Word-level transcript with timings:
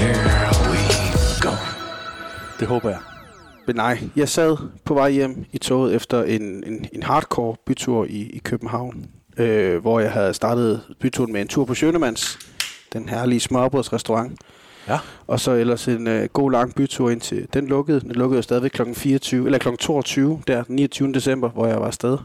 Here 0.00 0.50
we 0.70 0.78
go. 1.40 1.54
Det 2.60 2.68
håber 2.68 2.88
jeg. 2.88 2.98
Men 3.66 3.76
nej, 3.76 3.98
jeg 4.16 4.28
sad 4.28 4.56
på 4.84 4.94
vej 4.94 5.10
hjem 5.10 5.44
i 5.52 5.58
toget 5.58 5.94
efter 5.94 6.22
en, 6.22 6.42
en, 6.42 6.86
en 6.92 7.02
hardcore 7.02 7.56
bytur 7.66 8.04
i, 8.04 8.20
i 8.20 8.38
København, 8.38 9.06
øh, 9.36 9.80
hvor 9.80 10.00
jeg 10.00 10.12
havde 10.12 10.34
startet 10.34 10.80
byturen 11.00 11.32
med 11.32 11.40
en 11.40 11.48
tur 11.48 11.64
på 11.64 11.74
Sjønemands, 11.74 12.38
den 12.92 13.08
herlige 13.08 13.40
smørbrødsrestaurant. 13.40 14.40
Ja. 14.88 14.98
Og 15.26 15.40
så 15.40 15.52
ellers 15.52 15.88
en 15.88 16.06
øh, 16.06 16.28
god 16.32 16.52
lang 16.52 16.74
bytur 16.74 17.10
ind 17.10 17.20
til, 17.20 17.48
den 17.54 17.66
lukkede, 17.66 18.00
den 18.00 18.12
lukkede 18.12 18.42
stadigvæk 18.42 18.70
kl. 18.70 18.82
24, 18.94 19.46
eller 19.46 19.58
kl. 19.58 19.68
22, 19.80 20.42
der 20.46 20.62
den 20.62 20.76
29. 20.76 21.12
december, 21.12 21.48
hvor 21.48 21.66
jeg 21.66 21.80
var 21.80 21.86
afsted. 21.86 22.18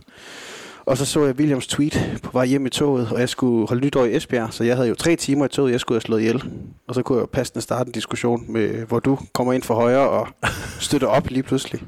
Og 0.85 0.97
så 0.97 1.05
så 1.05 1.25
jeg 1.25 1.35
Williams 1.35 1.67
tweet 1.67 2.19
på 2.23 2.29
vej 2.33 2.45
hjem 2.45 2.65
i 2.65 2.69
toget, 2.69 3.11
og 3.11 3.19
jeg 3.19 3.29
skulle 3.29 3.67
holde 3.67 3.85
nytår 3.85 4.05
i 4.05 4.15
Esbjerg, 4.15 4.53
så 4.53 4.63
jeg 4.63 4.75
havde 4.75 4.89
jo 4.89 4.95
tre 4.95 5.15
timer 5.15 5.45
i 5.45 5.49
toget, 5.49 5.71
jeg 5.71 5.79
skulle 5.79 5.95
have 5.95 6.01
slået 6.01 6.19
ihjel. 6.19 6.43
Og 6.87 6.95
så 6.95 7.01
kunne 7.03 7.15
jeg 7.17 7.21
jo 7.21 7.29
passende 7.33 7.61
starte 7.61 7.87
en 7.87 7.91
diskussion, 7.91 8.45
med, 8.51 8.69
hvor 8.85 8.99
du 8.99 9.17
kommer 9.33 9.53
ind 9.53 9.63
for 9.63 9.75
højre 9.75 10.09
og 10.09 10.27
støtter 10.79 11.07
op 11.07 11.29
lige 11.29 11.43
pludselig. 11.43 11.81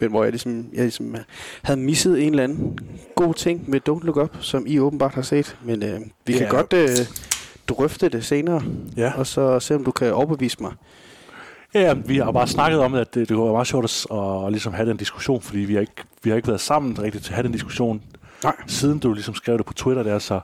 Men 0.00 0.10
hvor 0.10 0.22
jeg 0.22 0.32
ligesom, 0.32 0.66
jeg 0.72 0.82
ligesom 0.82 1.16
havde 1.62 1.80
misset 1.80 2.22
en 2.22 2.30
eller 2.30 2.44
anden 2.44 2.78
god 3.14 3.34
ting 3.34 3.70
med 3.70 3.80
Don't 3.88 4.04
Look 4.06 4.16
Up, 4.16 4.36
som 4.40 4.64
I 4.66 4.78
åbenbart 4.78 5.14
har 5.14 5.22
set. 5.22 5.56
Men 5.64 5.82
øh, 5.82 6.00
vi 6.26 6.32
kan 6.32 6.42
Ja. 6.42 6.48
godt 6.48 6.72
øh, 6.72 6.88
drøfte 7.68 8.08
det 8.08 8.24
senere, 8.24 8.62
Ja. 8.96 9.12
og 9.16 9.26
så 9.26 9.60
se 9.60 9.74
om 9.74 9.84
du 9.84 9.90
kan 9.90 10.12
overbevise 10.12 10.56
mig. 10.60 10.72
Ja, 11.74 11.92
vi 11.92 12.18
har 12.18 12.32
bare 12.32 12.46
snakket 12.46 12.80
om, 12.80 12.94
at 12.94 13.14
det, 13.14 13.28
det 13.28 13.36
kunne 13.36 13.44
være 13.44 13.52
meget 13.52 13.66
sjovt 13.66 13.84
at, 13.84 14.16
at 14.46 14.52
ligesom 14.52 14.72
have 14.72 14.88
den 14.88 14.96
diskussion, 14.96 15.40
fordi 15.40 15.58
vi 15.58 15.74
har 15.74 15.80
ikke, 15.80 15.92
vi 16.22 16.30
har 16.30 16.36
ikke 16.36 16.48
været 16.48 16.60
sammen 16.60 17.02
rigtigt 17.02 17.24
til 17.24 17.30
at 17.30 17.34
have 17.34 17.44
den 17.44 17.52
diskussion, 17.52 18.02
Nej. 18.44 18.56
siden 18.66 18.98
du 18.98 19.12
ligesom 19.12 19.34
skrev 19.34 19.58
det 19.58 19.66
på 19.66 19.72
Twitter 19.72 20.02
der. 20.02 20.18
Så, 20.18 20.40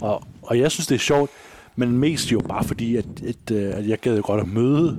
og, 0.00 0.22
og 0.42 0.58
jeg 0.58 0.70
synes, 0.70 0.86
det 0.86 0.94
er 0.94 0.98
sjovt, 0.98 1.30
men 1.76 1.98
mest 1.98 2.32
jo 2.32 2.40
bare 2.48 2.64
fordi, 2.64 2.96
at, 2.96 3.06
at, 3.28 3.50
øh, 3.56 3.72
at 3.74 3.88
jeg 3.88 3.98
gad 3.98 4.16
jo 4.16 4.22
godt 4.24 4.40
at 4.40 4.48
møde 4.48 4.98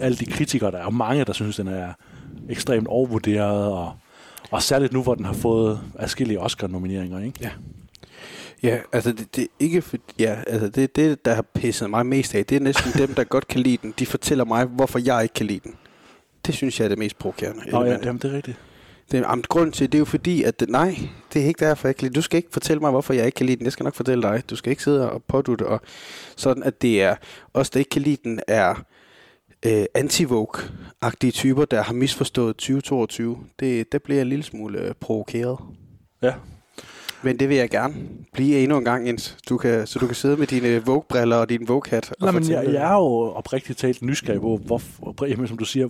alle 0.00 0.16
de 0.16 0.26
kritikere, 0.26 0.70
der 0.70 0.78
er 0.78 0.90
mange, 0.90 1.24
der 1.24 1.32
synes, 1.32 1.56
den 1.56 1.68
er 1.68 1.92
ekstremt 2.48 2.88
overvurderet, 2.88 3.66
og, 3.66 3.92
og 4.50 4.62
særligt 4.62 4.92
nu, 4.92 5.02
hvor 5.02 5.14
den 5.14 5.24
har 5.24 5.32
fået 5.32 5.80
adskillige 5.98 6.40
Oscar-nomineringer, 6.40 7.18
ikke? 7.18 7.38
Ja. 7.40 7.50
Ja, 8.62 8.78
altså 8.92 9.12
det, 9.12 9.36
det 9.36 9.42
er 9.42 9.48
ikke 9.60 9.82
for, 9.82 9.96
ja, 10.18 10.36
altså 10.46 10.68
det, 10.68 10.96
det, 10.96 11.24
der 11.24 11.34
har 11.34 11.42
pisset 11.54 11.90
mig 11.90 12.06
mest 12.06 12.34
af, 12.34 12.46
det 12.46 12.56
er 12.56 12.60
næsten 12.60 12.92
dem, 12.92 13.14
der 13.14 13.24
godt 13.24 13.48
kan 13.48 13.60
lide 13.60 13.78
den. 13.82 13.94
De 13.98 14.06
fortæller 14.06 14.44
mig, 14.44 14.64
hvorfor 14.64 14.98
jeg 14.98 15.22
ikke 15.22 15.34
kan 15.34 15.46
lide 15.46 15.60
den. 15.64 15.74
Det 16.46 16.54
synes 16.54 16.80
jeg 16.80 16.84
er 16.84 16.88
det 16.88 16.98
mest 16.98 17.18
provokerende. 17.18 17.70
Nå, 17.70 17.84
ja, 17.84 17.98
jamen, 18.04 18.22
det 18.22 18.32
er 18.32 18.36
rigtigt. 18.36 18.56
Det, 19.12 19.20
jamen, 19.20 19.44
grunden 19.48 19.72
til 19.72 19.92
det 19.92 19.94
er 19.94 19.98
jo 19.98 20.04
fordi, 20.04 20.42
at 20.42 20.60
det, 20.60 20.68
nej, 20.68 20.98
det 21.32 21.42
er 21.42 21.46
ikke 21.46 21.64
derfor, 21.64 21.88
jeg 21.88 21.96
kan 21.96 22.06
lide. 22.06 22.14
Du 22.14 22.22
skal 22.22 22.36
ikke 22.36 22.48
fortælle 22.52 22.80
mig, 22.80 22.90
hvorfor 22.90 23.12
jeg 23.12 23.26
ikke 23.26 23.36
kan 23.36 23.46
lide 23.46 23.56
den. 23.56 23.64
Jeg 23.64 23.72
skal 23.72 23.84
nok 23.84 23.94
fortælle 23.94 24.22
dig. 24.22 24.42
Du 24.50 24.56
skal 24.56 24.70
ikke 24.70 24.82
sidde 24.82 25.10
og 25.10 25.22
pådutte. 25.24 25.66
Og 25.66 25.80
sådan, 26.36 26.62
at 26.62 26.82
det 26.82 27.02
er 27.02 27.16
os, 27.54 27.70
der 27.70 27.78
ikke 27.78 27.88
kan 27.88 28.02
lide 28.02 28.16
den, 28.24 28.40
er 28.48 28.74
øh, 29.66 29.84
anti 29.94 30.26
agtige 31.00 31.30
typer, 31.30 31.64
der 31.64 31.82
har 31.82 31.94
misforstået 31.94 32.56
2022. 32.56 33.38
Det, 33.60 33.92
der 33.92 33.98
bliver 33.98 34.16
jeg 34.16 34.22
en 34.22 34.28
lille 34.28 34.42
smule 34.42 34.80
øh, 34.80 34.94
provokeret. 35.00 35.58
Ja. 36.22 36.32
Men 37.24 37.38
det 37.38 37.48
vil 37.48 37.56
jeg 37.56 37.70
gerne 37.70 37.94
blive 38.32 38.58
endnu 38.58 38.78
en 38.78 38.84
gang, 38.84 39.06
Jens. 39.06 39.36
Du 39.48 39.56
kan, 39.56 39.86
så 39.86 39.98
du 39.98 40.06
kan 40.06 40.14
sidde 40.14 40.36
med 40.36 40.46
dine 40.46 40.84
Vogue-briller 40.86 41.36
og 41.36 41.48
din 41.48 41.68
Vogue-hat. 41.68 42.10
og 42.10 42.16
Nej, 42.20 42.30
men 42.30 42.50
jeg, 42.50 42.64
jeg 42.72 42.82
er 42.90 42.94
jo 42.94 43.32
oprigtigt 43.32 43.78
talt 43.78 44.02
nysgerrig 44.02 44.40
på, 44.40 44.56
hvorfor, 44.56 45.26
jamen, 45.26 45.48
som 45.48 45.58
du 45.58 45.64
siger, 45.64 45.88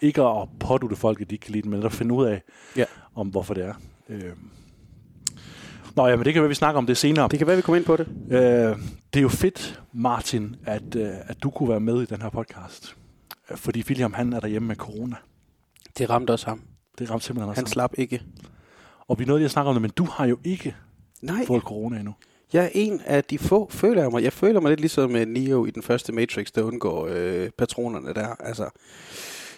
ikke 0.00 0.22
at 0.22 0.48
pådute 0.60 0.96
folk, 0.96 1.20
at 1.20 1.30
de 1.30 1.34
ikke 1.34 1.42
kan 1.44 1.52
lide 1.52 1.62
den, 1.62 1.70
men 1.70 1.82
at 1.82 1.92
finde 1.92 2.14
ud 2.14 2.26
af, 2.26 2.42
Ja. 2.76 2.84
om 3.14 3.28
hvorfor 3.28 3.54
det 3.54 3.64
er. 3.64 3.74
Øh. 4.08 4.22
Nå 5.96 6.06
ja, 6.06 6.16
men 6.16 6.24
det 6.24 6.32
kan 6.32 6.42
være, 6.42 6.48
vi 6.48 6.54
snakker 6.54 6.78
om 6.78 6.86
det 6.86 6.96
senere. 6.96 7.28
Det 7.30 7.38
kan 7.38 7.46
være, 7.46 7.56
vi 7.56 7.62
kommer 7.62 7.76
ind 7.76 7.84
på 7.84 7.96
det. 7.96 8.08
Øh, 8.30 8.76
det 9.12 9.16
er 9.16 9.20
jo 9.20 9.28
fedt, 9.28 9.80
Martin, 9.92 10.56
at, 10.66 10.94
øh, 10.96 11.08
at 11.26 11.42
du 11.42 11.50
kunne 11.50 11.68
være 11.68 11.80
med 11.80 12.02
i 12.02 12.04
den 12.06 12.22
her 12.22 12.30
podcast. 12.30 12.96
Fordi 13.54 13.84
William, 13.88 14.12
han 14.12 14.32
er 14.32 14.40
derhjemme 14.40 14.68
med 14.68 14.76
corona. 14.76 15.16
Det 15.98 16.10
ramte 16.10 16.30
også 16.30 16.46
ham. 16.46 16.62
Det 16.98 17.10
ramte 17.10 17.26
simpelthen 17.26 17.48
også 17.48 17.58
Han 17.60 17.64
ham. 17.66 17.72
slap 17.72 17.92
ikke. 17.98 18.22
Og 19.08 19.18
vi 19.18 19.24
nåede 19.24 19.38
lige 19.38 19.44
at 19.44 19.50
snakke 19.50 19.68
om 19.68 19.74
det, 19.74 19.82
men 19.82 19.90
du 19.96 20.04
har 20.04 20.26
jo 20.26 20.38
ikke 20.44 20.74
Nej. 21.22 21.46
fået 21.46 21.62
corona 21.62 21.96
endnu. 21.96 22.14
Jeg 22.52 22.64
er 22.64 22.68
en 22.74 23.00
af 23.06 23.24
de 23.24 23.38
få, 23.38 23.68
føler 23.70 24.02
jeg 24.02 24.10
mig. 24.10 24.22
Jeg 24.22 24.32
føler 24.32 24.60
mig 24.60 24.68
lidt 24.68 24.80
ligesom 24.80 25.10
med 25.10 25.26
Neo 25.26 25.64
i 25.66 25.70
den 25.70 25.82
første 25.82 26.12
Matrix, 26.12 26.46
der 26.54 26.62
undgår 26.62 27.08
øh, 27.10 27.50
patronerne 27.58 28.14
der. 28.14 28.28
Altså, 28.40 28.68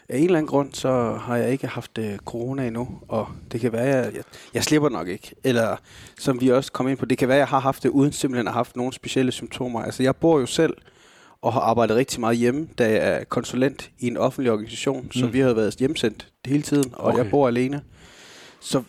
af 0.08 0.18
en 0.18 0.24
eller 0.24 0.38
anden 0.38 0.48
grund, 0.48 0.72
så 0.74 1.12
har 1.20 1.36
jeg 1.36 1.52
ikke 1.52 1.66
haft 1.66 1.98
øh, 1.98 2.16
corona 2.18 2.66
endnu, 2.66 2.88
og 3.08 3.28
det 3.52 3.60
kan 3.60 3.72
være, 3.72 3.84
jeg, 3.96 4.14
jeg, 4.14 4.22
jeg 4.54 4.64
slipper 4.64 4.88
nok 4.88 5.08
ikke. 5.08 5.34
Eller, 5.44 5.76
som 6.18 6.40
vi 6.40 6.48
også 6.48 6.72
kom 6.72 6.88
ind 6.88 6.98
på, 6.98 7.04
det 7.06 7.18
kan 7.18 7.28
være, 7.28 7.38
jeg 7.38 7.46
har 7.48 7.60
haft 7.60 7.82
det, 7.82 7.88
uden 7.88 8.12
simpelthen 8.12 8.46
at 8.46 8.52
have 8.52 8.58
haft 8.58 8.76
nogle 8.76 8.92
specielle 8.92 9.32
symptomer. 9.32 9.82
Altså, 9.82 10.02
jeg 10.02 10.16
bor 10.16 10.40
jo 10.40 10.46
selv, 10.46 10.74
og 11.42 11.52
har 11.52 11.60
arbejdet 11.60 11.96
rigtig 11.96 12.20
meget 12.20 12.36
hjemme, 12.36 12.68
da 12.78 12.84
jeg 12.90 13.20
er 13.20 13.24
konsulent 13.24 13.90
i 13.98 14.06
en 14.06 14.16
offentlig 14.16 14.52
organisation, 14.52 15.08
så 15.12 15.26
Mm. 15.26 15.32
vi 15.32 15.40
har 15.40 15.52
været 15.52 15.74
hjemsendt 15.76 16.28
hele 16.46 16.62
tiden, 16.62 16.90
og 16.94 17.04
Okay. 17.04 17.18
jeg 17.22 17.30
bor 17.30 17.48
alene. 17.48 17.82
Så 18.60 18.82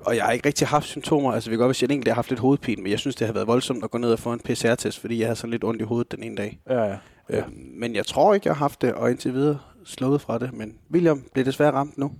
og 0.00 0.16
jeg 0.16 0.24
har 0.24 0.32
ikke 0.32 0.46
rigtig 0.48 0.68
haft 0.68 0.86
symptomer. 0.86 1.32
Altså, 1.32 1.50
vi 1.50 1.56
kan 1.56 1.58
godt, 1.58 1.68
hvis 1.68 1.82
jeg 1.82 1.90
enkelt 1.90 2.08
har 2.08 2.14
haft 2.14 2.28
lidt 2.28 2.40
hovedpine, 2.40 2.82
men 2.82 2.90
jeg 2.92 2.98
synes, 2.98 3.16
det 3.16 3.26
har 3.26 3.34
været 3.34 3.46
voldsomt 3.46 3.84
at 3.84 3.90
gå 3.90 3.98
ned 3.98 4.12
og 4.12 4.18
få 4.18 4.32
en 4.32 4.40
PCR-test, 4.40 5.00
fordi 5.00 5.18
jeg 5.18 5.26
havde 5.26 5.36
sådan 5.36 5.50
lidt 5.50 5.64
ondt 5.64 5.80
i 5.80 5.84
hovedet 5.84 6.12
den 6.12 6.22
ene 6.22 6.36
dag. 6.36 6.60
Ja, 6.70 6.82
ja. 6.84 6.96
Øh, 7.30 7.42
men 7.80 7.94
jeg 7.94 8.06
tror 8.06 8.34
ikke, 8.34 8.48
jeg 8.48 8.54
har 8.54 8.64
haft 8.64 8.82
det, 8.82 8.92
og 8.94 9.10
indtil 9.10 9.32
videre 9.34 9.58
slået 9.84 10.20
fra 10.20 10.38
det. 10.38 10.52
Men 10.52 10.74
William 10.92 11.22
bliver 11.32 11.44
desværre 11.44 11.72
ramt 11.72 11.98
nu. 11.98 12.12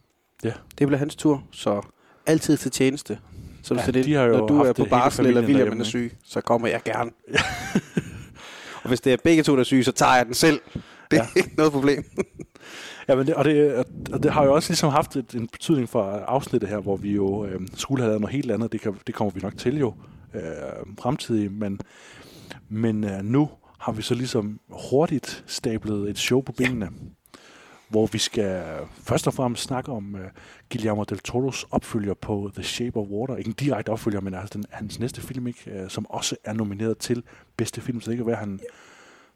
Ja. 0.45 0.53
Det 0.79 0.87
bliver 0.87 0.99
hans 0.99 1.17
tur, 1.17 1.43
så 1.53 1.81
altid 2.27 2.57
til 2.57 2.71
tjeneste. 2.71 3.19
Så 3.63 3.75
hvis 3.75 3.87
Ja, 3.87 3.93
det 3.93 4.05
de 4.05 4.15
har 4.15 4.29
når 4.29 4.47
du 4.47 4.61
er 4.61 4.73
på 4.73 4.85
barsel, 4.91 5.27
eller 5.27 5.43
William 5.43 5.81
er 5.81 5.85
syg, 5.85 6.13
så 6.25 6.41
kommer 6.41 6.69
jeg 6.69 6.81
gerne. 6.85 7.11
og 8.83 8.89
hvis 8.89 9.01
det 9.01 9.13
er 9.13 9.17
begge 9.25 9.43
to, 9.43 9.53
der 9.55 9.61
er 9.61 9.65
syge, 9.65 9.85
så 9.85 9.93
tager 9.93 10.17
jeg 10.17 10.27
den 10.27 10.35
selv. 10.35 10.61
Det 11.11 11.19
er 11.19 11.23
Ja. 11.23 11.27
ikke 11.37 11.51
noget 11.57 11.73
problem. 11.73 12.05
Ja, 13.09 13.15
men 13.15 13.27
det, 13.27 13.35
og, 13.35 13.45
det, 13.45 13.85
og 14.13 14.23
det 14.23 14.33
har 14.33 14.45
jo 14.45 14.55
også 14.55 14.71
ligesom 14.71 14.91
haft 14.91 15.17
et, 15.17 15.35
en 15.35 15.49
betydning 15.49 15.89
for 15.89 16.03
afsnittet 16.03 16.71
her, 16.71 16.79
hvor 16.79 16.97
vi 16.97 17.13
jo 17.13 17.45
øh, 17.45 17.61
skulle 17.75 18.03
have 18.03 18.09
lavet 18.09 18.21
noget 18.21 18.35
helt 18.35 18.51
andet. 18.51 18.73
Det, 18.73 18.81
kan, 18.81 18.95
det 19.07 19.15
kommer 19.15 19.33
vi 19.33 19.41
nok 19.41 19.57
til 19.57 19.79
jo 19.79 19.95
øh, 20.35 20.43
fremtidigt, 20.99 21.53
men, 21.53 21.81
men 22.69 23.05
øh, 23.05 23.23
nu 23.23 23.51
har 23.79 23.93
vi 23.93 24.03
så 24.03 24.15
ligesom 24.15 24.61
hurtigt 24.91 25.45
stablet 25.47 26.11
et 26.11 26.19
show 26.19 26.41
på 26.41 26.53
benene, 26.53 26.89
hvor 27.89 28.07
vi 28.07 28.19
skal 28.19 28.63
først 29.03 29.27
og 29.27 29.35
fremmest 29.35 29.63
snakke 29.63 29.93
om 29.93 30.17
øh, 30.17 30.31
Guillermo 30.73 31.03
del 31.03 31.19
Toros 31.19 31.67
opfølger 31.71 32.15
på 32.15 32.51
The 32.55 32.63
Shape 32.63 32.97
of 32.97 33.07
Water. 33.09 33.37
Ikke 33.37 33.49
en 33.49 33.55
direkte 33.55 33.91
opfølger, 33.91 34.21
men 34.21 34.35
altså 34.35 34.59
den, 34.59 34.65
hans 34.71 34.99
næste 34.99 35.21
film, 35.21 35.47
ikke, 35.47 35.71
øh, 35.71 35.91
som 35.91 36.07
også 36.11 36.37
er 36.45 36.53
nomineret 36.53 36.99
til 36.99 37.23
bedste 37.57 37.81
film, 37.81 38.01
så 38.01 38.11
det 38.11 38.17
kan 38.17 38.27
være, 38.27 38.37
han... 38.37 38.61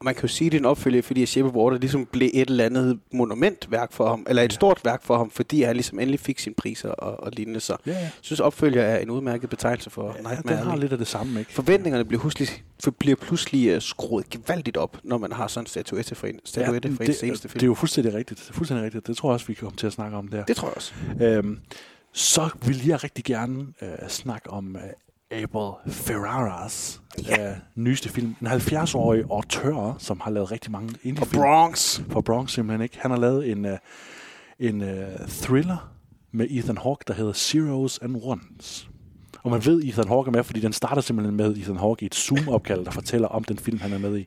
Og 0.01 0.05
man 0.05 0.15
kan 0.15 0.23
jo 0.23 0.29
sige, 0.29 0.47
at 0.47 0.53
det 0.53 0.59
er 0.59 0.63
en 0.63 0.67
opfølger, 0.67 1.03
fordi 1.03 1.27
Shape 1.27 1.49
of 1.49 1.55
Water 1.55 1.79
ligesom 1.79 2.07
blev 2.07 2.31
et 2.35 2.51
eller 2.51 2.65
andet 2.65 3.01
monumentværk 3.13 3.93
for 3.93 4.09
ham, 4.09 4.27
eller 4.29 4.43
et 4.43 4.53
Ja. 4.53 4.55
stort 4.55 4.81
værk 4.85 5.03
for 5.03 5.17
ham, 5.17 5.31
fordi 5.31 5.63
han 5.63 5.77
ligesom 5.77 5.99
endelig 5.99 6.21
fik 6.21 6.39
sine 6.39 6.55
priser 6.55 6.89
og, 6.89 7.21
og 7.25 7.33
lignende. 7.33 7.61
Så 7.61 7.77
Ja, 7.87 7.93
ja. 7.93 7.99
jeg 7.99 8.11
synes, 8.21 8.41
opfølger 8.41 8.83
er 8.83 8.99
en 8.99 9.11
udmærket 9.11 9.51
betegnelse 9.51 9.91
for 9.91 10.17
ja 10.17 10.29
Nightmare 10.29 10.57
har 10.57 10.71
Alley. 10.73 10.81
lidt 10.81 10.93
af 10.93 10.99
det 10.99 11.07
samme, 11.07 11.39
ikke? 11.41 11.53
Forventningerne 11.53 12.05
bliver 12.05 12.21
pludselig, 12.21 12.49
for- 12.85 12.91
bliver 12.91 13.17
pludselig 13.17 13.77
uh, 13.77 13.83
skruet 13.83 14.31
gevaldigt 14.31 14.77
op, 14.77 14.97
når 15.05 15.19
man 15.19 15.33
har 15.33 15.47
sådan 15.47 15.63
en 15.63 15.67
statuette 15.69 16.15
for 16.15 16.27
en, 16.27 16.41
statuette 16.45 16.89
Ja, 16.89 16.95
for 16.95 16.99
det, 16.99 17.09
en 17.09 17.15
seneste 17.15 17.43
det 17.49 17.53
film. 17.53 17.63
er 17.63 17.67
jo 17.67 17.75
fuldstændig 17.75 18.15
rigtigt. 18.15 18.41
Det 18.41 18.49
er 18.49 18.53
fuldstændig 18.53 18.85
rigtigt. 18.85 19.07
Det 19.07 19.17
tror 19.17 19.29
jeg 19.31 19.35
også, 19.35 19.47
vi 19.47 19.55
kan 19.55 19.65
komme 19.67 19.77
til 19.77 19.87
at 19.87 19.93
snakke 19.93 20.17
om 20.17 20.29
der. 20.29 20.45
det 20.45 20.57
tror 20.57 20.69
jeg 20.69 20.77
også. 20.77 20.93
Øhm, 21.21 21.59
så 22.13 22.49
vil 22.67 22.87
jeg 22.87 23.05
rigtig 23.05 23.25
gerne 23.25 23.67
øh, 23.83 23.89
snakke 24.09 24.51
om 24.51 24.77
øh, 24.77 24.83
Abel 25.31 25.93
Ferraras 25.95 27.01
øh, 27.19 27.37
nyeste 27.75 28.09
film. 28.09 28.35
En 28.41 28.47
70-årig 28.47 29.25
autør, 29.31 29.97
som 29.99 30.21
har 30.21 30.31
lavet 30.31 30.53
rigtig 30.53 30.71
mange 30.73 30.89
Og 30.95 30.99
indie-film. 31.03 31.43
Bronx. 31.43 32.01
For 32.11 32.21
Bronx 32.21 32.51
simpelthen 32.53 32.83
ikke. 32.83 32.99
Han 33.01 33.11
har 33.11 33.19
lavet 33.19 33.51
en, 33.51 33.65
øh, 33.65 33.79
en 34.59 34.83
øh, 34.83 35.19
thriller 35.29 35.93
med 36.33 36.47
Ethan 36.51 36.79
Hawke, 36.79 37.05
der 37.09 37.15
hedder 37.15 37.33
Zeros 37.33 37.99
and 38.03 38.17
Ones. 38.23 38.89
Og 39.43 39.51
man 39.51 39.65
ved, 39.67 39.83
Ethan 39.85 40.09
Hawke 40.09 40.29
er 40.29 40.33
med, 40.33 40.45
fordi 40.45 40.61
den 40.61 40.73
starter 40.73 41.03
simpelthen 41.03 41.37
med 41.37 41.57
Ethan 41.57 41.77
Hawke 41.77 42.03
i 42.03 42.07
et 42.07 42.15
Zoom-opkald, 42.15 42.85
der 42.85 42.91
fortæller 42.91 43.29
om 43.29 43.45
den 43.45 43.59
film, 43.59 43.79
han 43.81 43.93
er 43.93 43.99
med 43.99 44.19
i. 44.19 44.27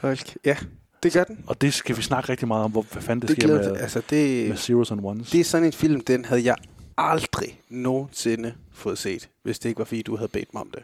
Hold- 0.00 0.18
Ja, 0.44 0.56
det 1.02 1.12
gør 1.12 1.24
den. 1.24 1.44
Og 1.46 1.60
det 1.60 1.74
skal 1.74 1.96
vi 1.96 2.02
snakke 2.02 2.28
rigtig 2.28 2.48
meget 2.48 2.64
om, 2.64 2.70
hvor, 2.70 2.84
hvad 2.92 3.02
fanden 3.02 3.20
det, 3.28 3.36
Det, 3.36 3.42
sker 3.42 3.54
med, 3.56 3.76
altså 3.76 4.02
det, 4.10 4.48
med 4.48 4.56
Zeros 4.56 4.90
and 4.90 5.00
Ones. 5.04 5.30
det 5.30 5.40
er 5.40 5.44
sådan 5.44 5.66
en 5.66 5.72
film, 5.72 6.00
den 6.00 6.24
havde 6.24 6.44
jeg 6.44 6.56
aldrig 7.00 7.60
nogensinde 7.68 8.54
fået 8.72 8.98
set, 8.98 9.28
hvis 9.42 9.58
det 9.58 9.68
ikke 9.68 9.78
var, 9.78 9.84
fordi 9.84 10.02
du 10.02 10.16
havde 10.16 10.28
bedt 10.28 10.54
mig 10.54 10.60
om 10.60 10.70
det. 10.70 10.82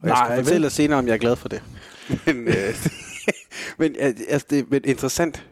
Og 0.00 0.08
jeg 0.08 0.14
Nej, 0.14 0.26
skal 0.26 0.36
vel? 0.36 0.44
fortælle 0.44 0.64
dig 0.64 0.72
senere, 0.72 0.98
om 0.98 1.06
jeg 1.06 1.12
er 1.14 1.18
glad 1.18 1.36
for 1.36 1.48
det. 1.48 1.62
Men, 2.26 2.48
øh, 2.48 2.54
men, 3.78 3.96
al- 3.98 4.24
altså, 4.28 4.46
det, 4.50 4.70
men 4.70 4.82
interessant. 4.84 5.46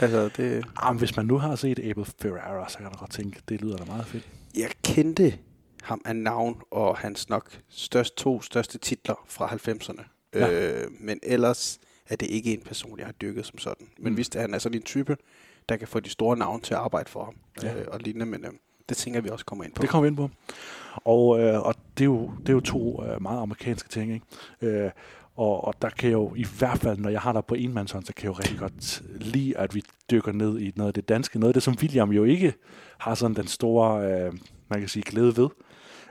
Altså, 0.00 0.28
det, 0.36 0.64
Jamen, 0.84 0.98
hvis 0.98 1.16
man 1.16 1.26
nu 1.26 1.38
har 1.38 1.56
set 1.56 1.78
Abel 1.78 2.04
Ferrara, 2.22 2.68
så 2.68 2.78
kan 2.78 2.86
du 2.92 2.98
godt 2.98 3.10
tænke, 3.12 3.40
det 3.48 3.60
lyder 3.60 3.76
da 3.76 3.84
meget 3.84 4.06
fedt. 4.06 4.28
jeg 4.56 4.70
kendte 4.84 5.38
ham 5.82 6.00
af 6.04 6.16
navn 6.16 6.60
og 6.70 6.98
hans 6.98 7.28
nok 7.28 7.50
størst, 7.68 8.16
to 8.16 8.42
største 8.42 8.78
titler 8.78 9.24
fra 9.28 9.46
90'erne. 9.68 10.02
Ja. 10.34 10.50
Øh, 10.82 10.90
men 11.00 11.20
ellers 11.22 11.78
er 12.08 12.16
det 12.16 12.26
ikke 12.26 12.52
en 12.52 12.60
person, 12.60 12.98
jeg 12.98 13.06
har 13.06 13.12
dykket 13.12 13.46
som 13.46 13.58
sådan. 13.58 13.86
Men 13.98 14.10
Mm. 14.10 14.14
hvis 14.14 14.28
han 14.34 14.54
er 14.54 14.58
sådan 14.58 14.78
en 14.78 14.82
type, 14.82 15.16
der 15.68 15.76
kan 15.76 15.88
få 15.88 16.00
de 16.00 16.10
store 16.10 16.36
navne 16.36 16.62
til 16.62 16.74
at 16.74 16.80
arbejde 16.80 17.10
for 17.10 17.24
ham 17.24 17.34
ja. 17.62 17.74
øh, 17.74 17.84
og 17.88 18.00
lignende, 18.00 18.26
men 18.26 18.44
øh, 18.44 18.50
det 18.88 18.96
tænker 18.96 19.20
vi 19.20 19.28
også 19.28 19.44
kommer 19.44 19.64
ind 19.64 19.72
på. 19.72 19.82
Det 19.82 19.90
kommer 19.90 20.02
vi 20.02 20.08
ind 20.08 20.16
på. 20.16 20.30
Og, 21.04 21.40
øh, 21.40 21.60
og 21.60 21.74
det, 21.98 22.04
er 22.04 22.06
jo, 22.06 22.30
det 22.40 22.48
er 22.48 22.52
jo 22.52 22.60
to 22.60 23.04
øh, 23.04 23.22
meget 23.22 23.40
amerikanske 23.40 23.88
ting, 23.88 24.12
ikke? 24.12 24.26
Øh, 24.62 24.90
og, 25.36 25.64
og 25.64 25.74
der 25.82 25.88
kan 25.88 26.10
jeg 26.10 26.14
jo, 26.14 26.34
i 26.34 26.46
hvert 26.58 26.78
fald, 26.78 26.98
når 26.98 27.10
jeg 27.10 27.20
har 27.20 27.32
der 27.32 27.40
på 27.40 27.54
enmandshånd, 27.54 28.04
så 28.04 28.14
kan 28.14 28.24
jeg 28.24 28.36
jo 28.36 28.42
rigtig 28.42 28.58
godt 28.58 29.02
lide, 29.16 29.58
at 29.58 29.74
vi 29.74 29.82
dykker 30.10 30.32
ned 30.32 30.58
i 30.58 30.72
noget 30.76 30.88
af 30.88 30.94
det 30.94 31.08
danske. 31.08 31.38
Noget 31.38 31.50
af 31.50 31.54
det, 31.54 31.62
som 31.62 31.76
William 31.80 32.12
jo 32.12 32.24
ikke 32.24 32.54
har 32.98 33.14
sådan 33.14 33.36
den 33.36 33.46
store, 33.46 34.12
øh, 34.12 34.32
man 34.68 34.80
kan 34.80 34.88
sige, 34.88 35.02
glæde 35.02 35.36
ved. 35.36 35.48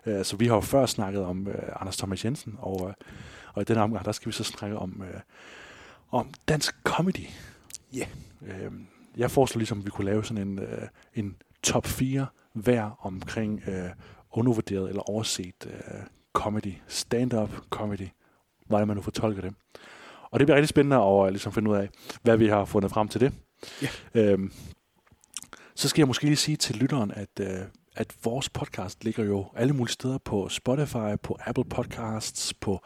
Øh, 0.06 0.26
så 0.26 0.38
vi 0.38 0.48
har 0.48 0.56
jo 0.56 0.62
før 0.62 0.86
snakket 0.86 1.22
om 1.24 1.48
øh, 1.48 1.82
Anders 1.82 1.98
Thomas 1.98 2.26
Jensen, 2.26 2.56
og, 2.60 2.88
øh, 2.88 2.94
og 3.54 3.62
i 3.62 3.66
den 3.66 3.78
omgang, 3.78 4.06
der 4.06 4.12
skal 4.12 4.28
vi 4.28 4.34
så 4.34 4.44
snakke 4.44 4.78
om, 4.78 5.04
øh, 5.14 5.20
om 6.12 6.30
dansk 6.48 6.76
comedy. 6.84 7.28
Ja. 7.94 8.06
Øh, 8.48 8.72
jeg 9.18 9.32
foreslår 9.32 9.60
ligesom, 9.60 9.80
at 9.80 9.86
vi 9.86 9.90
kunne 9.90 10.06
lave 10.06 10.24
sådan 10.24 10.48
en, 10.48 10.60
øh, 10.60 10.88
en 11.14 11.36
top 11.64 11.86
4 11.86 12.26
hver 12.56 13.06
omkring 13.06 13.62
øh, 13.68 13.90
undervurderet 14.32 14.90
eller 14.90 15.10
overset 15.10 15.66
øh, 15.66 16.02
comedy, 16.34 16.74
stand-up 16.88 17.50
comedy, 17.70 18.08
hvordan 18.68 18.88
man 18.88 18.98
nu 18.98 19.04
fortolker 19.04 19.42
det. 19.42 19.54
Og 20.32 20.40
det 20.40 20.48
bliver 20.48 20.56
rigtig 20.56 20.70
spændende 20.70 20.96
at 20.96 21.26
øh, 21.26 21.30
ligesom 21.30 21.54
finde 21.54 21.72
ud 21.72 21.76
af, 21.76 21.90
hvad 22.22 22.38
vi 22.38 22.48
har 22.48 22.66
fundet 22.66 22.92
frem 22.92 23.08
til 23.08 23.22
det. 23.22 23.34
Ja. 23.82 23.88
Øhm, 24.14 24.52
så 25.76 25.90
skal 25.90 26.02
jeg 26.02 26.08
måske 26.08 26.26
lige 26.26 26.36
sige 26.36 26.58
til 26.58 26.76
lytteren, 26.76 27.12
at, 27.12 27.40
øh, 27.40 27.60
at 27.96 28.16
vores 28.24 28.50
podcast 28.50 29.04
ligger 29.04 29.24
jo 29.24 29.46
alle 29.56 29.74
mulige 29.74 29.94
steder 29.94 30.18
på 30.18 30.50
Spotify, 30.50 31.16
på 31.24 31.38
Apple 31.46 31.66
Podcasts, 31.66 32.54
på 32.54 32.80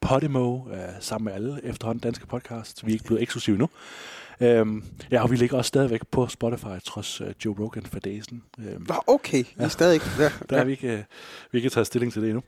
Podimo, 0.00 0.68
øh, 0.70 0.78
sammen 1.00 1.24
med 1.24 1.32
alle 1.32 1.60
efterhånden 1.64 2.00
danske 2.00 2.26
podcasts. 2.26 2.86
Vi 2.86 2.90
er 2.90 2.94
ikke 2.94 3.04
blevet 3.04 3.22
eksklusive 3.22 3.58
nu. 3.58 3.68
Øhm, 4.40 4.84
ja, 5.10 5.22
og 5.22 5.30
vi 5.30 5.36
ligger 5.36 5.56
også 5.56 5.68
stadigvæk 5.68 6.00
på 6.10 6.28
Spotify, 6.28 6.80
trods 6.84 7.20
øh, 7.20 7.26
Joe 7.44 7.56
Rogan 7.60 7.86
for 7.86 7.98
Dazen. 7.98 8.42
Øhm, 8.58 8.86
Nå, 8.88 8.94
okay. 9.06 9.38
Vi 9.38 9.64
er 9.64 9.68
stadig 9.68 9.94
ikke... 9.94 10.06
Ja, 10.18 10.30
der 10.50 10.56
er 10.56 10.64
vi 10.64 10.72
ikke, 10.72 10.92
øh, 10.92 11.02
vi 11.52 11.58
ikke 11.58 11.70
taget 11.70 11.86
stilling 11.86 12.12
til 12.12 12.22
det 12.22 12.28
endnu. 12.28 12.42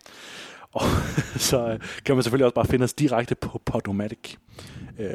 Og 0.73 0.83
så 1.49 1.69
øh, 1.69 1.81
kan 2.05 2.15
man 2.15 2.23
selvfølgelig 2.23 2.45
også 2.45 2.55
bare 2.55 2.67
finde 2.67 2.85
os 2.85 2.95
direkte 2.95 3.35
på 3.35 3.62
Podomatic. 3.65 4.37
Øh, 4.99 5.09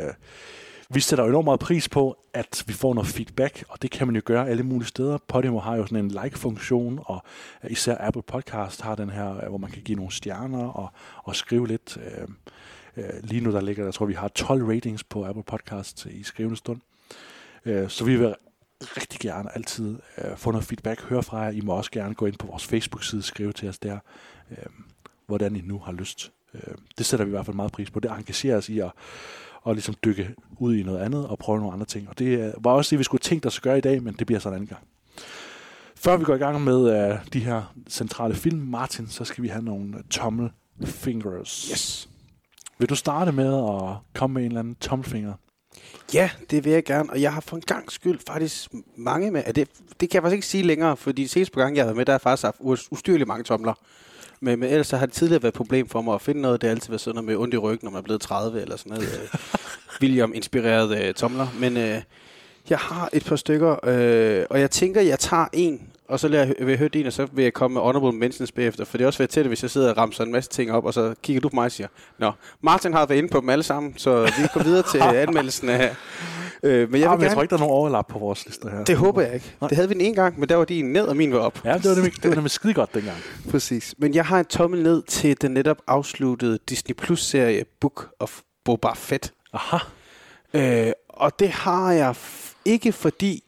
vi 0.90 1.00
sætter 1.00 1.24
jo 1.24 1.30
enormt 1.30 1.46
meget 1.46 1.60
pris 1.60 1.90
på, 1.90 2.18
at 2.34 2.64
vi 2.68 2.74
får 2.74 2.94
noget 2.94 3.08
feedback, 3.08 3.64
og 3.70 3.82
det 3.82 3.92
kan 3.92 4.08
man 4.08 4.16
jo 4.16 4.22
gøre 4.26 4.50
alle 4.50 4.64
mulige 4.64 4.88
steder. 4.88 5.18
Podimo 5.28 5.60
har 5.60 5.76
jo 5.76 5.86
sådan 5.86 6.06
en 6.06 6.12
like-funktion, 6.24 7.00
og 7.06 7.24
især 7.70 7.98
Apple 8.00 8.22
Podcast 8.22 8.82
har 8.82 8.96
den 8.96 9.10
her, 9.10 9.50
hvor 9.50 9.58
man 9.58 9.72
kan 9.72 9.82
give 9.82 9.96
nogle 9.96 10.12
stjerner 10.12 10.68
og, 10.68 10.90
og 11.24 11.36
skrive 11.36 11.68
lidt. 11.68 11.98
Øh, 11.98 12.28
øh 12.98 13.10
lige 13.24 13.42
nu 13.42 13.52
der 13.52 13.62
ligger, 13.62 13.84
jeg 13.84 13.94
tror 13.94 14.06
vi 14.06 14.14
har 14.14 14.28
12 14.28 14.64
ratings 14.64 15.04
på 15.04 15.26
Apple 15.26 15.44
Podcast 15.44 16.06
i 16.06 16.24
skrivende 16.24 16.58
stund. 16.58 16.82
Øh, 17.66 17.90
så 17.90 18.06
vi 18.06 18.16
vil 18.16 18.36
rigtig 18.98 19.20
gerne 19.20 19.56
altid 19.56 20.00
øh, 20.18 20.38
få 20.38 20.52
noget 20.52 20.66
feedback, 20.66 21.02
høre 21.02 21.24
fra 21.24 21.38
jer. 21.38 21.52
I 21.52 21.62
må 21.62 21.74
også 21.74 21.92
gerne 21.92 22.14
gå 22.14 22.26
ind 22.26 22.38
på 22.38 22.48
vores 22.48 22.66
Facebook-side 22.66 23.20
og 23.20 23.24
skrive 23.24 23.54
til 23.54 23.70
os 23.70 23.80
der, 23.80 24.00
øh, 24.52 24.58
hvordan 25.28 25.56
I 25.56 25.62
nu 25.62 25.80
har 25.80 25.92
lyst. 25.92 26.32
Øh, 26.54 26.76
det 26.98 27.06
sætter 27.06 27.26
vi 27.26 27.30
i 27.30 27.36
hvert 27.36 27.46
fald 27.46 27.56
meget 27.56 27.72
pris 27.72 27.92
på. 27.92 28.00
Det 28.00 28.12
engagerer 28.12 28.58
os 28.58 28.70
i 28.70 28.80
at, 28.80 28.92
at 29.68 29.76
ligesom 29.76 29.96
dykke 30.06 30.36
ud 30.60 30.76
i 30.76 30.84
noget 30.84 31.00
andet 31.00 31.28
og 31.28 31.38
prøve 31.38 31.60
nogle 31.60 31.74
andre 31.74 31.86
ting. 31.86 32.10
Og 32.10 32.20
det 32.20 32.54
var 32.58 32.72
også 32.72 32.90
det, 32.90 33.00
vi 33.00 33.04
skulle 33.04 33.22
tænkt 33.22 33.46
os 33.46 33.58
at 33.58 33.64
gøre 33.64 33.78
i 33.78 33.82
dag, 33.82 34.04
men 34.04 34.16
det 34.20 34.28
bliver 34.28 34.40
så 34.40 34.50
en 34.50 34.56
anden 34.56 34.68
gang. 34.68 34.82
Før 35.96 36.18
vi 36.18 36.24
går 36.24 36.36
i 36.36 36.38
gang 36.38 36.64
med 36.64 37.12
øh, 37.12 37.18
de 37.34 37.40
her 37.40 37.74
centrale 37.90 38.36
film, 38.36 38.60
Martin, 38.60 39.08
så 39.08 39.26
skal 39.26 39.44
vi 39.44 39.48
have 39.48 39.64
nogle 39.64 39.98
øh, 39.98 40.04
tommelfingers. 40.10 41.70
Yes. 41.72 42.10
Vil 42.80 42.90
du 42.90 42.96
starte 42.96 43.32
med 43.32 43.54
at 43.56 43.96
komme 44.14 44.34
med 44.34 44.42
en 44.42 44.48
eller 44.48 44.60
anden 44.60 44.76
tommelfinger? 44.76 45.34
Ja, 46.14 46.30
det 46.50 46.66
vil 46.66 46.72
jeg 46.72 46.84
gerne, 46.84 47.10
og 47.10 47.22
jeg 47.22 47.34
har 47.34 47.42
for 47.42 47.56
en 47.56 47.62
gang 47.62 47.92
skyld 47.92 48.20
faktisk 48.28 48.70
mange 48.98 49.32
med. 49.32 49.44
Det, 49.44 49.56
det 50.00 50.10
kan 50.10 50.14
jeg 50.14 50.22
faktisk 50.22 50.36
ikke 50.36 50.48
sige 50.48 50.64
længere, 50.64 50.98
fordi 50.98 51.28
senest 51.28 51.52
på 51.52 51.60
gang, 51.60 51.76
jeg 51.76 51.84
har 51.84 51.88
været 51.88 51.98
med, 51.98 52.06
der 52.06 52.12
har 52.12 52.18
faktisk 52.18 52.44
haft 52.44 52.60
us- 52.60 52.88
ustyrligt 52.92 53.28
mange 53.28 53.44
tomler. 53.44 53.74
Men, 54.44 54.60
men 54.60 54.70
ellers 54.70 54.88
så 54.88 54.98
har 54.98 55.06
det 55.06 55.16
tidligere 55.16 55.44
været 55.44 55.52
et 55.52 55.58
problem 55.58 55.88
for 55.88 56.02
mig 56.02 56.16
at 56.16 56.22
finde 56.22 56.42
noget. 56.42 56.62
Det 56.62 56.68
har 56.68 56.76
altid 56.76 56.90
været 56.90 57.02
sådan 57.02 57.16
noget 57.16 57.26
med 57.26 57.36
ondt 57.36 57.54
i 57.54 57.58
ryggen, 57.58 57.86
når 57.86 57.92
man 57.92 58.00
er 58.00 58.04
blevet 58.04 58.22
30 58.22 58.62
eller 58.62 58.78
sådan 58.78 58.92
noget. 58.94 59.20
øh, 59.24 59.40
William-inspireret 60.02 61.08
øh, 61.08 61.14
tomler. 61.14 61.48
Men 61.60 61.78
øh, 61.78 62.02
jeg 62.70 62.78
har 62.78 63.10
et 63.14 63.26
par 63.26 63.36
stykker, 63.36 63.76
øh, 63.84 64.46
og 64.50 64.60
jeg 64.60 64.72
tænker, 64.72 65.02
jeg 65.02 65.20
tager 65.20 65.46
en, 65.54 65.82
og 66.14 66.20
så 66.20 66.28
lader 66.28 66.46
jeg, 66.46 66.56
vil 66.60 66.68
jeg 66.68 66.78
høre 66.78 66.90
din, 66.90 67.06
og 67.06 67.14
så 67.14 67.28
vil 67.32 67.44
jeg 67.44 67.54
komme 67.54 67.74
med 67.74 67.82
honorable 67.82 68.20
mentions 68.20 68.52
bagefter. 68.52 68.86
For 68.86 68.98
det 68.98 69.04
er 69.04 69.08
også 69.08 69.20
været 69.20 69.36
det, 69.36 69.46
hvis 69.46 69.62
jeg 69.62 69.72
sidder 69.72 69.90
og 69.90 69.98
ramser 69.98 70.24
en 70.24 70.32
masse 70.32 70.50
ting 70.50 70.72
op, 70.72 70.86
og 70.86 70.94
så 70.94 71.16
kigger 71.24 71.42
du 71.42 71.50
på 71.50 71.56
mig 71.56 71.66
og 71.66 71.72
siger, 71.72 71.88
Nå, 72.20 72.32
Martin 72.62 72.94
har 72.94 73.06
været 73.06 73.18
inde 73.18 73.30
på 73.30 73.40
dem 73.40 73.50
alle 73.50 73.64
sammen, 73.64 73.94
så 73.98 74.24
vi 74.24 74.48
går 74.54 74.64
videre 74.64 74.84
til 74.92 75.02
anmeldelsen 75.28 75.70
af... 75.70 75.96
Øh, 76.64 76.92
men 76.92 77.02
jeg, 77.02 77.12
ah, 77.12 77.18
men 77.18 77.24
jeg 77.24 77.34
tror 77.34 77.42
ikke, 77.42 77.50
der 77.50 77.56
er 77.56 77.60
nogen 77.60 77.74
overlap 77.74 78.08
på 78.08 78.20
vores 78.20 78.46
lister 78.46 78.70
her. 78.70 78.84
det 78.84 78.98
håber 78.98 79.22
jeg 79.22 79.34
ikke. 79.34 79.56
Nej. 79.62 79.68
Det 79.68 79.76
havde 79.76 79.88
vi 79.90 79.94
den 79.94 80.02
en 80.02 80.16
gang, 80.16 80.40
men 80.40 80.50
der 80.50 80.56
var 80.56 80.66
din 80.66 80.86
ned, 80.94 81.06
og 81.06 81.18
min 81.18 81.34
var 81.34 81.40
op. 81.40 81.66
Ja, 81.66 81.74
det 81.74 81.90
var 81.90 81.96
nemlig, 81.96 82.14
det 82.16 82.30
var 82.30 82.36
nemlig 82.36 82.52
skide 82.52 82.74
godt 82.74 82.94
dengang. 82.94 83.18
Præcis. 83.52 83.96
Men 83.98 84.14
jeg 84.16 84.26
har 84.26 84.40
en 84.40 84.46
tommel 84.46 84.84
ned 84.84 85.02
til 85.02 85.42
den 85.42 85.52
netop 85.52 85.78
afsluttede 85.88 86.60
Disney 86.70 86.96
Plus-serie 86.96 87.66
Book 87.82 88.10
of 88.20 88.40
Boba 88.66 88.94
Fett. 88.94 89.34
Aha. 89.54 89.78
Øh, 90.54 90.92
og 91.10 91.40
det 91.40 91.50
har 91.50 91.92
jeg 91.92 92.16
ikke, 92.66 92.92
fordi 92.92 93.44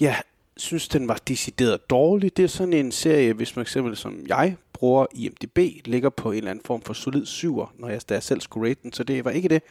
jeg 0.00 0.22
synes, 0.58 0.88
den 0.88 1.08
var 1.08 1.18
decideret 1.28 1.90
dårlig. 1.90 2.36
Det 2.36 2.42
er 2.42 2.48
sådan 2.48 2.72
en 2.72 2.92
serie, 2.92 3.32
hvis 3.32 3.56
man 3.56 3.62
eksempel 3.62 3.96
som 3.96 4.24
jeg 4.28 4.56
bruger 4.72 5.06
IMDb, 5.14 5.58
ligger 5.84 6.10
på 6.10 6.30
en 6.30 6.38
eller 6.38 6.50
anden 6.50 6.64
form 6.64 6.82
for 6.82 6.92
solid 6.92 7.26
syver, 7.26 7.74
når 7.78 7.88
jeg, 7.88 8.08
da 8.08 8.14
jeg 8.14 8.22
selv 8.22 8.40
skulle 8.40 8.68
rate 8.68 8.80
den, 8.82 8.92
så 8.92 9.04
det 9.04 9.24
var 9.24 9.30
ikke 9.30 9.48
det. 9.48 9.62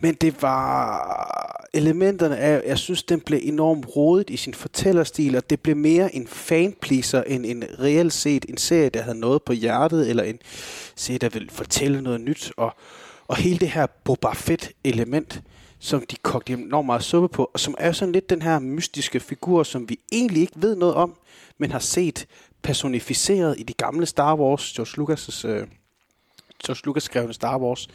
Men 0.00 0.14
det 0.14 0.42
var 0.42 1.68
elementerne 1.74 2.36
af, 2.36 2.62
jeg 2.66 2.78
synes, 2.78 3.02
den 3.02 3.20
blev 3.20 3.40
enormt 3.42 3.86
rodet 3.96 4.30
i 4.30 4.36
sin 4.36 4.54
fortællerstil, 4.54 5.36
og 5.36 5.50
det 5.50 5.60
blev 5.60 5.76
mere 5.76 6.14
en 6.14 6.26
fanpleaser 6.26 7.22
end 7.22 7.46
en 7.46 7.64
reelt 7.80 8.12
set 8.12 8.46
en 8.48 8.56
serie, 8.56 8.88
der 8.88 9.02
havde 9.02 9.20
noget 9.20 9.42
på 9.42 9.52
hjertet, 9.52 10.10
eller 10.10 10.22
en 10.22 10.38
serie, 10.96 11.18
der 11.18 11.28
ville 11.28 11.50
fortælle 11.50 12.02
noget 12.02 12.20
nyt. 12.20 12.52
Og, 12.56 12.72
og 13.28 13.36
hele 13.36 13.58
det 13.58 13.68
her 13.68 13.86
Boba 14.04 14.32
Fett 14.32 14.70
element, 14.84 15.42
som 15.80 16.06
de 16.10 16.16
kogte 16.16 16.52
enormt 16.52 16.86
meget 16.86 17.02
suppe 17.02 17.28
på, 17.28 17.50
og 17.54 17.60
som 17.60 17.74
er 17.78 17.92
sådan 17.92 18.12
lidt 18.12 18.30
den 18.30 18.42
her 18.42 18.58
mystiske 18.58 19.20
figur, 19.20 19.62
som 19.62 19.88
vi 19.88 19.98
egentlig 20.12 20.40
ikke 20.40 20.52
ved 20.56 20.76
noget 20.76 20.94
om, 20.94 21.16
men 21.58 21.70
har 21.70 21.78
set 21.78 22.26
personificeret 22.62 23.54
i 23.58 23.62
de 23.62 23.72
gamle 23.72 24.06
Star 24.06 24.36
Wars, 24.36 24.72
George 24.72 25.02
Lucas' 25.02 25.48
øh, 25.48 25.66
George 26.66 26.80
Lucas 26.84 27.02
skrevne 27.02 27.34
Star 27.34 27.58
Wars, 27.58 27.88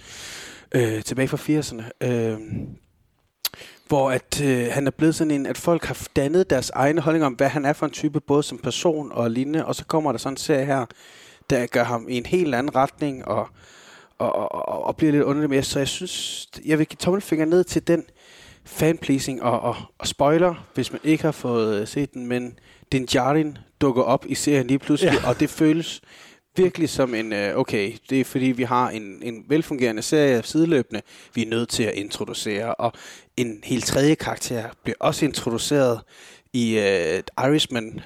øh, 0.71 1.03
tilbage 1.03 1.27
fra 1.27 1.37
80'erne. 1.37 2.07
Øh, 2.07 2.37
hvor 3.87 4.11
at 4.11 4.41
øh, 4.43 4.67
han 4.71 4.87
er 4.87 4.91
blevet 4.91 5.15
sådan 5.15 5.31
en, 5.31 5.45
at 5.45 5.57
folk 5.57 5.85
har 5.85 6.07
dannet 6.15 6.49
deres 6.49 6.69
egne 6.69 7.01
holdninger 7.01 7.25
om, 7.25 7.33
hvad 7.33 7.49
han 7.49 7.65
er 7.65 7.73
for 7.73 7.85
en 7.85 7.91
type, 7.91 8.19
både 8.19 8.43
som 8.43 8.57
person 8.57 9.11
og 9.11 9.31
lignende, 9.31 9.65
og 9.65 9.75
så 9.75 9.85
kommer 9.85 10.11
der 10.11 10.19
sådan 10.19 10.33
en 10.33 10.37
serie 10.37 10.65
her, 10.65 10.85
der 11.49 11.65
gør 11.65 11.83
ham 11.83 12.05
i 12.09 12.17
en 12.17 12.25
helt 12.25 12.55
anden 12.55 12.75
retning, 12.75 13.25
og, 13.25 13.49
og, 14.31 14.69
og, 14.69 14.83
og 14.83 14.95
bliver 14.95 15.11
lidt 15.11 15.23
underlig 15.23 15.49
med. 15.49 15.63
Så 15.63 15.79
jeg 15.79 15.87
synes, 15.87 16.47
jeg 16.65 16.79
vil 16.79 16.87
give 16.87 16.97
tommelfinger 16.97 17.45
ned 17.45 17.63
til 17.63 17.87
den 17.87 18.03
fanpleasing, 18.65 19.43
og, 19.43 19.59
og, 19.59 19.75
og 19.99 20.07
spoiler, 20.07 20.67
hvis 20.73 20.91
man 20.91 21.01
ikke 21.03 21.23
har 21.23 21.31
fået 21.31 21.81
øh, 21.81 21.87
set 21.87 22.13
den, 22.13 22.27
men 22.27 22.59
Din 22.91 23.05
Djarin 23.05 23.57
dukker 23.81 24.03
op 24.03 24.25
i 24.27 24.35
serien 24.35 24.67
lige 24.67 24.79
pludselig, 24.79 25.19
ja. 25.23 25.29
og 25.29 25.39
det 25.39 25.49
føles 25.49 26.01
virkelig 26.55 26.89
som 26.89 27.15
en, 27.15 27.33
øh, 27.33 27.57
okay, 27.57 27.93
det 28.09 28.19
er 28.19 28.25
fordi 28.25 28.45
vi 28.45 28.63
har 28.63 28.89
en, 28.89 29.19
en 29.23 29.43
velfungerende 29.47 30.01
serie 30.01 30.43
sideløbende, 30.43 31.01
vi 31.33 31.43
er 31.43 31.49
nødt 31.49 31.69
til 31.69 31.83
at 31.83 31.93
introducere, 31.93 32.75
og 32.75 32.93
en 33.37 33.59
helt 33.63 33.85
tredje 33.85 34.15
karakter 34.15 34.63
bliver 34.83 34.97
også 34.99 35.25
introduceret 35.25 36.01
i 36.53 36.77
øh, 36.77 37.23
Irishman 37.45 37.99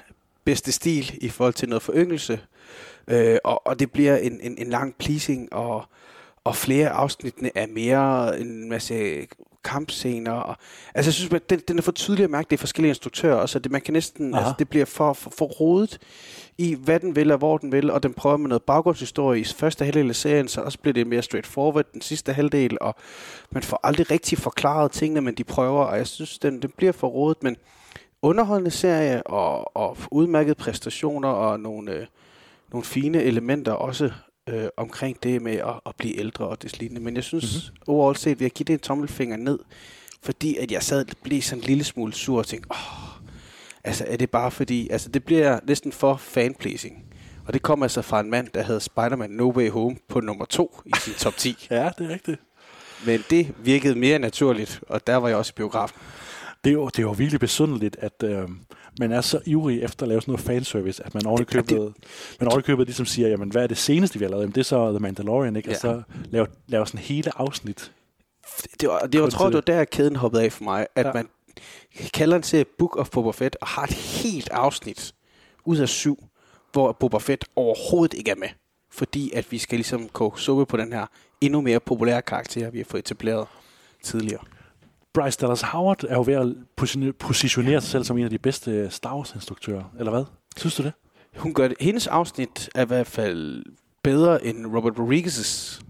bedste 0.44 0.72
stil 0.72 1.18
i 1.20 1.28
forhold 1.28 1.54
til 1.54 1.68
noget 1.68 1.82
foryngelse, 1.82 2.40
øh, 3.08 3.36
og, 3.44 3.66
og 3.66 3.78
det 3.78 3.92
bliver 3.92 4.16
en, 4.16 4.40
en, 4.42 4.58
en 4.58 4.70
lang 4.70 4.94
pleasing, 4.98 5.52
og, 5.52 5.84
og 6.48 6.56
flere 6.56 6.88
afsnittene 6.88 7.50
er 7.54 7.66
mere 7.66 8.40
en 8.40 8.68
masse 8.68 9.26
kampscener. 9.64 10.32
Og, 10.32 10.56
altså, 10.94 11.08
jeg 11.08 11.14
synes, 11.14 11.32
at 11.32 11.50
den, 11.50 11.60
den 11.68 11.78
er 11.78 11.82
for 11.82 11.92
tydelig 11.92 12.24
at 12.24 12.30
mærke, 12.30 12.46
det 12.50 12.56
er 12.56 12.58
forskellige 12.58 12.88
instruktører, 12.88 13.34
og 13.34 13.48
så 13.48 13.58
det, 13.58 13.72
man 13.72 13.80
kan 13.80 13.94
næsten, 13.94 14.34
Aha. 14.34 14.42
altså, 14.42 14.54
det 14.58 14.68
bliver 14.68 14.84
for, 14.84 15.12
for, 15.12 15.32
for 15.38 15.44
rodet 15.44 15.98
i, 16.58 16.74
hvad 16.74 17.00
den 17.00 17.16
vil 17.16 17.32
og 17.32 17.38
hvor 17.38 17.58
den 17.58 17.72
vil, 17.72 17.90
og 17.90 18.02
den 18.02 18.14
prøver 18.14 18.36
med 18.36 18.48
noget 18.48 18.62
baggrundshistorie 18.62 19.40
i 19.40 19.44
første 19.44 19.84
halvdel 19.84 20.08
af 20.08 20.16
serien, 20.16 20.48
så 20.48 20.60
også 20.60 20.78
bliver 20.78 20.92
det 20.92 21.06
mere 21.06 21.22
straightforward 21.22 21.84
den 21.92 22.00
sidste 22.00 22.32
halvdel, 22.32 22.78
og 22.80 22.94
man 23.50 23.62
får 23.62 23.80
aldrig 23.82 24.10
rigtig 24.10 24.38
forklaret 24.38 24.92
tingene, 24.92 25.20
men 25.20 25.34
de 25.34 25.44
prøver, 25.44 25.84
og 25.84 25.96
jeg 25.96 26.06
synes, 26.06 26.38
den, 26.38 26.62
den 26.62 26.70
bliver 26.76 26.92
for 26.92 27.08
rodet, 27.08 27.42
men 27.42 27.56
underholdende 28.22 28.70
serie, 28.70 29.22
og, 29.22 29.76
og 29.76 29.96
udmærkede 30.10 30.54
præstationer, 30.54 31.28
og 31.28 31.60
nogle, 31.60 31.92
øh, 31.92 32.06
nogle 32.72 32.84
fine 32.84 33.22
elementer 33.22 33.72
også 33.72 34.10
øh, 34.48 34.68
omkring 34.76 35.22
det 35.22 35.42
med 35.42 35.56
at, 35.56 35.80
at 35.86 35.94
blive 35.98 36.18
ældre 36.18 36.46
og 36.46 36.62
det 36.62 36.78
lignende. 36.78 37.00
Men 37.00 37.14
jeg 37.16 37.24
synes, 37.24 37.44
mm-hmm. 37.44 37.94
overall 37.94 38.16
set 38.16 38.38
vil 38.38 38.44
jeg 38.44 38.52
give 38.52 38.64
det 38.64 38.72
en 38.72 38.80
tommelfinger 38.80 39.36
ned 39.36 39.58
fordi 40.22 40.56
at 40.56 40.72
jeg 40.72 40.82
sad 40.82 41.04
blev 41.22 41.42
sådan 41.42 41.62
en 41.62 41.66
lille 41.66 41.84
smule 41.84 42.12
sur 42.12 42.38
og 42.38 42.46
tænkte, 42.46 42.68
åh, 42.70 43.22
altså 43.84 44.04
er 44.08 44.16
det 44.16 44.30
bare 44.30 44.50
fordi, 44.50 44.88
altså 44.90 45.08
det 45.08 45.24
bliver 45.24 45.60
næsten 45.66 45.92
for 45.92 46.16
fanpleasing. 46.16 47.04
Og 47.46 47.54
det 47.54 47.62
kom 47.62 47.82
altså 47.82 48.02
fra 48.02 48.20
en 48.20 48.30
mand, 48.30 48.48
der 48.54 48.62
havde 48.62 48.80
Spider-Man 48.80 49.30
No 49.30 49.50
Way 49.50 49.70
Home 49.70 49.96
på 50.08 50.20
nummer 50.20 50.44
to 50.44 50.80
i 50.86 50.90
sin 51.00 51.14
top 51.14 51.36
10. 51.36 51.56
Ja, 51.70 51.90
det 51.98 52.06
er 52.06 52.08
rigtigt. 52.08 52.40
Men 53.06 53.24
det 53.30 53.54
virkede 53.58 53.94
mere 53.94 54.18
naturligt, 54.18 54.80
og 54.88 55.06
der 55.06 55.16
var 55.16 55.28
jeg 55.28 55.36
også 55.36 55.52
i 55.56 55.56
biografen. 55.56 55.96
Det 56.64 56.70
er 56.70 56.74
jo, 56.74 56.86
det 56.86 56.98
er 56.98 57.02
jo 57.02 57.10
virkelig 57.10 57.40
besynderligt, 57.40 57.96
at 58.00 58.22
øh, 58.24 58.48
man 59.00 59.12
er 59.12 59.20
så 59.20 59.40
ivrig 59.46 59.82
efter 59.82 60.02
at 60.02 60.08
lave 60.08 60.20
sådan 60.20 60.32
noget 60.32 60.46
fanservice, 60.46 61.06
at 61.06 61.14
man 61.14 61.26
ovenikøbet, 61.26 61.70
det- 61.70 61.94
man 62.40 62.48
ovenikøbet 62.48 62.86
ligesom 62.86 63.06
siger, 63.06 63.28
jamen 63.28 63.50
hvad 63.50 63.62
er 63.62 63.66
det 63.66 63.78
seneste, 63.78 64.18
vi 64.18 64.24
har 64.24 64.30
lavet? 64.30 64.42
Jamen 64.42 64.54
det 64.54 64.60
er 64.60 64.64
så 64.64 64.90
The 64.90 64.98
Mandalorian, 64.98 65.56
ikke? 65.56 65.68
Ja. 65.68 65.74
Og 65.74 65.80
så 65.80 66.02
laver, 66.30 66.46
laver 66.66 66.84
sådan 66.84 67.00
hele 67.00 67.38
afsnit. 67.38 67.92
Det 68.80 68.88
var, 68.88 68.98
det 68.98 69.20
var, 69.20 69.26
Kun 69.26 69.30
tror, 69.30 69.46
det 69.46 69.54
var 69.54 69.60
der, 69.60 69.84
kæden 69.84 70.16
hoppede 70.16 70.42
af 70.44 70.52
for 70.52 70.64
mig, 70.64 70.86
at 70.94 71.06
Ja. 71.06 71.12
man 71.12 71.28
kalder 72.14 72.36
den 72.36 72.42
til 72.42 72.64
Book 72.78 72.96
of 72.96 73.10
Boba 73.10 73.30
Fett, 73.30 73.56
og 73.60 73.66
har 73.66 73.82
et 73.84 73.92
helt 73.92 74.48
afsnit 74.52 75.14
ud 75.64 75.76
af 75.76 75.88
syv, 75.88 76.24
hvor 76.72 76.92
Boba 76.92 77.18
Fett 77.18 77.44
overhovedet 77.56 78.18
ikke 78.18 78.30
er 78.30 78.34
med. 78.36 78.48
Fordi 78.90 79.30
at 79.34 79.46
vi 79.52 79.58
skal 79.58 79.76
ligesom 79.78 80.08
koge 80.08 80.32
suppe 80.38 80.66
på 80.66 80.76
den 80.76 80.92
her 80.92 81.06
endnu 81.40 81.60
mere 81.60 81.80
populære 81.80 82.22
karakter, 82.22 82.70
vi 82.70 82.78
har 82.78 82.84
fået 82.84 82.98
etableret 83.00 83.46
tidligere. 84.02 84.40
Bryce 85.22 85.38
Dallas 85.40 85.60
Howard 85.62 86.04
er 86.08 86.14
jo 86.14 86.22
ved 86.26 86.34
at 86.34 87.16
positionere 87.16 87.80
sig 87.80 87.90
selv 87.90 88.04
som 88.04 88.18
en 88.18 88.24
af 88.24 88.30
de 88.30 88.38
bedste 88.38 88.90
Star 88.90 89.16
Wars-instruktører, 89.16 89.84
eller 89.98 90.10
hvad? 90.10 90.24
Synes 90.56 90.74
du 90.76 90.82
det? 90.82 90.92
Hun 91.36 91.54
gør 91.54 91.68
det. 91.68 91.76
Hendes 91.80 92.06
afsnit 92.06 92.70
er 92.74 92.82
i 92.82 92.86
hvert 92.86 93.06
fald 93.06 93.64
bedre 94.02 94.44
end 94.46 94.66
Robert 94.66 94.98
Rodriguez's 94.98 95.82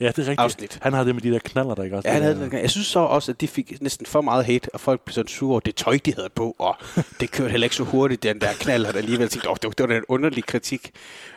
Ja, 0.00 0.06
det 0.06 0.18
er 0.18 0.20
rigtigt. 0.20 0.38
Afsnit. 0.40 0.78
Han 0.82 0.92
har 0.92 1.04
det 1.04 1.14
med 1.14 1.22
de 1.22 1.30
der 1.30 1.38
knaller, 1.38 1.74
der 1.74 1.82
ikke 1.82 1.96
også? 1.96 2.08
Ja, 2.08 2.12
han 2.12 2.22
Det 2.22 2.34
havde, 2.36 2.50
den- 2.50 2.60
jeg 2.60 2.70
synes 2.70 2.86
så 2.86 2.98
også, 2.98 3.32
at 3.32 3.40
de 3.40 3.48
fik 3.48 3.82
næsten 3.82 4.06
for 4.06 4.20
meget 4.20 4.44
hate, 4.44 4.74
og 4.74 4.80
folk 4.80 5.00
blev 5.00 5.12
sådan 5.12 5.28
sure 5.28 5.50
over 5.50 5.60
det 5.60 5.74
tøj, 5.74 5.98
de 6.04 6.14
havde 6.14 6.28
på, 6.34 6.56
og 6.58 6.76
det 7.20 7.30
kørte 7.30 7.50
heller 7.50 7.64
ikke 7.64 7.76
så 7.76 7.84
hurtigt, 7.84 8.22
den 8.22 8.40
der 8.40 8.48
knald, 8.60 8.86
og 8.86 8.92
der 8.92 8.98
alligevel 8.98 9.28
tænkte, 9.28 9.48
oh, 9.48 9.54
det, 9.56 9.64
var, 9.64 9.70
det 9.70 9.80
var 9.80 9.86
da 9.86 9.96
en 9.96 10.04
underlig 10.08 10.44
kritik. 10.44 10.90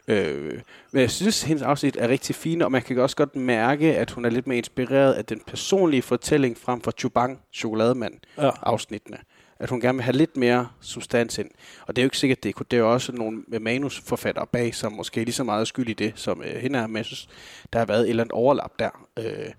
Øh, 0.07 0.59
men 0.91 1.01
jeg 1.01 1.11
synes, 1.11 1.43
at 1.43 1.47
hendes 1.47 1.63
afsnit 1.63 1.97
er 1.99 2.07
rigtig 2.07 2.35
fine, 2.35 2.65
og 2.65 2.71
man 2.71 2.81
kan 2.81 2.97
også 2.99 3.15
godt 3.15 3.35
mærke, 3.35 3.97
at 3.97 4.11
hun 4.11 4.25
er 4.25 4.29
lidt 4.29 4.47
mere 4.47 4.57
inspireret 4.57 5.13
af 5.13 5.25
den 5.25 5.41
personlige 5.47 6.01
fortælling 6.01 6.57
frem 6.57 6.81
for 6.81 6.91
Chubang, 6.91 7.39
chokolademand, 7.53 8.13
Ja. 8.37 8.49
afsnittene. 8.63 9.17
At 9.59 9.69
hun 9.69 9.81
gerne 9.81 9.97
vil 9.97 10.03
have 10.03 10.17
lidt 10.17 10.37
mere 10.37 10.67
substans 10.81 11.37
ind. 11.37 11.49
Og 11.87 11.95
det 11.95 12.01
er 12.01 12.03
jo 12.03 12.07
ikke 12.07 12.17
sikkert, 12.17 12.43
det 12.43 12.55
er, 12.55 12.63
det 12.63 12.77
er 12.77 12.81
jo 12.81 12.93
også 12.93 13.11
nogle 13.11 13.43
manusforfattere 13.59 14.47
bag, 14.47 14.75
som 14.75 14.93
måske 14.93 15.21
er 15.21 15.25
lige 15.25 15.35
så 15.35 15.43
meget 15.43 15.67
skyld 15.67 15.89
i 15.89 15.93
det, 15.93 16.13
som 16.15 16.41
øh, 16.41 16.55
hende 16.61 16.79
er. 16.79 16.87
Men 16.87 16.97
jeg 16.97 17.05
synes, 17.05 17.29
der 17.73 17.79
har 17.79 17.85
været 17.85 18.01
et 18.01 18.09
eller 18.09 18.23
andet 18.23 18.31
overlap 18.31 18.71
der. 18.79 19.07
Øh, 19.19 19.51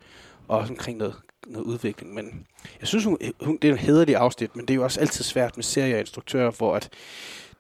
og 0.48 0.58
også 0.58 0.72
omkring 0.72 0.98
noget, 0.98 1.14
noget 1.46 1.66
udvikling. 1.66 2.14
Men 2.14 2.46
jeg 2.80 2.88
synes, 2.88 3.04
hun, 3.04 3.18
hun, 3.40 3.58
det 3.62 3.68
er 3.68 3.72
en 3.72 3.78
hederlig 3.78 4.16
afsnit, 4.16 4.56
men 4.56 4.68
det 4.68 4.74
er 4.74 4.76
jo 4.76 4.84
også 4.84 5.00
altid 5.00 5.24
svært 5.24 5.56
med 5.56 5.64
serier 5.64 5.94
og 5.94 6.00
instruktører, 6.00 6.50
hvor 6.50 6.76
at 6.76 6.88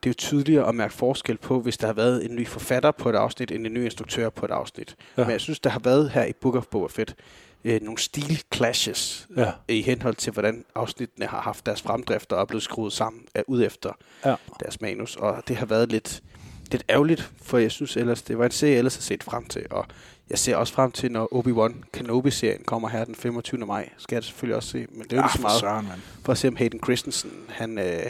det 0.02 0.08
er 0.08 0.10
jo 0.10 0.14
tydeligere 0.14 0.68
at 0.68 0.74
mærke 0.74 0.94
forskel 0.94 1.38
på, 1.38 1.60
hvis 1.60 1.78
der 1.78 1.86
har 1.86 1.94
været 1.94 2.24
en 2.24 2.36
ny 2.36 2.46
forfatter 2.46 2.90
på 2.90 3.10
et 3.10 3.14
afsnit, 3.14 3.50
end 3.50 3.66
en 3.66 3.74
ny 3.74 3.84
instruktør 3.84 4.30
på 4.30 4.44
et 4.46 4.50
afsnit. 4.50 4.96
Ja. 5.16 5.24
Men 5.24 5.32
jeg 5.32 5.40
synes, 5.40 5.60
der 5.60 5.70
har 5.70 5.80
været 5.84 6.10
her 6.10 6.24
i 6.24 6.32
Book 6.32 6.54
of 6.54 6.66
Boba 6.66 6.86
Fett 6.86 7.14
øh, 7.64 7.80
nogle 7.82 7.98
stil 7.98 8.42
clashes 8.54 9.28
Ja. 9.36 9.52
i 9.68 9.82
henhold 9.82 10.14
til, 10.14 10.32
hvordan 10.32 10.64
afsnittene 10.74 11.26
har 11.26 11.40
haft 11.40 11.66
deres 11.66 11.82
fremdrifter 11.82 12.36
og 12.36 12.42
er 12.42 12.46
blevet 12.46 12.62
skruet 12.62 12.92
sammen 12.92 13.22
af, 13.34 13.42
ud 13.48 13.62
efter 13.64 13.92
Ja. 14.24 14.34
deres 14.60 14.80
manus. 14.80 15.16
Og 15.16 15.42
det 15.48 15.56
har 15.56 15.66
været 15.66 15.88
lidt, 15.92 16.22
lidt 16.70 16.84
ærgerligt, 16.90 17.30
for 17.42 17.58
jeg 17.58 17.70
synes 17.70 17.96
ellers, 17.96 18.22
det 18.22 18.38
var 18.38 18.44
en 18.44 18.50
serie, 18.50 18.72
jeg 18.72 18.78
ellers 18.78 18.94
har 18.94 19.02
set 19.02 19.22
frem 19.22 19.44
til. 19.46 19.66
Og 19.70 19.86
jeg 20.30 20.38
ser 20.38 20.56
også 20.56 20.72
frem 20.72 20.92
til, 20.92 21.12
når 21.12 21.28
Obi-Wan 21.34 21.74
Kenobi-serien 21.92 22.62
kommer 22.64 22.88
her 22.88 23.04
den 23.04 23.14
25. 23.14 23.66
maj. 23.66 23.88
Skal 23.98 24.16
jeg 24.16 24.24
selvfølgelig 24.24 24.56
også 24.56 24.68
se, 24.68 24.86
men 24.90 25.02
det 25.02 25.12
er 25.12 25.16
jo 25.16 25.22
Ah, 25.22 25.30
så 25.36 25.40
meget 25.42 25.60
søren, 25.60 25.86
mand. 25.88 26.00
for 26.24 26.32
at 26.32 26.38
se, 26.38 26.48
om 26.48 26.56
Hayden 26.56 26.80
Christensen, 26.84 27.30
han 27.48 27.78
øh, 27.78 28.02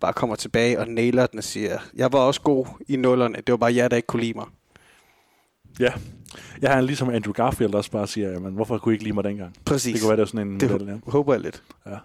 bare 0.00 0.12
kommer 0.12 0.36
tilbage 0.36 0.78
og 0.80 0.88
nailer 0.88 1.26
den 1.26 1.38
og 1.38 1.44
siger, 1.44 1.78
jeg 1.94 2.12
var 2.12 2.18
også 2.18 2.40
god 2.40 2.66
i 2.88 2.96
nullerne, 2.96 3.34
det 3.36 3.50
var 3.50 3.56
bare 3.56 3.74
jer, 3.74 3.88
der 3.88 3.96
ikke 3.96 4.06
kunne 4.06 4.22
lide 4.22 4.34
mig. 4.34 4.46
Ja. 5.80 5.92
Jeg 6.62 6.74
har 6.74 6.80
ligesom 6.80 7.10
Andrew 7.10 7.32
Garfield 7.32 7.74
også 7.74 7.90
bare 7.90 8.06
siger, 8.06 8.30
jamen, 8.30 8.54
hvorfor 8.54 8.78
kunne 8.78 8.92
I 8.92 8.94
ikke 8.94 9.04
lide 9.04 9.14
mig 9.14 9.24
dengang? 9.24 9.54
Præcis. 9.64 9.92
Det 9.92 10.02
kunne 10.02 10.08
være, 10.08 10.16
det 10.16 10.20
var 10.20 10.26
sådan 10.38 10.48
en 10.48 10.60
Det 10.60 10.70
model, 10.70 10.86
ja. 10.88 11.10
håber 11.10 11.34
jeg 11.34 11.42
lidt. 11.42 11.62
Ja. 11.86 11.96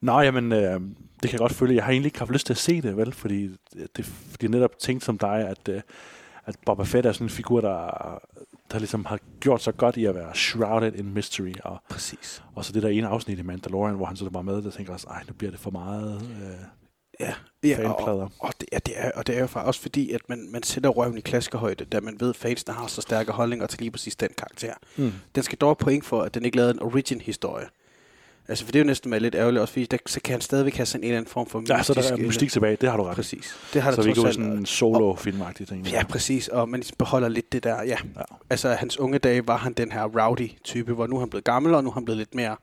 Nå, 0.00 0.20
jamen, 0.20 0.52
øh, 0.52 0.80
det 1.22 1.30
kan 1.30 1.32
jeg 1.32 1.38
godt 1.38 1.52
følge. 1.52 1.74
Jeg 1.74 1.84
har 1.84 1.92
egentlig 1.92 2.06
ikke 2.06 2.18
haft 2.18 2.30
lyst 2.30 2.46
til 2.46 2.52
at 2.52 2.58
se 2.58 2.80
det, 2.82 2.96
vel? 2.96 3.12
Fordi 3.12 3.50
det, 3.96 4.04
fordi 4.04 4.42
jeg 4.44 4.50
netop 4.50 4.78
tænkt 4.78 5.04
som 5.04 5.18
dig, 5.18 5.48
at, 5.48 5.68
øh, 5.68 5.80
at 6.46 6.56
Boba 6.66 6.82
Fett 6.82 7.06
er 7.06 7.12
sådan 7.12 7.24
en 7.24 7.30
figur, 7.30 7.60
der, 7.60 8.18
der 8.72 8.78
ligesom 8.78 9.04
har 9.04 9.18
gjort 9.40 9.62
så 9.62 9.72
godt 9.72 9.96
i 9.96 10.04
at 10.04 10.14
være 10.14 10.34
shrouded 10.34 10.92
in 10.92 11.14
mystery. 11.14 11.52
Og, 11.64 11.78
Præcis. 11.90 12.42
og 12.54 12.64
så 12.64 12.72
det 12.72 12.82
der 12.82 12.88
ene 12.88 13.06
afsnit 13.06 13.38
i 13.38 13.42
Mandalorian, 13.42 13.96
hvor 13.96 14.06
han 14.06 14.16
så 14.16 14.30
bare 14.30 14.44
med, 14.44 14.62
der 14.62 14.70
tænker 14.70 14.92
også, 14.92 15.06
ej, 15.06 15.22
nu 15.28 15.34
bliver 15.34 15.50
det 15.50 15.60
for 15.60 15.70
meget 15.70 16.22
øh, 16.22 16.66
Ja, 17.20 17.34
ja 17.64 17.76
fanplader. 17.76 18.22
og, 18.22 18.32
og, 18.38 18.52
det, 18.60 18.68
ja, 18.72 18.78
det 18.86 18.94
er, 18.96 19.10
og 19.14 19.26
det 19.26 19.36
er 19.36 19.40
jo 19.40 19.46
faktisk 19.46 19.66
også 19.66 19.80
fordi, 19.80 20.10
at 20.12 20.20
man, 20.28 20.48
man 20.52 20.62
sætter 20.62 20.90
røven 20.90 21.18
i 21.18 21.20
klaskehøjde, 21.20 21.84
da 21.84 22.00
man 22.00 22.16
ved, 22.20 22.30
at 22.30 22.36
fansene 22.36 22.74
har 22.74 22.86
så 22.86 23.00
stærke 23.00 23.32
holdninger 23.32 23.66
til 23.66 23.78
lige 23.80 23.90
præcis 23.90 24.16
den 24.16 24.28
karakter. 24.38 24.74
Mm. 24.96 25.12
Den 25.34 25.42
skal 25.42 25.58
dog 25.58 25.78
point 25.78 26.04
for, 26.04 26.22
at 26.22 26.34
den 26.34 26.44
ikke 26.44 26.56
lavede 26.56 26.72
en 26.74 26.82
origin-historie. 26.82 27.66
Altså, 28.48 28.64
for 28.64 28.72
det 28.72 28.78
er 28.78 28.82
jo 28.84 28.86
næsten 28.86 29.12
lidt 29.22 29.34
ærgerligt 29.34 29.60
også, 29.60 29.72
fordi 29.72 29.86
der, 29.86 29.96
så 30.06 30.20
kan 30.20 30.32
han 30.32 30.40
stadigvæk 30.40 30.74
have 30.76 30.86
sådan 30.86 31.00
en 31.00 31.08
eller 31.08 31.18
anden 31.18 31.30
form 31.30 31.46
for 31.46 31.62
Ja, 31.68 31.82
så 31.82 31.94
der 31.94 32.00
er 32.00 32.16
mystisk- 32.16 32.26
mystik 32.26 32.52
tilbage, 32.52 32.76
det 32.80 32.90
har 32.90 32.96
du 32.96 33.02
ret. 33.02 33.14
Præcis. 33.16 33.56
Det 33.72 33.82
har 33.82 33.90
Så 33.92 33.96
der 34.02 34.08
vi 34.08 34.14
går 34.14 34.30
sådan 34.30 34.52
en 34.52 34.66
solo-filmagtig 34.66 35.68
ting. 35.68 35.86
Ja, 35.86 36.04
præcis. 36.04 36.48
Og 36.48 36.68
man 36.68 36.82
beholder 36.98 37.28
lidt 37.28 37.52
det 37.52 37.64
der, 37.64 37.74
ja. 37.82 37.86
Ja. 38.16 38.22
Altså, 38.50 38.68
hans 38.68 38.98
unge 38.98 39.18
dage 39.18 39.46
var 39.46 39.56
han 39.56 39.72
den 39.72 39.92
her 39.92 40.02
rowdy-type, 40.04 40.92
hvor 40.92 41.06
nu 41.06 41.16
er 41.16 41.20
han 41.20 41.30
blevet 41.30 41.44
gammel, 41.44 41.74
og 41.74 41.84
nu 41.84 41.90
er 41.90 41.94
han 41.94 42.04
blevet 42.04 42.18
lidt 42.18 42.34
mere 42.34 42.56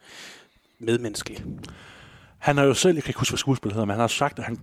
medmenneskelig. 0.80 1.44
Han 2.38 2.58
har 2.58 2.64
jo 2.64 2.74
selv, 2.74 2.96
jeg 2.96 3.04
kan 3.04 3.10
ikke 3.10 3.20
huske, 3.20 3.32
hvad 3.32 3.38
skuespillet 3.38 3.74
hedder, 3.74 3.86
men 3.86 3.92
han 3.94 4.00
har 4.00 4.08
sagt, 4.08 4.40
at 4.40 4.46
han 4.46 4.60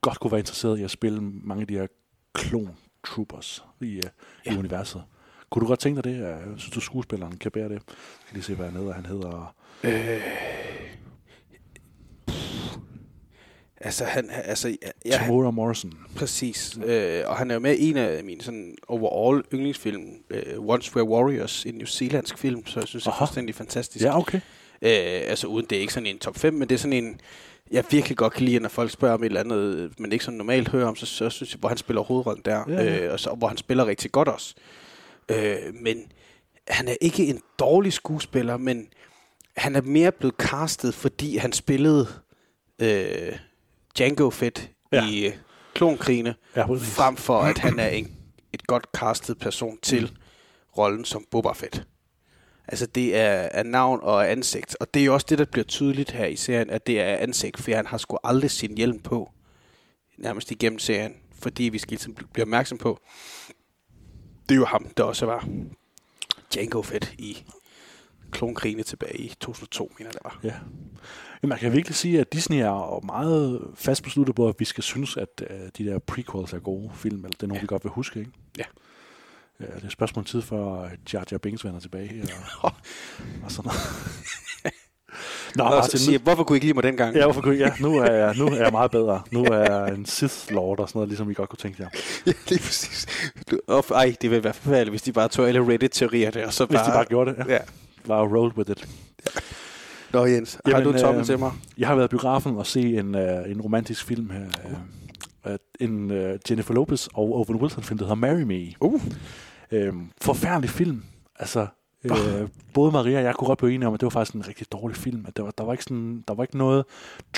godt 0.00 0.20
kunne 0.20 0.30
være 0.30 0.38
interesseret 0.40 0.78
i 0.78 0.82
at 0.82 0.90
spille 0.90 1.20
mange 1.22 1.60
af 1.60 1.66
de 1.66 1.74
her 1.74 1.86
klon 2.34 2.70
troopers 3.06 3.64
i, 3.80 3.84
uh, 3.84 3.94
ja. 3.96 3.98
i 3.98 4.54
Ja. 4.54 4.58
universet. 4.58 5.02
Kunne 5.50 5.60
du 5.62 5.66
godt 5.66 5.80
tænke 5.80 6.02
dig 6.02 6.12
det? 6.14 6.20
Jeg 6.22 6.38
synes 6.56 6.74
du, 6.74 6.80
skuespilleren 6.80 7.36
kan 7.36 7.50
bære 7.50 7.68
det? 7.68 7.82
Skal 8.26 8.34
lige 8.34 8.42
se, 8.44 8.54
hvad 8.54 8.66
han 8.66 8.76
hedder. 8.76 8.92
Han 8.92 9.06
hedder... 9.06 9.54
Øh, 9.84 10.20
altså, 13.80 14.04
han, 14.04 14.28
altså, 14.30 14.68
ja, 14.68 14.74
Ja, 14.82 14.90
ja, 15.06 15.16
han, 15.16 15.26
Tamora 15.26 15.50
Morrison. 15.50 15.92
præcis. 16.16 16.78
Øh, 16.84 17.22
og 17.26 17.36
han 17.36 17.50
er 17.50 17.54
jo 17.54 17.60
med 17.60 17.76
i 17.76 17.90
en 17.90 17.96
af 17.96 18.24
mine 18.24 18.40
sådan 18.42 18.74
overall 18.88 19.44
yndlingsfilm, 19.54 20.04
øh, 20.30 20.42
Once 20.58 20.96
Were 20.96 21.08
Warriors, 21.08 21.66
en 21.66 21.74
New 21.74 21.86
Zealandsk 21.86 22.38
film, 22.38 22.66
så 22.66 22.80
jeg 22.80 22.88
synes, 22.88 23.04
det 23.04 23.10
er 23.12 23.18
fuldstændig 23.18 23.54
fantastisk. 23.54 24.04
Ja, 24.04 24.18
okay. 24.18 24.40
Øh, 24.82 24.90
altså 25.30 25.46
uden 25.46 25.66
det 25.70 25.76
er 25.76 25.80
ikke 25.80 25.92
sådan 25.92 26.06
en 26.06 26.18
top 26.18 26.36
5, 26.38 26.54
men 26.54 26.68
det 26.68 26.74
er 26.74 26.78
sådan 26.78 27.04
en, 27.04 27.20
jeg 27.70 27.84
virkelig 27.90 28.16
godt 28.16 28.32
kan 28.32 28.44
lide, 28.44 28.60
når 28.60 28.68
folk 28.68 28.90
spørger 28.90 29.14
om 29.14 29.22
et 29.22 29.26
eller 29.26 29.40
andet, 29.40 29.92
men 30.00 30.12
ikke 30.12 30.24
sådan 30.24 30.38
normalt 30.38 30.68
hører 30.68 30.86
om, 30.88 30.96
så, 30.96 31.06
så 31.06 31.30
synes 31.30 31.52
jeg, 31.52 31.58
hvor 31.60 31.68
han 31.68 31.78
spiller 31.78 32.02
hovedrollen 32.02 32.42
der, 32.44 32.64
Ja, 32.68 32.82
ja. 32.82 33.04
Øh, 33.06 33.12
og 33.12 33.20
så, 33.20 33.34
hvor 33.34 33.48
han 33.48 33.56
spiller 33.56 33.86
rigtig 33.86 34.12
godt 34.12 34.28
også. 34.28 34.54
Øh, 35.28 35.56
men 35.82 36.12
han 36.68 36.88
er 36.88 36.94
ikke 37.00 37.26
en 37.26 37.40
dårlig 37.58 37.92
skuespiller, 37.92 38.56
men 38.56 38.88
han 39.56 39.76
er 39.76 39.82
mere 39.82 40.12
blevet 40.12 40.34
castet, 40.38 40.94
fordi 40.94 41.36
han 41.36 41.52
spillede 41.52 42.06
øh, 42.78 43.36
Django 43.98 44.30
Fett 44.30 44.70
Ja. 44.92 45.08
i 45.10 45.26
øh, 45.26 45.32
Klonkrigene, 45.74 46.34
Ja, 46.56 46.64
frem 46.64 47.16
for 47.16 47.38
at 47.40 47.58
han 47.58 47.78
er 47.78 47.88
en, 47.88 48.16
et 48.52 48.66
godt 48.66 48.86
castet 48.96 49.38
person 49.38 49.78
til 49.82 50.12
rollen 50.78 51.04
som 51.04 51.24
Boba 51.30 51.52
Fett. 51.52 51.82
Altså 52.68 52.86
det 52.86 53.16
er, 53.16 53.48
er 53.50 53.62
navn 53.62 54.00
og 54.02 54.30
ansigt, 54.30 54.76
og 54.80 54.94
det 54.94 55.00
er 55.00 55.04
jo 55.04 55.14
også 55.14 55.26
det, 55.30 55.38
der 55.38 55.44
bliver 55.44 55.64
tydeligt 55.64 56.10
her 56.10 56.26
i 56.26 56.36
serien, 56.36 56.70
at 56.70 56.86
det 56.86 57.00
er 57.00 57.16
ansigt, 57.16 57.60
for 57.60 57.74
han 57.74 57.86
har 57.86 57.98
sgu 57.98 58.18
aldrig 58.24 58.50
sin 58.50 58.76
hjelm 58.76 58.98
på, 58.98 59.30
nærmest 60.18 60.50
igennem 60.50 60.78
serien, 60.78 61.14
fordi 61.38 61.62
vi 61.62 61.78
skal 61.78 61.90
ligesom 61.90 62.14
blive 62.32 62.44
opmærksom 62.44 62.78
på, 62.78 63.00
det 64.48 64.54
er 64.54 64.58
jo 64.58 64.64
ham, 64.64 64.86
der 64.96 65.02
også 65.02 65.26
var 65.26 65.48
Django 66.54 66.82
Fett 66.82 67.14
i 67.18 67.44
klonkrigene 68.30 68.82
tilbage 68.82 69.18
i 69.18 69.28
2002, 69.40 69.92
mener 69.98 70.10
jeg, 70.10 70.14
det 70.14 70.20
var. 70.24 70.40
Ja. 70.42 70.54
Jamen, 71.42 71.48
man 71.48 71.58
kan 71.58 71.72
virkelig 71.72 71.96
sige, 71.96 72.20
at 72.20 72.32
Disney 72.32 72.56
er 72.56 73.04
meget 73.06 73.70
fast 73.74 74.02
besluttet 74.02 74.34
på, 74.34 74.48
at 74.48 74.54
vi 74.58 74.64
skal 74.64 74.82
synes, 74.84 75.16
at 75.16 75.42
uh, 75.50 75.56
de 75.78 75.84
der 75.84 75.98
prequels 75.98 76.52
er 76.52 76.58
gode 76.58 76.90
film, 76.94 77.16
eller 77.16 77.28
det 77.28 77.42
er 77.42 77.46
nogle, 77.46 77.58
ja. 77.58 77.60
vi 77.60 77.66
godt 77.66 77.84
vil 77.84 77.90
huske, 77.90 78.20
ikke? 78.20 78.32
Ja. 78.58 78.64
Ja, 79.60 79.66
det 79.66 79.82
er 79.82 79.86
et 79.86 79.92
spørgsmål 79.92 80.24
tid 80.24 80.42
for 80.42 80.90
Jar 81.12 81.24
Jar 81.32 81.38
Binks 81.38 81.64
vender 81.64 81.80
tilbage. 81.80 82.22
Og, 82.60 82.72
og 83.44 83.52
sådan 83.52 83.68
noget. 83.68 83.80
Nå, 85.56 85.64
så 85.64 85.70
Martin, 85.70 85.98
siger, 85.98 86.18
hvorfor 86.18 86.44
kunne 86.44 86.56
I 86.56 86.56
ikke 86.56 86.66
lide 86.66 86.74
mig 86.74 86.82
dengang? 86.82 87.16
ja, 87.16 87.24
hvorfor 87.24 87.40
kunne, 87.40 87.56
ja, 87.56 87.70
nu 87.80 87.98
er, 87.98 88.12
jeg, 88.12 88.34
nu 88.36 88.46
er 88.46 88.56
jeg 88.56 88.72
meget 88.72 88.90
bedre. 88.90 89.22
Nu 89.30 89.44
er 89.44 89.56
jeg 89.56 89.94
en 89.94 90.06
Sith 90.06 90.52
Lord 90.52 90.80
og 90.80 90.88
sådan 90.88 90.98
noget, 90.98 91.08
ligesom 91.08 91.30
I 91.30 91.34
godt 91.34 91.48
kunne 91.48 91.56
tænke 91.56 91.82
jer. 91.82 91.88
Ja, 92.26 92.32
lige 92.48 92.58
præcis. 92.58 93.06
Du, 93.50 93.58
og, 93.66 93.84
ej, 93.90 94.14
det 94.22 94.30
ville 94.30 94.44
være 94.44 94.52
forfærdeligt, 94.52 94.90
hvis 94.90 95.02
de 95.02 95.12
bare 95.12 95.28
tog 95.28 95.48
alle 95.48 95.60
Reddit-teorierne, 95.72 96.46
og 96.46 96.52
så 96.52 96.64
Hvis 96.64 96.76
bare... 96.76 96.86
de 96.86 96.90
bare 96.92 97.04
gjorde 97.04 97.30
det. 97.30 97.44
Ja. 97.48 97.52
Ja. 97.52 97.58
Bare 98.06 98.28
roll 98.38 98.52
with 98.56 98.70
it. 98.70 98.88
Nå 100.12 100.26
Jens, 100.26 100.58
har 100.64 100.72
Jamen, 100.72 100.84
du 100.84 100.92
en 100.92 100.98
tommel 100.98 101.20
øh, 101.20 101.26
til 101.26 101.38
mig? 101.38 101.52
Jeg 101.78 101.88
har 101.88 101.94
været 101.94 102.08
i 102.08 102.10
biografen 102.10 102.56
og 102.56 102.66
se 102.66 102.80
en, 102.80 103.14
uh, 103.14 103.50
en 103.50 103.60
romantisk 103.60 104.04
film 104.04 104.30
her. 104.30 104.46
Uh, 105.46 105.52
en 105.80 106.10
uh, 106.10 106.16
Jennifer 106.50 106.74
Lopez 106.74 107.06
og 107.06 107.34
Owen 107.34 107.60
Wilson 107.60 107.82
film, 107.82 107.98
der 107.98 108.04
hedder 108.04 108.14
Marry 108.14 108.42
Me. 108.42 108.72
Uh. 108.80 109.02
Øhm, 109.72 110.10
forfærdelig 110.20 110.70
film. 110.70 111.02
Altså, 111.38 111.66
Øh, 112.04 112.48
både 112.74 112.92
Maria 112.92 113.18
og 113.18 113.24
jeg 113.24 113.34
kunne 113.34 113.46
godt 113.46 113.58
blive 113.58 113.74
enige 113.74 113.88
om, 113.88 113.94
at 113.94 114.00
det 114.00 114.06
var 114.06 114.10
faktisk 114.10 114.34
en 114.34 114.48
rigtig 114.48 114.72
dårlig 114.72 114.96
film. 114.96 115.24
At 115.28 115.36
der, 115.36 115.42
var, 115.42 115.50
der, 115.50 115.64
var 115.64 115.72
ikke 115.72 115.84
sådan, 115.84 116.24
der 116.28 116.34
var 116.34 116.44
ikke 116.44 116.58
noget 116.58 116.84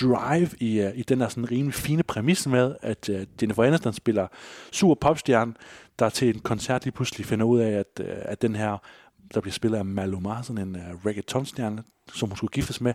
drive 0.01 0.49
i, 0.61 0.85
uh, 0.85 0.99
i 0.99 1.03
den 1.03 1.21
der 1.21 1.29
sådan 1.29 1.51
rimelig 1.51 1.75
fine 1.75 2.03
præmis 2.03 2.47
med, 2.47 2.75
at 2.83 3.09
uh, 3.09 3.21
Jennifer 3.43 3.65
Aniston 3.65 3.93
spiller 3.93 4.27
super 4.73 4.95
popstjerne, 4.95 5.55
der 5.99 6.09
til 6.09 6.35
en 6.35 6.41
koncert 6.41 6.85
lige 6.85 6.93
pludselig 6.93 7.27
finder 7.27 7.47
ud 7.47 7.61
af, 7.61 7.71
at, 7.71 8.01
uh, 8.01 8.07
at 8.09 8.43
den 8.43 8.57
her, 8.57 8.79
der 9.35 9.41
bliver 9.41 9.53
spillet 9.53 9.79
af 9.79 9.85
Maluma, 9.85 10.43
sådan 10.43 10.69
en 10.69 10.77
uh, 10.77 11.07
reggaeton-stjerne, 11.07 11.83
som 12.15 12.29
hun 12.29 12.37
skulle 12.37 12.53
giftes 12.53 12.81
med, 12.81 12.95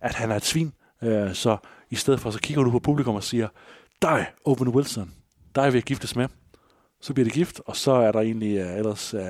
at 0.00 0.14
han 0.14 0.30
er 0.30 0.36
et 0.36 0.44
svin. 0.44 0.72
Uh, 1.02 1.32
så 1.32 1.56
i 1.90 1.94
stedet 1.94 2.20
for, 2.20 2.30
så 2.30 2.40
kigger 2.40 2.62
du 2.62 2.70
på 2.70 2.78
publikum 2.78 3.14
og 3.14 3.24
siger, 3.24 3.48
dig, 4.02 4.26
Owen 4.44 4.68
Wilson, 4.68 5.12
dig 5.54 5.66
vil 5.66 5.74
jeg 5.74 5.82
giftes 5.82 6.16
med. 6.16 6.28
Så 7.00 7.14
bliver 7.14 7.24
de 7.24 7.30
gift, 7.30 7.60
og 7.66 7.76
så 7.76 7.92
er 7.92 8.12
der 8.12 8.20
egentlig 8.20 8.64
uh, 8.64 8.76
ellers 8.78 9.14
uh, 9.14 9.20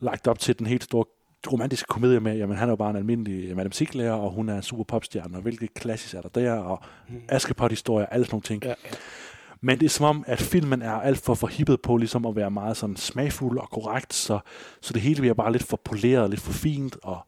lagt 0.00 0.28
op 0.28 0.38
til 0.38 0.58
den 0.58 0.66
helt 0.66 0.84
store 0.84 1.04
romantiske 1.52 1.86
komedie 1.88 2.20
med, 2.20 2.36
jamen 2.36 2.56
han 2.56 2.68
er 2.68 2.72
jo 2.72 2.76
bare 2.76 2.90
en 2.90 2.96
almindelig 2.96 3.56
matematiklærer, 3.56 4.12
og 4.12 4.30
hun 4.30 4.48
er 4.48 4.56
en 4.56 4.62
super 4.62 4.84
popstjerne, 4.84 5.36
og 5.36 5.42
hvilket 5.42 5.74
klassisk 5.74 6.14
er 6.14 6.20
der 6.20 6.28
der, 6.28 6.52
og 6.52 6.82
mm. 7.08 7.22
Askepot-historier, 7.28 8.06
alle 8.06 8.26
sådan 8.26 8.34
nogle 8.34 8.42
ting. 8.42 8.64
Ja, 8.64 8.68
ja. 8.68 8.74
Men 9.60 9.78
det 9.78 9.86
er 9.86 9.90
som 9.90 10.06
om, 10.06 10.24
at 10.26 10.40
filmen 10.40 10.82
er 10.82 10.92
alt 10.92 11.18
for 11.18 11.34
forhippet 11.34 11.80
på 11.82 11.96
ligesom 11.96 12.26
at 12.26 12.36
være 12.36 12.50
meget 12.50 12.76
sådan 12.76 12.96
smagfuld 12.96 13.58
og 13.58 13.70
korrekt, 13.70 14.14
så, 14.14 14.38
så 14.80 14.92
det 14.92 15.02
hele 15.02 15.20
bliver 15.20 15.34
bare 15.34 15.52
lidt 15.52 15.62
for 15.62 15.80
poleret, 15.84 16.30
lidt 16.30 16.40
for 16.40 16.52
fint, 16.52 16.96
og, 17.02 17.18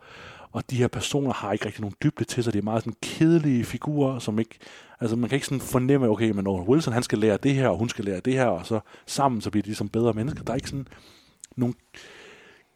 og 0.53 0.71
de 0.71 0.77
her 0.77 0.89
personer 0.89 1.33
har 1.33 1.53
ikke 1.53 1.67
rigtig 1.67 1.81
nogen 1.81 1.97
dybde 2.03 2.25
til 2.25 2.45
sig. 2.45 2.53
Det 2.53 2.59
er 2.59 2.63
meget 2.63 2.83
sådan 2.83 2.97
kedelige 3.03 3.65
figurer, 3.65 4.19
som 4.19 4.39
ikke... 4.39 4.59
Altså 5.01 5.17
man 5.17 5.29
kan 5.29 5.37
ikke 5.37 5.47
sådan 5.47 5.61
fornemme, 5.61 6.09
okay, 6.09 6.31
men 6.31 6.47
Owen 6.47 6.69
Wilson 6.69 6.93
han 6.93 7.03
skal 7.03 7.19
lære 7.19 7.37
det 7.37 7.55
her, 7.55 7.69
og 7.69 7.79
hun 7.79 7.89
skal 7.89 8.05
lære 8.05 8.21
det 8.21 8.33
her, 8.33 8.45
og 8.45 8.67
så 8.67 8.81
sammen 9.07 9.41
så 9.41 9.51
bliver 9.51 9.63
de 9.63 9.69
ligesom 9.69 9.89
bedre 9.89 10.13
mennesker. 10.13 10.45
Der 10.45 10.53
er 10.53 10.57
ikke 10.57 10.69
sådan 10.69 10.87
nogen 11.57 11.75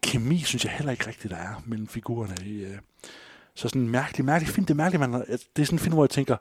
kemi, 0.02 0.38
synes 0.38 0.64
jeg 0.64 0.72
heller 0.72 0.92
ikke 0.92 1.06
rigtigt, 1.06 1.30
der 1.30 1.36
er 1.38 1.62
mellem 1.66 1.88
figurerne. 1.88 2.34
I, 2.46 2.64
øh. 2.64 2.78
Så 3.54 3.68
sådan 3.68 3.82
en 3.82 3.88
mærkelig, 3.88 4.24
mærkelig 4.24 4.54
film. 4.54 4.64
Det 4.66 4.74
er 4.74 4.76
mærkeligt, 4.76 5.00
man, 5.00 5.12
har- 5.12 5.24
det 5.56 5.62
er 5.62 5.66
sådan 5.66 5.74
en 5.74 5.78
film, 5.78 5.94
hvor 5.94 6.04
jeg 6.04 6.10
tænker, 6.10 6.36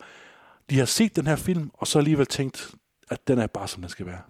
de 0.70 0.78
har 0.80 0.86
set 0.86 1.16
den 1.16 1.28
her 1.28 1.36
film, 1.36 1.72
og 1.74 1.88
så 1.88 2.00
alligevel 2.00 2.26
tænkt, 2.26 2.72
at 3.10 3.28
den 3.28 3.40
er 3.40 3.48
bare, 3.48 3.68
som 3.68 3.82
den 3.82 3.90
skal 3.90 4.06
være. 4.06 4.22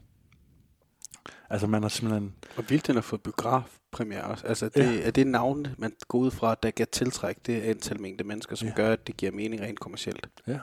Altså 1.53 1.67
man 1.67 1.81
har 1.81 1.89
simpelthen... 1.89 2.33
Og 2.57 2.63
vildt, 2.69 2.87
den 2.87 2.95
har 2.95 3.01
fået 3.01 3.21
biografpremiere 3.21 4.23
også. 4.23 4.47
Altså, 4.47 4.69
det, 4.69 4.95
Ja. 4.95 5.01
er 5.07 5.11
det 5.11 5.27
navn, 5.27 5.67
man 5.77 5.93
går 6.07 6.19
ud 6.19 6.31
fra, 6.31 6.55
der 6.63 6.71
kan 6.71 6.87
tiltrække 6.91 7.41
det 7.45 7.61
antal 7.61 8.01
mængde 8.01 8.23
mennesker, 8.23 8.55
som 8.55 8.67
Ja. 8.67 8.73
gør, 8.75 8.91
at 8.93 9.07
det 9.07 9.17
giver 9.17 9.31
mening 9.31 9.61
rent 9.61 9.79
kommercielt. 9.79 10.27
Ja. 10.47 10.59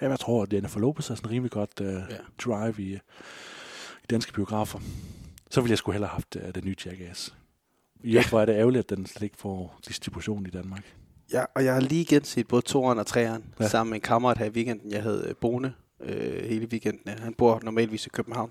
Jamen, 0.00 0.10
jeg 0.10 0.18
tror, 0.20 0.42
at 0.42 0.52
Jennifer 0.52 0.80
Lopez 0.80 1.10
er 1.10 1.14
sådan 1.14 1.30
rimelig 1.30 1.50
godt 1.50 1.80
uh, 1.80 1.86
ja. 1.86 2.00
Drive 2.44 2.74
i, 2.78 2.92
i 2.94 4.06
danske 4.10 4.32
biografer. 4.32 4.78
Så 5.50 5.60
ville 5.60 5.70
jeg 5.70 5.78
skulle 5.78 5.94
hellere 5.94 6.08
have 6.08 6.14
haft 6.14 6.36
uh, 6.48 6.54
den 6.54 6.64
nye 6.64 6.76
Jackass. 6.86 7.34
I 8.04 8.12
ja. 8.12 8.28
hvor 8.28 8.40
er 8.40 8.44
det 8.44 8.52
ærgerligt, 8.52 8.92
at 8.92 8.98
den 8.98 9.06
slet 9.06 9.22
ikke 9.22 9.36
får 9.38 9.80
distribution 9.88 10.46
i 10.46 10.50
Danmark. 10.50 10.94
Ja, 11.32 11.44
og 11.54 11.64
jeg 11.64 11.74
har 11.74 11.80
lige 11.80 12.00
igen 12.00 12.24
set 12.24 12.48
både 12.48 12.62
toeren 12.62 12.98
og 12.98 13.06
treeren 13.06 13.44
Ja. 13.60 13.68
sammen 13.68 13.90
med 13.90 13.96
en 13.96 14.02
kammerat 14.02 14.38
her 14.38 14.46
i 14.46 14.50
weekenden. 14.50 14.92
Jeg 14.92 15.02
havde 15.02 15.24
øh, 15.28 15.34
Bone 15.40 15.74
øh, 16.00 16.44
hele 16.44 16.66
weekenden. 16.66 17.18
Han 17.18 17.34
bor 17.34 17.60
normalvis 17.62 18.06
i 18.06 18.08
København. 18.08 18.50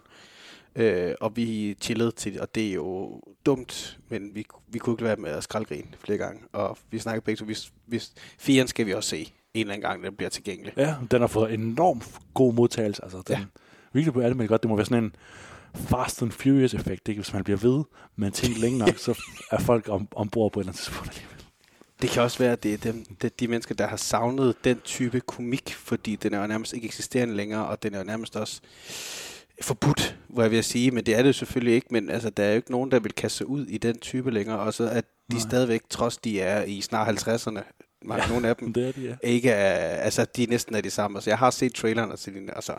Øh, 0.76 1.14
og 1.22 1.36
vi 1.36 1.78
chillede 1.82 2.12
til 2.12 2.42
og 2.42 2.56
det 2.56 2.70
er 2.70 2.74
jo 2.74 3.22
dumt, 3.46 4.00
men 4.10 4.36
vi, 4.36 4.46
vi 4.68 4.80
kunne 4.80 4.94
ikke 4.94 5.04
være 5.04 5.16
med 5.16 5.30
at 5.30 5.44
skraldgrine 5.44 5.88
flere 6.00 6.18
gange. 6.18 6.42
Og 6.54 6.78
vi 6.92 7.00
snakkede 7.00 7.24
begge 7.24 7.40
to, 7.40 7.46
hvis, 7.46 7.72
hvis 7.86 8.14
firen 8.40 8.68
skal 8.68 8.86
vi 8.86 8.94
også 8.94 9.10
se 9.10 9.34
en 9.54 9.62
eller 9.62 9.74
anden 9.74 9.90
gang, 9.90 10.04
den 10.04 10.16
bliver 10.16 10.30
tilgængelig. 10.30 10.74
Ja, 10.78 10.96
den 11.12 11.22
har 11.22 11.28
fået 11.28 11.54
enormt 11.54 12.20
god 12.34 12.54
modtagelse. 12.54 13.04
Altså, 13.04 13.22
den, 13.28 13.38
ja. 13.38 13.46
Virkelig 13.94 14.14
på 14.14 14.22
alt 14.22 14.38
med 14.38 14.48
godt. 14.48 14.64
Det 14.64 14.70
må 14.70 14.76
være 14.76 14.86
sådan 14.86 15.04
en 15.04 15.16
Fast 15.76 16.22
and 16.22 16.32
Furious-effekt. 16.32 17.08
Ikke? 17.08 17.22
Hvis 17.22 17.34
man 17.34 17.44
bliver 17.44 17.58
ved 17.58 17.84
med 18.16 18.28
en 18.28 18.34
ting 18.34 18.58
længe 18.58 18.80
nok, 18.80 18.98
så 19.06 19.22
er 19.52 19.60
folk 19.60 19.90
om, 19.90 20.08
ombord 20.16 20.52
på 20.52 20.60
et 20.60 20.64
eller 20.64 20.72
andet 20.72 20.84
tidspunkt 20.84 21.10
alligevel. 21.10 21.34
Det 22.02 22.10
kan 22.10 22.22
også 22.22 22.40
være, 22.40 22.52
at 22.52 22.64
det 22.64 22.74
er 22.74 22.78
dem, 22.78 23.06
det 23.22 23.24
er 23.24 23.36
de 23.40 23.48
mennesker, 23.48 23.76
der 23.76 23.88
har 23.88 23.98
savnet 23.98 24.56
den 24.64 24.80
type 24.80 25.20
komik, 25.20 25.74
fordi 25.74 26.16
den 26.16 26.34
er 26.34 26.42
jo 26.42 26.48
nærmest 26.48 26.74
ikke 26.74 26.86
eksisterende 26.86 27.36
længere, 27.36 27.68
og 27.68 27.84
den 27.84 27.94
er 27.94 27.98
jo 27.98 28.04
nærmest 28.04 28.36
også 28.36 28.62
forbudt, 29.62 30.18
hvor 30.28 30.42
jeg 30.42 30.52
vil 30.52 30.64
sige, 30.64 30.92
men 30.92 31.06
det 31.06 31.16
er 31.16 31.24
det 31.24 31.36
selvfølgelig 31.36 31.74
ikke, 31.76 31.88
men 31.92 32.10
altså, 32.10 32.30
der 32.30 32.44
er 32.44 32.50
jo 32.50 32.56
ikke 32.56 32.72
nogen, 32.72 32.92
der 32.92 33.00
vil 33.00 33.12
kaste 33.12 33.38
sig 33.38 33.48
ud 33.48 33.66
i 33.66 33.78
den 33.78 34.00
type 34.00 34.32
længere, 34.32 34.60
og 34.60 34.74
så 34.74 34.90
at 34.90 35.06
de 35.32 35.36
Nej. 35.36 35.42
stadigvæk, 35.42 35.82
trods 35.90 36.18
de 36.18 36.42
er 36.42 36.64
i 36.64 36.82
snart 36.82 37.28
50'erne, 37.28 37.62
mange, 38.06 38.24
ja, 38.24 38.30
nogle 38.30 38.48
af 38.48 38.56
dem, 38.56 38.74
Det 38.74 38.88
er 38.88 38.92
de, 38.92 39.02
ja. 39.02 39.16
ikke 39.30 39.50
er, 39.50 39.74
altså 39.96 40.26
de 40.38 40.46
næsten 40.46 40.76
er 40.76 40.82
de 40.82 40.90
samme. 40.90 41.18
Altså 41.18 41.30
jeg 41.30 41.38
har 41.38 41.50
set 41.50 41.74
trailerne 41.74 42.16
til 42.18 42.34
den, 42.34 42.50
altså 42.50 42.74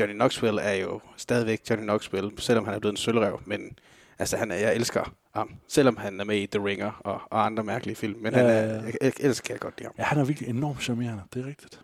Johnny 0.00 0.14
Knoxville 0.14 0.60
er 0.62 0.74
jo 0.74 1.00
stadigvæk 1.16 1.60
Johnny 1.70 1.84
Knoxville, 1.84 2.30
selvom 2.38 2.64
han 2.64 2.74
er 2.74 2.78
blevet 2.78 2.92
en 2.92 2.96
sølvrev, 2.96 3.40
men 3.46 3.60
altså 4.18 4.36
han 4.36 4.50
er, 4.50 4.56
jeg 4.56 4.74
elsker 4.74 5.14
ham, 5.34 5.50
selvom 5.68 5.96
han 5.96 6.20
er 6.20 6.24
med 6.24 6.36
i 6.36 6.46
The 6.46 6.64
Ringer 6.64 7.00
og, 7.04 7.20
og 7.30 7.46
andre 7.46 7.64
mærkelige 7.64 7.96
film, 7.96 8.18
men 8.20 8.32
Ja, 8.32 8.38
han 8.38 8.46
ja, 8.46 8.52
er, 8.52 8.74
ja. 8.74 8.82
jeg, 8.82 8.94
jeg 9.02 9.12
elsker 9.18 9.54
jeg 9.54 9.60
godt 9.60 9.74
lide 9.78 9.86
ham. 9.86 9.94
Ja, 9.98 10.02
han 10.04 10.18
er 10.18 10.24
virkelig 10.24 10.48
enormt 10.48 10.82
charmerende. 10.82 11.22
Det 11.34 11.42
er 11.42 11.46
rigtigt. 11.46 11.80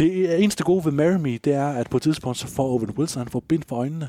Det 0.00 0.42
eneste 0.42 0.64
gode 0.64 0.84
ved 0.84 0.92
Marry 0.92 1.16
Me, 1.20 1.36
det 1.36 1.54
er, 1.54 1.68
at 1.68 1.90
på 1.90 1.96
et 1.96 2.02
tidspunkt, 2.02 2.38
så 2.38 2.46
får 2.46 2.64
Owen 2.64 2.90
Wilson, 2.90 3.20
han 3.20 3.28
får 3.28 3.40
bind 3.48 3.62
for 3.68 3.76
øjnene. 3.76 4.08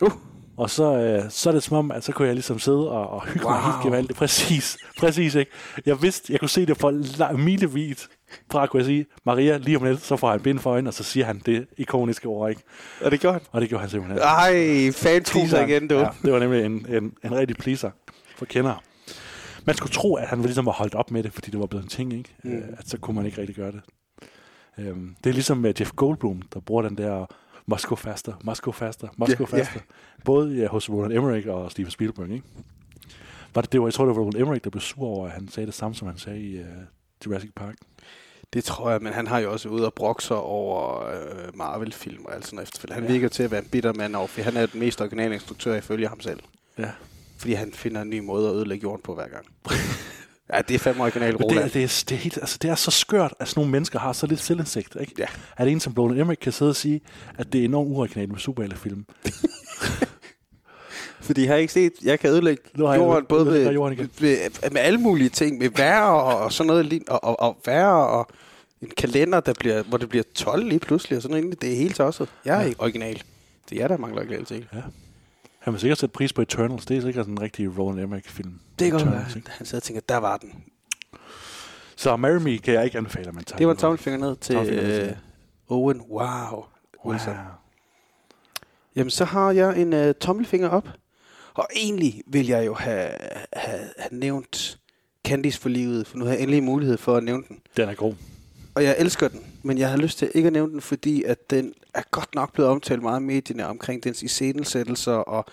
Uh. 0.00 0.12
Og 0.56 0.70
så, 0.70 0.96
øh, 0.96 1.30
så 1.30 1.50
er 1.50 1.54
det 1.54 1.62
som 1.62 1.76
om, 1.76 1.90
at 1.90 2.04
så 2.04 2.12
kunne 2.12 2.26
jeg 2.26 2.34
ligesom 2.34 2.58
sidde 2.58 2.90
og, 2.90 3.10
og 3.10 3.26
hygge 3.26 3.46
wow. 3.46 3.54
mig 3.54 3.62
helt 3.62 3.82
gevaldigt. 3.84 4.18
Præcis, 4.18 4.78
præcis, 4.98 5.34
ikke? 5.34 5.50
Jeg 5.86 6.02
vidste, 6.02 6.32
jeg 6.32 6.40
kunne 6.40 6.48
se 6.48 6.66
det 6.66 6.76
for 6.76 7.32
milevis 7.36 8.08
fra, 8.52 8.66
kunne 8.66 8.78
jeg 8.78 8.86
sige, 8.86 9.06
Maria, 9.26 9.56
lige 9.56 9.76
om 9.76 9.84
lidt, 9.84 10.00
så 10.00 10.16
får 10.16 10.30
han 10.30 10.40
bind 10.40 10.58
for 10.58 10.70
øjnene, 10.70 10.90
og 10.90 10.94
så 10.94 11.02
siger 11.02 11.26
han 11.26 11.42
det 11.46 11.66
ikoniske 11.76 12.28
ord, 12.28 12.50
ikke? 12.50 12.62
Er 13.00 13.10
det 13.10 13.20
godt? 13.20 13.42
Og 13.50 13.60
det 13.60 13.68
gjorde 13.68 13.80
han 13.80 13.90
simpelthen. 13.90 14.22
Ej, 14.22 14.90
fan 14.92 15.24
igen, 15.68 15.88
du. 15.88 15.94
Ja, 15.94 16.08
det 16.22 16.32
var 16.32 16.38
nemlig 16.38 16.64
en, 16.64 16.86
en, 16.88 17.12
en 17.24 17.34
rigtig 17.34 17.56
pleaser 17.56 17.90
for 18.36 18.44
kendere. 18.44 18.76
Man 19.64 19.76
skulle 19.76 19.92
tro, 19.92 20.14
at 20.14 20.28
han 20.28 20.38
var 20.38 20.44
ligesom 20.44 20.66
var 20.66 20.72
holdt 20.72 20.94
op 20.94 21.10
med 21.10 21.22
det, 21.22 21.32
fordi 21.32 21.50
det 21.50 21.60
var 21.60 21.66
blevet 21.66 21.82
en 21.82 21.88
ting, 21.88 22.12
ikke? 22.12 22.34
Mm. 22.44 22.50
Mm. 22.50 22.62
At 22.78 22.88
så 22.88 22.98
kunne 22.98 23.16
man 23.16 23.26
ikke 23.26 23.40
rigtig 23.40 23.56
gøre 23.56 23.72
det. 23.72 23.80
Øhm, 24.78 25.16
det 25.24 25.30
er 25.30 25.34
ligesom 25.34 25.58
med 25.58 25.74
Jeff 25.80 25.90
Goldblum, 25.90 26.42
der 26.54 26.60
bruger 26.60 26.82
den 26.82 26.96
der 26.98 27.26
go 27.82 27.94
faster, 27.94 28.32
go 28.62 28.72
faster, 28.72 29.08
Ja, 29.28 29.34
go 29.34 29.44
faster. 29.44 29.80
Både 30.24 30.56
ja, 30.56 30.68
hos 30.68 30.90
Roland 30.90 31.12
Emmerich 31.12 31.48
og 31.48 31.70
Steven 31.70 31.90
Spielberg, 31.90 32.30
ikke? 32.30 32.46
Var 33.54 33.62
det, 33.62 33.72
det 33.72 33.80
var, 33.80 33.86
jeg 33.86 33.94
tror, 33.94 34.06
det 34.06 34.16
var 34.16 34.22
Roland 34.22 34.42
Emmerich, 34.42 34.64
der 34.64 34.70
blev 34.70 34.80
sur 34.80 35.04
over, 35.04 35.26
at 35.26 35.32
han 35.32 35.48
sagde 35.48 35.66
det 35.66 35.74
samme, 35.74 35.94
som 35.94 36.08
han 36.08 36.18
sagde 36.18 36.40
i 36.40 36.60
uh, 36.60 36.66
Jurassic 37.26 37.50
Park. 37.56 37.74
Det 38.52 38.64
tror 38.64 38.90
jeg, 38.90 39.00
men 39.02 39.12
han 39.12 39.26
har 39.26 39.38
jo 39.38 39.52
også 39.52 39.68
ude 39.68 39.86
og 39.86 39.94
brokke 39.94 40.24
sig 40.24 40.36
over 40.36 41.06
øh, 41.08 41.56
Marvel-film 41.56 42.24
og 42.24 42.34
alt 42.34 42.44
sådan 42.46 42.56
noget. 42.56 42.92
Han 42.92 43.04
ja. 43.04 43.12
virker 43.12 43.28
til 43.28 43.42
at 43.42 43.50
være 43.50 43.62
en 43.62 43.68
bitter 43.68 43.92
mand 43.92 44.16
over, 44.16 44.26
for 44.26 44.42
han 44.42 44.56
er 44.56 44.66
den 44.66 44.80
mest 44.80 45.00
originale 45.00 45.34
instruktør 45.34 45.74
ifølge 45.74 46.08
ham 46.08 46.20
selv. 46.20 46.40
Ja. 46.78 46.90
Fordi 47.38 47.52
han 47.52 47.72
finder 47.72 48.02
en 48.02 48.10
ny 48.10 48.18
måde 48.18 48.48
at 48.48 48.54
ødelægge 48.54 48.82
jorden 48.82 49.02
på 49.02 49.14
hver 49.14 49.28
gang. 49.28 49.46
ja, 50.54 50.60
det 50.68 50.74
er 50.74 50.78
fandme 50.78 51.02
original 51.02 51.32
Men 51.32 51.42
Roland. 51.42 51.64
det, 51.64 51.74
det, 51.74 51.82
er, 51.84 52.04
det, 52.08 52.14
er 52.14 52.18
helt, 52.18 52.36
altså, 52.38 52.58
det 52.62 52.70
er 52.70 52.74
så 52.74 52.90
skørt, 52.90 53.34
at 53.40 53.48
sådan 53.48 53.60
nogle 53.60 53.72
mennesker 53.72 53.98
har 53.98 54.12
så 54.12 54.26
lidt 54.26 54.40
selvindsigt. 54.40 54.96
Ikke? 55.00 55.12
Ja. 55.18 55.26
At 55.56 55.68
en 55.68 55.80
som 55.80 55.94
Roland 55.98 56.20
Emmerich 56.20 56.42
kan 56.42 56.52
sidde 56.52 56.68
og 56.68 56.76
sige, 56.76 57.00
at 57.38 57.52
det 57.52 57.60
er 57.60 57.64
enormt 57.64 57.88
uoriginalt 57.90 58.30
med 58.30 58.38
superheltefilm. 58.38 59.04
Fordi 61.20 61.40
jeg 61.42 61.50
har 61.50 61.56
ikke 61.56 61.72
set, 61.72 61.92
jeg 62.04 62.20
kan 62.20 62.30
ødelægge 62.30 62.62
har 62.76 62.94
jorden 62.94 63.24
både 63.28 63.46
ved, 63.46 63.72
jorden 63.72 64.10
ved, 64.20 64.38
med 64.70 64.80
alle 64.80 64.98
mulige 65.00 65.28
ting, 65.28 65.58
med 65.58 65.70
vejr 65.76 66.02
og 66.02 66.52
sådan 66.52 66.66
noget, 66.68 67.02
og, 67.08 67.24
og, 67.24 67.40
og 67.40 67.56
vejr 67.66 67.86
og 67.86 68.26
en 68.82 68.90
kalender, 68.96 69.40
der 69.40 69.52
bliver, 69.58 69.82
hvor 69.82 69.98
det 69.98 70.08
bliver 70.08 70.22
12 70.34 70.68
lige 70.68 70.78
pludselig, 70.78 71.16
og 71.16 71.22
sådan 71.22 71.42
noget. 71.42 71.62
Det 71.62 71.72
er 71.72 71.76
helt 71.76 71.96
tosset. 71.96 72.28
Jeg 72.44 72.52
er 72.52 72.56
Ja. 72.56 72.62
ja. 72.62 72.68
ikke 72.68 72.80
original. 72.80 73.22
Det 73.68 73.76
er 73.76 73.80
jeg, 73.82 73.88
der 73.88 73.96
mangler 73.96 74.20
originalitet. 74.20 74.66
Han 75.62 75.72
vil 75.72 75.80
sikkert 75.80 75.98
sætte 75.98 76.12
pris 76.12 76.32
på 76.32 76.42
Eternals. 76.42 76.86
Det 76.86 76.96
er 76.96 77.00
sikkert 77.00 77.26
en 77.26 77.40
rigtig 77.40 77.78
Roland 77.78 78.00
Emmerich-film. 78.00 78.60
Det 78.78 78.90
kan 78.90 79.00
godt 79.00 79.12
være. 79.12 79.24
Han 79.48 79.66
sidder 79.66 79.78
og 79.78 79.82
tænker, 79.82 80.00
der 80.08 80.16
var 80.16 80.36
den. 80.36 80.64
Så 81.96 82.16
Marry 82.16 82.36
Me 82.36 82.58
kan 82.58 82.74
jeg 82.74 82.84
ikke 82.84 82.98
anbefale, 82.98 83.28
at 83.28 83.34
man 83.34 83.44
tager. 83.44 83.58
Det 83.58 83.66
var 83.66 83.72
en 83.72 83.78
tommelfinger 83.78 84.20
ned 84.20 84.36
til 84.36 84.56
øh, 84.56 85.12
Owen. 85.68 86.00
Wow. 86.00 86.24
Wow. 86.24 86.64
Wilson. 87.06 87.34
Jamen, 88.96 89.10
så 89.10 89.24
har 89.24 89.52
jeg 89.52 89.80
en 89.80 89.92
øh, 89.92 90.14
tommelfinger 90.14 90.68
op. 90.68 90.88
Og 91.54 91.68
egentlig 91.76 92.22
vil 92.26 92.46
jeg 92.46 92.66
jo 92.66 92.74
have, 92.74 93.10
have, 93.52 93.80
have 93.98 94.08
nævnt 94.10 94.78
Candice 95.26 95.60
for 95.60 95.68
livet, 95.68 96.06
for 96.06 96.18
nu 96.18 96.24
har 96.24 96.32
jeg 96.32 96.40
endelig 96.40 96.62
mulighed 96.62 96.96
for 96.96 97.16
at 97.16 97.24
nævne 97.24 97.44
den. 97.48 97.60
Den 97.76 97.88
er 97.88 97.94
god. 97.94 98.14
Og 98.74 98.84
jeg 98.84 98.96
elsker 98.98 99.28
den, 99.28 99.40
men 99.62 99.78
jeg 99.78 99.90
har 99.90 99.96
lyst 99.96 100.18
til 100.18 100.30
ikke 100.34 100.46
at 100.46 100.52
nævne 100.52 100.72
den, 100.72 100.80
fordi 100.80 101.22
at 101.22 101.50
den 101.50 101.72
er 101.94 102.02
godt 102.10 102.34
nok 102.34 102.52
blevet 102.52 102.70
omtalt 102.70 103.02
meget 103.02 103.20
i 103.20 103.22
medierne 103.24 103.66
omkring 103.66 104.04
dens 104.04 104.22
iscenesættelser 104.22 105.12
og 105.12 105.44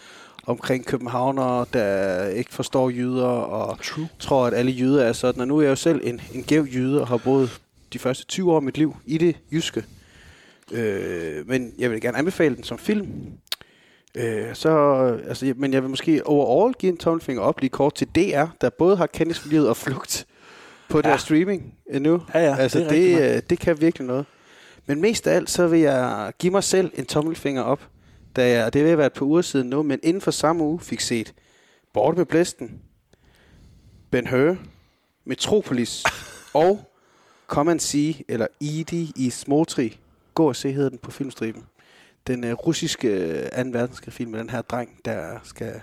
omkring 0.47 0.85
københavnere, 0.85 1.65
der 1.73 2.27
ikke 2.27 2.53
forstår 2.53 2.89
jyder 2.89 3.25
og 3.25 3.77
True. 3.83 4.07
tror, 4.19 4.45
at 4.47 4.53
alle 4.53 4.71
jyder 4.71 5.03
er 5.03 5.13
sådan. 5.13 5.41
Og 5.41 5.47
nu 5.47 5.57
er 5.57 5.61
jeg 5.61 5.69
jo 5.69 5.75
selv 5.75 6.01
en, 6.03 6.21
en 6.33 6.43
gæv 6.43 6.63
jyde 6.73 7.01
og 7.01 7.07
har 7.07 7.17
boet 7.17 7.61
de 7.93 7.99
første 7.99 8.25
20 8.25 8.51
år 8.51 8.55
af 8.55 8.61
mit 8.61 8.77
liv 8.77 8.95
i 9.05 9.17
det 9.17 9.35
jyske. 9.51 9.85
Øh, 10.71 11.47
men 11.47 11.73
jeg 11.77 11.91
vil 11.91 12.01
gerne 12.01 12.17
anbefale 12.17 12.55
den 12.55 12.63
som 12.63 12.77
film. 12.77 13.07
Øh, 14.15 14.45
så, 14.55 14.69
altså, 15.27 15.45
jeg- 15.45 15.55
men 15.57 15.73
jeg 15.73 15.81
vil 15.81 15.89
måske 15.89 16.27
overall 16.27 16.73
give 16.73 16.91
en 16.91 16.97
tommelfinger 16.97 17.41
op 17.43 17.59
lige 17.61 17.69
kort 17.69 17.93
til 17.95 18.07
DR, 18.15 18.45
der 18.61 18.69
både 18.69 18.97
har 18.97 19.07
Kendis 19.07 19.39
for 19.39 19.49
livet 19.49 19.69
og 19.69 19.77
flugt 19.77 20.25
på 20.89 21.01
deres 21.01 21.21
streaming 21.21 21.73
øh, 21.89 22.01
nu. 22.01 22.21
Ja, 22.33 22.39
ja, 22.39 22.55
altså, 22.55 22.79
det 22.79 22.89
det, 22.89 23.35
øh, 23.35 23.41
det 23.49 23.59
kan 23.59 23.81
virkelig 23.81 24.07
noget. 24.07 24.25
Men 24.85 25.01
mest 25.01 25.27
af 25.27 25.35
alt, 25.35 25.49
så 25.49 25.67
vil 25.67 25.79
jeg 25.79 26.33
give 26.39 26.51
mig 26.51 26.63
selv 26.63 26.91
en 26.95 27.05
tommelfinger 27.05 27.61
op, 27.61 27.87
da 28.35 28.49
jeg, 28.49 28.73
det 28.73 28.85
vil 28.85 28.97
være 28.97 29.07
et 29.07 29.13
par 29.13 29.25
uger 29.25 29.41
siden 29.41 29.69
nu, 29.69 29.83
men 29.83 29.99
inden 30.03 30.21
for 30.21 30.31
samme 30.31 30.63
uge 30.63 30.79
fik 30.79 30.99
set 30.99 31.33
Borte 31.93 32.17
med 32.17 32.25
Blæsten, 32.25 32.81
Ben 34.11 34.27
Hur, 34.27 34.57
Metropolis 35.25 36.03
og 36.53 36.79
Come 37.47 37.71
and 37.71 37.79
See, 37.79 38.15
eller 38.27 38.47
Edie 38.61 39.07
i 39.15 39.29
Smotri. 39.29 39.99
Gå 40.33 40.47
og 40.47 40.55
se 40.55 40.71
hedder 40.71 40.89
den 40.89 40.97
på 40.97 41.11
filmstriben. 41.11 41.63
Den 42.27 42.43
uh, 42.43 42.51
russiske 42.51 43.09
uh, 43.57 43.63
2. 43.63 43.69
verdenskrig-film 43.69 44.31
med 44.31 44.39
den 44.39 44.49
her 44.49 44.61
dreng, 44.61 44.89
der 45.05 45.39
skal 45.43 45.81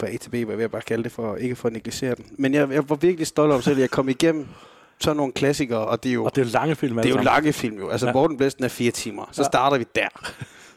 fra 0.00 0.06
A 0.08 0.16
til 0.16 0.30
B, 0.30 0.32
hvad 0.34 0.40
jeg 0.48 0.58
vil 0.58 0.68
bare 0.68 0.82
kalde 0.82 1.04
det, 1.04 1.12
for 1.12 1.36
ikke 1.36 1.56
for 1.56 1.68
at 1.68 1.72
negligere 1.72 2.14
den. 2.14 2.26
Men 2.38 2.54
jeg, 2.54 2.70
jeg 2.70 2.88
var 2.90 2.96
virkelig 2.96 3.26
stolt 3.26 3.52
over 3.52 3.60
selv, 3.60 3.76
at 3.76 3.80
jeg 3.80 3.90
kom 3.90 4.08
igennem 4.08 4.46
sådan 5.00 5.16
nogle 5.16 5.32
klassikere, 5.32 5.86
og 5.86 6.02
det 6.02 6.08
er 6.08 6.14
jo, 6.14 6.24
Og 6.24 6.34
det 6.36 6.40
er 6.42 6.46
jo 6.46 6.50
lange 6.52 6.74
film. 6.76 6.96
det 6.96 7.06
er 7.06 7.10
jo 7.10 7.16
lange 7.22 7.52
film 7.52 7.78
jo. 7.78 7.88
Altså, 7.88 8.06
Ja. 8.06 8.10
ja. 8.10 8.12
Morten 8.14 8.36
Blæsten 8.36 8.64
er 8.64 8.68
fire 8.68 8.90
timer. 8.90 9.28
Så 9.32 9.42
Ja. 9.42 9.46
starter 9.46 9.78
vi 9.78 9.84
der. 9.94 10.08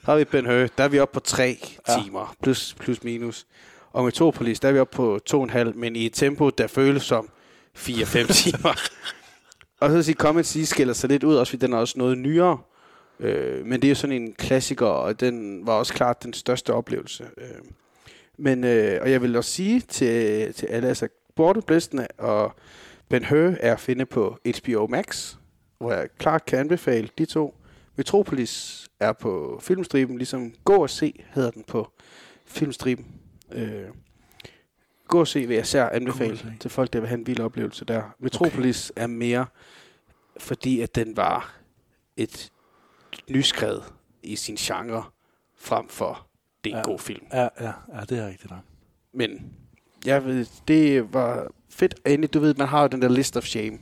Så 0.05 0.11
har 0.11 0.15
vi 0.15 0.23
Ben 0.23 0.45
Hur, 0.45 0.53
der 0.77 0.83
er 0.83 0.87
vi 0.87 0.99
oppe 0.99 1.13
på 1.13 1.19
tre 1.19 1.57
timer, 2.03 2.35
plus, 2.43 2.75
plus 2.79 3.03
minus. 3.03 3.45
Og 3.93 4.05
Metropolis, 4.05 4.59
der 4.59 4.67
er 4.67 4.71
vi 4.73 4.79
oppe 4.79 4.95
på 4.95 5.19
to 5.25 5.37
og 5.37 5.43
en 5.43 5.49
halv, 5.49 5.75
men 5.75 5.95
i 5.95 6.05
et 6.05 6.13
tempo, 6.13 6.49
der 6.49 6.67
føles 6.67 7.03
som 7.03 7.29
4-5 7.77 8.33
timer. 8.43 8.79
og 9.79 9.89
så 9.89 10.03
sige, 10.03 10.15
Come 10.15 10.39
and 10.39 10.45
See 10.45 10.65
skiller 10.65 10.93
sig 10.93 11.09
lidt 11.09 11.23
ud, 11.23 11.35
også 11.35 11.51
fordi 11.51 11.65
den 11.65 11.73
er 11.73 11.77
også 11.77 11.93
noget 11.97 12.17
nyere. 12.17 12.57
Øh, 13.19 13.65
men 13.65 13.81
det 13.81 13.87
er 13.87 13.89
jo 13.89 13.95
sådan 13.95 14.21
en 14.21 14.33
klassiker, 14.33 14.85
og 14.85 15.19
den 15.19 15.67
var 15.67 15.73
også 15.73 15.93
klart 15.93 16.23
den 16.23 16.33
største 16.33 16.73
oplevelse. 16.73 17.23
Øh, 17.37 17.45
men, 18.37 18.63
øh, 18.63 19.01
og 19.01 19.11
jeg 19.11 19.21
vil 19.21 19.35
også 19.35 19.51
sige 19.51 19.79
til, 19.79 20.53
til 20.53 20.65
alle, 20.65 20.87
altså 20.87 21.07
Borte 21.35 21.61
Blæstende 21.61 22.07
og 22.17 22.55
Ben 23.09 23.25
Hur 23.25 23.55
er 23.59 23.73
at 23.73 23.79
finde 23.79 24.05
på 24.05 24.37
HBO 24.57 24.87
Max, 24.87 25.35
hvor 25.77 25.93
jeg 25.93 26.09
klart 26.17 26.45
kan 26.45 26.59
anbefale 26.59 27.09
de 27.17 27.25
to. 27.25 27.55
Metropolis 27.95 28.87
er 28.99 29.13
på 29.13 29.59
filmstriben, 29.63 30.17
ligesom 30.17 30.53
Gå 30.63 30.75
og 30.75 30.89
se 30.89 31.23
hedder 31.33 31.51
den 31.51 31.63
på 31.63 31.91
filmstriben. 32.45 33.05
Øh, 33.51 33.87
Gå 35.07 35.19
og 35.19 35.27
se 35.27 35.47
vil 35.47 35.55
jeg 35.55 35.67
sær 35.67 35.89
anbefale 35.89 36.39
til 36.59 36.69
folk, 36.69 36.93
der 36.93 36.99
vil 36.99 37.09
have 37.09 37.19
en 37.19 37.27
vild 37.27 37.39
oplevelse 37.39 37.85
der. 37.85 38.03
Metropolis 38.19 38.89
okay. 38.89 39.03
er 39.03 39.07
mere, 39.07 39.45
fordi 40.37 40.81
at 40.81 40.95
den 40.95 41.17
var 41.17 41.55
et 42.17 42.51
nyskrevet 43.29 43.83
i 44.23 44.35
sin 44.35 44.55
genre, 44.55 45.03
frem 45.57 45.87
for 45.87 46.27
det 46.63 46.69
er 46.71 46.75
en 46.75 46.77
Ja. 46.85 46.91
god 46.91 46.99
film. 46.99 47.25
Ja, 47.33 47.47
ja, 47.61 47.71
ja, 47.95 48.01
det 48.09 48.19
er 48.19 48.27
rigtigt 48.27 48.51
nok. 48.51 48.59
Men 49.13 49.53
jeg 50.05 50.25
ved, 50.25 50.45
det 50.67 51.13
var 51.13 51.47
fedt. 51.69 51.95
Og 52.05 52.11
Endelig, 52.11 52.33
du 52.33 52.39
ved, 52.39 52.53
man 52.53 52.67
har 52.67 52.81
jo 52.81 52.87
den 52.87 53.01
der 53.01 53.09
list 53.09 53.37
of 53.37 53.43
shame. 53.43 53.77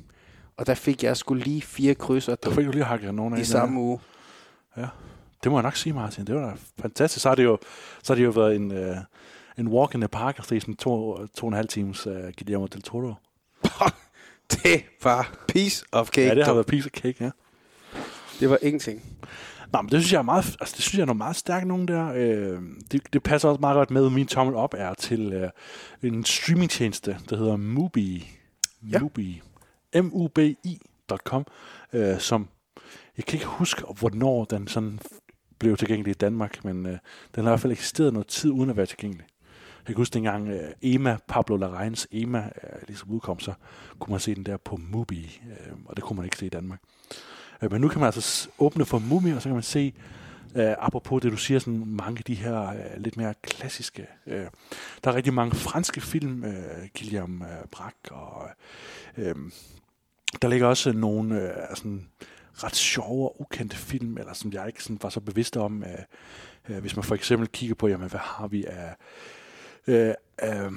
Og 0.58 0.68
der 0.68 0.74
fik 0.76 1.04
jeg 1.04 1.18
sgu 1.18 1.34
lige 1.34 1.62
fire 1.62 1.96
krydser 1.96 2.36
Der 2.36 2.52
fik 2.52 2.66
du 2.66 2.72
lige 2.72 2.84
hakket 2.84 3.16
nogen 3.16 3.34
af. 3.34 3.38
i 3.38 3.40
der. 3.42 3.46
samme 3.48 3.80
uge. 3.82 4.00
Det 5.44 5.52
må 5.52 5.58
jeg 5.58 5.64
nok 5.64 5.76
sige, 5.76 5.94
Martin. 5.94 6.26
Det 6.28 6.36
var 6.36 6.42
da 6.50 6.54
fantastisk. 6.82 7.24
Så 7.24 7.30
har 7.30 7.36
det 7.36 7.44
jo, 7.44 7.58
så 8.04 8.14
har 8.14 8.16
det 8.16 8.24
jo 8.26 8.30
været 8.30 8.56
en, 8.56 8.72
uh, 8.72 8.98
en 9.58 9.68
walk 9.68 9.94
in 9.94 10.02
the 10.02 10.08
park 10.08 10.40
at 10.40 10.46
se 10.46 10.60
sådan 10.60 10.76
to, 10.76 11.18
to 11.28 11.46
og 11.46 11.48
en 11.48 11.54
halv 11.54 11.68
times 11.68 12.08
uh, 12.08 12.14
Guillermo 12.14 12.66
del 12.66 12.82
Toro. 12.82 13.14
Det 14.64 14.84
var 15.04 15.36
piece 15.48 15.86
of 15.92 16.08
cake. 16.10 16.28
ja, 16.28 16.36
det 16.36 16.46
har 16.46 16.54
været 16.54 16.66
piece 16.66 16.88
of 16.96 17.02
cake, 17.02 17.24
ja. 17.24 17.30
det 18.40 18.50
var 18.50 18.58
ingenting. 18.62 19.02
Nå, 19.74 19.82
men 19.82 19.92
det 19.92 20.02
synes 20.02 20.14
jeg 20.14 20.20
er 20.20 20.24
meget, 20.24 20.58
altså, 20.60 20.74
det 20.78 20.84
synes 20.84 20.94
jeg 20.94 21.02
er 21.02 21.06
noget 21.06 21.18
meget 21.18 21.36
stærkt 21.36 21.68
nogen 21.68 21.88
der. 21.88 22.14
Øh, 22.16 22.62
det, 22.92 23.14
det, 23.14 23.24
passer 23.24 23.50
også 23.50 23.62
meget 23.62 23.76
godt 23.76 23.92
med, 23.92 24.06
at 24.06 24.12
min 24.12 24.28
tommel 24.28 24.56
op 24.56 24.74
er 24.78 24.94
til 24.94 25.34
øh, 25.34 25.50
en 26.04 26.26
streamingtjeneste, 26.26 27.18
der 27.30 27.38
hedder 27.38 27.58
Mubi. 27.58 28.28
Ja. 28.92 29.00
Mubi. 29.00 29.42
M-U-B-I.com, 29.96 31.46
øh, 31.94 32.20
som 32.20 32.48
jeg 33.18 33.26
kan 33.26 33.36
ikke 33.36 33.46
huske, 33.46 33.84
hvornår 34.00 34.46
den 34.46 34.68
sådan 34.68 35.00
blev 35.60 35.78
tilgængelig 35.78 36.12
i 36.12 36.14
Danmark, 36.14 36.66
men 36.66 36.86
øh, 36.86 36.92
den 36.92 37.00
har 37.36 37.42
i 37.42 37.52
hvert 37.52 37.60
fald 37.60 37.74
eksisteret 37.74 38.14
noget 38.14 38.28
tid 38.28 38.52
uden 38.52 38.70
at 38.70 38.78
være 38.78 38.86
tilgængelig. 38.86 39.26
Jeg 39.88 39.96
kan 39.96 39.96
huske 39.96 40.14
dengang 40.14 40.48
øh, 40.48 40.70
Ema, 40.82 41.18
Pablo 41.28 41.58
Larraíns 41.58 42.06
Ema, 42.12 42.50
øh, 42.64 42.88
ligesom 42.88 43.10
udkom, 43.10 43.40
så 43.40 43.54
kunne 44.00 44.12
man 44.12 44.20
se 44.20 44.36
den 44.36 44.46
der 44.46 44.58
på 44.58 44.78
Mubi, 44.78 45.42
øh, 45.50 45.74
og 45.86 45.96
det 45.96 46.04
kunne 46.04 46.18
man 46.18 46.26
ikke 46.26 46.38
se 46.38 46.46
i 46.46 46.50
Danmark. 46.50 46.80
Øh, 47.62 47.72
men 47.72 47.82
nu 47.82 47.88
kan 47.88 48.00
man 48.00 48.06
altså 48.06 48.50
åbne 48.60 48.86
for 48.86 49.00
mumier, 49.00 49.36
og 49.36 49.42
så 49.42 49.50
kan 49.50 49.54
man 49.54 49.64
se, 49.64 49.94
øh, 50.56 50.74
apropos 50.80 51.22
det 51.22 51.32
du 51.32 51.38
siger, 51.38 51.60
sådan 51.60 51.84
mange 51.86 52.18
af 52.18 52.24
de 52.24 52.34
her 52.34 52.70
øh, 52.70 53.04
lidt 53.04 53.18
mere 53.18 53.34
klassiske. 53.44 54.08
Øh, 54.28 54.46
der 55.04 55.12
er 55.12 55.16
rigtig 55.16 55.34
mange 55.34 55.56
franske 55.56 56.02
film, 56.02 56.44
øh, 56.44 56.88
Guillaume 57.00 57.46
øh, 57.46 57.66
Braque, 57.72 58.16
og 58.16 58.50
øh, 59.18 59.36
der 60.42 60.48
ligger 60.48 60.68
også 60.68 60.92
nogle 60.92 61.42
øh, 61.42 61.76
sådan 61.76 62.08
ret 62.64 62.76
sjove 62.76 63.30
og 63.30 63.42
ukendte 63.42 63.78
film, 63.78 64.18
eller 64.18 64.34
som 64.34 64.54
jeg 64.54 64.68
ikke 64.68 64.84
sådan 64.84 65.00
var 65.02 65.10
så 65.10 65.20
bevidst 65.20 65.58
om. 65.58 65.84
Øh, 65.84 65.90
øh, 66.70 66.82
hvis 66.82 66.96
man 66.96 67.04
for 67.04 67.16
eksempel 67.16 67.48
kigger 67.48 67.76
på, 67.76 67.88
jamen, 67.88 68.10
hvad 68.10 68.20
har 68.20 68.48
vi 68.48 68.66
af, 68.66 68.96
øh, 69.88 70.14
øh, 70.44 70.72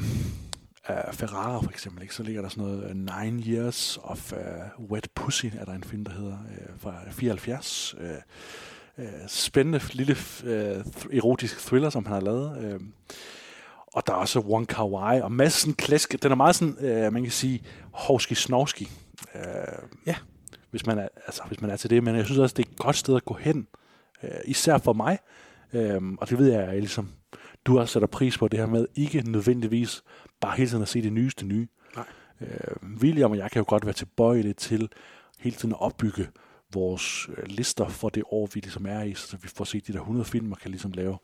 af 0.85 1.15
Ferrara 1.15 1.61
for 1.63 1.71
eksempel, 1.71 2.03
ikke? 2.03 2.15
så 2.15 2.23
ligger 2.23 2.43
der 2.43 2.49
sådan 2.49 2.65
noget 2.65 2.85
øh, 2.85 2.95
Nine 2.95 3.43
Years 3.43 3.99
of 4.03 4.33
uh, 4.33 4.91
Wet 4.91 5.09
Pussy, 5.15 5.47
er 5.59 5.65
der 5.65 5.73
en 5.73 5.85
film, 5.85 6.05
der 6.05 6.13
hedder, 6.13 6.39
øh, 6.61 6.79
fra 6.79 6.95
74. 7.11 7.95
Øh, 8.01 8.11
øh, 8.99 9.13
spændende 9.29 9.81
lille 9.93 10.15
th- 10.15 11.17
erotisk 11.17 11.67
thriller, 11.67 11.91
som 11.91 12.07
han 12.07 12.15
har 12.15 12.21
lavet. 12.21 12.65
Øh, 12.65 12.81
og 13.87 14.07
der 14.07 14.13
er 14.13 14.17
også 14.17 14.41
Wong 14.41 14.69
Kar 14.69 14.85
Wai, 14.87 15.21
og 15.21 15.51
sådan 15.53 15.75
klassisk. 15.75 16.23
Den 16.23 16.33
er 16.33 16.37
meget 16.37 16.57
sådan, 16.57 16.77
øh, 16.81 17.13
man 17.13 17.23
kan 17.23 17.33
sige, 17.33 17.63
hovski 17.93 18.35
snovski. 18.35 18.91
Øh, 19.35 19.43
Ja. 20.07 20.15
Hvis 20.71 20.87
man, 20.87 20.99
er, 20.99 21.09
altså, 21.27 21.43
hvis 21.49 21.61
man 21.61 21.71
er 21.71 21.77
til 21.77 21.91
det, 21.91 22.03
men 22.03 22.17
jeg 22.17 22.25
synes 22.25 22.39
også, 22.39 22.55
det 22.57 22.67
er 22.67 22.71
et 22.71 22.79
godt 22.79 22.97
sted 22.97 23.17
at 23.17 23.25
gå 23.25 23.35
hen. 23.35 23.67
Øh, 24.23 24.31
især 24.45 24.79
for 24.79 24.93
mig. 24.93 25.19
Øh, 25.73 26.03
og 26.19 26.31
det 26.31 26.39
ved 26.39 26.53
jeg, 26.53 26.61
jeg 26.61 26.73
ligesom, 26.79 27.13
du 27.65 27.79
også 27.79 27.93
sætter 27.93 28.07
pris 28.07 28.39
på 28.39 28.49
det 28.49 28.59
her 28.59 28.67
med, 28.67 28.87
ikke 28.95 29.31
nødvendigvis 29.31 30.03
bare 30.41 30.57
hele 30.57 30.71
tiden 30.71 30.83
at 30.83 30.89
se 30.89 31.03
det 31.03 31.13
nyeste 31.13 31.47
nye. 31.47 31.69
Nej. 31.97 32.05
Øh, 32.41 32.99
William 33.01 33.31
og 33.31 33.37
jeg 33.37 33.51
kan 33.51 33.61
jo 33.61 33.65
godt 33.69 33.85
være 33.85 33.95
tilbøjelige 33.95 34.55
til 34.55 34.89
hele 35.39 35.57
tiden 35.57 35.73
at 35.75 35.81
opbygge 35.81 36.29
vores 36.73 37.29
øh, 37.37 37.45
lister 37.47 37.89
for 37.89 38.09
det 38.09 38.23
år, 38.31 38.49
vi 38.55 38.61
ligesom 38.61 38.87
er 38.87 39.03
i, 39.03 39.15
så 39.15 39.37
vi 39.37 39.49
får 39.49 39.65
set 39.65 39.87
de 39.87 39.93
der 39.93 39.99
100 39.99 40.25
film 40.25 40.53
og 40.53 40.59
kan 40.59 40.71
ligesom 40.71 40.93
lave 40.93 41.19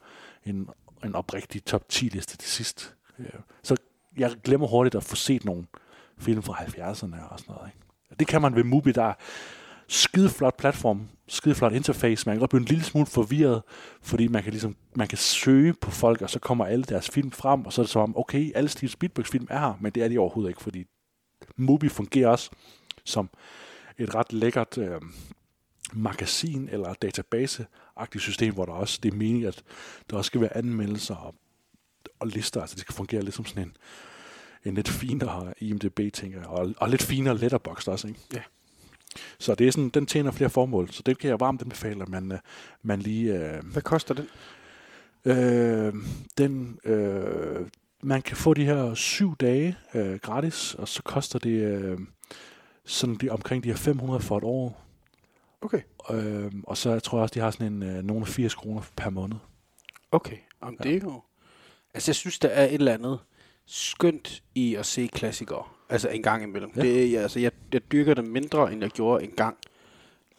en, 0.44 0.68
en 1.04 1.14
oprigtig 1.14 1.64
top 1.64 1.88
10 1.88 2.04
liste 2.04 2.36
til 2.36 2.50
sidst. 2.50 2.94
Øh, 3.18 3.26
så 3.62 3.76
jeg 4.16 4.30
glemmer 4.44 4.66
hurtigt 4.66 4.94
at 4.94 5.04
få 5.04 5.16
set 5.16 5.44
nogle 5.44 5.66
film 6.18 6.42
fra 6.42 6.54
70'erne 6.54 7.32
og 7.32 7.38
sådan 7.38 7.54
noget. 7.54 7.66
Ikke? 7.66 7.78
Det 8.18 8.26
kan 8.26 8.42
man 8.42 8.54
ved 8.54 8.64
Mubi, 8.64 8.92
der 8.92 9.12
skideflot 9.88 10.28
skide 10.28 10.28
flot 10.28 10.56
platform, 10.56 11.08
skide 11.28 11.54
flot 11.54 11.72
interface. 11.72 12.26
Man 12.26 12.36
kan 12.36 12.40
godt 12.40 12.50
blive 12.50 12.60
en 12.60 12.66
lille 12.66 12.84
smule 12.84 13.06
forvirret, 13.06 13.62
fordi 14.02 14.28
man 14.28 14.42
kan, 14.42 14.52
ligesom, 14.52 14.76
man 14.94 15.08
kan 15.08 15.18
søge 15.18 15.74
på 15.74 15.90
folk, 15.90 16.22
og 16.22 16.30
så 16.30 16.38
kommer 16.38 16.64
alle 16.64 16.84
deres 16.84 17.10
film 17.10 17.30
frem, 17.30 17.66
og 17.66 17.72
så 17.72 17.80
er 17.80 17.84
det 17.84 17.90
som 17.90 18.02
om, 18.02 18.18
okay, 18.18 18.52
alle 18.54 18.68
Steve 18.68 18.90
Spielbergs 18.90 19.30
film 19.30 19.46
er 19.50 19.58
her, 19.58 19.78
men 19.80 19.92
det 19.92 20.02
er 20.02 20.08
de 20.08 20.18
overhovedet 20.18 20.50
ikke, 20.50 20.62
fordi 20.62 20.86
Mubi 21.56 21.88
fungerer 21.88 22.28
også 22.28 22.50
som 23.04 23.30
et 23.98 24.14
ret 24.14 24.32
lækkert 24.32 24.78
øh, 24.78 25.00
magasin 25.92 26.68
eller 26.72 26.94
database-agtigt 27.04 28.18
system, 28.18 28.54
hvor 28.54 28.64
der 28.64 28.72
også 28.72 28.98
det 29.02 29.12
er 29.12 29.16
meningen, 29.16 29.46
at 29.46 29.62
der 30.10 30.16
også 30.16 30.28
skal 30.28 30.40
være 30.40 30.56
anmeldelser 30.56 31.14
og, 31.14 31.34
og 32.20 32.26
lister, 32.26 32.60
altså 32.60 32.74
det 32.74 32.80
skal 32.80 32.94
fungere 32.94 33.22
lidt 33.22 33.34
som 33.34 33.44
sådan 33.44 33.62
en, 33.62 33.76
en 34.64 34.74
lidt 34.74 34.88
finere 34.88 35.54
IMDB, 35.60 36.00
tænker 36.12 36.38
jeg, 36.38 36.48
og, 36.48 36.74
og 36.76 36.88
lidt 36.88 37.02
finere 37.02 37.38
letterbox 37.38 37.88
også, 37.88 38.08
ikke? 38.08 38.20
Ja. 38.34 38.42
Så 39.38 39.54
det 39.54 39.66
er 39.66 39.72
sådan, 39.72 39.88
den 39.88 40.06
tjener 40.06 40.30
flere 40.30 40.50
formål, 40.50 40.90
så 40.90 41.02
det 41.06 41.18
kan 41.18 41.30
jeg 41.30 41.40
varmt 41.40 41.62
anbefale, 41.62 42.02
at 42.02 42.08
man, 42.08 42.32
øh, 42.32 42.38
man 42.82 42.98
lige... 42.98 43.34
Øh, 43.34 43.64
Hvad 43.72 43.82
koster 43.82 44.14
den? 44.14 44.28
Øh, 45.24 45.94
den, 46.38 46.78
øh, 46.84 47.66
man 48.02 48.22
kan 48.22 48.36
få 48.36 48.54
de 48.54 48.64
her 48.64 48.94
syv 48.94 49.36
dage 49.36 49.76
øh, 49.94 50.18
gratis, 50.18 50.74
og 50.74 50.88
så 50.88 51.02
koster 51.02 51.38
det 51.38 51.50
øh, 51.50 51.98
sådan 52.84 53.14
de, 53.14 53.28
omkring 53.28 53.64
de 53.64 53.68
her 53.68 53.76
500 53.76 54.20
for 54.20 54.38
et 54.38 54.44
år. 54.44 54.84
Okay. 55.60 55.80
Øh, 56.10 56.52
og 56.66 56.76
så 56.76 56.90
jeg 56.90 57.02
tror 57.02 57.18
jeg 57.18 57.22
også, 57.22 57.34
de 57.34 57.40
har 57.40 57.50
sådan 57.50 57.72
en 57.72 57.82
øh, 57.82 58.02
nogle 58.04 58.22
af 58.22 58.28
80 58.28 58.54
kroner 58.54 58.82
per 58.96 59.10
måned. 59.10 59.36
Okay. 60.12 60.36
Om 60.60 60.76
det 60.82 60.96
er 60.96 61.00
jo... 61.00 61.22
Altså, 61.94 62.10
jeg 62.10 62.16
synes, 62.16 62.38
der 62.38 62.48
er 62.48 62.64
et 62.64 62.74
eller 62.74 62.94
andet 62.94 63.18
skønt 63.66 64.42
i 64.54 64.74
at 64.74 64.86
se 64.86 65.06
klassikere. 65.12 65.64
Altså, 65.88 66.08
en 66.08 66.22
gang 66.22 66.42
imellem. 66.42 66.72
Ja. 66.76 66.80
Det, 66.82 67.14
er- 67.16 67.22
altså, 67.22 67.40
jeg, 67.40 67.52
jeg 67.72 67.92
dyrker 67.92 68.14
det 68.14 68.24
mindre, 68.24 68.72
end 68.72 68.82
jeg 68.82 68.90
gjorde 68.90 69.24
en 69.24 69.30
gang. 69.30 69.56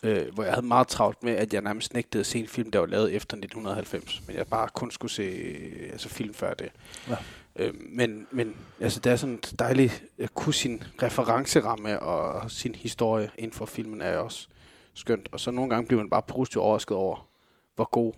Øh, 0.03 0.33
hvor 0.33 0.43
jeg 0.43 0.53
havde 0.53 0.65
meget 0.67 0.87
travlt 0.87 1.23
med, 1.23 1.33
at 1.33 1.53
jeg 1.53 1.61
nærmest 1.61 1.93
nægtede 1.93 2.19
at 2.19 2.25
se 2.25 2.39
en 2.39 2.47
film, 2.47 2.71
der 2.71 2.79
var 2.79 2.85
lavet 2.85 3.13
efter 3.15 3.37
1990. 3.37 4.21
Men 4.27 4.35
jeg 4.35 4.47
bare 4.47 4.67
kun 4.73 4.91
skulle 4.91 5.11
se 5.11 5.23
øh, 5.23 5.89
altså, 5.91 6.09
film 6.09 6.33
før 6.33 6.53
det. 6.53 6.69
Ja. 7.09 7.15
Øh, 7.55 7.73
men, 7.89 8.27
men 8.31 8.55
altså, 8.79 8.99
det 8.99 9.11
er 9.11 9.15
sådan 9.15 9.39
dejligt 9.59 10.03
at 10.17 10.33
kunne 10.33 10.53
sin 10.53 10.83
referenceramme 11.03 11.99
og 11.99 12.51
sin 12.51 12.75
historie 12.75 13.29
inden 13.37 13.53
for 13.57 13.65
filmen 13.65 14.01
er 14.01 14.17
også 14.17 14.47
skønt. 14.93 15.29
Og 15.31 15.39
så 15.39 15.51
nogle 15.51 15.69
gange 15.69 15.87
bliver 15.87 16.01
man 16.01 16.09
bare 16.09 16.21
positivt 16.27 16.61
overrasket 16.63 16.97
over, 16.97 17.27
hvor 17.75 17.89
god 17.91 18.13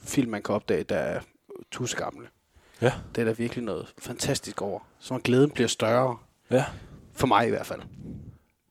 film 0.00 0.30
man 0.30 0.42
kan 0.42 0.54
opdage, 0.54 0.84
der 0.84 0.96
er 0.96 1.20
tusgamle. 1.70 2.28
Ja. 2.82 2.92
Det 3.14 3.20
er 3.20 3.24
der 3.24 3.32
virkelig 3.32 3.64
noget 3.64 3.94
fantastisk 3.98 4.62
over. 4.62 4.80
Så 4.98 5.18
glæden 5.24 5.50
bliver 5.50 5.68
større. 5.68 6.18
Ja. 6.50 6.64
For 7.12 7.26
mig 7.26 7.46
i 7.46 7.50
hvert 7.50 7.66
fald. 7.66 7.80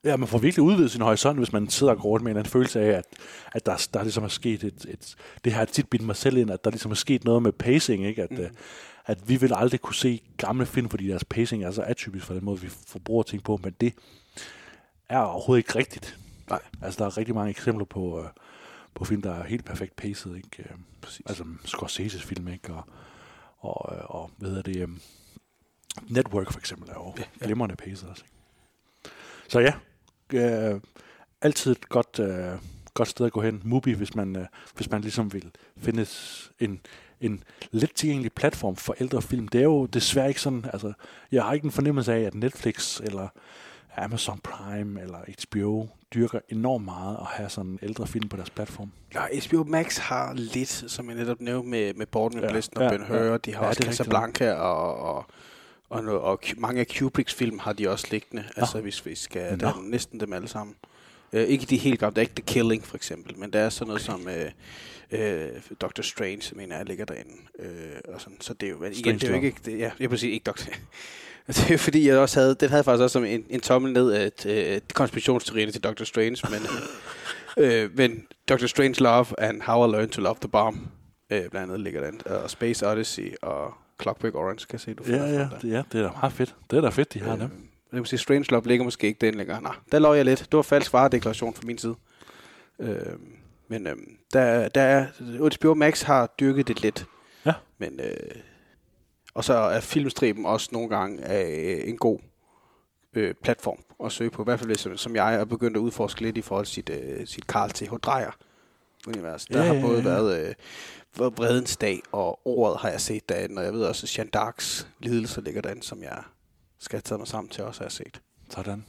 Ja, 0.03 0.17
man 0.17 0.27
får 0.27 0.37
virkelig 0.37 0.63
udvidet 0.63 0.91
sin 0.91 1.01
horisont, 1.01 1.37
hvis 1.37 1.53
man 1.53 1.69
sidder 1.69 1.93
og 1.93 1.99
går 1.99 2.09
rundt 2.09 2.23
med 2.23 2.31
en 2.31 2.37
eller 2.37 2.41
anden 2.41 2.51
følelse 2.51 2.81
af, 2.81 2.97
at, 2.97 3.05
at 3.51 3.65
der, 3.65 3.87
der 3.93 4.03
ligesom 4.03 4.23
er 4.23 4.27
sket 4.27 4.63
et, 4.63 4.85
et... 4.89 5.15
Det 5.45 5.53
har 5.53 5.65
tit 5.65 5.89
bidt 5.89 6.01
mig 6.01 6.15
selv 6.15 6.37
ind, 6.37 6.51
at 6.51 6.63
der 6.63 6.69
ligesom 6.69 6.91
er 6.91 6.95
sket 6.95 7.23
noget 7.23 7.43
med 7.43 7.51
pacing, 7.51 8.05
ikke? 8.05 8.23
At, 8.23 8.31
mm. 8.31 8.45
at 9.05 9.29
vi 9.29 9.35
vil 9.35 9.53
aldrig 9.55 9.81
kunne 9.81 9.95
se 9.95 10.21
gamle 10.37 10.65
film, 10.65 10.89
fordi 10.89 11.07
deres 11.07 11.23
pacing 11.23 11.63
er 11.63 11.71
så 11.71 11.81
atypisk 11.81 12.25
for 12.25 12.33
den 12.33 12.45
måde, 12.45 12.61
vi 12.61 12.69
forbruger 12.87 13.23
ting 13.23 13.43
på, 13.43 13.59
men 13.63 13.75
det 13.81 13.93
er 15.09 15.19
overhovedet 15.19 15.59
ikke 15.59 15.79
rigtigt. 15.79 16.17
Nej. 16.49 16.61
Altså, 16.81 16.97
der 16.99 17.05
er 17.05 17.17
rigtig 17.17 17.35
mange 17.35 17.49
eksempler 17.49 17.85
på, 17.85 18.19
øh, 18.19 18.29
på 18.95 19.05
film, 19.05 19.21
der 19.21 19.33
er 19.33 19.43
helt 19.43 19.65
perfekt 19.65 19.95
paced, 19.95 20.35
ikke? 20.35 20.49
Øh, 20.59 20.75
Præcis. 21.01 21.25
Altså, 21.25 21.43
Scorsese's 21.43 22.25
film, 22.25 22.47
ikke? 22.47 22.73
Og, 22.73 22.83
og, 23.59 23.95
øh, 23.95 24.01
og 24.05 24.31
hvad 24.37 24.49
hedder 24.49 24.63
det? 24.63 24.83
Um, 24.83 24.99
Network, 26.07 26.51
for 26.51 26.59
eksempel, 26.59 26.89
er 26.89 26.93
jo 26.93 27.13
ja, 27.17 27.23
ja. 27.41 27.45
glimrende 27.45 27.75
paced 27.75 28.09
også? 28.09 28.23
Så 29.47 29.59
ja, 29.59 29.73
øh, 30.33 30.81
altid 31.41 31.71
et 31.71 31.89
godt, 31.89 32.19
øh, 32.19 32.51
godt 32.93 33.07
sted 33.09 33.25
at 33.25 33.31
gå 33.31 33.41
hen. 33.41 33.61
Mubi, 33.63 33.91
hvis 33.93 34.15
man, 34.15 34.35
øh, 34.35 34.45
hvis 34.75 34.89
man 34.89 35.01
ligesom 35.01 35.33
vil 35.33 35.51
finde 35.77 36.05
en, 36.59 36.81
en 37.21 37.43
let 37.71 37.91
tilgængelig 37.95 38.31
platform 38.33 38.75
for 38.75 38.95
ældre 38.99 39.21
film. 39.21 39.47
Det 39.47 39.59
er 39.59 39.63
jo 39.63 39.85
desværre 39.85 40.27
ikke 40.27 40.41
sådan, 40.41 40.65
altså, 40.73 40.93
jeg 41.31 41.43
har 41.43 41.53
ikke 41.53 41.65
en 41.65 41.71
fornemmelse 41.71 42.13
af, 42.13 42.19
at 42.21 42.35
Netflix 42.35 42.99
eller 42.99 43.27
Amazon 43.97 44.39
Prime 44.43 45.01
eller 45.01 45.17
HBO 45.49 45.87
dyrker 46.13 46.39
enormt 46.49 46.85
meget 46.85 47.17
at 47.17 47.25
have 47.25 47.49
sådan 47.49 47.79
ældre 47.81 48.07
film 48.07 48.29
på 48.29 48.37
deres 48.37 48.49
platform. 48.49 48.91
Ja, 49.13 49.21
HBO 49.47 49.63
Max 49.63 49.97
har 49.97 50.33
lidt, 50.33 50.69
som 50.91 51.09
jeg 51.09 51.17
netop 51.17 51.41
nævnte 51.41 51.69
med, 51.69 51.93
med 51.93 52.05
Borten 52.05 52.39
Ja, 52.39 52.51
Blisten 52.51 52.77
og 52.77 52.83
ja, 52.83 52.89
Ben 52.89 53.07
Hur. 53.07 53.15
ja. 53.15 53.37
De 53.37 53.53
har 53.55 53.63
Ja, 53.63 53.67
også. 53.69 53.83
Casablanca 53.83 54.53
og, 54.53 54.97
og, 54.97 55.25
og, 55.89 56.03
noget, 56.03 56.21
og 56.21 56.39
mange 56.57 56.79
af 56.79 56.87
Kubricks 56.87 57.33
film 57.33 57.59
har 57.59 57.73
de 57.73 57.89
også 57.89 58.07
liggende. 58.11 58.43
Altså 58.55 58.81
hvis 58.81 59.05
vi 59.05 59.15
skal, 59.15 59.51
Nå. 59.51 59.57
der 59.57 59.67
er 59.67 59.81
næsten 59.83 60.19
dem 60.19 60.33
alle 60.33 60.47
sammen. 60.47 60.75
Uh, 61.33 61.39
ikke 61.39 61.65
de 61.65 61.77
helt 61.77 61.99
gamle, 61.99 62.15
der 62.15 62.21
er 62.21 62.23
ikke 62.23 62.35
The 62.35 62.53
Killing 62.53 62.85
for 62.85 62.95
eksempel, 62.95 63.37
men 63.37 63.53
der 63.53 63.59
er 63.59 63.69
sådan 63.69 63.87
noget 63.87 64.09
okay. 64.09 64.23
som 64.23 64.27
uh, 65.11 65.19
uh, 65.19 65.77
Doctor 65.81 66.03
Strange, 66.03 66.55
mener 66.55 66.77
jeg, 66.77 66.85
ligger 66.85 67.05
derinde. 67.05 67.33
Uh, 67.59 68.13
og 68.13 68.21
sådan. 68.21 68.41
Så 68.41 68.53
det 68.53 68.67
er 68.67 68.71
jo, 68.71 68.83
igen, 68.83 69.15
det 69.15 69.23
er 69.23 69.37
jo 69.37 69.41
ikke, 69.41 69.57
det, 69.65 69.79
ja, 69.79 69.91
jeg 69.99 70.19
sige 70.19 70.31
ikke 70.31 70.43
Doctor 70.43 70.71
Det 71.47 71.71
er 71.71 71.77
fordi, 71.77 72.07
jeg 72.07 72.17
også 72.17 72.39
havde, 72.39 72.55
den 72.55 72.69
havde 72.69 72.83
faktisk 72.83 73.01
også 73.01 73.13
som 73.13 73.25
en, 73.25 73.45
en 73.49 73.61
tommel 73.61 73.93
ned 73.93 74.11
af 74.11 74.25
et, 74.25 74.45
øh, 74.45 74.81
konspirationsteorierne 74.93 75.71
til 75.71 75.83
Doctor 75.83 76.05
Strange, 76.05 76.37
men, 76.49 76.61
øh, 77.65 77.97
men 77.97 78.27
Doctor 78.49 78.67
Strange 78.67 79.03
Love 79.03 79.25
and 79.37 79.61
How 79.61 79.87
I 79.87 79.91
Learned 79.91 80.09
to 80.09 80.21
Love 80.21 80.35
the 80.41 80.49
Bomb, 80.49 80.77
øh, 81.31 81.49
blandt 81.49 81.55
andet 81.55 81.79
ligger 81.79 82.11
den, 82.11 82.21
og 82.25 82.49
Space 82.49 82.87
Odyssey 82.87 83.33
og 83.41 83.73
Clockwork 84.01 84.35
Orange, 84.35 84.65
kan 84.69 84.73
jeg 84.73 84.79
se, 84.79 84.93
du 84.93 85.03
Ja, 85.07 85.15
ja, 85.25 85.47
det, 85.61 85.71
ja, 85.71 85.83
det 85.91 85.99
er 85.99 86.03
da 86.03 86.09
meget 86.21 86.33
fedt. 86.33 86.55
Det 86.71 86.77
er 86.77 86.81
da 86.81 86.89
fedt, 86.89 87.13
de 87.13 87.19
har 87.19 87.33
Øh, 87.33 87.39
dem. 87.39 87.69
Jeg 87.91 87.99
vil 87.99 88.05
sige, 88.07 88.19
Strange 88.19 88.45
Love 88.49 88.67
ligger 88.67 88.83
måske 88.85 89.07
ikke 89.07 89.25
den 89.25 89.35
længere. 89.35 89.61
Nej, 89.61 89.75
der 89.91 89.99
lå 89.99 90.13
jeg 90.13 90.25
lidt. 90.25 90.39
Det 90.39 90.53
var 90.53 90.61
falsk 90.61 90.93
varedeklaration 90.93 91.53
fra 91.53 91.63
min 91.65 91.77
side. 91.77 91.95
Øh, 92.79 92.97
men 93.67 93.87
øh, 93.87 93.95
der, 94.33 94.67
der 94.67 94.81
er, 94.81 95.05
HBO 95.59 95.73
Max 95.73 96.01
har 96.01 96.33
dyrket 96.39 96.67
det 96.67 96.81
lidt. 96.81 97.05
Ja. 97.45 97.53
Men, 97.77 97.99
øh, 97.99 98.41
og 99.33 99.43
så 99.43 99.53
er 99.53 99.79
filmstriben 99.79 100.45
også 100.45 100.69
nogle 100.71 100.89
gange 100.89 101.41
øh, 101.43 101.89
en 101.89 101.97
god 101.97 102.19
øh, 103.13 103.33
platform 103.43 103.77
at 104.05 104.11
søge 104.11 104.29
på. 104.29 104.41
I 104.41 104.45
hvert 104.45 104.59
fald 104.59 104.69
hvis, 104.69 104.79
som, 104.79 104.97
som 104.97 105.15
jeg 105.15 105.35
er 105.35 105.45
begyndt 105.45 105.77
at 105.77 105.81
udforske 105.81 106.21
lidt 106.21 106.37
i 106.37 106.41
forhold 106.41 106.65
til 106.65 106.73
sit, 106.73 106.89
øh, 106.89 107.27
sit 107.27 107.43
Carl 107.43 107.69
T. 107.69 107.79
H. 107.81 107.93
Dreyer 107.93 108.31
univers. 109.07 109.45
Der 109.45 109.59
Ja, 109.61 109.65
har 109.67 109.73
ja, 109.73 109.81
både 109.81 109.97
ja. 109.97 110.03
været 110.03 110.47
øh, 110.47 110.53
Vredens 111.17 111.77
Dag 111.77 112.01
og 112.11 112.39
Ordet 112.47 112.79
har 112.79 112.89
jeg 112.89 113.01
set 113.01 113.29
derinde, 113.29 113.59
og 113.59 113.65
jeg 113.65 113.73
ved 113.73 113.83
også, 113.83 114.05
at 114.05 114.17
Jeanne 114.17 114.31
D'Arcs 114.35 114.85
lidelse 114.99 115.41
ligger 115.41 115.61
derinde, 115.61 115.83
som 115.83 116.03
jeg 116.03 116.23
skal 116.79 116.97
have 116.97 117.01
taget 117.01 117.19
mig 117.19 117.27
sammen 117.27 117.49
til 117.49 117.63
også 117.63 117.83
at 117.83 117.83
have 117.83 117.91
set. 117.91 118.21
Sådan. 118.49 118.85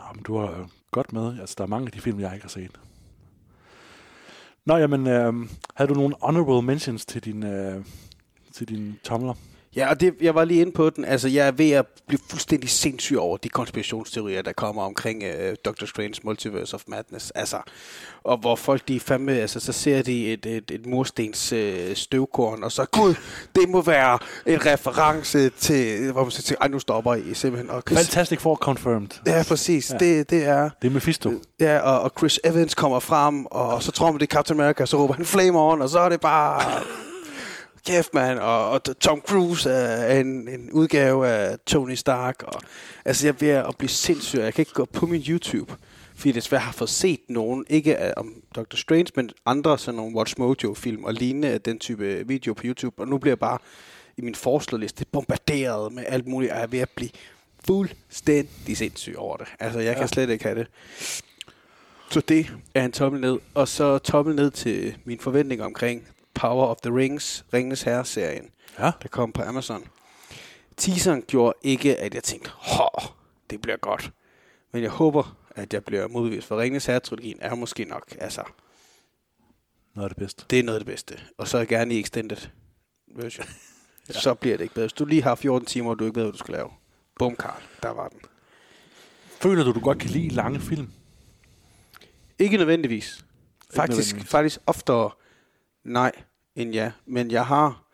Jamen, 0.00 0.22
du 0.22 0.38
har 0.38 0.60
øh, 0.60 0.66
godt 0.90 1.12
med. 1.12 1.40
Altså, 1.40 1.54
der 1.58 1.64
er 1.64 1.68
mange 1.68 1.86
af 1.86 1.92
de 1.92 2.00
film, 2.00 2.20
jeg 2.20 2.34
ikke 2.34 2.44
har 2.44 2.48
set. 2.48 2.80
Nå, 4.64 4.76
jamen, 4.76 5.06
øh, 5.06 5.34
havde 5.74 5.88
du 5.88 5.94
nogle 5.94 6.14
honorable 6.22 6.66
mentions 6.66 7.06
til 7.06 7.24
din, 7.24 7.42
øh, 7.42 7.84
til 8.52 8.68
din 8.68 8.98
tomler? 9.04 9.34
Ja, 9.76 9.90
og 9.90 10.00
det, 10.00 10.14
jeg 10.20 10.34
var 10.34 10.44
lige 10.44 10.60
inde 10.60 10.72
på 10.72 10.90
den. 10.90 11.04
Altså, 11.04 11.28
jeg 11.28 11.46
er 11.46 11.50
ved 11.50 11.70
at 11.70 11.86
blive 12.08 12.20
fuldstændig 12.30 12.70
sindssyg 12.70 13.18
over 13.18 13.36
de 13.36 13.48
konspirationsteorier, 13.48 14.42
der 14.42 14.52
kommer 14.52 14.82
omkring 14.82 15.22
uh, 15.22 15.54
Doctor 15.64 15.86
Strange 15.86 16.14
Multiverse 16.24 16.74
of 16.74 16.82
Madness. 16.86 17.30
Altså, 17.30 17.56
og 18.24 18.38
hvor 18.38 18.56
folk, 18.56 18.88
de 18.88 19.00
fandme, 19.00 19.32
altså, 19.32 19.60
så 19.60 19.72
ser 19.72 20.02
de 20.02 20.32
et, 20.32 20.46
et, 20.46 20.70
et 20.70 20.86
murstens 20.86 21.52
uh, 21.52 21.58
støvkorn, 21.94 22.64
og 22.64 22.72
så, 22.72 22.84
gud, 22.84 23.14
det 23.56 23.68
må 23.68 23.82
være 23.82 24.18
en 24.46 24.66
reference 24.66 25.48
til, 25.48 26.12
hvor 26.12 26.22
man 26.22 26.30
til, 26.30 26.56
ej, 26.60 26.68
nu 26.68 26.78
stopper 26.78 27.14
I 27.14 27.34
simpelthen. 27.34 27.70
Og 27.70 27.82
Chris, 27.88 27.98
Fantastic 27.98 28.40
Four 28.40 28.56
confirmed. 28.56 29.08
ja, 29.26 29.44
præcis. 29.48 29.90
Ja. 29.90 29.96
Det, 29.98 30.30
det 30.30 30.44
er... 30.44 30.70
Det 30.82 30.88
er 30.88 30.92
Mephisto. 30.92 31.32
Ja, 31.60 31.78
og, 31.78 32.00
og 32.00 32.12
Chris 32.18 32.40
Evans 32.44 32.74
kommer 32.74 33.00
frem, 33.00 33.46
og 33.46 33.82
så 33.82 33.92
tror 33.92 34.10
man, 34.10 34.20
det 34.20 34.32
er 34.32 34.34
Captain 34.34 34.60
America, 34.60 34.82
og 34.82 34.88
så 34.88 34.96
råber 34.96 35.14
han 35.14 35.24
flame 35.24 35.58
on, 35.58 35.82
og 35.82 35.88
så 35.88 35.98
er 35.98 36.08
det 36.08 36.20
bare... 36.20 36.82
Kæft, 37.86 38.14
mand. 38.14 38.38
Og, 38.38 38.70
og 38.70 38.98
Tom 39.00 39.20
Cruise 39.20 39.70
er 39.70 40.20
en, 40.20 40.48
en 40.48 40.70
udgave 40.72 41.28
af 41.28 41.58
Tony 41.66 41.94
Stark. 41.94 42.42
Og, 42.42 42.60
altså, 43.04 43.26
jeg 43.26 43.32
er 43.32 43.36
ved 43.40 43.48
at 43.48 43.76
blive 43.78 43.88
sindssyg. 43.88 44.38
Jeg 44.38 44.54
kan 44.54 44.62
ikke 44.62 44.72
gå 44.72 44.84
på 44.84 45.06
min 45.06 45.22
YouTube, 45.28 45.72
fordi 46.16 46.28
jeg 46.28 46.34
desværre 46.34 46.60
har 46.62 46.72
fået 46.72 46.90
set 46.90 47.20
nogen, 47.28 47.64
ikke 47.68 48.18
om 48.18 48.34
Doctor 48.56 48.76
Strange, 48.76 49.06
men 49.16 49.30
andre 49.46 49.78
sådan 49.78 49.96
nogle 49.96 50.16
Watch 50.16 50.34
Mojo-film 50.38 51.04
og 51.04 51.14
lignende 51.14 51.48
af 51.48 51.60
den 51.60 51.78
type 51.78 52.28
video 52.28 52.54
på 52.54 52.62
YouTube. 52.64 53.02
Og 53.02 53.08
nu 53.08 53.18
bliver 53.18 53.30
jeg 53.32 53.38
bare 53.38 53.58
i 54.16 54.20
min 54.22 54.34
forslåliste 54.34 55.04
bombarderet 55.12 55.92
med 55.92 56.04
alt 56.08 56.26
muligt, 56.26 56.52
og 56.52 56.56
jeg 56.58 56.62
er 56.64 56.68
ved 56.68 56.78
at 56.78 56.90
blive 56.90 57.10
fuldstændig 57.66 58.76
sindssyg 58.76 59.14
over 59.18 59.36
det. 59.36 59.46
Altså, 59.60 59.80
jeg 59.80 59.94
kan 59.94 60.02
Ja. 60.02 60.06
slet 60.06 60.30
ikke 60.30 60.44
have 60.44 60.58
det. 60.58 60.66
Så 62.10 62.20
det 62.20 62.50
er 62.74 62.84
en 62.84 62.92
tommel 62.92 63.20
ned. 63.20 63.38
Og 63.54 63.68
så 63.68 63.98
tommel 63.98 64.36
ned 64.36 64.50
til 64.50 64.96
min 65.04 65.18
forventning 65.18 65.62
omkring 65.62 66.02
Power 66.36 66.66
of 66.66 66.76
the 66.82 66.94
Rings, 66.96 67.44
Ringenes 67.54 67.82
Herre-serien, 67.82 68.50
Ja. 68.78 68.90
der 69.02 69.08
kom 69.08 69.32
på 69.32 69.42
Amazon. 69.42 69.84
Teaseren 70.76 71.22
gjorde 71.22 71.52
ikke, 71.62 71.96
at 71.96 72.14
jeg 72.14 72.22
tænkte, 72.22 72.50
hå, 72.54 72.88
det 73.50 73.62
bliver 73.62 73.76
godt. 73.76 74.12
Men 74.72 74.82
jeg 74.82 74.90
håber, 74.90 75.36
at 75.50 75.72
jeg 75.74 75.84
bliver 75.84 76.08
modvist, 76.08 76.46
for 76.46 76.60
Ringenes 76.60 76.86
Herre-trilogien 76.86 77.38
er 77.40 77.54
måske 77.54 77.84
nok, 77.84 78.16
altså, 78.20 78.42
Noget 79.94 80.04
af 80.04 80.10
det 80.10 80.16
bedste. 80.18 80.44
det 80.50 80.58
er 80.58 80.62
noget 80.62 80.76
af 80.76 80.80
det 80.80 80.92
bedste. 80.92 81.20
Og 81.38 81.48
så 81.48 81.64
gerne 81.64 81.94
i 81.94 82.00
extended 82.00 82.36
version. 83.08 83.46
ja. 84.08 84.12
Så 84.14 84.34
bliver 84.34 84.56
det 84.56 84.64
ikke 84.64 84.74
bedre. 84.74 84.86
Hvis 84.86 84.92
du 84.92 85.04
lige 85.04 85.22
har 85.22 85.34
14 85.34 85.66
timer, 85.66 85.90
og 85.90 85.98
du 85.98 86.04
ikke 86.04 86.16
ved, 86.16 86.22
hvad 86.24 86.32
du 86.32 86.38
skal 86.38 86.54
lave. 86.54 86.70
Bum, 87.18 87.36
Karl. 87.36 87.62
Der 87.82 87.88
var 87.90 88.08
den. 88.08 88.20
Føler 89.40 89.64
du, 89.64 89.72
du 89.72 89.80
godt 89.80 89.98
kan 89.98 90.10
lide 90.10 90.28
lange 90.28 90.60
film? 90.60 90.90
Ikke 92.38 92.56
nødvendigvis. 92.56 93.24
Faktisk, 93.74 93.98
nødvendigvis. 93.98 94.30
faktisk 94.30 94.60
oftere 94.66 95.10
nej 95.84 96.12
end 96.56 96.74
ja. 96.74 96.92
Men 97.06 97.30
jeg 97.30 97.46
har 97.46 97.86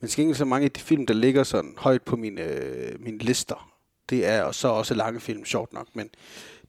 men 0.00 0.08
til 0.08 0.34
så 0.34 0.44
mange 0.44 0.64
af 0.64 0.70
de 0.70 0.80
film, 0.80 1.06
der 1.06 1.14
ligger 1.14 1.42
sådan 1.42 1.74
højt 1.78 2.02
på 2.02 2.16
mine, 2.16 2.42
øh, 2.42 3.00
mine 3.00 3.18
lister. 3.18 3.72
Det 4.10 4.26
er 4.26 4.52
så 4.52 4.68
også 4.68 4.94
lange 4.94 5.20
film, 5.20 5.44
sjovt 5.44 5.72
nok. 5.72 5.86
Men 5.94 6.10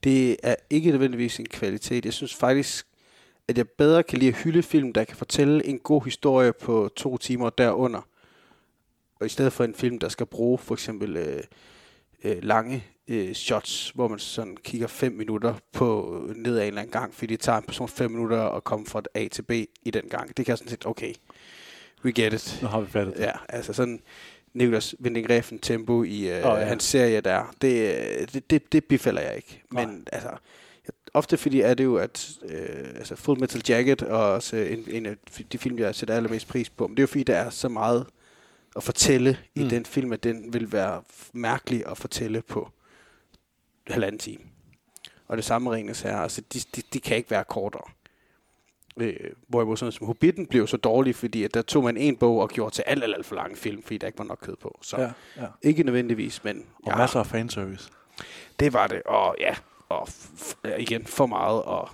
det 0.03 0.37
er 0.43 0.55
ikke 0.69 0.91
nødvendigvis 0.91 1.39
en 1.39 1.45
kvalitet. 1.45 2.05
Jeg 2.05 2.13
synes 2.13 2.35
faktisk, 2.35 2.87
at 3.47 3.57
jeg 3.57 3.69
bedre 3.69 4.03
kan 4.03 4.19
lide 4.19 4.29
at 4.29 4.37
hylde 4.37 4.63
film, 4.63 4.93
der 4.93 5.03
kan 5.03 5.17
fortælle 5.17 5.65
en 5.65 5.79
god 5.79 6.03
historie 6.03 6.53
på 6.53 6.89
to 6.95 7.17
timer 7.17 7.49
derunder. 7.49 8.01
Og 9.19 9.25
i 9.25 9.29
stedet 9.29 9.53
for 9.53 9.63
en 9.63 9.73
film, 9.73 9.99
der 9.99 10.09
skal 10.09 10.25
bruge 10.25 10.57
for 10.57 10.75
eksempel 10.75 11.17
øh, 11.17 11.43
øh, 12.23 12.43
lange 12.43 12.83
øh, 13.07 13.33
shots, 13.33 13.89
hvor 13.89 14.07
man 14.07 14.19
sådan 14.19 14.57
kigger 14.57 14.87
fem 14.87 15.11
minutter 15.11 15.53
på 15.73 16.17
øh, 16.29 16.35
ned 16.35 16.57
ad 16.57 16.61
en 16.61 16.67
eller 16.67 16.81
anden 16.81 16.91
gang, 16.91 17.13
fordi 17.13 17.33
det 17.33 17.39
tager 17.39 17.57
en 17.57 17.63
person 17.63 17.87
fem 17.87 18.11
minutter 18.11 18.41
at 18.41 18.63
komme 18.63 18.85
fra 18.85 19.01
A 19.13 19.27
til 19.27 19.41
B 19.41 19.51
i 19.83 19.91
den 19.93 20.09
gang. 20.09 20.37
Det 20.37 20.45
kan 20.45 20.51
jeg 20.51 20.57
sådan 20.57 20.69
set, 20.69 20.85
okay, 20.85 21.13
we 22.05 22.11
get 22.11 22.33
it. 22.33 22.59
Nu 22.61 22.67
har 22.67 22.81
vi 22.81 22.87
fattet 22.87 23.17
det. 23.17 23.23
Ja, 23.23 23.31
altså 23.49 23.73
sådan 23.73 23.99
Niklas 24.53 24.95
Winding 25.01 25.29
Refn 25.29 25.57
tempo 25.57 26.03
i 26.03 26.29
øh, 26.29 26.45
oh, 26.45 26.59
ja. 26.59 26.65
hans 26.65 26.83
serie 26.83 27.21
der, 27.21 27.55
det, 27.61 28.33
det, 28.33 28.49
det, 28.49 28.71
det 28.71 28.85
bifalder 28.85 29.21
jeg 29.21 29.35
ikke. 29.35 29.63
Men 29.71 29.87
Nej. 29.87 29.97
altså, 30.11 30.29
ofte 31.13 31.37
fordi 31.37 31.61
er 31.61 31.73
det 31.73 31.83
jo, 31.83 31.95
at 31.95 32.29
øh, 32.45 32.89
altså 32.95 33.15
Full 33.15 33.39
Metal 33.39 33.61
Jacket 33.69 34.01
og 34.01 34.33
også 34.33 34.55
en, 34.55 34.83
en 34.87 35.05
af 35.05 35.15
de 35.51 35.57
film, 35.57 35.79
jeg 35.79 35.95
sætter 35.95 36.15
allermest 36.15 36.47
pris 36.47 36.69
på, 36.69 36.87
men 36.87 36.97
det 36.97 36.99
er 36.99 37.03
jo 37.03 37.07
fordi, 37.07 37.23
der 37.23 37.35
er 37.35 37.49
så 37.49 37.69
meget 37.69 38.05
at 38.75 38.83
fortælle 38.83 39.37
mm. 39.55 39.61
I 39.61 39.69
den 39.69 39.85
film, 39.85 40.13
at 40.13 40.23
den 40.23 40.53
vil 40.53 40.71
være 40.71 41.01
mærkelig 41.33 41.83
at 41.87 41.97
fortælle 41.97 42.41
på 42.41 42.71
halvanden 43.87 44.19
time. 44.19 44.43
Og 45.27 45.37
det 45.37 45.45
samme 45.45 45.71
Ringens 45.71 46.01
Herre, 46.01 46.23
altså 46.23 46.41
de, 46.53 46.59
de, 46.75 46.81
de 46.93 46.99
kan 46.99 47.17
ikke 47.17 47.31
være 47.31 47.43
kortere. 47.43 47.91
Øh, 48.97 49.15
hvorimod 49.47 49.77
sådan 49.77 49.91
som 49.91 50.07
Hobbiten 50.07 50.45
blev 50.47 50.67
så 50.67 50.77
dårlig, 50.77 51.15
fordi 51.15 51.43
at 51.43 51.53
der 51.53 51.61
tog 51.61 51.83
man 51.83 51.97
en 51.97 52.17
bog 52.17 52.39
og 52.39 52.49
gjorde 52.49 52.75
til 52.75 52.83
alt, 52.87 53.03
alt, 53.03 53.15
alt 53.15 53.25
for 53.25 53.35
lange 53.35 53.55
film, 53.55 53.83
fordi 53.83 53.97
der 53.97 54.07
ikke 54.07 54.19
var 54.19 54.25
nok 54.25 54.37
kød 54.41 54.55
på. 54.55 54.79
Så 54.81 54.97
Ja, 54.97 55.03
ja. 55.03 55.11
ja. 55.41 55.47
ikke 55.61 55.83
nødvendigvis, 55.83 56.43
men 56.43 56.65
Og 56.83 56.91
ja, 56.91 56.95
masser 56.97 57.19
af 57.19 57.27
fanservice. 57.27 57.89
det 58.59 58.73
var 58.73 58.87
det. 58.87 59.03
Og 59.03 59.35
ja, 59.39 59.55
og 59.89 60.07
f- 60.07 60.53
ja, 60.65 60.75
igen 60.75 61.05
for 61.05 61.25
meget 61.25 61.63
og 61.63 61.89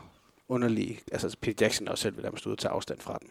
underlig. 0.50 1.00
Altså 1.12 1.38
Peter 1.42 1.66
Jackson 1.66 1.88
også 1.88 2.02
selv 2.02 2.16
vil 2.16 2.24
nærmest 2.24 2.46
ud 2.48 2.52
og 2.52 2.58
tage 2.58 2.72
afstand 2.72 3.00
fra 3.00 3.18
den. 3.22 3.30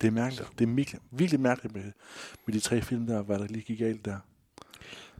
Det 0.00 0.06
er 0.06 0.10
mærkeligt. 0.12 0.50
Det 0.58 0.68
er 0.68 0.72
virkelig, 0.74 1.00
virkelig 1.10 1.40
mærkeligt 1.40 1.74
med, 1.74 1.92
med 2.46 2.54
de 2.54 2.60
tre 2.60 2.80
film 2.82 3.06
der, 3.06 3.22
hvad 3.22 3.38
der 3.38 3.46
lige 3.46 3.62
gik 3.62 3.78
galt 3.78 4.04
der. 4.04 4.16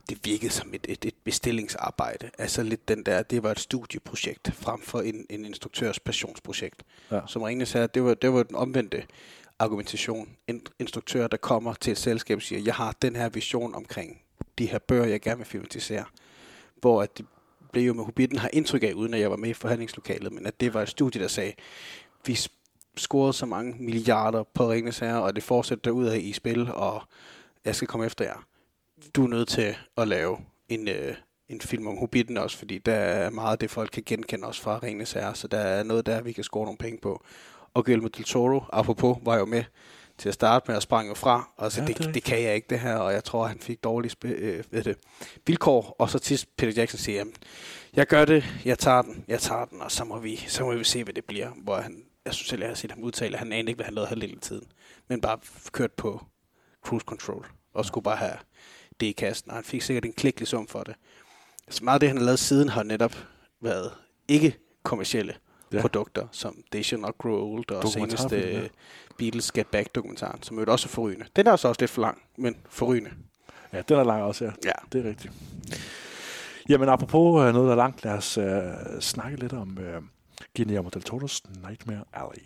Det 0.09 0.25
virkede 0.25 0.51
som 0.51 0.73
et, 0.73 0.85
et, 0.89 1.05
et 1.05 1.15
bestillingsarbejde. 1.23 2.29
Altså 2.37 2.63
lidt 2.63 2.87
den 2.87 3.03
der, 3.03 3.21
det 3.21 3.43
var 3.43 3.51
et 3.51 3.59
studieprojekt 3.59 4.53
frem 4.53 4.81
for 4.81 5.01
en, 5.01 5.25
en 5.29 5.45
instruktørs 5.45 5.99
passionsprojekt. 5.99 6.83
Ja. 7.11 7.21
Som 7.27 7.41
Ringnes 7.41 7.69
sagde, 7.69 7.87
det 7.93 8.03
var, 8.03 8.13
det 8.13 8.33
var 8.33 8.43
den 8.43 8.55
omvendte 8.55 9.03
argumentation. 9.59 10.29
En 10.47 10.61
instruktør, 10.79 11.27
der 11.27 11.37
kommer 11.37 11.73
til 11.73 11.91
et 11.91 11.97
selskab 11.97 12.35
og 12.35 12.41
siger, 12.41 12.61
jeg 12.61 12.75
har 12.75 12.95
den 13.01 13.15
her 13.15 13.29
vision 13.29 13.75
omkring 13.75 14.21
de 14.57 14.65
her 14.65 14.79
bøger, 14.79 15.05
jeg 15.05 15.21
gerne 15.21 15.37
vil 15.37 15.45
filmatisere. 15.45 16.05
Hvor 16.81 17.01
at 17.01 17.17
det 17.17 17.25
blev 17.71 17.83
jo 17.83 17.93
med 17.93 18.03
Hobbiten 18.03 18.37
har 18.37 18.49
indtryk 18.53 18.83
af, 18.83 18.93
uden 18.93 19.13
at 19.13 19.19
jeg 19.19 19.31
var 19.31 19.37
med 19.37 19.49
i 19.49 19.53
forhandlingslokalet, 19.53 20.33
men 20.33 20.45
at 20.45 20.59
det 20.59 20.73
var 20.73 20.81
et 20.81 20.89
studie, 20.89 21.21
der 21.21 21.27
sagde, 21.27 21.53
vi 22.25 22.37
scorede 22.97 23.33
så 23.33 23.45
mange 23.45 23.75
milliarder 23.79 24.43
på 24.43 24.71
Ringens 24.71 24.99
Herre, 24.99 25.23
og 25.23 25.35
det 25.35 25.43
fortsætter 25.43 25.91
ud 25.91 26.05
af 26.05 26.17
i 26.17 26.33
spil, 26.33 26.71
og 26.71 27.01
jeg 27.65 27.75
skal 27.75 27.87
komme 27.87 28.05
efter 28.05 28.25
jer. 28.25 28.47
Du 29.15 29.23
er 29.23 29.27
nødt 29.27 29.47
til 29.47 29.75
at 29.97 30.07
lave 30.07 30.37
en, 30.69 30.87
øh, 30.87 31.15
en 31.49 31.61
film 31.61 31.87
om 31.87 31.97
Hobbiten 31.97 32.37
også, 32.37 32.57
fordi 32.57 32.77
der 32.77 32.93
er 32.93 33.29
meget 33.29 33.51
af 33.51 33.57
det, 33.59 33.71
folk 33.71 33.89
kan 33.93 34.03
genkende 34.05 34.47
os 34.47 34.59
fra 34.59 34.79
Ringens 34.83 35.11
Herre, 35.11 35.35
så 35.35 35.47
der 35.47 35.57
er 35.59 35.83
noget 35.83 36.05
der, 36.05 36.21
vi 36.21 36.31
kan 36.31 36.43
score 36.43 36.65
nogle 36.65 36.77
penge 36.77 36.99
på. 37.01 37.23
Og 37.73 37.85
Guillermo 37.85 38.07
del 38.07 38.23
Toro, 38.23 38.63
apropos, 38.73 39.17
var 39.21 39.37
jo 39.37 39.45
med 39.45 39.63
til 40.17 40.29
at 40.29 40.33
starte 40.33 40.65
med 40.67 40.75
og 40.75 40.81
sprang 40.81 41.09
jo 41.09 41.13
fra, 41.13 41.49
og 41.57 41.71
så 41.71 41.81
Ja, 41.81 41.87
det 41.87 41.97
det, 41.97 42.13
det 42.13 42.23
kan 42.23 42.41
jeg 42.43 42.55
ikke 42.55 42.67
det 42.69 42.79
her, 42.79 42.95
og 42.95 43.13
jeg 43.13 43.23
tror, 43.23 43.47
han 43.47 43.59
fik 43.59 43.83
dårlige 43.83 44.11
sp- 44.11 44.27
øh, 44.27 44.63
ved 44.71 44.83
det, 44.83 44.97
vilkår, 45.47 45.95
og 45.99 46.09
så 46.09 46.19
til 46.19 46.45
Peter 46.57 46.73
Jackson 46.81 46.97
siger, 46.97 47.17
jamen, 47.17 47.33
jeg 47.95 48.07
gør 48.07 48.25
det, 48.25 48.43
jeg 48.65 48.79
tager 48.79 49.01
den, 49.01 49.25
jeg 49.27 49.39
tager 49.39 49.65
den, 49.65 49.81
og 49.81 49.91
så 49.91 50.03
må 50.03 50.19
vi, 50.19 50.35
så 50.35 50.63
må 50.63 50.73
vi 50.73 50.83
se, 50.83 51.03
hvad 51.03 51.13
det 51.13 51.25
bliver. 51.25 51.49
Hvor 51.63 51.75
han, 51.75 52.03
jeg 52.25 52.33
synes 52.33 52.49
selv, 52.49 52.61
jeg 52.61 52.69
har 52.69 52.75
set 52.75 52.91
ham 52.91 53.03
udtale, 53.03 53.33
at 53.33 53.39
han 53.39 53.51
anede 53.51 53.67
ikke, 53.69 53.77
hvad 53.77 53.85
han 53.85 53.93
lavede 53.93 54.09
halvdelen 54.09 54.35
af 54.35 54.41
tiden, 54.41 54.67
men 55.07 55.21
bare 55.21 55.37
kørt 55.71 55.91
på 55.91 56.25
cruise 56.85 57.03
control, 57.05 57.45
og 57.73 57.85
skulle 57.85 58.03
bare 58.03 58.17
have 58.17 58.37
det 58.99 59.05
i 59.07 59.11
kassen, 59.11 59.49
og 59.51 59.55
han 59.57 59.63
fik 59.63 59.81
sikkert 59.81 60.05
en 60.05 60.13
klækkelig 60.13 60.47
sum 60.47 60.67
for 60.67 60.83
det. 60.83 60.95
Så 61.69 61.83
meget 61.83 61.95
af 61.95 61.99
det, 61.99 62.09
han 62.09 62.17
har 62.17 62.25
lavet 62.25 62.39
siden, 62.39 62.69
har 62.69 62.83
netop 62.83 63.15
været 63.61 63.91
ikke 64.27 64.57
kommercielle 64.83 65.33
Ja. 65.73 65.81
produkter, 65.81 66.27
som 66.31 66.55
They 66.71 66.83
Shall 66.83 67.01
Not 67.01 67.17
Grow 67.17 67.53
Old, 67.55 67.71
og 67.71 67.83
senest 67.87 68.23
Dokumentarfilm, 68.23 68.61
ja. 68.63 68.67
Beatles 69.17 69.51
Get 69.51 69.67
Back-dokumentaren, 69.67 70.43
som 70.43 70.59
jo 70.59 70.65
også 70.67 70.87
er 70.87 70.89
forrygende. 70.89 71.25
Den 71.35 71.47
er 71.47 71.51
også 71.51 71.67
også 71.67 71.81
lidt 71.81 71.91
for 71.91 72.01
lang, 72.01 72.21
men 72.37 72.55
forrygende. 72.69 73.09
Ja, 73.73 73.81
den 73.81 73.97
er 73.97 74.03
lang 74.03 74.23
også, 74.23 74.45
ja. 74.45 74.51
Ja. 74.65 74.71
Det 74.91 75.05
er 75.05 75.09
rigtigt. 75.09 75.33
Jamen, 76.69 76.89
apropos 76.89 77.41
øh, 77.47 77.53
noget, 77.53 77.65
der 77.67 77.71
er 77.71 77.75
langt, 77.75 78.03
lad 78.03 78.11
os 78.13 78.37
øh, 78.37 78.61
snakke 78.99 79.39
lidt 79.39 79.53
om 79.53 79.77
øh, 79.81 80.01
Guillermo 80.55 80.89
del 80.89 81.03
Toro's 81.09 81.41
Nightmare 81.67 82.03
Alley. 82.13 82.43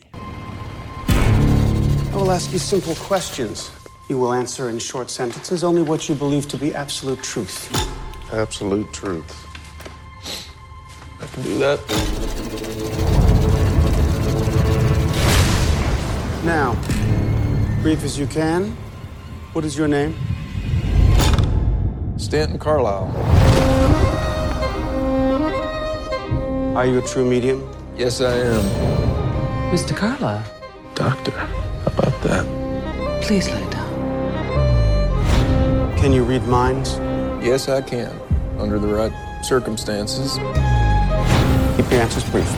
I 2.13 2.15
will 2.15 2.29
ask 2.31 2.51
you 2.53 2.59
simple 2.59 2.95
questions. 3.07 3.80
You 4.11 4.17
will 4.17 4.33
answer 4.33 4.67
in 4.67 4.77
short 4.77 5.09
sentences 5.09 5.63
only 5.63 5.83
what 5.83 6.09
you 6.09 6.15
believe 6.15 6.45
to 6.49 6.57
be 6.57 6.75
absolute 6.75 7.23
truth. 7.23 7.71
Absolute 8.33 8.91
truth. 8.91 9.47
I 11.21 11.25
can 11.27 11.43
do 11.43 11.57
that. 11.59 11.79
Now, 16.43 16.73
brief 17.81 18.03
as 18.03 18.19
you 18.19 18.27
can, 18.27 18.75
what 19.53 19.63
is 19.63 19.77
your 19.77 19.87
name? 19.87 20.13
Stanton 22.17 22.59
Carlisle. 22.59 23.15
Are 26.75 26.85
you 26.85 26.99
a 26.99 27.01
true 27.07 27.23
medium? 27.23 27.65
Yes, 27.95 28.19
I 28.19 28.33
am. 28.33 28.63
Mr. 29.71 29.95
Carlyle, 29.95 30.43
Doctor, 30.95 31.31
how 31.31 31.85
about 31.85 32.21
that? 32.23 32.61
please 33.21 33.47
lay 33.49 33.69
down. 33.69 33.80
Can 36.01 36.11
you 36.11 36.23
read 36.23 36.41
minds? 36.47 36.97
Yes, 37.45 37.69
I 37.69 37.79
can. 37.79 38.11
Under 38.57 38.79
the 38.79 38.87
right 38.87 39.13
circumstances. 39.43 40.33
Keep 41.77 41.91
your 41.91 42.01
answers 42.01 42.27
brief. 42.31 42.49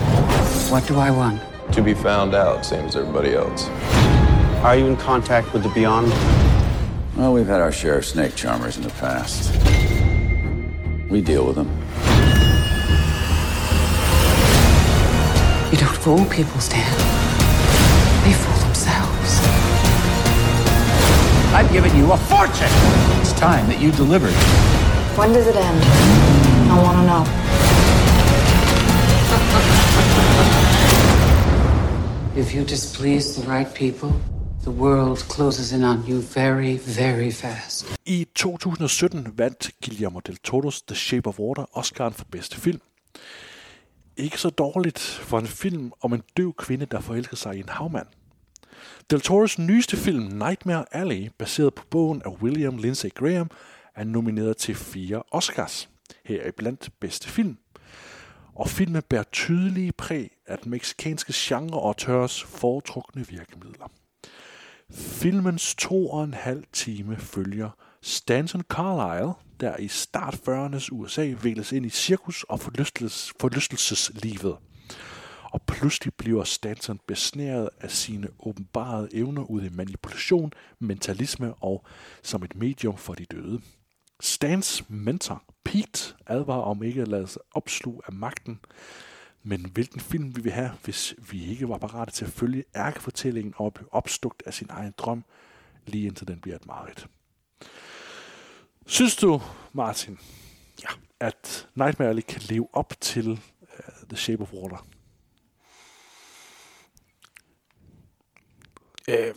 What 0.72 0.88
do 0.88 0.98
I 0.98 1.12
want? 1.12 1.42
To 1.74 1.82
be 1.82 1.94
found 1.94 2.36
out, 2.36 2.66
same 2.66 2.86
as 2.86 2.96
everybody 2.96 3.34
else. 3.36 3.68
Are 4.64 4.78
you 4.78 4.86
in 4.86 4.96
contact 4.96 5.52
with 5.52 5.64
the 5.64 5.70
beyond? 5.72 6.08
Well, 7.18 7.34
we've 7.34 7.46
had 7.46 7.60
our 7.60 7.74
share 7.74 7.98
of 7.98 8.06
snake 8.06 8.34
charmers 8.34 8.78
in 8.78 8.84
the 8.84 8.92
past. 8.92 9.52
We 11.10 11.20
deal 11.20 11.46
with 11.46 11.58
them. 11.58 11.68
You 15.70 15.78
don't 15.80 15.98
fool 15.98 16.24
people, 16.28 16.62
Stan. 16.62 16.98
They 18.24 18.32
fool 18.32 18.68
themselves. 18.68 19.42
I've 21.54 21.70
given 21.74 21.94
you 21.98 22.10
a 22.10 22.18
fortune. 22.18 23.23
Time 23.44 23.68
that 23.68 23.82
you 23.82 23.92
delivered. 23.92 24.36
When 25.18 25.34
does 25.34 25.48
it 25.48 25.56
end? 25.56 25.80
I 26.72 26.76
want 26.86 26.98
to 27.00 27.04
know. 27.10 27.24
If 32.42 32.56
you 32.56 32.64
displease 32.64 33.36
the 33.36 33.48
right 33.52 33.74
people, 33.74 34.12
the 34.64 34.72
world 34.72 35.18
closes 35.28 35.72
in 35.74 35.84
on 35.84 36.04
you 36.08 36.22
very, 36.22 36.78
very 36.78 37.32
fast. 37.32 38.00
I 38.06 38.26
2017 38.36 39.38
vandt 39.38 39.72
Guillermo 39.82 40.20
del 40.20 40.38
Toro's 40.38 40.82
The 40.82 40.96
Shape 40.96 41.28
of 41.28 41.40
Water 41.40 41.66
Oscar'en 41.78 42.14
for 42.14 42.26
bedste 42.32 42.62
film. 42.62 42.82
Ikke 44.18 44.38
så 44.38 44.50
dårligt 44.50 45.00
for 45.00 45.40
en 45.40 45.48
film 45.48 45.92
om 46.02 46.14
en 46.14 46.24
døv 46.38 46.54
kvinde, 46.54 46.86
der 46.86 47.00
forelsker 47.00 47.38
sig 47.38 47.56
i 47.56 47.60
en 47.60 47.70
havmand. 47.70 48.08
Del 49.10 49.22
Toro's 49.22 49.60
nyeste 49.60 49.98
film 49.98 50.24
Nightmare 50.24 50.86
Alley, 50.92 51.30
baseret 51.38 51.74
på 51.74 51.84
bogen 51.90 52.22
af 52.26 52.30
William 52.30 52.78
Lindsay 52.78 53.10
Graham, 53.10 53.50
er 53.96 54.04
nomineret 54.04 54.58
til 54.58 54.76
fire 54.76 55.24
Oscars, 55.32 55.90
heriblandt 56.26 56.90
bedste 57.00 57.30
film. 57.30 57.58
Og 58.56 58.70
filmen 58.70 59.02
bærer 59.10 59.24
tydelige 59.24 59.92
præg 59.92 60.32
af 60.48 60.58
den 60.58 60.72
meksikanske 60.72 61.34
genre 61.36 61.82
og 61.82 61.98
tørres 61.98 62.44
foretrukne 62.44 63.28
virkemidler. 63.28 63.92
Filmens 64.92 65.76
to 65.76 66.10
og 66.10 66.24
en 66.24 66.34
halv 66.34 66.64
time 66.74 67.18
følger 67.18 67.70
Stanton 68.02 68.62
Carlyle, 68.62 69.34
der 69.60 69.78
i 69.78 69.88
start 69.88 70.34
40'ernes 70.34 70.88
USA 70.92 71.34
væles 71.44 71.72
ind 71.72 71.86
i 71.86 71.90
cirkus- 71.90 72.44
og 72.44 72.60
forlystelses- 72.60 73.32
forlystelseslivet. 73.40 74.58
Og 75.54 75.62
pludselig 75.62 76.14
bliver 76.14 76.44
Stanton 76.44 77.00
besnæret 77.08 77.70
af 77.82 77.92
sine 77.92 78.28
åbenbarede 78.40 79.10
evner 79.14 79.44
ud 79.44 79.62
i 79.64 79.70
manipulation, 79.70 80.54
mentalisme 80.80 81.54
og 81.54 81.86
som 82.24 82.44
et 82.44 82.56
medium 82.56 82.98
for 82.98 83.14
de 83.14 83.26
døde. 83.26 83.62
Stans 84.20 84.90
mentor, 84.90 85.44
Pete, 85.64 86.14
advarer 86.26 86.62
om 86.62 86.84
ikke 86.84 87.02
at 87.02 87.08
lade 87.08 87.28
sig 87.28 87.42
opsluge 87.52 88.02
af 88.08 88.14
magten, 88.14 88.60
men 89.44 89.70
hvilken 89.74 90.00
film 90.00 90.36
vi 90.36 90.42
vil 90.42 90.52
have, 90.52 90.72
hvis 90.84 91.16
vi 91.32 91.46
ikke 91.46 91.70
var 91.70 91.78
parate 91.78 92.12
til 92.12 92.26
at 92.26 92.32
følge 92.32 92.64
ærkefortællingen 92.76 93.54
og 93.58 93.74
blive 93.74 93.94
opstugt 93.94 94.44
af 94.46 94.54
sin 94.54 94.68
egen 94.70 94.94
drøm, 94.98 95.24
lige 95.86 96.08
indtil 96.08 96.28
den 96.28 96.40
bliver 96.40 96.56
et 96.56 96.66
mareridt. 96.66 97.08
Synes 98.86 99.16
du, 99.16 99.42
Martin, 99.74 100.20
ja. 100.84 100.90
at 101.20 101.68
Nightmare 101.76 102.10
Alley 102.10 102.24
kan 102.28 102.42
leve 102.50 102.68
op 102.74 102.94
til 103.02 103.32
uh, 103.32 103.38
The 104.10 104.18
Shape 104.18 104.42
of 104.42 104.54
Water? 104.54 104.86
Øh, 109.10 109.34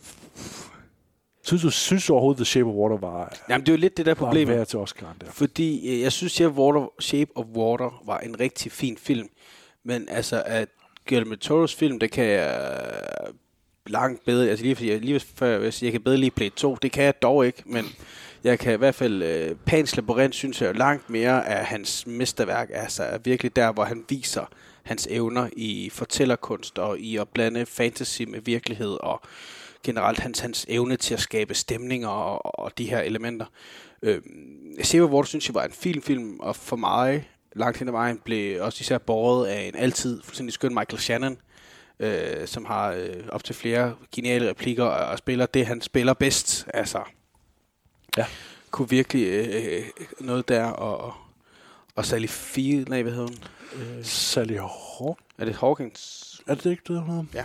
Synes 1.44 1.62
du, 1.62 1.70
synes 1.70 2.06
du 2.06 2.12
overhovedet, 2.12 2.36
The 2.38 2.44
Shape 2.44 2.68
of 2.70 2.74
Water 2.74 2.96
var, 2.96 3.36
Jamen, 3.50 3.66
det 3.66 3.72
er 3.72 3.76
jo 3.76 3.80
lidt 3.80 3.96
det 3.96 4.06
der 4.06 4.14
var 4.14 4.26
problem. 4.26 4.48
værd 4.48 4.66
til 4.66 4.76
Oscar'en 4.76 5.18
der? 5.20 5.26
Fordi 5.30 5.88
øh, 5.94 6.00
jeg 6.00 6.12
synes, 6.12 6.40
of, 6.40 6.52
Water, 6.52 6.92
Shape 7.00 7.30
of 7.34 7.44
Water 7.54 8.02
var 8.06 8.18
en 8.18 8.40
rigtig 8.40 8.72
fin 8.72 8.96
film. 8.96 9.28
Men 9.84 10.08
altså, 10.08 10.42
at 10.46 10.68
Guillermo 11.08 11.34
Toro's 11.44 11.76
film, 11.78 11.98
det 11.98 12.10
kan 12.10 12.24
jeg 12.24 12.56
øh, 13.26 13.32
langt 13.86 14.24
bedre. 14.24 14.48
Altså 14.48 14.62
lige, 14.64 14.74
fordi 14.76 14.90
jeg, 14.90 15.00
lige 15.00 15.20
før 15.20 15.60
jeg, 15.60 15.72
jeg 15.82 15.92
kan 15.92 16.02
bedre 16.02 16.16
lige 16.16 16.30
Blade 16.30 16.50
2. 16.50 16.74
Det 16.74 16.92
kan 16.92 17.04
jeg 17.04 17.22
dog 17.22 17.46
ikke, 17.46 17.62
men 17.66 17.84
jeg 18.44 18.58
kan 18.58 18.74
i 18.74 18.76
hvert 18.76 18.94
fald... 18.94 19.22
Øh, 19.22 19.56
Pans 19.66 19.96
Labyrinth 19.96 20.34
synes 20.34 20.62
jeg 20.62 20.74
langt 20.74 21.10
mere 21.10 21.46
af 21.48 21.64
hans 21.66 22.06
mesterværk. 22.06 22.70
Altså 22.74 23.02
er 23.02 23.18
virkelig 23.18 23.56
der, 23.56 23.72
hvor 23.72 23.84
han 23.84 24.04
viser 24.08 24.44
hans 24.82 25.08
evner 25.10 25.48
i 25.56 25.90
fortællerkunst 25.92 26.78
og 26.78 26.98
i 26.98 27.16
at 27.16 27.28
blande 27.28 27.66
fantasy 27.66 28.22
med 28.22 28.40
virkelighed 28.40 28.96
og 29.00 29.20
generelt 29.86 30.18
hans, 30.18 30.40
hans 30.40 30.66
evne 30.68 30.96
til 30.96 31.14
at 31.14 31.20
skabe 31.20 31.54
stemninger 31.54 32.08
og, 32.08 32.60
og 32.60 32.78
de 32.78 32.90
her 32.90 33.00
elementer. 33.00 33.46
Øh, 34.02 34.22
of 34.78 35.10
Water 35.10 35.26
synes 35.26 35.48
jeg 35.48 35.54
var 35.54 35.64
en 35.64 35.72
fin 35.72 36.02
film, 36.02 36.40
og 36.40 36.56
for 36.56 36.76
mig, 36.76 37.28
langt 37.56 37.78
hen 37.78 37.88
ad 37.88 37.92
vejen, 37.92 38.18
blev 38.24 38.62
også 38.62 38.78
især 38.80 38.98
båret 38.98 39.46
af 39.46 39.60
en 39.60 39.76
altid 39.76 40.22
fuldstændig 40.22 40.52
skøn 40.52 40.74
Michael 40.74 40.98
Shannon, 40.98 41.38
øh, 42.00 42.46
som 42.46 42.64
har 42.64 42.92
øh, 42.92 43.24
op 43.28 43.44
til 43.44 43.54
flere 43.54 43.94
geniale 44.12 44.48
replikker 44.48 44.84
og, 44.84 45.06
og 45.06 45.18
spiller 45.18 45.46
det, 45.46 45.66
han 45.66 45.80
spiller 45.80 46.14
bedst. 46.14 46.66
Altså, 46.74 47.02
ja. 48.16 48.26
kunne 48.70 48.88
virkelig 48.88 49.26
øh, 49.26 49.84
noget 50.20 50.48
der, 50.48 50.64
og, 50.64 51.14
og 51.94 52.06
Sally 52.06 52.26
Field, 52.26 52.88
nej, 52.88 53.02
hvad 53.02 53.12
hedder 53.12 53.28
hun? 53.28 53.38
Øh, 53.98 54.04
Sally 54.04 54.58
Hawkins? 54.58 55.26
Er 55.38 55.44
det 55.44 55.56
Hawkins? 55.56 56.40
Er 56.46 56.54
det 56.54 56.70
ikke 56.70 56.82
det, 56.88 57.00
hun 57.00 57.10
hedder? 57.10 57.24
Ja. 57.34 57.44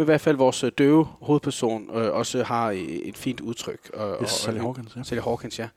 Men 0.00 0.04
i 0.04 0.10
hvert 0.10 0.20
fald 0.20 0.36
vores 0.36 0.64
øh, 0.64 0.72
døve 0.78 1.04
hovedperson 1.04 1.90
øh, 1.94 2.12
også 2.12 2.42
har 2.42 2.70
et, 2.70 3.08
et 3.08 3.16
fint 3.16 3.40
udtryk. 3.40 3.90
Og, 3.94 4.18
Yes, 4.22 4.30
Sally 4.30 4.56
og, 4.58 4.62
Hawkins, 4.62 4.96
ja. 4.96 5.02
Sally 5.02 5.20
Hawkins, 5.20 5.58
ja. 5.58 5.68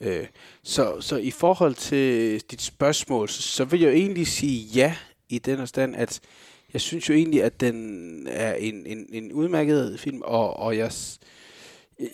Øh, 0.00 0.26
så, 0.62 1.00
så 1.00 1.16
i 1.16 1.30
forhold 1.30 1.74
til 1.74 2.40
dit 2.50 2.62
spørgsmål, 2.62 3.28
så, 3.28 3.42
så 3.42 3.64
vil 3.64 3.80
jeg 3.80 3.88
jo 3.88 3.94
egentlig 3.94 4.26
sige 4.26 4.66
ja 4.74 4.94
i 5.28 5.38
den 5.38 5.66
stand, 5.66 5.96
at 5.96 6.20
jeg 6.72 6.80
synes 6.80 7.08
jo 7.08 7.14
egentlig, 7.14 7.42
at 7.42 7.60
den 7.60 8.26
er 8.30 8.54
en, 8.54 8.86
en, 8.86 9.06
en 9.12 9.32
udmærket 9.32 10.00
film, 10.00 10.20
og, 10.24 10.56
og 10.56 10.76
jeg, 10.76 10.92
s- 10.92 11.18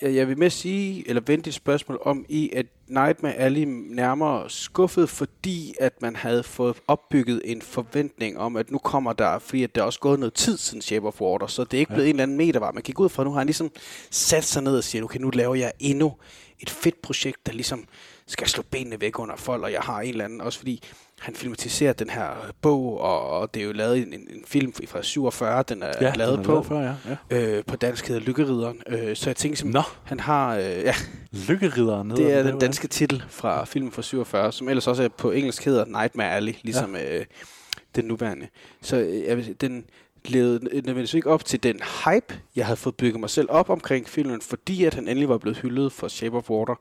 jeg, 0.02 0.14
jeg 0.14 0.28
vil 0.28 0.38
med 0.38 0.50
sige, 0.50 1.08
eller 1.08 1.22
vente 1.26 1.48
et 1.48 1.54
spørgsmål 1.54 1.98
om 2.04 2.26
i, 2.28 2.50
at 2.52 2.66
Nightmare 2.88 3.34
Alley 3.34 3.64
nærmere 3.66 4.50
skuffet, 4.50 5.08
fordi 5.08 5.74
at 5.80 6.02
man 6.02 6.16
havde 6.16 6.42
fået 6.42 6.76
opbygget 6.88 7.42
en 7.44 7.62
forventning 7.62 8.38
om, 8.38 8.56
at 8.56 8.70
nu 8.70 8.78
kommer 8.78 9.12
der, 9.12 9.38
fordi 9.38 9.62
at 9.62 9.74
der 9.74 9.80
er 9.80 9.84
også 9.86 10.00
gået 10.00 10.18
noget 10.18 10.34
tid 10.34 10.56
siden 10.58 10.82
Shape 10.82 11.06
of 11.06 11.20
Water, 11.20 11.46
så 11.46 11.64
det 11.64 11.74
er 11.74 11.78
ikke 11.78 11.92
blevet 11.92 12.04
Ja. 12.04 12.10
en 12.10 12.14
eller 12.16 12.22
anden 12.22 12.36
metervej. 12.36 12.72
Man 12.72 12.82
gik 12.82 13.00
ud 13.00 13.08
fra, 13.08 13.24
nu 13.24 13.30
har 13.30 13.38
han 13.38 13.46
ligesom 13.46 13.70
sat 14.10 14.44
sig 14.44 14.62
ned 14.62 14.76
og 14.76 14.84
siger, 14.84 15.04
okay, 15.04 15.18
nu 15.20 15.30
laver 15.30 15.54
jeg 15.54 15.72
endnu 15.80 16.12
et 16.60 16.70
fedt 16.70 17.02
projekt, 17.02 17.46
der 17.46 17.52
ligesom 17.52 17.84
skal 18.28 18.48
slå 18.48 18.62
benene 18.70 19.00
væk 19.00 19.18
under 19.18 19.36
folk, 19.36 19.62
og 19.62 19.72
jeg 19.72 19.80
har 19.80 20.00
en 20.00 20.08
eller 20.08 20.24
anden, 20.24 20.40
også 20.40 20.58
fordi 20.58 20.82
han 21.20 21.34
filmatiserer 21.34 21.92
den 21.92 22.10
her 22.10 22.30
bog, 22.62 23.00
og, 23.00 23.30
og 23.30 23.54
det 23.54 23.62
er 23.62 23.66
jo 23.66 23.72
lavet 23.72 23.98
en, 23.98 24.12
en, 24.14 24.44
film 24.46 24.72
fra 24.86 25.02
47, 25.02 25.64
den 25.68 25.82
er 25.82 25.86
Ja, 25.86 26.06
ja, 26.06 26.12
lavet 26.14 26.32
den 26.32 26.40
er 26.40 26.44
på. 26.44 26.52
lavet 26.52 26.66
før, 26.66 26.80
ja, 27.30 27.56
Øh, 27.56 27.64
på 27.64 27.76
dansk 27.76 28.08
hedder 28.08 28.22
Lykkerideren. 28.22 28.82
Øh, 28.86 29.16
så 29.16 29.30
jeg 29.30 29.36
tænker 29.36 29.56
simpelthen, 29.56 29.92
han 30.04 30.20
har... 30.20 30.56
Øh, 30.56 30.62
ja, 30.62 30.94
Lykkeridderen 31.48 32.10
hedder 32.10 32.24
det 32.24 32.34
er 32.34 32.42
den, 32.42 32.52
den 32.52 32.60
danske 32.60 32.88
titel 32.88 33.24
fra 33.28 33.64
filmen 33.64 33.92
fra 33.92 34.02
47, 34.02 34.52
som 34.52 34.68
ellers 34.68 34.86
også 34.86 35.02
er 35.02 35.08
på 35.08 35.30
engelsk 35.30 35.64
hedder 35.64 35.84
Nightmare 35.84 36.30
Alley, 36.30 36.54
ligesom 36.62 36.96
ja. 36.96 37.18
øh, 37.18 37.24
den 37.96 38.04
nuværende. 38.04 38.48
Så 38.82 38.96
øh, 38.96 39.22
jeg 39.22 39.60
den 39.60 39.84
levede 40.24 40.64
nødvendigvis 40.64 41.14
ikke 41.14 41.30
op 41.30 41.44
til 41.44 41.62
den 41.62 41.80
hype, 42.04 42.40
jeg 42.56 42.66
havde 42.66 42.76
fået 42.76 42.96
bygget 42.96 43.20
mig 43.20 43.30
selv 43.30 43.46
op 43.50 43.70
omkring 43.70 44.08
filmen, 44.08 44.40
fordi 44.40 44.84
at 44.84 44.94
han 44.94 45.08
endelig 45.08 45.28
var 45.28 45.38
blevet 45.38 45.58
hyldet 45.58 45.92
for 45.92 46.08
Shape 46.08 46.36
of 46.36 46.50
Water. 46.50 46.74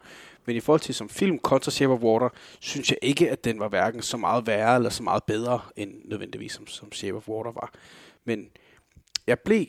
Men 0.45 0.55
i 0.55 0.59
forhold 0.59 0.81
til 0.81 0.95
som 0.95 1.09
film 1.09 1.39
kontra 1.39 1.71
Shape 1.71 1.93
of 1.93 1.99
Water, 1.99 2.29
synes 2.59 2.89
jeg 2.89 2.97
ikke, 3.01 3.29
at 3.29 3.43
den 3.43 3.59
var 3.59 3.67
hverken 3.67 4.01
så 4.01 4.17
meget 4.17 4.47
værre 4.47 4.75
eller 4.75 4.89
så 4.89 5.03
meget 5.03 5.23
bedre, 5.23 5.59
end 5.75 5.91
nødvendigvis 6.05 6.51
som, 6.51 6.67
som 6.67 6.91
Shape 6.91 7.17
of 7.17 7.29
Water 7.29 7.51
var. 7.51 7.73
Men 8.25 8.49
jeg 9.27 9.39
blev... 9.39 9.65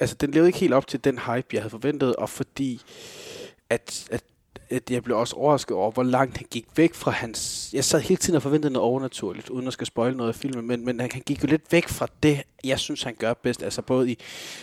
Altså, 0.00 0.16
den 0.16 0.30
levede 0.30 0.48
ikke 0.48 0.58
helt 0.58 0.74
op 0.74 0.86
til 0.86 1.04
den 1.04 1.18
hype, 1.18 1.46
jeg 1.52 1.62
havde 1.62 1.70
forventet, 1.70 2.16
og 2.16 2.30
fordi 2.30 2.82
at, 3.70 4.08
at, 4.10 4.24
at 4.70 4.90
jeg 4.90 5.04
blev 5.04 5.18
også 5.18 5.36
overrasket 5.36 5.76
over, 5.76 5.90
hvor 5.90 6.02
langt 6.02 6.36
han 6.36 6.46
gik 6.50 6.66
væk 6.76 6.94
fra 6.94 7.10
hans... 7.10 7.70
Jeg 7.72 7.84
sad 7.84 8.00
hele 8.00 8.16
tiden 8.16 8.36
og 8.36 8.42
forventede 8.42 8.72
noget 8.72 8.88
overnaturligt, 8.88 9.48
uden 9.50 9.66
at 9.66 9.72
skal 9.72 9.86
spoil 9.86 10.16
noget 10.16 10.28
af 10.28 10.34
filmen, 10.34 10.66
men, 10.66 10.84
men 10.84 11.00
han 11.00 11.08
gik 11.26 11.42
jo 11.42 11.48
lidt 11.48 11.72
væk 11.72 11.88
fra 11.88 12.06
det, 12.22 12.42
jeg 12.64 12.78
synes, 12.78 13.02
han 13.02 13.14
gør 13.14 13.34
bedst. 13.34 13.62
Altså 13.62 13.82
både 13.82 14.10
i... 14.10 14.18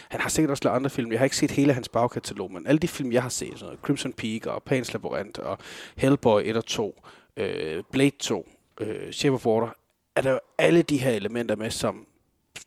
Han 0.09 0.21
har 0.21 0.29
sikkert 0.29 0.51
også 0.51 0.63
lavet 0.63 0.75
andre 0.75 0.89
film. 0.89 1.11
Jeg 1.11 1.19
har 1.19 1.23
ikke 1.23 1.37
set 1.37 1.51
hele 1.51 1.73
hans 1.73 1.89
bagkatalog, 1.89 2.51
men 2.51 2.67
alle 2.67 2.79
de 2.79 2.87
film, 2.87 3.11
jeg 3.11 3.21
har 3.21 3.29
set, 3.29 3.51
sådan 3.53 3.65
noget, 3.65 3.79
Crimson 3.79 4.13
Peak 4.13 4.45
og 4.45 4.61
Pan's 4.69 4.93
Labyrinth 4.93 5.39
og 5.43 5.57
Hellboy 5.95 6.41
1 6.45 6.57
og 6.57 6.65
2, 6.65 7.01
øh, 7.37 7.83
Blade 7.91 8.17
2, 8.19 8.47
øh, 8.81 9.11
Shape 9.11 9.35
of 9.35 9.45
Water, 9.45 9.73
er 10.15 10.21
der 10.21 10.31
jo 10.31 10.39
alle 10.57 10.81
de 10.81 10.97
her 10.97 11.11
elementer 11.11 11.55
med, 11.55 11.71
som 11.71 12.07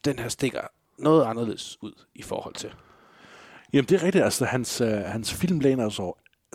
den 0.04 0.18
her 0.18 0.28
stikker 0.28 0.60
noget 0.98 1.24
anderledes 1.24 1.78
ud 1.82 1.92
i 2.14 2.22
forhold 2.22 2.54
til. 2.54 2.70
Jamen, 3.72 3.84
det 3.88 4.00
er 4.00 4.02
rigtigt. 4.02 4.24
Altså, 4.24 4.44
hans, 4.44 4.80
øh, 4.80 4.88
hans 4.88 5.34
film 5.34 5.60
læner 5.60 5.88
sig 5.88 6.04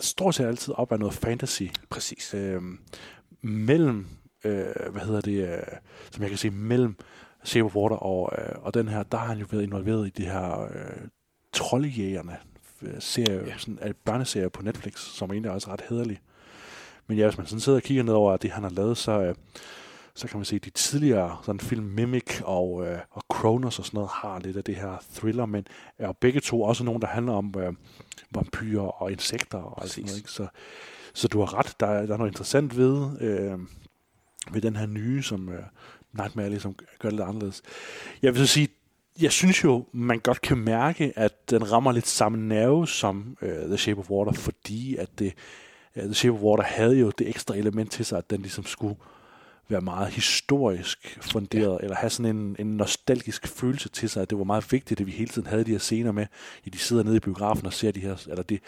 stort 0.00 0.34
set 0.34 0.44
altid 0.46 0.74
op 0.76 0.92
af 0.92 0.98
noget 0.98 1.14
fantasy. 1.14 1.62
Præcis. 1.90 2.34
Øhm, 2.34 2.78
mellem, 3.42 4.06
øh, 4.44 4.66
hvad 4.90 5.02
hedder 5.02 5.20
det, 5.20 5.48
øh, 5.48 5.62
som 6.10 6.22
jeg 6.22 6.30
kan 6.30 6.38
sige, 6.38 6.50
mellem 6.50 6.96
Shape 7.44 7.64
of 7.64 7.76
Water 7.76 7.96
og, 7.96 8.32
øh, 8.38 8.54
og 8.62 8.74
den 8.74 8.88
her, 8.88 9.02
der 9.02 9.18
har 9.18 9.26
han 9.26 9.38
jo 9.38 9.46
været 9.50 9.62
involveret 9.62 10.06
i 10.06 10.10
de 10.10 10.24
her 10.24 10.62
øh, 10.62 11.08
Troldejægerne 11.52 12.36
øh, 12.82 12.94
serie, 12.98 13.46
ja. 13.46 13.58
sådan, 13.58 13.78
øh, 13.82 13.94
børneserie 14.04 14.50
på 14.50 14.62
Netflix, 14.62 14.98
som 14.98 15.30
egentlig 15.30 15.50
også 15.50 15.70
er 15.70 15.72
ret 15.72 15.84
hederlig. 15.88 16.20
Men 17.06 17.18
ja, 17.18 17.26
hvis 17.26 17.38
man 17.38 17.46
sådan 17.46 17.60
sidder 17.60 17.78
og 17.78 17.82
kigger 17.82 18.02
ned 18.02 18.14
over 18.14 18.36
det, 18.36 18.50
han 18.50 18.62
har 18.62 18.70
lavet, 18.70 18.96
så, 18.96 19.20
øh, 19.20 19.34
så 20.16 20.28
kan 20.28 20.38
man 20.38 20.44
se, 20.44 20.56
at 20.56 20.64
de 20.64 20.70
tidligere 20.70 21.38
sådan 21.42 21.60
film 21.60 21.84
Mimic 21.84 22.40
og, 22.44 22.86
øh, 22.86 22.98
og 23.10 23.22
Kronos 23.30 23.78
og 23.78 23.84
sådan 23.84 23.96
noget 23.98 24.10
har 24.12 24.38
lidt 24.40 24.56
af 24.56 24.64
det 24.64 24.76
her 24.76 24.96
thriller, 25.14 25.46
men 25.46 25.66
er 25.98 26.12
begge 26.12 26.40
to 26.40 26.62
også 26.62 26.84
nogle, 26.84 27.00
der 27.00 27.06
handler 27.06 27.32
om 27.32 27.54
øh, 27.58 27.72
vampyrer 28.30 29.02
og 29.02 29.12
insekter 29.12 29.58
og 29.58 29.82
alt 29.82 29.90
sådan 29.90 30.04
noget. 30.04 30.18
Ikke? 30.18 30.30
Så, 30.30 30.46
så 31.14 31.28
du 31.28 31.38
har 31.38 31.54
ret, 31.58 31.76
der, 31.80 31.86
er- 31.86 32.06
der 32.06 32.12
er 32.14 32.18
noget 32.18 32.30
interessant 32.30 32.76
ved, 32.76 33.20
øh, 33.20 33.58
ved 34.52 34.60
den 34.60 34.76
her 34.76 34.86
nye, 34.86 35.22
som 35.22 35.48
øh, 35.48 35.62
Nightmare 36.12 36.46
Alley, 36.46 36.58
som 36.58 36.74
gør 36.98 37.08
det 37.08 37.12
lidt 37.18 37.28
anderledes. 37.28 37.62
Jeg 38.22 38.34
vil 38.34 38.46
så 38.46 38.52
sige, 38.52 38.68
jeg 39.20 39.32
synes 39.32 39.64
jo, 39.64 39.86
man 39.92 40.18
godt 40.18 40.40
kan 40.40 40.58
mærke, 40.58 41.12
at 41.16 41.50
den 41.50 41.72
rammer 41.72 41.92
lidt 41.92 42.06
samme 42.06 42.48
nerve 42.48 42.88
som 42.88 43.36
øh, 43.42 43.66
The 43.66 43.76
Shape 43.78 44.00
of 44.00 44.10
Water, 44.10 44.32
fordi 44.32 44.96
at 44.96 45.18
det, 45.18 45.32
uh, 45.96 46.02
The 46.02 46.14
Shape 46.14 46.34
of 46.34 46.40
Water 46.42 46.64
havde 46.64 46.98
jo 46.98 47.10
det 47.10 47.28
ekstra 47.28 47.56
element 47.56 47.90
til 47.92 48.04
sig, 48.04 48.18
at 48.18 48.30
den 48.30 48.40
ligesom 48.40 48.64
skulle 48.66 48.96
være 49.68 49.80
meget 49.80 50.08
historisk 50.08 51.18
funderet, 51.20 51.78
ja. 51.80 51.84
eller 51.84 51.96
have 51.96 52.10
sådan 52.10 52.36
en, 52.36 52.56
en 52.58 52.76
nostalgisk 52.76 53.48
følelse 53.48 53.88
til 53.88 54.10
sig, 54.10 54.22
at 54.22 54.30
det 54.30 54.38
var 54.38 54.44
meget 54.44 54.72
vigtigt, 54.72 55.00
at 55.00 55.06
vi 55.06 55.12
hele 55.12 55.28
tiden 55.28 55.48
havde 55.48 55.64
de 55.64 55.70
her 55.70 55.78
scener 55.78 56.12
med, 56.12 56.26
at 56.66 56.72
de 56.72 56.78
sidder 56.78 57.02
nede 57.02 57.16
i 57.16 57.20
biografen 57.20 57.66
og 57.66 57.72
ser 57.72 57.92
de 57.92 58.00
her, 58.00 58.26
eller 58.28 58.42
det, 58.42 58.60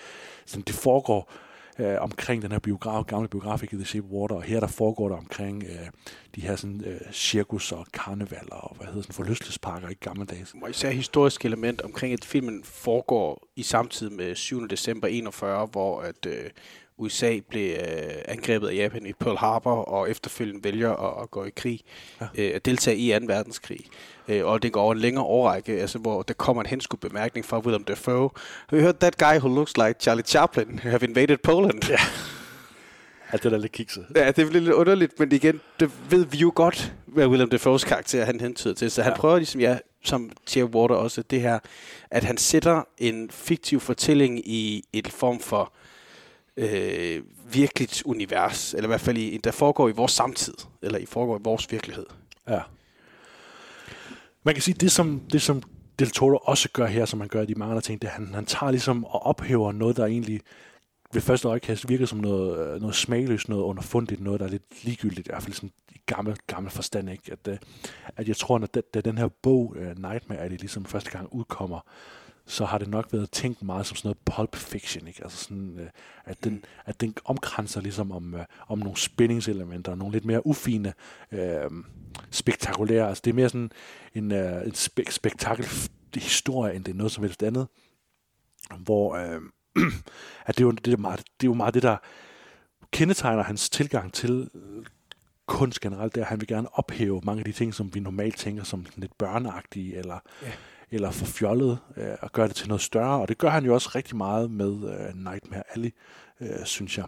sådan, 0.46 0.64
det 0.66 0.74
foregår 0.74 1.32
øh, 1.78 1.96
omkring 2.00 2.42
den 2.42 2.52
her 2.52 2.58
biograf, 2.58 3.04
gamle 3.04 3.28
biograf, 3.28 3.62
ikke 3.62 3.76
The 3.76 3.84
Shape 3.84 4.06
of 4.06 4.12
Water, 4.12 4.34
og 4.34 4.42
her 4.42 4.60
der 4.60 4.66
foregår 4.66 5.08
der 5.08 5.16
omkring 5.16 5.64
øh, 5.64 5.86
de 6.34 6.40
her 6.40 6.56
sådan, 6.56 6.84
øh, 6.86 7.00
cirkus 7.12 7.72
og 7.72 7.86
karnevaler 7.92 8.54
og 8.54 8.76
hvad 8.76 8.86
hedder 8.86 9.02
sådan, 9.02 9.14
forlystelsesparker 9.14 9.88
i 9.88 9.94
gamle 9.94 10.26
dage. 10.26 10.46
Og 10.62 10.70
især 10.70 10.90
historisk 10.90 11.44
element 11.44 11.82
omkring, 11.82 12.12
at 12.12 12.24
filmen 12.24 12.64
foregår 12.64 13.48
i 13.56 13.62
samtid 13.62 14.10
med 14.10 14.34
7. 14.34 14.68
december 14.68 15.08
41, 15.08 15.66
hvor 15.66 16.00
at 16.00 16.26
øh, 16.26 16.50
USA 16.98 17.38
blev 17.50 17.70
øh, 17.76 18.14
angrebet 18.24 18.68
af 18.68 18.74
Japan 18.74 19.06
i 19.06 19.12
Pearl 19.12 19.36
Harbor, 19.36 19.74
og 19.74 20.10
efterfølgende 20.10 20.64
vælger 20.64 20.92
at, 20.92 21.22
at 21.22 21.30
gå 21.30 21.44
i 21.44 21.50
krig, 21.56 21.80
ja. 22.20 22.26
øh, 22.38 22.52
at 22.54 22.64
deltage 22.64 22.96
i 22.96 23.18
2. 23.18 23.24
verdenskrig. 23.26 23.80
Øh, 24.28 24.46
og 24.46 24.62
det 24.62 24.72
går 24.72 24.82
over 24.82 24.92
en 24.92 24.98
længere 24.98 25.24
årrække, 25.24 25.72
altså, 25.80 25.98
hvor 25.98 26.22
der 26.22 26.34
kommer 26.34 26.62
en 26.62 26.68
henskudt 26.68 27.00
bemærkning 27.00 27.46
fra 27.46 27.58
Willem 27.58 27.84
Dafoe. 27.84 28.30
Have 28.68 28.80
you 28.80 28.82
heard 28.82 28.94
that 29.00 29.18
guy 29.18 29.38
who 29.38 29.48
looks 29.54 29.76
like 29.76 29.94
Charlie 30.00 30.24
Chaplin 30.24 30.78
have 30.78 31.00
invaded 31.08 31.36
Poland? 31.38 31.88
Ja. 31.88 31.98
Ja, 33.32 33.36
det 33.36 33.44
er 33.46 33.50
da 33.50 33.56
lidt 33.56 33.72
kikset. 33.72 34.06
Ja, 34.16 34.26
det 34.30 34.46
bliver 34.48 34.62
lidt 34.64 34.74
underligt, 34.74 35.18
men 35.20 35.32
igen, 35.32 35.60
det 35.80 35.90
ved 36.10 36.24
vi 36.24 36.38
jo 36.38 36.52
godt, 36.54 36.92
hvad 37.06 37.26
Willem 37.26 37.50
Dafoes 37.50 37.84
karakter 37.84 38.24
han 38.24 38.40
hentyder 38.40 38.74
til. 38.74 38.90
Så 38.90 39.02
han 39.02 39.12
Ja. 39.12 39.16
prøver 39.18 39.36
ligesom, 39.36 39.60
ja, 39.60 39.78
som 40.04 40.30
Tia 40.46 40.64
Water 40.64 40.94
også, 40.94 41.22
det 41.22 41.40
her, 41.40 41.58
at 42.10 42.24
han 42.24 42.36
sætter 42.36 42.82
en 42.98 43.30
fiktiv 43.30 43.80
fortælling 43.80 44.48
i 44.48 44.84
et 44.92 45.08
form 45.08 45.40
for 45.40 45.72
øh, 46.56 47.22
virkeligt 47.52 48.02
univers, 48.04 48.74
eller 48.74 48.84
i 48.84 48.90
hvert 48.90 49.00
fald, 49.00 49.18
i, 49.18 49.36
der 49.44 49.50
foregår 49.50 49.88
i 49.88 49.92
vores 49.92 50.12
samtid, 50.12 50.54
eller 50.82 50.98
i 50.98 51.06
foregår 51.06 51.38
i 51.38 51.42
vores 51.44 51.72
virkelighed. 51.72 52.06
Ja. 52.48 52.60
Man 54.42 54.54
kan 54.54 54.62
sige, 54.62 54.74
det 54.74 54.92
som, 54.92 55.20
det 55.32 55.42
som 55.42 55.62
Del 55.98 56.10
Toro 56.10 56.36
også 56.36 56.68
gør 56.72 56.86
her, 56.86 57.04
som 57.04 57.18
man 57.18 57.28
gør 57.28 57.42
i 57.42 57.46
de 57.46 57.54
mange 57.54 57.70
andre 57.70 57.82
ting, 57.82 58.02
det 58.02 58.08
er, 58.08 58.12
han, 58.12 58.34
han 58.34 58.46
tager 58.46 58.70
ligesom 58.70 59.04
og 59.04 59.26
ophæver 59.26 59.72
noget, 59.72 59.96
der 59.96 60.06
egentlig 60.06 60.40
ved 61.12 61.22
første 61.22 61.48
øjekast 61.48 61.88
virker 61.88 62.06
som 62.06 62.18
noget, 62.18 62.74
øh, 62.74 62.80
noget 62.80 62.94
smagløst, 62.94 63.48
noget 63.48 63.62
underfundigt, 63.62 64.20
noget, 64.20 64.40
der 64.40 64.46
er 64.46 64.50
lidt 64.50 64.84
ligegyldigt, 64.84 65.26
i 65.26 65.30
hvert 65.30 65.42
fald 65.42 65.54
sådan 65.54 65.72
i 65.94 66.00
gammel, 66.06 66.36
gammel 66.46 66.72
forstand, 66.72 67.10
ikke? 67.10 67.32
At, 67.32 67.48
øh, 67.48 67.58
at 68.16 68.28
jeg 68.28 68.36
tror, 68.36 68.58
at 68.58 68.74
da, 68.74 68.80
da 68.94 69.00
den 69.00 69.18
her 69.18 69.28
bog, 69.28 69.74
øh, 69.76 69.86
Nightmare, 69.86 70.38
er 70.38 70.48
det 70.48 70.60
ligesom 70.60 70.84
første 70.84 71.10
gang 71.10 71.28
udkommer, 71.32 71.80
så 72.46 72.64
har 72.64 72.78
det 72.78 72.88
nok 72.88 73.12
været 73.12 73.30
tænkt 73.30 73.62
meget 73.62 73.86
som 73.86 73.96
sådan 73.96 74.08
noget 74.08 74.18
pulp 74.24 74.56
fiction, 74.56 75.08
ikke? 75.08 75.22
Altså 75.22 75.44
sådan, 75.44 75.78
øh, 75.78 75.88
at, 76.24 76.44
den, 76.44 76.64
at 76.84 77.00
den 77.00 77.14
omkranser 77.24 77.80
ligesom 77.80 78.12
om, 78.12 78.34
øh, 78.34 78.44
om 78.68 78.78
nogle 78.78 78.96
spændingselementer, 78.96 79.94
nogle 79.94 80.12
lidt 80.12 80.24
mere 80.24 80.46
ufine, 80.46 80.92
øh, 81.32 81.70
spektakulære, 82.30 83.08
altså 83.08 83.22
det 83.24 83.30
er 83.30 83.34
mere 83.34 83.48
sådan 83.48 83.72
en, 84.14 84.32
øh, 84.32 84.62
en 84.62 84.72
spek- 84.72 85.10
spektakel 85.10 85.66
historie, 86.14 86.74
end 86.74 86.84
det 86.84 86.92
er 86.92 86.96
noget 86.96 87.12
som 87.12 87.24
helst 87.24 87.42
andet, 87.42 87.68
hvor 88.78 89.14
øh, 89.14 89.40
at 90.46 90.58
det, 90.58 90.60
er 90.60 90.66
jo, 90.66 90.70
det, 90.70 90.92
er 90.92 90.96
meget, 90.96 91.18
det 91.18 91.46
er 91.46 91.50
jo 91.50 91.54
meget 91.54 91.74
det, 91.74 91.82
der 91.82 91.96
kendetegner 92.90 93.42
hans 93.42 93.70
tilgang 93.70 94.12
til 94.12 94.50
øh, 94.54 94.84
kunst 95.46 95.80
generelt, 95.80 96.14
det 96.14 96.20
er, 96.20 96.24
at 96.24 96.28
han 96.28 96.40
vil 96.40 96.48
gerne 96.48 96.68
ophæve 96.78 97.20
mange 97.24 97.40
af 97.40 97.44
de 97.44 97.52
ting, 97.52 97.74
som 97.74 97.94
vi 97.94 98.00
normalt 98.00 98.36
tænker 98.36 98.64
som 98.64 98.86
lidt 98.96 99.18
børneagtige, 99.18 99.96
eller, 99.96 100.18
Ja 100.42 100.52
eller 100.90 101.10
for 101.10 101.26
fjollet, 101.26 101.78
øh, 101.96 102.14
og 102.20 102.32
gøre 102.32 102.48
det 102.48 102.56
til 102.56 102.68
noget 102.68 102.80
større. 102.80 103.20
Og 103.20 103.28
det 103.28 103.38
gør 103.38 103.48
han 103.48 103.64
jo 103.64 103.74
også 103.74 103.90
rigtig 103.94 104.16
meget 104.16 104.50
med 104.50 104.72
øh, 104.72 105.14
Nightmare 105.14 105.62
Alley, 105.74 105.90
øh, 106.40 106.64
synes 106.64 106.98
jeg. 106.98 107.04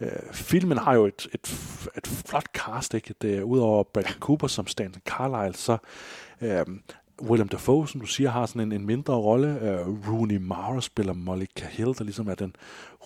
Øh, 0.00 0.32
filmen 0.32 0.78
har 0.78 0.94
jo 0.94 1.06
et, 1.06 1.28
et, 1.34 1.40
et 1.98 2.06
flot 2.06 2.46
cast, 2.54 2.94
ikke? 2.94 3.14
Det, 3.22 3.42
udover 3.42 3.84
Bradley 3.94 4.18
Cooper 4.20 4.46
som 4.46 4.66
Stanley 4.66 5.00
Carlyle, 5.06 5.54
så 5.54 5.78
øh, 6.40 6.64
Willem 7.22 7.48
Dafoe, 7.48 7.88
som 7.88 8.00
du 8.00 8.06
siger, 8.06 8.30
har 8.30 8.46
sådan 8.46 8.62
en, 8.62 8.72
en 8.72 8.86
mindre 8.86 9.14
rolle. 9.14 9.60
Øh, 9.60 10.10
Rooney 10.10 10.36
Mara 10.36 10.80
spiller 10.80 11.12
Molly 11.12 11.46
Cahill, 11.56 11.94
der 11.98 12.04
ligesom 12.04 12.28
er 12.28 12.34
den 12.34 12.56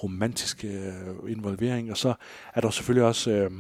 romantiske 0.03 0.68
øh, 0.68 1.32
involvering. 1.32 1.90
Og 1.90 1.96
så 1.96 2.14
er 2.55 2.61
der 2.61 2.70
selvfølgelig 2.70 3.07
også 3.07 3.30
øh, 3.30 3.51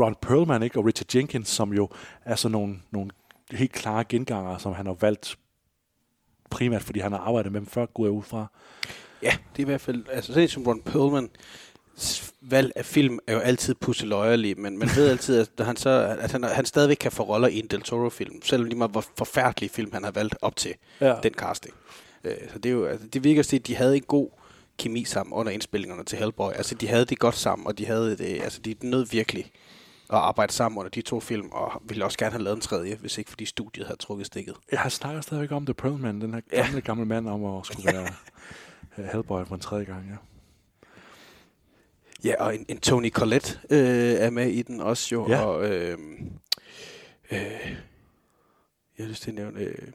Ron 0.00 0.16
Perlman 0.22 0.62
ikke? 0.62 0.78
og 0.78 0.86
Richard 0.86 1.14
Jenkins, 1.14 1.48
som 1.48 1.72
jo 1.72 1.88
er 2.24 2.34
sådan 2.34 2.52
nogle, 2.52 2.76
nogle 2.90 3.10
helt 3.50 3.72
klare 3.72 4.04
genganger, 4.08 4.58
som 4.58 4.72
han 4.72 4.86
har 4.86 4.94
valgt 5.00 5.38
primært, 6.50 6.82
fordi 6.82 7.00
han 7.00 7.12
har 7.12 7.18
arbejdet 7.18 7.52
med 7.52 7.60
dem 7.60 7.66
før, 7.68 7.86
går 7.86 8.04
jeg 8.04 8.12
ud 8.12 8.22
fra. 8.22 8.46
Ja, 9.22 9.30
det 9.52 9.58
er 9.62 9.64
i 9.64 9.64
hvert 9.64 9.80
fald, 9.80 10.04
altså 10.12 10.32
sådan 10.32 10.48
som 10.48 10.62
Ron 10.66 10.82
Perlman, 10.82 11.30
valg 12.40 12.72
af 12.76 12.84
film 12.84 13.18
er 13.26 13.32
jo 13.32 13.38
altid 13.38 13.74
pusseløjerlige, 13.74 14.54
men 14.54 14.78
man 14.78 14.88
ved 14.96 15.08
altid, 15.10 15.46
at 15.58 15.66
han, 15.66 15.76
så, 15.76 16.16
at 16.20 16.32
han, 16.32 16.44
han 16.44 16.64
stadigvæk 16.64 16.96
kan 16.96 17.12
få 17.12 17.22
roller 17.22 17.48
i 17.48 17.58
en 17.58 17.66
Del 17.66 17.80
Toro-film, 17.82 18.42
selvom 18.42 18.64
lige 18.68 18.78
meget 18.78 18.90
hvor 18.90 19.04
forfærdelige 19.18 19.70
film 19.70 19.92
han 19.92 20.04
har 20.04 20.10
valgt 20.10 20.36
op 20.42 20.56
til 20.56 20.74
Ja. 21.00 21.14
den 21.22 21.34
casting. 21.34 21.74
Øh, 22.24 22.32
så 22.52 22.58
det, 22.58 22.68
er 22.68 22.72
jo, 22.72 22.86
altså, 22.86 23.06
det 23.06 23.24
virker 23.24 23.42
til, 23.42 23.56
at 23.58 23.66
de 23.66 23.76
havde 23.76 23.96
en 23.96 24.02
god 24.02 24.28
kemi 24.78 25.04
sammen 25.04 25.32
under 25.32 25.52
indspillingerne 25.52 26.04
til 26.04 26.18
Hellboy. 26.18 26.52
Altså, 26.52 26.74
de 26.74 26.88
havde 26.88 27.04
det 27.04 27.18
godt 27.18 27.36
sammen, 27.36 27.66
og 27.66 27.78
de 27.78 27.86
havde 27.86 28.10
det, 28.16 28.42
altså, 28.42 28.60
de 28.60 28.74
nød 28.82 29.06
virkelig 29.10 29.50
at 30.10 30.16
arbejde 30.18 30.52
sammen 30.52 30.78
under 30.78 30.90
de 30.90 31.02
to 31.02 31.20
film, 31.20 31.48
og 31.52 31.82
ville 31.84 32.04
også 32.04 32.18
gerne 32.18 32.32
have 32.32 32.42
lavet 32.42 32.56
en 32.56 32.60
tredje, 32.60 32.96
hvis 32.96 33.18
ikke 33.18 33.30
fordi 33.30 33.44
studiet 33.44 33.86
havde 33.86 33.98
trukket 33.98 34.26
stikket. 34.26 34.54
Jeg 34.72 34.92
snakker 34.92 35.20
stadigvæk 35.20 35.52
om 35.52 35.66
The 35.66 35.74
Pearl 35.74 35.98
Man, 35.98 36.20
den 36.20 36.34
her 36.34 36.40
gamle, 36.40 36.74
ja. 36.74 36.80
gamle 36.80 37.04
mand 37.06 37.28
om 37.28 37.44
at 37.44 37.66
skulle 37.66 37.92
være 37.92 38.08
øh, 38.98 39.04
Hellboy 39.04 39.44
for 39.44 39.54
en 39.54 39.60
tredje 39.60 39.84
gang, 39.84 40.06
ja. 40.10 40.16
Ja, 42.24 42.44
og 42.44 42.54
en, 42.54 42.66
en 42.68 42.80
Tony 42.80 43.10
Collette 43.10 43.58
øh, 43.70 43.78
er 44.12 44.30
med 44.30 44.50
i 44.50 44.62
den 44.62 44.80
også 44.80 45.08
jo, 45.14 45.28
Ja. 45.28 45.44
og 45.44 45.70
øh, 45.70 45.98
øh, 47.32 47.38
jeg 48.98 49.00
har 49.00 49.06
lyst 49.06 49.22
til 49.22 49.30
at 49.30 49.34
nævne... 49.34 49.60
Øh, 49.60 49.88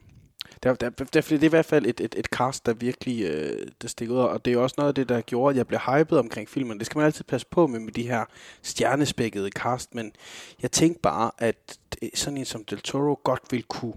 der, 0.64 0.74
der, 0.74 0.90
der, 0.90 1.22
det 1.22 1.32
er 1.32 1.44
i 1.44 1.48
hvert 1.48 1.66
fald 1.66 1.86
et, 1.86 2.00
et, 2.00 2.16
et 2.18 2.26
cast, 2.26 2.66
der 2.66 2.74
virkelig 2.74 3.24
øh, 3.24 3.68
der 3.82 3.88
stikker 3.88 4.16
ud, 4.16 4.20
og 4.20 4.46
det 4.46 4.52
er 4.52 4.56
jo 4.56 4.64
også 4.64 4.76
noget 4.78 4.88
af 4.88 4.96
det, 4.96 5.10
der 5.10 5.22
gjorde, 5.22 5.54
at 5.54 5.58
jeg 5.58 5.68
blev 5.68 5.80
hyped 5.80 6.18
omkring 6.18 6.50
filmen. 6.50 6.78
Det 6.78 6.86
skal 6.86 7.00
man 7.00 7.06
altid 7.06 7.24
passe 7.24 7.48
på 7.52 7.68
med, 7.68 7.80
med 7.80 7.92
de 7.92 8.08
her 8.08 8.26
stjernespækkede 8.62 9.50
cast, 9.50 9.96
men 9.96 10.12
jeg 10.62 10.72
tænkte 10.72 11.02
bare, 11.02 11.32
at 11.38 11.80
sådan 12.14 12.38
en 12.38 12.46
som 12.46 12.66
Del 12.66 12.80
Toro 12.80 13.22
godt 13.24 13.42
ville 13.52 13.64
kunne, 13.64 13.94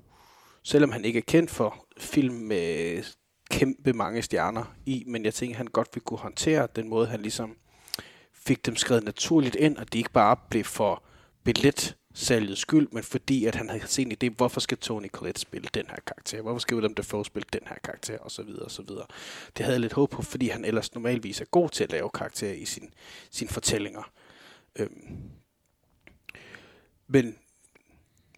selvom 0.62 0.92
han 0.92 1.04
ikke 1.04 1.18
er 1.18 1.24
kendt 1.26 1.50
for 1.50 1.86
film 1.98 2.34
med 2.34 3.02
kæmpe 3.50 3.92
mange 3.92 4.22
stjerner 4.22 4.74
i, 4.86 5.04
men 5.06 5.24
jeg 5.24 5.34
tænkte, 5.34 5.54
at 5.54 5.58
han 5.58 5.66
godt 5.66 5.88
ville 5.94 6.04
kunne 6.04 6.18
håndtere 6.18 6.68
den 6.76 6.88
måde, 6.88 7.06
han 7.06 7.22
ligesom 7.22 7.56
fik 8.34 8.66
dem 8.66 8.76
skrevet 8.76 9.04
naturligt 9.04 9.54
ind, 9.54 9.76
og 9.76 9.92
de 9.92 9.98
ikke 9.98 10.12
bare 10.12 10.36
blev 10.50 10.64
for 10.64 11.02
billet 11.44 11.96
salgets 12.14 12.60
skyld, 12.60 12.88
men 12.92 13.02
fordi 13.02 13.44
at 13.44 13.54
han 13.54 13.68
havde 13.68 13.86
set 13.86 14.06
en 14.06 14.16
idé, 14.22 14.34
hvorfor 14.36 14.60
skal 14.60 14.78
Tony 14.78 15.08
Collette 15.08 15.40
spille 15.40 15.68
den 15.74 15.86
her 15.88 15.96
karakter? 16.06 16.42
Hvorfor 16.42 16.58
skal 16.58 16.74
Willem 16.74 16.94
Dafoe 16.94 17.24
spille 17.24 17.46
den 17.52 17.60
her 17.66 17.76
karakter? 17.84 18.18
Og 18.18 18.30
så 18.30 18.42
videre, 18.42 18.62
og 18.62 18.70
så 18.70 18.82
videre. 18.82 19.06
Det 19.56 19.64
havde 19.64 19.74
jeg 19.74 19.80
lidt 19.80 19.92
håb 19.92 20.10
på, 20.10 20.22
fordi 20.22 20.48
han 20.48 20.64
ellers 20.64 20.94
normalvis 20.94 21.40
er 21.40 21.44
god 21.44 21.68
til 21.68 21.84
at 21.84 21.90
lave 21.90 22.10
karakterer 22.10 22.52
i 22.52 22.64
sin, 22.64 22.90
sine 23.30 23.50
fortællinger. 23.50 24.12
Øhm. 24.78 25.18
Men 27.06 27.36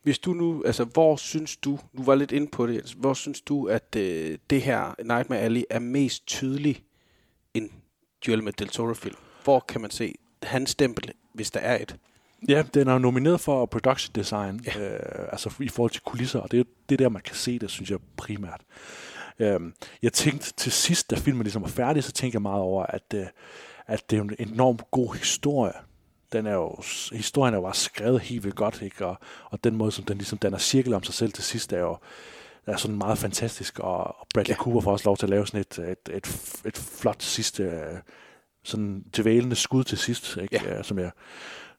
hvis 0.03 0.19
du 0.19 0.33
nu, 0.33 0.63
altså 0.67 0.85
hvor 0.85 1.17
synes 1.17 1.57
du, 1.57 1.79
du 1.97 2.03
var 2.03 2.15
lidt 2.15 2.33
inde 2.33 2.47
på 2.47 2.67
det, 2.67 2.77
altså, 2.77 2.97
hvor 2.97 3.15
synes 3.15 3.41
du, 3.41 3.69
at 3.69 3.97
øh, 3.97 4.39
det 4.51 4.63
her 4.63 4.95
Nightmare 5.05 5.41
Alley 5.41 5.63
er 5.71 5.79
mest 5.79 6.27
tydelig 6.27 6.85
en 7.55 7.73
Duel 8.27 8.43
med 8.43 8.53
Del 8.53 8.69
Toro-film? 8.69 9.17
Hvor 9.45 9.61
kan 9.61 9.81
man 9.81 9.91
se 9.91 10.15
hans 10.43 10.71
stempel, 10.71 11.13
hvis 11.33 11.51
der 11.51 11.61
er 11.61 11.83
et? 11.83 11.97
Ja, 12.49 12.63
den 12.75 12.89
er 12.89 12.93
jo 12.93 12.99
nomineret 12.99 13.41
for 13.41 13.67
production 13.67 14.13
design, 14.15 14.61
ja. 14.67 14.81
øh, 14.81 15.29
altså 15.33 15.51
i 15.61 15.69
forhold 15.69 15.91
til 15.91 16.03
kulisser, 16.03 16.39
og 16.41 16.51
det 16.51 16.61
er 16.61 16.65
det 16.89 16.95
er 16.95 16.97
der, 16.97 17.09
man 17.09 17.23
kan 17.23 17.35
se 17.37 17.59
det, 17.59 17.71
synes 17.71 17.91
jeg 17.91 17.99
primært. 18.17 18.61
Øhm, 19.39 19.75
jeg 20.03 20.13
tænkte 20.13 20.53
til 20.53 20.73
sidst, 20.73 21.11
da 21.11 21.17
filmen 21.17 21.43
ligesom 21.43 21.63
var 21.63 21.69
færdig, 21.69 22.05
så 22.05 22.13
tænkte 22.13 22.37
jeg 22.37 22.43
meget 22.43 22.63
over, 22.63 22.87
at, 22.87 23.15
øh, 23.15 23.27
at 23.87 24.11
det 24.11 24.19
er 24.19 24.23
en 24.23 24.35
enormt 24.39 24.91
god 24.91 25.15
historie. 25.15 25.73
Den 26.33 26.47
er 26.47 26.53
jo, 26.53 26.77
historien 27.13 27.55
er 27.55 27.59
jo 27.59 27.63
bare 27.63 27.75
skrevet 27.75 28.21
helt 28.21 28.45
vildt 28.45 28.57
godt, 28.57 28.83
ikke? 28.83 29.07
Og, 29.07 29.17
og 29.45 29.65
den 29.65 29.77
måde, 29.77 29.93
som 29.93 30.05
den 30.05 30.19
ligesom 30.19 30.39
danner 30.39 30.59
cirkel 30.59 30.95
om 30.95 31.03
sig 31.03 31.15
selv 31.15 31.33
til 31.33 31.45
sidst, 31.45 31.73
er 31.73 31.79
jo 31.81 31.97
er 32.67 32.77
sådan 32.77 32.97
meget 32.97 33.19
fantastisk, 33.19 33.79
og, 33.79 34.17
Bradley 34.35 34.55
ja. 34.55 34.57
Cooper 34.57 34.81
får 34.81 34.93
også 34.93 35.09
lov 35.09 35.17
til 35.17 35.27
at 35.27 35.31
lave 35.31 35.47
sådan 35.47 35.61
et, 35.61 35.79
et, 35.79 36.17
et, 36.17 36.61
et 36.65 36.77
flot 36.77 37.23
sidste, 37.23 37.63
øh, 37.63 37.99
sådan 38.63 39.05
dvælende 39.17 39.57
skud 39.57 39.85
til 39.85 39.99
sidst, 39.99 40.37
ikke? 40.37 40.61
Ja. 40.65 40.83
som 40.83 40.99
jeg 40.99 41.11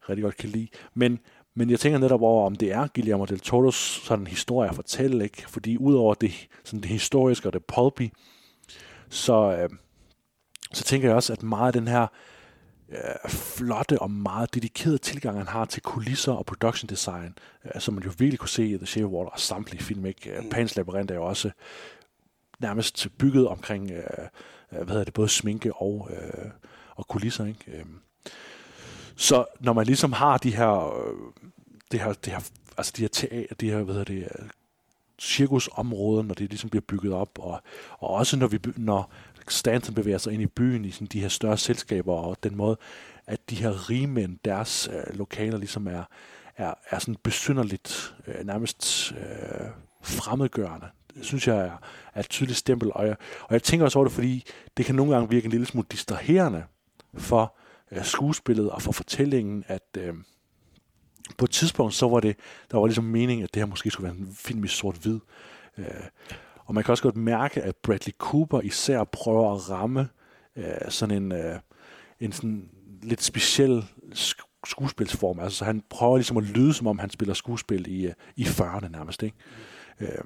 rigtig 0.10 0.24
godt 0.24 0.38
kan 0.38 0.49
lide. 0.49 0.68
Men, 0.93 1.20
men 1.56 1.70
jeg 1.70 1.80
tænker 1.80 1.99
netop 1.99 2.22
over, 2.22 2.45
om 2.45 2.56
det 2.56 2.72
er 2.72 2.88
Guillermo 2.95 3.26
del 3.26 3.39
Toros 3.39 4.01
sådan 4.03 4.28
historie 4.28 4.70
at 4.70 4.76
fortælle, 4.76 5.24
ikke? 5.24 5.49
Fordi 5.49 5.78
udover 5.78 6.14
det, 6.14 6.47
sådan 6.64 6.82
det 6.82 6.89
historiske 6.89 7.49
og 7.49 7.53
det 7.53 7.66
pulpy, 7.66 8.10
så, 9.10 9.58
øh, 9.58 9.70
så 10.74 10.84
tænker 10.84 11.08
jeg 11.08 11.16
også, 11.16 11.34
at 11.34 11.43
meget 11.43 11.68
af 11.68 11.74
den 11.74 11.88
her 11.88 12.08
øh, 12.89 13.30
flotte 13.30 14.01
og 14.01 14.12
meget 14.12 14.56
dedikerede 14.56 14.97
tilgang, 14.97 15.38
han 15.38 15.47
har 15.47 15.66
til 15.66 15.82
kulisser 15.82 16.32
og 16.32 16.45
production 16.45 16.89
design, 16.89 17.38
øh, 17.66 17.82
som 17.82 17.93
man 17.93 18.03
jo 18.03 18.12
virkelig 18.18 18.39
kunne 18.39 18.49
se 18.49 18.68
i 18.68 18.78
The 18.78 18.86
Shape 18.86 19.06
of 19.06 19.12
Water 19.12 19.30
og 19.30 19.39
samtlige 19.39 19.84
film, 19.84 20.06
ikke? 20.06 20.34
Mm. 20.41 20.49
Pans 20.49 20.76
Labyrinth 20.76 21.12
er 21.12 21.16
jo 21.16 21.26
også 21.26 21.51
nærmest 22.60 23.08
bygget 23.18 23.47
omkring, 23.47 23.91
øh, 23.91 23.97
øh, 24.72 24.78
hvad 24.78 24.88
hedder 24.88 25.03
det, 25.03 25.14
både 25.14 25.30
sminke 25.30 25.74
og, 25.74 26.10
øh, 26.12 26.51
og 26.95 27.08
kulisser, 27.08 27.45
ikke? 27.45 27.86
Så 29.16 29.45
når 29.59 29.74
man 29.74 29.86
ligesom 29.86 30.13
har 30.13 30.38
de 30.38 30.55
her, 30.55 30.99
øh, 30.99 31.13
det 31.91 31.99
her, 31.99 32.13
det 32.13 32.34
her 32.34 32.49
altså 32.78 32.93
de 32.97 33.01
her, 33.01 33.09
teater, 33.09 33.55
de 33.55 33.70
her 33.70 33.84
hvad 33.84 33.95
hedder 33.95 34.13
det, 34.13 34.28
cirkusområder, 35.20 36.24
når 36.24 36.34
det 36.34 36.49
ligesom 36.49 36.70
bliver 36.70 36.84
bygget 36.88 37.13
op, 37.13 37.39
og, 37.39 37.61
og 37.99 38.09
også 38.09 38.38
når, 38.38 38.47
vi, 38.47 38.59
når 38.76 39.11
Stanton 39.47 39.95
bevæger 39.95 40.18
sig 40.18 40.34
ind 40.34 40.41
i 40.41 40.45
byen 40.45 40.86
i 40.86 40.91
sådan 40.91 41.07
de 41.07 41.22
her 41.22 41.28
større 41.28 41.57
selskaber, 41.57 42.13
og 42.13 42.38
den 42.43 42.55
måde, 42.55 42.78
at 43.28 43.49
de 43.49 43.55
her 43.55 43.89
rigmænd, 43.89 44.38
deres 44.45 44.89
øh, 44.93 45.18
lokaler 45.18 45.57
ligesom 45.57 45.88
er, 45.88 46.03
er, 46.57 46.74
er 46.89 46.99
sådan 46.99 47.18
besynderligt, 47.24 48.16
øh, 48.28 48.45
nærmest 48.45 49.11
øh, 49.11 49.68
fremmedgørende. 50.01 50.88
Det 51.13 51.26
synes 51.26 51.47
jeg 51.47 51.57
er, 51.57 51.78
er 52.13 52.20
et 52.20 52.30
tydeligt 52.30 52.57
stempel, 52.57 52.91
og 52.93 53.07
jeg, 53.07 53.16
og 53.41 53.53
jeg 53.53 53.63
tænker 53.63 53.86
også 53.86 53.99
over 53.99 54.07
det, 54.07 54.16
fordi 54.16 54.43
det 54.78 54.86
kan 54.86 54.95
nogle 54.95 55.13
gange 55.13 55.30
virke 55.30 55.45
en 55.45 55.51
lille 55.51 55.66
smule 55.66 55.88
distraherende 55.91 56.63
for 57.18 57.55
øh, 57.95 58.05
skuespillet 58.05 58.69
og 58.69 58.81
for 58.81 58.91
fortællingen, 58.91 59.63
at 59.67 59.97
øh, 59.97 60.13
på 61.37 61.45
et 61.45 61.51
tidspunkt, 61.51 61.93
så 61.93 62.07
var 62.07 62.19
det, 62.19 62.35
der 62.71 62.77
var 62.77 62.87
ligesom 62.87 63.03
meningen, 63.03 63.43
at 63.43 63.53
det 63.53 63.61
her 63.61 63.67
måske 63.67 63.91
skulle 63.91 64.07
være 64.09 64.17
en 64.17 64.35
film 64.35 64.63
i 64.63 64.67
sort-hvid. 64.67 65.19
Øh, 65.77 65.85
og 66.65 66.73
man 66.73 66.83
kan 66.83 66.91
også 66.91 67.03
godt 67.03 67.15
mærke, 67.15 67.61
at 67.61 67.75
Bradley 67.75 68.13
Cooper 68.17 68.61
især 68.61 69.03
prøver 69.03 69.53
at 69.53 69.69
ramme 69.69 70.09
øh, 70.55 70.65
sådan 70.89 71.23
en, 71.23 71.31
øh, 71.31 71.59
en 72.19 72.31
sådan 72.31 72.69
lidt 73.03 73.23
speciel 73.23 73.85
sk- 74.11 74.61
skuespilsform. 74.65 75.39
Altså, 75.39 75.57
så 75.57 75.65
han 75.65 75.83
prøver 75.89 76.17
ligesom 76.17 76.37
at 76.37 76.43
lyde, 76.43 76.73
som 76.73 76.87
om 76.87 76.99
han 76.99 77.09
spiller 77.09 77.33
skuespil 77.33 77.87
i, 77.87 78.05
øh, 78.05 78.13
i 78.35 78.43
40'erne 78.43 78.87
nærmest. 78.87 79.23
Ikke? 79.23 79.37
Øh, 79.99 80.23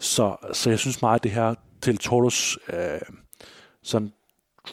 så, 0.00 0.36
så 0.52 0.70
jeg 0.70 0.78
synes 0.78 1.02
meget, 1.02 1.18
at 1.18 1.22
det 1.22 1.30
her 1.30 1.54
til 1.80 1.98
Toros 1.98 2.58
øh, 2.72 3.00
sådan 3.82 4.12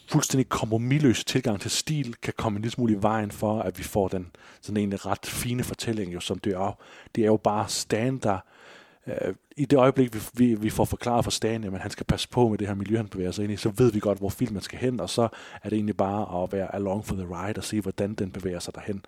fuldstændig 0.10 0.50
kompromilløse 0.50 1.24
tilgang 1.24 1.62
til 1.62 1.72
stil 1.72 2.16
kan 2.22 2.34
komme 2.38 2.58
en 2.58 2.62
lille 2.62 2.72
smule 2.72 2.94
i 2.94 3.02
vejen 3.02 3.32
for, 3.32 3.62
at 3.62 3.78
vi 3.78 3.84
får 3.84 4.08
den 4.08 4.32
sådan 4.62 4.78
egentlig 4.78 5.06
ret 5.06 5.26
fine 5.26 5.64
fortælling, 5.64 6.14
jo, 6.14 6.20
som 6.20 6.40
det 6.40 6.54
er. 6.54 6.78
Det 7.16 7.22
er 7.22 7.28
jo 7.28 7.38
bare 7.38 7.70
Stan, 7.70 8.18
der 8.18 8.38
øh, 9.08 9.36
i 9.58 9.66
det 9.66 9.78
øjeblik, 9.78 10.14
vi, 10.14 10.20
vi, 10.34 10.56
vi 10.56 10.70
får 10.70 10.86
forklaret 10.86 11.24
for 11.24 11.32
Stan, 11.32 11.64
at 11.64 11.82
han 11.82 11.92
skal 11.92 12.06
passe 12.06 12.30
på 12.30 12.50
med 12.50 12.58
det 12.58 12.68
her 12.68 12.76
miljø, 12.76 12.98
han 12.98 13.08
bevæger 13.08 13.32
sig 13.32 13.44
ind 13.44 13.54
i, 13.54 13.58
så 13.58 13.70
ved 13.70 13.92
vi 13.92 14.00
godt, 14.00 14.18
hvor 14.18 14.30
filmen 14.30 14.62
skal 14.62 14.80
hen, 14.80 15.00
og 15.00 15.10
så 15.10 15.28
er 15.64 15.70
det 15.70 15.74
egentlig 15.74 15.98
bare 15.98 16.44
at 16.44 16.52
være 16.52 16.76
along 16.76 17.06
for 17.06 17.16
the 17.16 17.26
ride 17.26 17.58
og 17.60 17.64
se, 17.64 17.82
hvordan 17.82 18.14
den 18.14 18.32
bevæger 18.32 18.60
sig 18.60 18.76
derhen 18.76 19.06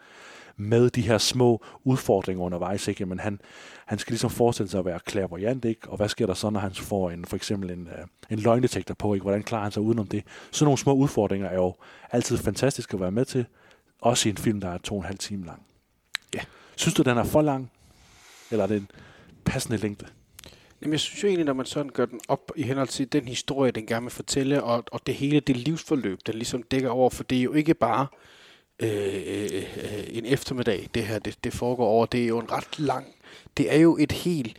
med 0.57 0.89
de 0.89 1.01
her 1.01 1.17
små 1.17 1.63
udfordringer 1.83 2.43
undervejs, 2.43 2.87
ikke? 2.87 3.05
Men 3.05 3.19
han, 3.19 3.41
han 3.85 3.99
skal 3.99 4.11
ligesom 4.11 4.29
forestille 4.29 4.69
sig 4.69 4.79
at 4.79 4.85
være 4.85 4.99
clairvoyant, 5.09 5.65
ikke? 5.65 5.89
Og 5.89 5.97
hvad 5.97 6.09
sker 6.09 6.25
der 6.25 6.33
så, 6.33 6.49
når 6.49 6.59
han 6.59 6.73
får 6.73 7.11
en, 7.11 7.25
for 7.25 7.35
eksempel 7.35 7.71
en, 7.71 7.87
øh, 7.87 8.07
en 8.29 8.39
løgndetektor 8.39 8.93
på, 8.93 9.13
ikke? 9.13 9.23
Hvordan 9.23 9.43
klarer 9.43 9.63
han 9.63 9.71
sig 9.71 9.81
udenom 9.81 10.07
det? 10.07 10.23
Sådan 10.51 10.65
nogle 10.65 10.77
små 10.77 10.93
udfordringer 10.93 11.49
er 11.49 11.55
jo 11.55 11.75
altid 12.11 12.37
fantastisk 12.37 12.93
at 12.93 12.99
være 12.99 13.11
med 13.11 13.25
til, 13.25 13.45
også 14.01 14.29
i 14.29 14.31
en 14.31 14.37
film, 14.37 14.61
der 14.61 14.69
er 14.69 14.77
to 14.77 14.95
og 14.95 15.01
en 15.01 15.05
halv 15.05 15.17
time 15.17 15.45
lang. 15.45 15.61
Ja. 16.35 16.39
Synes 16.75 16.93
du, 16.93 17.01
den 17.01 17.17
er 17.17 17.23
for 17.23 17.41
lang? 17.41 17.71
Eller 18.51 18.63
er 18.63 18.67
det 18.67 18.77
en 18.77 18.87
passende 19.45 19.77
længde? 19.77 20.05
Jamen, 20.81 20.91
jeg 20.91 20.99
synes 20.99 21.23
jo 21.23 21.27
egentlig, 21.27 21.45
når 21.45 21.53
man 21.53 21.65
sådan 21.65 21.91
gør 21.91 22.05
den 22.05 22.19
op 22.27 22.51
i 22.55 22.63
henhold 22.63 22.87
til 22.87 23.13
den 23.13 23.27
historie, 23.27 23.71
den 23.71 23.85
gerne 23.85 24.03
vil 24.03 24.11
fortælle, 24.11 24.63
og, 24.63 24.83
og 24.91 25.07
det 25.07 25.15
hele 25.15 25.39
det 25.39 25.57
livsforløb, 25.57 26.19
den 26.25 26.35
ligesom 26.35 26.63
dækker 26.63 26.89
over, 26.89 27.09
for 27.09 27.23
det 27.23 27.37
er 27.37 27.41
jo 27.41 27.53
ikke 27.53 27.73
bare 27.73 28.07
Øh, 28.81 29.23
øh, 29.27 29.63
øh, 29.77 30.03
en 30.09 30.25
eftermiddag, 30.25 30.89
det 30.93 31.05
her 31.05 31.19
det, 31.19 31.43
det 31.43 31.53
foregår 31.53 31.87
over. 31.87 32.05
Det 32.05 32.23
er 32.23 32.27
jo 32.27 32.39
en 32.39 32.51
ret 32.51 32.79
lang, 32.79 33.07
det 33.57 33.73
er 33.73 33.77
jo 33.77 33.97
et 33.97 34.11
helt, 34.11 34.57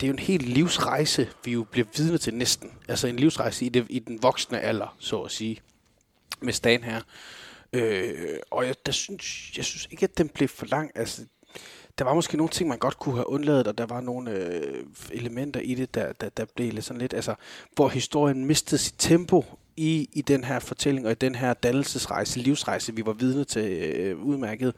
det 0.00 0.06
er 0.06 0.08
jo 0.08 0.12
en 0.12 0.18
helt 0.18 0.48
livsrejse, 0.48 1.28
vi 1.44 1.52
jo 1.52 1.64
bliver 1.64 1.86
vidne 1.96 2.18
til 2.18 2.34
næsten. 2.34 2.72
Altså 2.88 3.06
en 3.06 3.16
livsrejse 3.16 3.66
i, 3.66 3.68
det, 3.68 3.86
i 3.88 3.98
den 3.98 4.22
voksne 4.22 4.60
alder, 4.60 4.96
så 4.98 5.20
at 5.20 5.30
sige, 5.30 5.60
med 6.40 6.52
Stan 6.52 6.84
her. 6.84 7.00
Øh, 7.72 8.38
og 8.50 8.66
jeg, 8.66 8.74
der 8.86 8.92
synes, 8.92 9.52
jeg 9.56 9.64
synes 9.64 9.88
ikke, 9.90 10.04
at 10.04 10.18
den 10.18 10.28
blev 10.28 10.48
for 10.48 10.66
lang. 10.66 10.90
Altså, 10.94 11.22
der 11.98 12.04
var 12.04 12.14
måske 12.14 12.36
nogle 12.36 12.50
ting, 12.50 12.68
man 12.68 12.78
godt 12.78 12.98
kunne 12.98 13.14
have 13.14 13.28
undladet, 13.28 13.66
og 13.66 13.78
der 13.78 13.86
var 13.86 14.00
nogle 14.00 14.30
øh, 14.30 14.84
elementer 15.10 15.60
i 15.60 15.74
det, 15.74 15.94
der, 15.94 16.12
der, 16.12 16.28
der 16.28 16.44
blev 16.56 16.72
lidt 16.72 16.84
sådan 16.84 17.00
lidt, 17.00 17.14
altså, 17.14 17.34
hvor 17.74 17.88
historien 17.88 18.44
mistede 18.44 18.78
sit 18.78 18.94
tempo 18.98 19.44
i, 19.76 20.08
i 20.12 20.22
den 20.22 20.44
her 20.44 20.58
fortælling, 20.58 21.06
og 21.06 21.12
i 21.12 21.14
den 21.14 21.34
her 21.34 21.54
dannelsesrejse, 21.54 22.40
livsrejse, 22.40 22.94
vi 22.94 23.06
var 23.06 23.12
vidne 23.12 23.44
til 23.44 23.72
øh, 23.72 24.18
udmærket, 24.18 24.74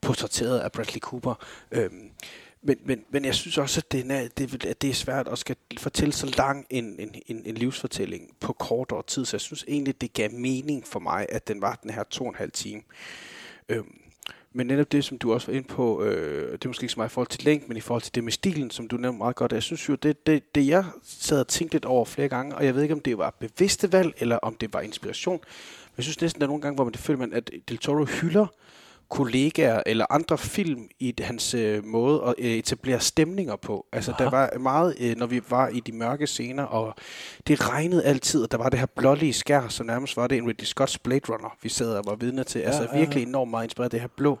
portrætteret 0.00 0.58
af 0.58 0.72
Bradley 0.72 1.00
Cooper. 1.00 1.34
Øhm, 1.70 2.10
Men, 2.62 2.78
men, 2.84 3.04
men 3.10 3.24
jeg 3.24 3.34
synes 3.34 3.58
også, 3.58 3.80
at 3.80 3.92
det 3.92 4.10
er, 4.10 4.28
det, 4.28 4.64
at 4.64 4.82
det 4.82 4.90
er 4.90 4.94
svært 4.94 5.28
at 5.28 5.38
skal 5.38 5.56
fortælle 5.78 6.12
så 6.12 6.34
lang 6.38 6.66
en, 6.70 6.84
en, 6.98 7.14
en, 7.26 7.42
en 7.44 7.54
livsfortælling 7.54 8.30
på 8.40 8.52
kortere 8.52 9.02
tid. 9.06 9.24
Så 9.24 9.36
jeg 9.36 9.40
synes 9.40 9.64
egentlig, 9.68 10.00
det 10.00 10.12
gav 10.12 10.30
mening 10.32 10.86
for 10.86 11.00
mig, 11.00 11.26
at 11.28 11.48
den 11.48 11.60
var 11.60 11.78
den 11.82 11.90
her 11.90 12.02
to 12.02 12.24
og 12.24 12.30
en 12.30 12.36
halv 12.36 12.50
time. 12.50 12.82
Øhm, 13.68 14.00
men 14.52 14.66
netop 14.66 14.92
det, 14.92 15.04
som 15.04 15.18
du 15.18 15.32
også 15.32 15.46
var 15.46 15.54
inde 15.56 15.68
på, 15.68 16.02
øh, 16.02 16.52
det 16.52 16.64
er 16.64 16.68
måske 16.68 16.84
ikke 16.84 16.92
så 16.92 17.00
meget 17.00 17.10
i 17.10 17.12
forhold 17.12 17.28
til 17.28 17.44
længden, 17.44 17.68
men 17.68 17.76
i 17.76 17.80
forhold 17.80 18.02
til 18.02 18.14
det 18.14 18.24
med 18.24 18.32
stilen, 18.32 18.70
som 18.70 18.88
du 18.88 18.96
nævnte 18.96 19.18
meget 19.18 19.36
godt. 19.36 19.52
Jeg 19.52 19.62
synes 19.62 19.88
jo, 19.88 19.94
det, 19.94 20.26
det, 20.26 20.54
det 20.54 20.66
jeg 20.66 20.84
sad 21.02 21.40
og 21.40 21.48
tænkte 21.48 21.74
lidt 21.74 21.84
over 21.84 22.04
flere 22.04 22.28
gange, 22.28 22.54
og 22.56 22.64
jeg 22.64 22.74
ved 22.74 22.82
ikke, 22.82 22.94
om 22.94 23.00
det 23.00 23.18
var 23.18 23.36
bevidste 23.40 23.92
valg, 23.92 24.14
eller 24.18 24.36
om 24.36 24.54
det 24.54 24.72
var 24.72 24.80
inspiration. 24.80 25.40
Men 25.84 25.94
jeg 25.96 26.04
synes 26.04 26.20
næsten, 26.20 26.40
der 26.40 26.46
er 26.46 26.48
nogle 26.48 26.62
gange, 26.62 26.74
hvor 26.74 26.84
man 26.84 26.92
det 26.92 27.00
føler, 27.00 27.18
man, 27.18 27.32
at 27.32 27.50
Del 27.68 27.78
Toro 27.78 28.04
hylder 28.04 28.46
kollegaer 29.08 29.82
eller 29.86 30.06
andre 30.10 30.38
film 30.38 30.88
i 30.98 31.14
hans 31.20 31.54
øh, 31.54 31.84
måde 31.84 32.22
at 32.26 32.34
øh, 32.38 32.50
etablere 32.50 33.00
stemninger 33.00 33.56
på. 33.56 33.86
Altså, 33.92 34.12
Aha. 34.12 34.24
der 34.24 34.30
var 34.30 34.58
meget, 34.58 34.96
øh, 35.00 35.16
når 35.16 35.26
vi 35.26 35.40
var 35.50 35.68
i 35.68 35.80
de 35.80 35.92
mørke 35.92 36.26
scener, 36.26 36.62
og 36.62 36.94
det 37.46 37.68
regnede 37.68 38.04
altid, 38.04 38.42
og 38.42 38.52
der 38.52 38.58
var 38.58 38.68
det 38.68 38.78
her 38.78 38.86
blålige 38.86 39.32
skær, 39.32 39.68
som 39.68 39.86
nærmest 39.86 40.16
var 40.16 40.26
det 40.26 40.38
en 40.38 40.48
Ridley 40.48 40.66
Scott's 40.66 40.96
Blade 41.02 41.20
Runner, 41.28 41.56
vi 41.62 41.68
sad 41.68 41.94
og 41.94 42.04
var 42.06 42.14
vidne 42.14 42.44
til. 42.44 42.60
Ja, 42.60 42.66
altså, 42.66 42.88
ja, 42.92 42.98
virkelig 42.98 43.22
enormt 43.22 43.50
meget 43.50 43.64
inspireret 43.64 43.92
det 43.92 44.00
her 44.00 44.08
blå 44.16 44.38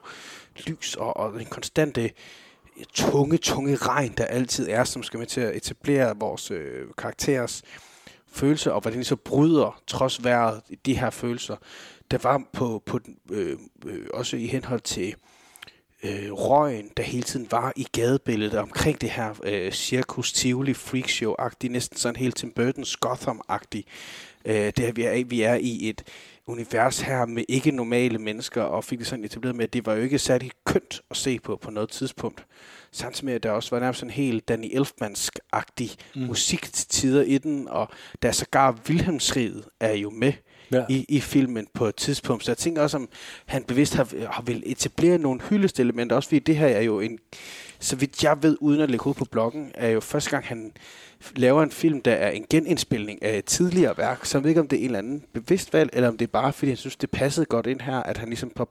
lys 0.66 0.94
og, 0.94 1.16
og 1.16 1.40
en 1.40 1.46
konstante 1.46 2.02
øh, 2.02 2.84
tunge, 2.94 3.36
tunge 3.36 3.76
regn, 3.76 4.14
der 4.16 4.24
altid 4.24 4.68
er, 4.70 4.84
som 4.84 5.02
skal 5.02 5.18
med 5.18 5.26
til 5.26 5.40
at 5.40 5.56
etablere 5.56 6.16
vores 6.18 6.50
øh, 6.50 6.86
karakterers 6.98 7.62
følelser, 8.32 8.70
og 8.70 8.80
hvordan 8.80 8.98
de 8.98 9.04
så 9.04 9.16
bryder, 9.16 9.80
trods 9.86 10.24
vejret, 10.24 10.60
de 10.86 10.98
her 10.98 11.10
følelser 11.10 11.56
der 12.10 12.18
var 12.22 12.42
på, 12.52 12.82
på 12.86 13.00
øh, 13.30 13.58
øh, 13.86 14.06
også 14.14 14.36
i 14.36 14.46
henhold 14.46 14.80
til 14.80 15.14
øh, 16.02 16.32
røgen, 16.32 16.90
der 16.96 17.02
hele 17.02 17.22
tiden 17.22 17.46
var 17.50 17.72
i 17.76 17.86
gadebilledet 17.92 18.58
omkring 18.58 19.00
det 19.00 19.10
her 19.10 19.34
øh, 19.42 19.72
cirkus 19.72 20.32
tivoli 20.32 20.72
freakshow-agtigt, 20.72 21.68
næsten 21.68 21.98
sådan 21.98 22.16
helt 22.16 22.36
Tim 22.36 22.52
Burton's 22.60 22.94
Gotham-agtigt. 23.06 23.84
Øh, 24.44 24.72
det 24.76 24.96
vi 24.96 25.02
er, 25.02 25.24
vi 25.24 25.42
er 25.42 25.54
i 25.54 25.88
et 25.88 26.02
univers 26.46 27.00
her 27.00 27.26
med 27.26 27.44
ikke 27.48 27.70
normale 27.70 28.18
mennesker, 28.18 28.62
og 28.62 28.84
fik 28.84 28.98
det 28.98 29.06
sådan 29.06 29.24
etableret 29.24 29.56
med, 29.56 29.64
at 29.64 29.72
det 29.72 29.86
var 29.86 29.94
jo 29.94 30.02
ikke 30.02 30.18
særlig 30.18 30.50
kønt 30.64 31.00
at 31.10 31.16
se 31.16 31.38
på 31.38 31.56
på 31.56 31.70
noget 31.70 31.90
tidspunkt. 31.90 32.46
Samtidig 32.92 33.24
med, 33.24 33.34
at 33.34 33.42
der 33.42 33.50
også 33.50 33.70
var 33.70 33.80
nærmest 33.80 34.00
sådan 34.00 34.10
helt 34.10 34.48
Danny 34.48 34.70
Elfmansk-agtig 34.72 35.96
mm. 36.14 36.22
musik 36.22 36.72
til 36.72 36.88
tider 36.88 37.22
i 37.22 37.38
den, 37.38 37.68
og 37.68 37.88
der 38.22 38.32
sågar 38.32 38.80
Wilhelmsriget 38.88 39.64
er 39.80 39.92
jo 39.92 40.10
med 40.10 40.32
ja. 40.72 40.84
i, 40.88 41.04
i 41.08 41.20
filmen 41.20 41.66
på 41.74 41.86
et 41.86 41.96
tidspunkt. 41.96 42.44
Så 42.44 42.50
jeg 42.50 42.58
tænker 42.58 42.82
også, 42.82 42.96
om 42.96 43.08
han 43.46 43.64
bevidst 43.64 43.94
har, 43.94 44.08
har 44.32 44.42
vil 44.42 44.62
etablere 44.66 45.18
nogle 45.18 45.40
hyldestelementer, 45.40 46.16
også 46.16 46.28
fordi 46.28 46.38
det 46.38 46.56
her 46.56 46.66
er 46.66 46.82
jo 46.82 47.00
en, 47.00 47.18
så 47.80 47.96
vidt 47.96 48.24
jeg 48.24 48.42
ved, 48.42 48.56
uden 48.60 48.80
at 48.80 48.90
lægge 48.90 49.06
ud 49.06 49.14
på 49.14 49.24
bloggen, 49.24 49.72
er 49.74 49.88
jo 49.88 50.00
første 50.00 50.30
gang, 50.30 50.44
han 50.44 50.72
laver 51.36 51.62
en 51.62 51.70
film, 51.70 52.00
der 52.02 52.12
er 52.12 52.30
en 52.30 52.46
genindspilning 52.50 53.22
af 53.22 53.38
et 53.38 53.44
tidligere 53.44 53.98
værk. 53.98 54.24
Så 54.24 54.38
jeg 54.38 54.42
ved 54.42 54.50
ikke, 54.50 54.60
om 54.60 54.68
det 54.68 54.76
er 54.76 54.80
en 54.80 54.86
eller 54.86 54.98
anden 54.98 55.24
bevidst 55.32 55.72
valg, 55.72 55.90
eller 55.92 56.08
om 56.08 56.18
det 56.18 56.26
er 56.26 56.32
bare, 56.32 56.52
fordi 56.52 56.70
han 56.70 56.76
synes, 56.76 56.96
det 56.96 57.10
passede 57.10 57.46
godt 57.46 57.66
ind 57.66 57.80
her, 57.80 58.02
at 58.02 58.18
han 58.18 58.28
ligesom 58.28 58.50
på 58.50 58.68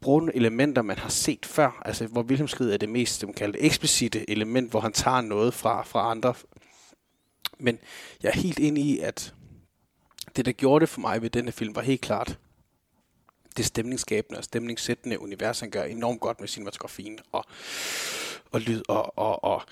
bruger 0.00 0.20
nogle 0.20 0.36
elementer, 0.36 0.82
man 0.82 0.98
har 0.98 1.08
set 1.08 1.46
før. 1.46 1.82
Altså, 1.84 2.06
hvor 2.06 2.22
Wilhelmskrid 2.22 2.72
er 2.72 2.76
det 2.76 2.88
mest, 2.88 3.20
som 3.20 3.32
kalder 3.32 3.58
eksplicite 3.60 4.30
element, 4.30 4.70
hvor 4.70 4.80
han 4.80 4.92
tager 4.92 5.20
noget 5.20 5.54
fra, 5.54 5.82
fra 5.82 6.10
andre. 6.10 6.34
Men 7.58 7.78
jeg 8.22 8.28
er 8.28 8.40
helt 8.40 8.60
enig 8.60 8.84
i, 8.84 8.98
at 8.98 9.34
det, 10.36 10.46
der 10.46 10.52
gjorde 10.52 10.80
det 10.80 10.88
for 10.88 11.00
mig 11.00 11.22
ved 11.22 11.30
denne 11.30 11.52
film, 11.52 11.76
var 11.76 11.82
helt 11.82 12.00
klart 12.00 12.38
det 13.56 13.64
stemningsskabende 13.64 14.38
og 14.38 14.44
stemningssættende 14.44 15.22
univers, 15.22 15.60
han 15.60 15.70
gør 15.70 15.82
enormt 15.82 16.20
godt 16.20 16.40
med 16.40 16.48
cinematografien 16.48 17.18
og, 17.32 17.44
og 18.52 18.60
lyd 18.60 18.82
og, 18.88 19.18
og, 19.18 19.44
og 19.44 19.62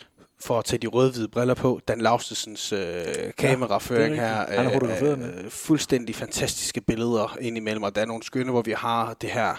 for 0.40 0.58
at 0.58 0.64
tage 0.64 0.78
de 0.78 0.86
røde-hvide 0.86 1.28
briller 1.28 1.54
på, 1.54 1.80
Dan 1.88 2.00
Laustesens 2.00 2.72
øh, 2.72 3.04
kameraføring 3.38 4.14
ja, 4.14 4.20
her. 4.20 4.70
Øh, 5.02 5.44
øh, 5.44 5.50
fuldstændig 5.50 6.14
fantastiske 6.14 6.80
billeder 6.80 7.36
indimellem, 7.40 7.82
og 7.82 7.94
der 7.94 8.00
er 8.00 8.06
nogle 8.06 8.22
skønne, 8.22 8.50
hvor 8.50 8.62
vi 8.62 8.72
har 8.72 9.14
det 9.14 9.30
her 9.30 9.54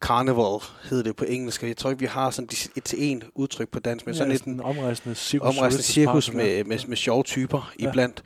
Carnival 0.00 0.60
hedder 0.90 1.04
det 1.04 1.16
på 1.16 1.24
engelsk. 1.24 1.62
Jeg 1.62 1.76
tror 1.76 1.90
ikke, 1.90 2.00
vi 2.00 2.06
har 2.06 2.30
sådan 2.30 2.48
et 2.76 2.84
til 2.84 3.10
en 3.10 3.22
udtryk 3.34 3.68
på 3.68 3.80
dansk, 3.80 4.06
men 4.06 4.14
ja, 4.14 4.18
sådan 4.18 4.32
lidt 4.32 4.44
en 4.44 4.60
omrejsende 4.60 5.14
cirkus, 5.14 5.48
omrejsende 5.48 5.82
cirkus 5.82 6.32
med, 6.32 6.64
med, 6.64 6.78
med 6.86 6.96
sjove 6.96 7.22
typer 7.22 7.72
ja. 7.80 7.88
iblandt 7.88 8.22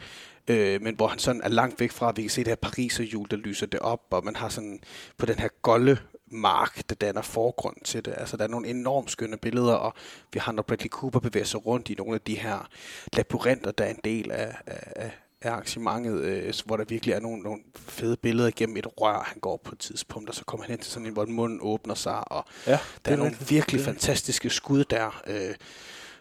øh, 0.48 0.82
men 0.82 0.94
hvor 0.94 1.06
han 1.06 1.18
sådan 1.18 1.40
er 1.44 1.48
langt 1.48 1.80
væk 1.80 1.90
fra, 1.90 2.12
vi 2.16 2.22
kan 2.22 2.30
se 2.30 2.40
det 2.40 2.48
her 2.48 2.54
Pariserhjul, 2.54 3.26
der 3.30 3.36
lyser 3.36 3.66
det 3.66 3.80
op, 3.80 4.00
og 4.10 4.24
man 4.24 4.36
har 4.36 4.48
sådan 4.48 4.80
på 5.16 5.26
den 5.26 5.38
her 5.38 5.48
golde 5.62 5.98
mark, 6.32 6.82
der 6.88 6.94
danner 6.94 7.22
forgrund 7.22 7.76
til 7.84 8.04
det. 8.04 8.14
Altså, 8.16 8.36
der 8.36 8.44
er 8.44 8.48
nogle 8.48 8.68
enormt 8.68 9.10
skønne 9.10 9.36
billeder, 9.36 9.74
og 9.74 9.94
vi 10.32 10.38
har, 10.38 10.52
når 10.52 10.62
Bradley 10.62 10.88
Cooper 10.88 11.20
bevæger 11.20 11.46
sig 11.46 11.66
rundt 11.66 11.90
i 11.90 11.94
nogle 11.94 12.14
af 12.14 12.20
de 12.20 12.38
her 12.38 12.68
labyrinter, 13.12 13.70
der 13.70 13.84
er 13.84 13.90
en 13.90 14.00
del 14.04 14.30
af, 14.30 14.56
af, 14.66 15.12
af 15.42 15.50
arrangementet, 15.50 16.20
øh, 16.20 16.54
hvor 16.64 16.76
der 16.76 16.84
virkelig 16.84 17.12
er 17.12 17.20
nogle, 17.20 17.42
nogle 17.42 17.60
fede 17.74 18.16
billeder 18.16 18.48
igennem 18.48 18.76
et 18.76 18.86
rør, 19.00 19.22
han 19.22 19.40
går 19.40 19.60
på 19.64 19.72
et 19.72 19.78
tidspunkt, 19.78 20.28
og 20.28 20.34
så 20.34 20.44
kommer 20.44 20.66
han 20.66 20.70
hen 20.70 20.80
til 20.80 20.92
sådan 20.92 21.06
en, 21.06 21.12
hvor 21.12 21.26
munden 21.26 21.58
åbner 21.62 21.94
sig, 21.94 22.32
og 22.32 22.44
ja, 22.66 22.78
der 23.04 23.10
er, 23.10 23.12
er 23.12 23.16
nogle 23.16 23.36
virkelig 23.48 23.80
fantastiske 23.80 24.50
skud 24.50 24.84
der. 24.84 25.22
Øh, 25.26 25.54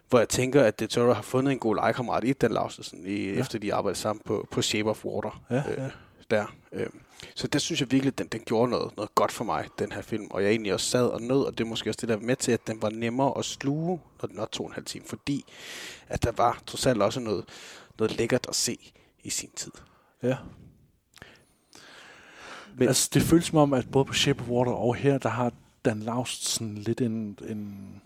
hvor 0.10 0.20
jeg 0.20 0.30
tænker, 0.30 0.64
at 0.64 0.80
det 0.80 0.89
Toro 0.89 1.14
har 1.14 1.22
fundet 1.22 1.51
en 1.51 1.60
god 1.60 1.76
legekammerat 1.76 2.24
i 2.24 2.34
Dan 2.34 2.51
Laustsen, 2.51 3.05
i, 3.05 3.26
ja. 3.26 3.39
efter 3.39 3.60
de 3.60 3.74
arbejdede 3.74 3.99
sammen 3.99 4.22
på, 4.26 4.47
på 4.51 4.62
Shape 4.62 4.89
of 4.89 5.05
Water. 5.05 5.41
Ja, 5.49 5.64
øh, 5.72 5.78
ja. 5.78 5.89
Der. 6.30 6.55
Øh. 6.72 6.88
Så 7.36 7.47
det 7.47 7.62
synes 7.62 7.82
jeg 7.82 7.91
virkelig, 7.91 8.18
den, 8.18 8.28
den 8.28 8.41
gjorde 8.45 8.72
noget, 8.72 8.97
noget 8.97 9.16
godt 9.16 9.32
for 9.32 9.43
mig, 9.43 9.68
den 9.80 9.91
her 9.91 10.01
film. 10.01 10.28
Og 10.32 10.43
jeg 10.43 10.49
egentlig 10.49 10.74
også 10.74 10.86
sad 10.86 11.05
og 11.07 11.22
nød, 11.22 11.43
og 11.43 11.57
det 11.57 11.64
er 11.64 11.68
måske 11.68 11.89
også 11.89 12.01
det, 12.01 12.10
der 12.10 12.18
med 12.18 12.36
til, 12.36 12.51
at 12.51 12.68
den 12.68 12.82
var 12.82 12.89
nemmere 12.89 13.38
at 13.38 13.45
sluge, 13.45 13.99
når 14.22 14.28
den 14.28 14.38
var 14.38 14.45
to 14.45 14.64
og 14.64 14.70
en 14.70 14.74
halv 14.74 14.86
time, 14.86 15.05
fordi 15.05 15.45
at 16.07 16.24
der 16.24 16.32
var 16.32 16.62
trods 16.66 16.86
alt 16.86 17.01
også 17.01 17.20
noget, 17.20 17.45
noget 17.99 18.18
lækkert 18.18 18.45
at 18.49 18.55
se 18.55 18.91
i 19.24 19.30
sin 19.30 19.49
tid. 19.55 19.72
Ja. 20.24 20.38
Men, 22.76 22.88
altså, 22.88 23.10
det 23.14 23.22
føles 23.22 23.45
som 23.45 23.57
om, 23.57 23.74
at 23.74 23.91
både 23.91 24.05
på 24.05 24.14
Shape 24.14 24.41
of 24.41 24.49
Water 24.49 24.72
og 24.72 24.95
her, 24.95 25.18
der 25.18 25.30
har 25.30 25.51
Dan 25.86 25.99
Laustsen 25.99 26.78
lidt 26.78 27.01
en, 27.01 27.38
en 27.49 28.01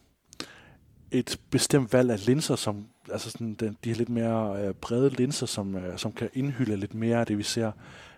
et 1.13 1.39
bestemt 1.49 1.93
valg 1.93 2.11
af 2.11 2.25
linser, 2.25 2.55
som 2.55 2.85
altså 3.11 3.29
sådan 3.29 3.53
den, 3.53 3.77
de 3.83 3.89
her 3.89 3.95
lidt 3.95 4.09
mere 4.09 4.65
øh, 4.65 4.73
brede 4.73 5.09
linser, 5.09 5.45
som, 5.45 5.75
øh, 5.75 5.97
som 5.97 6.11
kan 6.11 6.29
indhylde 6.33 6.75
lidt 6.75 6.93
mere 6.93 7.19
af 7.19 7.25
det, 7.25 7.37
vi 7.37 7.43
ser. 7.43 7.71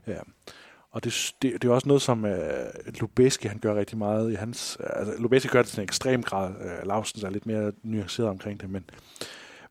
Ja. 0.07 0.19
Og 0.91 1.03
det, 1.03 1.35
det, 1.41 1.61
det 1.61 1.67
er 1.67 1.73
også 1.73 1.87
noget, 1.87 2.01
som 2.01 2.25
øh, 2.25 2.67
Lubeski 2.99 3.47
han 3.47 3.59
gør 3.59 3.75
rigtig 3.75 3.97
meget 3.97 4.31
i 4.31 4.35
hans... 4.35 4.77
Øh, 4.79 4.89
altså, 4.93 5.13
Lubeski 5.21 5.47
gør 5.47 5.61
det 5.61 5.71
til 5.71 5.79
en 5.79 5.83
ekstrem 5.83 6.23
grad. 6.23 6.49
Øh, 6.49 6.87
Lausen 6.87 7.25
er 7.25 7.29
lidt 7.29 7.45
mere 7.45 7.71
nuanceret 7.83 8.29
omkring 8.29 8.61
det, 8.61 8.69
men, 8.69 8.89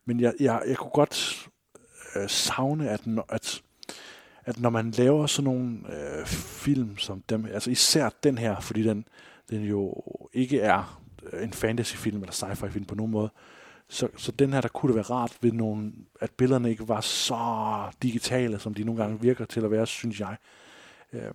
men 0.05 0.19
jeg, 0.19 0.33
jeg, 0.39 0.61
jeg 0.67 0.77
kunne 0.77 0.91
godt 0.91 1.47
øh, 2.15 2.29
savne, 2.29 2.89
at, 2.89 3.01
at, 3.29 3.61
at 4.45 4.59
når 4.59 4.69
man 4.69 4.91
laver 4.91 5.27
sådan 5.27 5.43
nogle 5.43 5.77
øh, 5.89 6.25
film 6.25 6.97
som 6.97 7.21
dem, 7.29 7.45
altså 7.45 7.71
især 7.71 8.09
den 8.23 8.37
her, 8.37 8.59
fordi 8.59 8.83
den, 8.83 9.07
den 9.49 9.63
jo 9.63 10.03
ikke 10.33 10.59
er 10.59 11.04
en 11.33 11.53
fantasyfilm 11.53 12.21
eller 12.21 12.33
sci-fi 12.33 12.69
film 12.69 12.85
på 12.85 12.95
nogen 12.95 13.11
måde. 13.11 13.29
Så, 13.89 14.07
så 14.17 14.31
den 14.31 14.53
her, 14.53 14.61
der 14.61 14.67
kunne 14.67 14.87
det 14.87 14.95
være 14.95 15.17
rart 15.17 15.37
ved 15.41 15.51
nogle, 15.51 15.93
at 16.21 16.31
billederne 16.31 16.69
ikke 16.69 16.87
var 16.87 17.01
så 17.01 17.37
digitale, 18.01 18.59
som 18.59 18.73
de 18.73 18.83
nogle 18.83 19.01
gange 19.01 19.21
virker 19.21 19.45
til 19.45 19.65
at 19.65 19.71
være, 19.71 19.87
synes 19.87 20.19
jeg. 20.19 20.37
Øh, 21.13 21.31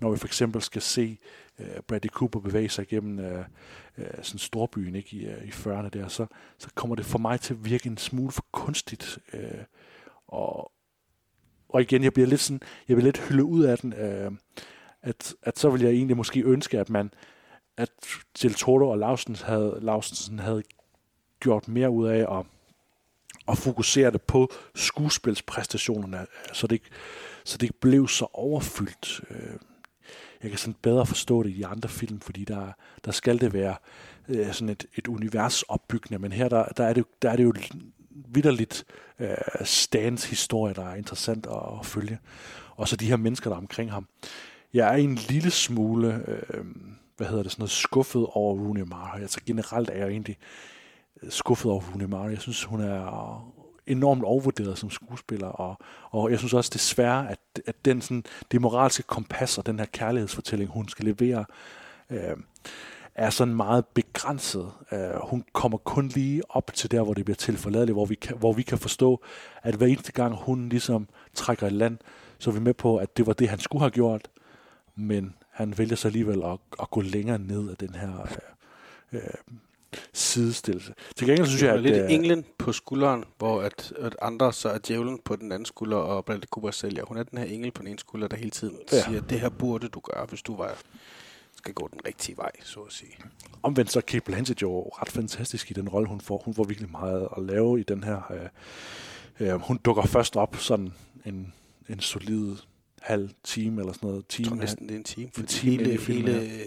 når 0.00 0.10
vi 0.10 0.16
for 0.16 0.26
eksempel 0.26 0.62
skal 0.62 0.82
se 0.82 1.18
øh, 1.58 1.80
Bradley 1.88 2.10
Cooper 2.10 2.40
bevæge 2.40 2.68
sig 2.68 2.82
igennem 2.82 3.18
øh, 3.18 3.44
øh, 3.98 4.06
sådan 4.22 4.38
storbyen 4.38 4.94
ikke, 4.94 5.16
i, 5.16 5.26
øh, 5.26 5.44
i 5.44 5.50
40'erne 5.50 5.88
der, 5.88 6.08
så, 6.08 6.26
så 6.58 6.68
kommer 6.74 6.96
det 6.96 7.06
for 7.06 7.18
mig 7.18 7.40
til 7.40 7.54
at 7.54 7.64
virke 7.64 7.86
en 7.86 7.98
smule 7.98 8.32
for 8.32 8.44
kunstigt. 8.52 9.18
Øh, 9.32 9.64
og, 10.26 10.72
og 11.68 11.80
igen, 11.80 12.04
jeg 12.04 12.12
bliver 12.12 12.28
lidt 12.28 12.40
sådan, 12.40 12.60
jeg 12.88 12.96
bliver 12.96 13.04
lidt 13.04 13.28
hyldet 13.28 13.42
ud 13.42 13.64
af 13.64 13.78
den, 13.78 13.92
øh, 13.92 14.30
at, 15.02 15.34
at 15.42 15.58
så 15.58 15.70
vil 15.70 15.82
jeg 15.82 15.90
egentlig 15.90 16.16
måske 16.16 16.42
ønske, 16.42 16.80
at 16.80 16.90
man, 16.90 17.10
at 17.76 17.90
Del 18.42 18.54
Toro 18.54 18.88
og 18.88 18.98
Laustens 18.98 19.40
havde, 19.40 19.78
Laustensen 19.82 20.38
havde 20.38 20.62
gjort 21.40 21.68
mere 21.68 21.90
ud 21.90 22.06
af 22.08 22.38
at, 22.38 22.46
at 23.48 23.58
fokusere 23.58 24.10
det 24.10 24.22
på 24.22 24.52
skuespilspræstationerne, 24.74 26.26
så 26.52 26.66
det 26.66 26.74
ikke, 26.74 26.90
så 27.44 27.56
det 27.58 27.62
ikke 27.62 27.80
blev 27.80 28.08
så 28.08 28.26
overfyldt. 28.32 29.20
Øh, 29.30 29.56
jeg 30.42 30.50
kan 30.50 30.58
sådan 30.58 30.76
bedre 30.82 31.06
forstå 31.06 31.42
det 31.42 31.50
i 31.50 31.56
de 31.56 31.66
andre 31.66 31.88
film, 31.88 32.20
fordi 32.20 32.44
der, 32.44 32.72
der 33.04 33.12
skal 33.12 33.40
det 33.40 33.52
være 33.52 33.76
øh, 34.28 34.52
sådan 34.52 34.68
et, 34.68 34.86
et 34.94 35.06
univers 35.06 35.62
opbyggende, 35.62 36.18
men 36.18 36.32
her 36.32 36.48
der, 36.48 36.64
der, 36.64 36.84
er, 36.84 36.92
det, 36.92 37.04
der 37.22 37.30
er 37.30 37.36
det 37.36 37.44
jo 37.44 37.54
vidderligt 38.10 38.84
uh, 39.20 39.26
Stans 39.64 40.30
historie, 40.30 40.74
der 40.74 40.88
er 40.88 40.94
interessant 40.94 41.46
at, 41.46 41.78
at 41.80 41.86
følge. 41.86 42.18
Og 42.76 42.88
så 42.88 42.96
de 42.96 43.06
her 43.06 43.16
mennesker, 43.16 43.50
der 43.50 43.56
er 43.56 43.60
omkring 43.60 43.92
ham. 43.92 44.08
Jeg 44.74 44.92
er 44.92 44.96
en 44.96 45.14
lille 45.14 45.50
smule... 45.50 46.24
Øh, 46.28 46.64
hvad 47.16 47.26
hedder 47.26 47.42
det, 47.42 47.52
sådan 47.52 47.62
noget 47.62 47.70
skuffet 47.70 48.26
over 48.32 48.54
Rooney 48.54 48.80
Mara. 48.80 49.20
Altså 49.20 49.40
generelt 49.46 49.90
er 49.90 49.96
jeg 49.96 50.08
egentlig 50.08 50.38
øh, 51.22 51.30
skuffet 51.30 51.72
over 51.72 51.82
Rooney 51.90 52.04
Mara. 52.04 52.24
Jeg 52.24 52.40
synes, 52.40 52.64
hun 52.64 52.80
er 52.80 53.54
enormt 53.86 54.24
overvurderet 54.24 54.78
som 54.78 54.90
skuespiller, 54.90 55.48
og, 55.48 55.78
og 56.10 56.30
jeg 56.30 56.38
synes 56.38 56.54
også 56.54 56.70
desværre, 56.72 57.30
at, 57.30 57.38
at 57.66 57.84
den 57.84 58.00
sådan, 58.00 58.24
det 58.50 58.60
moralske 58.60 59.02
kompas 59.02 59.58
og 59.58 59.66
den 59.66 59.78
her 59.78 59.86
kærlighedsfortælling, 59.86 60.70
hun 60.70 60.88
skal 60.88 61.04
levere, 61.04 61.44
øh, 62.10 62.36
er 63.14 63.30
sådan 63.30 63.54
meget 63.54 63.86
begrænset. 63.86 64.72
Uh, 64.92 65.28
hun 65.28 65.44
kommer 65.52 65.78
kun 65.78 66.08
lige 66.08 66.42
op 66.48 66.70
til 66.74 66.90
der, 66.90 67.02
hvor 67.02 67.14
det 67.14 67.24
bliver 67.24 67.36
tilforladeligt, 67.36 67.94
hvor 67.94 68.06
vi 68.06 68.14
kan, 68.14 68.36
hvor 68.36 68.52
vi 68.52 68.62
kan 68.62 68.78
forstå, 68.78 69.22
at 69.62 69.74
hver 69.74 69.86
eneste 69.86 70.12
gang 70.12 70.34
hun 70.34 70.68
ligesom 70.68 71.08
trækker 71.34 71.66
i 71.66 71.70
land, 71.70 71.98
så 72.38 72.50
er 72.50 72.54
vi 72.54 72.60
med 72.60 72.74
på, 72.74 72.96
at 72.96 73.16
det 73.16 73.26
var 73.26 73.32
det, 73.32 73.48
han 73.48 73.58
skulle 73.58 73.82
have 73.82 73.90
gjort, 73.90 74.28
men 74.96 75.34
han 75.54 75.78
vælger 75.78 75.96
så 75.96 76.08
alligevel 76.08 76.42
at, 76.42 76.58
at 76.80 76.90
gå 76.90 77.00
længere 77.00 77.38
ned 77.38 77.70
af 77.70 77.76
den 77.76 77.94
her 77.94 78.28
uh, 79.12 79.18
uh, 79.18 79.20
sidestillelse. 80.12 80.94
Til 81.16 81.26
gengæld 81.26 81.46
synes 81.46 81.62
jeg, 81.62 81.70
er 81.70 81.74
at... 81.74 81.82
lidt 81.82 81.96
øh, 81.96 82.12
englen 82.12 82.44
på 82.58 82.72
skulderen, 82.72 83.24
hvor 83.38 83.62
at, 83.62 83.92
at 83.98 84.16
andre 84.22 84.52
så 84.52 84.68
er 84.68 84.78
djævlen 84.78 85.18
på 85.24 85.36
den 85.36 85.52
anden 85.52 85.66
skulder, 85.66 85.96
og 85.96 86.24
Bradley 86.24 86.46
Cooper 86.46 86.70
sælger. 86.70 87.04
Hun 87.04 87.16
er 87.16 87.22
den 87.22 87.38
her 87.38 87.44
engel 87.44 87.70
på 87.70 87.82
den 87.82 87.88
ene 87.88 87.98
skulder, 87.98 88.28
der 88.28 88.36
hele 88.36 88.50
tiden 88.50 88.78
ja. 88.92 89.02
siger, 89.02 89.20
det 89.20 89.40
her 89.40 89.48
burde 89.48 89.88
du 89.88 90.00
gøre, 90.00 90.26
hvis 90.26 90.42
du 90.42 90.56
var 90.56 90.76
skal 91.56 91.74
gå 91.74 91.88
den 91.92 92.00
rigtige 92.06 92.36
vej, 92.36 92.50
så 92.62 92.80
at 92.80 92.92
sige. 92.92 93.12
Omvendt 93.62 93.92
så 93.92 93.98
er 93.98 94.00
Kate 94.00 94.24
Blanchett 94.24 94.62
jo 94.62 94.82
ret 94.82 95.08
fantastisk 95.08 95.70
i 95.70 95.74
den 95.74 95.88
rolle, 95.88 96.08
hun 96.08 96.20
får. 96.20 96.42
Hun 96.44 96.54
får 96.54 96.64
virkelig 96.64 96.90
meget 96.90 97.28
at 97.36 97.42
lave 97.42 97.80
i 97.80 97.82
den 97.82 98.04
her. 98.04 98.32
Øh, 99.40 99.48
øh, 99.48 99.60
hun 99.60 99.76
dukker 99.84 100.02
først 100.02 100.36
op 100.36 100.56
sådan 100.56 100.92
en, 101.24 101.52
en 101.88 102.00
solid 102.00 102.56
halv 103.04 103.30
time 103.44 103.80
eller 103.80 103.92
sådan 103.92 104.08
noget. 104.08 104.26
Time, 104.28 104.44
Jeg 104.44 104.50
tror 104.50 104.60
næsten, 104.60 104.88
det 104.88 104.94
er 104.94 104.98
en 104.98 105.04
time, 105.04 105.26
en 105.26 105.32
fordi 105.34 105.46
time 105.46 105.84
hele, 105.84 106.00
hele 106.00 106.32
her. 106.32 106.64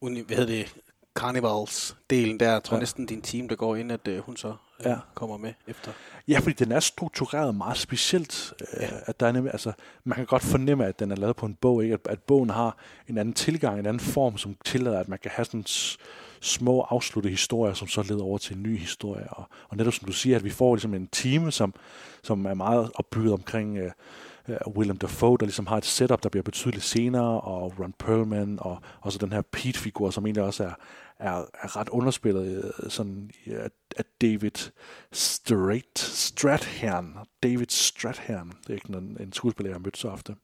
uni, 0.00 0.20
hvad 0.20 0.36
hedder 0.36 0.52
det, 0.52 0.74
Carnivals-delen 1.18 2.36
der, 2.38 2.52
jeg 2.52 2.62
tror 2.64 2.76
Ja. 2.76 2.80
næsten, 2.80 3.04
det 3.08 3.10
er 3.14 3.16
en 3.16 3.22
time, 3.22 3.48
der 3.48 3.54
går 3.56 3.76
ind, 3.76 3.92
at 3.92 4.08
øh, 4.08 4.18
hun 4.18 4.36
så 4.36 4.48
øh, 4.48 4.54
Ja. 4.86 4.96
kommer 5.14 5.36
med 5.36 5.52
efter. 5.66 5.92
Ja, 6.28 6.38
fordi 6.38 6.52
den 6.64 6.72
er 6.72 6.80
struktureret 6.80 7.54
meget 7.54 7.78
specielt. 7.78 8.54
Ja. 8.80 8.88
At 9.06 9.20
der 9.20 9.26
er 9.26 9.32
nemlig, 9.32 9.52
altså, 9.52 9.72
man 10.04 10.16
kan 10.16 10.26
godt 10.26 10.42
fornemme, 10.42 10.86
at 10.86 10.98
den 11.00 11.10
er 11.10 11.16
lavet 11.16 11.36
på 11.36 11.46
en 11.46 11.54
bog, 11.54 11.82
ikke? 11.84 11.94
At, 11.94 12.00
at 12.04 12.22
bogen 12.22 12.50
har 12.50 12.76
en 13.08 13.18
anden 13.18 13.34
tilgang, 13.34 13.78
en 13.78 13.86
anden 13.86 14.00
form, 14.00 14.38
som 14.38 14.56
tillader, 14.64 15.00
at 15.00 15.08
man 15.08 15.18
kan 15.22 15.30
have 15.34 15.44
sådan 15.44 15.64
små 16.46 16.80
afsluttede 16.80 17.30
historier, 17.30 17.74
som 17.74 17.88
så 17.88 18.02
leder 18.02 18.22
over 18.22 18.38
til 18.38 18.56
en 18.56 18.62
ny 18.62 18.78
historie. 18.78 19.26
Og, 19.30 19.44
og 19.68 19.76
netop 19.76 19.92
som 19.92 20.06
du 20.06 20.12
siger, 20.12 20.36
at 20.36 20.44
vi 20.44 20.50
får 20.50 20.74
ligesom 20.74 20.94
en 20.94 21.06
time, 21.06 21.52
som, 21.52 21.74
som 22.22 22.46
er 22.46 22.54
meget 22.54 22.90
opbygget 22.94 23.32
omkring 23.32 23.78
øh, 23.78 23.90
øh 24.48 24.56
William 24.76 24.96
Dafoe, 24.96 25.38
der 25.38 25.46
ligesom 25.46 25.66
har 25.66 25.76
et 25.76 25.84
setup, 25.84 26.22
der 26.22 26.28
bliver 26.28 26.42
betydeligt 26.42 26.84
senere, 26.84 27.40
og 27.40 27.72
Ron 27.78 27.94
Perlman, 27.98 28.58
og, 28.60 28.78
og 29.00 29.12
så 29.12 29.18
den 29.18 29.32
her 29.32 29.42
Pete-figur, 29.52 30.10
som 30.10 30.26
egentlig 30.26 30.44
også 30.44 30.64
er, 30.64 30.72
er, 31.18 31.34
er 31.62 31.76
ret 31.76 31.88
underspillet, 31.88 32.72
øh, 32.84 32.90
sådan, 32.90 33.30
af 33.96 34.04
David 34.20 34.70
Strait, 35.12 35.98
Strathairn. 35.98 37.16
David 37.42 37.66
Strathairn. 37.68 38.48
Det 38.48 38.70
er 38.70 38.74
ikke 38.74 38.88
en, 38.88 39.16
en 39.20 39.32
skuespiller, 39.32 39.70
jeg 39.70 39.74
har 39.74 39.80
mødt 39.80 39.98
så 39.98 40.08
ofte. 40.08 40.34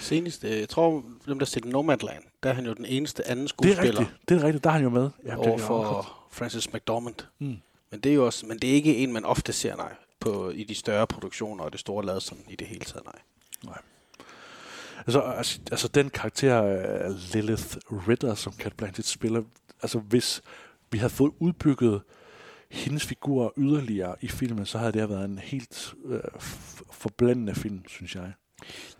Senest, 0.00 0.44
øh, 0.44 0.58
jeg 0.58 0.68
tror, 0.68 1.04
dem 1.26 1.38
der 1.38 1.46
set 1.46 1.64
Nomadland, 1.64 2.22
der 2.42 2.50
er 2.50 2.54
han 2.54 2.66
jo 2.66 2.72
den 2.72 2.84
eneste 2.84 3.28
anden 3.28 3.44
Det 3.44 3.50
er 3.50 3.54
skuespiller. 3.54 4.00
rigtigt. 4.00 4.28
Det 4.28 4.36
er 4.36 4.44
rigtigt. 4.44 4.64
Der 4.64 4.70
er 4.70 4.74
han 4.74 4.82
jo 4.82 4.90
med. 4.90 5.10
Ja, 5.24 5.36
over 5.36 5.58
for 5.58 6.14
Francis 6.30 6.72
McDormand. 6.72 7.14
Mm. 7.38 7.56
Men 7.90 8.00
det 8.00 8.10
er 8.10 8.14
jo 8.14 8.26
også, 8.26 8.46
men 8.46 8.58
det 8.58 8.70
er 8.70 8.74
ikke 8.74 8.96
en, 8.96 9.12
man 9.12 9.24
ofte 9.24 9.52
ser, 9.52 9.76
nej, 9.76 9.94
på, 10.20 10.50
i 10.50 10.64
de 10.64 10.74
større 10.74 11.06
produktioner 11.06 11.64
og 11.64 11.72
det 11.72 11.80
store 11.80 12.04
lad 12.06 12.20
sådan 12.20 12.44
i 12.48 12.56
det 12.56 12.66
hele 12.66 12.84
taget, 12.84 13.04
nej. 13.04 13.78
Altså, 15.06 15.20
altså, 15.20 15.60
altså 15.70 15.88
den 15.88 16.10
karakter 16.10 17.08
Lilith 17.34 17.76
Ritter, 18.08 18.34
som 18.34 18.52
Cat 18.52 18.72
Blanchett 18.76 19.08
spiller, 19.08 19.42
altså 19.82 19.98
hvis 19.98 20.42
vi 20.92 20.98
havde 20.98 21.12
fået 21.12 21.32
udbygget 21.38 22.02
hendes 22.70 23.06
figur 23.06 23.54
yderligere 23.56 24.16
i 24.20 24.28
filmen, 24.28 24.66
så 24.66 24.78
havde 24.78 24.92
det 24.92 25.00
her 25.00 25.08
været 25.08 25.24
en 25.24 25.38
helt 25.38 25.94
øh, 26.04 26.20
forblændende 26.92 27.54
film, 27.54 27.88
synes 27.88 28.14
jeg. 28.14 28.32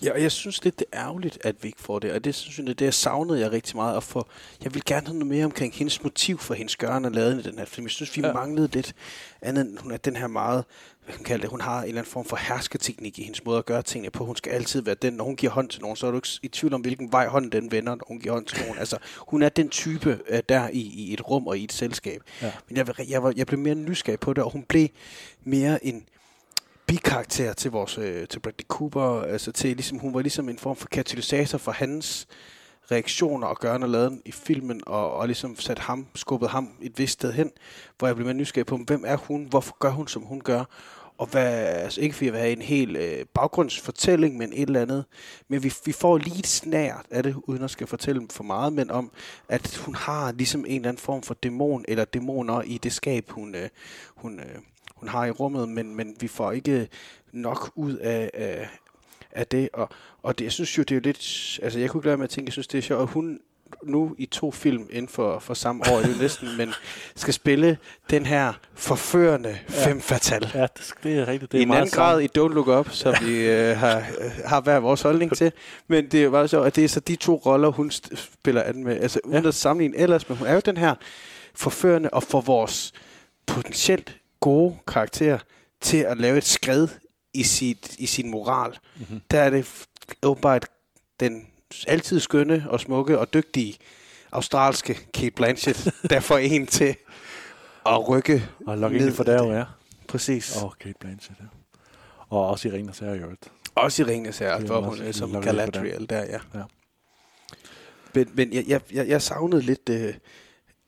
Ja, 0.02 0.12
og 0.12 0.22
jeg 0.22 0.32
synes 0.32 0.64
lidt, 0.64 0.78
det 0.78 0.86
er 0.92 1.00
ærgerligt, 1.04 1.38
at 1.44 1.56
vi 1.62 1.68
ikke 1.68 1.80
får 1.80 1.98
det. 1.98 2.12
Og 2.12 2.24
det 2.24 2.34
synes 2.34 2.58
jeg, 2.58 2.78
det 2.78 2.84
jeg 2.84 2.94
savnede 2.94 3.40
jeg 3.40 3.52
rigtig 3.52 3.76
meget. 3.76 3.96
at 3.96 4.02
få. 4.02 4.26
jeg 4.64 4.74
vil 4.74 4.82
gerne 4.86 5.06
have 5.06 5.18
noget 5.18 5.26
mere 5.26 5.44
omkring 5.44 5.74
hendes 5.74 6.02
motiv 6.02 6.38
for 6.38 6.54
hendes 6.54 6.76
gøren 6.76 7.04
og 7.04 7.10
laden 7.12 7.38
i 7.38 7.42
den 7.42 7.58
her 7.58 7.64
film. 7.64 7.84
Jeg 7.86 7.90
synes, 7.90 8.16
vi 8.16 8.22
Ja. 8.22 8.32
manglede 8.32 8.68
lidt 8.72 8.94
andet. 9.42 9.66
end 9.66 9.78
Hun 9.78 9.92
er 9.92 9.96
den 9.96 10.16
her 10.16 10.26
meget, 10.26 10.64
hvad 11.04 11.14
kan 11.14 11.24
kalde 11.24 11.42
det, 11.42 11.50
hun 11.50 11.60
har 11.60 11.78
en 11.78 11.88
eller 11.88 12.00
anden 12.00 12.10
form 12.12 12.24
for 12.24 12.36
hersketeknik 12.36 13.18
i 13.18 13.22
hendes 13.22 13.44
måde 13.44 13.58
at 13.58 13.66
gøre 13.66 13.82
tingene 13.82 14.10
på. 14.10 14.24
Hun 14.24 14.36
skal 14.36 14.52
altid 14.52 14.82
være 14.82 14.94
den, 14.94 15.12
når 15.12 15.24
hun 15.24 15.36
giver 15.36 15.52
hånd 15.52 15.68
til 15.68 15.80
nogen, 15.80 15.96
så 15.96 16.06
er 16.06 16.10
du 16.10 16.16
ikke 16.16 16.28
i 16.42 16.48
tvivl 16.48 16.74
om, 16.74 16.80
hvilken 16.80 17.12
vej 17.12 17.26
hånden 17.26 17.52
den 17.52 17.70
vender, 17.72 17.94
når 17.94 18.04
hun 18.08 18.20
giver 18.20 18.34
hånd 18.34 18.46
til 18.46 18.60
nogen. 18.62 18.78
Altså, 18.78 18.96
hun 19.18 19.42
er 19.42 19.48
den 19.48 19.68
type 19.68 20.18
uh, 20.32 20.38
der 20.48 20.68
i, 20.68 20.80
i 20.80 21.12
et 21.12 21.28
rum 21.30 21.46
og 21.46 21.58
i 21.58 21.64
et 21.64 21.72
selskab. 21.72 22.22
Ja. 22.42 22.52
Men 22.68 22.76
jeg, 22.76 23.08
jeg, 23.08 23.22
var, 23.22 23.32
jeg 23.36 23.46
blev 23.46 23.58
mere 23.60 23.74
nysgerrig 23.74 24.20
på 24.20 24.32
det, 24.32 24.44
og 24.44 24.50
hun 24.50 24.62
blev 24.62 24.88
mere 25.44 25.84
en 25.86 26.04
bikarakter 26.88 27.52
til 27.52 27.70
vores 27.70 27.98
øh, 27.98 28.28
til 28.28 28.40
Bradley 28.40 28.66
Cooper, 28.68 29.22
altså 29.22 29.52
til 29.52 29.70
ligesom 29.76 29.98
hun 29.98 30.14
var 30.14 30.20
ligesom 30.20 30.48
en 30.48 30.58
form 30.58 30.76
for 30.76 30.88
katalysator 30.88 31.58
for 31.58 31.72
hans 31.72 32.26
reaktioner 32.90 33.46
og 33.46 33.56
gørne 33.56 33.84
og 33.84 33.88
laden 33.88 34.22
i 34.24 34.32
filmen, 34.32 34.82
og, 34.86 35.12
og 35.12 35.26
ligesom 35.26 35.56
sat 35.56 35.78
ham, 35.78 36.06
skubbet 36.14 36.50
ham 36.50 36.70
et 36.82 36.98
vist 36.98 37.12
sted 37.12 37.32
hen, 37.32 37.50
hvor 37.98 38.08
jeg 38.08 38.16
blev 38.16 38.26
mere 38.26 38.34
nysgerrig 38.34 38.66
på, 38.66 38.76
hvem 38.76 39.04
er 39.06 39.16
hun, 39.16 39.44
hvorfor 39.44 39.76
gør 39.78 39.90
hun, 39.90 40.08
som 40.08 40.22
hun 40.22 40.40
gør, 40.40 40.64
og 41.18 41.26
hvad, 41.26 41.66
altså 41.66 42.00
ikke 42.00 42.14
fordi 42.14 42.24
jeg 42.24 42.32
vil 42.32 42.40
have 42.40 42.52
en 42.52 42.62
hel 42.62 42.96
øh, 42.96 43.24
baggrundsfortælling, 43.34 44.36
men 44.36 44.52
et 44.52 44.62
eller 44.62 44.82
andet, 44.82 45.04
men 45.48 45.62
vi, 45.62 45.72
vi 45.84 45.92
får 45.92 46.18
lige 46.18 46.38
et 46.38 46.46
snært 46.46 47.06
af 47.10 47.22
det, 47.22 47.36
uden 47.46 47.62
at 47.62 47.70
skal 47.70 47.86
fortælle 47.86 48.26
for 48.30 48.44
meget, 48.44 48.72
men 48.72 48.90
om, 48.90 49.10
at 49.48 49.76
hun 49.76 49.94
har 49.94 50.32
ligesom 50.32 50.60
en 50.60 50.76
eller 50.76 50.88
anden 50.88 51.00
form 51.00 51.22
for 51.22 51.34
dæmon, 51.34 51.84
eller 51.88 52.04
dæmoner 52.04 52.62
i 52.62 52.78
det 52.78 52.92
skab, 52.92 53.30
hun, 53.30 53.54
øh, 53.54 53.68
hun, 54.16 54.40
øh, 54.40 54.58
hun 55.00 55.08
har 55.08 55.26
i 55.26 55.30
rummet, 55.30 55.68
men, 55.68 55.96
men 55.96 56.16
vi 56.20 56.28
får 56.28 56.52
ikke 56.52 56.88
nok 57.32 57.72
ud 57.74 57.96
af, 57.96 58.30
af, 58.34 58.68
af 59.32 59.46
det, 59.46 59.68
og, 59.72 59.88
og 60.22 60.38
det, 60.38 60.44
jeg 60.44 60.52
synes 60.52 60.78
jo, 60.78 60.82
det 60.82 60.90
er 60.90 60.96
jo 60.96 61.00
lidt, 61.04 61.60
altså 61.62 61.78
jeg 61.78 61.90
kunne 61.90 61.98
ikke 61.98 62.08
lade 62.08 62.16
med 62.16 62.24
at 62.24 62.30
tænke, 62.30 62.48
jeg 62.48 62.52
synes, 62.52 62.66
det 62.66 62.78
er 62.78 62.82
sjovt, 62.82 63.02
at 63.02 63.08
hun 63.08 63.40
nu 63.82 64.14
i 64.18 64.26
to 64.26 64.50
film 64.50 64.88
inden 64.90 65.08
for, 65.08 65.38
for 65.38 65.54
samme 65.54 65.82
år, 65.90 65.96
er 65.96 66.02
det 66.02 66.14
jo 66.14 66.22
næsten, 66.22 66.56
men 66.56 66.72
skal 67.16 67.34
spille 67.34 67.78
den 68.10 68.26
her 68.26 68.52
forførende 68.74 69.48
ja. 69.48 69.86
femme 69.86 70.02
fatale. 70.02 70.50
Ja, 70.54 70.62
det, 70.62 70.92
det 71.02 71.18
er 71.18 71.28
rigtigt. 71.28 71.52
Det 71.52 71.58
I 71.58 71.60
er 71.60 71.62
en 71.62 71.68
meget 71.68 71.80
anden 71.80 71.94
grad 71.94 72.20
i 72.20 72.26
Don't 72.38 72.54
Look 72.54 72.68
Up, 72.68 72.90
som 72.90 73.14
vi 73.22 73.46
øh, 73.46 73.76
har, 73.76 73.96
øh, 73.96 74.30
har 74.44 74.60
hver 74.60 74.78
vores 74.78 75.02
holdning 75.02 75.36
til. 75.36 75.52
Men 75.88 76.08
det 76.08 76.20
er 76.20 76.24
jo 76.24 76.30
bare 76.30 76.48
sjovt, 76.48 76.66
at 76.66 76.76
det 76.76 76.84
er 76.84 76.88
så 76.88 77.00
de 77.00 77.16
to 77.16 77.42
roller, 77.46 77.68
hun 77.68 77.90
spiller 78.14 78.62
an 78.62 78.84
med. 78.84 79.00
Altså 79.00 79.20
uden 79.24 79.42
ja. 79.42 79.48
at 79.48 79.54
sammenligne 79.54 79.96
ellers, 79.96 80.28
men 80.28 80.38
hun 80.38 80.46
er 80.46 80.54
jo 80.54 80.60
den 80.60 80.76
her 80.76 80.94
forførende 81.54 82.10
og 82.10 82.22
for 82.22 82.40
vores 82.40 82.92
potentielt 83.46 84.17
gode 84.40 84.76
karakter 84.86 85.38
til 85.80 85.96
at 85.96 86.18
lave 86.18 86.38
et 86.38 86.44
skred 86.44 86.88
i, 87.34 87.42
sit, 87.42 87.96
i 87.98 88.06
sin 88.06 88.30
moral. 88.30 88.78
Mm-hmm. 88.96 89.20
Der 89.30 89.40
er 89.40 89.50
det 89.50 89.86
åbenbart 90.22 90.66
den 91.20 91.46
altid 91.86 92.20
skønne 92.20 92.66
og 92.68 92.80
smukke 92.80 93.18
og 93.18 93.34
dygtige 93.34 93.78
australske 94.32 94.94
Kate 95.14 95.30
Blanchett, 95.30 95.90
der 96.10 96.20
får 96.20 96.38
en 96.38 96.66
til 96.66 96.96
at 97.86 98.08
rykke 98.08 98.48
Og 98.66 98.78
lokke 98.78 98.98
ind 98.98 99.08
i 99.08 99.12
for 99.12 99.24
der 99.24 99.56
ja. 99.56 99.64
Præcis. 100.08 100.62
Og 100.62 100.74
Kate 100.78 100.94
Blanchett, 101.00 101.40
ja. 101.40 101.46
Og 102.30 102.48
også 102.48 102.68
Irina 102.68 102.92
Serjørt. 102.92 103.50
Også 103.74 104.02
i 104.02 104.06
Ringnes 104.06 104.38
her, 104.38 104.58
Det 104.58 104.62
er 104.62 104.66
hvor 104.66 104.76
også 104.76 105.02
hun 105.02 105.08
er 105.08 105.12
som 105.12 105.42
Galadriel 105.42 106.10
der, 106.10 106.24
ja. 106.24 106.38
Ja. 106.54 106.62
Men, 108.14 108.30
men 108.34 108.52
jeg, 108.52 108.64
jeg, 108.68 108.80
jeg, 108.92 109.08
jeg 109.08 109.22
savnede 109.22 109.62
lidt 109.62 109.88
øh, 109.88 110.14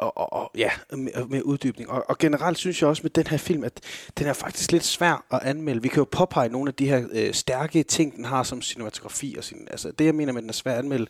og, 0.00 0.18
og, 0.18 0.32
og, 0.32 0.50
ja, 0.56 0.70
med, 0.92 1.26
med 1.28 1.42
uddybning. 1.42 1.90
Og, 1.90 2.04
og 2.08 2.18
generelt 2.18 2.58
synes 2.58 2.80
jeg 2.80 2.88
også 2.88 3.02
med 3.02 3.10
den 3.10 3.26
her 3.26 3.36
film, 3.36 3.64
at 3.64 3.80
den 4.18 4.26
er 4.26 4.32
faktisk 4.32 4.72
lidt 4.72 4.84
svær 4.84 5.24
at 5.30 5.40
anmelde. 5.42 5.82
Vi 5.82 5.88
kan 5.88 5.98
jo 5.98 6.06
påpege 6.10 6.48
nogle 6.48 6.68
af 6.68 6.74
de 6.74 6.88
her 6.88 7.06
øh, 7.12 7.34
stærke 7.34 7.82
ting, 7.82 8.16
den 8.16 8.24
har 8.24 8.42
som 8.42 8.62
cinematografi. 8.62 9.34
Og 9.38 9.44
sin, 9.44 9.68
altså, 9.70 9.92
det, 9.98 10.04
jeg 10.04 10.14
mener 10.14 10.32
med, 10.32 10.40
at 10.40 10.42
den 10.42 10.50
er 10.50 10.54
svær 10.54 10.72
at 10.72 10.78
anmelde, 10.78 11.06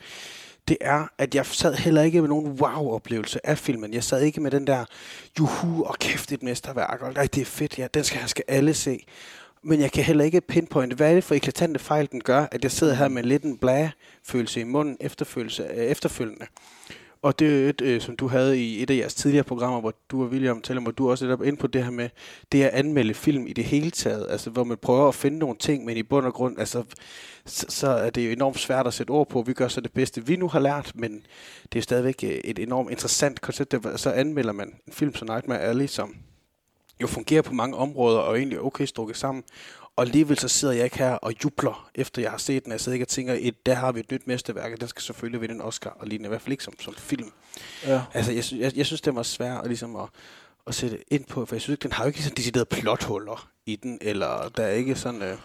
det 0.68 0.76
er, 0.80 1.07
at 1.18 1.34
jeg 1.34 1.47
sad 1.47 1.74
heller 1.74 2.03
ikke 2.03 2.20
med 2.20 2.28
nogen 2.28 2.47
wow-oplevelse 2.47 3.47
af 3.47 3.59
filmen. 3.59 3.95
Jeg 3.95 4.05
sad 4.05 4.22
ikke 4.22 4.41
med 4.41 4.51
den 4.51 4.66
der, 4.66 4.84
juhu, 5.38 5.84
og 5.84 5.99
kæft 5.99 6.32
et 6.32 6.43
mesterværk, 6.43 7.03
og 7.03 7.12
nej, 7.12 7.28
det 7.34 7.41
er 7.41 7.45
fedt, 7.45 7.78
ja, 7.78 7.86
den 7.95 8.05
skal, 8.05 8.28
skal 8.28 8.45
alle 8.49 8.74
se. 8.74 9.07
Men 9.62 9.80
jeg 9.80 9.93
kan 9.93 10.05
heller 10.05 10.24
ikke 10.24 10.41
pinpointe, 10.41 10.97
hvad 10.97 11.11
er 11.11 11.14
det 11.14 11.24
for 11.24 11.34
eklatante 11.34 11.78
fejl, 11.78 12.09
den 12.12 12.20
gør, 12.20 12.47
at 12.53 12.62
jeg 12.62 12.70
sidder 12.70 12.95
her 12.95 13.09
med 13.09 13.22
lidt 13.22 13.43
en 13.43 13.59
blæ-følelse 13.59 14.61
i 14.61 14.64
munden 14.64 14.97
øh, 15.01 15.09
efterfølgende. 15.76 16.47
Og 17.23 17.39
det 17.39 17.64
er 17.64 17.68
et, 17.68 17.81
øh, 17.81 18.01
som 18.01 18.16
du 18.16 18.29
havde 18.29 18.64
i 18.64 18.83
et 18.83 18.91
af 18.91 18.97
jeres 18.97 19.14
tidligere 19.14 19.45
programmer, 19.45 19.81
hvor 19.81 19.95
du 20.11 20.23
og 20.23 20.29
William 20.29 20.62
taler 20.62 20.81
om, 20.81 20.83
hvor 20.83 20.93
du 20.93 21.11
også 21.11 21.29
er 21.29 21.43
ind 21.43 21.57
på 21.59 21.66
det 21.66 21.85
her 21.85 21.91
med, 21.91 22.09
det 22.53 22.62
at 22.62 22.71
anmelde 22.71 23.14
film 23.14 23.47
i 23.47 23.53
det 23.53 23.64
hele 23.64 23.91
taget, 23.91 24.27
altså 24.31 24.51
hvor 24.51 24.64
man 24.64 24.77
prøver 24.77 25.09
at 25.09 25.14
finde 25.14 25.39
nogle 25.39 25.57
ting, 25.59 25.85
men 25.85 25.97
i 25.97 26.03
bund 26.03 26.27
og 26.27 26.35
grund, 26.35 26.59
altså, 26.59 26.85
så, 27.47 27.66
så 27.68 27.89
er 27.89 28.11
det 28.11 28.27
jo 28.27 28.31
enormt 28.31 28.59
svært 28.59 28.87
at 28.87 28.95
sætte 28.95 29.11
ord 29.11 29.29
på. 29.29 29.43
Vi 29.43 29.53
gør 29.53 29.68
så 29.68 29.81
det 29.81 29.93
bedste, 29.93 30.27
vi 30.27 30.37
nu 30.37 30.49
har 30.49 30.61
lært, 30.61 30.93
men 30.95 31.27
det 31.73 31.79
er 31.79 31.83
stadigvæk 31.83 32.25
øh, 32.25 32.31
et 32.31 32.59
enormt 32.59 32.91
interessant 32.91 33.41
koncept. 33.41 33.73
der, 33.73 33.97
Så 33.97 34.11
anmelder 34.11 34.53
man 34.53 34.75
en 34.87 34.93
film 34.93 35.14
som 35.14 35.29
Nightmare 35.29 35.61
Alley, 35.61 35.87
som 35.87 36.16
jo 37.03 37.07
fungerer 37.07 37.43
på 37.43 37.55
mange 37.55 37.77
områder, 37.77 38.18
og 38.18 38.39
egentlig 38.39 38.57
er 38.57 38.61
okay 38.62 38.85
strukket 38.85 39.16
sammen. 39.16 39.45
Og 40.01 40.07
alligevel 40.07 40.38
så 40.38 40.48
sidder 40.48 40.74
jeg 40.74 40.84
ikke 40.84 40.98
her 40.98 41.12
og 41.12 41.32
jubler, 41.44 41.90
efter 41.94 42.22
jeg 42.22 42.30
har 42.30 42.38
set 42.38 42.64
den. 42.64 42.72
Jeg 42.72 42.80
sidder 42.80 42.94
ikke 42.94 43.05
og 43.05 43.09
tænker, 43.09 43.36
et, 43.40 43.66
der 43.66 43.74
har 43.74 43.92
vi 43.92 44.01
et 44.01 44.12
nyt 44.12 44.26
mesterværk, 44.26 44.72
og 44.72 44.80
den 44.80 44.88
skal 44.88 45.03
selvfølgelig 45.03 45.40
vinde 45.40 45.55
en 45.55 45.61
Oscar, 45.61 45.90
og 45.90 46.07
lignende, 46.07 46.26
i 46.26 46.28
hvert 46.28 46.42
fald 46.42 46.53
ikke 46.53 46.64
som, 46.64 46.74
som 46.80 46.94
film. 46.94 47.32
Ja. 47.86 48.03
Altså, 48.14 48.32
jeg, 48.32 48.44
jeg, 48.61 48.76
jeg 48.76 48.86
synes, 48.86 49.01
det 49.01 49.14
var 49.14 49.22
svært 49.22 49.61
at, 49.61 49.66
ligesom 49.66 49.96
at, 49.96 50.09
at 50.66 50.74
sætte 50.74 50.98
ind 51.09 51.24
på, 51.24 51.46
for 51.46 51.55
jeg 51.55 51.62
synes 51.62 51.74
ikke, 51.74 51.82
den 51.82 51.92
har 51.92 52.05
jo 52.05 52.09
ikke 52.09 52.22
sådan 52.22 52.36
deciderede 52.36 52.66
plothuller 52.66 53.51
i 53.66 53.76
den, 53.76 53.98
eller 54.01 54.48
der 54.57 54.62
er 54.62 54.72
ikke 54.72 54.94
sådan... 54.94 55.22
Øh, 55.22 55.36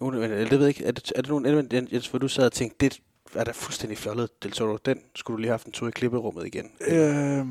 nogen, 0.00 0.20
men, 0.20 0.30
jeg 0.30 0.50
ved 0.50 0.68
ikke, 0.68 0.84
er 0.84 0.92
det, 0.92 1.12
er 1.16 1.22
det 1.22 1.28
nogen 1.28 1.46
element, 1.46 1.72
Jens, 1.72 2.08
hvor 2.08 2.18
du 2.18 2.28
sad 2.28 2.46
og 2.46 2.52
tænkte, 2.52 2.76
det 2.80 3.00
er 3.34 3.44
da 3.44 3.50
fuldstændig 3.50 3.98
fjollet, 3.98 4.42
Del 4.42 4.52
Toro, 4.52 4.76
den 4.76 5.00
skulle 5.14 5.36
du 5.36 5.40
lige 5.40 5.48
have 5.48 5.52
haft 5.52 5.66
en 5.66 5.72
tur 5.72 5.88
i 5.88 5.90
klipperummet 5.90 6.46
igen? 6.46 6.70
Øh, 6.80 7.46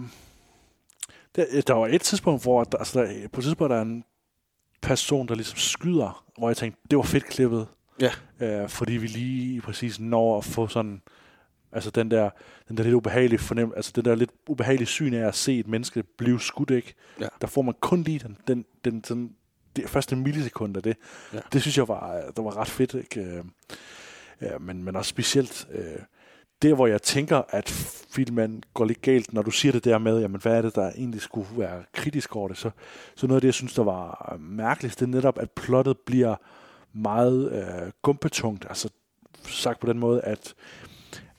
Der, 1.36 1.62
der 1.68 1.74
var 1.74 1.88
et 1.88 2.02
tidspunkt, 2.02 2.44
hvor 2.44 2.64
der, 2.64 2.78
altså 2.78 3.00
der, 3.00 3.28
på 3.28 3.40
et 3.40 3.44
tidspunkt 3.44 3.72
der 3.72 3.78
er 3.78 3.82
en 3.82 4.04
person, 4.86 5.28
der 5.28 5.36
ligesom 5.36 5.58
skyder, 5.58 6.26
hvor 6.38 6.50
jeg 6.50 6.58
tænkte, 6.58 6.82
det 6.92 6.98
var 6.98 7.04
fedt 7.04 7.26
klippet. 7.26 7.68
Ja. 8.00 8.12
Øh, 8.40 8.70
fordi 8.70 8.94
vi 8.94 9.08
lige 9.08 9.62
præcis 9.62 10.00
når 10.00 10.38
at 10.38 10.46
få 10.46 10.68
sådan, 10.68 11.02
altså 11.72 11.90
den 11.90 12.12
der, 12.12 12.30
den 12.68 12.78
der 12.78 12.84
lidt 12.84 12.96
ubehagelige 12.96 13.40
fornem, 13.40 13.74
altså 13.76 13.92
den 13.96 14.06
der 14.06 14.16
lidt 14.16 14.32
ubehagelige 14.48 14.88
syn 14.88 15.14
af 15.14 15.28
at 15.28 15.36
se 15.36 15.60
et 15.60 15.68
menneske 15.68 16.04
blive 16.04 16.40
skudt, 16.40 16.72
ikke? 16.72 16.94
Ja. 17.22 17.28
Der 17.42 17.48
får 17.48 17.62
man 17.62 17.74
kun 17.80 18.04
lige 18.04 18.20
den, 18.20 18.38
den, 18.48 18.66
den 18.86 19.04
sådan, 19.04 19.32
det 19.76 19.90
første 19.90 20.16
millisekund 20.16 20.78
af 20.78 20.84
det. 20.84 20.98
Ja. 21.34 21.40
Det 21.54 21.62
synes 21.62 21.78
jeg 21.78 21.88
var, 21.88 22.22
det 22.36 22.44
var 22.46 22.58
ret 22.58 22.68
fedt, 22.68 22.94
ikke? 22.94 23.44
Øh, 24.42 24.62
men, 24.62 24.84
men 24.84 24.96
også 24.96 25.10
specielt 25.10 25.68
øh, 25.72 26.00
der, 26.70 26.76
hvor 26.76 26.88
jeg 26.88 27.02
tænker, 27.02 27.42
at 27.50 27.70
filmen 28.10 28.64
går 28.74 28.86
lidt 28.86 29.02
galt, 29.02 29.34
når 29.34 29.42
du 29.42 29.52
siger 29.52 29.72
det 29.72 29.84
der 29.84 29.98
med, 29.98 30.20
jamen, 30.20 30.42
hvad 30.42 30.58
er 30.58 30.62
det, 30.62 30.76
der 30.76 30.92
egentlig 30.92 31.22
skulle 31.22 31.48
være 31.58 31.84
kritisk 31.94 32.36
over 32.36 32.48
det, 32.48 32.58
så, 32.58 32.70
så 33.16 33.28
noget 33.28 33.38
af 33.38 33.42
det, 33.42 33.48
jeg 33.48 33.54
synes, 33.54 33.74
der 33.74 33.84
var 33.84 34.32
øh, 34.34 34.42
mærkeligt, 34.42 35.00
det 35.00 35.06
er 35.06 35.10
netop, 35.10 35.40
at 35.40 35.52
plottet 35.52 35.98
bliver 35.98 36.36
meget 36.94 37.52
øh, 37.52 37.92
gumpetungt, 38.02 38.66
altså 38.70 38.90
sagt 39.44 39.80
på 39.80 39.88
den 39.88 40.00
måde, 40.00 40.22
at, 40.22 40.54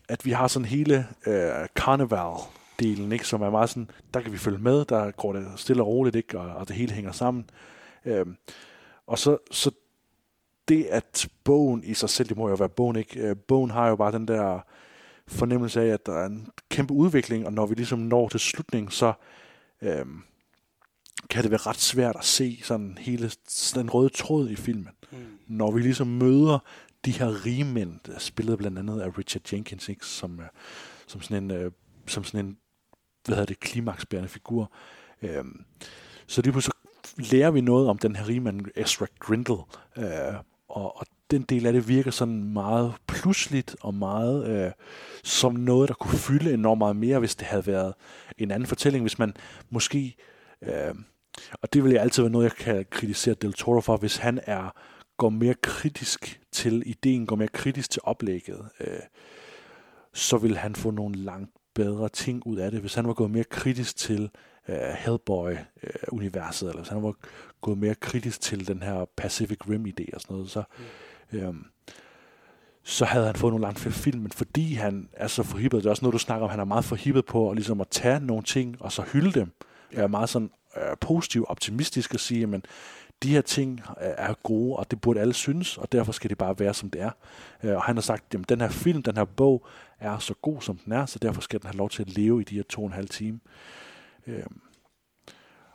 at 0.09 0.25
vi 0.25 0.31
har 0.31 0.49
sådan 0.49 0.67
hele 0.67 1.07
øh, 1.27 1.69
karneval-delen, 1.77 3.13
ikke, 3.13 3.27
som 3.27 3.43
er 3.43 3.51
meget 3.51 3.71
sådan, 3.71 3.91
der 4.15 4.21
kan 4.21 4.33
vi 4.33 4.39
følge 4.39 4.59
med, 4.59 4.85
der 4.85 5.11
går 5.11 5.33
det 5.33 5.47
stille 5.57 5.83
og 5.83 5.87
roligt, 5.87 6.17
ikke, 6.17 6.39
og, 6.39 6.57
og 6.57 6.69
det 6.69 6.77
hele 6.77 6.93
hænger 6.93 7.13
sammen. 7.13 7.51
Øhm, 8.05 8.37
og 9.07 9.19
så, 9.19 9.39
så 9.51 9.71
det, 10.69 10.85
at 10.85 11.29
bogen 11.45 11.85
i 11.85 11.95
sig 11.95 12.11
selv, 12.11 12.29
det 12.29 12.37
må 12.37 12.49
jo 12.49 12.55
være 12.55 12.69
bogen, 12.69 12.97
ikke? 12.97 13.21
Øh, 13.21 13.37
Bogen 13.37 13.71
har 13.71 13.89
jo 13.89 13.97
bare 13.97 14.13
den 14.13 14.29
der 14.29 14.61
fornemmelse 15.29 15.81
af, 15.81 15.87
at 15.87 16.07
der 16.07 16.13
er 16.13 16.27
en 16.27 16.49
kæmpe 16.71 16.95
udvikling, 16.95 17.47
og 17.47 17.53
når 17.53 17.67
vi 17.67 17.75
ligesom 17.75 17.99
når 17.99 18.29
til 18.29 18.41
slutningen, 18.41 18.91
så 18.91 19.13
øhm, 19.83 20.23
kan 21.31 21.43
det 21.43 21.51
være 21.51 21.61
ret 21.67 21.81
svært 21.81 22.17
at 22.17 22.25
se 22.25 22.61
sådan 22.63 22.99
hele 23.01 23.31
den 23.75 23.91
røde 23.91 24.09
tråd 24.09 24.49
i 24.49 24.57
filmen. 24.57 24.89
Mm. 25.13 25.19
Når 25.47 25.71
vi 25.71 25.81
ligesom 25.81 26.07
møder 26.07 26.59
de 27.05 27.11
her 27.11 27.45
rige 27.45 27.65
mænd, 27.65 28.01
der 28.07 28.19
spillet 28.19 28.59
blandt 28.59 28.79
andet 28.79 29.01
af 29.01 29.19
Richard 29.19 29.53
Jenkins, 29.53 29.89
ikke? 29.89 30.07
Som, 30.07 30.41
øh, 30.41 30.47
som 31.07 31.21
sådan 31.23 31.45
en, 31.45 31.51
øh, 31.51 31.73
som 32.07 32.25
sådan 32.25 32.47
en 32.47 32.59
hvad 33.27 33.37
hedder 33.37 33.47
det, 33.47 33.61
klimaksbærende 33.61 34.29
figur. 34.29 34.73
Øhm, 35.23 35.65
så 36.27 36.43
lige 36.43 36.53
pludselig 36.53 36.75
lærer 37.17 37.51
vi 37.51 37.61
noget 37.61 37.89
om 37.89 37.99
den 37.99 38.17
her 38.17 38.29
rigmand 38.29 38.67
Ezra 38.77 39.07
Grindle, 39.19 39.57
øh, 39.97 40.35
og, 40.69 40.97
og 40.97 41.07
den 41.31 41.43
del 41.43 41.67
af 41.67 41.73
det 41.73 41.89
virker 41.89 42.11
sådan 42.11 42.53
meget 42.53 42.95
pludseligt 43.07 43.77
og 43.81 43.95
meget 43.95 44.49
øh, 44.49 44.73
som 45.25 45.55
noget, 45.55 45.89
der 45.89 45.95
kunne 45.95 46.19
fylde 46.19 46.55
enormt 46.55 46.79
meget 46.79 46.97
mere, 46.97 47.19
hvis 47.19 47.35
det 47.35 47.47
havde 47.47 47.67
været 47.67 47.95
en 48.39 48.51
anden 48.51 48.67
fortælling, 48.67 49.03
hvis 49.03 49.19
man 49.19 49.35
måske, 49.71 50.17
øh, 50.63 50.95
og 51.53 51.73
det 51.73 51.85
vil 51.85 51.93
jeg 51.93 52.03
altid 52.03 52.23
være 52.23 52.33
noget, 52.33 52.45
jeg 52.45 52.53
kan 52.53 52.87
kritisere 52.91 53.35
Del 53.35 53.53
Toro 53.53 53.81
for, 53.81 53.97
hvis 53.97 54.17
han 54.17 54.41
er 54.43 54.71
går 55.17 55.31
mere 55.31 55.55
kritisk 55.55 56.41
til 56.53 56.83
ideen, 56.87 57.27
går 57.27 57.37
mere 57.37 57.49
kritisk 57.49 57.91
til 57.91 58.03
oplægget, 58.05 58.69
øh, 58.81 59.01
så 60.13 60.39
vil 60.39 60.57
han 60.57 60.75
få 60.75 60.91
nogle 60.91 61.15
langt 61.15 61.51
bedre 61.75 62.09
ting 62.09 62.47
ud 62.47 62.57
af 62.57 62.71
det. 62.71 62.81
Hvis 62.81 62.95
han 62.95 63.07
var 63.07 63.15
gået 63.15 63.31
mere 63.31 63.45
kritisk 63.45 63.97
til 63.97 64.31
øh, 64.69 64.77
Hellboy-universet, 64.77 66.67
øh, 66.67 66.71
eller 66.71 66.83
hvis 66.83 66.89
han 66.89 67.03
var 67.03 67.15
gået 67.61 67.79
mere 67.79 67.95
kritisk 67.95 68.41
til 68.41 68.69
den 68.69 68.83
her 68.83 69.05
Pacific 69.17 69.59
Rim-idé 69.61 70.15
og 70.15 70.21
sådan 70.21 70.35
noget, 70.35 70.51
så, 70.51 70.63
mm 70.79 70.85
øhm, 71.33 71.65
så 72.83 73.05
havde 73.05 73.27
han 73.27 73.35
fået 73.35 73.53
nogle 73.53 73.65
langt 73.65 73.79
flere 73.79 73.95
film, 73.95 74.21
men 74.21 74.33
fordi 74.33 74.75
han 74.75 75.09
er 75.13 75.27
så 75.27 75.43
forhippet, 75.43 75.79
det 75.79 75.87
er 75.87 75.91
også 75.91 76.05
noget, 76.05 76.13
du 76.13 76.19
snakker 76.19 76.45
om, 76.45 76.51
han 76.51 76.61
er 76.61 76.65
meget 76.65 76.85
forhippet 76.85 77.25
på 77.25 77.51
at, 77.51 77.57
ligesom 77.57 77.81
at 77.81 77.89
tage 77.89 78.21
nogle 78.21 78.43
ting, 78.43 78.77
og 78.81 78.93
så 78.93 79.03
hylde 79.03 79.41
dem. 79.41 79.53
Jeg 79.93 80.03
er 80.03 80.07
meget 80.07 80.29
sådan 80.29 80.51
øh, 80.77 80.97
positiv, 81.01 81.45
optimistisk 81.49 82.15
at 82.15 82.21
sige, 82.21 82.47
men 82.47 82.65
de 83.23 83.31
her 83.31 83.41
ting 83.41 83.81
er 83.99 84.35
gode, 84.43 84.77
og 84.77 84.91
det 84.91 85.01
burde 85.01 85.21
alle 85.21 85.35
synes, 85.35 85.79
og 85.79 85.93
derfor 85.93 86.13
skal 86.13 86.31
de 86.31 86.35
bare 86.35 86.59
være, 86.59 86.75
som 86.75 86.91
det 86.91 87.01
er. 87.01 87.11
Og 87.63 87.83
han 87.83 87.97
har 87.97 88.03
sagt, 88.03 88.35
at 88.35 88.49
den 88.49 88.61
her 88.61 88.69
film, 88.69 89.03
den 89.03 89.17
her 89.17 89.25
bog, 89.25 89.67
er 90.01 90.19
så 90.19 90.35
god, 90.43 90.61
som 90.61 90.77
den 90.77 90.93
er, 90.93 91.07
så 91.07 91.19
derfor 91.19 91.41
skal 91.41 91.61
den 91.61 91.67
have 91.67 91.77
lov 91.77 91.91
til 91.91 92.03
at 92.03 92.09
leve 92.09 92.41
i 92.41 92.45
de 92.45 92.55
her 92.55 92.63
to 92.63 92.81
og 92.81 92.87
en 92.87 92.93
halv 92.93 93.09
time. 93.09 93.41
Øhm, 94.27 94.61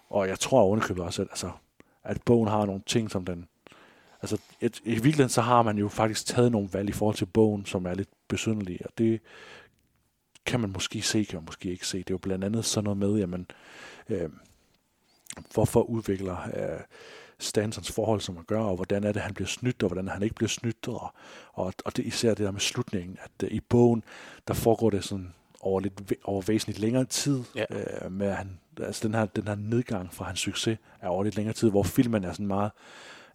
og 0.10 0.28
jeg 0.28 0.40
tror 0.40 0.68
underkøbet 0.68 1.04
også, 1.04 1.22
at, 1.22 1.28
altså, 1.32 1.52
at 2.04 2.22
bogen 2.22 2.50
har 2.50 2.66
nogle 2.66 2.82
ting, 2.86 3.12
som 3.12 3.26
den... 3.26 3.48
Altså, 4.22 4.38
et, 4.62 4.82
i 4.84 4.92
virkeligheden 4.92 5.30
så 5.30 5.42
har 5.42 5.62
man 5.62 5.78
jo 5.78 5.88
faktisk 5.88 6.26
taget 6.26 6.52
nogle 6.52 6.70
valg 6.74 6.90
i 6.90 6.92
forhold 6.92 7.16
til 7.16 7.26
bogen, 7.26 7.66
som 7.66 7.86
er 7.86 7.94
lidt 7.94 8.10
besynderlige, 8.28 8.86
og 8.86 8.92
det 8.98 9.22
kan 10.46 10.60
man 10.60 10.72
måske 10.72 11.02
se, 11.02 11.24
kan 11.24 11.38
man 11.38 11.46
måske 11.46 11.72
ikke 11.72 11.88
se. 11.88 11.98
Det 11.98 12.10
er 12.10 12.14
jo 12.14 12.18
blandt 12.18 12.44
andet 12.44 12.66
sådan 12.66 12.84
noget 12.84 12.98
med, 12.98 13.20
jamen, 13.20 13.48
øh, 14.10 14.30
hvorfor 15.54 15.82
udvikler 15.82 16.38
øh, 16.56 16.80
Stansons 17.40 17.92
forhold, 17.92 18.22
som 18.22 18.36
man 18.36 18.44
gør, 18.44 18.62
og 18.62 18.76
hvordan 18.76 19.04
er 19.04 19.12
det, 19.12 19.22
han 19.22 19.34
bliver 19.34 19.48
snydt, 19.48 19.84
og 19.84 19.90
hvordan 19.90 20.08
han 20.08 20.24
ikke 20.24 20.36
bliver 20.36 20.50
snydt, 20.50 20.88
og, 20.88 21.14
og, 21.54 21.74
og 21.86 21.98
det 21.98 22.06
især 22.06 22.30
det 22.30 22.46
der 22.46 22.52
med 22.52 22.60
slutningen, 22.60 23.18
at 23.24 23.44
uh, 23.44 23.52
i 23.52 23.60
bogen, 23.60 24.04
der 24.48 24.54
foregår 24.54 24.90
det 24.90 25.04
sådan 25.04 25.34
over, 25.60 25.80
lidt, 25.80 26.14
over 26.24 26.42
væsentligt 26.42 26.80
længere 26.80 27.06
tid, 27.06 27.44
ja. 27.56 27.66
øh, 27.70 28.12
med 28.12 28.28
at 28.28 28.36
han, 28.36 28.60
altså 28.82 29.08
den 29.08 29.16
her, 29.16 29.26
den 29.26 29.48
her 29.48 29.56
nedgang 29.56 30.14
fra 30.14 30.26
hans 30.26 30.40
succes 30.40 30.78
er 31.02 31.08
over 31.08 31.24
lidt 31.24 31.36
længere 31.36 31.54
tid, 31.54 31.70
hvor 31.70 31.84
filmen 31.84 32.24
er 32.24 32.32
sådan 32.32 32.48
meget, 32.48 32.72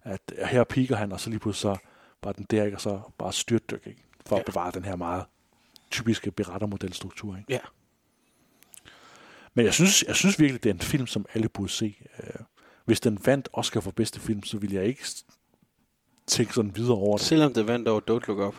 at 0.07 0.21
her 0.45 0.63
piker 0.63 0.95
han, 0.95 1.11
og 1.11 1.19
så 1.19 1.29
lige 1.29 1.39
pludselig 1.39 1.75
så 1.75 1.77
bare 2.21 2.33
den 2.37 2.45
der, 2.51 2.63
ikke, 2.63 2.77
og 2.77 2.81
så 2.81 2.99
bare 3.17 3.33
styrtdyk, 3.33 3.87
ikke? 3.87 4.03
for 4.25 4.35
ja. 4.35 4.39
at 4.39 4.45
bevare 4.45 4.71
den 4.71 4.85
her 4.85 4.95
meget 4.95 5.23
typiske 5.91 6.31
berettermodelstruktur. 6.31 7.37
Ikke? 7.37 7.53
Ja. 7.53 7.59
Men 9.53 9.65
jeg 9.65 9.73
synes, 9.73 10.03
jeg 10.07 10.15
synes 10.15 10.39
virkelig, 10.39 10.63
det 10.63 10.69
er 10.69 10.73
en 10.73 10.79
film, 10.79 11.07
som 11.07 11.25
alle 11.33 11.49
burde 11.49 11.69
se. 11.69 11.97
Øh, 12.23 12.29
hvis 12.85 12.99
den 12.99 13.19
vandt 13.25 13.49
Oscar 13.53 13.79
for 13.79 13.91
bedste 13.91 14.19
film, 14.19 14.43
så 14.43 14.57
ville 14.57 14.75
jeg 14.75 14.85
ikke 14.85 15.03
tænke 16.27 16.53
sådan 16.53 16.75
videre 16.75 16.95
over 16.95 17.17
det. 17.17 17.25
Selvom 17.25 17.53
det 17.53 17.67
vandt 17.67 17.87
over 17.87 18.01
Don't 18.01 18.27
Look 18.27 18.39
Up? 18.39 18.55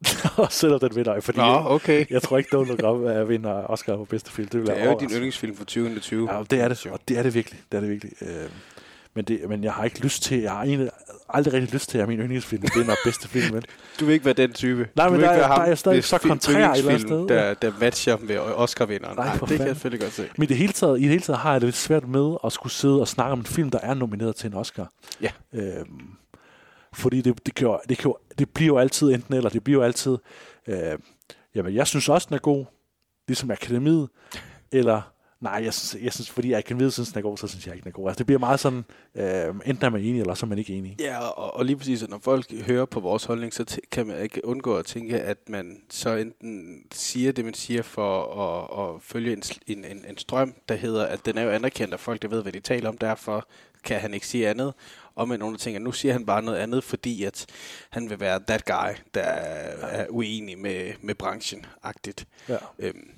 Selvom 0.50 0.80
den 0.80 0.96
vinder. 0.96 1.20
Fordi 1.20 1.38
Nå, 1.38 1.62
okay. 1.66 1.98
jeg, 1.98 2.10
jeg 2.10 2.22
tror 2.22 2.38
ikke, 2.38 2.56
Don't 2.56 2.64
Look 2.64 2.82
Up 2.82 3.02
er 3.02 3.24
vinder 3.24 3.52
Oscar 3.52 3.96
for 3.96 4.04
bedste 4.04 4.30
film. 4.30 4.48
Det, 4.48 4.66
det 4.66 4.80
er 4.80 4.90
jo 4.90 4.98
din 5.00 5.10
yndlingsfilm 5.10 5.56
for 5.56 5.64
2020. 5.64 6.32
Ja, 6.32 6.42
det 6.50 6.60
er 6.60 6.68
det. 6.68 6.86
Og 6.86 7.00
det 7.08 7.18
er 7.18 7.22
det 7.22 7.34
virkelig. 7.34 7.62
Det 7.72 7.76
er 7.76 7.80
det 7.80 7.90
virkelig. 7.90 8.12
Øh, 8.22 8.50
men, 9.14 9.24
det, 9.24 9.48
men 9.48 9.64
jeg 9.64 9.72
har 9.72 9.84
ikke 9.84 10.00
lyst 10.00 10.22
til, 10.22 10.40
jeg 10.40 10.52
har 10.52 10.62
egentlig 10.62 10.90
aldrig 11.28 11.54
rigtig 11.54 11.74
lyst 11.74 11.90
til, 11.90 11.98
at 11.98 12.08
min 12.08 12.18
yndlingsfilm 12.18 12.62
vinder 12.74 12.94
bedste 13.04 13.28
film. 13.28 13.54
Men. 13.54 13.62
Du 14.00 14.04
vil 14.04 14.12
ikke 14.12 14.24
være 14.24 14.34
den 14.34 14.52
type. 14.52 14.88
Nej, 14.96 15.06
du 15.06 15.12
men 15.12 15.20
der, 15.20 15.32
der, 15.32 15.38
der 15.38 15.60
er 15.60 15.66
jeg 15.66 15.78
stadig 15.78 16.04
så 16.04 16.18
kontrær 16.18 16.70
et 16.70 16.78
eller 16.78 16.90
andet 16.90 17.08
sted. 17.08 17.28
Der, 17.28 17.54
der 17.54 17.72
matcher 17.80 18.16
med 18.16 18.38
Oscar-vinderen. 18.38 19.16
Nej, 19.16 19.26
Nej 19.26 19.34
det 19.34 19.48
kan 19.48 19.66
jeg 19.66 19.66
selvfølgelig 19.66 20.00
godt 20.00 20.12
se. 20.12 20.28
Men 20.36 20.42
i 20.42 20.46
det, 20.46 20.56
hele 20.56 20.72
taget, 20.72 20.98
i 20.98 21.02
det 21.02 21.10
hele 21.10 21.22
taget 21.22 21.38
har 21.38 21.52
jeg 21.52 21.60
det 21.60 21.66
lidt 21.66 21.76
svært 21.76 22.08
med 22.08 22.36
at 22.44 22.52
skulle 22.52 22.72
sidde 22.72 23.00
og 23.00 23.08
snakke 23.08 23.32
om 23.32 23.38
en 23.38 23.46
film, 23.46 23.70
der 23.70 23.78
er 23.82 23.94
nomineret 23.94 24.36
til 24.36 24.46
en 24.46 24.54
Oscar. 24.54 24.92
Ja. 25.22 25.30
Øhm, 25.54 26.10
fordi 26.92 27.20
det, 27.20 27.46
det, 27.46 27.62
jo, 27.62 27.80
det, 27.88 28.04
jo, 28.04 28.16
det 28.38 28.50
bliver 28.50 28.66
jo 28.66 28.78
altid 28.78 29.08
enten 29.12 29.34
eller. 29.34 29.50
Det 29.50 29.64
bliver 29.64 29.78
jo 29.78 29.84
altid... 29.84 30.18
Øh, 30.66 30.98
jamen, 31.54 31.74
jeg 31.74 31.86
synes 31.86 32.08
også, 32.08 32.26
den 32.28 32.34
er 32.34 32.40
god. 32.40 32.64
Ligesom 33.28 33.50
Akademiet. 33.50 34.08
Eller 34.72 35.12
Nej, 35.40 35.60
jeg 35.64 35.74
synes, 35.74 36.04
jeg 36.04 36.12
synes 36.12 36.30
fordi 36.30 36.50
jeg 36.50 36.64
kan 36.64 36.78
vide, 36.78 36.90
synes, 36.90 37.08
den 37.08 37.18
er 37.18 37.22
god, 37.22 37.38
så 37.38 37.46
synes 37.48 37.66
jeg 37.66 37.74
ikke, 37.74 37.84
den 37.84 37.88
er 37.88 37.92
god. 37.92 38.08
Altså, 38.08 38.18
det 38.18 38.26
bliver 38.26 38.38
meget 38.38 38.60
sådan, 38.60 38.84
øh, 39.14 39.54
enten 39.66 39.84
er 39.84 39.90
man 39.90 40.00
enig, 40.00 40.20
eller 40.20 40.34
så 40.34 40.46
er 40.46 40.48
man 40.48 40.58
ikke 40.58 40.74
enig. 40.74 40.96
Ja, 41.00 41.18
og, 41.18 41.56
og 41.56 41.64
lige 41.64 41.76
præcis, 41.76 42.08
når 42.08 42.18
folk 42.22 42.52
hører 42.66 42.84
på 42.84 43.00
vores 43.00 43.24
holdning, 43.24 43.54
så 43.54 43.64
t- 43.70 43.88
kan 43.92 44.06
man 44.06 44.22
ikke 44.22 44.44
undgå 44.44 44.76
at 44.76 44.86
tænke, 44.86 45.20
at 45.20 45.38
man 45.48 45.82
så 45.90 46.16
enten 46.16 46.82
siger 46.92 47.32
det, 47.32 47.44
man 47.44 47.54
siger 47.54 47.82
for 47.82 48.34
at, 48.42 48.94
at 48.94 49.02
følge 49.02 49.32
en, 49.32 49.42
en, 49.66 49.84
en, 49.84 50.04
en 50.08 50.18
strøm, 50.18 50.54
der 50.68 50.74
hedder, 50.74 51.06
at 51.06 51.26
den 51.26 51.38
er 51.38 51.42
jo 51.42 51.50
anerkendt 51.50 51.92
af 51.94 52.00
folk, 52.00 52.22
der 52.22 52.28
ved, 52.28 52.42
hvad 52.42 52.52
de 52.52 52.60
taler 52.60 52.88
om, 52.88 52.98
derfor 52.98 53.48
kan 53.84 54.00
han 54.00 54.14
ikke 54.14 54.26
sige 54.26 54.48
andet. 54.48 54.74
Og 55.14 55.28
med 55.28 55.38
nogle 55.38 55.54
der 55.54 55.58
tænker, 55.58 55.80
nu 55.80 55.92
siger 55.92 56.12
han 56.12 56.26
bare 56.26 56.42
noget 56.42 56.58
andet, 56.58 56.84
fordi 56.84 57.24
at 57.24 57.46
han 57.90 58.10
vil 58.10 58.20
være 58.20 58.40
that 58.48 58.64
guy, 58.64 58.94
der 59.14 59.20
er 59.20 60.06
uenig 60.08 60.58
med, 60.58 60.92
med 61.00 61.14
branchen-agtigt. 61.22 62.24
Ja. 62.48 62.56
Øhm, 62.78 63.10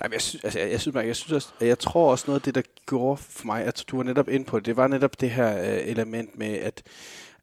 Nej, 0.00 0.08
men 0.08 0.12
jeg, 0.12 0.22
synes, 0.22 0.44
altså, 0.44 0.58
jeg, 0.58 0.70
jeg, 0.70 0.80
synes, 0.80 0.96
jeg, 0.96 1.16
synes 1.16 1.32
også, 1.32 1.48
jeg 1.60 1.78
tror 1.78 2.10
også 2.10 2.24
noget 2.26 2.40
af 2.40 2.44
det, 2.44 2.54
der 2.54 2.62
gjorde 2.86 3.16
for 3.16 3.46
mig, 3.46 3.64
at 3.64 3.84
du 3.90 3.96
var 3.96 4.04
netop 4.04 4.28
ind 4.28 4.44
på 4.44 4.58
det, 4.58 4.66
det 4.66 4.76
var 4.76 4.88
netop 4.88 5.20
det 5.20 5.30
her 5.30 5.58
øh, 5.58 5.88
element 5.88 6.38
med, 6.38 6.54
at, 6.54 6.82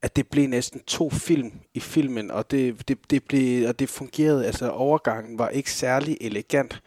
at 0.02 0.16
det 0.16 0.28
blev 0.28 0.48
næsten 0.48 0.80
to 0.88 1.10
film 1.10 1.52
i 1.74 1.80
filmen, 1.80 2.32
og 2.32 2.52
det, 2.52 2.88
det, 2.88 2.98
det, 3.10 3.24
blev, 3.24 3.68
og 3.68 3.80
det 3.80 3.90
fungerede, 3.90 4.46
altså 4.46 4.70
overgangen 4.70 5.40
var 5.40 5.50
ikke 5.50 5.72
særlig 5.72 6.18
elegant, 6.22 6.82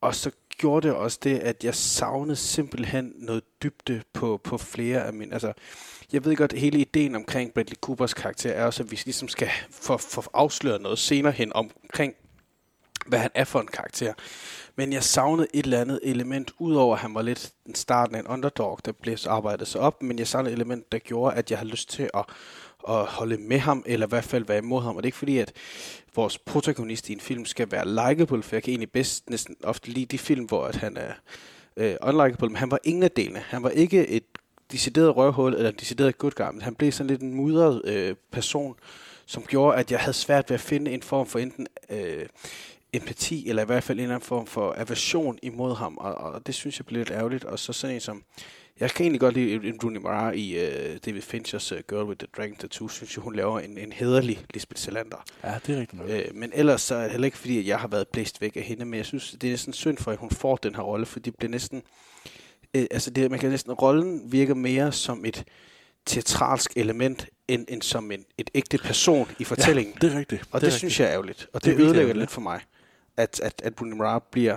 og 0.00 0.14
så 0.14 0.30
gjorde 0.58 0.88
det 0.88 0.96
også 0.96 1.18
det, 1.22 1.38
at 1.38 1.64
jeg 1.64 1.74
savnede 1.74 2.36
simpelthen 2.36 3.12
noget 3.16 3.42
dybde 3.62 4.02
på, 4.12 4.40
på 4.44 4.58
flere 4.58 5.04
af 5.04 5.12
mine, 5.12 5.32
altså 5.32 5.52
jeg 6.12 6.24
ved 6.24 6.36
godt, 6.36 6.52
at 6.52 6.58
hele 6.58 6.78
ideen 6.78 7.14
omkring 7.14 7.54
Bradley 7.54 7.76
Coopers 7.76 8.14
karakter 8.14 8.50
er 8.50 8.64
også, 8.64 8.82
at 8.82 8.90
vi 8.90 9.00
ligesom 9.04 9.28
skal 9.28 9.48
få, 9.70 9.96
få 9.96 10.22
afsløret 10.34 10.80
noget 10.80 10.98
senere 10.98 11.32
hen 11.32 11.52
omkring, 11.54 12.14
hvad 13.06 13.18
han 13.18 13.30
er 13.34 13.44
for 13.44 13.60
en 13.60 13.66
karakter. 13.66 14.12
Men 14.76 14.92
jeg 14.92 15.04
savnede 15.04 15.48
et 15.54 15.64
eller 15.64 15.80
andet 15.80 16.00
element, 16.02 16.52
udover 16.58 16.94
at 16.94 17.00
han 17.00 17.14
var 17.14 17.22
lidt 17.22 17.52
den 17.66 17.74
starten 17.74 18.14
af 18.14 18.20
en 18.20 18.26
underdog, 18.26 18.78
der 18.84 18.92
blev 18.92 19.16
arbejdet 19.26 19.68
sig 19.68 19.80
op, 19.80 20.02
men 20.02 20.18
jeg 20.18 20.26
savnede 20.26 20.52
et 20.52 20.56
element, 20.56 20.92
der 20.92 20.98
gjorde, 20.98 21.36
at 21.36 21.50
jeg 21.50 21.58
havde 21.58 21.70
lyst 21.70 21.90
til 21.90 22.10
at, 22.14 22.24
at 22.88 23.04
holde 23.04 23.36
med 23.36 23.58
ham, 23.58 23.82
eller 23.86 24.06
i 24.06 24.08
hvert 24.08 24.24
fald 24.24 24.44
være 24.44 24.58
imod 24.58 24.82
ham. 24.82 24.96
Og 24.96 25.02
det 25.02 25.06
er 25.06 25.08
ikke 25.08 25.18
fordi, 25.18 25.38
at 25.38 25.52
vores 26.14 26.38
protagonist 26.38 27.08
i 27.08 27.12
en 27.12 27.20
film 27.20 27.44
skal 27.44 27.70
være 27.70 27.88
likable, 27.88 28.42
for 28.42 28.56
jeg 28.56 28.62
kan 28.62 28.70
egentlig 28.70 28.92
bedst 28.92 29.30
næsten 29.30 29.56
ofte 29.64 29.90
lide 29.90 30.06
de 30.06 30.18
film, 30.18 30.44
hvor 30.44 30.66
at 30.66 30.76
han 30.76 30.96
er 30.96 31.12
øh, 31.76 31.96
unlikable, 32.02 32.48
men 32.48 32.56
han 32.56 32.70
var 32.70 32.78
ingen 32.84 33.02
af 33.02 33.10
delene. 33.10 33.38
Han 33.38 33.62
var 33.62 33.70
ikke 33.70 34.08
et 34.08 34.24
decideret 34.72 35.16
røvhul 35.16 35.54
eller 35.54 35.70
en 35.70 35.76
decideret 35.80 36.18
good 36.18 36.32
guy, 36.32 36.52
men 36.52 36.62
han 36.62 36.74
blev 36.74 36.92
sådan 36.92 37.10
lidt 37.10 37.22
en 37.22 37.34
mudret 37.34 37.82
øh, 37.84 38.14
person, 38.32 38.74
som 39.26 39.42
gjorde, 39.42 39.76
at 39.76 39.90
jeg 39.90 40.00
havde 40.00 40.12
svært 40.12 40.50
ved 40.50 40.54
at 40.54 40.60
finde 40.60 40.90
en 40.90 41.02
form 41.02 41.26
for 41.26 41.38
enten 41.38 41.66
øh, 41.90 42.26
empati, 42.92 43.48
eller 43.48 43.62
i 43.62 43.66
hvert 43.66 43.84
fald 43.84 43.98
en 43.98 44.02
eller 44.02 44.14
anden 44.14 44.26
form 44.26 44.46
for 44.46 44.74
aversion 44.78 45.38
imod 45.42 45.76
ham, 45.76 45.96
og, 45.96 46.14
og 46.14 46.46
det 46.46 46.54
synes 46.54 46.78
jeg 46.78 46.86
blev 46.86 46.98
lidt 46.98 47.10
ærgerligt. 47.10 47.44
Og 47.44 47.58
så 47.58 47.72
sådan 47.72 47.94
en 47.94 48.00
som, 48.00 48.22
jeg 48.80 48.90
kan 48.90 49.04
egentlig 49.04 49.20
godt 49.20 49.34
lide 49.34 49.68
en 49.68 49.80
Rooney 49.84 50.00
Mara 50.00 50.30
i 50.32 50.56
uh, 50.56 50.96
David 51.06 51.22
Finchers 51.22 51.72
uh, 51.72 51.78
Girl 51.88 52.04
with 52.04 52.18
the 52.18 52.28
Dragon 52.36 52.56
Tattoo, 52.56 52.88
synes 52.88 53.16
jeg, 53.16 53.22
hun 53.22 53.34
laver 53.36 53.60
en, 53.60 53.78
en 53.78 53.92
hederlig 53.92 54.44
Lisbeth 54.54 54.80
Salander. 54.80 55.24
Ja, 55.44 55.54
det 55.66 55.76
er 55.76 55.80
rigtigt 55.80 56.02
nok. 56.02 56.10
Øh, 56.10 56.24
men 56.34 56.50
ellers 56.54 56.82
så 56.82 56.94
er 56.94 57.02
det 57.02 57.10
heller 57.10 57.24
ikke, 57.24 57.38
fordi 57.38 57.68
jeg 57.68 57.78
har 57.78 57.88
været 57.88 58.08
blæst 58.08 58.40
væk 58.40 58.56
af 58.56 58.62
hende, 58.62 58.84
men 58.84 58.94
jeg 58.94 59.06
synes, 59.06 59.36
det 59.40 59.52
er 59.52 59.56
sådan 59.56 59.74
synd 59.74 59.98
for, 59.98 60.10
at 60.10 60.18
hun 60.18 60.30
får 60.30 60.56
den 60.56 60.74
her 60.74 60.82
rolle, 60.82 61.06
for 61.06 61.20
det 61.20 61.36
bliver 61.36 61.50
næsten, 61.50 61.82
øh, 62.74 62.86
altså 62.90 63.10
det, 63.10 63.30
man 63.30 63.40
kan 63.40 63.50
næsten, 63.50 63.72
rollen 63.72 64.32
virker 64.32 64.54
mere 64.54 64.92
som 64.92 65.24
et 65.24 65.44
teatralsk 66.06 66.72
element, 66.76 67.26
end, 67.48 67.66
end 67.68 67.82
som 67.82 68.10
en, 68.10 68.24
et 68.38 68.50
ægte 68.54 68.78
person 68.78 69.28
i 69.38 69.44
fortællingen. 69.44 69.94
Ja, 70.02 70.06
det 70.06 70.14
er 70.14 70.18
rigtigt. 70.18 70.42
Og 70.50 70.60
det, 70.60 70.66
det, 70.66 70.72
synes 70.72 70.84
rigtigt. 70.84 71.00
jeg 71.00 71.06
er 71.06 71.12
ærgerligt. 71.12 71.48
Og 71.52 71.64
Det 71.64 71.76
det, 71.76 71.84
er 71.84 71.86
ødelægger 71.88 72.14
lidt 72.14 72.30
for 72.30 72.40
mig, 72.40 72.60
at, 73.20 73.40
at, 73.40 73.62
at 73.64 73.80
Rooney 73.80 73.96
Mara 73.96 74.18
bliver 74.30 74.56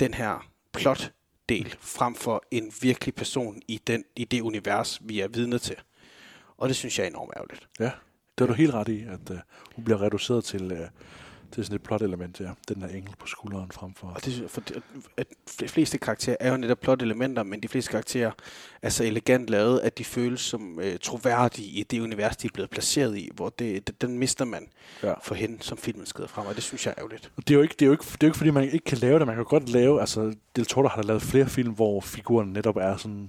den 0.00 0.14
her 0.14 0.48
plot-del, 0.72 1.76
frem 1.80 2.14
for 2.14 2.42
en 2.50 2.72
virkelig 2.82 3.14
person 3.14 3.62
i, 3.68 3.80
den, 3.86 4.04
i 4.16 4.24
det 4.24 4.40
univers, 4.40 5.00
vi 5.04 5.20
er 5.20 5.28
vidne 5.28 5.58
til. 5.58 5.76
Og 6.56 6.68
det 6.68 6.76
synes 6.76 6.98
jeg 6.98 7.04
er 7.04 7.08
enormt 7.10 7.32
ærgerligt. 7.36 7.68
Ja, 7.80 7.90
det 8.38 8.44
er 8.44 8.46
du 8.46 8.52
helt 8.52 8.74
ret 8.74 8.88
i, 8.88 9.02
at 9.02 9.30
uh, 9.30 9.36
hun 9.76 9.84
bliver 9.84 10.02
reduceret 10.02 10.44
til, 10.44 10.72
øh, 10.72 10.88
uh, 11.46 11.52
til 11.52 11.64
sådan 11.64 11.74
et 11.74 11.82
plot-element, 11.82 12.40
ja. 12.40 12.50
Den 12.68 12.80
der 12.80 12.88
engel 12.88 13.14
på 13.18 13.26
skulderen 13.26 13.70
frem 13.70 13.94
for... 13.94 14.06
Og 14.06 14.24
det, 14.24 14.50
for 14.50 14.60
det, 14.60 14.82
at 15.16 15.26
de 15.60 15.68
fleste 15.68 15.98
karakterer 15.98 16.36
er 16.40 16.50
jo 16.50 16.56
netop 16.56 16.80
plot-elementer, 16.80 17.42
men 17.42 17.60
de 17.62 17.68
fleste 17.68 17.90
karakterer 17.90 18.30
er 18.82 18.88
så 18.88 19.04
elegant 19.04 19.50
lavet, 19.50 19.80
at 19.80 19.98
de 19.98 20.04
føles 20.04 20.40
som 20.40 20.80
øh, 20.80 20.98
troværdige 21.02 21.68
i 21.68 21.82
det 21.82 22.00
univers, 22.00 22.36
de 22.36 22.46
er 22.46 22.50
blevet 22.54 22.70
placeret 22.70 23.18
i, 23.18 23.30
hvor 23.34 23.48
det, 23.48 23.86
det, 23.86 24.02
den 24.02 24.18
mister 24.18 24.44
man 24.44 24.68
Ja. 25.02 25.14
for 25.22 25.34
hende, 25.34 25.56
som 25.60 25.78
filmen 25.78 26.06
skrider 26.06 26.28
frem, 26.28 26.46
og 26.46 26.54
det 26.54 26.62
synes 26.62 26.86
jeg 26.86 26.94
er 26.96 27.02
ærgerligt. 27.02 27.30
Det 27.36 27.50
er, 27.50 27.54
jo 27.54 27.62
ikke, 27.62 27.72
det, 27.78 27.82
er 27.82 27.86
jo 27.86 27.92
ikke, 27.92 28.04
det 28.04 28.12
er 28.12 28.26
jo 28.26 28.26
ikke, 28.26 28.36
fordi 28.36 28.50
man 28.50 28.64
ikke 28.64 28.78
kan 28.78 28.98
lave 28.98 29.18
det. 29.18 29.26
Man 29.26 29.36
kan 29.36 29.44
godt 29.44 29.68
lave... 29.68 30.00
Altså, 30.00 30.34
Del 30.56 30.66
Toro 30.66 30.88
har 30.88 31.02
lavet 31.02 31.22
flere 31.22 31.46
film, 31.46 31.72
hvor 31.72 32.00
figuren 32.00 32.52
netop 32.52 32.76
er 32.76 32.96
sådan... 32.96 33.28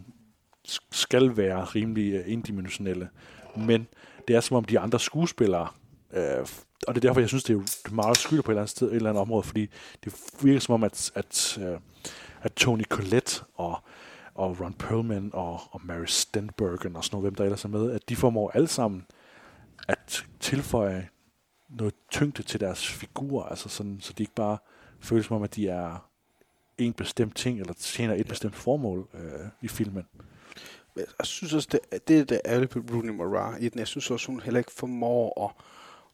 skal 0.91 1.37
være 1.37 1.63
rimelig 1.63 2.19
uh, 2.19 2.31
indimensionelle. 2.31 3.09
Men 3.55 3.87
det 4.27 4.35
er 4.35 4.39
som 4.41 4.57
om 4.57 4.63
de 4.63 4.79
andre 4.79 4.99
skuespillere... 4.99 5.67
Uh, 6.11 6.47
og 6.87 6.95
det 6.95 6.97
er 6.97 7.07
derfor, 7.07 7.19
jeg 7.19 7.29
synes, 7.29 7.43
det 7.43 7.55
er, 7.55 7.91
meget 7.91 8.17
skyldt 8.17 8.45
på 8.45 8.51
et 8.51 8.53
eller 8.53 8.61
andet 8.61 8.69
sted, 8.69 8.87
et 8.87 8.95
eller 8.95 9.09
andet 9.09 9.21
område, 9.21 9.43
fordi 9.43 9.69
det 10.03 10.13
virker 10.41 10.59
som 10.59 10.73
om, 10.73 10.83
at, 10.83 11.11
at, 11.15 11.59
uh, 11.61 11.79
at 12.41 12.53
Tony 12.53 12.83
Collette 12.83 13.41
og, 13.55 13.79
og 14.35 14.61
Ron 14.61 14.73
Perlman 14.73 15.29
og, 15.33 15.59
og 15.71 15.81
Mary 15.83 16.05
Stenbergen 16.05 16.95
og 16.95 17.03
sådan 17.03 17.15
noget, 17.15 17.23
hvem 17.23 17.35
der 17.35 17.43
ellers 17.43 17.63
er 17.63 17.69
med, 17.69 17.91
at 17.91 18.09
de 18.09 18.15
formår 18.15 18.51
alle 18.51 18.67
sammen 18.67 19.05
at 19.87 20.25
tilføje 20.39 21.09
noget 21.69 21.93
tyngde 22.11 22.43
til 22.43 22.59
deres 22.59 22.87
figurer, 22.87 23.45
altså 23.45 23.69
sådan, 23.69 23.97
så 24.01 24.13
de 24.13 24.23
ikke 24.23 24.35
bare 24.35 24.57
føles 24.99 25.25
som 25.25 25.35
om, 25.35 25.43
at 25.43 25.55
de 25.55 25.67
er 25.67 26.09
en 26.77 26.93
bestemt 26.93 27.35
ting, 27.35 27.59
eller 27.59 27.73
tjener 27.73 28.13
et 28.13 28.17
ja. 28.17 28.23
bestemt 28.23 28.55
formål 28.55 29.07
øh, 29.13 29.47
i 29.61 29.67
filmen. 29.67 30.05
Men 30.95 31.05
Jeg 31.19 31.25
synes 31.25 31.53
også, 31.53 31.67
det, 31.71 32.07
det 32.07 32.19
er 32.19 32.23
det 32.23 32.41
ærgerligt 32.45 32.71
på 32.71 32.79
Rooney 32.79 33.09
Mara 33.09 33.57
i 33.57 33.69
den. 33.69 33.79
Jeg 33.79 33.87
synes 33.87 34.11
også, 34.11 34.27
hun 34.27 34.39
heller 34.39 34.57
ikke 34.57 34.71
formår 34.71 35.45
at, 35.45 35.63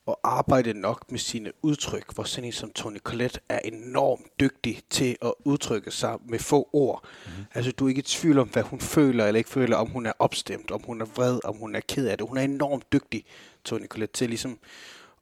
at 0.08 0.16
arbejde 0.24 0.74
nok 0.74 1.12
med 1.12 1.20
sine 1.20 1.52
udtryk, 1.62 2.14
hvor 2.14 2.24
sådan 2.24 2.46
en 2.46 2.52
som 2.52 2.72
Tony 2.72 3.00
Collette 3.00 3.40
er 3.50 3.60
enormt 3.60 4.40
dygtig 4.40 4.82
til 4.90 5.18
at 5.22 5.34
udtrykke 5.46 5.92
sig 5.92 6.18
med 6.30 6.40
få 6.40 6.70
ord. 6.74 7.04
Mm-hmm. 7.26 7.46
Altså, 7.54 7.72
du 7.72 7.86
er 7.86 7.90
ikke 7.90 8.00
i 8.00 8.02
tvivl 8.02 8.40
om, 8.40 8.48
hvad 8.48 8.64
hun 8.64 8.80
føler 8.80 9.26
eller 9.26 9.38
ikke 9.38 9.50
føler, 9.50 9.78
om 9.78 9.90
hun 9.90 10.06
er 10.06 10.14
opstemt, 10.20 10.72
om 10.72 10.82
hun 10.86 11.02
er 11.02 11.06
vred, 11.06 11.40
om 11.44 11.56
hun 11.56 11.76
er 11.76 11.80
ked 11.80 12.08
af 12.08 12.18
det. 12.18 12.28
Hun 12.28 12.38
er 12.38 12.42
enormt 12.42 12.94
dygtig, 12.94 13.26
Tony 13.64 13.88
Collette, 13.88 14.14
til 14.14 14.30
ligesom 14.30 14.60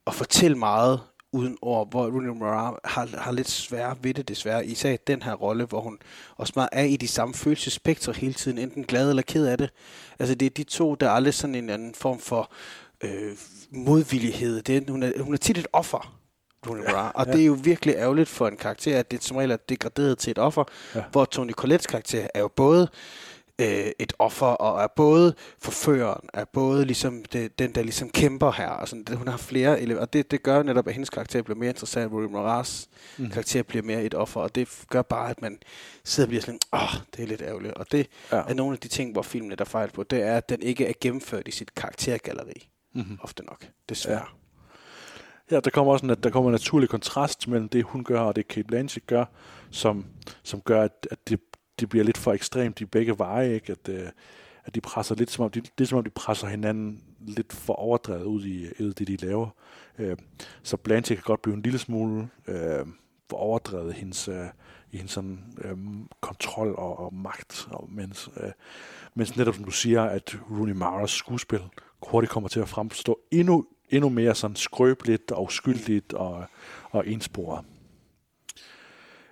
at 0.07 0.15
fortælle 0.15 0.57
meget 0.57 1.01
uden 1.31 1.57
ord, 1.61 1.89
hvor 1.89 2.05
Rooney 2.05 2.29
Mara 2.29 2.79
har, 2.85 3.09
har 3.17 3.31
lidt 3.31 3.49
svært 3.49 3.97
ved 4.01 4.13
det 4.13 4.27
desværre, 4.27 4.65
især 4.65 4.91
i 4.91 4.97
den 5.07 5.23
her 5.23 5.33
rolle, 5.33 5.65
hvor 5.65 5.81
hun 5.81 5.99
også 6.37 6.53
meget 6.55 6.69
er 6.71 6.83
i 6.83 6.97
de 6.97 7.07
samme 7.07 7.33
følelsesspektre 7.33 8.13
hele 8.13 8.33
tiden, 8.33 8.57
enten 8.57 8.83
glad 8.83 9.09
eller 9.09 9.23
ked 9.23 9.45
af 9.45 9.57
det. 9.57 9.69
Altså 10.19 10.35
det 10.35 10.45
er 10.45 10.49
de 10.49 10.63
to, 10.63 10.95
der 10.95 11.07
er 11.07 11.11
aldrig 11.11 11.33
sådan 11.33 11.55
en 11.55 11.69
anden 11.69 11.93
form 11.93 12.19
for 12.19 12.51
øh, 13.03 13.37
modvillighed. 13.71 14.61
Det 14.61 14.89
hun, 14.89 15.03
er, 15.03 15.21
hun 15.21 15.33
er 15.33 15.37
tit 15.37 15.57
et 15.57 15.67
offer, 15.73 16.17
Rooney 16.67 16.83
Mara, 16.83 17.11
og 17.15 17.25
ja. 17.27 17.31
det 17.31 17.41
er 17.41 17.45
jo 17.45 17.57
virkelig 17.63 17.95
ærgerligt 17.95 18.29
for 18.29 18.47
en 18.47 18.57
karakter, 18.57 18.99
at 18.99 19.11
det 19.11 19.23
som 19.23 19.37
regel 19.37 19.51
er 19.51 19.57
degraderet 19.69 20.17
til 20.17 20.31
et 20.31 20.37
offer, 20.37 20.63
Ja. 20.95 21.03
hvor 21.11 21.25
Tony 21.25 21.51
Collettes 21.51 21.87
karakter 21.87 22.27
er 22.33 22.39
jo 22.39 22.47
både 22.47 22.87
øh, 23.61 23.91
et 23.99 24.13
offer, 24.19 24.45
og 24.45 24.83
er 24.83 24.87
både 24.95 25.33
forføreren, 25.59 26.29
er 26.33 26.45
både 26.45 26.85
ligesom 26.85 27.23
det, 27.33 27.59
den, 27.59 27.75
der 27.75 27.81
ligesom 27.83 28.09
kæmper 28.09 28.51
her. 28.51 28.69
Og 28.69 28.87
sådan, 28.87 29.17
hun 29.17 29.27
har 29.27 29.37
flere 29.37 29.79
ele- 29.81 29.99
og 29.99 30.13
det, 30.13 30.31
det 30.31 30.43
gør 30.43 30.63
netop, 30.63 30.87
at 30.87 30.93
hendes 30.93 31.09
karakter 31.09 31.41
bliver 31.41 31.57
mere 31.57 31.69
interessant, 31.69 32.11
Moras 32.11 32.87
Mhm. 33.17 33.25
mm. 33.25 33.31
karakter 33.31 33.63
bliver 33.63 33.83
mere 33.83 34.03
et 34.03 34.13
offer, 34.13 34.41
og 34.41 34.55
det 34.55 34.67
gør 34.89 35.01
bare, 35.01 35.29
at 35.29 35.41
man 35.41 35.57
sidder 36.03 36.27
og 36.27 36.29
bliver 36.29 36.41
sådan, 36.41 36.59
åh, 36.73 36.83
oh, 36.83 36.99
det 37.15 37.23
er 37.23 37.27
lidt 37.27 37.41
ærgerligt. 37.41 37.73
Og 37.73 37.91
det 37.91 38.07
Ja. 38.31 38.37
ja. 38.37 38.43
er 38.47 38.53
nogle 38.53 38.73
af 38.73 38.79
de 38.79 38.87
ting, 38.87 39.11
hvor 39.11 39.21
filmen 39.21 39.53
er 39.59 39.63
fejl 39.65 39.91
på, 39.91 40.03
det 40.03 40.21
er, 40.23 40.37
at 40.37 40.49
den 40.49 40.61
ikke 40.61 40.85
er 40.87 40.93
gennemført 41.01 41.47
i 41.47 41.51
sit 41.51 41.75
karaktergalleri. 41.75 42.67
Mhm. 42.93 43.17
Ofte 43.21 43.43
nok, 43.43 43.67
desværre. 43.89 44.25
Ja, 45.51 45.59
der 45.59 45.69
kommer 45.69 45.93
også 45.93 46.05
en, 46.05 46.15
der 46.23 46.29
kommer 46.29 46.49
en 46.49 46.53
naturlig 46.53 46.89
kontrast 46.89 47.47
mellem 47.47 47.69
det, 47.69 47.83
hun 47.83 48.03
gør, 48.03 48.19
og 48.19 48.35
det 48.35 48.47
Kate 48.47 48.67
Blanchett 48.67 49.07
gør, 49.07 49.25
som, 49.69 50.05
som 50.43 50.61
gør, 50.61 50.81
at, 50.81 51.07
at 51.11 51.29
det, 51.29 51.39
det 51.79 51.89
bliver 51.89 52.05
lidt 52.05 52.17
for 52.17 52.33
ekstremt 52.33 52.81
i 52.81 52.85
begge 52.85 53.17
veje, 53.17 53.53
ikke? 53.53 53.71
At, 53.71 53.89
øh, 53.89 54.09
at 54.65 54.75
de 54.75 54.81
presser 54.81 55.15
lidt, 55.15 55.31
som 55.31 55.45
om 55.45 55.51
de, 55.51 55.61
det 55.61 55.83
er 55.83 55.85
som 55.85 55.97
om, 55.97 56.03
de 56.03 56.09
presser 56.09 56.47
hinanden 56.47 57.03
lidt 57.19 57.53
for 57.53 57.73
overdrevet 57.73 58.23
ud 58.23 58.45
i, 58.45 58.65
ud 58.83 58.89
i 58.89 58.93
det, 58.93 59.07
de 59.07 59.15
laver. 59.15 59.49
Øh, 59.99 60.17
så 60.63 60.77
Blanchett 60.77 61.21
kan 61.21 61.27
godt 61.27 61.41
blive 61.41 61.55
en 61.55 61.61
lille 61.61 61.79
smule 61.79 62.29
øh, 62.47 62.85
for 63.29 63.37
overdrevet 63.37 63.93
hendes, 63.93 64.27
øh, 64.27 64.45
i 64.91 64.97
hendes 64.97 65.11
sådan, 65.11 65.53
øh, 65.57 65.77
kontrol 66.21 66.75
og, 66.77 66.99
og 66.99 67.13
magt, 67.13 67.67
og 67.71 67.89
mens, 67.91 68.29
øh, 68.37 68.51
mens 69.15 69.37
netop 69.37 69.55
som 69.55 69.63
du 69.63 69.71
siger, 69.71 70.03
at 70.03 70.37
Rooney 70.51 70.73
Maras 70.73 71.11
skuespil 71.11 71.61
hurtigt 72.07 72.31
kommer 72.31 72.49
til 72.49 72.59
at 72.59 72.69
fremstå 72.69 73.19
endnu, 73.31 73.65
endnu 73.89 74.09
mere 74.09 74.35
sådan 74.35 74.55
skrøbeligt 74.55 75.31
og 75.31 75.43
uskyldigt 75.43 76.13
og, 76.13 76.45
og 76.91 77.07
ensporet. 77.07 77.65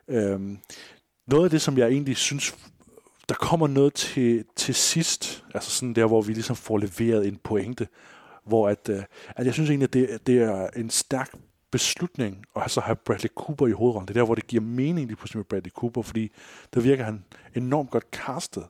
Øhm, 0.08 0.60
noget 1.28 1.44
af 1.44 1.50
det, 1.50 1.62
som 1.62 1.78
jeg 1.78 1.88
egentlig 1.88 2.18
synes, 2.18 2.58
der 3.30 3.36
kommer 3.36 3.68
noget 3.68 3.94
til, 3.94 4.46
til 4.56 4.76
sidst, 4.76 5.44
altså 5.54 5.72
sådan 5.72 5.94
der, 5.94 6.06
hvor 6.06 6.22
vi 6.22 6.34
ligesom 6.34 6.56
får 6.56 6.78
leveret 6.78 7.28
en 7.28 7.38
pointe, 7.44 7.88
hvor 8.46 8.70
at, 8.70 8.90
øh, 8.90 9.04
at 9.28 9.46
jeg 9.46 9.54
synes 9.54 9.70
egentlig, 9.70 9.88
at 9.88 9.94
det, 9.94 10.28
det 10.28 10.42
er 10.42 10.68
en 10.76 10.90
stærk 10.90 11.34
beslutning 11.72 12.46
at 12.56 12.72
så 12.72 12.82
have 12.82 12.96
Bradley 12.96 13.30
Cooper 13.36 13.68
i 13.68 13.72
hovedrollen. 13.72 14.08
Det 14.08 14.14
er 14.14 14.20
der, 14.20 14.26
hvor 14.26 14.36
det 14.36 14.48
giver 14.48 14.64
mening 14.64 15.08
lige 15.08 15.16
pludselig 15.16 15.38
med 15.38 15.46
Bradley 15.46 15.72
Cooper, 15.72 16.02
fordi 16.02 16.32
der 16.74 16.82
virker 16.82 17.04
han 17.04 17.24
enormt 17.56 17.90
godt 17.90 18.06
castet. 18.12 18.64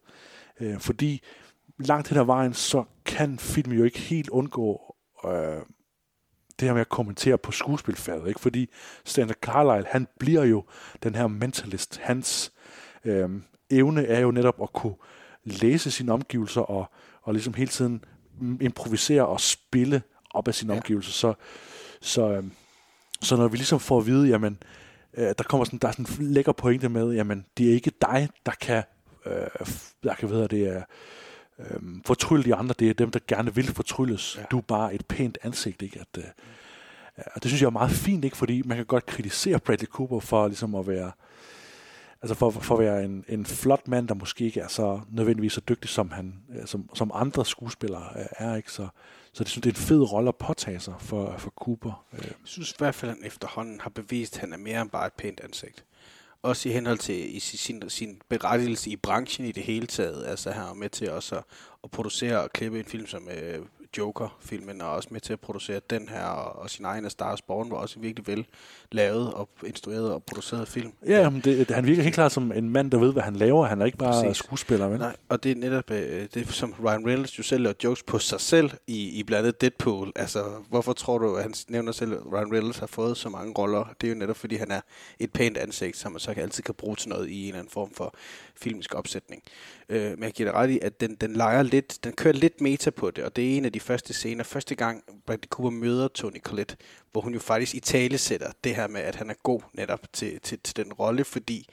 Øh, 0.60 0.80
fordi 0.80 1.22
langt 1.80 2.08
hen 2.08 2.18
ad 2.18 2.24
vejen, 2.24 2.54
så 2.54 2.84
kan 3.10 3.40
film 3.40 3.72
jo 3.72 3.84
ikke 3.84 4.00
helt 4.00 4.30
undgå 4.30 4.96
øh, 5.26 5.62
det 6.60 6.68
her 6.68 6.74
med 6.74 6.82
at 6.82 6.90
kommentere 6.90 7.38
på 7.38 7.52
skuespilfaget, 7.52 8.28
ikke? 8.28 8.40
Fordi 8.40 8.70
Stanley 9.06 9.34
Carlyle, 9.34 9.88
han 9.90 10.08
bliver 10.20 10.44
jo 10.44 10.64
den 11.04 11.16
her 11.16 11.28
mentalist. 11.28 11.98
Hans 11.98 12.52
øh, 13.06 13.30
evne 13.70 14.06
er 14.06 14.20
jo 14.20 14.32
netop 14.32 14.62
at 14.62 14.74
kunne 14.74 14.96
læse 15.44 15.92
sine 15.92 16.14
omgivelser 16.14 16.62
og, 16.62 16.92
og 17.22 17.34
ligesom 17.34 17.54
hele 17.54 17.70
tiden 17.70 18.04
improvisere 18.62 19.28
og 19.28 19.42
spille 19.42 20.02
op 20.32 20.48
af 20.48 20.56
sine 20.56 20.74
ja. 20.74 20.80
omgivelser. 20.80 21.12
Så, 21.12 21.34
så, 22.02 22.32
øh, 22.32 22.44
så 23.22 23.36
når 23.36 23.48
vi 23.48 23.58
ligesom 23.58 23.80
får 23.80 23.98
at 23.98 24.06
vide, 24.06 24.28
jamen, 24.28 24.58
øh, 25.18 25.34
der 25.38 25.44
kommer 25.44 25.66
sådan, 25.66 25.80
der 25.80 25.88
er 25.88 25.92
sådan 25.92 26.26
en 26.26 26.34
lækker 26.34 26.52
pointe 26.52 26.90
med, 26.90 27.14
jamen, 27.14 27.46
det 27.58 27.70
er 27.70 27.74
ikke 27.74 27.92
dig, 28.02 28.30
der 28.46 28.52
kan, 28.62 28.84
øh, 29.26 29.68
der 30.04 30.14
kan 30.14 30.30
hvad 30.30 30.48
det, 30.48 30.68
er, 30.68 30.84
øh, 31.60 31.80
fortrylle 32.06 32.44
de 32.46 32.56
andre, 32.56 32.76
det 32.80 32.90
er 32.90 32.94
dem, 32.94 33.12
der 33.12 33.20
gerne 33.28 33.56
vil 33.56 33.68
fortrylles. 33.68 34.38
Ja. 34.38 34.44
Du 34.52 34.58
er 34.58 34.62
bare 34.62 34.94
et 34.94 35.06
pænt 35.06 35.38
ansigt, 35.44 35.82
ikke? 35.82 36.00
At, 36.00 36.24
øh, 36.24 36.24
og 37.36 37.44
det 37.44 37.52
synes 37.52 37.62
jeg 37.62 37.68
er 37.68 37.72
meget 37.72 37.92
fint, 37.92 38.26
ikke? 38.26 38.38
Fordi 38.38 38.62
man 38.66 38.78
kan 38.78 38.86
godt 38.86 39.06
kritisere 39.06 39.60
Bradley 39.60 39.88
Cooper 39.88 40.20
for 40.20 40.48
ligesom 40.48 40.76
at 40.76 40.88
være, 40.88 41.12
altså 42.22 42.36
for, 42.36 42.50
for 42.50 42.76
at 42.78 42.86
være 42.86 43.06
en, 43.06 43.26
en 43.28 43.46
flot 43.46 43.88
mand, 43.88 44.08
der 44.08 44.14
måske 44.14 44.46
ikke 44.46 44.60
er 44.60 44.68
så 44.68 45.02
nødvendigvis 45.12 45.54
så 45.54 45.62
dygtig, 45.70 45.90
som 45.90 46.12
han, 46.12 46.34
øh, 46.56 46.68
som, 46.68 46.90
som 46.96 47.12
andre 47.14 47.46
skuespillere 47.46 48.08
øh, 48.16 48.26
er, 48.32 48.56
ikke? 48.56 48.72
Så, 48.72 48.88
så 49.34 49.44
det 49.44 49.52
synes 49.52 49.64
det 49.64 49.70
er 49.70 49.74
en 49.74 49.86
fed 49.88 50.12
rolle 50.12 50.28
at 50.28 50.36
påtage 50.36 50.80
sig 50.80 50.94
for, 51.00 51.36
for 51.38 51.50
Cooper. 51.50 52.06
Øh, 52.14 52.20
Jeg 52.26 52.34
synes 52.44 52.72
i 52.72 52.76
hvert 52.78 52.96
fald, 52.96 53.12
at 53.12 53.18
han 53.18 53.26
efterhånden 53.28 53.80
har 53.82 53.90
bevist, 53.90 54.36
at 54.36 54.40
han 54.40 54.54
er 54.54 54.58
mere 54.58 54.82
end 54.82 54.90
bare 54.90 55.08
et 55.08 55.14
pænt 55.14 55.40
ansigt. 55.44 55.84
Også 56.44 56.70
i 56.70 56.72
henhold 56.72 56.98
til 56.98 57.36
i 57.36 57.40
sin, 57.40 57.90
sin 57.90 58.22
berettigelse 58.30 58.90
i 58.90 58.96
branchen 58.96 59.48
i 59.48 59.52
det 59.52 59.64
hele 59.64 59.88
taget. 59.88 60.26
Altså 60.28 60.52
han 60.52 60.64
er 60.64 60.74
med 60.74 60.90
til 60.90 61.12
også 61.12 61.36
at, 61.36 61.44
at 61.84 61.92
producere 61.92 62.44
og 62.44 62.50
klippe 62.52 62.80
en 62.80 62.86
film 62.86 63.08
som 63.08 63.30
øh, 63.30 63.66
Joker-filmen, 63.98 64.82
og 64.82 64.90
også 64.92 65.10
med 65.12 65.22
til 65.22 65.34
at 65.34 65.40
producere 65.40 65.82
den 65.90 66.10
her, 66.10 66.24
og, 66.24 66.70
sin 66.70 66.86
egen 66.86 67.06
A 67.06 67.10
Star 67.10 67.34
is 67.34 67.42
Born 67.42 67.72
var 67.72 67.78
også 67.78 68.00
virkelig 68.00 68.28
vel 68.28 68.46
lavet 68.92 69.34
og 69.34 69.50
instrueret 69.66 70.14
og 70.14 70.24
produceret 70.24 70.68
film. 70.68 70.94
Ja, 71.08 71.30
men 71.30 71.42
det, 71.42 71.72
han 71.72 71.86
virker 71.86 72.04
helt 72.04 72.16
klart 72.16 72.32
som 72.32 72.52
en 72.52 72.70
mand, 72.70 72.92
der 72.92 72.98
ved, 72.98 73.14
hvad 73.14 73.24
han 73.24 73.36
laver. 73.36 73.66
Han 73.66 73.82
er 73.82 73.86
ikke 73.86 73.98
bare 73.98 74.24
Præcis. 74.24 74.38
skuespiller, 74.38 74.88
vel? 74.88 75.00
Nej, 75.00 75.16
og 75.30 75.44
det 75.44 75.52
er 75.52 75.56
netop 75.56 75.92
øh, 75.92 76.28
det, 76.34 76.48
som 76.48 76.76
Ryan 76.84 77.08
Reynolds 77.08 77.38
jo 77.38 77.44
selv 77.44 77.64
laver 77.64 77.74
jokes 77.84 78.04
på 78.04 78.20
sig 78.20 78.42
selv 78.42 78.72
i, 78.88 79.20
i 79.20 79.24
blandt 79.24 79.48
andet 79.48 79.62
Deadpool. 79.62 80.12
Altså, 80.16 80.44
hvorfor 80.70 80.94
tror 80.94 81.18
du, 81.18 81.36
at 81.36 81.44
han 81.44 81.54
nævner 81.68 81.92
selv, 81.92 82.14
at 82.14 82.20
Ryan 82.34 82.54
Reynolds 82.54 82.78
har 82.78 82.88
fået 82.88 83.18
så 83.18 83.30
mange 83.30 83.54
roller? 83.58 83.86
Det 84.02 84.08
er 84.08 84.12
jo 84.12 84.18
netop, 84.20 84.38
fordi 84.38 84.56
han 84.56 84.72
er 84.72 84.82
et 85.20 85.32
pænt 85.34 85.58
ansigt, 85.58 85.98
som 85.98 86.12
man 86.12 86.20
så 86.20 86.32
altid 86.32 86.64
kan 86.64 86.76
bruge 86.76 86.96
til 86.96 87.10
noget 87.10 87.30
i 87.30 87.42
en 87.42 87.48
eller 87.48 87.60
anden 87.60 87.72
form 87.72 87.94
for 87.94 88.14
filmisk 88.62 88.96
opsætning. 88.96 89.44
Øh, 89.90 90.12
men 90.12 90.24
jeg 90.24 90.32
giver 90.32 90.52
dig 90.52 90.60
ret 90.60 90.70
i, 90.70 90.80
at 90.82 91.02
den, 91.02 91.16
den 91.16 91.34
leger 91.34 91.64
lidt, 91.64 92.04
den 92.04 92.14
kører 92.14 92.34
lidt 92.34 92.62
meta 92.62 92.90
på 92.90 93.12
det, 93.12 93.24
og 93.24 93.36
det 93.36 93.54
er 93.54 93.58
en 93.58 93.66
af 93.66 93.74
de 93.74 93.80
første 93.80 94.14
scener, 94.14 94.44
første 94.44 94.76
gang 94.76 95.04
Bradley 95.26 95.48
Cooper 95.48 95.70
møder 95.70 96.08
Tony 96.08 96.42
Collette, 96.42 96.78
hvor 97.12 97.22
hun 97.22 97.34
jo 97.34 97.40
faktisk 97.40 97.76
i 97.76 97.80
tale 97.80 98.18
sætter 98.18 98.52
det 98.64 98.76
her 98.76 98.88
med, 98.88 99.02
at 99.02 99.16
han 99.16 99.30
er 99.30 99.34
god 99.44 99.62
netop 99.74 100.14
til, 100.14 100.40
til, 100.42 100.60
til 100.60 100.76
den 100.76 100.94
rolle, 100.94 101.24
fordi 101.24 101.70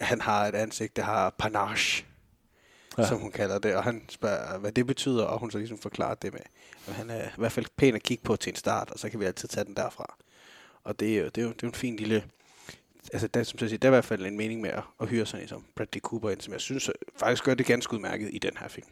han 0.00 0.20
har 0.20 0.46
et 0.46 0.54
ansigt, 0.54 0.96
der 0.96 1.02
har 1.02 1.30
panache, 1.38 2.04
ja. 2.98 3.06
som 3.06 3.18
hun 3.18 3.30
kalder 3.30 3.58
det, 3.58 3.76
og 3.76 3.84
han 3.84 4.02
spørger, 4.08 4.58
hvad 4.58 4.72
det 4.72 4.86
betyder, 4.86 5.24
og 5.24 5.38
hun 5.38 5.50
så 5.50 5.58
ligesom 5.58 5.78
forklarer 5.78 6.14
det 6.14 6.32
med, 6.32 6.42
at 6.86 6.94
han 6.94 7.10
er 7.10 7.28
i 7.28 7.38
hvert 7.38 7.52
fald 7.52 7.66
pæn 7.76 7.94
at 7.94 8.02
kigge 8.02 8.24
på 8.24 8.36
til 8.36 8.50
en 8.50 8.56
start, 8.56 8.90
og 8.90 8.98
så 8.98 9.10
kan 9.10 9.20
vi 9.20 9.24
altid 9.24 9.48
tage 9.48 9.64
den 9.64 9.76
derfra. 9.76 10.16
Og 10.84 11.00
det 11.00 11.16
er 11.16 11.18
jo, 11.18 11.24
det 11.24 11.38
er 11.38 11.42
jo, 11.42 11.48
det 11.48 11.62
er 11.62 11.66
jo 11.66 11.68
en 11.68 11.74
fin 11.74 11.96
lille, 11.96 12.24
altså 13.12 13.26
der, 13.26 13.42
som 13.42 13.58
jeg 13.60 13.68
siger, 13.68 13.78
der 13.78 13.88
er 13.88 13.92
i 13.92 13.94
hvert 13.94 14.04
fald 14.04 14.26
en 14.26 14.36
mening 14.36 14.60
med 14.60 14.70
at, 14.70 14.82
at 15.00 15.08
hyre 15.08 15.26
sådan 15.26 15.44
en 15.44 15.48
som 15.48 15.64
Bradley 15.76 16.00
Cooper 16.00 16.30
ind, 16.30 16.40
som 16.40 16.52
jeg 16.52 16.60
synes 16.60 16.88
øh, 16.88 16.94
faktisk 17.16 17.44
gør 17.44 17.54
det 17.54 17.66
ganske 17.66 17.94
udmærket 17.94 18.30
i 18.32 18.38
den 18.38 18.56
her 18.56 18.68
film. 18.68 18.88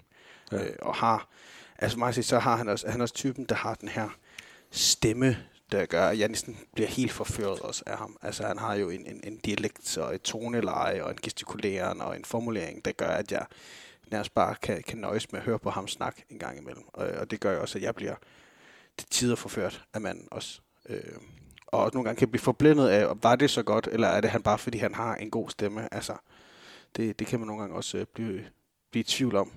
Ja. 0.52 0.64
Øh, 0.64 0.76
og 0.82 0.94
har, 0.94 1.28
altså 1.78 1.98
mig 1.98 2.24
så 2.24 2.38
har 2.38 2.56
han 2.56 2.68
også, 2.68 2.90
han 2.90 3.00
også 3.00 3.14
typen, 3.14 3.44
der 3.44 3.54
har 3.54 3.74
den 3.74 3.88
her 3.88 4.08
stemme, 4.70 5.36
der 5.72 5.86
gør, 5.86 6.08
at 6.08 6.18
jeg 6.18 6.28
næsten 6.28 6.58
bliver 6.74 6.88
helt 6.88 7.12
forført 7.12 7.60
også 7.60 7.82
af 7.86 7.98
ham. 7.98 8.16
Altså 8.22 8.46
han 8.46 8.58
har 8.58 8.74
jo 8.74 8.90
en, 8.90 9.06
en, 9.06 9.20
en 9.24 9.36
dialekt 9.36 9.98
og 9.98 10.14
et 10.14 10.22
toneleje 10.22 11.02
og 11.02 11.10
en 11.10 11.18
gestikulering 11.22 12.02
og 12.02 12.16
en 12.16 12.24
formulering, 12.24 12.84
der 12.84 12.92
gør, 12.92 13.06
at 13.06 13.32
jeg 13.32 13.46
nærmest 14.10 14.34
bare 14.34 14.54
kan, 14.62 14.82
kan 14.82 14.98
nøjes 14.98 15.32
med 15.32 15.40
at 15.40 15.46
høre 15.46 15.58
på 15.58 15.70
ham 15.70 15.88
snak 15.88 16.16
en 16.30 16.38
gang 16.38 16.58
imellem. 16.58 16.84
Og, 16.92 17.06
og 17.06 17.30
det 17.30 17.40
gør 17.40 17.52
jo 17.52 17.60
også, 17.60 17.78
at 17.78 17.82
jeg 17.82 17.94
bliver 17.94 18.14
til 18.98 19.08
tider 19.10 19.36
forført 19.36 19.84
af 19.94 20.00
manden 20.00 20.28
også. 20.30 20.60
Øh, 20.88 21.02
og 21.74 21.84
også 21.84 21.94
nogle 21.94 22.04
gange 22.04 22.18
kan 22.18 22.28
blive 22.28 22.40
forblændet 22.40 22.88
af, 22.88 23.22
var 23.22 23.36
det 23.36 23.50
så 23.50 23.62
godt, 23.62 23.88
eller 23.92 24.08
er 24.08 24.20
det 24.20 24.30
han 24.30 24.42
bare, 24.42 24.58
fordi 24.58 24.78
han 24.78 24.94
har 24.94 25.14
en 25.14 25.30
god 25.30 25.50
stemme? 25.50 25.94
Altså, 25.94 26.16
det, 26.96 27.18
det 27.18 27.26
kan 27.26 27.38
man 27.38 27.46
nogle 27.46 27.60
gange 27.60 27.76
også 27.76 27.98
øh, 27.98 28.06
blive, 28.14 28.44
blive 28.90 29.00
i 29.00 29.02
tvivl 29.02 29.36
om. 29.36 29.52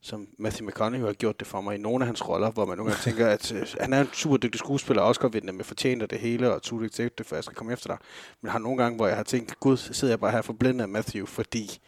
Som 0.00 0.28
Matthew 0.38 0.68
McConaughey 0.68 1.06
har 1.06 1.12
gjort 1.12 1.40
det 1.40 1.46
for 1.48 1.60
mig 1.60 1.74
i 1.74 1.78
nogle 1.78 2.04
af 2.04 2.06
hans 2.06 2.28
roller, 2.28 2.50
hvor 2.50 2.64
man 2.64 2.76
nogle 2.76 2.92
gange 2.92 3.02
tænker, 3.02 3.26
at 3.26 3.52
øh, 3.52 3.66
han 3.80 3.92
er 3.92 4.00
en 4.00 4.08
super 4.12 4.36
dygtig 4.36 4.58
skuespiller, 4.58 5.02
og 5.02 5.08
Oscar-vindende 5.08 5.52
med 5.52 5.64
fortjent 5.64 6.10
det 6.10 6.18
hele, 6.18 6.52
og 6.52 6.62
too 6.62 6.82
det, 6.82 7.26
for 7.26 7.36
jeg 7.36 7.44
skal 7.44 7.56
komme 7.56 7.72
efter 7.72 7.88
dig. 7.88 7.98
Men 8.40 8.50
har 8.50 8.58
nogle 8.58 8.82
gange, 8.82 8.96
hvor 8.96 9.06
jeg 9.06 9.16
har 9.16 9.22
tænkt, 9.22 9.60
gud, 9.60 9.76
sidder 9.76 10.12
jeg 10.12 10.20
bare 10.20 10.30
her 10.30 10.42
forblændet 10.42 10.82
af 10.82 10.88
Matthew, 10.88 11.26
fordi 11.26 11.78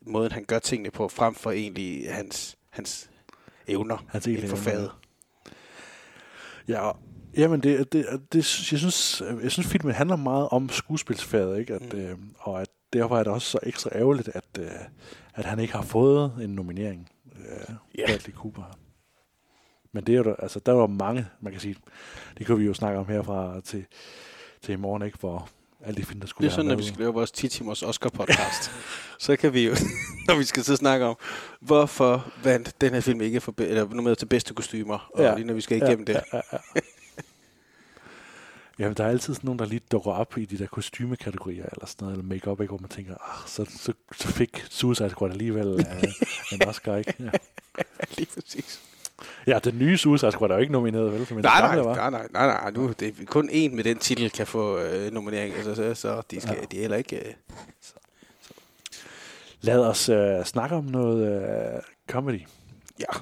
måden 0.00 0.32
han 0.32 0.44
gør 0.44 0.58
tingene 0.58 0.90
på, 0.90 1.08
frem 1.08 1.34
for 1.34 1.50
egentlig 1.50 2.14
hans, 2.14 2.56
hans 2.70 3.10
evner 3.66 4.04
Hans 4.08 4.26
inden 4.26 4.48
for 4.48 4.56
faget. 4.56 4.90
Ja, 6.68 6.90
jamen 7.36 7.60
det, 7.62 7.92
det, 7.92 8.06
det, 8.32 8.36
jeg 8.36 8.44
synes, 8.44 9.22
jeg 9.42 9.50
synes 9.50 9.68
filmen 9.68 9.94
handler 9.94 10.16
meget 10.16 10.48
om 10.48 10.68
skuespilsfaget, 10.68 11.58
ikke? 11.58 11.74
At, 11.74 11.92
mm. 11.92 11.98
øh, 11.98 12.16
og 12.38 12.60
at 12.62 12.68
derfor 12.92 13.18
er 13.18 13.22
det 13.24 13.32
også 13.32 13.48
så 13.50 13.58
ekstra 13.62 13.90
ærgerligt, 13.94 14.28
at, 14.34 14.44
øh, 14.58 14.66
at 15.34 15.44
han 15.44 15.58
ikke 15.58 15.72
har 15.74 15.82
fået 15.82 16.32
en 16.42 16.50
nominering, 16.50 17.08
øh, 17.36 17.74
Ja. 17.98 18.06
Bradley 18.06 18.34
Cooper. 18.34 18.78
Men 19.92 20.04
det 20.04 20.12
er 20.14 20.16
jo, 20.18 20.34
altså, 20.38 20.60
der 20.66 20.72
var 20.72 20.86
mange, 20.86 21.26
man 21.40 21.52
kan 21.52 21.60
sige, 21.60 21.76
det 22.38 22.46
kan 22.46 22.58
vi 22.58 22.64
jo 22.64 22.74
snakke 22.74 22.98
om 22.98 23.06
herfra 23.08 23.60
til, 23.60 23.84
til 24.62 24.72
i 24.72 24.76
morgen, 24.76 25.02
ikke? 25.02 25.18
Hvor 25.20 25.48
alle 25.84 25.96
de 26.00 26.04
film, 26.04 26.20
der 26.20 26.26
skulle 26.26 26.44
Det 26.48 26.52
er 26.52 26.54
sådan, 26.56 26.68
når 26.68 26.76
vi 26.76 26.82
skal 26.84 26.98
lave 26.98 27.14
vores 27.14 27.30
10 27.30 27.48
timers 27.48 27.82
Oscar-podcast. 27.82 28.70
så 29.24 29.36
kan 29.36 29.54
vi 29.54 29.66
jo, 29.66 29.72
når 30.28 30.38
vi 30.38 30.44
skal 30.44 30.64
sidde 30.64 30.74
og 30.74 30.78
snakke 30.78 31.06
om, 31.06 31.16
hvorfor 31.60 32.32
vandt 32.44 32.80
den 32.80 32.92
her 32.94 33.00
film 33.00 33.20
ikke 33.20 33.40
for, 33.40 33.52
be- 33.52 33.66
eller 33.66 33.88
nomineret 33.88 34.18
til 34.18 34.26
bedste 34.26 34.54
kostymer, 34.54 35.10
og 35.14 35.22
Ja. 35.22 35.34
lige 35.34 35.46
når 35.46 35.54
vi 35.54 35.60
skal 35.60 35.76
igennem 35.76 36.04
Ja, 36.08 36.12
det. 36.12 36.20
ja, 36.32 36.36
ja, 36.52 36.58
ja. 36.74 36.80
Jamen, 38.78 38.94
der 38.96 39.04
er 39.04 39.08
altid 39.08 39.34
sådan 39.34 39.46
nogen, 39.48 39.58
der 39.58 39.66
lige 39.66 39.80
dukker 39.92 40.10
op 40.10 40.38
i 40.38 40.44
de 40.44 40.58
der 40.58 40.66
kostymekategorier, 40.66 41.64
eller 41.72 41.86
sådan 41.86 42.04
noget, 42.04 42.18
eller 42.18 42.28
make-up, 42.34 42.60
ikke, 42.60 42.70
hvor 42.70 42.80
man 42.80 42.88
tænker, 42.88 43.14
ah, 43.14 43.48
så, 43.48 43.64
så, 43.78 43.92
så 44.16 44.28
fik 44.28 44.64
Suicide 44.70 45.10
Squad 45.10 45.30
alligevel 45.30 45.68
uh, 45.68 45.80
en 46.52 46.68
Oscar, 46.68 46.96
ikke? 46.96 47.14
Ja. 47.18 47.30
lige 48.16 48.28
præcis. 48.34 48.80
ja, 49.46 49.58
den 49.58 49.78
nye 49.78 49.98
Suicide 49.98 50.32
Squad 50.32 50.50
er 50.50 50.54
jo 50.54 50.60
ikke 50.60 50.72
nomineret, 50.72 51.12
vel? 51.12 51.26
Men 51.30 51.44
Nej, 51.44 51.60
nej, 51.60 51.76
nej, 51.76 52.10
nej, 52.10 52.26
nej, 52.32 52.46
nej, 52.46 52.70
nu, 52.70 52.92
det 53.00 53.08
er 53.08 53.24
kun 53.26 53.48
en 53.52 53.76
med 53.76 53.84
den 53.84 53.98
titel 53.98 54.30
kan 54.30 54.46
få 54.46 54.78
øh, 54.78 55.12
nominering, 55.12 55.54
altså, 55.54 55.74
så, 55.74 55.94
så 55.94 56.22
de, 56.30 56.40
skal, 56.40 56.56
ja. 56.60 56.64
de 56.70 56.76
er 56.76 56.80
heller 56.80 56.96
ikke... 56.96 57.28
Øh, 57.28 57.34
Lad 59.60 59.78
os 59.78 60.08
uh, 60.08 60.44
snakke 60.44 60.76
om 60.76 60.84
noget 60.84 61.48
uh, 61.74 61.80
comedy. 62.08 62.40
Ja. 63.00 63.20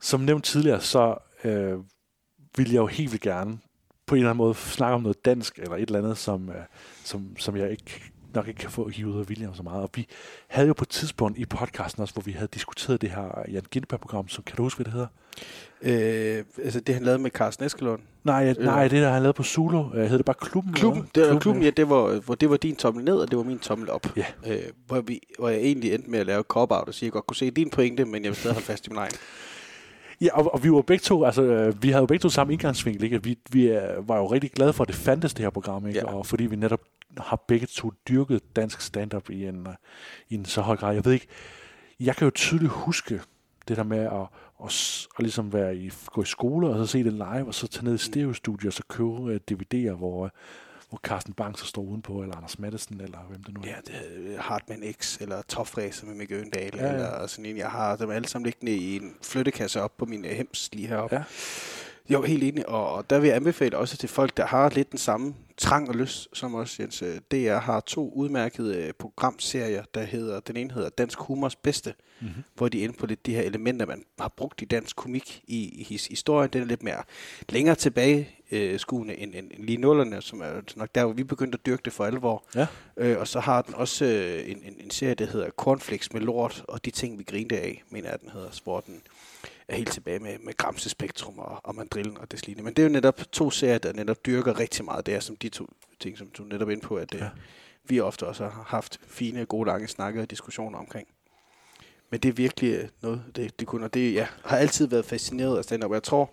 Som 0.00 0.20
nævnt 0.20 0.44
tidligere, 0.44 0.80
så 0.80 1.14
uh, 1.44 1.84
vil 2.56 2.70
jeg 2.70 2.78
jo 2.78 2.86
helt 2.86 3.12
vildt 3.12 3.22
gerne 3.22 3.58
på 4.06 4.14
en 4.14 4.18
eller 4.18 4.30
anden 4.30 4.44
måde 4.44 4.54
snakke 4.54 4.94
om 4.94 5.02
noget 5.02 5.24
dansk, 5.24 5.58
eller 5.58 5.76
et 5.76 5.82
eller 5.82 5.98
andet, 5.98 6.18
som, 6.18 6.48
uh, 6.48 6.54
som, 7.04 7.36
som 7.38 7.56
jeg 7.56 7.70
ikke 7.70 8.12
nok 8.34 8.48
ikke 8.48 8.60
kan 8.60 8.70
få 8.70 8.88
hivet 8.88 9.12
ud 9.14 9.20
af 9.20 9.24
William 9.24 9.54
så 9.54 9.62
meget. 9.62 9.82
Og 9.82 9.90
vi 9.94 10.06
havde 10.48 10.68
jo 10.68 10.74
på 10.74 10.84
et 10.84 10.88
tidspunkt 10.88 11.38
i 11.38 11.46
podcasten 11.46 12.02
også, 12.02 12.14
hvor 12.14 12.22
vi 12.22 12.32
havde 12.32 12.48
diskuteret 12.54 13.00
det 13.00 13.10
her 13.10 13.42
Jan 13.48 13.62
Gindberg-program, 13.70 14.28
så 14.28 14.42
kan 14.42 14.56
du 14.56 14.62
huske, 14.62 14.76
hvad 14.78 14.84
det 14.84 14.92
hedder? 14.92 15.06
øh, 15.82 16.44
altså 16.64 16.80
det 16.80 16.94
han 16.94 17.04
lavede 17.04 17.22
med 17.22 17.30
Carsten 17.30 17.66
Eskelund. 17.66 18.00
Nej, 18.24 18.54
Øh. 18.58 18.64
nej, 18.64 18.88
det 18.88 19.02
der 19.02 19.10
han 19.10 19.22
lavede 19.22 19.36
på 19.36 19.42
Zulu, 19.42 19.78
uh, 19.78 19.92
hedder 19.94 20.16
det 20.16 20.26
bare 20.26 20.36
Klubben? 20.40 20.72
Klubben, 20.72 21.08
eller 21.14 21.32
det, 21.32 21.42
klubben, 21.42 21.62
ja, 21.62 21.70
det 21.70 21.88
var, 21.88 22.20
hvor 22.20 22.34
det 22.34 22.50
var 22.50 22.56
din 22.56 22.76
tommel 22.76 23.04
ned, 23.04 23.16
og 23.16 23.30
det 23.30 23.38
var 23.38 23.44
min 23.44 23.58
tommel 23.58 23.90
op. 23.90 24.16
Ja. 24.16 24.24
Øh, 24.46 24.62
hvor, 24.86 25.00
vi, 25.00 25.20
hvor 25.38 25.48
jeg 25.48 25.58
egentlig 25.60 25.94
endte 25.94 26.10
med 26.10 26.18
at 26.18 26.26
lave 26.26 26.42
cop-out 26.42 26.88
og 26.88 26.94
sige, 26.94 27.06
at 27.06 27.08
jeg 27.08 27.12
godt 27.12 27.26
kunne 27.26 27.36
se 27.36 27.50
din 27.50 27.70
pointe, 27.70 28.04
men 28.04 28.22
jeg 28.22 28.30
vil 28.30 28.36
stadig 28.36 28.54
holde 28.54 28.66
fast 28.66 28.86
i 28.86 28.90
min 28.90 28.98
egen. 28.98 29.14
Ja, 30.20 30.28
og, 30.32 30.54
og 30.54 30.64
vi 30.64 30.72
var 30.72 30.82
begge 30.82 31.02
to, 31.02 31.24
altså, 31.24 31.42
øh, 31.42 31.82
vi 31.82 31.88
havde 31.88 32.00
jo 32.00 32.06
begge 32.06 32.22
to 32.22 32.28
samme 32.28 32.52
indgangsvinkel, 32.52 33.04
ikke? 33.04 33.22
Vi, 33.22 33.38
vi 33.50 33.68
øh, 33.68 34.08
var 34.08 34.16
jo 34.16 34.26
rigtig 34.26 34.50
glade 34.50 34.72
for, 34.72 34.84
at 34.84 34.88
det 34.88 34.96
fandtes, 34.96 35.34
det 35.34 35.42
her 35.42 35.50
program, 35.50 35.86
ikke? 35.86 35.98
Ja. 35.98 36.14
Og 36.14 36.26
fordi 36.26 36.46
vi 36.46 36.56
netop 36.56 36.80
har 37.18 37.44
begge 37.48 37.66
to 37.66 37.92
dyrket 38.08 38.56
dansk 38.56 38.80
stand-up 38.80 39.30
i 39.30 39.46
en, 39.46 39.66
øh, 39.66 39.74
i 40.28 40.34
en 40.34 40.44
så 40.44 40.60
høj 40.60 40.76
grad. 40.76 40.94
Jeg 40.94 41.04
ved 41.04 41.12
ikke, 41.12 41.26
jeg 42.00 42.16
kan 42.16 42.24
jo 42.24 42.30
tydeligt 42.30 42.72
huske 42.72 43.20
det 43.68 43.76
der 43.76 43.82
med 43.82 43.98
at, 43.98 44.26
at, 44.64 45.06
at 45.18 45.22
ligesom 45.22 45.52
være 45.52 45.76
i, 45.76 45.90
gå 46.06 46.22
i 46.22 46.26
skole 46.26 46.68
og 46.68 46.86
så 46.86 46.86
se 46.92 47.04
det 47.04 47.12
live, 47.12 47.46
og 47.46 47.54
så 47.54 47.68
tage 47.68 47.84
ned 47.84 47.94
i 47.94 47.98
stereostudio 47.98 48.68
og 48.68 48.72
så 48.72 48.82
købe 48.88 49.08
uh, 49.08 49.34
DVD'er, 49.50 49.92
hvor, 49.92 50.30
hvor 50.92 51.00
Carsten 51.04 51.34
Bang 51.34 51.58
så 51.58 51.64
står 51.66 51.82
udenpå, 51.82 52.22
eller 52.22 52.36
Anders 52.36 52.58
Madsen, 52.58 53.00
eller 53.00 53.18
hvem 53.30 53.42
det 53.42 53.54
nu 53.54 53.60
er. 53.60 53.66
Ja, 53.68 53.74
det 53.86 54.34
er 54.36 54.40
Hartmann 54.40 54.92
X, 54.92 55.20
eller 55.20 55.42
Tofræser 55.48 56.06
med 56.06 56.14
Mikke 56.14 56.34
Øndal, 56.34 56.70
Ja, 56.76 56.86
ja, 56.86 56.92
eller 56.94 57.26
sådan 57.26 57.46
en. 57.46 57.56
Jeg 57.56 57.70
har 57.70 57.96
dem 57.96 58.10
alle 58.10 58.28
sammen 58.28 58.44
liggende 58.46 58.72
i 58.72 58.96
en 58.96 59.14
flyttekasse 59.22 59.80
op 59.82 59.96
på 59.96 60.04
min 60.04 60.24
øh, 60.24 60.30
hems 60.30 60.70
lige 60.72 60.88
heroppe. 60.88 61.16
Ja. 61.16 61.22
Jo, 62.10 62.22
helt 62.22 62.42
enig. 62.44 62.68
Og, 62.68 62.92
og 62.92 63.10
der 63.10 63.18
vil 63.18 63.26
jeg 63.26 63.36
anbefale 63.36 63.78
også 63.78 63.96
til 63.96 64.08
folk, 64.08 64.36
der 64.36 64.46
har 64.46 64.70
lidt 64.70 64.90
den 64.90 64.98
samme 64.98 65.34
trang 65.56 65.88
og 65.88 65.94
lyst 65.94 66.28
som 66.32 66.54
os, 66.54 66.80
Jens. 66.80 67.02
Øh, 67.02 67.16
DR 67.30 67.54
har 67.58 67.80
to 67.80 68.12
udmærkede 68.14 68.76
øh, 68.82 68.92
programserier, 68.98 69.84
der 69.94 70.02
hedder, 70.02 70.40
den 70.40 70.56
ene 70.56 70.72
hedder 70.74 70.88
Dansk 70.88 71.18
Humors 71.18 71.56
Bedste, 71.56 71.94
Mhm. 72.20 72.28
mm-hmm. 72.28 72.42
hvor 72.54 72.68
de 72.68 72.80
er 72.80 72.84
inde 72.84 72.96
på 72.98 73.06
lidt 73.06 73.26
de 73.26 73.34
her 73.34 73.42
elementer, 73.42 73.86
man 73.86 74.02
har 74.20 74.32
brugt 74.36 74.62
i 74.62 74.64
dansk 74.64 74.96
komik 74.96 75.42
i, 75.46 75.80
i 75.80 75.84
his, 75.84 76.06
historien. 76.06 76.50
Den 76.52 76.62
er 76.62 76.66
lidt 76.66 76.82
mere 76.82 77.02
længere 77.48 77.74
tilbage 77.74 78.28
øh, 78.52 78.78
skuende 78.78 79.16
end, 79.16 79.34
end, 79.34 79.50
end 79.54 79.64
lige 79.64 79.78
nullerne, 79.78 80.22
som 80.22 80.40
er 80.40 80.60
nok 80.76 80.88
der, 80.94 81.04
hvor 81.04 81.12
vi 81.12 81.24
begyndte 81.24 81.56
at 81.56 81.66
dyrke 81.66 81.82
det 81.84 81.92
for 81.92 82.04
alvor. 82.04 82.44
Ja. 82.54 82.66
Øh, 82.96 83.18
og 83.18 83.28
så 83.28 83.40
har 83.40 83.62
den 83.62 83.74
også 83.74 84.04
øh, 84.04 84.50
en, 84.50 84.62
en, 84.64 84.74
en 84.80 84.90
serie, 84.90 85.14
der 85.14 85.26
hedder 85.26 85.50
Cornflakes 85.50 86.12
med 86.12 86.20
lort, 86.20 86.64
og 86.68 86.84
de 86.84 86.90
ting, 86.90 87.18
vi 87.18 87.24
grinte 87.24 87.60
af, 87.60 87.82
mener 87.90 88.10
jeg, 88.10 88.20
den 88.20 88.30
hedder, 88.30 88.60
hvor 88.64 88.80
den 88.80 89.02
er 89.68 89.76
helt 89.76 89.92
tilbage 89.92 90.18
med, 90.18 90.38
med 90.38 90.56
Gramse 90.56 90.88
Spektrum 90.90 91.38
og, 91.38 91.60
og 91.64 91.74
Mandrillen 91.74 92.18
og 92.18 92.32
det 92.32 92.46
lignende. 92.46 92.64
Men 92.64 92.74
det 92.74 92.82
er 92.82 92.86
jo 92.86 92.92
netop 92.92 93.20
to 93.32 93.50
serier, 93.50 93.78
der 93.78 93.92
netop 93.92 94.26
dyrker 94.26 94.60
rigtig 94.60 94.84
meget 94.84 95.06
det 95.06 95.14
er 95.14 95.20
som 95.20 95.36
de 95.36 95.48
to 95.48 95.66
ting, 96.00 96.18
som 96.18 96.30
du 96.38 96.42
netop 96.42 96.68
er 96.68 96.72
inde 96.72 96.86
på, 96.86 96.96
at 96.96 97.14
ja. 97.14 97.28
vi 97.84 98.00
ofte 98.00 98.26
også 98.26 98.44
har 98.44 98.64
haft 98.66 99.00
fine, 99.06 99.44
gode, 99.44 99.66
lange 99.68 99.88
snakke 99.88 100.22
og 100.22 100.30
diskussioner 100.30 100.78
omkring. 100.78 101.08
Men 102.10 102.20
det 102.20 102.28
er 102.28 102.32
virkelig 102.32 102.74
øh, 102.74 102.88
noget, 103.02 103.22
det, 103.36 103.60
det 103.60 103.68
kunne, 103.68 103.84
og 103.84 103.94
det, 103.94 104.14
jeg 104.14 104.26
har 104.44 104.56
altid 104.56 104.86
været 104.86 105.04
fascineret 105.04 105.58
af 105.58 105.64
stand-up, 105.64 105.92
jeg 105.92 106.02
tror 106.02 106.30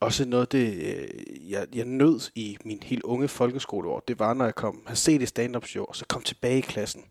også 0.00 0.24
noget, 0.24 0.52
det, 0.52 0.72
øh, 0.72 1.08
jeg, 1.50 1.66
jeg 1.74 1.84
nød 1.84 2.20
i 2.34 2.56
min 2.64 2.82
helt 2.82 3.02
unge 3.02 3.28
folkeskoleår, 3.28 4.04
det 4.08 4.18
var, 4.18 4.34
når 4.34 4.44
jeg 4.44 4.54
kom, 4.54 4.82
har 4.86 4.94
set 4.94 5.22
et 5.22 5.28
stand-up 5.28 5.66
show, 5.66 5.84
og 5.84 5.96
så 5.96 6.04
kom 6.08 6.22
tilbage 6.22 6.58
i 6.58 6.60
klassen, 6.60 7.04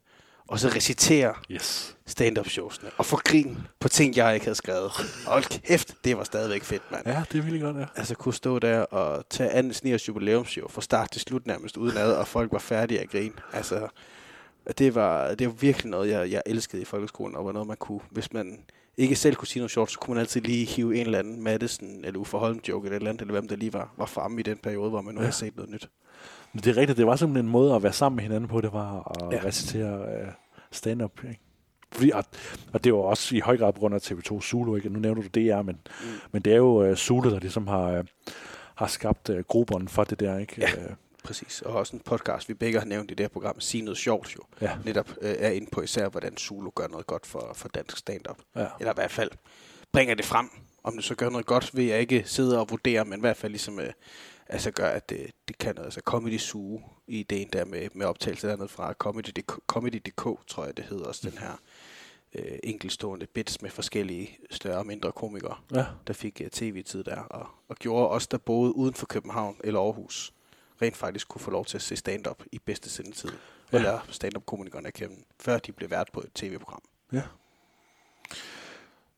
og 0.47 0.59
så 0.59 0.67
recitere 0.67 1.33
yes. 1.51 1.97
stand-up 2.05 2.47
showsene, 2.47 2.89
og 2.97 3.05
få 3.05 3.19
grin 3.23 3.57
på 3.79 3.87
ting, 3.87 4.15
jeg 4.15 4.33
ikke 4.33 4.45
havde 4.45 4.55
skrevet. 4.55 4.91
Hold 5.27 5.43
kæft, 5.43 5.95
det 6.03 6.17
var 6.17 6.23
stadigvæk 6.23 6.63
fedt, 6.63 6.91
mand. 6.91 7.07
Ja, 7.07 7.23
det 7.31 7.37
er 7.37 7.41
virkelig 7.41 7.61
godt, 7.61 7.77
ja. 7.77 7.85
Altså 7.95 8.15
kunne 8.15 8.33
stå 8.33 8.59
der 8.59 8.79
og 8.79 9.29
tage 9.29 9.49
Anne 9.49 9.73
Sniers 9.73 10.07
jubilæumsshow 10.07 10.67
fra 10.67 10.81
start 10.81 11.11
til 11.11 11.21
slut 11.21 11.47
nærmest 11.47 11.77
udenad, 11.77 12.13
og 12.13 12.27
folk 12.27 12.51
var 12.51 12.59
færdige 12.59 12.99
at 12.99 13.09
grine. 13.09 13.33
Altså, 13.53 13.87
det 14.77 14.95
var, 14.95 15.35
det 15.35 15.47
var 15.47 15.53
virkelig 15.53 15.91
noget, 15.91 16.09
jeg, 16.09 16.31
jeg 16.31 16.41
elskede 16.45 16.81
i 16.81 16.85
folkeskolen, 16.85 17.35
og 17.35 17.45
var 17.45 17.51
noget, 17.51 17.67
man 17.67 17.77
kunne, 17.77 18.01
hvis 18.11 18.33
man 18.33 18.59
ikke 18.99 19.15
selv 19.15 19.35
kunne 19.35 19.47
sige 19.47 19.59
noget 19.61 19.71
sjovt, 19.71 19.91
så 19.91 19.99
kunne 19.99 20.13
man 20.13 20.21
altid 20.21 20.41
lige 20.41 20.65
hive 20.65 20.95
en 20.95 21.05
eller 21.05 21.19
anden 21.19 21.43
Madison 21.43 22.05
eller 22.05 22.19
Uffe 22.19 22.37
Holm 22.37 22.59
joke 22.67 22.85
eller 22.85 22.95
et 22.95 22.99
eller 22.99 23.09
andet, 23.09 23.21
eller 23.21 23.31
hvem 23.31 23.47
der 23.47 23.55
lige 23.55 23.73
var, 23.73 23.93
var 23.97 24.05
fremme 24.05 24.39
i 24.39 24.43
den 24.43 24.57
periode, 24.57 24.89
hvor 24.89 25.01
man 25.01 25.15
nu 25.15 25.21
ja. 25.21 25.25
Har 25.25 25.31
set 25.31 25.55
noget 25.55 25.71
nyt. 25.71 25.89
Men 26.53 26.63
det 26.63 26.67
er 26.67 26.77
rigtigt, 26.77 26.97
det 26.97 27.07
var 27.07 27.15
simpelthen 27.15 27.45
en 27.45 27.51
måde 27.51 27.75
at 27.75 27.83
være 27.83 27.93
sammen 27.93 28.15
med 28.15 28.23
hinanden 28.23 28.47
på, 28.47 28.61
det 28.61 28.73
var 28.73 29.11
at 29.11 29.33
Ja. 29.33 29.47
recitere 29.47 29.99
uh, 30.01 30.27
stand-up. 30.71 31.23
Ikke? 31.23 31.39
Fordi, 31.91 32.11
og, 32.11 32.23
og 32.73 32.83
det 32.83 32.93
var 32.93 32.99
også 32.99 33.35
i 33.35 33.39
høj 33.39 33.57
grad 33.57 33.73
på 33.73 33.79
grund 33.79 33.95
af 33.95 34.11
TV2 34.11 34.41
Zulu, 34.41 34.75
ikke? 34.75 34.89
nu 34.89 34.99
nævner 34.99 35.21
du 35.21 35.27
DR, 35.27 35.61
men, 35.61 35.75
mm. 35.85 36.07
men 36.31 36.41
det 36.41 36.53
er 36.53 36.57
jo 36.57 36.89
uh, 36.89 36.95
Zulu, 36.95 37.29
der 37.29 37.39
ligesom 37.39 37.67
har, 37.67 37.99
uh, 37.99 38.05
har 38.75 38.87
skabt 38.87 39.29
uh, 39.29 39.39
grupperne 39.39 39.87
for 39.87 40.03
det 40.03 40.19
der. 40.19 40.37
Ikke? 40.37 40.53
Ja. 40.57 40.67
Øh, 40.83 40.89
Præcis, 41.23 41.61
og 41.61 41.73
også 41.75 41.95
en 41.95 41.99
podcast, 41.99 42.49
vi 42.49 42.53
begge 42.53 42.79
har 42.79 42.85
nævnt 42.85 43.11
i 43.11 43.13
det 43.13 43.23
her 43.23 43.27
program, 43.29 43.59
Sig 43.59 43.81
noget 43.83 43.97
sjovt 43.97 44.35
jo. 44.35 44.41
Ja. 44.61 44.77
Netop 44.85 45.09
øh, 45.21 45.35
er 45.39 45.49
inde 45.49 45.67
på 45.71 45.81
især, 45.81 46.09
hvordan 46.09 46.37
Zulu 46.37 46.69
gør 46.75 46.87
noget 46.87 47.07
godt 47.07 47.25
for, 47.25 47.51
for 47.55 47.67
dansk 47.67 47.97
stand-up. 47.97 48.37
Ja. 48.55 48.67
Eller 48.79 48.91
i 48.93 48.95
hvert 48.95 49.11
fald 49.11 49.31
bringer 49.91 50.15
det 50.15 50.25
frem. 50.25 50.49
Om 50.83 50.93
det 50.95 51.03
så 51.03 51.15
gør 51.15 51.29
noget 51.29 51.45
godt, 51.45 51.75
vil 51.75 51.85
jeg 51.85 51.99
ikke 51.99 52.23
sidde 52.25 52.59
og 52.59 52.69
vurdere, 52.69 53.05
men 53.05 53.19
i 53.19 53.21
hvert 53.21 53.37
fald 53.37 53.51
ligesom 53.51 53.79
øh, 53.79 53.91
altså 54.47 54.71
gør, 54.71 54.89
at 54.89 55.09
det, 55.09 55.31
det 55.47 55.57
kan 55.57 55.75
noget. 55.75 55.85
Altså 55.87 56.01
Comedy 56.05 56.37
Zoo, 56.39 56.81
ideen 57.07 57.49
der 57.53 57.65
med, 57.65 57.87
med 57.93 58.05
optagelse 58.05 58.47
dernede 58.47 58.67
fra 58.67 58.93
Comedy.dk, 58.93 59.59
Comedy.dk, 59.67 60.47
tror 60.47 60.65
jeg 60.65 60.77
det 60.77 60.85
hedder 60.85 61.05
også, 61.05 61.29
den 61.29 61.37
her 61.37 61.51
øh, 62.35 62.59
enkeltstående 62.63 63.25
bits 63.27 63.61
med 63.61 63.69
forskellige 63.69 64.37
større 64.49 64.77
og 64.77 64.85
mindre 64.87 65.11
komikere, 65.11 65.57
Ja. 65.73 65.85
der 66.07 66.13
fik 66.13 66.41
uh, 66.43 66.47
tv-tid 66.47 67.03
der, 67.03 67.21
og, 67.21 67.47
og 67.69 67.75
gjorde 67.75 68.09
os, 68.09 68.27
der 68.27 68.37
boede 68.37 68.75
uden 68.75 68.93
for 68.93 69.05
København 69.05 69.57
eller 69.63 69.79
Aarhus, 69.79 70.33
rent 70.81 70.97
faktisk 70.97 71.27
kunne 71.27 71.41
få 71.41 71.51
lov 71.51 71.65
til 71.65 71.77
at 71.77 71.81
se 71.81 71.95
stand-up 71.95 72.43
i 72.51 72.59
bedste 72.59 72.89
sendetid, 72.89 73.29
Ja. 73.73 73.77
lære 73.77 74.01
stand-up-komikerne 74.09 74.87
at 74.87 74.93
kende, 74.93 75.15
før 75.39 75.57
de 75.57 75.71
blev 75.71 75.89
vært 75.89 76.09
på 76.13 76.19
et 76.19 76.29
tv-program. 76.35 76.81
Ja. 77.13 77.21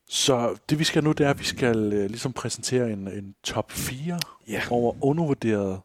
Så 0.07 0.57
det 0.69 0.79
vi 0.79 0.83
skal 0.83 1.03
nu, 1.03 1.11
det 1.11 1.25
er, 1.25 1.29
at 1.29 1.39
vi 1.39 1.43
skal 1.43 1.93
øh, 1.93 2.09
ligesom 2.09 2.33
præsentere 2.33 2.91
en, 2.91 3.07
en 3.07 3.35
top 3.43 3.71
4 3.71 4.19
Ja. 4.47 4.61
over 4.69 5.03
undervurderet 5.03 5.81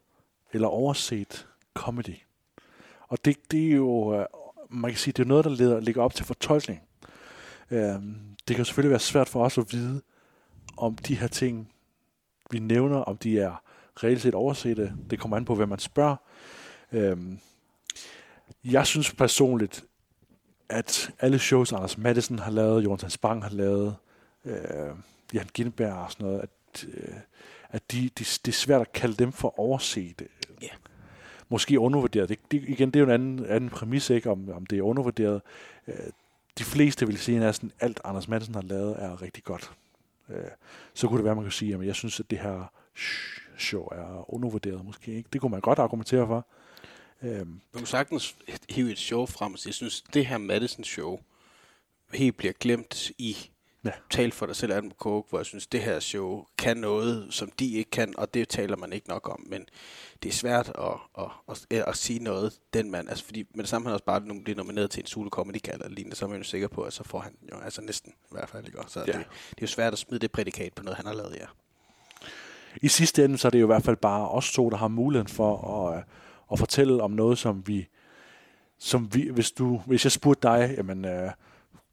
eller 0.53 0.69
overset 0.69 1.47
comedy. 1.75 2.15
Og 3.09 3.25
det, 3.25 3.37
det 3.51 3.67
er 3.67 3.71
jo, 3.77 4.15
øh, 4.21 4.27
man 4.71 4.91
kan 4.91 4.99
sige, 4.99 5.13
det 5.13 5.23
er 5.23 5.27
noget, 5.27 5.45
der 5.45 5.51
leder, 5.51 5.81
ligger 5.81 6.03
op 6.03 6.15
til 6.15 6.25
fortolkning. 6.25 6.83
Øhm, 7.71 8.17
det 8.49 8.57
kan 8.57 8.65
selvfølgelig 8.65 8.91
være 8.91 9.01
svært 9.01 9.29
for 9.29 9.45
os 9.45 9.59
at 9.59 9.73
vide, 9.73 10.03
om 10.77 10.95
de 10.97 11.15
her 11.15 11.27
ting, 11.29 11.73
vi 12.51 12.59
nævner, 12.59 12.97
om 12.97 13.17
de 13.17 13.39
er 13.41 13.63
reelt 14.05 14.21
set 14.21 14.35
oversete. 14.35 14.93
Det 15.11 15.19
kommer 15.19 15.37
an 15.37 15.45
på, 15.45 15.55
hvem 15.55 15.69
man 15.69 15.79
spørger. 15.79 16.17
Øhm, 16.93 17.39
jeg 18.65 18.87
synes 18.87 19.15
personligt, 19.15 19.85
at 20.69 21.11
alle 21.21 21.39
shows, 21.39 21.73
Anders 21.73 21.99
Madsen 21.99 22.39
har 22.39 22.51
lavet, 22.51 22.85
Jonathan 22.85 23.11
Spang 23.11 23.43
har 23.43 23.51
lavet, 23.51 23.97
øh, 24.45 24.57
Jan 25.35 25.49
Gindberg 25.55 25.93
og 25.93 26.13
sådan 26.13 26.27
noget, 26.27 26.41
at, 26.41 26.87
øh, 26.89 27.15
at 27.71 27.93
de, 27.93 28.03
de, 28.03 28.25
det 28.25 28.49
er 28.49 28.53
svært 28.53 28.81
at 28.81 28.93
kalde 28.93 29.15
dem 29.15 29.33
for 29.33 29.59
overset. 29.61 30.23
Ja. 30.63 30.69
Måske 31.49 31.81
undervurderet. 31.81 32.29
Det, 32.29 32.39
det, 32.51 32.65
igen, 32.69 32.91
det 32.91 32.97
er 32.97 33.01
jo 33.01 33.07
en 33.07 33.13
anden, 33.13 33.47
anden 33.47 33.71
præmis, 33.71 34.11
ikke, 34.11 34.31
om, 34.31 34.51
om 34.53 34.67
det 34.67 34.79
er 34.79 34.83
undervurderet. 34.83 35.43
Øh, 35.89 35.95
de 36.59 36.65
fleste 36.65 37.07
vil 37.07 37.19
sige, 37.19 37.37
at 37.37 37.43
næsten 37.43 37.73
alt, 37.81 38.01
Anders 38.05 38.29
Madsen 38.29 38.55
har 38.55 38.63
lavet, 38.63 38.97
er 38.99 39.23
rigtig 39.23 39.45
godt. 39.45 39.71
Øh, 40.29 40.45
så 40.95 41.09
kunne 41.09 41.17
det 41.17 41.25
være, 41.25 41.31
at 41.31 41.37
man 41.37 41.45
kunne 41.45 41.53
sige, 41.53 41.75
at 41.75 41.87
jeg 41.87 41.95
synes, 41.95 42.21
at 42.21 42.31
det 42.31 42.39
her 42.39 42.73
show 43.59 43.83
er 43.83 44.35
undervurderet 44.35 44.85
måske. 44.85 45.13
Ikke? 45.15 45.29
Det 45.33 45.41
kunne 45.41 45.51
man 45.51 45.61
godt 45.61 45.79
argumentere 45.79 46.27
for. 46.27 46.47
Øhm, 47.23 47.47
Man 47.47 47.61
kunne 47.73 47.87
sagtens 47.87 48.37
hive 48.71 48.91
et 48.93 48.99
show 48.99 49.27
frem 49.27 49.53
og 49.53 49.59
sige, 49.59 49.69
jeg 49.69 49.75
synes, 49.75 50.03
det 50.15 50.27
her 50.27 50.39
Madison-show 50.39 51.19
helt 52.15 52.37
bliver 52.37 52.53
glemt 52.53 53.11
i 53.19 53.37
ja. 53.85 53.91
Tal 54.11 54.33
for 54.33 54.47
dig 54.47 54.57
selv, 54.57 54.73
Adam 54.73 54.91
Coke, 54.91 55.29
hvor 55.31 55.39
jeg 55.39 55.47
synes, 55.47 55.67
det 55.67 55.83
her 55.83 56.01
show 56.01 56.45
kan 56.59 56.77
noget, 56.77 57.27
som 57.31 57.51
de 57.51 57.73
ikke 57.73 57.91
kan, 57.91 58.15
og 58.19 58.35
det 58.35 58.49
taler 58.49 58.77
man 58.77 58.93
ikke 58.93 59.09
nok 59.09 59.29
om, 59.29 59.45
men 59.47 59.67
det 60.23 60.29
er 60.29 60.33
svært 60.33 60.69
at, 60.69 60.85
at, 61.19 61.57
at, 61.71 61.85
at, 61.89 61.97
sige 61.97 62.19
noget, 62.19 62.59
den 62.75 62.91
mand, 62.91 63.09
altså 63.09 63.25
fordi 63.25 63.45
med 63.55 63.65
det 63.65 63.69
samme 63.69 63.87
han 63.87 63.93
også 63.93 64.05
bare 64.05 64.21
bliver 64.21 64.57
nomineret 64.57 64.91
til 64.91 65.01
en 65.01 65.07
Zulu 65.07 65.29
Comedy 65.29 65.63
Gala 65.63 65.85
eller 65.85 65.95
lignende, 65.95 66.17
så 66.17 66.25
er 66.25 66.29
man 66.29 66.39
jo 66.39 66.45
sikker 66.45 66.69
på, 66.69 66.83
at 66.83 66.93
så 66.93 67.05
får 67.05 67.19
han 67.19 67.37
jo 67.53 67.59
altså 67.61 67.83
næsten 67.83 68.13
i 68.13 68.29
hvert 68.31 68.49
fald, 68.49 68.67
ikke? 68.67 68.79
Så 68.89 69.01
Ja. 69.01 69.05
det, 69.07 69.15
det, 69.15 69.23
er 69.59 69.63
jo 69.63 69.67
svært 69.67 69.93
at 69.93 69.99
smide 69.99 70.19
det 70.21 70.33
prædikat 70.33 70.75
på 70.75 70.83
noget, 70.83 70.97
han 70.97 71.07
har 71.07 71.15
lavet, 71.15 71.35
ja. 71.35 71.47
I 72.83 72.89
sidste 72.89 73.25
ende, 73.25 73.39
så 73.39 73.49
er 73.49 73.51
det 73.51 73.61
jo 73.61 73.67
i 73.67 73.73
hvert 73.73 73.83
fald 73.83 73.97
bare 73.97 74.29
os 74.29 74.53
to, 74.53 74.71
der 74.71 74.77
har 74.77 74.89
muligheden 74.89 75.29
for 75.29 75.87
at, 75.89 75.97
øh, 75.97 76.03
at 76.53 76.59
fortælle 76.59 77.03
om 77.03 77.11
noget, 77.11 77.39
som 77.39 77.63
vi, 77.67 77.89
som 78.79 79.15
vi 79.15 79.31
hvis, 79.31 79.51
du, 79.51 79.81
hvis 79.87 80.05
jeg 80.05 80.13
spurgte 80.13 80.49
dig, 80.49 80.75
jamen, 80.77 81.05
øh, 81.05 81.31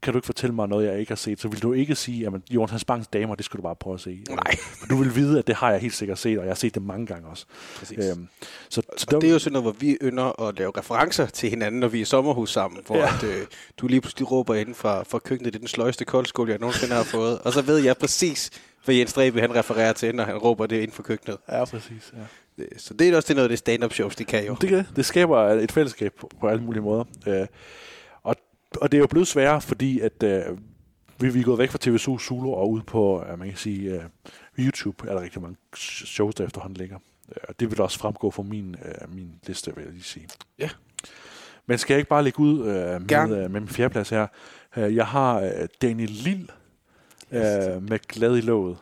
kan 0.04 0.12
du 0.12 0.18
ikke 0.18 0.26
fortælle 0.26 0.54
mig 0.54 0.68
noget, 0.68 0.86
jeg 0.86 0.98
ikke 1.00 1.10
har 1.10 1.16
set, 1.16 1.40
så 1.40 1.48
vil 1.48 1.62
du 1.62 1.72
ikke 1.72 1.94
sige, 1.94 2.20
jamen, 2.20 2.42
Jonas 2.50 2.84
Bangs 2.84 3.06
damer, 3.06 3.34
det 3.34 3.44
skal 3.44 3.58
du 3.58 3.62
bare 3.62 3.76
prøve 3.76 3.94
at 3.94 4.00
se. 4.00 4.22
Nej. 4.30 4.56
For 4.80 4.86
du 4.86 4.96
vil 4.96 5.16
vide, 5.16 5.38
at 5.38 5.46
det 5.46 5.54
har 5.54 5.70
jeg 5.70 5.80
helt 5.80 5.94
sikkert 5.94 6.18
set, 6.18 6.38
og 6.38 6.44
jeg 6.44 6.50
har 6.50 6.54
set 6.56 6.74
det 6.74 6.82
mange 6.82 7.06
gange 7.06 7.28
også. 7.28 7.46
Præcis. 7.78 7.98
Øhm, 7.98 8.28
så, 8.68 8.82
så 8.96 9.06
Og 9.14 9.20
det 9.22 9.28
er 9.28 9.32
jo 9.32 9.38
sådan 9.38 9.52
noget, 9.52 9.64
hvor 9.64 9.72
vi 9.80 9.96
ynder 10.02 10.48
at 10.48 10.58
lave 10.58 10.72
referencer 10.78 11.26
til 11.26 11.50
hinanden, 11.50 11.80
når 11.80 11.88
vi 11.88 11.98
er 11.98 12.02
i 12.02 12.04
sommerhus 12.04 12.52
sammen, 12.52 12.80
hvor 12.86 12.96
Ja. 12.96 13.08
at, 13.16 13.24
øh, 13.24 13.46
du 13.78 13.86
lige 13.86 14.00
pludselig 14.00 14.30
råber 14.30 14.54
inden 14.54 14.74
fra, 14.74 15.02
fra 15.02 15.18
køkkenet, 15.18 15.52
det 15.52 15.58
er 15.58 15.60
den 15.60 15.68
sløjeste 15.68 16.04
koldskål, 16.04 16.48
jeg 16.50 16.58
nogensinde 16.58 16.94
har 16.94 17.02
fået. 17.04 17.38
Og 17.38 17.52
så 17.52 17.62
ved 17.62 17.78
jeg 17.78 17.96
præcis, 17.96 18.50
hvad 18.84 18.94
Jens 18.94 19.12
Drebe 19.12 19.40
han 19.40 19.54
refererer 19.54 19.92
til, 19.92 20.14
når 20.14 20.24
han 20.24 20.36
råber 20.36 20.66
det 20.66 20.76
inden 20.76 20.92
for 20.92 21.02
køkkenet. 21.02 21.36
Ja, 21.48 21.64
præcis. 21.64 22.12
Ja. 22.12 22.62
Det- 22.62 22.68
Så 22.76 22.94
det 22.94 23.08
er 23.08 23.16
også 23.16 23.26
det 23.28 23.36
noget 23.36 23.44
af 23.44 23.48
det 23.48 23.58
stand-up 23.58 23.92
shows, 23.92 24.16
de 24.16 24.24
kan 24.24 24.46
jo. 24.46 24.56
Det, 24.60 24.68
kan- 24.68 24.86
det 24.96 25.04
skaber 25.04 25.38
et 25.38 25.72
fællesskab 25.72 26.12
på, 26.20 26.30
på 26.40 26.48
alle 26.48 26.62
mulige 26.62 26.82
måder. 26.82 27.04
Øh, 27.26 27.46
og, 28.80 28.92
det 28.92 28.98
er 28.98 29.00
jo 29.00 29.06
blevet 29.06 29.28
sværere, 29.28 29.60
fordi 29.60 30.00
at 30.00 30.22
øh, 30.22 30.42
vi, 31.20 31.28
vi 31.28 31.40
er 31.40 31.44
gået 31.44 31.58
væk 31.58 31.70
fra 31.70 31.78
TV2 31.86 32.18
Zulu 32.26 32.50
og 32.54 32.70
ud 32.70 32.82
på, 32.82 33.24
øh, 33.32 33.38
man 33.38 33.48
kan 33.48 33.56
sige, 33.58 33.90
øh, 33.94 34.02
YouTube 34.58 35.08
er 35.08 35.14
der 35.14 35.22
rigtig 35.22 35.42
mange 35.42 35.56
shows, 35.76 36.34
der 36.34 36.44
efterhånden 36.44 36.76
ligger. 36.76 36.98
Øh, 37.28 37.36
Og 37.48 37.60
det 37.60 37.70
vil 37.70 37.80
også 37.80 37.98
fremgå 37.98 38.30
fra 38.30 38.42
min, 38.42 38.76
øh, 38.84 39.14
min 39.14 39.30
liste, 39.46 39.74
vil 39.76 39.84
jeg 39.84 39.92
lige 39.92 40.02
sige. 40.04 40.28
Ja. 40.58 40.70
Men 41.66 41.78
skal 41.78 41.94
jeg 41.94 41.98
ikke 41.98 42.08
bare 42.08 42.22
lægge 42.24 42.40
ud 42.40 42.58
øh, 42.66 42.66
med, 43.28 43.44
øh, 43.44 43.50
med 43.50 43.60
min 43.60 43.68
fjerdeplads 43.68 44.08
her? 44.10 44.26
Øh, 44.76 44.96
jeg 44.96 45.06
har 45.06 45.40
øh, 45.40 45.68
Daniel 45.82 46.10
Lille 46.10 46.46
øh, 47.30 47.82
med 47.82 47.98
Glad 48.08 48.36
i 48.36 48.40
låget. 48.40 48.76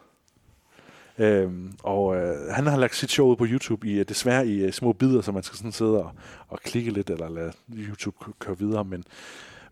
Øhm, 1.19 1.73
og 1.83 2.17
øh, 2.17 2.49
han 2.51 2.67
har 2.67 2.77
lagt 2.77 2.97
sit 2.97 3.11
show 3.11 3.27
ud 3.27 3.37
på 3.37 3.47
YouTube 3.49 3.89
i 3.89 3.93
øh, 3.99 4.05
desværre 4.09 4.47
i 4.47 4.65
øh, 4.65 4.73
små 4.73 4.93
bidder, 4.93 5.21
så 5.21 5.33
man 5.33 5.43
skal 5.43 5.57
sådan 5.57 5.73
sidde 5.73 6.05
og, 6.05 6.11
og 6.49 6.61
klikke 6.61 6.91
lidt, 6.91 7.11
eller 7.11 7.29
lade 7.29 7.53
YouTube 7.79 8.17
kø- 8.25 8.33
køre 8.39 8.59
videre. 8.59 8.85
Men, 8.85 9.05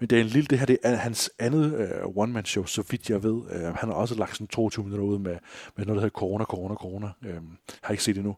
men 0.01 0.11
det 0.11 0.19
er 0.19 0.21
en 0.21 0.27
lille, 0.27 0.47
det 0.47 0.59
her 0.59 0.67
det 0.67 0.79
er 0.83 0.97
hans 0.97 1.31
andet 1.39 1.75
øh, 1.75 2.17
one-man-show, 2.17 2.65
så 2.65 2.83
vidt 2.91 3.11
jeg 3.11 3.23
ved. 3.23 3.43
Øh, 3.51 3.61
han 3.61 3.89
har 3.89 3.93
også 3.93 4.15
lagt 4.15 4.33
sådan 4.33 4.47
22 4.47 4.85
minutter 4.85 5.07
ud 5.07 5.19
med, 5.19 5.37
med 5.77 5.87
noget, 5.87 5.97
der 5.97 6.01
hedder 6.01 6.19
Corona, 6.19 6.45
Corona, 6.45 6.75
Corona. 6.75 7.09
Øh, 7.25 7.41
har 7.83 7.93
ikke 7.93 8.05
set 8.05 8.15
det 8.15 8.21
endnu. 8.21 8.37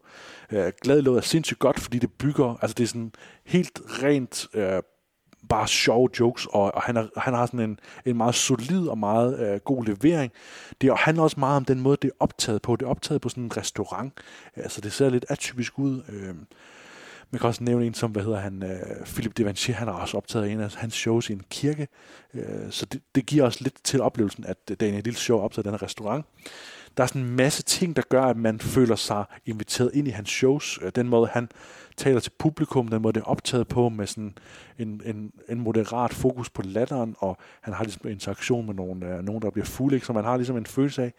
Øh, 0.50 0.72
Glad 0.82 1.02
låget 1.02 1.18
er 1.18 1.22
sindssygt 1.22 1.58
godt, 1.58 1.80
fordi 1.80 1.98
det 1.98 2.12
bygger, 2.12 2.58
altså 2.62 2.74
det 2.74 2.84
er 2.84 2.88
sådan 2.88 3.12
helt 3.44 3.80
rent 4.02 4.46
øh, 4.54 4.82
bare 5.48 5.68
sjove 5.68 6.08
jokes, 6.20 6.46
og, 6.46 6.74
og 6.74 6.82
han, 6.82 6.96
er, 6.96 7.06
han 7.16 7.34
har 7.34 7.46
sådan 7.46 7.60
en, 7.60 7.78
en 8.06 8.16
meget 8.16 8.34
solid 8.34 8.86
og 8.86 8.98
meget 8.98 9.40
øh, 9.40 9.60
god 9.60 9.84
levering. 9.84 10.32
Det 10.80 10.98
handler 10.98 11.22
også 11.22 11.40
meget 11.40 11.56
om 11.56 11.64
den 11.64 11.80
måde, 11.80 11.96
det 12.02 12.08
er 12.08 12.16
optaget 12.20 12.62
på. 12.62 12.76
Det 12.76 12.86
er 12.86 12.90
optaget 12.90 13.20
på 13.20 13.28
sådan 13.28 13.44
en 13.44 13.56
restaurant, 13.56 14.12
altså 14.56 14.80
det 14.80 14.92
ser 14.92 15.10
lidt 15.10 15.24
atypisk 15.28 15.78
ud. 15.78 16.02
Øh, 16.08 16.34
man 17.32 17.38
kan 17.38 17.48
også 17.48 17.64
nævne 17.64 17.86
en 17.86 17.94
som, 17.94 18.10
hvad 18.10 18.22
hedder 18.22 18.40
han, 18.40 18.62
øh, 18.62 19.04
Philip 19.04 19.36
Devanchier, 19.36 19.76
han 19.76 19.88
har 19.88 19.94
også 19.94 20.16
optaget 20.16 20.52
en 20.52 20.60
af 20.60 20.74
hans 20.74 20.94
shows 20.94 21.30
i 21.30 21.32
en 21.32 21.42
kirke, 21.50 21.88
øh, 22.34 22.70
så 22.70 22.86
det, 22.86 23.02
det 23.14 23.26
giver 23.26 23.44
også 23.44 23.58
lidt 23.62 23.84
til 23.84 24.00
oplevelsen, 24.00 24.44
at 24.44 24.80
Daniel 24.80 25.04
Lille 25.04 25.18
show 25.18 25.38
optaget 25.38 25.66
i 25.66 25.68
den 25.68 25.78
her 25.78 25.82
restaurant. 25.82 26.26
Der 26.96 27.02
er 27.02 27.06
sådan 27.06 27.22
en 27.22 27.36
masse 27.36 27.62
ting, 27.62 27.96
der 27.96 28.02
gør, 28.08 28.22
at 28.22 28.36
man 28.36 28.60
føler 28.60 28.96
sig 28.96 29.24
inviteret 29.46 29.90
ind 29.94 30.08
i 30.08 30.10
hans 30.10 30.30
shows. 30.30 30.78
Øh, 30.82 30.92
den 30.94 31.08
måde, 31.08 31.28
han 31.32 31.48
taler 31.96 32.20
til 32.20 32.32
publikum, 32.38 32.88
den 32.88 33.02
måde, 33.02 33.12
det 33.12 33.20
er 33.20 33.24
optaget 33.24 33.68
på 33.68 33.88
med 33.88 34.06
sådan 34.06 34.34
en, 34.78 35.00
en, 35.04 35.32
en 35.48 35.60
moderat 35.60 36.14
fokus 36.14 36.50
på 36.50 36.62
latteren, 36.62 37.16
og 37.18 37.36
han 37.60 37.74
har 37.74 37.84
ligesom 37.84 38.10
interaktion 38.10 38.66
med 38.66 38.74
nogen, 38.74 39.02
øh, 39.02 39.24
nogen 39.24 39.42
der 39.42 39.50
bliver 39.50 39.66
fulde, 39.66 40.00
så 40.00 40.12
man 40.12 40.24
har 40.24 40.36
ligesom 40.36 40.56
en 40.56 40.66
følelse 40.66 41.02
af, 41.02 41.12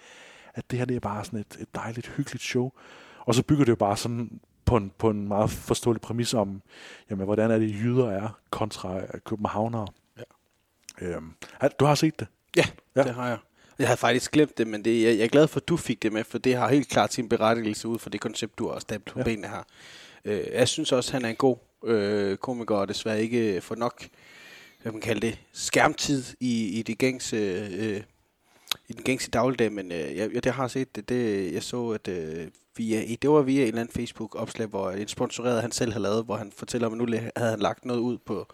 at 0.54 0.72
det 0.72 0.80
her 0.80 0.86
det 0.86 0.96
er 0.96 1.00
bare 1.00 1.26
sådan 1.26 1.40
et, 1.40 1.58
et 1.60 1.76
dejligt, 1.76 2.08
hyggeligt 2.08 2.44
show. 2.44 2.72
Og 3.20 3.36
så 3.36 3.44
bygger 3.44 3.66
det 3.66 3.70
jo 3.70 3.76
bare 3.76 3.98
sådan 3.98 4.40
på 4.66 4.78
en, 4.78 4.92
på 4.98 5.10
en 5.10 5.28
meget 5.28 5.50
forståelig 5.50 6.02
præmis 6.02 6.34
om, 6.34 6.62
jamen, 7.10 7.26
hvordan 7.26 7.52
er 7.52 7.58
det, 7.58 7.70
jyder 7.70 8.10
er 8.10 8.40
kontra 8.50 9.00
øh, 9.00 9.08
københavnere. 9.26 9.88
Ja. 10.18 10.24
Øhm, 11.02 11.32
du 11.80 11.86
har 11.86 11.96
set 11.96 12.20
det? 12.20 12.28
Ja, 12.56 12.66
ja, 12.96 13.04
det 13.04 13.14
har 13.14 13.28
jeg. 13.28 13.38
Jeg 13.80 13.88
havde 13.88 13.98
faktisk 13.98 14.32
glemt 14.32 14.58
det, 14.58 14.68
men 14.68 14.86
det, 14.86 15.04
jeg, 15.04 15.18
jeg 15.18 15.24
er 15.24 15.28
glad 15.28 15.48
for, 15.48 15.60
at 15.60 15.68
du 15.68 15.78
fik 15.78 16.04
det 16.04 16.14
med, 16.14 16.24
for 16.24 16.38
det 16.38 16.56
har 16.56 16.70
helt 16.70 16.90
klart 16.90 17.14
sin 17.14 17.30
berettigelse 17.30 17.88
ud 17.88 18.00
fra 18.00 18.10
det 18.10 18.22
koncept, 18.22 18.60
du 18.60 18.70
har 18.70 18.80
stablet 18.80 19.14
på 19.14 19.20
Ja. 19.20 19.24
ja. 19.24 19.24
benene 19.24 19.48
her. 19.48 19.64
Øh, 20.26 20.44
jeg 20.54 20.68
synes 20.68 20.92
også, 20.92 21.10
at 21.10 21.14
han 21.14 21.26
er 21.26 21.30
en 21.30 21.36
god 21.36 21.58
øh, 21.84 22.38
komiker, 22.38 22.76
og 22.76 22.88
desværre 22.88 23.22
ikke 23.22 23.62
får 23.62 23.76
nok, 23.76 24.08
hvad 24.82 24.92
man 24.92 25.02
kalder 25.02 25.20
det, 25.20 25.40
skærmtid 25.54 26.24
i, 26.40 26.80
i 26.80 26.82
det 26.82 26.98
gængse... 26.98 27.38
Øh, 27.72 28.02
i 28.88 28.94
den 28.94 29.04
gængse 29.04 29.32
dagligdag, 29.32 29.72
men 29.72 29.92
øh, 29.92 30.18
jeg, 30.18 30.34
jeg, 30.34 30.44
det 30.44 30.52
har 30.52 30.68
set 30.68 30.96
det, 30.96 31.10
det. 31.10 31.54
Jeg 31.54 31.64
så, 31.64 31.90
at 31.90 32.08
øh, 32.08 32.48
via, 32.78 33.16
det 33.22 33.30
var 33.30 33.42
via 33.42 33.62
en 33.62 33.68
eller 33.68 33.82
anden 33.82 33.94
Facebook-opslag, 33.94 34.68
hvor 34.68 34.92
en 34.92 35.08
sponsoreret 35.08 35.62
han 35.62 35.72
selv 35.72 35.92
havde 35.92 36.04
lavet, 36.04 36.26
hvor 36.26 36.36
han 36.36 36.52
fortæller, 36.52 36.90
at 36.90 36.98
nu 36.98 37.08
havde 37.36 37.52
han 37.52 37.60
lagt 37.60 37.86
noget 37.86 38.00
ud 38.00 38.18
på, 38.18 38.48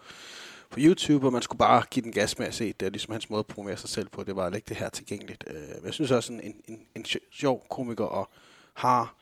på 0.70 0.78
YouTube, 0.80 1.26
og 1.26 1.32
man 1.32 1.42
skulle 1.42 1.58
bare 1.58 1.82
give 1.90 2.02
den 2.02 2.12
gas 2.12 2.38
med 2.38 2.46
at 2.46 2.54
se. 2.54 2.72
Det 2.72 2.86
er 2.86 2.90
ligesom 2.90 3.12
hans 3.12 3.30
måde 3.30 3.40
at 3.40 3.46
promovere 3.46 3.76
sig 3.76 3.90
selv 3.90 4.08
på, 4.08 4.24
det 4.24 4.36
var 4.36 4.46
at 4.46 4.52
lægge 4.52 4.66
det 4.68 4.76
her 4.76 4.88
tilgængeligt. 4.88 5.44
Øh, 5.46 5.54
men 5.54 5.84
jeg 5.84 5.94
synes 5.94 6.10
også, 6.10 6.32
en, 6.32 6.40
en, 6.40 6.54
en, 6.68 6.80
en 6.96 7.04
sjov 7.32 7.66
komiker 7.70 8.04
og 8.04 8.30
har 8.74 9.16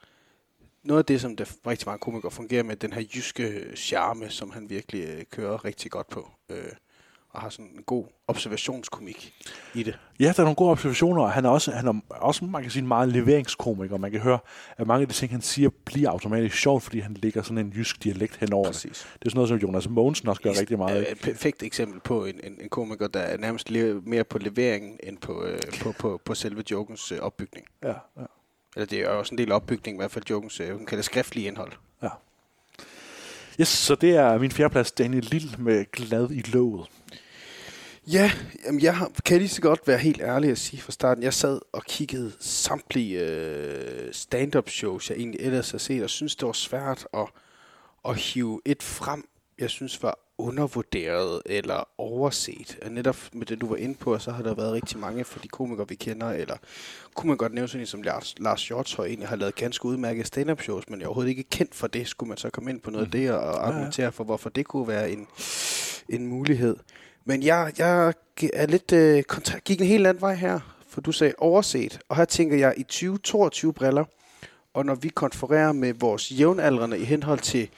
noget 0.83 0.99
af 0.99 1.05
det, 1.05 1.21
som 1.21 1.37
det 1.37 1.55
rigtig 1.67 1.87
mange 1.87 1.99
komikere 2.01 2.31
fungerer 2.31 2.63
med, 2.63 2.77
den 2.77 2.93
her 2.93 3.03
jyske 3.15 3.77
charme, 3.77 4.31
som 4.31 4.51
han 4.51 4.71
virkelig 4.71 5.05
øh, 5.09 5.25
kører 5.31 5.65
rigtig 5.65 5.91
godt 5.91 6.09
på. 6.09 6.31
Øh, 6.49 6.73
og 7.39 7.43
har 7.43 7.51
sådan 7.51 7.71
en 7.77 7.83
god 7.83 8.05
observationskomik 8.29 9.35
i 9.75 9.83
det. 9.83 9.99
Ja, 10.21 10.25
der 10.25 10.41
er 10.41 10.43
nogle 10.43 10.55
gode 10.55 10.71
observationer, 10.71 11.23
og 11.23 11.33
han 11.33 11.45
er 11.45 11.49
også, 11.49 11.71
han 11.71 11.87
er 11.87 12.01
også 12.11 12.45
man 12.45 12.63
kan 12.63 12.71
sige, 12.71 12.85
meget 12.85 13.09
leveringskomiker. 13.09 13.97
Man 13.97 14.11
kan 14.11 14.21
høre, 14.21 14.39
at 14.77 14.87
mange 14.87 15.03
af 15.03 15.09
de 15.09 15.15
ting, 15.15 15.33
han 15.33 15.41
siger, 15.41 15.71
bliver 15.85 16.11
automatisk 16.11 16.57
sjovt, 16.57 16.83
fordi 16.83 16.99
han 16.99 17.15
lægger 17.15 17.43
sådan 17.43 17.59
en 17.59 17.73
jysk 17.77 18.05
dialekt 18.05 18.37
henover 18.37 18.67
Præcis. 18.67 18.83
det. 18.99 19.11
Det 19.21 19.27
er 19.27 19.31
sådan 19.31 19.37
noget, 19.37 19.49
som 19.49 19.59
Jonas 19.59 19.89
Mogensen 19.89 20.29
også 20.29 20.43
gør 20.43 20.51
rigtig 20.51 20.79
meget. 20.79 21.13
Et 21.13 21.19
perfekt 21.19 21.63
eksempel 21.63 22.01
på 22.01 22.25
en, 22.25 22.41
en, 22.45 22.59
en 22.61 22.69
komiker, 22.69 23.09
der 23.09 23.21
er 23.21 23.37
nærmest 23.37 23.71
mere 24.03 24.25
på 24.25 24.39
leveringen, 24.39 24.99
end 25.03 25.19
på, 25.19 25.45
øh, 25.45 25.61
på, 25.81 25.93
på, 25.99 26.21
på 26.25 26.35
selve 26.35 26.63
jokens 26.71 27.13
øh, 27.13 27.19
opbygning. 27.19 27.67
Ja, 27.83 27.89
ja. 27.89 28.25
Eller 28.77 28.87
det 28.87 29.01
er 29.01 29.09
også 29.09 29.35
en 29.35 29.39
del 29.39 29.53
opbygning, 29.53 29.97
i 29.97 30.01
hvert 30.01 30.11
fald 30.11 30.25
jokens, 30.31 30.61
øh, 30.61 30.77
hun 30.77 30.87
kalder 30.87 31.03
skriftlige 31.03 31.47
indhold. 31.47 31.73
Ja. 32.03 32.09
Yes, 33.61 33.69
så 33.69 33.95
det 33.95 34.17
er 34.17 34.39
min 34.39 34.51
fjerdeplads, 34.51 34.93
Daniel 34.93 35.29
Lille 35.31 35.51
med 35.59 35.85
Glad 35.93 36.31
i 36.31 36.41
låget. 36.41 36.87
Ja, 38.13 38.31
jamen 38.65 38.83
jeg 38.83 38.97
har, 38.97 39.11
kan 39.25 39.39
lige 39.39 39.49
så 39.49 39.63
godt 39.63 39.81
være 39.87 39.99
helt 39.99 40.21
ærlig 40.21 40.51
at 40.51 40.59
sige 40.59 40.83
fra 40.83 40.93
starten. 40.93 41.23
Jeg 41.23 41.35
sad 41.35 41.61
og 41.73 41.85
kiggede 41.85 42.33
samtlige 42.41 43.21
øh, 43.21 44.13
stand-up 44.13 44.69
shows, 44.69 45.11
jeg 45.11 45.19
egentlig 45.19 45.41
ellers 45.41 45.71
har 45.71 45.79
set, 45.79 46.03
og 46.03 46.11
synes 46.11 46.37
det 46.37 46.47
var 46.47 46.53
svært 46.53 47.07
at, 47.15 47.27
at 48.09 48.17
hive 48.17 48.61
et 48.65 48.83
frem, 48.83 49.29
jeg 49.59 49.71
synes 49.71 50.03
var 50.03 50.19
undervurderet 50.39 51.43
eller 51.47 51.89
overset. 51.99 52.79
Og 52.83 52.93
netop 52.93 53.17
med 53.33 53.47
det, 53.47 53.61
du 53.61 53.69
var 53.69 53.77
inde 53.77 53.95
på, 53.95 54.19
så 54.19 54.31
har 54.31 54.43
der 54.43 54.55
været 54.55 54.73
rigtig 54.73 54.99
mange 54.99 55.25
for 55.25 55.39
de 55.39 55.49
komikere, 55.49 55.89
vi 55.89 55.95
kender, 55.95 56.31
eller 56.31 56.57
kunne 57.15 57.29
man 57.29 57.37
godt 57.37 57.55
nævne 57.55 57.69
sådan 57.69 57.81
en 57.81 57.87
som 57.87 58.03
Lars, 58.03 58.35
Lars 58.39 58.69
Hjortøj, 58.69 59.07
egentlig 59.07 59.29
har 59.29 59.37
lavet 59.37 59.55
ganske 59.55 59.87
udmærket 59.87 60.27
stand-up 60.27 60.63
shows, 60.63 60.89
men 60.89 61.01
jeg 61.01 61.05
er 61.05 61.09
overhovedet 61.09 61.31
ikke 61.31 61.45
kendt 61.51 61.75
for 61.75 61.87
det. 61.87 62.09
Skulle 62.09 62.29
man 62.29 62.39
så 62.39 62.51
komme 62.51 62.71
ind 62.71 62.81
på 62.81 62.91
noget 62.91 63.05
af 63.05 63.11
det 63.11 63.31
og 63.31 63.69
argumentere 63.69 64.13
for, 64.13 64.25
hvorfor 64.25 64.51
det 64.51 64.67
kunne 64.67 64.89
være 64.89 65.11
en, 65.11 65.27
en 66.09 66.27
mulighed. 66.27 66.77
Men 67.29 67.43
jeg, 67.43 67.73
jeg 67.79 68.15
er 68.53 68.67
lidt, 68.67 68.93
øh, 68.93 69.23
kontra- 69.33 69.59
gik 69.59 69.81
en 69.81 69.87
helt 69.87 70.07
anden 70.07 70.21
vej 70.21 70.35
her, 70.35 70.61
for 70.89 71.01
du 71.01 71.13
sagde 71.13 71.35
overset. 71.39 72.01
Og 72.09 72.17
her 72.17 72.25
tænker 72.25 72.57
jeg 72.57 72.75
i 72.77 72.83
2022 72.83 73.73
briller, 73.73 74.05
og 74.75 74.87
når 74.87 74.95
vi 74.95 75.09
konfererer 75.09 75.73
med 75.73 75.95
vores 75.95 76.31
jævnaldrende 76.31 76.99
i 76.99 77.05
henhold 77.05 77.39
til 77.39 77.69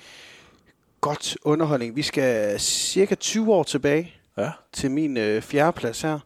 godt 1.00 1.36
underholdning. 1.42 1.96
Vi 1.96 2.02
skal 2.02 2.60
cirka 2.60 3.14
20 3.14 3.52
år 3.52 3.62
tilbage 3.62 4.14
ja. 4.38 4.50
til 4.72 4.90
min 4.90 5.16
øh, 5.16 5.42
fjerdeplads 5.42 6.02
her. 6.02 6.18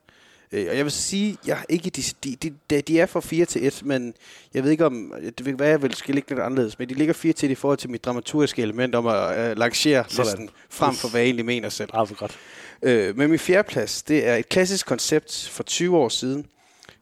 Øh, 0.53 0.67
og 0.71 0.77
jeg 0.77 0.85
vil 0.85 0.93
sige, 0.93 1.37
jeg 1.47 1.59
er 1.59 1.65
ikke 1.69 1.91
de, 1.91 2.03
de, 2.25 2.51
de, 2.71 2.81
de 2.83 3.01
er 3.01 3.07
fra 3.07 3.21
4 3.21 3.45
til 3.45 3.67
1, 3.67 3.83
men 3.85 4.15
jeg 4.55 4.65
ved 4.65 4.71
ikke 4.71 4.87
om, 4.87 5.15
det 5.39 5.47
vil 5.47 5.59
være, 5.59 5.69
jeg 5.69 5.83
vil 5.83 5.95
skal 5.95 6.15
ligge 6.15 6.31
lidt 6.31 6.41
anderledes, 6.41 6.79
men 6.79 6.89
de 6.89 6.95
ligger 6.95 7.15
4 7.15 7.33
til 7.33 7.47
1 7.47 7.51
i 7.51 7.55
forhold 7.55 7.79
til 7.79 7.91
mit 7.91 8.05
dramaturgiske 8.05 8.63
element 8.63 8.95
om 8.95 9.07
at 9.07 9.51
øh, 9.51 9.59
lancere 9.59 10.05
listen 10.19 10.51
frem 10.71 10.95
for, 10.95 11.09
hvad 11.09 11.21
jeg 11.21 11.27
egentlig 11.27 11.47
mener 11.47 11.69
selv. 11.69 11.91
Ah, 11.95 12.09
godt. 12.19 12.39
Øh, 12.83 13.17
men 13.17 13.31
min 13.31 13.39
fjerdeplads, 13.39 14.03
det 14.03 14.29
er 14.29 14.37
et 14.37 14.49
klassisk 14.49 14.87
koncept 14.87 15.49
for 15.53 15.63
20 15.63 15.97
år 15.97 16.09
siden, 16.09 16.47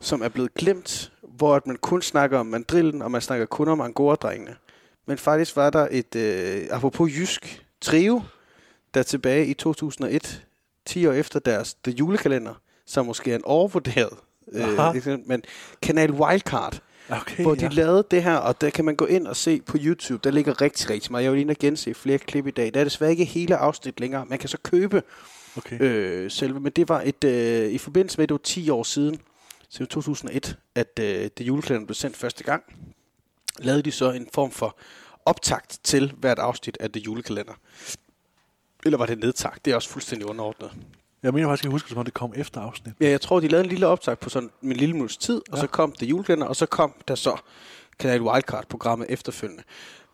som 0.00 0.22
er 0.22 0.28
blevet 0.28 0.54
glemt, 0.54 1.12
hvor 1.22 1.54
at 1.54 1.66
man 1.66 1.76
kun 1.76 2.02
snakker 2.02 2.38
om 2.38 2.46
mandrillen, 2.46 3.02
og 3.02 3.10
man 3.10 3.20
snakker 3.20 3.46
kun 3.46 3.68
om 3.68 3.80
angora-drengene. 3.80 4.56
Men 5.06 5.18
faktisk 5.18 5.56
var 5.56 5.70
der 5.70 5.88
et, 5.90 6.16
øh, 6.16 6.66
apropos 6.70 7.12
jysk, 7.18 7.64
trio, 7.80 8.22
der 8.94 9.02
tilbage 9.02 9.46
i 9.46 9.54
2001, 9.54 10.46
10 10.86 11.06
år 11.06 11.12
efter 11.12 11.40
deres 11.40 11.74
The 11.74 11.92
Julekalender, 11.92 12.54
som 12.92 13.06
måske 13.06 13.30
er 13.30 13.36
en 13.36 13.44
overvurderet, 13.44 14.18
øh, 14.52 15.18
men 15.26 15.42
Kanal 15.82 16.12
Wildcard, 16.12 16.82
okay, 17.10 17.42
hvor 17.42 17.54
de 17.54 17.64
ja. 17.64 17.68
lavede 17.68 18.04
det 18.10 18.22
her, 18.22 18.36
og 18.36 18.60
der 18.60 18.70
kan 18.70 18.84
man 18.84 18.96
gå 18.96 19.06
ind 19.06 19.26
og 19.26 19.36
se 19.36 19.60
på 19.60 19.76
YouTube. 19.80 20.20
Der 20.24 20.30
ligger 20.30 20.60
rigtig, 20.60 20.90
rigtig 20.90 21.12
meget. 21.12 21.24
Jeg 21.24 21.32
vil 21.32 21.46
lige 21.46 21.54
gense 21.54 21.94
flere 21.94 22.18
klip 22.18 22.46
i 22.46 22.50
dag. 22.50 22.74
Der 22.74 22.80
er 22.80 22.84
desværre 22.84 23.10
ikke 23.10 23.24
hele 23.24 23.56
afsnit 23.56 24.00
længere. 24.00 24.26
Man 24.26 24.38
kan 24.38 24.48
så 24.48 24.58
købe 24.58 25.02
okay. 25.56 25.80
øh, 25.80 26.30
selve, 26.30 26.60
men 26.60 26.72
det 26.72 26.88
var 26.88 27.02
et 27.04 27.24
øh, 27.24 27.70
i 27.72 27.78
forbindelse 27.78 28.18
med, 28.18 28.22
at 28.22 28.28
det 28.28 28.34
var 28.34 28.40
10 28.44 28.70
år 28.70 28.82
siden, 28.82 29.20
så 29.68 29.86
2001, 29.86 30.56
at 30.74 30.98
øh, 31.00 31.30
det 31.38 31.40
julekalender 31.40 31.86
blev 31.86 31.94
sendt 31.94 32.16
første 32.16 32.44
gang, 32.44 32.62
lavede 33.58 33.82
de 33.82 33.92
så 33.92 34.10
en 34.12 34.28
form 34.34 34.50
for 34.50 34.76
optakt 35.26 35.78
til 35.84 36.12
hvert 36.18 36.38
afsnit 36.38 36.76
af 36.80 36.90
det 36.92 37.06
julekalender. 37.06 37.54
Eller 38.84 38.98
var 38.98 39.06
det 39.06 39.18
nedtagt? 39.18 39.64
Det 39.64 39.70
er 39.70 39.74
også 39.74 39.88
fuldstændig 39.88 40.28
underordnet. 40.28 40.72
Jeg 41.22 41.34
mener 41.34 41.48
faktisk, 41.48 41.64
jeg 41.64 41.70
husker, 41.70 41.94
som 41.94 42.04
det 42.04 42.14
kom 42.14 42.32
efter 42.36 42.60
afsnit. 42.60 42.94
Ja, 43.00 43.08
jeg 43.08 43.20
tror, 43.20 43.40
de 43.40 43.48
lavede 43.48 43.64
en 43.64 43.70
lille 43.70 43.86
optag 43.86 44.18
på 44.18 44.28
sådan 44.28 44.50
en 44.62 44.72
lille 44.72 44.92
minuts 44.92 45.16
tid, 45.16 45.42
og 45.50 45.56
ja. 45.56 45.60
så 45.60 45.66
kom 45.66 45.92
det 45.92 46.10
julekalender, 46.10 46.46
og 46.46 46.56
så 46.56 46.66
kom 46.66 46.94
der 47.08 47.14
så 47.14 47.36
Kanal 47.98 48.22
Wildcard-programmet 48.22 49.06
efterfølgende. 49.10 49.62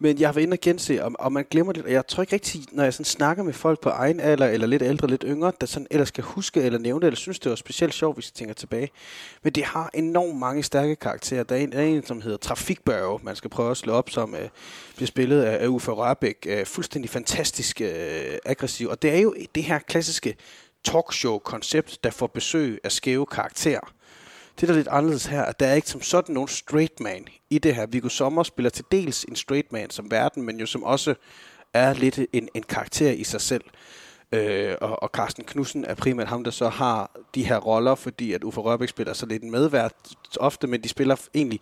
Men 0.01 0.21
jeg 0.21 0.35
var 0.35 0.41
inde 0.41 0.55
og 0.55 0.59
gense, 0.61 1.05
og, 1.05 1.13
og 1.19 1.33
man 1.33 1.45
glemmer 1.51 1.73
det, 1.73 1.85
og 1.85 1.93
jeg 1.93 2.07
tror 2.07 2.23
ikke 2.23 2.33
rigtig, 2.33 2.65
når 2.73 2.85
jeg 2.85 2.95
sådan 2.95 3.05
snakker 3.05 3.43
med 3.43 3.53
folk 3.53 3.81
på 3.81 3.89
egen 3.89 4.21
alder, 4.21 4.47
eller 4.47 4.67
lidt 4.67 4.83
ældre, 4.83 5.09
lidt 5.09 5.25
yngre, 5.27 5.53
der 5.61 5.67
sådan 5.67 5.87
ellers 5.91 6.09
skal 6.09 6.25
huske 6.25 6.63
eller 6.63 6.79
nævne 6.79 7.01
det, 7.01 7.07
eller 7.07 7.17
synes, 7.17 7.39
det 7.39 7.51
var 7.51 7.57
specielt 7.57 7.95
sjovt, 7.95 8.17
hvis 8.17 8.27
jeg 8.27 8.35
tænker 8.35 8.55
tilbage. 8.55 8.91
Men 9.43 9.53
det 9.53 9.65
har 9.65 9.91
enormt 9.95 10.39
mange 10.39 10.63
stærke 10.63 10.97
karakterer. 10.97 11.43
Der 11.43 11.55
er 11.55 11.61
en, 11.61 11.73
der 11.73 11.79
er 11.79 11.85
en 11.85 12.07
som 12.07 12.21
hedder 12.21 12.37
Trafikbørge, 12.37 13.21
man 13.23 13.37
skal 13.37 13.51
prøve 13.51 13.71
at 13.71 13.77
slå 13.77 13.93
op, 13.93 14.11
som 14.11 14.35
øh, 14.35 14.49
bliver 14.97 15.07
spillet 15.07 15.43
af, 15.43 15.63
af 15.65 15.67
Uffe 15.67 15.91
Rørbæk. 15.91 16.47
Øh, 16.49 16.67
fuldstændig 16.67 17.11
fantastisk 17.11 17.81
øh, 17.81 17.89
aggressiv. 18.45 18.89
Og 18.89 19.03
det 19.03 19.15
er 19.15 19.19
jo 19.19 19.35
det 19.55 19.65
her 19.65 19.79
klassiske 19.79 20.37
talkshow-koncept, 20.85 22.05
der 22.05 22.11
får 22.11 22.27
besøg 22.27 22.81
af 22.85 22.93
skæve 22.93 23.27
karakterer. 23.27 23.93
Det, 24.61 24.69
der 24.69 24.75
er 24.75 24.79
lidt 24.79 24.89
anderledes 24.89 25.27
her, 25.27 25.43
at 25.43 25.61
der 25.61 25.67
er 25.67 25.75
ikke 25.75 25.89
som 25.89 26.03
sådan 26.03 26.35
nogen 26.35 26.49
straight 26.49 27.01
man 27.01 27.27
i 27.51 27.59
det 27.59 27.75
her. 27.75 27.87
Viggo 27.87 28.09
Sommer 28.09 28.43
spiller 28.43 28.71
til 28.71 28.85
dels 28.93 29.25
en 29.25 29.37
straight 29.37 29.73
man 29.73 29.91
som 29.91 30.11
verden, 30.11 30.43
men 30.43 30.61
jo 30.61 30.67
som 30.67 30.83
også 30.83 31.15
er 31.75 31.95
lidt 31.95 32.19
en, 32.33 32.49
en 32.55 32.63
karakter 32.63 33.11
i 33.11 33.25
sig 33.25 33.41
selv. 33.41 33.65
Øh, 34.33 34.75
og, 34.81 35.03
og 35.03 35.11
Carsten 35.13 35.45
Knudsen 35.45 35.85
er 35.85 35.95
primært 35.95 36.29
ham, 36.29 36.45
der 36.45 36.51
så 36.51 36.69
har 36.69 37.11
de 37.35 37.45
her 37.45 37.57
roller, 37.57 37.95
fordi 37.95 38.33
at 38.33 38.45
Uffe 38.45 38.61
Rørbæk 38.61 38.89
spiller 38.89 39.13
så 39.13 39.27
lidt 39.27 39.43
en 39.43 39.51
medvært 39.51 39.93
ofte, 40.41 40.67
men 40.67 40.83
de 40.83 40.89
spiller 40.89 41.17
egentlig 41.35 41.61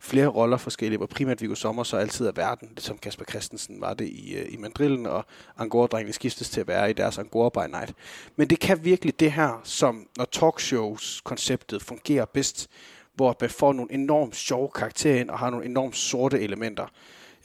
flere 0.00 0.26
roller 0.26 0.56
forskellige, 0.56 0.96
hvor 0.96 1.06
primært 1.06 1.40
Viggo 1.40 1.54
Sommer 1.54 1.82
så 1.82 1.96
altid 1.96 2.26
er 2.26 2.32
verden, 2.32 2.68
som 2.68 2.74
ligesom 2.74 2.98
Kasper 2.98 3.24
Christensen 3.24 3.80
var 3.80 3.94
det 3.94 4.08
i, 4.08 4.34
øh, 4.34 4.52
i 4.52 4.56
Mandrillen, 4.56 5.06
og 5.06 5.24
Angora-drengene 5.58 6.12
skiftes 6.12 6.50
til 6.50 6.60
at 6.60 6.68
være 6.68 6.90
i 6.90 6.92
deres 6.92 7.18
Angora 7.18 7.48
by 7.48 7.70
Night. 7.70 7.94
Men 8.36 8.50
det 8.50 8.60
kan 8.60 8.84
virkelig 8.84 9.20
det 9.20 9.32
her, 9.32 9.60
som 9.64 10.06
når 10.16 10.24
talkshows-konceptet 10.24 11.82
fungerer 11.82 12.24
bedst, 12.24 12.68
hvor 13.14 13.36
man 13.40 13.50
får 13.50 13.72
nogle 13.72 13.92
enormt 13.92 14.36
sjove 14.36 14.70
karakterer 14.74 15.20
ind, 15.20 15.30
og 15.30 15.38
har 15.38 15.50
nogle 15.50 15.66
enormt 15.66 15.96
sorte 15.96 16.40
elementer. 16.40 16.86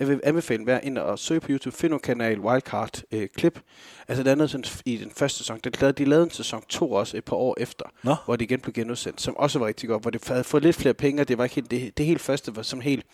Jeg 0.03 0.09
vil 0.09 0.19
anbefale 0.23 0.63
hver 0.63 0.79
ind 0.79 0.97
og 0.97 1.19
søge 1.19 1.39
på 1.39 1.47
YouTube, 1.49 1.77
find 1.77 1.99
kanal 1.99 2.39
Wildcard 2.39 3.01
øh, 3.11 3.27
klip. 3.35 3.59
Altså 4.07 4.23
det 4.23 4.31
andet 4.31 4.49
sådan, 4.49 4.65
i 4.85 4.97
den 4.97 5.11
første 5.11 5.37
sæson, 5.37 5.59
det 5.63 5.81
lavede, 5.81 6.03
de 6.03 6.09
lavede 6.09 6.23
en 6.23 6.31
sæson 6.31 6.63
2 6.69 6.91
også 6.91 7.17
et 7.17 7.25
par 7.25 7.35
år 7.35 7.55
efter, 7.59 7.85
Nå. 8.03 8.15
hvor 8.25 8.35
det 8.35 8.45
igen 8.45 8.59
blev 8.59 8.73
genudsendt, 8.73 9.21
som 9.21 9.37
også 9.37 9.59
var 9.59 9.67
rigtig 9.67 9.89
godt, 9.89 10.01
hvor 10.01 10.11
det 10.11 10.27
havde 10.27 10.43
fået 10.43 10.63
lidt 10.63 10.75
flere 10.75 10.93
penge, 10.93 11.21
og 11.21 11.27
det 11.27 11.37
var 11.37 11.43
ikke 11.43 11.55
helt, 11.55 11.71
det, 11.71 11.97
det 11.97 12.05
helt 12.05 12.21
første 12.21 12.55
var 12.55 12.61
som 12.61 12.81
helt 12.81 13.05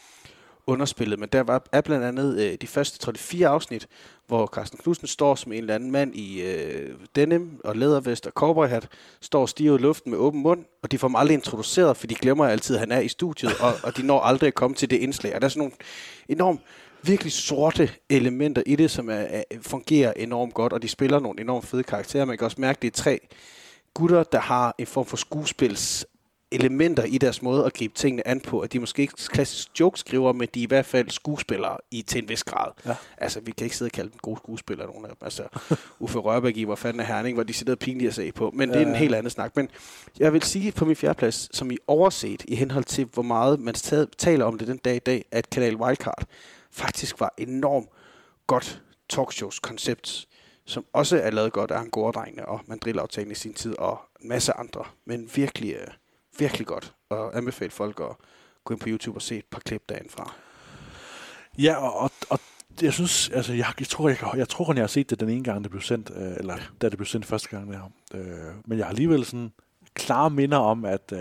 underspillet, 0.67 1.19
men 1.19 1.29
der 1.29 1.43
var 1.43 1.63
er 1.71 1.81
blandt 1.81 2.05
andet 2.05 2.39
øh, 2.39 2.57
de 2.61 2.67
første, 2.67 2.99
tror 2.99 3.11
jeg, 3.11 3.19
fire 3.19 3.47
afsnit, 3.47 3.87
hvor 4.27 4.47
Carsten 4.47 4.79
Knudsen 4.83 5.07
står 5.07 5.35
som 5.35 5.51
en 5.51 5.57
eller 5.57 5.75
anden 5.75 5.91
mand 5.91 6.15
i 6.15 6.41
øh, 6.41 6.95
denim 7.15 7.61
og 7.63 7.75
lædervest 7.75 8.27
og 8.27 8.31
cowboyhat, 8.31 8.87
står 9.21 9.41
og 9.41 9.59
i 9.59 9.67
luften 9.67 10.11
med 10.11 10.19
åben 10.19 10.41
mund, 10.41 10.65
og 10.83 10.91
de 10.91 10.97
får 10.97 11.07
ham 11.07 11.15
aldrig 11.15 11.33
introduceret, 11.33 11.97
for 11.97 12.07
de 12.07 12.15
glemmer 12.15 12.45
altid, 12.45 12.75
at 12.75 12.79
han 12.79 12.91
er 12.91 12.99
i 12.99 13.07
studiet, 13.07 13.51
og, 13.59 13.73
og 13.83 13.97
de 13.97 14.03
når 14.03 14.19
aldrig 14.19 14.47
at 14.47 14.53
komme 14.53 14.75
til 14.75 14.89
det 14.89 14.97
indslag. 14.97 15.35
Og 15.35 15.41
der 15.41 15.45
er 15.45 15.49
sådan 15.49 15.59
nogle 15.59 15.73
enormt 16.29 16.61
virkelig 17.03 17.31
sorte 17.31 17.89
elementer 18.09 18.63
i 18.65 18.75
det, 18.75 18.91
som 18.91 19.09
er, 19.09 19.13
er, 19.13 19.43
fungerer 19.61 20.13
enormt 20.15 20.53
godt, 20.53 20.73
og 20.73 20.81
de 20.81 20.87
spiller 20.87 21.19
nogle 21.19 21.41
enormt 21.41 21.65
fede 21.65 21.83
karakterer. 21.83 22.25
Man 22.25 22.37
kan 22.37 22.45
også 22.45 22.61
mærke, 22.61 22.77
at 22.77 22.81
det 22.81 22.87
er 22.87 23.03
tre 23.03 23.19
gutter, 23.93 24.23
der 24.23 24.39
har 24.39 24.75
en 24.77 24.87
form 24.87 25.05
for 25.05 25.17
skuespils 25.17 26.05
elementer 26.51 27.03
i 27.03 27.17
deres 27.17 27.41
måde 27.41 27.65
at 27.65 27.73
gribe 27.73 27.93
tingene 27.93 28.27
an 28.27 28.41
på, 28.41 28.59
at 28.59 28.73
de 28.73 28.79
måske 28.79 29.01
ikke 29.01 29.13
klassisk 29.13 29.79
jokeskriver, 29.79 30.33
men 30.33 30.47
de 30.53 30.59
er 30.59 30.63
i 30.63 30.67
hvert 30.67 30.85
fald 30.85 31.09
skuespillere 31.09 31.77
i, 31.91 32.01
til 32.01 32.23
en 32.23 32.29
vis 32.29 32.43
grad. 32.43 32.71
Ja. 32.85 32.95
Altså, 33.17 33.39
vi 33.39 33.51
kan 33.51 33.65
ikke 33.65 33.77
sidde 33.77 33.87
og 33.87 33.91
kalde 33.91 34.09
dem 34.09 34.19
gode 34.21 34.37
skuespillere, 34.37 34.87
nogen 34.87 35.05
af 35.05 35.09
dem. 35.09 35.17
Altså, 35.21 35.43
Uffe 35.99 36.19
Rørbæk 36.19 36.57
i 36.57 36.63
Hvor 36.63 36.75
fanden 36.75 36.99
er 36.99 37.03
Herning, 37.03 37.33
hvor 37.33 37.43
de 37.43 37.53
sidder 37.53 37.75
pinlige 37.75 38.07
at 38.07 38.15
se 38.15 38.31
på. 38.31 38.51
Men 38.53 38.69
ja. 38.69 38.79
det 38.79 38.83
er 38.83 38.89
en 38.89 38.95
helt 38.95 39.15
anden 39.15 39.29
snak. 39.29 39.55
Men 39.55 39.69
jeg 40.19 40.33
vil 40.33 40.43
sige 40.43 40.71
på 40.71 40.85
min 40.85 40.95
fjerdeplads, 40.95 41.57
som 41.57 41.71
I 41.71 41.77
overset 41.87 42.45
i 42.47 42.55
henhold 42.55 42.83
til, 42.83 43.05
hvor 43.05 43.23
meget 43.23 43.59
man 43.59 43.73
taler 44.17 44.45
om 44.45 44.57
det 44.57 44.67
den 44.67 44.77
dag 44.77 44.95
i 44.95 44.99
dag, 44.99 45.25
at 45.31 45.49
Kanal 45.49 45.75
Wildcard 45.75 46.23
faktisk 46.71 47.19
var 47.19 47.33
enormt 47.37 47.89
godt 48.47 48.81
talkshows-koncept, 49.09 50.27
som 50.65 50.85
også 50.93 51.17
er 51.17 51.31
lavet 51.31 51.53
godt 51.53 51.71
af 51.71 51.79
Angora-drengene 51.79 52.45
og 52.45 52.61
Mandrill-aftalen 52.67 53.31
i 53.31 53.35
sin 53.35 53.53
tid, 53.53 53.77
og 53.77 54.01
en 54.21 54.29
masse 54.29 54.53
andre. 54.53 54.83
Men 55.05 55.29
virkelig, 55.35 55.73
øh, 55.73 55.87
virkelig 56.39 56.67
godt, 56.67 56.93
og 57.09 57.37
anbefale 57.37 57.71
folk 57.71 57.99
at 57.99 58.15
gå 58.63 58.73
ind 58.73 58.81
på 58.81 58.89
YouTube 58.89 59.17
og 59.17 59.21
se 59.21 59.37
et 59.37 59.45
par 59.45 59.59
klip 59.59 59.83
derinde 59.89 60.09
fra. 60.09 60.33
Ja, 61.57 61.75
og, 61.75 61.99
og, 61.99 62.11
og 62.29 62.39
jeg 62.81 62.93
synes, 62.93 63.29
altså, 63.29 63.53
jeg, 63.53 63.65
jeg, 63.79 63.87
tror, 63.87 64.09
jeg, 64.09 64.17
jeg 64.35 64.49
tror 64.49 64.73
jeg 64.73 64.81
har 64.83 64.87
set 64.87 65.09
det 65.09 65.19
den 65.19 65.29
ene 65.29 65.43
gang, 65.43 65.63
det 65.63 65.71
blev 65.71 65.81
sendt, 65.81 66.11
øh, 66.15 66.31
eller 66.37 66.57
da 66.81 66.89
det 66.89 66.97
blev 66.97 67.05
sendt 67.05 67.25
første 67.25 67.47
gang 67.49 67.73
der. 67.73 67.91
Øh, 68.13 68.53
men 68.65 68.77
jeg 68.77 68.85
har 68.85 68.89
alligevel 68.89 69.25
sådan 69.25 69.51
klare 69.93 70.29
minder 70.29 70.57
om, 70.57 70.85
at, 70.85 71.13
øh, 71.13 71.19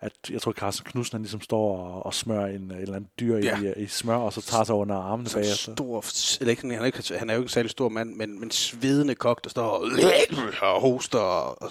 at 0.00 0.12
jeg 0.30 0.42
tror, 0.42 0.52
Carsten 0.52 0.90
Knudsen, 0.90 1.14
han 1.14 1.22
ligesom 1.22 1.40
står 1.40 1.78
og, 1.78 2.06
og 2.06 2.14
smører 2.14 2.46
en, 2.46 2.54
en 2.62 2.70
eller 2.72 2.96
anden 2.96 3.10
dyr 3.20 3.36
Ja. 3.36 3.58
ja. 3.58 3.72
i, 3.76 3.82
i 3.82 3.86
smør, 3.86 4.16
og 4.16 4.32
så 4.32 4.42
tager 4.42 4.64
sig 4.64 4.74
under 4.74 4.96
armene 4.96 5.28
Sådan 5.28 5.44
bagefter. 5.44 5.72
stor, 5.74 6.04
eller 6.40 6.50
ikke, 6.50 6.62
han, 6.62 6.80
er 6.82 6.84
ikke, 6.84 7.18
han 7.18 7.30
er 7.30 7.34
jo 7.34 7.40
ikke 7.40 7.44
en 7.44 7.48
særlig 7.48 7.70
stor 7.70 7.88
mand, 7.88 8.14
men, 8.14 8.40
men 8.40 8.50
svedende 8.50 9.14
kok, 9.14 9.44
der 9.44 9.50
står 9.50 9.62
og, 9.62 9.82
og 10.62 10.80
hoster 10.80 11.18
og, 11.18 11.62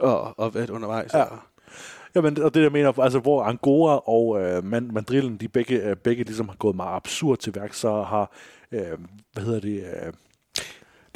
og, 0.00 0.20
og, 0.20 0.34
og 0.38 0.52
undervejs. 0.70 1.14
Ja. 1.14 1.22
Og, 1.22 1.38
Jamen, 2.16 2.42
og 2.42 2.54
det 2.54 2.62
jeg 2.62 2.72
mener, 2.72 2.98
altså 2.98 3.18
hvor 3.18 3.42
Angora 3.42 4.02
og 4.08 4.42
øh, 4.42 4.64
Mandrillen, 4.64 5.36
de 5.36 5.48
begge, 5.48 5.82
øh, 5.82 5.96
begge 5.96 6.24
ligesom 6.24 6.48
har 6.48 6.56
gået 6.56 6.76
meget 6.76 6.96
absurd 6.96 7.38
til 7.38 7.54
værk, 7.54 7.74
så 7.74 8.02
har, 8.02 8.32
øh, 8.72 8.98
hvad 9.32 9.44
hedder 9.44 9.60
det, 9.60 9.80
øh, 9.80 10.12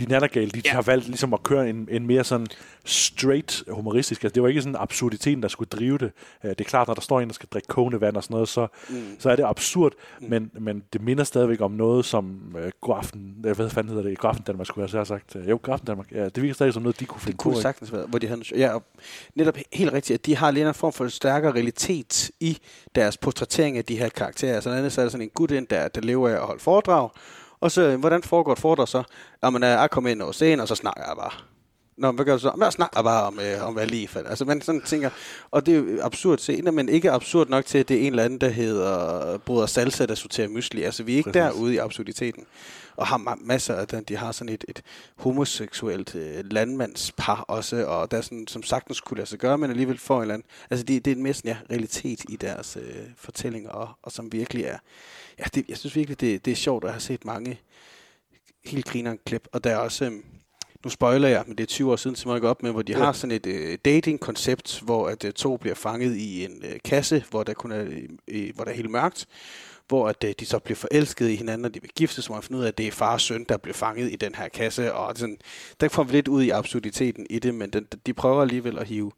de 0.00 0.04
Nattergale, 0.12 0.50
de 0.50 0.62
ja. 0.64 0.70
har 0.72 0.82
valgt 0.82 1.06
ligesom 1.06 1.34
at 1.34 1.42
køre 1.42 1.70
en, 1.70 1.88
en 1.90 2.06
mere 2.06 2.24
sådan 2.24 2.46
straight 2.84 3.62
humoristisk. 3.68 4.24
Altså, 4.24 4.34
det 4.34 4.42
var 4.42 4.48
ikke 4.48 4.62
sådan 4.62 4.76
absurditeten, 4.78 5.42
der 5.42 5.48
skulle 5.48 5.68
drive 5.68 5.98
det. 5.98 6.12
Øh, 6.44 6.50
Det 6.50 6.60
er 6.60 6.64
klart, 6.64 6.86
når 6.88 6.94
der 6.94 7.00
står 7.00 7.20
en, 7.20 7.28
der 7.28 7.34
skal 7.34 7.48
drikke 7.52 7.68
kogende 7.68 8.00
vand 8.00 8.16
og 8.16 8.22
sådan 8.22 8.34
noget, 8.34 8.48
så, 8.48 8.66
Mm. 8.88 8.96
så 9.18 9.30
er 9.30 9.36
det 9.36 9.44
absurd, 9.44 9.92
mm. 10.20 10.26
men, 10.30 10.50
men 10.60 10.82
det 10.92 11.00
minder 11.02 11.24
stadigvæk 11.24 11.60
om 11.60 11.70
noget, 11.70 12.04
som 12.04 12.56
øh, 12.58 12.70
Godaften, 12.80 13.34
øh, 13.46 13.56
hvad 13.56 13.70
fanden 13.70 13.94
hedder 13.94 14.08
det, 14.08 14.18
Godaften 14.18 14.44
Danmark 14.44 14.66
skulle 14.66 14.88
jeg 14.92 14.98
have 14.98 15.06
sagt. 15.06 15.36
Øh, 15.36 15.48
Jo, 15.48 15.58
Godaften 15.62 15.86
Danmark, 15.86 16.12
ja, 16.12 16.24
det 16.24 16.42
virker 16.42 16.54
stadig 16.54 16.72
som 16.74 16.82
noget, 16.82 17.00
de 17.00 17.04
kunne 17.04 17.20
finde 17.20 17.32
det 17.32 17.38
kunne 17.40 17.54
på. 17.54 17.60
sagtens 17.60 17.92
være, 17.92 18.06
hvor 18.06 18.18
de 18.18 18.26
havde, 18.26 18.42
ja, 18.56 18.74
og 18.74 18.82
netop 19.34 19.56
helt 19.72 19.92
rigtigt, 19.92 20.18
at 20.18 20.26
de 20.26 20.36
har 20.36 20.50
lidt 20.50 20.68
en 20.68 20.74
form 20.74 20.92
for 20.92 21.08
stærkere 21.08 21.52
realitet 21.52 22.30
i 22.40 22.58
deres 22.94 23.16
portrættering 23.16 23.76
af 23.78 23.84
de 23.84 23.98
her 23.98 24.08
karakterer. 24.08 24.60
Så 24.60 24.70
andet 24.70 24.92
så 24.92 25.00
er 25.00 25.04
der 25.04 25.10
sådan 25.10 25.22
en 25.24 25.30
gut 25.34 25.50
ind, 25.50 25.66
der, 25.66 25.88
der 25.88 26.00
lever 26.00 26.28
af 26.28 26.32
at 26.32 26.40
holde 26.46 26.60
foredrag, 26.60 27.08
og 27.60 27.70
så, 27.70 27.96
hvordan 27.96 28.22
foregår 28.22 28.52
et 28.52 28.58
foredrag 28.58 28.88
så? 28.88 29.02
Jamen, 29.44 29.62
jeg 29.62 29.90
kommer 29.90 30.10
ind 30.10 30.22
over 30.22 30.32
scenen, 30.32 30.60
og 30.60 30.68
så 30.68 30.74
snakker 30.74 31.02
jeg 31.06 31.16
bare. 31.16 31.30
Nå, 31.98 32.12
hvad 32.12 32.24
gør 32.24 32.32
du 32.32 32.38
så? 32.38 32.52
Men 32.56 32.62
jeg 32.64 32.72
snakker 32.72 33.02
bare 33.02 33.26
om, 33.26 33.38
øh, 33.40 33.66
om 33.66 33.74
hvad 33.74 33.86
lige 33.86 34.08
faldt. 34.08 34.28
Altså, 34.28 34.44
man 34.44 34.60
sådan 34.60 34.80
tænker, 34.80 35.10
og 35.50 35.66
det 35.66 35.74
er 35.74 35.78
jo 35.78 35.84
absurd 36.02 36.38
scene, 36.38 36.72
men 36.72 36.88
ikke 36.88 37.10
absurd 37.10 37.48
nok 37.48 37.64
til, 37.64 37.78
at 37.78 37.88
det 37.88 37.96
er 37.96 38.00
en 38.00 38.12
eller 38.12 38.24
anden, 38.24 38.40
der 38.40 38.48
hedder 38.48 39.38
Bruder 39.38 39.66
Salsa, 39.66 40.06
der 40.06 40.14
sorterer 40.14 40.48
mysli. 40.48 40.82
Altså, 40.82 41.02
vi 41.02 41.12
er 41.12 41.16
ikke 41.16 41.32
Præcis. 41.32 41.54
derude 41.54 41.74
i 41.74 41.76
absurditeten. 41.76 42.44
Og 43.00 43.06
har 43.06 43.18
ma- 43.18 43.44
masser 43.46 43.74
af 43.74 43.88
den. 43.88 44.04
De 44.04 44.16
har 44.16 44.32
sådan 44.32 44.54
et, 44.54 44.64
et 44.68 44.82
homoseksuelt 45.16 46.14
øh, 46.14 46.44
landmandspar 46.50 47.40
også, 47.48 47.86
og 47.86 48.10
der 48.10 48.16
er 48.16 48.20
sådan, 48.22 48.46
som 48.46 48.62
sagtens 48.62 49.00
kunne 49.00 49.16
lade 49.16 49.28
sig 49.28 49.38
gøre, 49.38 49.58
men 49.58 49.70
alligevel 49.70 49.98
får 49.98 50.16
en 50.16 50.22
eller 50.22 50.34
anden... 50.34 50.48
Altså, 50.70 50.84
det, 50.86 51.04
det 51.04 51.10
er 51.10 51.16
en 51.16 51.22
mere 51.22 51.34
sådan, 51.34 51.48
ja, 51.50 51.56
realitet 51.70 52.24
i 52.28 52.36
deres 52.36 52.76
øh, 52.80 52.96
fortællinger, 53.16 53.70
og, 53.70 53.88
og 54.02 54.12
som 54.12 54.32
virkelig 54.32 54.64
er... 54.64 54.78
Ja, 55.38 55.44
det, 55.54 55.64
jeg 55.68 55.76
synes 55.76 55.96
virkelig, 55.96 56.20
det, 56.20 56.44
det 56.44 56.50
er 56.50 56.56
sjovt 56.56 56.84
at 56.84 56.90
have 56.90 57.00
set 57.00 57.24
mange 57.24 57.60
helt 58.64 58.86
grineren 58.86 59.18
klip, 59.26 59.48
og 59.52 59.64
der 59.64 59.70
er 59.70 59.76
også... 59.76 60.04
Øh, 60.04 60.12
nu 60.84 60.90
spoiler 60.90 61.28
jeg, 61.28 61.44
men 61.46 61.56
det 61.58 61.62
er 61.62 61.66
20 61.66 61.92
år 61.92 61.96
siden, 61.96 62.16
som 62.16 62.30
jeg 62.32 62.40
går 62.40 62.48
op 62.48 62.62
med, 62.62 62.70
hvor 62.70 62.82
de 62.82 62.92
Ja. 62.92 62.98
har 62.98 63.12
sådan 63.12 63.36
et 63.36 63.46
øh, 63.46 63.78
dating-koncept, 63.84 64.80
hvor 64.80 65.08
at 65.08 65.24
øh, 65.24 65.32
to 65.32 65.56
bliver 65.56 65.74
fanget 65.74 66.16
i 66.16 66.44
en 66.44 66.64
øh, 66.64 66.78
kasse, 66.84 67.24
hvor 67.30 67.42
der 67.42 67.54
kun 67.54 67.72
er, 67.72 67.84
øh, 68.28 68.50
hvor 68.54 68.64
der 68.64 68.70
er 68.70 68.76
helt 68.76 68.90
mørkt, 68.90 69.26
hvor 69.90 70.08
at, 70.08 70.24
øh, 70.24 70.34
de 70.40 70.46
så 70.46 70.58
bliver 70.58 70.76
forelsket 70.76 71.28
i 71.28 71.36
hinanden, 71.36 71.64
og 71.64 71.74
de 71.74 71.80
vil 71.82 71.90
gifte 71.94 72.14
sig, 72.14 72.24
så 72.24 72.32
man 72.32 72.42
finder 72.42 72.58
ud 72.60 72.64
af, 72.64 72.68
at 72.68 72.78
det 72.78 72.86
er 72.86 72.92
far 72.92 73.12
og 73.12 73.20
søn, 73.20 73.44
der 73.48 73.56
bliver 73.56 73.74
fanget 73.74 74.12
i 74.12 74.16
den 74.16 74.34
her 74.34 74.48
kasse, 74.48 74.94
og 74.94 75.16
sådan, 75.16 75.38
der 75.80 75.88
får 75.88 76.02
vi 76.02 76.12
lidt 76.12 76.28
ud 76.28 76.42
i 76.42 76.50
absurditeten 76.50 77.26
i 77.30 77.38
det, 77.38 77.54
men 77.54 77.70
den, 77.70 77.86
de 78.06 78.14
prøver 78.14 78.42
alligevel 78.42 78.78
at 78.78 78.86
hive 78.86 79.12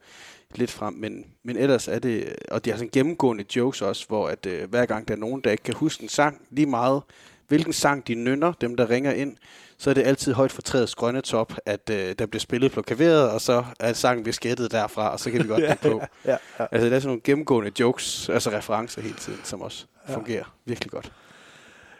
lidt 0.55 0.70
frem, 0.70 0.94
men, 0.94 1.24
men 1.43 1.57
ellers 1.57 1.89
er 1.89 1.99
det, 1.99 2.36
og 2.51 2.65
de 2.65 2.70
har 2.70 2.77
sådan 2.77 2.90
gennemgående 2.93 3.44
jokes 3.57 3.82
også, 3.82 4.05
hvor 4.09 4.28
at 4.28 4.47
øh, 4.47 4.70
hver 4.70 4.86
gang 4.86 5.09
der 5.09 5.15
er 5.15 5.19
nogen, 5.19 5.40
der 5.40 5.51
ikke 5.51 5.62
kan 5.62 5.74
huske 5.74 6.03
en 6.03 6.09
sang, 6.09 6.40
lige 6.51 6.66
meget 6.66 7.03
hvilken 7.49 7.73
sang 7.73 8.09
de 8.09 8.15
nynner, 8.15 8.53
dem 8.53 8.77
der 8.77 8.90
ringer 8.90 9.12
ind, 9.12 9.36
så 9.83 9.91
er 9.91 9.95
det 9.95 10.03
altid 10.07 10.33
højt 10.33 10.53
for 10.53 10.63
træets 10.63 10.95
grønne 10.95 11.21
top, 11.21 11.53
at 11.67 11.91
øh, 11.91 12.15
der 12.19 12.27
bliver 12.27 12.41
spillet 12.41 12.73
på 12.73 12.83
klaveret, 12.83 13.31
og 13.31 13.41
så 13.41 13.65
er 13.81 13.93
sangen 13.93 14.23
bliver 14.23 14.33
skættet 14.33 14.73
derfra, 14.73 15.09
og 15.13 15.21
så 15.21 15.31
kan 15.31 15.43
vi 15.43 15.49
godt 15.49 15.63
Ja, 15.69 15.69
ja, 15.69 15.75
på. 15.75 16.03
ja, 16.25 16.37
ja. 16.59 16.67
Altså, 16.73 16.89
der 16.89 16.97
er 16.97 17.01
sådan 17.01 17.07
nogle 17.09 17.21
gennemgående 17.25 17.71
jokes, 17.81 18.29
altså 18.29 18.51
referencer 18.51 19.03
hele 19.03 19.15
tiden, 19.15 19.39
som 19.45 19.63
også 19.63 19.87
Ja. 20.07 20.13
ja. 20.13 20.17
fungerer 20.19 20.45
virkelig 20.65 20.91
godt. 20.91 21.13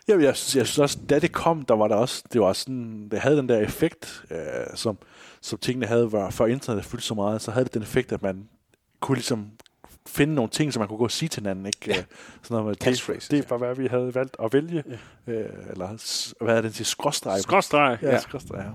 Jamen, 0.09 0.25
jeg, 0.25 0.37
synes- 0.37 0.57
jeg 0.57 0.67
synes 0.67 0.79
også, 0.79 0.99
da 1.11 1.19
det 1.19 1.33
kom, 1.33 1.63
der 1.63 1.75
var 1.75 1.89
der 1.89 1.95
også, 1.97 2.23
det 2.33 2.41
var 2.41 2.53
sådan, 2.53 3.09
det 3.11 3.19
havde 3.21 3.37
den 3.37 3.49
der 3.49 3.59
effekt, 3.59 4.23
øh, 4.31 4.39
som, 4.75 4.99
som 5.41 5.59
tingene 5.59 5.87
havde, 5.87 6.13
var, 6.13 6.31
før 6.31 6.47
internettet 6.47 6.91
fyldte 6.91 7.07
så 7.07 7.15
meget, 7.15 7.43
så 7.43 7.51
havde 7.51 7.65
det 7.65 7.75
den 7.75 7.83
effekt, 7.83 8.13
at 8.13 8.23
man 8.23 8.49
kunne 9.01 9.17
ligesom 9.17 9.47
finde 10.07 10.35
nogle 10.35 10.51
ting, 10.51 10.73
som 10.73 10.81
man 10.81 10.89
kunne 10.89 10.99
gå 10.99 11.05
og 11.05 11.11
sige 11.11 11.29
til 11.29 11.41
hinanden, 11.41 11.67
ikke? 11.67 11.79
Ja. 11.87 11.95
Sådan 12.43 12.55
noget 12.55 12.67
med, 12.67 12.75
det, 12.75 13.31
det 13.31 13.51
var, 13.51 13.57
hvad 13.59 13.77
vi 13.77 13.87
havde 13.87 14.15
valgt 14.15 14.37
at 14.43 14.53
vælge. 14.53 14.85
Ja. 15.27 15.33
Øh, 15.33 15.51
eller, 15.71 16.45
hvad 16.45 16.57
er 16.57 16.61
det 16.61 16.75
til? 16.75 16.87
Skråstreg. 16.87 17.41
Skråstreg. 17.41 17.99
Ja, 18.03 18.09
Ja. 18.11 18.21
skråstreg, 18.21 18.59
ja. 18.59 18.71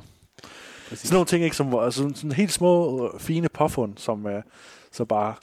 Sådan 0.96 1.14
nogle 1.14 1.26
ting, 1.26 1.44
ikke, 1.44 1.56
som 1.56 1.72
var 1.72 1.90
sådan, 1.90 2.16
sådan 2.16 2.32
helt 2.32 2.52
små, 2.52 3.06
øh, 3.14 3.20
fine 3.20 3.50
påfund, 3.50 3.98
som 3.98 4.26
uh, 4.26 4.32
så 4.92 5.06
bare 5.06 5.36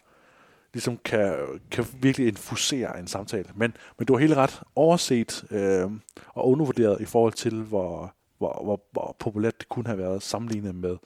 ligesom 0.72 0.98
kan, 1.04 1.34
kan 1.70 1.86
virkelig 2.00 2.28
infusere 2.28 2.98
en 2.98 3.06
samtale. 3.06 3.48
Men, 3.54 3.76
men 3.98 4.06
du 4.06 4.12
har 4.12 4.20
helt 4.20 4.36
ret 4.36 4.60
overset 4.76 5.44
øh, 5.50 5.90
og 6.28 6.48
undervurderet 6.48 7.00
i 7.00 7.04
forhold 7.04 7.32
til, 7.32 7.62
hvor, 7.62 8.14
hvor, 8.38 8.60
hvor, 8.64 8.80
hvor 8.92 9.16
populært 9.18 9.60
det 9.60 9.68
kunne 9.68 9.86
have 9.86 9.98
været 9.98 10.22
sammenlignet 10.22 10.74
med 10.74 10.96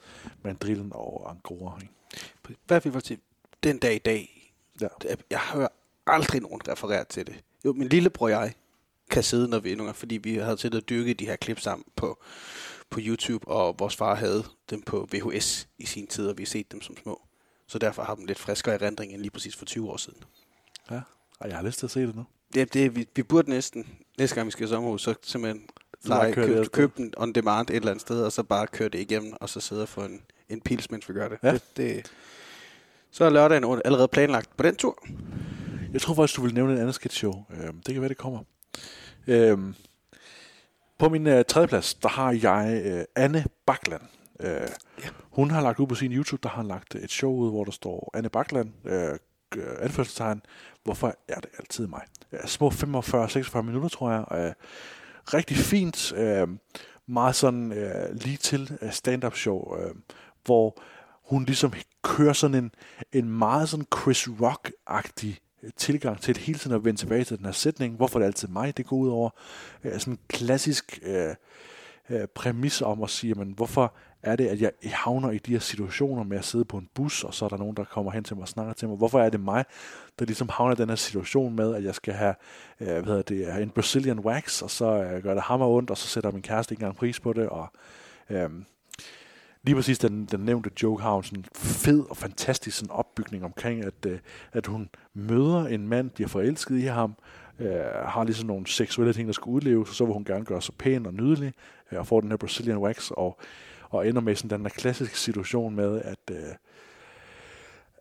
mandrillen 0.43 0.91
og 0.95 1.29
angora. 1.29 1.79
Ikke? 1.81 1.93
I 2.49 2.55
hvert 2.67 2.83
fald 2.83 3.01
til 3.01 3.17
den 3.63 3.77
dag 3.77 3.95
i 3.95 3.99
dag, 3.99 4.38
ja. 4.81 4.87
jeg 5.29 5.39
hører 5.39 5.67
aldrig 6.07 6.41
nogen 6.41 6.61
referere 6.67 7.03
til 7.03 7.27
det. 7.27 7.43
Jo, 7.65 7.73
min 7.73 7.87
lillebror 7.87 8.25
og 8.25 8.31
jeg 8.31 8.53
kan 9.09 9.23
sidde, 9.23 9.47
når 9.47 9.59
vi 9.59 9.75
gange, 9.75 9.93
fordi 9.93 10.17
vi 10.17 10.35
havde 10.35 10.57
til 10.57 10.75
at 10.75 10.89
dyrke 10.89 11.13
de 11.13 11.25
her 11.25 11.35
klip 11.35 11.59
sammen 11.59 11.85
på, 11.95 12.23
på 12.89 12.99
YouTube, 13.03 13.47
og 13.47 13.79
vores 13.79 13.95
far 13.95 14.15
havde 14.15 14.43
dem 14.69 14.81
på 14.81 15.07
VHS 15.11 15.67
i 15.77 15.85
sin 15.85 16.07
tid, 16.07 16.27
og 16.27 16.37
vi 16.37 16.43
har 16.43 16.47
set 16.47 16.71
dem 16.71 16.81
som 16.81 16.97
små. 17.03 17.21
Så 17.67 17.79
derfor 17.79 18.03
har 18.03 18.15
dem 18.15 18.25
lidt 18.25 18.39
friskere 18.39 18.75
erindring 18.75 19.13
end 19.13 19.21
lige 19.21 19.31
præcis 19.31 19.55
for 19.55 19.65
20 19.65 19.89
år 19.89 19.97
siden. 19.97 20.23
Ja, 20.91 21.01
og 21.39 21.49
jeg 21.49 21.57
har 21.57 21.63
lyst 21.63 21.79
til 21.79 21.87
at 21.87 21.91
se 21.91 22.01
det 22.01 22.15
nu. 22.15 22.25
Ja, 22.55 22.63
det, 22.63 22.95
vi, 22.95 23.07
vi 23.15 23.23
burde 23.23 23.49
næsten, 23.49 23.87
næste 24.17 24.35
gang 24.35 24.45
vi 24.45 24.51
skal 24.51 24.65
i 24.65 24.69
sommerhus, 24.69 25.01
så 25.01 25.13
simpelthen 25.21 25.69
lege, 26.03 26.33
køre 26.33 26.45
det 26.45 26.53
køb, 26.53 26.59
afsted. 26.59 26.71
køb 26.71 26.97
den 26.97 27.13
on 27.17 27.33
demand 27.33 27.69
et 27.69 27.75
eller 27.75 27.91
andet 27.91 28.01
sted, 28.01 28.23
og 28.23 28.31
så 28.31 28.43
bare 28.43 28.67
køre 28.67 28.89
det 28.89 28.99
igennem, 28.99 29.33
og 29.41 29.49
så 29.49 29.59
sidde 29.59 29.81
og 29.81 29.89
få 29.89 30.01
en, 30.01 30.21
en 30.49 30.61
pils, 30.61 30.91
mens 30.91 31.09
vi 31.09 31.13
gør 31.13 31.29
det. 31.29 31.37
Ja. 31.43 31.53
det, 31.53 31.63
det 31.77 32.11
så 33.11 33.25
er 33.25 33.29
lørdagen 33.29 33.81
allerede 33.85 34.07
planlagt 34.07 34.57
på 34.57 34.63
den 34.63 34.75
tur. 34.75 34.97
Jeg 35.93 36.01
tror 36.01 36.13
faktisk, 36.13 36.37
du 36.37 36.41
vil 36.41 36.53
nævne 36.53 36.73
et 36.73 36.79
andet 36.79 36.95
sketchshow. 36.95 37.33
Øh, 37.49 37.73
det 37.85 37.93
kan 37.93 38.01
være, 38.01 38.09
det 38.09 38.17
kommer. 38.17 38.39
Øh, 39.27 39.57
på 40.99 41.09
min 41.09 41.27
øh, 41.27 41.45
tredje 41.45 41.67
plads, 41.67 41.93
der 41.93 42.09
har 42.09 42.31
jeg 42.31 42.81
øh, 42.85 43.03
Anne 43.15 43.45
Bakland. 43.65 44.01
Øh, 44.39 44.49
ja. 45.03 45.09
Hun 45.31 45.51
har 45.51 45.61
lagt 45.61 45.79
ud 45.79 45.87
på 45.87 45.95
sin 45.95 46.11
YouTube, 46.11 46.39
der 46.43 46.49
har 46.49 46.61
hun 46.61 46.67
lagt 46.67 46.95
et 46.95 47.11
show 47.11 47.31
ud, 47.31 47.49
hvor 47.49 47.63
der 47.63 47.71
står 47.71 48.11
Anne 48.13 48.29
Bakland, 48.29 48.71
øh, 48.85 49.11
øh, 49.57 49.75
anførselstegn, 49.79 50.41
hvorfor 50.83 51.15
er 51.27 51.39
det 51.39 51.49
altid 51.59 51.87
mig? 51.87 52.01
Øh, 52.31 52.45
små 52.45 52.69
45-46 52.69 53.61
minutter, 53.61 53.89
tror 53.89 54.11
jeg. 54.11 54.25
Øh, 54.31 54.53
rigtig 55.33 55.57
fint, 55.57 56.13
øh, 56.13 56.47
meget 57.07 57.35
sådan 57.35 57.71
øh, 57.71 58.15
lige 58.15 58.37
til 58.37 58.77
øh, 58.81 58.91
stand-up 58.91 59.35
show, 59.35 59.77
øh, 59.77 59.95
hvor 60.45 60.81
hun 61.29 61.45
ligesom 61.45 61.73
kører 62.03 62.33
sådan 62.33 62.63
en, 62.63 62.71
en 63.11 63.29
meget 63.29 63.69
sådan 63.69 63.85
Chris 64.01 64.27
Rock-agtig 64.27 65.39
øh, 65.63 65.69
tilgang 65.77 66.21
til 66.21 66.37
hele 66.37 66.59
tiden 66.59 66.75
at 66.75 66.85
vende 66.85 66.99
tilbage 66.99 67.23
til 67.23 67.37
den 67.37 67.45
her 67.45 67.51
sætning. 67.51 67.95
Hvorfor 67.95 68.19
er 68.19 68.21
det 68.21 68.27
altid 68.27 68.47
mig, 68.47 68.77
det 68.77 68.85
går 68.85 68.97
ud 68.97 69.09
over? 69.09 69.29
Øh, 69.83 69.99
sådan 69.99 70.13
en 70.13 70.19
klassisk 70.27 70.99
øh, 71.03 71.35
øh, 72.09 72.27
præmis 72.35 72.81
om 72.81 73.03
at 73.03 73.09
sige, 73.09 73.33
men 73.33 73.51
hvorfor 73.51 73.93
er 74.23 74.35
det, 74.35 74.47
at 74.47 74.61
jeg 74.61 74.71
havner 74.83 75.31
i 75.31 75.37
de 75.37 75.51
her 75.51 75.59
situationer 75.59 76.23
med 76.23 76.37
at 76.37 76.45
sidde 76.45 76.65
på 76.65 76.77
en 76.77 76.89
bus, 76.95 77.23
og 77.23 77.33
så 77.33 77.45
er 77.45 77.49
der 77.49 77.57
nogen, 77.57 77.75
der 77.75 77.83
kommer 77.83 78.11
hen 78.11 78.23
til 78.23 78.35
mig 78.35 78.41
og 78.41 78.47
snakker 78.47 78.73
til 78.73 78.87
mig. 78.87 78.97
Hvorfor 78.97 79.19
er 79.19 79.29
det 79.29 79.39
mig, 79.39 79.65
der 80.19 80.25
ligesom 80.25 80.49
havner 80.49 80.75
i 80.75 80.77
den 80.77 80.89
her 80.89 80.95
situation 80.95 81.55
med, 81.55 81.75
at 81.75 81.83
jeg 81.83 81.95
skal 81.95 82.13
have 82.13 82.35
øh, 82.79 82.87
hvad 82.87 83.03
hedder 83.03 83.21
det, 83.21 83.63
en 83.63 83.69
Brazilian 83.69 84.19
wax, 84.19 84.61
og 84.61 84.69
så 84.69 85.03
øh, 85.03 85.23
gør 85.23 85.33
det 85.33 85.43
hammer 85.43 85.67
ondt, 85.67 85.89
og 85.89 85.97
så 85.97 86.07
sætter 86.07 86.31
min 86.31 86.41
kæreste 86.41 86.73
ikke 86.73 86.81
engang 86.81 86.97
pris 86.97 87.19
på 87.19 87.33
det, 87.33 87.49
og 87.49 87.67
øh, 88.29 88.49
lige 89.63 89.75
præcis 89.75 89.99
den, 89.99 90.25
den 90.25 90.39
nævnte 90.39 90.71
joke 90.83 91.03
har 91.03 91.13
hun 91.13 91.23
sådan 91.23 91.45
fed 91.55 92.03
og 92.09 92.17
fantastisk 92.17 92.77
sådan 92.77 92.91
opbygning 92.91 93.45
omkring, 93.45 93.85
at, 93.85 94.05
øh, 94.07 94.19
at 94.51 94.65
hun 94.65 94.89
møder 95.13 95.67
en 95.67 95.87
mand, 95.87 96.09
de 96.17 96.23
er 96.23 96.27
forelsket 96.27 96.77
i 96.77 96.85
ham, 96.85 97.15
øh, 97.59 97.79
har 98.05 98.23
ligesom 98.23 98.47
nogle 98.47 98.67
seksuelle 98.67 99.13
ting, 99.13 99.27
der 99.27 99.33
skal 99.33 99.49
udleves, 99.49 99.89
og 99.89 99.95
så 99.95 100.05
vil 100.05 100.13
hun 100.13 100.23
gerne 100.23 100.45
gøre 100.45 100.61
sig 100.61 100.75
pæn 100.75 101.05
og 101.05 101.13
nydelig, 101.13 101.53
øh, 101.91 101.99
og 101.99 102.07
får 102.07 102.21
den 102.21 102.29
her 102.29 102.37
Brazilian 102.37 102.77
wax, 102.77 103.11
og, 103.11 103.39
og 103.89 104.07
ender 104.07 104.21
med 104.21 104.35
sådan 104.35 104.59
den 104.59 104.63
der 104.65 104.69
klassiske 104.69 105.17
situation 105.17 105.75
med, 105.75 106.01
at, 106.01 106.31
øh, 106.31 106.55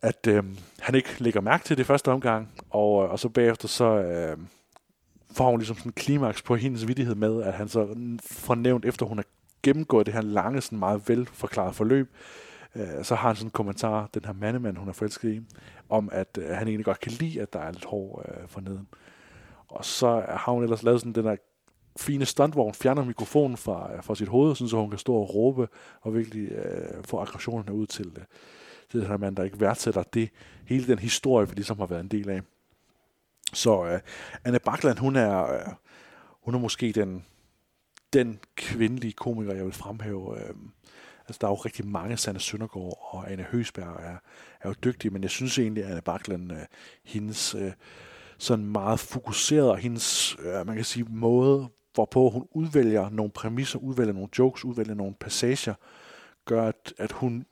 at 0.03 0.27
øh, 0.29 0.45
han 0.81 0.95
ikke 0.95 1.17
lægger 1.19 1.41
mærke 1.41 1.65
til 1.65 1.77
det 1.79 1.87
første 1.87 2.11
omgang, 2.11 2.49
og, 2.71 3.05
øh, 3.05 3.11
og 3.11 3.19
så 3.19 3.29
bagefter 3.29 3.69
så 3.69 3.85
øh, 3.85 4.37
får 5.33 5.51
hun 5.51 5.59
ligesom 5.61 5.77
sådan 5.77 5.89
en 5.89 5.93
klimaks 5.93 6.43
på 6.43 6.57
hendes 6.57 6.89
vidtighed 6.89 7.15
med, 7.15 7.43
at 7.43 7.55
han 7.55 7.69
så 7.69 7.97
fornævnt, 8.21 8.85
efter 8.85 9.07
hun 9.07 9.19
er 9.19 9.23
gennemgået 9.63 10.07
det 10.07 10.15
her 10.15 10.21
lange, 10.21 10.61
sådan 10.61 10.79
meget 10.79 11.09
velforklaret 11.09 11.75
forløb, 11.75 12.11
øh, 12.77 13.05
så 13.05 13.15
har 13.15 13.29
han 13.29 13.37
sådan 13.37 13.47
en 13.47 13.51
kommentar, 13.51 14.09
den 14.15 14.25
her 14.25 14.33
mandemand, 14.33 14.77
hun 14.77 14.89
er 14.89 14.93
forelsket 14.93 15.35
i, 15.35 15.41
om 15.89 16.09
at 16.13 16.39
øh, 16.41 16.49
han 16.49 16.69
egentlig 16.69 16.85
godt 16.85 17.01
kan 17.01 17.13
lide, 17.13 17.41
at 17.41 17.53
der 17.53 17.59
er 17.59 17.73
lidt 17.73 17.85
hår 17.85 18.25
øh, 18.29 18.49
forneden. 18.49 18.89
Og 19.69 19.85
så 19.85 20.25
har 20.29 20.53
hun 20.53 20.63
ellers 20.63 20.83
lavet 20.83 21.01
sådan 21.01 21.13
den 21.13 21.25
der 21.25 21.37
fine 21.99 22.25
stunt, 22.25 22.55
hvor 22.55 22.65
hun 22.65 22.75
fjerner 22.75 23.05
mikrofonen 23.05 23.57
fra, 23.57 23.95
øh, 23.95 24.03
fra 24.03 24.15
sit 24.15 24.29
hoved, 24.29 24.55
sådan, 24.55 24.69
så 24.69 24.77
hun 24.77 24.91
kan 24.91 24.99
stå 24.99 25.15
og 25.15 25.35
råbe 25.35 25.69
og 26.01 26.15
virkelig 26.15 26.53
øh, 26.53 27.05
få 27.05 27.19
aggressionen 27.19 27.71
ud 27.71 27.87
til, 27.87 28.07
øh, 28.07 28.25
til 28.91 29.01
den 29.01 29.09
her 29.09 29.17
mand, 29.17 29.37
der 29.37 29.45
ikke 29.45 29.61
værdsætter 29.61 30.03
det, 30.03 30.31
hele 30.67 30.87
den 30.87 30.99
historie, 30.99 31.49
vi 31.49 31.55
ligesom 31.55 31.79
har 31.79 31.87
været 31.87 32.01
en 32.01 32.09
del 32.09 32.31
af. 32.31 32.41
Så 33.53 33.85
øh, 33.85 34.01
Anne 34.45 34.59
Bakland, 34.59 34.99
hun 34.99 35.17
er, 35.17 35.53
øh, 35.53 35.61
hun 36.43 36.55
er 36.55 36.59
måske 36.59 36.93
den, 36.93 37.25
den 38.13 38.39
kvindelige 38.57 39.13
komiker, 39.13 39.55
jeg 39.55 39.65
vil 39.65 39.73
fremhæve. 39.73 40.41
Øh, 40.41 40.55
altså, 41.27 41.39
der 41.41 41.47
er 41.47 41.51
jo 41.51 41.55
rigtig 41.55 41.87
mange, 41.87 42.17
Sanne 42.17 42.41
Søndergaard 42.41 42.99
og 43.01 43.33
Anne 43.33 43.43
Høsberg 43.43 44.01
er, 44.01 44.17
er 44.61 44.69
jo 44.69 44.75
dygtige, 44.85 45.11
men 45.11 45.23
jeg 45.23 45.31
synes 45.31 45.59
egentlig, 45.59 45.85
at 45.85 45.91
Anne 45.91 46.03
Bakland, 46.03 46.53
øh, 46.53 46.59
hendes 47.05 47.55
øh, 47.55 47.73
sådan 48.39 48.67
meget 48.67 49.01
fokuseret, 49.01 49.71
og 49.71 49.79
hendes, 49.79 50.37
øh, 50.39 50.67
man 50.67 50.77
kan 50.77 50.85
sige, 50.85 51.05
måde, 51.05 51.69
hvorpå 51.95 52.31
hun 52.31 52.47
udvælger 52.51 53.11
nogle 53.11 53.33
præmisser, 53.33 53.79
udvælger 53.79 54.13
nogle 54.13 54.29
jokes, 54.39 54.65
udvælger 54.65 54.95
nogle 54.95 55.15
passager, 55.21 55.75
gør, 56.45 56.69
at, 56.69 56.95
at 56.99 57.13
hun 57.13 57.47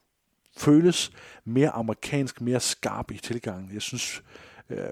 føles 0.56 1.10
mere 1.44 1.70
amerikansk, 1.70 2.40
mere 2.40 2.60
skarp 2.60 3.10
i 3.10 3.18
tilgangen. 3.18 3.70
Jeg 3.74 3.82
synes, 3.82 4.22
øh, 4.70 4.88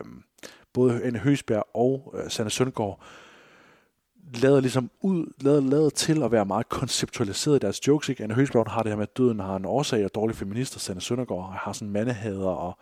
både 0.73 1.03
Anne 1.03 1.19
Høsberg 1.19 1.65
og 1.75 2.15
øh, 2.19 2.31
Sanne 2.31 2.51
Søndergaard 2.51 3.03
lader 4.33 4.61
ligesom 4.61 4.91
ud, 5.01 5.33
lader, 5.41 5.61
lader 5.61 5.91
til 5.91 6.23
at 6.23 6.33
være 6.33 6.45
meget 6.45 6.69
konceptualiseret 6.69 7.57
i 7.57 7.59
deres 7.59 7.87
jokes. 7.87 8.09
Ikke? 8.09 8.23
Anne 8.23 8.35
Høsberg 8.35 8.71
har 8.71 8.83
det 8.83 8.93
her 8.93 8.97
med, 8.97 9.03
at 9.03 9.17
døden 9.17 9.41
har 9.41 9.57
en 9.57 9.65
årsag, 9.65 10.05
og 10.05 10.15
dårlige 10.15 10.37
feminister, 10.37 10.79
Sanne 10.79 11.01
Søndergaard 11.01 11.53
har 11.53 11.73
sådan 11.73 11.91
mandehader 11.91 12.49
og, 12.49 12.79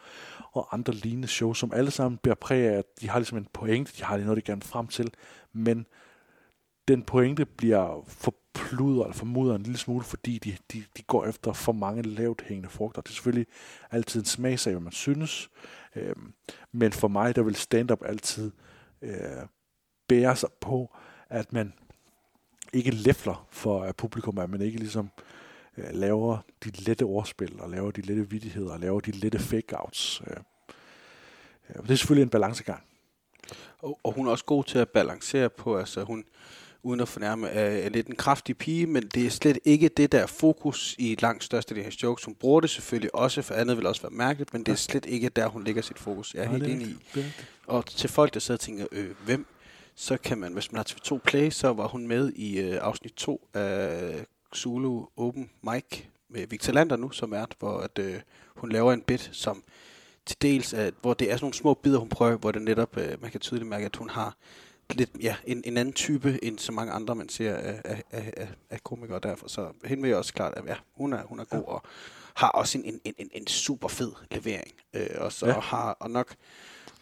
og 0.52 0.68
andre 0.74 0.92
lignende 0.92 1.28
shows, 1.28 1.58
som 1.58 1.72
alle 1.74 1.90
sammen 1.90 2.18
bliver 2.22 2.34
præget 2.34 2.70
af, 2.70 2.78
at 2.78 2.84
de 3.00 3.08
har 3.08 3.18
ligesom 3.18 3.38
en 3.38 3.46
pointe, 3.52 3.92
de 3.98 4.04
har 4.04 4.16
noget, 4.16 4.36
de 4.36 4.42
gerne 4.42 4.62
frem 4.62 4.86
til, 4.86 5.10
men 5.52 5.86
den 6.88 7.02
pointe 7.02 7.46
bliver 7.46 8.04
forpludret 8.06 9.06
eller 9.06 9.14
formudret 9.14 9.56
en 9.56 9.62
lille 9.62 9.78
smule, 9.78 10.04
fordi 10.04 10.38
de, 10.38 10.56
de, 10.72 10.84
de 10.96 11.02
går 11.02 11.26
efter 11.26 11.52
for 11.52 11.72
mange 11.72 12.02
lavt 12.02 12.42
hængende 12.46 12.68
frugter. 12.68 13.02
Det 13.02 13.08
er 13.10 13.14
selvfølgelig 13.14 13.46
altid 13.90 14.20
en 14.20 14.26
smagsag, 14.26 14.72
hvad 14.72 14.82
man 14.82 14.92
synes, 14.92 15.50
øh, 15.96 16.16
men 16.72 16.92
for 16.92 17.08
mig, 17.08 17.36
der 17.36 17.42
vil 17.42 17.54
stand-up 17.54 18.02
altid 18.04 18.50
øh, 19.02 19.46
bære 20.08 20.36
sig 20.36 20.48
på, 20.60 20.96
at 21.32 21.52
man 21.52 21.72
ikke 22.72 22.90
læfler 22.90 23.46
for 23.50 23.92
publikum, 23.92 24.38
at 24.38 24.50
man 24.50 24.60
ikke 24.60 24.78
ligesom 24.78 25.10
uh, 25.76 25.84
laver 25.92 26.38
de 26.64 26.70
lette 26.70 27.02
ordspil, 27.02 27.60
og 27.60 27.70
laver 27.70 27.90
de 27.90 28.00
lette 28.00 28.30
vidigheder, 28.30 28.72
og 28.72 28.80
laver 28.80 29.00
de 29.00 29.10
lette 29.10 29.38
fake-outs. 29.38 30.20
Uh, 30.20 30.26
uh, 31.68 31.82
det 31.82 31.90
er 31.90 31.96
selvfølgelig 31.96 32.22
en 32.22 32.30
balancegang. 32.30 32.82
Og, 33.78 33.98
og 34.02 34.12
hun 34.12 34.26
er 34.26 34.30
også 34.30 34.44
god 34.44 34.64
til 34.64 34.78
at 34.78 34.88
balancere 34.88 35.50
på, 35.50 35.78
altså 35.78 36.04
hun, 36.04 36.24
uden 36.82 37.00
at 37.00 37.08
fornærme, 37.08 37.48
er, 37.48 37.86
er 37.86 37.88
lidt 37.88 38.06
en 38.06 38.16
kraftig 38.16 38.58
pige, 38.58 38.86
men 38.86 39.02
det 39.02 39.26
er 39.26 39.30
slet 39.30 39.58
ikke 39.64 39.88
det, 39.88 40.12
der 40.12 40.20
er 40.20 40.26
fokus 40.26 40.96
i 40.98 41.16
langt 41.20 41.44
største 41.44 41.74
af 41.74 41.76
de 41.76 41.82
her 41.82 41.96
jokes. 42.02 42.24
Hun 42.24 42.34
bruger 42.34 42.60
det 42.60 42.70
selvfølgelig 42.70 43.14
også, 43.14 43.42
for 43.42 43.54
andet 43.54 43.76
vil 43.76 43.86
også 43.86 44.02
være 44.02 44.10
mærkeligt, 44.10 44.52
men 44.52 44.62
det 44.62 44.72
er 44.72 44.76
slet 44.76 45.06
ikke 45.06 45.28
der, 45.28 45.46
hun 45.46 45.64
lægger 45.64 45.82
sit 45.82 45.98
fokus. 45.98 46.34
Jeg 46.34 46.44
er 46.44 46.48
Nej, 46.48 46.58
helt 46.58 46.72
enig 46.72 46.86
i. 46.88 47.24
Og 47.66 47.86
til 47.86 48.10
folk, 48.10 48.34
der 48.34 48.40
sidder 48.40 48.56
og 48.56 48.60
tænker, 48.60 48.86
øh, 48.92 49.10
hvem, 49.24 49.46
så 49.94 50.16
kan 50.16 50.38
man, 50.38 50.52
hvis 50.52 50.72
man 50.72 50.76
har 50.76 50.84
TV2 50.84 51.18
Play, 51.18 51.50
så 51.50 51.72
var 51.72 51.88
hun 51.88 52.06
med 52.06 52.32
i 52.32 52.60
øh, 52.60 52.78
afsnit 52.82 53.12
2 53.12 53.48
af 53.54 54.24
Zulu 54.56 55.06
Open 55.16 55.50
Mic 55.62 56.02
med 56.28 56.46
Victor 56.46 56.72
Lander 56.72 56.96
nu, 56.96 57.10
som 57.10 57.32
er, 57.32 57.46
hvor 57.58 57.78
at, 57.78 57.98
øh, 57.98 58.20
hun 58.56 58.72
laver 58.72 58.92
en 58.92 59.02
bit, 59.02 59.30
som 59.32 59.62
til 60.26 60.36
dels, 60.42 60.74
at, 60.74 60.94
hvor 61.00 61.14
det 61.14 61.30
er 61.30 61.36
sådan 61.36 61.44
nogle 61.44 61.54
små 61.54 61.74
bidder, 61.74 61.98
hun 61.98 62.08
prøver, 62.08 62.36
hvor 62.36 62.52
det 62.52 62.62
netop, 62.62 62.96
øh, 62.96 63.22
man 63.22 63.30
kan 63.30 63.40
tydeligt 63.40 63.68
mærke, 63.68 63.86
at 63.86 63.96
hun 63.96 64.10
har 64.10 64.36
lidt, 64.90 65.10
ja, 65.20 65.36
en, 65.46 65.62
en 65.64 65.76
anden 65.76 65.94
type, 65.94 66.44
end 66.44 66.58
så 66.58 66.72
mange 66.72 66.92
andre, 66.92 67.14
man 67.14 67.28
ser 67.28 67.56
af, 67.56 67.80
af, 67.84 68.02
af, 68.10 68.48
af, 68.70 68.84
komikere 68.84 69.20
derfor. 69.22 69.48
Så 69.48 69.68
hende 69.84 70.02
vil 70.02 70.08
jeg 70.08 70.18
også 70.18 70.34
klart, 70.34 70.54
at 70.56 70.64
ja, 70.66 70.76
hun 70.92 71.12
er, 71.12 71.22
hun 71.22 71.40
er 71.40 71.44
god, 71.44 71.64
og 71.66 71.82
har 72.34 72.48
også 72.48 72.78
en, 72.78 73.00
en, 73.04 73.14
en, 73.18 73.30
en 73.32 73.46
super 73.46 73.88
fed 73.88 74.12
levering. 74.30 74.72
Øh, 74.94 75.06
og 75.18 75.32
så 75.32 75.46
Ja. 75.46 75.52
ja. 75.52 75.60
har, 75.60 75.96
og 76.00 76.10
nok, 76.10 76.34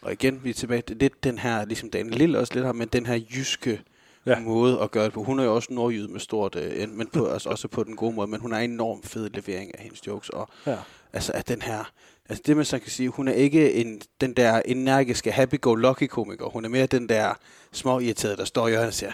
og 0.01 0.11
igen, 0.11 0.43
vi 0.43 0.49
er 0.49 0.53
tilbage 0.53 0.81
til 0.81 0.97
lidt 0.97 1.23
den 1.23 1.37
her, 1.37 1.65
ligesom 1.65 1.89
Daniel 1.89 2.17
Lille 2.17 2.39
også 2.39 2.53
lidt 2.53 2.65
har, 2.65 2.73
men 2.73 2.87
den 2.87 3.05
her 3.05 3.15
jyske 3.35 3.81
ja. 4.25 4.39
måde 4.39 4.79
at 4.81 4.91
gøre 4.91 5.05
det 5.05 5.13
på. 5.13 5.23
Hun 5.23 5.39
er 5.39 5.43
jo 5.43 5.55
også 5.55 5.73
nordjyd 5.73 6.07
med 6.07 6.19
stort, 6.19 6.55
øh, 6.55 6.89
men 6.89 7.07
på, 7.07 7.27
altså, 7.27 7.49
også 7.49 7.67
på 7.67 7.83
den 7.83 7.95
gode 7.95 8.15
måde, 8.15 8.27
men 8.27 8.39
hun 8.39 8.51
har 8.51 8.59
en 8.59 8.71
enormt 8.71 9.05
fed 9.07 9.29
levering 9.29 9.71
af 9.77 9.83
hendes 9.83 10.07
jokes, 10.07 10.29
og 10.29 10.49
Ja. 10.67 10.77
altså 11.13 11.31
at 11.35 11.47
den 11.47 11.61
her, 11.61 11.91
altså 12.29 12.43
det 12.45 12.55
man 12.55 12.65
så 12.65 12.79
kan 12.79 12.91
sige, 12.91 13.09
hun 13.09 13.27
er 13.27 13.33
ikke 13.33 13.73
en, 13.73 14.01
den 14.21 14.33
der 14.33 14.61
energiske 14.65 15.31
happy-go-lucky 15.31 16.07
komiker, 16.07 16.45
hun 16.45 16.65
er 16.65 16.69
mere 16.69 16.85
den 16.85 17.09
der 17.09 17.33
små 17.71 17.99
irriterede, 17.99 18.37
der 18.37 18.45
står 18.45 18.67
i 18.67 18.69
hjørnet 18.71 18.87
og 18.87 18.93
siger, 18.93 19.11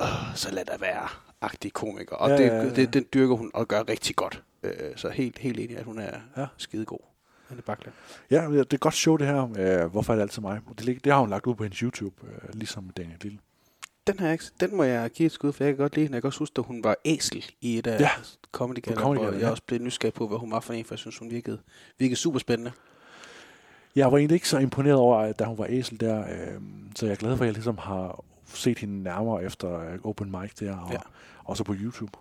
Åh, 0.00 0.06
så 0.34 0.50
lad 0.50 0.64
der 0.64 0.78
være 0.78 1.08
agtig 1.40 1.72
komiker, 1.72 2.16
og 2.16 2.30
Ja, 2.30 2.36
det, 2.36 2.44
ja, 2.44 2.54
ja. 2.56 2.70
Det, 2.70 2.94
den 2.94 3.06
dyrker 3.14 3.36
hun 3.36 3.50
og 3.54 3.68
gør 3.68 3.88
rigtig 3.88 4.16
godt. 4.16 4.42
Øh, 4.62 4.72
så 4.96 5.08
helt, 5.08 5.38
helt 5.38 5.60
enig, 5.60 5.76
at 5.78 5.84
hun 5.84 5.98
er 5.98 6.18
ja. 6.36 6.46
skidegod. 6.56 6.98
Anne 7.52 7.62
Bakland. 7.62 7.94
Ja, 8.30 8.46
det 8.50 8.58
er 8.58 8.64
et 8.74 8.80
godt 8.80 8.94
show 8.94 9.16
det 9.16 9.26
her. 9.26 9.48
Øh, 9.84 9.90
hvorfor 9.90 10.12
er 10.12 10.16
det 10.16 10.22
altid 10.22 10.42
mig? 10.42 10.60
Det, 10.78 11.04
det 11.04 11.12
har 11.12 11.20
hun 11.20 11.30
lagt 11.30 11.46
ud 11.46 11.54
på 11.54 11.62
hendes 11.62 11.78
YouTube, 11.78 12.16
øh, 12.26 12.54
ligesom 12.54 12.90
Daniel 12.90 13.18
Lille. 13.22 13.38
Den, 14.06 14.18
her, 14.18 14.32
ikke- 14.32 14.44
den 14.60 14.76
må 14.76 14.82
jeg 14.82 15.10
give 15.10 15.26
et 15.26 15.32
skud, 15.32 15.52
for 15.52 15.64
jeg 15.64 15.72
kan 15.72 15.78
godt 15.78 15.94
lide 15.96 16.06
den. 16.06 16.14
Jeg 16.14 16.22
kan 16.22 16.26
også 16.28 16.38
huske, 16.38 16.54
at 16.58 16.64
hun 16.64 16.84
var 16.84 16.96
æsel 17.04 17.44
i 17.60 17.78
et 17.78 17.86
af 17.86 18.00
Ja. 18.00 18.10
Comedy 18.52 18.82
Gala, 18.82 18.96
Comedy 19.00 19.18
hvor 19.18 19.30
jeg 19.32 19.40
ja. 19.40 19.50
også 19.50 19.62
blev 19.66 19.80
nysgerrig 19.80 20.14
på, 20.14 20.28
hvad 20.28 20.38
hun 20.38 20.50
var 20.50 20.60
for 20.60 20.72
en, 20.72 20.84
for 20.84 20.94
jeg 20.94 20.98
synes, 20.98 21.18
hun 21.18 21.30
virkede, 21.30 21.58
virkede 21.98 22.16
super 22.16 22.38
spændende. 22.38 22.72
Jeg 23.96 24.12
var 24.12 24.18
egentlig 24.18 24.34
ikke 24.34 24.48
så 24.48 24.58
imponeret 24.58 24.96
over, 24.96 25.18
at 25.18 25.38
da 25.38 25.44
hun 25.44 25.58
var 25.58 25.66
æsel 25.68 26.00
der, 26.00 26.20
øh, 26.20 26.60
så 26.96 27.06
jeg 27.06 27.12
er 27.12 27.16
glad 27.16 27.36
for, 27.36 27.44
at 27.44 27.46
jeg 27.46 27.54
ligesom 27.54 27.78
har 27.78 28.24
set 28.46 28.78
hende 28.78 29.02
nærmere 29.02 29.44
efter 29.44 29.80
øh, 29.80 29.98
Open 30.04 30.30
Mic 30.40 30.54
der, 30.54 30.76
og 30.76 30.92
Ja. 30.92 30.98
også 31.44 31.64
på 31.64 31.74
YouTube. 31.78 32.18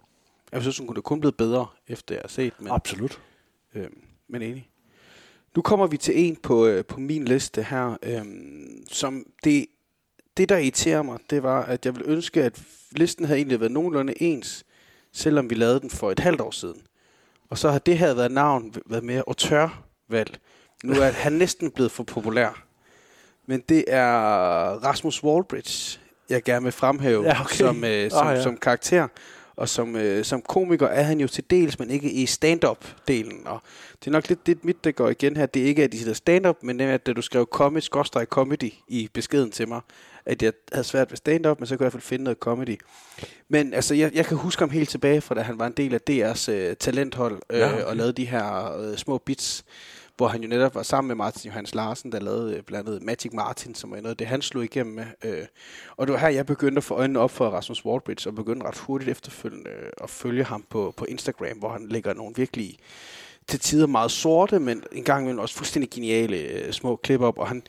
Jeg 0.52 0.62
synes, 0.62 0.78
hun 0.78 0.88
kunne 0.88 1.02
kun 1.02 1.20
blive 1.20 1.32
bedre, 1.32 1.66
efter 1.88 2.16
jeg 2.16 2.22
har 2.22 2.28
set. 2.30 2.53
Men, 2.60 2.68
Absolut. 2.72 3.22
Øh, 3.76 3.88
men 4.30 4.41
enig. 4.41 4.70
Nu 5.56 5.61
kommer 5.61 5.88
vi 5.88 5.98
til 5.98 6.28
en 6.28 6.36
på, 6.36 6.65
øh, 6.68 6.86
på 6.86 6.99
min 6.99 7.26
liste 7.26 7.64
her, 7.64 7.98
øh, 8.03 8.22
som 8.91 9.26
det, 9.44 9.65
det, 10.38 10.49
der 10.49 10.57
irriterer 10.57 11.02
mig, 11.02 11.19
det 11.30 11.44
var, 11.44 11.64
at 11.64 11.86
jeg 11.86 11.95
ville 11.95 12.11
ønske, 12.11 12.44
at 12.44 12.61
listen 12.91 13.26
havde 13.26 13.38
egentlig 13.38 13.60
været 13.60 13.72
nogenlunde 13.72 14.22
ens, 14.23 14.65
selvom 15.14 15.49
vi 15.49 15.56
lavede 15.56 15.80
den 15.80 15.90
for 15.90 16.11
et 16.11 16.19
halvt 16.19 16.41
år 16.41 16.52
siden. 16.52 16.82
Og 17.49 17.57
så 17.57 17.72
har 17.72 17.80
det 17.80 17.98
her 17.98 18.14
været 18.14 18.32
navn 18.32 18.76
været 18.86 19.03
mere 19.03 19.23
auteurvalg. 19.28 20.38
Nu 20.84 20.94
er 20.94 21.11
han 21.11 21.34
næsten 21.34 21.72
blevet 21.72 21.91
for 21.91 22.03
populær. 22.03 22.64
Men 23.45 23.64
det 23.69 23.84
er 23.88 24.11
Rasmus 24.84 25.23
Wallbridge, 25.23 25.99
jeg 26.30 26.44
gerne 26.44 26.64
vil 26.64 26.72
fremhæve 26.72 27.23
Ja, 27.23 27.41
okay. 27.41 27.56
som, 27.56 27.84
øh, 27.84 28.11
som, 28.11 28.28
Ah, 28.28 28.36
ja. 28.38 28.44
som 28.44 28.57
karakter. 28.57 29.07
Og 29.62 29.70
som, 29.70 29.96
øh, 29.96 30.26
som 30.26 30.42
komiker 30.42 30.88
er 30.88 31.04
han 31.04 31.20
jo 31.20 31.28
til 31.28 31.44
dels, 31.50 31.80
men 31.80 31.90
ikke 31.90 32.12
i 32.12 32.26
stand-up-delen. 32.26 33.46
Og 33.46 33.62
det 34.00 34.08
er 34.08 34.12
nok 34.12 34.30
lidt 34.30 34.48
det, 34.48 34.66
mit, 34.66 34.84
der 34.84 34.92
går 34.92 35.10
igen 35.10 35.38
her. 35.38 35.46
Det 35.46 35.62
er 35.62 35.66
ikke, 35.66 35.84
at 35.84 35.92
de 35.92 36.00
siger 36.00 36.14
stand-up, 36.14 36.58
men 36.62 36.80
det 36.80 36.88
er, 36.88 36.94
at 36.94 37.06
da 37.06 37.14
du 37.14 37.22
skrev 37.22 37.46
comic, 37.52 37.88
comedy 38.30 38.74
i 38.88 39.10
beskeden 39.14 39.52
til 39.52 39.68
mig, 39.68 39.82
at 40.26 40.44
jeg 40.44 40.54
havde 40.72 40.88
svært 40.88 41.12
ved 41.12 41.18
stand-up, 41.18 41.60
men 41.60 41.68
så 41.68 41.78
kunne 41.78 41.84
jeg 41.84 41.86
i 41.86 41.92
hvert 41.92 42.02
fald 42.02 42.10
finde 42.10 42.24
noget 42.24 42.38
comedy. 42.38 42.80
Men 43.50 43.74
altså, 43.74 43.96
jeg, 43.96 44.12
jeg 44.14 44.26
kan 44.26 44.38
huske 44.38 44.60
ham 44.60 44.70
helt 44.70 44.90
tilbage 44.90 45.22
fra, 45.22 45.36
da 45.36 45.42
han 45.42 45.60
var 45.60 45.68
en 45.68 45.74
del 45.78 45.94
af 45.94 46.00
DR's 46.10 46.52
øh, 46.52 46.76
talenthold, 46.76 47.42
øh, 47.50 47.60
Ja, 47.60 47.84
og 47.84 47.96
lavede 47.96 48.14
de 48.14 48.26
her 48.26 48.78
øh, 48.78 48.98
små 48.98 49.18
bits, 49.18 49.66
hvor 50.22 50.27
han 50.27 50.41
jo 50.41 50.48
netop 50.48 50.76
var 50.76 50.84
sammen 50.84 51.07
med 51.07 51.15
Martin 51.15 51.49
Johannes 51.49 51.76
Larsen, 51.76 52.11
der 52.11 52.19
lavede 52.19 52.56
øh, 52.56 52.64
blandt 52.64 52.89
andet 52.89 53.03
Magic 53.03 53.34
Martin, 53.34 53.76
som 53.76 53.91
var 53.91 53.98
noget 53.98 54.10
af 54.10 54.18
det, 54.18 54.27
han 54.27 54.41
slog 54.41 54.64
igennem 54.64 54.95
med. 54.95 55.06
Øh. 55.26 55.45
Og 55.98 56.07
det 56.07 56.14
var 56.14 56.19
her, 56.19 56.27
jeg 56.27 56.45
begyndte 56.45 56.77
at 56.80 56.84
få 56.84 56.95
øjnene 56.95 57.19
op 57.19 57.31
for 57.31 57.49
Rasmus 57.49 57.85
Wallbridge, 57.85 58.30
og 58.30 58.35
begyndte 58.35 58.65
ret 58.65 58.77
hurtigt 58.77 59.11
efterfølgende 59.11 59.69
øh, 59.69 59.89
at 60.03 60.10
følge 60.10 60.43
ham 60.43 60.65
på, 60.69 60.93
på 60.98 61.06
Instagram, 61.06 61.57
hvor 61.57 61.69
han 61.69 61.88
lægger 61.88 62.14
nogle 62.14 62.34
virkelig 62.35 62.77
til 63.48 63.60
tider 63.60 63.88
meget 63.88 64.11
sorte, 64.11 64.60
men 64.60 64.84
en 64.91 65.03
gang 65.03 65.23
imellem 65.23 65.39
også 65.39 65.56
fuldstændig 65.56 65.89
geniale 65.89 66.38
øh, 66.38 66.72
små 66.72 66.95
klip 66.95 67.22
op, 67.22 67.38
og 67.38 67.48
han 67.48 67.64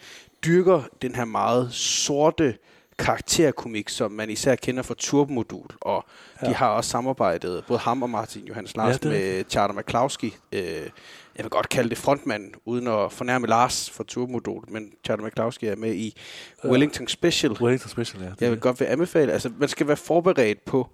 dyrker 0.45 0.83
den 1.03 1.15
her 1.15 1.25
meget 1.25 1.73
sorte 1.73 2.55
karakterkomik, 2.99 3.89
som 3.89 4.11
man 4.11 4.31
især 4.31 4.55
kender 4.55 4.83
fra 4.83 4.95
Turbomodul, 4.99 5.67
og 5.81 6.05
ja. 6.43 6.49
de 6.49 6.55
har 6.55 6.69
også 6.69 6.91
samarbejdet, 6.91 7.65
både 7.69 7.79
ham 7.79 8.03
og 8.03 8.11
Martin 8.11 8.45
Johannes 8.47 8.77
Larsen, 8.77 9.03
det 9.03 9.13
ja, 9.13 9.19
med 9.19 9.45
Charter 9.51 9.75
McCloskey. 9.75 10.33
Øh, 10.53 10.89
jeg 11.37 11.45
vil 11.45 11.51
godt 11.51 11.69
kalde 11.69 11.91
det 11.91 11.99
frontmanden, 11.99 12.55
uden 12.65 12.87
at 12.87 13.13
fornærme 13.13 13.47
Lars 13.47 13.91
fra 13.91 14.05
Turbomodul, 14.05 14.65
men 14.69 14.93
Charter 15.05 15.25
McCloskey 15.25 15.67
er 15.67 15.77
med 15.77 15.95
i 15.95 16.17
Wellington 16.65 17.09
Special. 17.09 17.53
Wellington 17.53 17.91
Special, 17.91 18.23
ja. 18.23 18.31
Jeg 18.41 18.51
vil 18.51 18.61
godt 18.61 18.81
vil 18.81 18.87
anbefale, 18.87 19.33
altså 19.33 19.51
man 19.59 19.69
skal 19.69 19.87
være 19.87 19.97
forberedt 19.97 20.65
på 20.65 20.89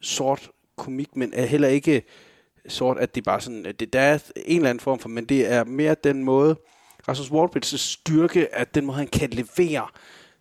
sort 0.00 0.50
komik, 0.76 1.16
men 1.16 1.32
er 1.34 1.46
heller 1.46 1.68
ikke 1.68 2.02
sort, 2.68 2.98
at 2.98 3.14
det 3.14 3.24
bare 3.24 3.40
sådan, 3.40 3.64
det, 3.80 3.92
der 3.92 4.00
er 4.00 4.18
en 4.36 4.56
eller 4.56 4.70
anden 4.70 4.80
form 4.80 4.98
for, 4.98 5.08
men 5.08 5.24
det 5.24 5.52
er 5.52 5.64
mere 5.64 5.96
den 6.04 6.24
måde, 6.24 6.56
Rasmus 7.08 7.28
Wallbridge's 7.28 7.76
styrke, 7.76 8.54
at 8.54 8.74
den 8.74 8.86
måde, 8.86 8.98
han 8.98 9.06
kan 9.06 9.30
levere 9.30 9.86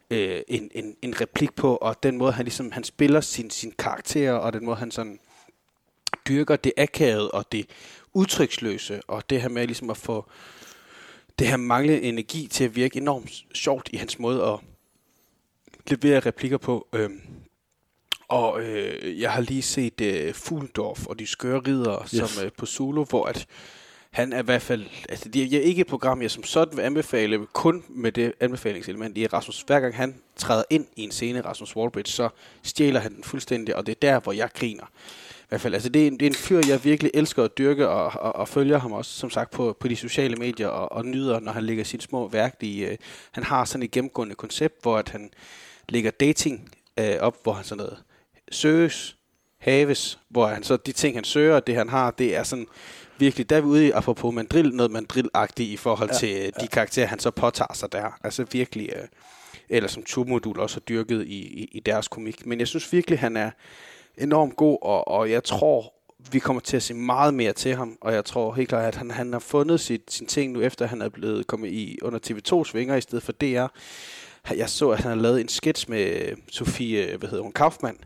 øh, 0.10 0.42
en, 0.48 0.72
en, 0.74 0.96
en 1.02 1.22
replik 1.22 1.56
på, 1.56 1.76
og 1.76 2.04
den 2.04 2.18
måde, 2.18 2.32
han 2.32 2.46
ligesom, 2.46 2.72
han 2.72 2.84
spiller 2.84 3.22
sin, 3.22 3.50
sin 3.50 3.74
karakter, 3.80 4.32
og 4.32 4.54
den 4.54 4.66
måde, 4.66 4.78
han 4.78 4.92
sådan 4.92 5.20
dyrker 6.28 6.56
det 6.56 6.74
akavede 6.78 7.32
og 7.32 7.52
det 7.52 7.66
udtryksløse, 8.14 9.02
og 9.08 9.30
det 9.30 9.42
her 9.42 9.50
med 9.50 9.68
ligesom 9.68 9.90
at 9.90 9.98
få 9.98 10.26
det 11.40 11.48
her 11.48 11.58
manglende 11.58 12.02
energi 12.02 12.48
til 12.48 12.64
at 12.64 12.76
virke 12.76 12.98
enormt 12.98 13.44
sjovt 13.54 13.90
i 13.94 13.98
hans 13.98 14.20
måde 14.20 14.44
at 14.44 14.60
levere 15.88 16.20
replikker 16.20 16.58
på. 16.58 16.88
Øhm, 16.94 17.22
Og 18.28 18.62
øh, 18.62 19.20
jeg 19.22 19.32
har 19.32 19.42
lige 19.42 19.62
set 19.62 20.02
øh, 20.02 20.34
Fuldorf 20.34 21.06
og 21.06 21.20
de 21.20 21.28
skøre 21.28 21.60
ridere 21.60 22.02
Yes. 22.04 22.12
yes. 22.12 22.30
som 22.30 22.46
øh, 22.46 22.52
på 22.58 22.66
Zulu, 22.66 23.04
hvor 23.06 23.26
at 23.26 23.46
han 24.12 24.34
er 24.34 24.40
i 24.40 24.46
hvert 24.46 24.62
fald... 24.62 24.86
Altså, 25.10 25.30
det 25.30 25.54
er 25.54 25.62
ikke 25.62 25.82
et 25.82 25.88
program, 25.88 26.22
jeg 26.22 26.32
som 26.32 26.44
sådan 26.44 26.78
vil 26.78 26.84
anbefale, 26.84 27.46
kun 27.54 27.84
med 27.90 28.12
det 28.12 28.34
anbefalingselement 28.40 29.18
i 29.18 29.28
Rasmus. 29.28 29.62
Hver 29.68 29.80
gang 29.80 29.96
han 29.96 30.16
træder 30.36 30.64
ind 30.70 30.88
i 30.96 31.02
en 31.04 31.12
scene, 31.12 31.42
Rasmus 31.42 31.76
Wallbridge, 31.76 32.12
så 32.12 32.30
stjæler 32.64 33.00
han 33.00 33.16
den 33.16 33.24
fuldstændig, 33.24 33.76
og 33.76 33.86
det 33.86 33.92
er 33.92 34.00
der, 34.02 34.20
hvor 34.20 34.32
jeg 34.32 34.50
griner. 34.54 34.86
Hvert 35.50 35.62
fald, 35.62 35.74
altså 35.74 35.90
det 35.90 36.04
er, 36.04 36.08
en, 36.08 36.14
det 36.14 36.22
er 36.22 36.30
en 36.30 36.36
fyr, 36.36 36.62
jeg 36.68 36.84
virkelig 36.84 37.12
elsker 37.14 37.44
at 37.44 37.58
dyrke, 37.58 37.88
og, 37.88 38.22
og, 38.22 38.36
og 38.36 38.48
følger 38.48 38.78
ham 38.80 38.92
også, 38.92 39.12
som 39.12 39.30
sagt, 39.30 39.52
på, 39.52 39.78
på 39.80 39.88
de 39.88 39.96
sociale 39.96 40.36
medier, 40.36 40.68
og, 40.68 40.92
og 40.92 41.06
nyder, 41.06 41.40
når 41.40 41.52
han 41.52 41.64
lægger 41.64 41.84
sit 41.84 42.04
små 42.04 42.28
værk 42.28 42.56
i... 42.62 42.86
Øh, 42.86 42.98
han 43.32 43.44
har 43.44 43.66
sådan 43.66 43.84
et 43.84 43.92
gennemgående 43.92 44.36
koncept, 44.36 44.82
hvor 44.82 44.98
at 44.98 45.10
han 45.10 45.30
lægger 45.90 46.12
dating 46.12 46.72
øh, 47.00 47.16
op, 47.20 47.38
hvor 47.44 47.54
han 47.54 47.64
sådan 47.64 47.78
noget 47.78 47.98
søges, 48.52 49.16
haves, 49.60 50.20
hvor 50.30 50.48
han 50.48 50.64
så 50.64 50.78
de 50.78 50.92
ting, 50.92 51.18
han 51.18 51.24
søger, 51.24 51.56
og 51.56 51.68
det 51.68 51.76
han 51.76 51.90
har, 51.90 52.12
det 52.12 52.36
er 52.36 52.44
sådan 52.44 52.68
virkelig, 53.18 53.50
der 53.50 53.58
er 53.58 53.62
vi 53.62 53.68
ude 53.68 53.88
i, 53.88 53.92
apropos 53.92 54.34
mandrill, 54.34 54.76
noget 54.76 54.92
mandrill-agtigt 54.92 55.62
i 55.62 55.78
forhold 55.78 56.10
Ja, 56.10 56.18
til 56.18 56.30
ja. 56.30 56.50
de 56.62 56.68
karakterer, 56.68 57.08
han 57.08 57.20
så 57.20 57.32
påtager 57.32 57.74
sig 57.74 57.92
der. 57.92 58.18
Altså 58.24 58.46
virkelig, 58.52 58.90
øh, 58.96 59.08
eller 59.70 59.90
som 59.90 60.04
Turmodul 60.04 60.60
også 60.60 60.76
har 60.76 60.82
dyrket 60.82 61.26
i, 61.28 61.40
i, 61.40 61.70
i 61.72 61.80
deres 61.80 62.08
komik. 62.08 62.46
Men 62.46 62.60
jeg 62.60 62.68
synes 62.68 62.94
virkelig, 62.94 63.20
han 63.20 63.38
er 63.38 63.52
enormt 64.20 64.56
god, 64.56 64.78
og, 64.82 65.08
og 65.08 65.32
jeg 65.32 65.44
tror, 65.44 65.94
vi 66.32 66.40
kommer 66.40 66.60
til 66.60 66.78
at 66.78 66.84
se 66.84 66.94
meget 66.94 67.34
mere 67.34 67.54
til 67.54 67.76
ham, 67.76 67.98
og 68.02 68.14
jeg 68.14 68.26
tror 68.26 68.54
helt 68.54 68.70
klart, 68.70 68.86
at 68.86 68.96
han, 68.96 69.12
han 69.12 69.34
har 69.34 69.40
fundet 69.40 69.80
sit, 69.80 70.02
sin 70.08 70.28
ting 70.28 70.52
nu, 70.54 70.62
efter 70.62 70.86
han 70.88 71.02
er 71.02 71.10
blevet 71.10 71.48
kommet 71.48 71.70
i 71.72 72.00
under 72.02 72.20
TV2's 72.20 72.72
vinger 72.74 72.96
i 72.96 73.02
stedet 73.02 73.24
for 73.24 73.32
DR. 73.32 73.66
Jeg 74.56 74.70
så, 74.70 74.90
at 74.90 75.00
han 75.00 75.10
har 75.12 75.16
lavet 75.22 75.42
en 75.42 75.48
sketch 75.48 75.90
med 75.90 76.36
Sofie, 76.52 77.18
hvad 77.18 77.30
hedder 77.30 77.44
hun, 77.44 77.52
Kaufmann, 77.52 77.98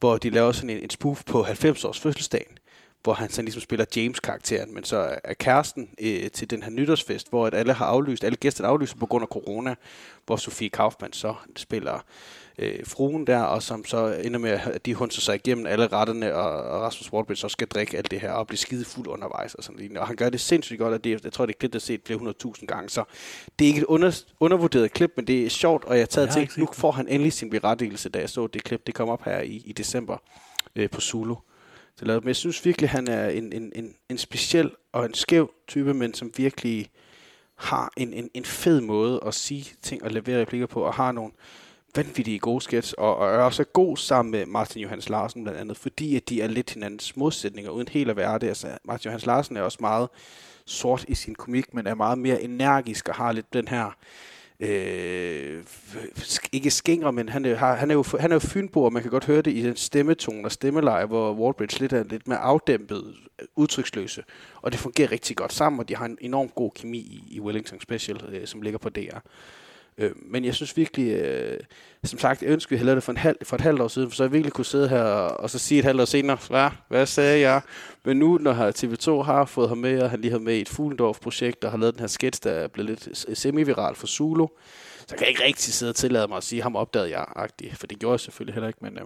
hvor 0.00 0.16
de 0.18 0.30
laver 0.30 0.52
sådan 0.52 0.70
en, 0.70 0.82
en 0.82 0.90
spoof 0.90 1.22
på 1.24 1.42
90-års 1.42 2.00
fødselsdagen, 2.00 2.58
hvor 3.02 3.12
han 3.12 3.30
sådan 3.30 3.44
ligesom 3.44 3.60
spiller 3.62 3.84
James-karakteren, 3.96 4.74
men 4.74 4.84
så 4.84 4.96
er- 5.24 5.34
kæresten 5.34 5.88
øh, 6.00 6.30
til 6.30 6.50
den 6.50 6.62
her 6.62 6.70
nytårsfest, 6.70 7.28
hvor 7.30 7.46
at 7.46 7.54
alle 7.54 7.72
har 7.72 7.86
aflyst, 7.86 8.24
alle 8.24 8.36
gæsterne 8.36 8.68
er 8.68 8.72
aflyst 8.72 8.98
på 8.98 9.06
grund 9.06 9.22
af 9.22 9.28
corona, 9.28 9.74
hvor 10.26 10.36
Sofie 10.36 10.68
Kaufmann 10.70 11.12
så 11.12 11.34
spiller 11.56 12.04
øh, 12.60 12.86
fruen 12.86 13.26
der, 13.26 13.42
og 13.42 13.62
som 13.62 13.84
så 13.84 14.20
ender 14.24 14.38
med, 14.38 14.50
at 14.50 14.86
de 14.86 14.94
hunser 14.94 15.20
sig 15.20 15.34
igennem 15.34 15.66
alle 15.66 15.86
retterne, 15.86 16.34
og, 16.34 16.62
og 16.62 16.80
Rasmus 16.80 17.12
Wallbridge 17.12 17.40
så 17.40 17.48
skal 17.48 17.68
drikke 17.68 17.96
alt 17.96 18.10
det 18.10 18.20
her, 18.20 18.32
og 18.32 18.46
blive 18.46 18.58
skide 18.58 18.84
fuld 18.84 19.06
undervejs, 19.06 19.54
og 19.54 19.64
sådan 19.64 19.78
lignende. 19.78 20.00
Og 20.00 20.06
han 20.06 20.16
gør 20.16 20.30
det 20.30 20.40
sindssygt 20.40 20.78
godt, 20.78 20.94
og 20.94 21.04
det, 21.04 21.24
jeg 21.24 21.32
tror, 21.32 21.46
det 21.46 21.54
er 21.54 21.58
klip, 21.58 21.72
der 21.72 21.78
er 21.78 21.80
set 21.80 22.00
flere 22.06 22.18
hundredtusind 22.18 22.68
gange, 22.68 22.88
så 22.88 23.04
det 23.58 23.64
er 23.64 23.68
ikke 23.68 23.80
et 23.80 23.84
under, 23.84 24.22
undervurderet 24.40 24.92
klip, 24.92 25.10
men 25.16 25.26
det 25.26 25.46
er 25.46 25.50
sjovt, 25.50 25.84
og 25.84 25.98
jeg 25.98 26.06
har 26.14 26.26
til, 26.26 26.50
nu 26.56 26.68
får 26.72 26.90
han 26.90 27.08
endelig 27.08 27.32
sin 27.32 27.50
berettigelse, 27.50 28.08
da 28.08 28.18
jeg 28.18 28.30
så 28.30 28.46
det 28.46 28.64
klip, 28.64 28.86
det 28.86 28.94
kom 28.94 29.08
op 29.08 29.24
her 29.24 29.40
i, 29.40 29.62
i 29.66 29.72
december 29.72 30.16
øh, 30.76 30.90
på 30.90 31.00
Zulu. 31.00 31.36
Det 31.98 32.06
lavede. 32.06 32.20
Men 32.20 32.28
jeg 32.28 32.36
synes 32.36 32.64
virkelig, 32.64 32.90
han 32.90 33.08
er 33.08 33.28
en, 33.28 33.52
en, 33.52 33.72
en, 33.74 33.94
en 34.08 34.18
speciel 34.18 34.70
og 34.92 35.06
en 35.06 35.14
skæv 35.14 35.50
type, 35.68 35.94
men 35.94 36.14
som 36.14 36.32
virkelig 36.36 36.90
har 37.54 37.92
en, 37.96 38.12
en, 38.12 38.30
en 38.34 38.44
fed 38.44 38.80
måde 38.80 39.20
at 39.26 39.34
sige 39.34 39.72
ting 39.82 40.04
og 40.04 40.10
levere 40.10 40.40
replikker 40.40 40.66
på, 40.66 40.82
og 40.82 40.94
har 40.94 41.12
nogle 41.12 41.32
vanvittige 41.96 42.38
gode 42.38 42.60
sketch, 42.60 42.94
og, 42.98 43.16
og 43.16 43.28
er 43.28 43.38
også 43.38 43.64
god 43.64 43.96
sammen 43.96 44.32
med 44.32 44.46
Martin 44.46 44.82
Johannes 44.82 45.08
Larsen 45.08 45.42
blandt 45.42 45.60
andet, 45.60 45.76
fordi 45.76 46.16
at 46.16 46.28
de 46.28 46.42
er 46.42 46.46
lidt 46.46 46.70
hinandens 46.70 47.16
modsætninger, 47.16 47.70
uden 47.70 47.88
helt 47.88 48.10
at 48.10 48.16
være 48.16 48.38
det. 48.38 48.48
Altså, 48.48 48.78
Martin 48.84 49.04
Johannes 49.04 49.26
Larsen 49.26 49.56
er 49.56 49.62
også 49.62 49.78
meget 49.80 50.08
sort 50.64 51.04
i 51.08 51.14
sin 51.14 51.34
komik, 51.34 51.74
men 51.74 51.86
er 51.86 51.94
meget 51.94 52.18
mere 52.18 52.42
energisk 52.42 53.08
og 53.08 53.14
har 53.14 53.32
lidt 53.32 53.52
den 53.52 53.68
her 53.68 53.96
øh, 54.60 55.64
ikke 56.52 56.70
skingre, 56.70 57.12
men 57.12 57.28
han 57.28 57.44
er, 57.44 57.54
har, 57.54 57.74
han 57.74 57.90
er 57.90 57.94
jo, 57.94 58.04
han 58.20 58.30
er 58.30 58.34
jo 58.34 58.40
fynbo, 58.40 58.84
og 58.84 58.92
man 58.92 59.02
kan 59.02 59.10
godt 59.10 59.24
høre 59.24 59.42
det 59.42 59.52
i 59.52 59.62
den 59.62 59.76
stemmetone 59.76 60.44
og 60.44 60.52
stemmeleje, 60.52 61.06
hvor 61.06 61.32
Wallbridge 61.32 61.80
lidt 61.80 61.92
er 61.92 62.04
lidt 62.04 62.28
mere 62.28 62.38
afdæmpet, 62.38 63.14
udtryksløse, 63.56 64.24
og 64.62 64.72
det 64.72 64.80
fungerer 64.80 65.12
rigtig 65.12 65.36
godt 65.36 65.52
sammen, 65.52 65.80
og 65.80 65.88
de 65.88 65.96
har 65.96 66.06
en 66.06 66.18
enorm 66.20 66.48
god 66.48 66.70
kemi 66.70 66.98
i, 66.98 67.24
i 67.30 67.40
Wellington 67.40 67.80
Special, 67.80 68.20
øh, 68.32 68.46
som 68.46 68.62
ligger 68.62 68.78
på 68.78 68.88
DR. 68.88 69.18
Øh, 69.98 70.10
men 70.16 70.44
jeg 70.44 70.54
synes 70.54 70.76
virkelig, 70.76 71.12
øh, 71.12 71.60
som 72.04 72.18
sagt, 72.18 72.42
jeg 72.42 72.50
ønskede, 72.50 72.80
at 72.80 72.86
jeg 72.86 72.96
det 72.96 73.02
for, 73.02 73.12
en 73.12 73.18
halv, 73.18 73.36
for 73.42 73.56
et 73.56 73.60
halvt 73.60 73.80
år 73.80 73.88
siden, 73.88 74.10
for 74.10 74.16
så 74.16 74.24
jeg 74.24 74.32
virkelig 74.32 74.52
kunne 74.52 74.64
sidde 74.64 74.88
her 74.88 75.02
og, 75.02 75.40
og 75.40 75.50
så 75.50 75.58
sige 75.58 75.78
et 75.78 75.84
halvt 75.84 76.00
år 76.00 76.04
senere, 76.04 76.38
hvad, 76.48 76.70
hvad 76.88 77.06
sagde 77.06 77.40
jeg? 77.40 77.60
Men 78.04 78.16
nu, 78.16 78.38
når 78.38 78.70
TV2 78.70 79.22
har 79.22 79.44
fået 79.44 79.68
ham 79.68 79.78
med, 79.78 80.02
og 80.02 80.10
han 80.10 80.20
lige 80.20 80.30
har 80.30 80.38
med 80.38 80.54
i 80.54 80.60
et 80.60 80.68
Fuglendorf-projekt, 80.68 81.64
og 81.64 81.70
har 81.70 81.78
lavet 81.78 81.94
den 81.94 82.00
her 82.00 82.06
sketch, 82.06 82.42
der 82.44 82.50
er 82.50 82.68
blevet 82.68 82.90
lidt 82.90 83.18
semiviral 83.18 83.36
semi-viral 83.36 83.94
for 83.94 84.06
Zulu, 84.06 84.46
så 85.06 85.16
kan 85.16 85.20
jeg 85.20 85.28
ikke 85.28 85.44
rigtig 85.44 85.74
sidde 85.74 85.90
og 85.90 85.96
tillade 85.96 86.28
mig 86.28 86.36
at 86.36 86.44
sige, 86.44 86.62
ham 86.62 86.76
opdagede 86.76 87.10
jeg, 87.10 87.24
agtigt, 87.36 87.76
for 87.76 87.86
det 87.86 87.98
gjorde 87.98 88.12
jeg 88.12 88.20
selvfølgelig 88.20 88.54
heller 88.54 88.68
ikke, 88.68 88.78
men 88.82 88.98
øh, 88.98 89.04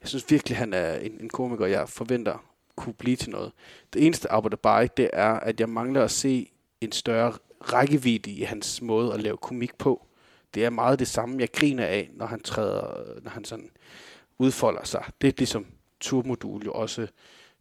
jeg 0.00 0.08
synes 0.08 0.30
virkelig, 0.30 0.58
han 0.58 0.72
er 0.72 0.94
en, 0.94 1.12
en 1.20 1.28
komiker, 1.28 1.66
jeg 1.66 1.88
forventer 1.88 2.44
kunne 2.76 2.94
blive 2.94 3.16
til 3.16 3.30
noget. 3.30 3.52
Det 3.92 4.06
eneste 4.06 4.32
arbejde 4.32 4.56
bare 4.56 4.82
ikke, 4.82 4.94
det 4.96 5.10
er, 5.12 5.32
at 5.32 5.60
jeg 5.60 5.68
mangler 5.68 6.04
at 6.04 6.10
se 6.10 6.50
en 6.80 6.92
større 6.92 7.32
rækkevidde 7.60 8.30
i 8.30 8.42
hans 8.42 8.82
måde 8.82 9.14
at 9.14 9.20
lave 9.20 9.36
komik 9.36 9.78
på. 9.78 10.06
Det 10.54 10.64
er 10.64 10.70
meget 10.70 10.98
det 10.98 11.08
samme, 11.08 11.40
jeg 11.40 11.52
griner 11.52 11.86
af, 11.86 12.10
når 12.12 12.26
han 12.26 12.40
træder, 12.40 13.04
når 13.22 13.30
han 13.30 13.44
sådan 13.44 13.70
udfolder 14.38 14.84
sig. 14.84 15.04
Det 15.20 15.28
er 15.28 15.32
ligesom 15.38 15.66
turmodul 16.00 16.64
jo 16.64 16.72
også. 16.72 17.06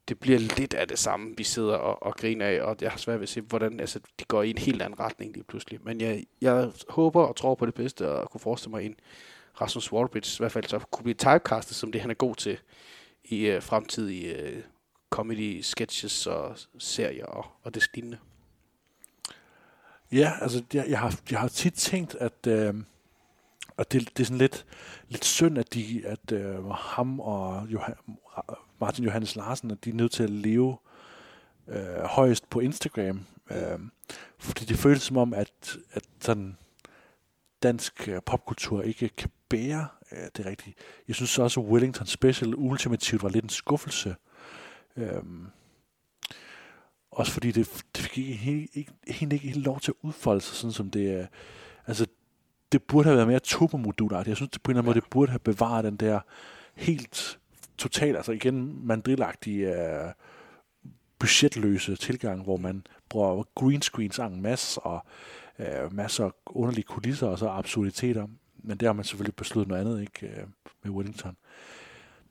Det 0.08 0.20
bliver 0.20 0.40
lidt 0.40 0.74
af 0.74 0.88
det 0.88 1.00
samme, 1.00 1.34
vi 1.38 1.44
sidder 1.44 1.76
og, 1.76 2.04
og 2.04 2.16
griner 2.16 2.46
af, 2.46 2.62
og 2.62 2.78
jeg 2.82 2.92
har 2.92 2.98
svært 2.98 3.20
ved 3.20 3.24
at 3.24 3.30
se, 3.30 3.42
hvordan 3.42 3.80
altså, 3.80 4.00
de 4.20 4.26
går 4.26 4.44
i 4.44 4.50
en 4.50 4.58
helt 4.58 4.82
anden 4.82 5.00
retning 5.00 5.34
lige 5.34 5.44
pludselig. 5.44 5.80
Men 5.84 6.02
jeg, 6.02 6.24
jeg 6.42 6.72
håber 6.90 7.24
og 7.24 7.36
tror 7.36 7.56
på 7.56 7.66
det 7.66 7.74
bedste, 7.74 8.12
og 8.12 8.30
kunne 8.30 8.42
forestille 8.42 8.72
mig 8.72 8.86
en 8.86 8.96
Rasmus 9.62 9.92
Wallbridge 9.92 10.36
i 10.36 10.40
hvert 10.40 10.52
fald 10.52 10.66
så 10.66 10.80
kunne 10.80 11.04
blive 11.04 11.14
typecastet 11.14 11.76
som 11.76 11.92
det, 11.92 12.02
han 12.02 12.10
er 12.10 12.16
god 12.16 12.36
til 12.36 12.60
i 13.24 13.46
øh, 13.46 13.62
fremtidige 13.62 14.36
øh, 14.36 14.64
comedy, 15.10 15.62
sketches 15.62 16.28
og 16.28 16.58
serier 16.78 17.26
og, 17.26 17.46
og 17.64 17.76
det 17.76 17.90
lignende. 17.94 18.18
Ja, 20.12 20.34
altså 20.42 20.64
jeg, 20.74 20.86
jeg, 20.90 21.00
har, 21.00 21.20
jeg 21.32 21.40
har 21.40 21.48
tit 21.48 21.74
tænkt, 21.74 22.16
at, 22.16 22.48
øh, 22.48 22.74
at 23.78 23.92
det, 23.92 24.18
det 24.18 24.24
er 24.24 24.26
sådan 24.26 24.38
lidt, 24.38 24.66
lidt 25.08 25.26
synd, 25.26 25.58
at, 25.58 25.74
de, 25.74 26.04
at 26.06 26.32
øh, 26.32 26.70
ham 26.70 27.20
og 27.20 27.68
Johan, 27.70 27.96
Martin 28.80 29.04
Johannes 29.04 29.36
Larsen, 29.36 29.72
at 29.72 29.86
de 29.86 29.90
er 29.90 29.94
nødt 29.94 30.12
til 30.12 30.24
at 30.24 30.30
leve 30.30 30.78
øh, 31.68 32.04
højst 32.04 32.50
på 32.50 32.60
Instagram. 32.60 33.26
Øh, 33.52 33.80
fordi 34.40 34.66
det 34.66 34.78
føles 34.78 35.02
som 35.02 35.18
om, 35.18 35.34
at, 35.34 35.78
at 35.92 36.04
sådan 36.20 36.58
dansk 37.64 38.08
øh, 38.08 38.22
popkultur 38.26 38.82
ikke 38.82 39.10
kan 39.10 39.30
bære 39.50 39.88
øh, 40.12 40.28
det 40.38 40.46
rigtige. 40.46 40.76
Jeg 41.08 41.16
synes 41.16 41.40
også, 41.40 41.60
at 41.60 41.66
Wellington 41.66 42.08
Special 42.08 42.56
ultimativt 42.56 43.24
var 43.24 43.30
lidt 43.30 43.44
en 43.44 43.50
skuffelse. 43.50 44.16
Øh, 44.98 45.24
også 47.18 47.32
fordi 47.32 47.52
det, 47.52 47.84
det 47.96 48.04
fik 48.04 48.18
ikke, 48.18 48.34
helt, 48.34 48.72
ikke, 48.74 48.92
helt, 49.08 49.34
ikke 49.34 49.48
helt 49.48 49.66
lov 49.66 49.80
til 49.80 49.92
at 49.92 50.08
udfolde 50.08 50.42
sig, 50.42 50.56
sådan 50.56 50.72
som 50.72 50.92
det 50.92 51.12
er. 51.12 51.28
Altså, 51.88 52.06
det 52.72 52.84
burde 52.84 53.04
have 53.04 53.16
været 53.16 53.28
mere 53.28 53.40
turbomodulartigt. 53.40 54.28
Jeg 54.28 54.36
synes, 54.36 54.52
det 54.52 54.62
på 54.62 54.72
en 54.72 54.74
eller 54.74 54.82
anden 54.82 54.90
måde, 54.90 55.02
det 55.02 55.10
burde 55.10 55.32
have 55.32 55.40
bevaret 55.40 55.84
den 55.84 55.96
der 55.96 56.20
helt 56.76 57.40
totalt, 57.78 58.18
altså 58.18 58.32
igen, 58.32 58.88
mandrilagtige, 58.88 59.70
uh, 59.70 60.12
budgetløse 61.20 61.96
tilgang, 61.96 62.44
hvor 62.44 62.58
man 62.58 62.84
bruger 63.10 63.44
green 63.56 63.82
screens 63.82 64.20
en 64.20 64.42
masse, 64.42 64.82
og 64.82 65.06
uh, 65.60 65.94
masser 65.94 66.26
af 66.26 66.32
underlige 66.46 66.86
kulisser, 66.86 67.28
og 67.28 67.40
så 67.40 67.50
absurditeter. 67.50 68.28
Men 68.64 68.78
der 68.78 68.86
har 68.86 68.94
man 68.94 69.06
selvfølgelig 69.06 69.36
besluttet 69.36 69.68
noget 69.68 69.82
andet, 69.82 70.02
ikke, 70.02 70.44
uh, 70.44 70.50
med 70.84 70.92
Wellington 70.92 71.38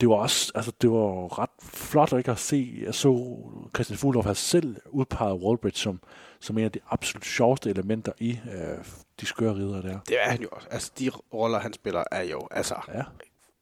det 0.00 0.08
var 0.08 0.14
også, 0.14 0.52
altså 0.54 0.72
det 0.80 0.90
var 0.90 1.38
ret 1.38 1.50
flot 1.60 2.12
ikke 2.12 2.30
at 2.30 2.38
se. 2.38 2.78
Jeg 2.82 2.94
så 2.94 3.38
Christian 3.74 3.98
Fuglendorf 3.98 4.24
havde 4.24 4.38
selv 4.38 4.76
udpeget 4.86 5.42
Wallbridge 5.42 5.78
som, 5.78 6.00
som 6.40 6.58
en 6.58 6.64
af 6.64 6.72
de 6.72 6.80
absolut 6.90 7.24
sjoveste 7.24 7.70
elementer 7.70 8.12
i 8.18 8.30
øh, 8.30 8.84
de 9.20 9.26
skøre 9.26 9.54
ridder 9.54 9.82
der. 9.82 9.98
Det 10.08 10.16
er 10.22 10.30
han 10.30 10.42
jo 10.42 10.48
også. 10.52 10.68
Altså, 10.70 10.92
de 10.98 11.10
roller, 11.34 11.58
han 11.58 11.72
spiller, 11.72 12.04
er 12.10 12.22
jo 12.22 12.48
altså 12.50 12.74
ja. 12.94 13.02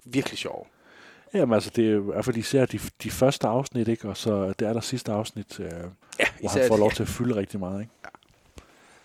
virkelig 0.05 0.39
sjove. 0.39 0.65
Jamen 1.35 1.55
altså, 1.55 1.71
det 1.77 1.91
er 1.91 1.97
i 1.97 2.01
hvert 2.01 2.25
fald 2.25 2.37
især 2.37 2.67
de, 2.67 2.81
de 3.03 3.11
første 3.11 3.47
afsnit, 3.47 3.89
ikke? 3.89 4.09
Og 4.09 4.17
så 4.17 4.53
det 4.59 4.69
er 4.69 4.73
der 4.73 4.81
sidste 4.81 5.13
afsnit, 5.13 5.61
øh, 5.61 5.67
ja, 6.19 6.27
hvor 6.41 6.49
han 6.49 6.69
får 6.69 6.75
det, 6.75 6.79
lov 6.79 6.89
ja. 6.89 6.95
til 6.95 7.03
at 7.03 7.09
fylde 7.09 7.37
rigtig 7.37 7.61
meget, 7.61 7.81
ikke? 7.81 7.93
Ja. 8.05 8.09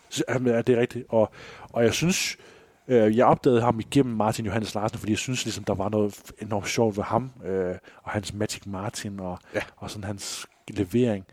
Så, 0.10 0.24
jamen, 0.30 0.54
ja, 0.54 0.62
det 0.62 0.76
er 0.76 0.82
rigtigt. 0.82 1.06
Og, 1.10 1.32
og 1.70 1.84
jeg 1.84 1.94
synes, 1.94 2.36
øh, 2.36 2.59
jeg 2.96 3.26
opdagede 3.26 3.62
ham 3.62 3.80
igennem 3.80 4.16
Martin 4.16 4.46
Johannes 4.46 4.76
Larsen, 4.76 5.00
fordi 5.00 5.12
jeg 5.12 5.18
synes 5.18 5.46
ligesom, 5.46 5.64
der 5.64 5.76
var 5.76 5.90
noget 5.90 6.32
enormt 6.42 6.68
sjovt 6.68 6.98
ved 6.98 7.04
ham, 7.04 7.32
øh, 7.46 7.76
og 8.04 8.12
hans 8.12 8.34
Magic 8.34 8.66
Martin, 8.66 9.20
og, 9.20 9.40
ja. 9.56 9.62
og 9.78 9.90
sådan 9.92 10.04
hans 10.04 10.48
levering. 10.70 11.26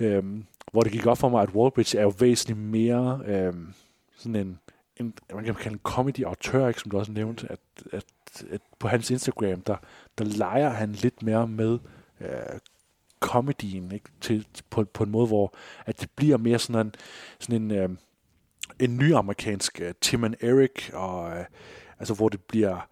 Øhm, 0.00 0.44
hvor 0.72 0.82
det 0.82 0.92
gik 0.92 1.06
op 1.06 1.18
for 1.18 1.28
mig, 1.28 1.42
at 1.42 1.54
Wallbridge 1.54 1.98
er 1.98 2.02
jo 2.02 2.12
væsentligt 2.18 2.58
mere 2.58 3.20
øhm, 3.26 3.74
sådan 4.16 4.36
en, 4.36 4.58
en, 4.96 5.14
man 5.34 5.44
kan 5.44 5.54
kalde 5.54 5.74
en 5.74 5.80
comedy-autør, 5.84 6.68
ikke, 6.68 6.80
som 6.80 6.90
du 6.90 6.98
også 6.98 7.12
nævnte, 7.12 7.46
at, 7.52 7.60
at, 7.92 8.04
at 8.50 8.60
på 8.78 8.88
hans 8.88 9.10
Instagram, 9.10 9.60
der, 9.60 9.76
der 10.18 10.24
leger 10.24 10.68
han 10.68 10.92
lidt 10.92 11.22
mere 11.22 11.48
med 11.48 11.78
øh, 12.20 12.58
comedien, 13.20 13.92
ikke, 13.92 14.10
til, 14.20 14.46
på, 14.70 14.84
på 14.84 15.04
en 15.04 15.10
måde, 15.10 15.26
hvor 15.26 15.54
at 15.86 16.00
det 16.00 16.10
bliver 16.16 16.36
mere 16.36 16.58
sådan 16.58 16.86
en, 16.86 16.94
sådan 17.38 17.62
en, 17.62 17.70
øh, 17.70 17.90
en 18.80 18.96
ny 18.96 19.14
amerikansk 19.14 19.80
uh, 19.84 19.90
Tim 20.00 20.24
and 20.24 20.34
Eric, 20.40 20.90
og, 20.92 21.24
uh, 21.24 21.44
altså, 21.98 22.14
hvor 22.14 22.28
det 22.28 22.40
bliver 22.40 22.86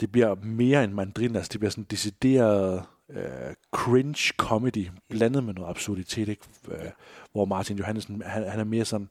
det 0.00 0.12
bliver 0.12 0.34
mere 0.42 0.84
end 0.84 0.92
mandrin, 0.92 1.36
altså 1.36 1.48
det 1.52 1.60
bliver 1.60 1.70
sådan 1.70 1.86
decideret 1.90 2.82
øh, 3.10 3.54
cringe 3.72 4.32
comedy, 4.36 4.88
blandet 5.08 5.44
med 5.44 5.54
noget 5.54 5.70
absurditet, 5.70 6.28
ikke? 6.28 6.42
Øh, 6.68 6.90
hvor 7.32 7.44
Martin 7.44 7.76
Johansen, 7.76 8.22
han, 8.26 8.48
han 8.48 8.60
er 8.60 8.64
mere 8.64 8.84
sådan, 8.84 9.08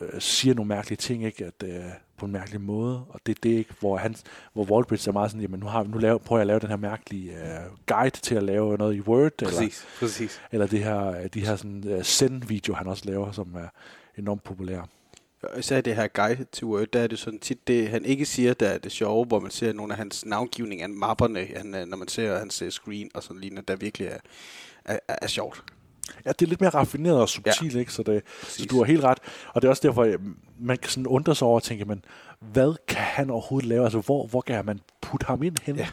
øh, 0.00 0.20
siger 0.20 0.54
nogle 0.54 0.68
mærkelige 0.68 0.96
ting, 0.96 1.24
ikke? 1.24 1.44
At, 1.44 1.62
øh, 1.64 1.84
på 2.16 2.26
en 2.26 2.32
mærkelig 2.32 2.60
måde, 2.60 3.04
og 3.08 3.20
det 3.26 3.36
er 3.36 3.40
det 3.42 3.50
ikke, 3.50 3.74
hvor, 3.80 3.96
han, 3.96 4.16
hvor 4.52 4.64
Waldbridge 4.64 5.08
er 5.08 5.12
meget 5.12 5.30
sådan, 5.30 5.42
jamen 5.42 5.60
nu, 5.60 5.66
har, 5.66 5.82
nu 5.82 5.98
laver, 5.98 6.18
prøver 6.18 6.38
jeg 6.38 6.42
at 6.42 6.46
lave 6.46 6.60
den 6.60 6.68
her 6.68 6.76
mærkelige 6.76 7.32
øh, 7.32 7.60
guide 7.86 8.20
til 8.20 8.34
at 8.34 8.42
lave 8.42 8.76
noget 8.76 8.96
i 8.96 9.00
Word, 9.00 9.32
Præcis, 9.38 9.58
eller, 9.58 9.98
præcis. 10.00 10.40
eller 10.52 10.66
det 10.66 10.84
her, 10.84 11.28
de 11.28 11.46
her 11.46 11.56
sådan, 11.56 11.94
uh, 11.96 12.02
send-video, 12.02 12.74
han 12.74 12.86
også 12.86 13.02
laver, 13.06 13.32
som 13.32 13.54
er 13.54 13.68
enormt 14.18 14.44
populær. 14.44 14.88
Især 15.58 15.80
det 15.80 15.96
her 15.96 16.06
guide 16.06 16.44
til 16.52 16.66
Word, 16.66 16.86
der 16.86 17.00
er 17.00 17.06
det 17.06 17.18
sådan 17.18 17.38
tit, 17.38 17.68
det 17.68 17.88
han 17.88 18.04
ikke 18.04 18.26
siger, 18.26 18.54
der 18.54 18.68
er 18.68 18.78
det 18.78 18.92
sjove, 18.92 19.24
hvor 19.24 19.40
man 19.40 19.50
ser 19.50 19.72
nogle 19.72 19.92
af 19.92 19.96
hans 19.96 20.26
navngivning 20.26 20.82
af 20.82 20.88
mapperne, 20.88 21.46
han, 21.56 21.74
øh, 21.74 21.86
når 21.86 21.96
man 21.96 22.08
ser 22.08 22.38
hans 22.38 22.62
øh, 22.62 22.70
screen 22.70 23.10
og 23.14 23.22
sådan 23.22 23.40
lignende, 23.40 23.62
der 23.68 23.76
virkelig 23.76 24.08
er, 24.08 24.18
er, 24.84 24.98
er, 25.08 25.26
sjovt. 25.26 25.64
Ja, 26.26 26.32
det 26.32 26.42
er 26.42 26.48
lidt 26.48 26.60
mere 26.60 26.70
raffineret 26.70 27.20
og 27.20 27.28
subtilt, 27.28 27.74
ja. 27.74 27.78
ikke? 27.78 27.92
Så, 27.92 28.02
det, 28.02 28.22
så 28.42 28.66
du 28.66 28.78
har 28.78 28.84
helt 28.84 29.04
ret. 29.04 29.18
Og 29.54 29.62
det 29.62 29.68
er 29.68 29.70
også 29.70 29.88
derfor, 29.88 30.14
man 30.58 30.78
kan 30.78 30.90
sådan 30.90 31.06
undre 31.06 31.34
sig 31.34 31.46
over 31.46 31.56
og 31.56 31.62
tænke, 31.62 31.84
men 31.84 32.04
hvad 32.40 32.74
kan 32.88 33.02
han 33.02 33.30
overhovedet 33.30 33.68
lave? 33.68 33.84
Altså, 33.84 34.00
hvor, 34.00 34.26
hvor 34.26 34.40
kan 34.40 34.66
man 34.66 34.80
putte 35.00 35.26
ham 35.26 35.42
ind 35.42 35.56
hen? 35.62 35.76
Ja. 35.76 35.88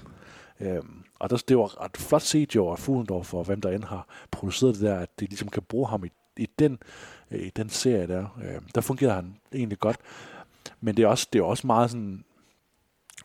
Øhm, 0.59 1.03
og 1.19 1.29
det, 1.29 1.49
det 1.49 1.57
var 1.57 1.83
ret 1.83 1.97
flot 1.97 2.21
set 2.21 2.55
jo 2.55 2.69
af 2.69 2.79
Fuglendorf 2.79 3.25
for 3.25 3.43
hvem 3.43 3.61
der 3.61 3.71
end 3.71 3.83
har 3.83 4.07
produceret 4.31 4.75
det 4.75 4.83
der, 4.83 4.99
at 4.99 5.19
de 5.19 5.25
ligesom 5.25 5.49
kan 5.49 5.63
bruge 5.63 5.87
ham 5.87 6.05
i, 6.05 6.09
i, 6.37 6.49
den, 6.59 6.79
i 7.31 7.49
den 7.49 7.69
serie 7.69 8.07
der. 8.07 8.39
Øh, 8.43 8.61
der 8.75 8.81
fungerer 8.81 9.13
han 9.13 9.35
egentlig 9.53 9.79
godt. 9.79 9.97
Men 10.81 10.97
det 10.97 11.03
er 11.03 11.07
også, 11.07 11.27
det 11.33 11.39
er 11.39 11.43
også 11.43 11.67
meget 11.67 11.91
sådan 11.91 12.23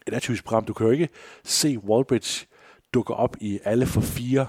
et 0.06 0.14
atypisk 0.14 0.44
program. 0.44 0.64
Du 0.64 0.72
kan 0.72 0.86
jo 0.86 0.92
ikke 0.92 1.08
se 1.44 1.78
Wallbridge 1.78 2.46
dukke 2.94 3.14
op 3.14 3.36
i 3.40 3.60
alle 3.64 3.86
for 3.86 4.00
fire, 4.00 4.46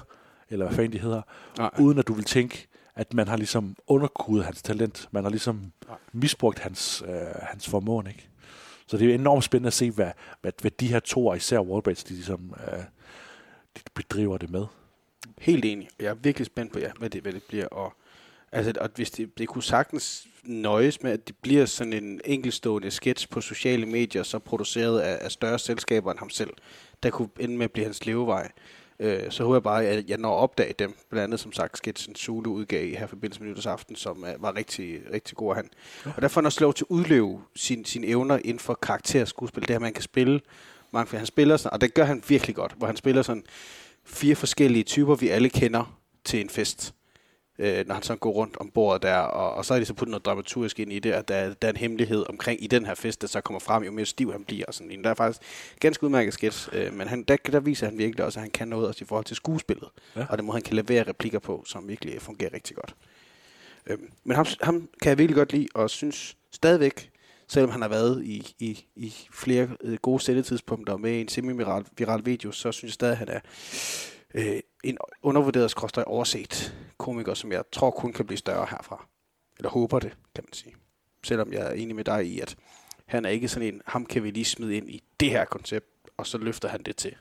eller 0.50 0.66
hvad 0.66 0.76
fanden 0.76 0.94
de 0.94 1.00
hedder, 1.00 1.22
Nej. 1.58 1.70
uden 1.80 2.00
at 2.00 2.08
du 2.08 2.14
vil 2.14 2.24
tænke, 2.24 2.68
at 2.96 3.14
man 3.14 3.28
har 3.28 3.38
ligesom 3.38 3.76
underkudet 3.88 4.46
hans 4.46 4.62
talent. 4.62 5.10
Man 5.12 5.24
har 5.24 5.30
ligesom 5.30 5.72
Nej. 5.88 5.98
misbrugt 6.12 6.60
hans, 6.60 7.04
øh, 7.08 7.16
hans 7.42 7.70
formåen, 7.70 8.08
ikke? 8.08 8.30
Så 8.88 8.98
det 8.98 9.10
er 9.10 9.16
enormt 9.16 9.44
spændende 9.44 9.68
at 9.68 9.74
se, 9.74 9.92
hvad, 9.92 10.12
hvad, 10.42 10.52
hvad 10.62 10.72
de 10.72 10.88
her 10.88 11.00
to, 11.00 11.28
og 11.28 11.38
især 11.38 11.60
Wallbridge, 11.60 12.04
de 12.10 12.14
ligesom 12.14 12.54
øh, 12.68 12.84
de 13.78 13.82
bedriver 13.94 14.38
det 14.38 14.50
med. 14.50 14.66
Helt 15.38 15.66
enig. 15.66 15.90
Jeg 16.00 16.08
er 16.08 16.14
virkelig 16.14 16.46
spændt 16.46 16.74
på, 16.74 16.80
ja, 16.80 16.92
hvad, 17.00 17.10
det, 17.10 17.22
hvad 17.22 17.34
det 17.34 17.44
bliver. 17.44 17.68
Og, 17.68 17.94
altså, 18.54 18.74
og 18.82 18.90
hvis 18.96 19.12
det, 19.12 19.38
det 19.38 19.48
kunne 19.48 19.64
sagtens 19.64 20.28
nøjes 20.44 21.04
med, 21.04 21.12
at 21.12 21.28
det 21.28 21.36
bliver 21.42 21.66
sådan 21.66 21.94
en 21.94 22.22
enkelstående 22.26 22.92
sketch 22.92 23.30
på 23.30 23.42
sociale 23.42 23.86
medier, 23.86 24.24
så 24.24 24.40
produceret 24.40 25.00
af, 25.00 25.18
af 25.22 25.32
større 25.32 25.60
selskaber 25.60 26.12
end 26.12 26.20
ham 26.20 26.30
selv, 26.30 26.50
der 27.04 27.10
kunne 27.10 27.30
ende 27.40 27.58
med 27.58 27.66
at 27.66 27.72
blive 27.72 27.86
hans 27.86 28.06
levevej. 28.06 28.52
Øh, 29.00 29.32
så 29.32 29.44
håber 29.44 29.56
jeg 29.56 29.64
bare, 29.64 29.86
at 29.86 30.10
jeg 30.10 30.18
når 30.18 30.38
at 30.38 30.40
opdage 30.40 30.74
dem. 30.80 30.96
Blandt 31.10 31.24
andet, 31.24 31.40
som 31.40 31.52
sagt, 31.52 31.78
sketchen 31.78 32.16
Zulu 32.16 32.54
udgav 32.54 32.86
i 32.86 32.96
her 32.96 33.08
forbindelse 33.08 33.42
med 33.42 33.50
nytårsaften, 33.50 33.96
som 33.96 34.24
uh, 34.24 34.44
var 34.44 34.56
rigtig, 34.56 35.00
rigtig 35.14 35.38
god 35.38 35.50
af 35.50 35.56
han. 35.56 35.70
Ja. 36.06 36.12
Og 36.16 36.22
derfor 36.22 36.40
er 36.40 36.42
han 36.42 36.46
også 36.46 36.62
lov 36.62 36.74
til 36.74 36.84
at 36.84 36.96
udleve 36.96 37.42
sin, 37.56 37.86
sine 37.86 38.08
evner 38.08 38.38
inden 38.38 38.60
for 38.60 38.74
karakterskuespil. 38.74 39.62
Det 39.62 39.70
her, 39.70 39.80
man 39.80 39.94
kan 39.94 40.04
spille 40.04 40.42
mange, 40.92 41.18
han 41.18 41.26
spiller 41.26 41.58
sådan, 41.58 41.74
og 41.74 41.82
det 41.82 41.94
gør 41.94 42.04
han 42.04 42.24
virkelig 42.28 42.56
godt, 42.56 42.74
hvor 42.78 42.88
han 42.88 42.96
spiller 42.96 43.22
sådan 43.22 43.44
fire 44.06 44.36
forskellige 44.36 44.84
typer, 44.84 45.16
vi 45.16 45.30
alle 45.30 45.50
kender 45.50 46.00
til 46.26 46.42
en 46.42 46.50
fest 46.50 46.94
øh, 47.64 47.88
når 47.88 47.94
han 47.94 48.04
så 48.04 48.16
går 48.16 48.32
rundt 48.32 48.58
om 48.58 48.70
bordet 48.70 49.02
der, 49.02 49.18
og, 49.18 49.54
og 49.54 49.66
så 49.66 49.74
er 49.74 49.80
de 49.80 49.86
så 49.86 49.94
puttet 49.94 50.12
noget 50.12 50.26
dramaturgisk 50.26 50.80
ind 50.80 50.94
i 50.94 51.00
det, 51.00 51.12
at 51.12 51.28
der, 51.28 51.54
der 51.54 51.68
er 51.68 51.72
en 51.72 51.78
hemmelighed 51.78 52.26
omkring 52.30 52.64
i 52.64 52.68
den 52.68 52.86
her 52.86 52.96
fest, 52.96 53.22
der 53.22 53.28
så 53.28 53.42
kommer 53.42 53.60
frem, 53.60 53.84
jo 53.84 53.92
mere 53.92 54.06
stiv 54.06 54.32
han 54.32 54.44
bliver. 54.44 54.66
Og 54.66 54.74
sådan. 54.74 55.04
Der 55.04 55.10
er 55.10 55.14
faktisk 55.14 55.42
ganske 55.80 56.04
udmærket 56.04 56.34
sketch, 56.34 56.70
øh, 56.72 56.94
men 56.94 57.08
han, 57.08 57.24
der, 57.24 57.36
der 57.52 57.60
viser 57.60 57.88
han 57.88 57.98
virkelig 57.98 58.26
også, 58.26 58.40
at 58.40 58.42
han 58.42 58.52
kan 58.52 58.68
noget 58.68 58.88
også 58.88 59.04
i 59.04 59.08
forhold 59.08 59.26
til 59.26 59.36
skuespillet, 59.36 59.90
ja. 60.16 60.26
og 60.30 60.38
det 60.38 60.46
må 60.46 60.52
han 60.52 60.62
kan 60.62 60.76
levere 60.76 61.04
replikker 61.04 61.40
på, 61.40 61.64
som 61.68 61.88
virkelig 61.88 62.22
fungerer 62.22 62.54
rigtig 62.54 62.76
godt. 62.76 62.96
Øh, 63.88 63.98
men 64.24 64.36
ham, 64.36 64.46
ham 64.62 64.90
kan 65.02 65.10
jeg 65.10 65.18
virkelig 65.18 65.36
godt 65.36 65.54
lide, 65.54 65.68
og 65.74 65.90
synes 65.90 66.38
stadigvæk, 66.52 67.10
selvom 67.48 67.72
han 67.72 67.82
har 67.82 67.90
været 67.90 68.24
i, 68.24 68.56
i, 68.60 68.86
i 68.96 69.14
flere 69.32 69.70
øh, 69.84 69.98
gode 70.02 70.20
sendetidspunkter 70.20 70.98
med 70.98 71.22
en 71.22 71.28
semi-viral 71.28 71.84
viral 71.98 72.26
video, 72.26 72.52
så 72.52 72.72
synes 72.72 72.90
jeg 72.90 72.94
stadig, 72.94 73.12
at 73.12 73.18
han 73.18 73.30
er 73.30 73.40
øh, 74.34 74.60
en 74.84 74.98
undervurderet 75.22 75.72
skråstrej 75.72 76.04
overset 76.08 76.76
komiker, 76.98 77.34
som 77.34 77.52
jeg 77.52 77.64
tror 77.72 77.92
kun 77.92 78.14
kan 78.14 78.26
blive 78.26 78.38
større 78.38 78.68
herfra. 78.70 79.08
Eller 79.58 79.70
håber 79.70 80.00
det, 80.00 80.18
kan 80.36 80.44
man 80.48 80.54
sige. 80.54 80.76
Selvom 81.24 81.54
jeg 81.54 81.62
er 81.68 81.72
enig 81.72 81.96
med 81.96 82.04
dig 82.04 82.26
i, 82.26 82.40
at 82.40 82.56
han 83.06 83.26
er 83.26 83.30
ikke 83.30 83.48
sådan 83.48 83.74
en, 83.74 83.82
ham 83.86 84.06
kan 84.06 84.24
vi 84.24 84.32
lige 84.32 84.46
smide 84.46 84.78
ind 84.78 84.90
i 84.90 85.04
det 85.20 85.30
her 85.30 85.46
koncept, 85.46 85.88
og 86.18 86.28
så 86.28 86.38
løfter 86.38 86.70
han 86.70 86.84
det 86.84 86.96
til 86.96 87.16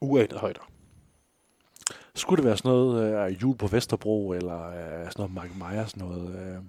uanet 0.00 0.38
højder. 0.38 0.70
Skulle 2.14 2.36
det 2.36 2.46
være 2.46 2.56
sådan 2.56 2.68
noget 2.68 3.30
øh, 3.30 3.42
jul 3.42 3.56
på 3.56 3.66
Vesterbro, 3.66 4.32
eller 4.32 4.66
øh, 4.68 5.04
sådan 5.12 5.12
noget 5.16 5.32
Mark 5.32 5.56
Myers 5.56 5.96
noget, 5.96 6.34
øh, 6.40 6.62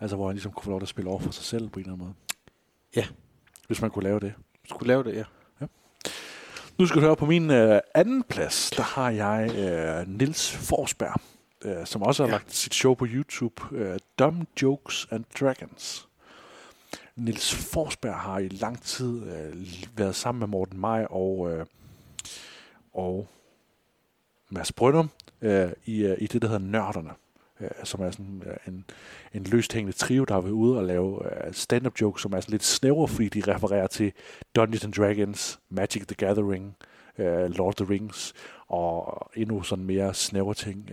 altså 0.00 0.16
hvor 0.16 0.26
han 0.26 0.34
ligesom 0.34 0.52
kunne 0.52 0.64
få 0.64 0.70
lov 0.70 0.80
til 0.80 0.84
at 0.84 0.88
spille 0.88 1.10
over 1.10 1.20
for 1.20 1.30
sig 1.30 1.44
selv 1.44 1.68
på 1.68 1.78
en 1.78 1.84
eller 1.84 1.92
anden 1.92 2.06
måde? 2.06 2.14
Ja. 2.96 3.06
Hvis 3.66 3.80
man 3.80 3.90
kunne 3.90 4.02
lave 4.02 4.20
det. 4.20 4.34
Skulle 4.68 4.88
lave 4.88 5.04
det, 5.04 5.14
ja. 5.14 5.24
Nu 6.80 6.86
skal 6.86 7.00
du 7.00 7.06
høre 7.06 7.16
på 7.16 7.26
min 7.26 7.50
øh, 7.50 7.80
anden 7.94 8.22
plads, 8.22 8.70
der 8.70 8.82
har 8.82 9.10
jeg 9.10 9.50
øh, 9.56 10.18
Nils 10.18 10.56
Forsberg, 10.56 11.20
øh, 11.64 11.86
som 11.86 12.02
også 12.02 12.22
har 12.22 12.28
ja. 12.28 12.32
lagt 12.32 12.54
sit 12.54 12.74
show 12.74 12.94
på 12.94 13.06
YouTube, 13.08 13.62
øh, 13.72 13.98
Dumb 14.18 14.48
Jokes 14.62 15.08
and 15.10 15.24
Dragons. 15.40 16.08
Nils 17.16 17.54
Forsberg 17.54 18.14
har 18.14 18.38
i 18.38 18.48
lang 18.48 18.82
tid 18.82 19.22
øh, 19.22 19.66
været 19.96 20.14
sammen 20.14 20.38
med 20.38 20.48
Morten 20.48 20.80
Maj 20.80 21.06
og, 21.10 21.52
øh, 21.52 21.66
og 22.94 23.28
Mads 24.50 24.72
Brøndum 24.72 25.10
øh, 25.42 25.70
i, 25.84 26.04
øh, 26.04 26.16
i 26.20 26.26
det, 26.26 26.42
der 26.42 26.48
hedder 26.48 26.66
Nørderne 26.66 27.10
Øh, 27.60 27.68
som 27.84 28.00
er 28.00 28.10
sådan 28.10 28.42
øh, 28.46 28.74
en, 28.74 28.84
en 29.34 29.44
løst 29.44 29.72
hængende 29.72 29.96
trio, 29.96 30.24
der 30.24 30.34
har 30.34 30.40
været 30.40 30.52
ude 30.52 30.78
og 30.78 30.84
lave 30.84 31.46
øh, 31.46 31.52
stand-up 31.52 32.00
jokes, 32.00 32.22
som 32.22 32.32
er 32.32 32.40
sådan 32.40 32.52
lidt 32.52 32.64
snævre, 32.64 33.08
fordi 33.08 33.28
de 33.28 33.54
refererer 33.54 33.86
til 33.86 34.12
Dungeons 34.56 34.84
and 34.84 34.92
Dragons, 34.92 35.60
Magic 35.68 36.06
the 36.06 36.16
Gathering, 36.16 36.76
Lord 37.48 37.68
of 37.68 37.74
the 37.74 37.94
Rings, 37.94 38.32
og 38.66 39.30
endnu 39.34 39.62
sådan 39.62 39.84
mere 39.84 40.14
snævre 40.14 40.54
ting. 40.54 40.90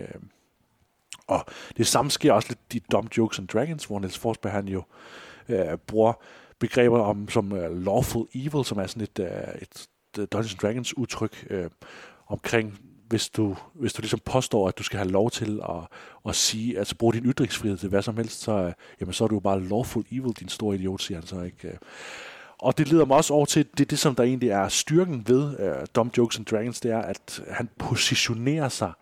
Og 1.26 1.44
det 1.76 1.86
samme 1.86 2.10
sker 2.10 2.32
også 2.32 2.48
lidt 2.48 2.74
i 2.74 2.86
Dumb 2.92 3.16
Jokes 3.16 3.38
and 3.38 3.48
Dragons, 3.48 3.84
hvor 3.84 3.98
Niels 3.98 4.18
Forsberg 4.18 4.52
han 4.52 4.68
jo 4.68 4.82
øh, 5.48 5.78
bruger 5.86 6.12
begreber 6.58 7.00
om 7.00 7.28
som 7.28 7.52
uh, 7.52 7.84
lawful 7.84 8.26
evil, 8.34 8.64
som 8.64 8.78
er 8.78 8.86
sådan 8.86 9.02
et, 9.02 9.18
uh, 9.18 9.62
et 9.62 9.88
Dungeons 10.16 10.52
and 10.52 10.60
Dragons 10.60 10.96
udtryk 10.96 11.46
øh, 11.50 11.70
omkring 12.26 12.78
hvis 13.08 13.28
du, 13.28 13.56
hvis 13.74 13.92
du 13.92 14.02
ligesom 14.02 14.20
påstår, 14.24 14.68
at 14.68 14.78
du 14.78 14.82
skal 14.82 14.98
have 14.98 15.10
lov 15.10 15.30
til 15.30 15.60
at, 15.68 15.98
at 16.28 16.36
sige, 16.36 16.78
altså 16.78 16.96
bruge 16.96 17.12
din 17.12 17.24
ytringsfrihed 17.24 17.78
til 17.78 17.88
hvad 17.88 18.02
som 18.02 18.16
helst, 18.16 18.40
så, 18.40 18.52
øh, 18.52 18.72
jamen, 19.00 19.12
så 19.12 19.24
er 19.24 19.28
du 19.28 19.34
jo 19.34 19.40
bare 19.40 19.64
lawful 19.68 20.04
evil, 20.12 20.32
din 20.40 20.48
store 20.48 20.74
idiot, 20.74 21.02
siger 21.02 21.18
han 21.18 21.26
så 21.26 21.42
ikke. 21.42 21.68
Øh. 21.68 21.74
Og 22.58 22.78
det 22.78 22.88
leder 22.88 23.04
mig 23.04 23.16
også 23.16 23.34
over 23.34 23.46
til, 23.46 23.66
det 23.78 23.90
det, 23.90 23.98
som 23.98 24.14
der 24.14 24.22
egentlig 24.22 24.48
er 24.48 24.68
styrken 24.68 25.24
ved 25.28 25.70
uh, 25.70 25.86
Dumb 25.94 26.18
Jokes 26.18 26.38
and 26.38 26.46
Dragons, 26.46 26.80
det 26.80 26.90
er, 26.90 26.98
at 26.98 27.42
han 27.50 27.68
positionerer 27.78 28.68
sig 28.68 28.92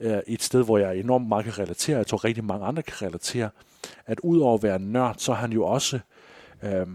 uh, 0.00 0.18
et 0.26 0.42
sted, 0.42 0.64
hvor 0.64 0.78
jeg 0.78 0.96
enormt 0.96 1.28
meget 1.28 1.44
kan 1.44 1.58
relatere, 1.58 1.96
jeg 1.96 2.06
tror 2.06 2.24
rigtig 2.24 2.44
mange 2.44 2.66
andre 2.66 2.82
kan 2.82 3.02
relatere, 3.02 3.50
at 4.06 4.20
udover 4.20 4.54
at 4.54 4.62
være 4.62 4.78
nørd, 4.78 5.14
så 5.18 5.32
er 5.32 5.36
han 5.36 5.52
jo 5.52 5.64
også 5.64 5.98
uh, 6.62 6.88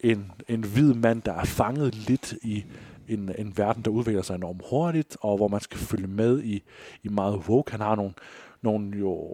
en, 0.00 0.32
en 0.48 0.64
hvid 0.64 0.94
mand, 0.94 1.22
der 1.22 1.32
er 1.32 1.44
fanget 1.44 1.94
lidt 1.94 2.34
i 2.42 2.64
en, 3.10 3.34
en 3.38 3.58
verden, 3.58 3.82
der 3.84 3.90
udvikler 3.90 4.22
sig 4.22 4.34
enormt 4.34 4.62
hurtigt, 4.70 5.16
og 5.20 5.36
hvor 5.36 5.48
man 5.48 5.60
skal 5.60 5.78
følge 5.78 6.06
med 6.06 6.42
i, 6.42 6.62
i 7.02 7.08
meget 7.08 7.34
woke. 7.48 7.70
Han 7.70 7.80
har 7.80 7.94
nogle, 7.96 8.12
nogle 8.62 8.98
jo 8.98 9.28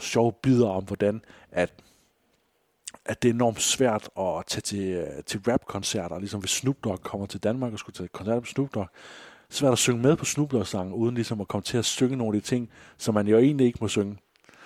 sjove 0.00 0.32
bidder 0.42 0.68
om, 0.68 0.84
hvordan 0.84 1.20
at, 1.52 1.72
at 3.04 3.22
det 3.22 3.28
er 3.28 3.34
enormt 3.34 3.62
svært 3.62 4.08
at 4.18 4.44
tage 4.46 4.60
til, 4.60 5.06
til 5.26 5.40
rap-koncerter, 5.48 6.18
ligesom 6.18 6.40
hvis 6.40 6.50
Snoop 6.50 6.76
Dogg 6.84 7.00
kommer 7.02 7.26
til 7.26 7.42
Danmark 7.42 7.72
og 7.72 7.78
skulle 7.78 7.94
til 7.94 8.08
koncert 8.08 8.36
med 8.36 8.44
Snoop 8.44 8.74
Dogg. 8.74 8.88
Svært 9.50 9.72
at 9.72 9.78
synge 9.78 10.02
med 10.02 10.16
på 10.16 10.24
Snoop 10.24 10.52
Dogg-sangen, 10.52 10.94
uden 10.94 11.14
ligesom 11.14 11.40
at 11.40 11.48
komme 11.48 11.62
til 11.62 11.78
at 11.78 11.84
synge 11.84 12.16
nogle 12.16 12.36
af 12.36 12.42
de 12.42 12.48
ting, 12.48 12.70
som 12.98 13.14
man 13.14 13.28
jo 13.28 13.38
egentlig 13.38 13.66
ikke 13.66 13.78
må 13.80 13.88
synge. 13.88 14.18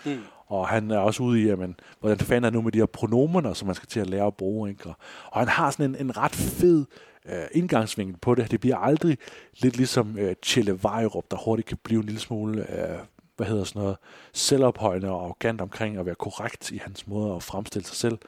Mm. 0.05 0.19
Og 0.47 0.69
han 0.69 0.91
er 0.91 0.99
også 0.99 1.23
ude 1.23 1.43
i, 1.43 1.47
jamen, 1.47 1.77
hvordan 2.01 2.19
fanden 2.19 2.45
er 2.45 2.51
nu 2.51 2.63
med 2.63 2.73
de 2.73 2.79
her 2.79 2.87
pronomener, 2.87 3.53
som 3.53 3.67
man 3.67 3.75
skal 3.75 3.89
til 3.89 4.01
at 4.01 4.11
lære 4.11 4.27
at 4.27 4.35
bruge. 4.35 4.71
Ikke? 4.71 4.87
Og, 4.87 4.95
og 5.27 5.39
han 5.39 5.49
har 5.49 5.71
sådan 5.71 5.95
en, 5.95 6.07
en 6.07 6.17
ret 6.17 6.35
fed 6.35 6.85
øh, 7.27 7.45
indgangsvinkel 7.53 8.17
på 8.17 8.35
det. 8.35 8.51
Det 8.51 8.61
bliver 8.61 8.77
aldrig 8.77 9.19
lidt 9.59 9.77
ligesom 9.77 10.19
øh, 10.19 10.35
Chelle 10.43 10.83
Vejrup, 10.83 11.25
der 11.31 11.37
hurtigt 11.37 11.69
kan 11.69 11.79
blive 11.83 12.01
en 12.01 12.07
lille 12.07 12.21
smule, 12.21 12.81
øh, 12.81 12.99
hvad 13.37 13.47
hedder 13.47 13.65
sådan 13.65 13.83
noget, 13.83 13.97
selvophøjende 14.33 15.11
og 15.11 15.25
arrogant 15.25 15.61
omkring 15.61 15.97
at 15.97 16.07
være 16.07 16.15
korrekt 16.15 16.71
i 16.71 16.77
hans 16.77 17.07
måde 17.07 17.35
at 17.35 17.43
fremstille 17.43 17.87
sig 17.87 17.97
selv. 17.97 18.19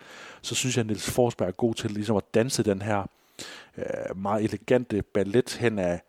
Så 0.42 0.54
synes 0.54 0.76
jeg, 0.76 0.82
at 0.82 0.86
Niels 0.86 1.10
Forsberg 1.10 1.48
er 1.48 1.52
god 1.52 1.74
til 1.74 1.90
ligesom 1.90 2.16
at 2.16 2.34
danse 2.34 2.62
den 2.62 2.82
her 2.82 3.06
øh, 3.76 4.16
meget 4.16 4.44
elegante 4.44 5.02
ballet 5.02 5.56
hen 5.60 5.78
af, 5.78 6.02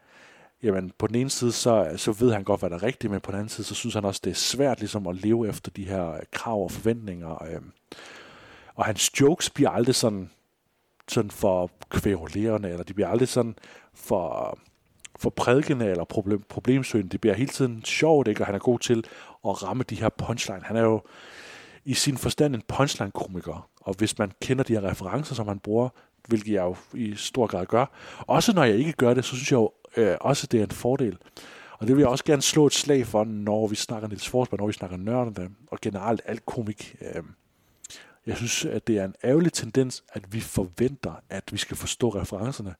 jamen 0.63 0.91
på 0.97 1.07
den 1.07 1.15
ene 1.15 1.29
side, 1.29 1.51
så, 1.51 1.93
så 1.97 2.11
ved 2.11 2.33
han 2.33 2.43
godt, 2.43 2.59
hvad 2.59 2.69
der 2.69 2.75
er 2.75 2.83
rigtigt, 2.83 3.11
men 3.11 3.21
på 3.21 3.31
den 3.31 3.39
anden 3.39 3.49
side, 3.49 3.67
så 3.67 3.75
synes 3.75 3.95
han 3.95 4.05
også, 4.05 4.21
det 4.23 4.31
er 4.31 4.35
svært 4.35 4.79
ligesom 4.79 5.07
at 5.07 5.15
leve 5.15 5.49
efter 5.49 5.71
de 5.71 5.85
her 5.85 6.19
krav 6.31 6.63
og 6.63 6.71
forventninger. 6.71 7.43
Øh. 7.43 7.61
Og 8.75 8.85
hans 8.85 9.21
jokes 9.21 9.49
bliver 9.49 9.69
aldrig 9.69 9.95
sådan 9.95 10.29
sådan 11.07 11.31
for 11.31 11.71
kværulerende, 11.89 12.69
eller 12.69 12.83
de 12.83 12.93
bliver 12.93 13.07
aldrig 13.07 13.27
sådan 13.27 13.55
for, 13.93 14.57
for 15.15 15.29
prædikende 15.29 15.85
eller 15.85 16.03
problem, 16.03 16.43
problemsøgende. 16.49 17.11
Det 17.11 17.21
bliver 17.21 17.35
hele 17.35 17.49
tiden 17.49 17.85
sjovt, 17.85 18.27
ikke? 18.27 18.41
og 18.41 18.45
han 18.45 18.55
er 18.55 18.59
god 18.59 18.79
til 18.79 19.05
at 19.45 19.63
ramme 19.63 19.83
de 19.83 19.95
her 19.95 20.09
punchline. 20.09 20.61
Han 20.63 20.75
er 20.75 20.81
jo 20.81 21.01
i 21.85 21.93
sin 21.93 22.17
forstand 22.17 22.55
en 22.55 22.63
punchline-komiker, 22.67 23.69
og 23.81 23.93
hvis 23.97 24.17
man 24.17 24.31
kender 24.41 24.63
de 24.63 24.73
her 24.73 24.89
referencer, 24.89 25.35
som 25.35 25.47
han 25.47 25.59
bruger, 25.59 25.89
hvilket 26.27 26.53
jeg 26.53 26.63
jo 26.63 26.75
i 26.93 27.15
stor 27.15 27.47
grad 27.47 27.65
gør, 27.65 27.85
også 28.27 28.53
når 28.53 28.63
jeg 28.63 28.75
ikke 28.75 28.91
gør 28.91 29.13
det, 29.13 29.25
så 29.25 29.35
synes 29.35 29.51
jeg 29.51 29.57
jo 29.57 29.71
øh, 29.97 30.17
også, 30.21 30.47
det 30.47 30.59
er 30.59 30.63
en 30.63 30.71
fordel. 30.71 31.17
Og 31.79 31.87
det 31.87 31.95
vil 31.95 32.01
jeg 32.01 32.09
også 32.09 32.23
gerne 32.23 32.41
slå 32.41 32.65
et 32.65 32.73
slag 32.73 33.07
for, 33.07 33.23
når 33.23 33.67
vi 33.67 33.75
snakker 33.75 34.07
Niels 34.07 34.29
Forsberg, 34.29 34.59
når 34.59 34.67
vi 34.67 34.73
snakker 34.73 34.97
nørderne, 34.97 35.49
og 35.67 35.77
generelt 35.81 36.21
alt 36.25 36.45
komik. 36.45 36.95
Øh, 37.01 37.23
jeg 38.25 38.37
synes, 38.37 38.65
at 38.65 38.87
det 38.87 38.97
er 38.97 39.05
en 39.05 39.15
ærgerlig 39.23 39.53
tendens, 39.53 40.03
at 40.13 40.33
vi 40.33 40.39
forventer, 40.39 41.13
at 41.29 41.43
vi 41.51 41.57
skal 41.57 41.77
forstå 41.77 42.09
referencerne. 42.09 42.75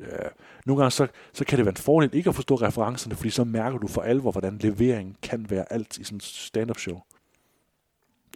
Øh, 0.00 0.30
nogle 0.66 0.82
gange 0.82 0.90
så, 0.90 1.06
så 1.32 1.44
kan 1.44 1.58
det 1.58 1.66
være 1.66 1.72
en 1.72 1.76
fordel 1.76 2.10
ikke 2.12 2.28
at 2.28 2.34
forstå 2.34 2.54
referencerne, 2.54 3.16
fordi 3.16 3.30
så 3.30 3.44
mærker 3.44 3.78
du 3.78 3.88
for 3.88 4.02
alvor, 4.02 4.30
hvordan 4.30 4.58
leveringen 4.58 5.16
kan 5.22 5.50
være 5.50 5.72
alt 5.72 5.98
i 5.98 6.04
sådan 6.04 6.16
en 6.16 6.20
stand-up 6.20 6.78
show. 6.78 7.00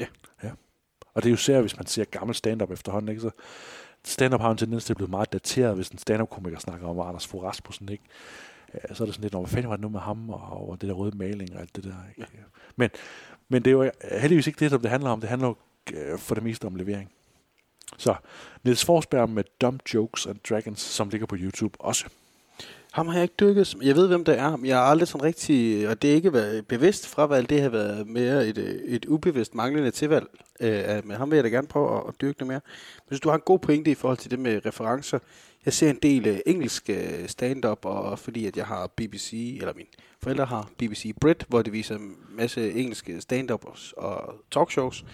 Ja. 0.00 0.06
ja. 0.42 0.50
Og 1.14 1.22
det 1.22 1.28
er 1.28 1.30
jo 1.30 1.36
særligt, 1.36 1.62
hvis 1.62 1.76
man 1.76 1.86
ser 1.86 2.04
gammel 2.04 2.34
stand-up 2.34 2.70
efterhånden, 2.70 3.08
ikke? 3.08 3.20
Så 3.20 3.30
stand-up 4.04 4.40
har 4.40 4.50
en 4.50 4.56
tendens 4.56 4.84
til 4.84 4.92
at 4.92 4.96
blive 4.96 5.10
meget 5.10 5.32
dateret, 5.32 5.74
hvis 5.74 5.88
en 5.88 5.98
stand-up-komiker 5.98 6.58
snakker 6.58 6.88
om 6.88 7.00
Anders 7.00 7.26
Fogh 7.26 7.44
Rasmussen, 7.44 7.88
ikke? 7.88 8.04
Ja, 8.74 8.94
så 8.94 9.04
er 9.04 9.06
det 9.06 9.14
sådan 9.14 9.22
lidt, 9.22 9.34
hvad 9.34 9.46
fanden 9.46 9.70
var 9.70 9.76
det 9.76 9.82
nu 9.82 9.88
med 9.88 10.00
ham, 10.00 10.30
og, 10.30 10.68
og 10.70 10.80
det 10.80 10.88
der 10.88 10.94
røde 10.94 11.16
maling 11.16 11.54
og 11.54 11.60
alt 11.60 11.76
det 11.76 11.84
der. 11.84 11.94
Ikke? 12.16 12.30
Ja. 12.34 12.42
Men, 12.76 12.90
men 13.48 13.64
det 13.64 13.70
er 13.70 13.74
jo 13.74 13.90
heldigvis 14.20 14.46
ikke 14.46 14.60
det, 14.60 14.70
som 14.70 14.80
det 14.80 14.90
handler 14.90 15.10
om. 15.10 15.20
Det 15.20 15.30
handler 15.30 15.48
jo 15.48 15.56
øh, 15.94 16.18
for 16.18 16.34
det 16.34 16.44
meste 16.44 16.64
om 16.64 16.76
levering. 16.76 17.10
Så 17.96 18.14
Niels 18.64 18.84
Forsberg 18.84 19.30
med 19.30 19.44
Dumb 19.60 19.82
Jokes 19.94 20.26
and 20.26 20.38
Dragons, 20.48 20.80
som 20.80 21.08
ligger 21.08 21.26
på 21.26 21.36
YouTube 21.38 21.80
også. 21.80 22.04
Ham 22.92 23.08
har 23.08 23.14
jeg 23.14 23.22
ikke 23.22 23.34
dykket. 23.40 23.76
Jeg 23.82 23.96
ved, 23.96 24.08
hvem 24.08 24.24
det 24.24 24.38
er, 24.38 24.56
men 24.56 24.66
jeg 24.66 24.76
har 24.76 24.84
aldrig 24.84 25.08
sådan 25.08 25.24
rigtig, 25.24 25.88
og 25.88 26.02
det 26.02 26.10
er 26.10 26.14
ikke 26.14 26.32
været 26.32 26.66
bevidst 26.66 27.06
fravalg, 27.06 27.50
det 27.50 27.62
har 27.62 27.68
været 27.68 28.06
mere 28.06 28.46
et, 28.46 28.58
et 28.84 29.04
ubevidst 29.04 29.54
manglende 29.54 29.90
tilvalg. 29.90 30.26
Øh, 30.60 31.06
men 31.06 31.16
ham 31.16 31.30
vil 31.30 31.36
jeg 31.36 31.44
da 31.44 31.48
gerne 31.48 31.66
prøve 31.66 31.96
at, 31.96 32.02
at 32.08 32.20
dyrke 32.20 32.38
det 32.38 32.46
mere. 32.46 32.60
Men 32.96 33.08
hvis 33.08 33.20
du 33.20 33.28
har 33.28 33.36
en 33.36 33.42
god 33.46 33.58
pointe 33.58 33.90
i 33.90 33.94
forhold 33.94 34.18
til 34.18 34.30
det 34.30 34.38
med 34.38 34.66
referencer, 34.66 35.18
jeg 35.64 35.72
ser 35.74 35.90
en 35.90 35.98
del 36.02 36.26
øh, 36.26 36.38
engelsk 36.46 36.90
øh, 36.90 37.28
stand-up, 37.28 37.84
og 37.84 38.18
fordi 38.18 38.46
at 38.46 38.56
jeg 38.56 38.66
har 38.66 38.86
BBC, 38.86 39.56
eller 39.60 39.74
mine 39.74 39.88
forældre 40.22 40.44
har 40.44 40.70
BBC 40.78 41.12
Brit, 41.20 41.44
hvor 41.48 41.62
de 41.62 41.70
viser 41.70 41.96
en 41.96 42.16
masse 42.30 42.72
engelske 42.72 43.20
stand-ups 43.20 43.92
og 43.96 44.34
talkshows, 44.50 45.04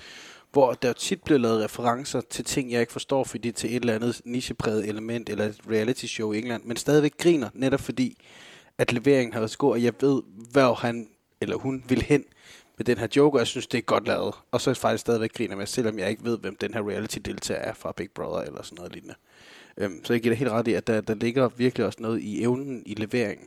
hvor 0.53 0.73
der 0.73 0.93
tit 0.93 1.23
bliver 1.23 1.39
lavet 1.39 1.65
referencer 1.65 2.20
til 2.20 2.45
ting, 2.45 2.73
jeg 2.73 2.81
ikke 2.81 2.93
forstår, 2.93 3.24
fordi 3.24 3.49
det 3.49 3.49
er 3.49 3.61
til 3.61 3.70
et 3.70 3.81
eller 3.81 3.95
andet 3.95 4.20
nichepræget 4.24 4.89
element 4.89 5.29
eller 5.29 5.45
et 5.45 5.61
reality 5.70 6.07
show 6.07 6.33
i 6.33 6.39
England, 6.39 6.65
men 6.65 6.77
stadigvæk 6.77 7.19
griner, 7.19 7.49
netop 7.55 7.81
fordi, 7.81 8.19
at 8.79 8.93
leveringen 8.93 9.33
har 9.33 9.41
været 9.41 9.59
god, 9.59 9.70
og 9.70 9.83
jeg 9.83 9.93
ved, 10.01 10.23
hvor 10.53 10.74
han 10.74 11.09
eller 11.43 11.57
hun 11.57 11.85
vil 11.89 12.03
hen 12.03 12.24
med 12.77 12.85
den 12.85 12.99
her 12.99 13.09
joke, 13.16 13.37
og 13.37 13.39
jeg 13.39 13.47
synes, 13.47 13.66
det 13.66 13.79
er 13.79 13.83
godt 13.83 14.07
lavet. 14.07 14.35
Og 14.51 14.61
så 14.61 14.70
er 14.70 14.73
jeg 14.73 14.77
faktisk 14.77 15.01
stadigvæk 15.01 15.33
griner 15.33 15.57
med, 15.57 15.66
selvom 15.66 15.99
jeg 15.99 16.11
ikke 16.11 16.24
ved, 16.24 16.39
hvem 16.39 16.57
den 16.57 16.74
her 16.74 16.89
reality-deltager 16.89 17.61
er 17.61 17.74
fra 17.74 17.93
Big 17.93 18.11
Brother 18.11 18.41
eller 18.41 18.62
sådan 18.62 18.77
noget 18.77 18.93
lignende. 18.93 19.15
Øhm, 19.77 20.05
så 20.05 20.12
jeg 20.12 20.23
giver 20.23 20.31
dig 20.31 20.39
helt 20.39 20.51
ret 20.51 20.69
i, 20.69 20.73
at 20.73 20.87
der, 20.87 21.01
der 21.01 21.15
ligger 21.15 21.49
virkelig 21.49 21.87
også 21.87 21.99
noget 22.03 22.20
i 22.20 22.43
evnen 22.43 22.83
i 22.87 22.95
leveringen, 22.95 23.47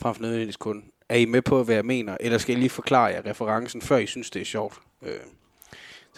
frem 0.00 0.14
for 0.14 0.22
nødvendigvis 0.22 0.56
kun. 0.56 0.84
Er 1.08 1.16
I 1.16 1.24
med 1.24 1.42
på, 1.42 1.64
hvad 1.64 1.74
jeg 1.74 1.86
mener, 1.86 2.16
eller 2.20 2.38
skal 2.38 2.52
jeg 2.52 2.58
lige 2.58 2.70
forklare 2.70 3.04
jer 3.04 3.26
referencen, 3.26 3.82
før 3.82 3.96
I 3.96 4.06
synes, 4.06 4.30
det 4.30 4.42
er 4.42 4.46
sjovt? 4.46 4.74
Øh. 5.02 5.20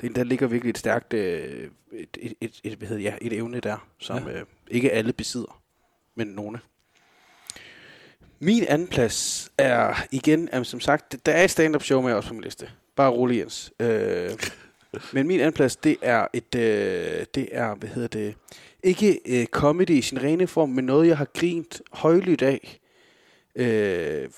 Så 0.01 0.09
der 0.14 0.24
ligger 0.24 0.47
virkelig 0.47 0.70
et 0.70 0.78
stærkt 0.78 1.12
øh, 1.12 1.68
et, 1.93 2.16
et, 2.20 2.35
et, 2.40 2.60
et, 2.64 2.78
hvad 2.78 2.89
hedder, 2.89 3.02
ja, 3.02 3.14
et 3.20 3.32
evne 3.32 3.60
der, 3.60 3.89
som 3.98 4.28
ja. 4.28 4.40
øh, 4.40 4.47
ikke 4.68 4.93
alle 4.93 5.12
besidder, 5.12 5.62
men 6.14 6.27
nogle. 6.27 6.60
Min 8.39 8.64
anden 8.68 8.89
plads 8.89 9.51
er 9.59 10.06
igen, 10.10 10.48
jamen, 10.52 10.64
som 10.64 10.81
sagt, 10.81 11.27
der 11.27 11.32
er 11.32 11.44
et 11.44 11.51
stand-up 11.51 11.82
show 11.82 12.02
med 12.02 12.12
også 12.12 12.28
på 12.28 12.35
min 12.35 12.43
liste. 12.44 12.70
Bare 12.97 13.10
rolig, 13.10 13.39
Jens. 13.39 13.72
Øh, 13.81 14.31
men 15.12 15.27
min 15.27 15.40
anden 15.40 15.52
plads, 15.52 15.77
det 15.77 15.97
er 16.02 16.27
et, 16.32 16.55
øh, 16.55 17.27
det 17.35 17.48
er, 17.52 17.74
hvad 17.74 17.89
hedder 17.89 18.09
det, 18.09 18.35
ikke 18.82 19.20
øh, 19.27 19.47
comedy 19.47 19.90
i 19.90 20.02
sin 20.02 20.22
rene 20.22 20.47
form, 20.47 20.68
men 20.68 20.85
noget, 20.85 21.09
jeg 21.09 21.18
har 21.18 21.28
grint 21.35 21.82
højlydt 21.93 22.43
af 22.43 22.81
øh, 23.55 24.28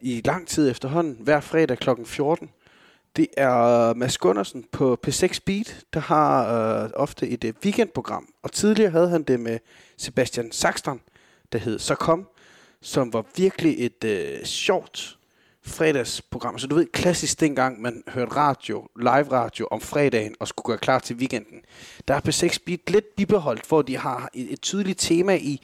i 0.00 0.22
lang 0.24 0.48
tid 0.48 0.70
efterhånden, 0.70 1.16
hver 1.20 1.40
fredag 1.40 1.78
kl. 1.78 1.90
14. 2.04 2.50
Det 3.16 3.26
er 3.36 3.88
øh, 3.90 3.96
Mads 3.96 4.18
Gundersen 4.18 4.64
på 4.72 4.98
P6 5.06 5.38
Beat, 5.46 5.84
der 5.94 6.00
har 6.00 6.54
øh, 6.84 6.90
ofte 6.94 7.28
et 7.28 7.44
øh, 7.44 7.54
weekendprogram. 7.64 8.28
Og 8.42 8.52
tidligere 8.52 8.90
havde 8.90 9.08
han 9.08 9.22
det 9.22 9.40
med 9.40 9.58
Sebastian 9.96 10.52
Saxton, 10.52 11.00
der 11.52 11.58
hed 11.58 11.78
Så 11.78 11.94
Kom, 11.94 12.28
som 12.82 13.12
var 13.12 13.24
virkelig 13.36 13.86
et 13.86 14.04
øh, 14.04 14.44
sjovt 14.44 15.18
fredagsprogram. 15.62 16.58
Så 16.58 16.66
du 16.66 16.74
ved, 16.74 16.86
klassisk 16.86 17.40
dengang 17.40 17.82
man 17.82 18.02
hørte 18.08 18.36
radio, 18.36 18.88
live 18.96 19.32
radio 19.32 19.68
om 19.70 19.80
fredagen 19.80 20.34
og 20.40 20.48
skulle 20.48 20.66
gøre 20.66 20.78
klar 20.78 20.98
til 20.98 21.16
weekenden. 21.16 21.60
Der 22.08 22.14
er 22.14 22.20
P6 22.20 22.58
Beat 22.66 22.90
lidt 22.90 23.16
bibeholdt, 23.16 23.68
hvor 23.68 23.82
de 23.82 23.96
har 23.96 24.30
et, 24.34 24.52
et 24.52 24.60
tydeligt 24.60 25.00
tema 25.00 25.36
i 25.36 25.60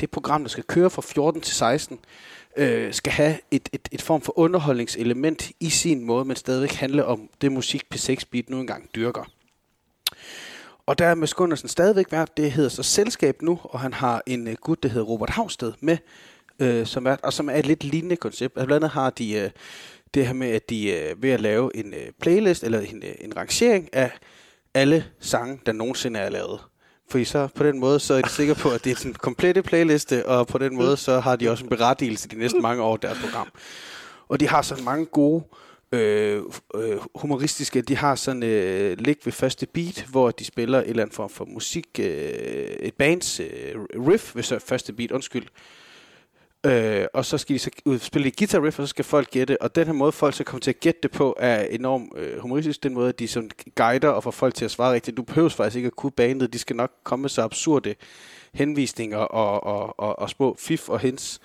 det 0.00 0.10
program, 0.10 0.42
der 0.42 0.48
skal 0.48 0.64
køre 0.64 0.90
fra 0.90 1.02
14 1.02 1.40
til 1.40 1.54
16 1.54 1.98
øh, 2.56 2.94
skal 2.94 3.12
have 3.12 3.38
et, 3.50 3.68
et, 3.72 3.88
et 3.92 4.02
form 4.02 4.20
for 4.20 4.38
underholdningselement 4.38 5.50
i 5.60 5.70
sin 5.70 6.04
måde, 6.04 6.24
men 6.24 6.36
stadigvæk 6.36 6.72
handle 6.72 7.04
om 7.04 7.30
det 7.40 7.52
musik 7.52 7.82
P6 7.94 8.16
Beat 8.30 8.50
nu 8.50 8.60
engang 8.60 8.90
dyrker. 8.94 9.24
Og 10.86 10.98
der 10.98 11.06
er 11.06 11.14
Mads 11.14 11.34
Gunnarsen 11.34 11.68
stadigvæk 11.68 12.12
vært, 12.12 12.36
det 12.36 12.52
hedder 12.52 12.70
så 12.70 12.82
Selskab 12.82 13.42
nu, 13.42 13.60
og 13.62 13.80
han 13.80 13.92
har 13.92 14.22
en 14.26 14.48
uh, 14.48 14.54
gut, 14.54 14.82
der 14.82 14.88
hedder 14.88 15.06
Robert 15.06 15.30
Havsted 15.30 15.72
med, 15.80 15.96
øh, 16.58 16.86
som 16.86 17.06
er, 17.06 17.16
og 17.22 17.32
som 17.32 17.48
er 17.48 17.54
et 17.54 17.66
lidt 17.66 17.84
lignende 17.84 18.16
koncept. 18.16 18.56
Altså 18.56 18.66
blandt 18.66 18.84
andet 18.84 18.90
har 18.90 19.10
de 19.10 19.32
øh, 19.32 19.50
det 20.14 20.26
her 20.26 20.32
med, 20.32 20.48
at 20.48 20.70
de 20.70 20.90
øh, 20.90 21.10
er 21.10 21.14
ved 21.16 21.30
at 21.30 21.40
lave 21.40 21.76
en 21.76 21.94
øh, 21.94 22.12
playlist, 22.20 22.64
eller 22.64 22.80
en, 22.80 23.02
øh, 23.02 23.14
en 23.20 23.36
rangering 23.36 23.88
af 23.92 24.10
alle 24.74 25.04
sange, 25.20 25.60
der 25.66 25.72
nogensinde 25.72 26.20
er 26.20 26.30
lavet. 26.30 26.60
Fordi 27.10 27.24
så 27.24 27.48
på 27.54 27.64
den 27.64 27.78
måde, 27.80 28.00
så 28.00 28.14
er 28.14 28.22
de 28.22 28.30
sikre 28.30 28.54
på, 28.54 28.70
at 28.70 28.84
det 28.84 28.92
er 28.92 29.06
en 29.06 29.14
komplette 29.14 29.62
playliste, 29.62 30.26
og 30.26 30.46
på 30.46 30.58
den 30.58 30.76
måde, 30.76 30.96
så 30.96 31.20
har 31.20 31.36
de 31.36 31.50
også 31.50 31.64
en 31.64 31.70
berettigelse 31.70 32.28
de 32.28 32.36
næste 32.38 32.58
mange 32.60 32.82
år 32.82 32.96
deres 32.96 33.18
program. 33.18 33.48
Og 34.28 34.40
de 34.40 34.48
har 34.48 34.62
så 34.62 34.82
mange 34.84 35.06
gode 35.06 35.44
øh, 35.92 36.42
øh, 36.74 36.98
humoristiske, 37.14 37.82
de 37.82 37.96
har 37.96 38.14
sådan 38.14 38.42
øh, 38.42 38.98
lig 38.98 39.16
ved 39.24 39.32
første 39.32 39.66
beat, 39.66 40.06
hvor 40.10 40.30
de 40.30 40.44
spiller 40.44 40.80
en 40.80 40.88
eller 40.88 41.02
anden 41.02 41.14
form 41.14 41.30
for 41.30 41.44
musik, 41.44 41.86
øh, 41.98 42.06
et 42.06 42.94
bands 42.94 43.40
øh, 43.40 43.74
riff 44.08 44.36
ved 44.36 44.60
første 44.60 44.92
beat, 44.92 45.10
undskyld, 45.10 45.46
Øh, 46.66 47.06
og 47.14 47.24
så 47.24 47.38
skal 47.38 47.54
de 47.54 47.58
så 47.58 47.70
spille 47.98 48.28
et 48.28 48.36
guitar 48.36 48.64
riff, 48.64 48.78
og 48.78 48.86
så 48.86 48.90
skal 48.90 49.04
folk 49.04 49.30
gætte. 49.30 49.62
Og 49.62 49.74
den 49.74 49.86
her 49.86 49.92
måde, 49.92 50.12
folk 50.12 50.34
så 50.34 50.44
kommer 50.44 50.60
til 50.60 50.70
at 50.70 50.80
gætte 50.80 51.00
det 51.02 51.10
på, 51.10 51.36
er 51.38 51.62
enormt 51.62 52.18
øh, 52.18 52.38
humoristisk. 52.38 52.82
Den 52.82 52.94
måde, 52.94 53.08
at 53.08 53.18
de 53.18 53.28
som 53.28 53.50
guider 53.74 54.08
og 54.08 54.22
får 54.22 54.30
folk 54.30 54.54
til 54.54 54.64
at 54.64 54.70
svare 54.70 54.94
rigtigt. 54.94 55.16
Du 55.16 55.22
behøver 55.22 55.48
faktisk 55.48 55.76
ikke 55.76 55.86
at 55.86 55.96
kunne 55.96 56.12
bandet. 56.12 56.52
De 56.52 56.58
skal 56.58 56.76
nok 56.76 56.90
komme 57.04 57.20
med 57.20 57.30
så 57.30 57.42
absurde 57.42 57.94
henvisninger 58.54 59.18
og, 59.18 59.64
og, 59.64 60.00
og, 60.00 60.18
og 60.18 60.30
små 60.30 60.56
fif 60.58 60.88
og 60.88 60.98
hens. 60.98 61.40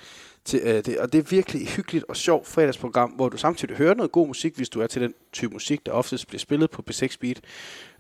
Til, 0.46 0.62
øh, 0.64 0.86
det, 0.86 0.98
og 1.00 1.14
det 1.14 1.20
er 1.20 1.24
virkelig 1.30 1.62
et 1.62 1.70
hyggeligt 1.70 2.06
og 2.10 2.18
sjovt 2.18 2.48
fredagsprogram, 2.48 3.10
hvor 3.10 3.30
du 3.30 3.38
samtidig 3.38 3.76
hører 3.76 3.94
noget 3.94 4.12
god 4.12 4.28
musik, 4.28 4.56
hvis 4.56 4.70
du 4.70 4.82
er 4.82 4.88
til 4.88 5.02
den 5.02 5.14
type 5.34 5.54
musik, 5.54 5.86
der 5.86 5.92
oftest 5.92 6.28
bliver 6.28 6.40
spillet 6.40 6.72
på 6.72 6.84
B6 6.92 7.16
Beat. 7.22 7.42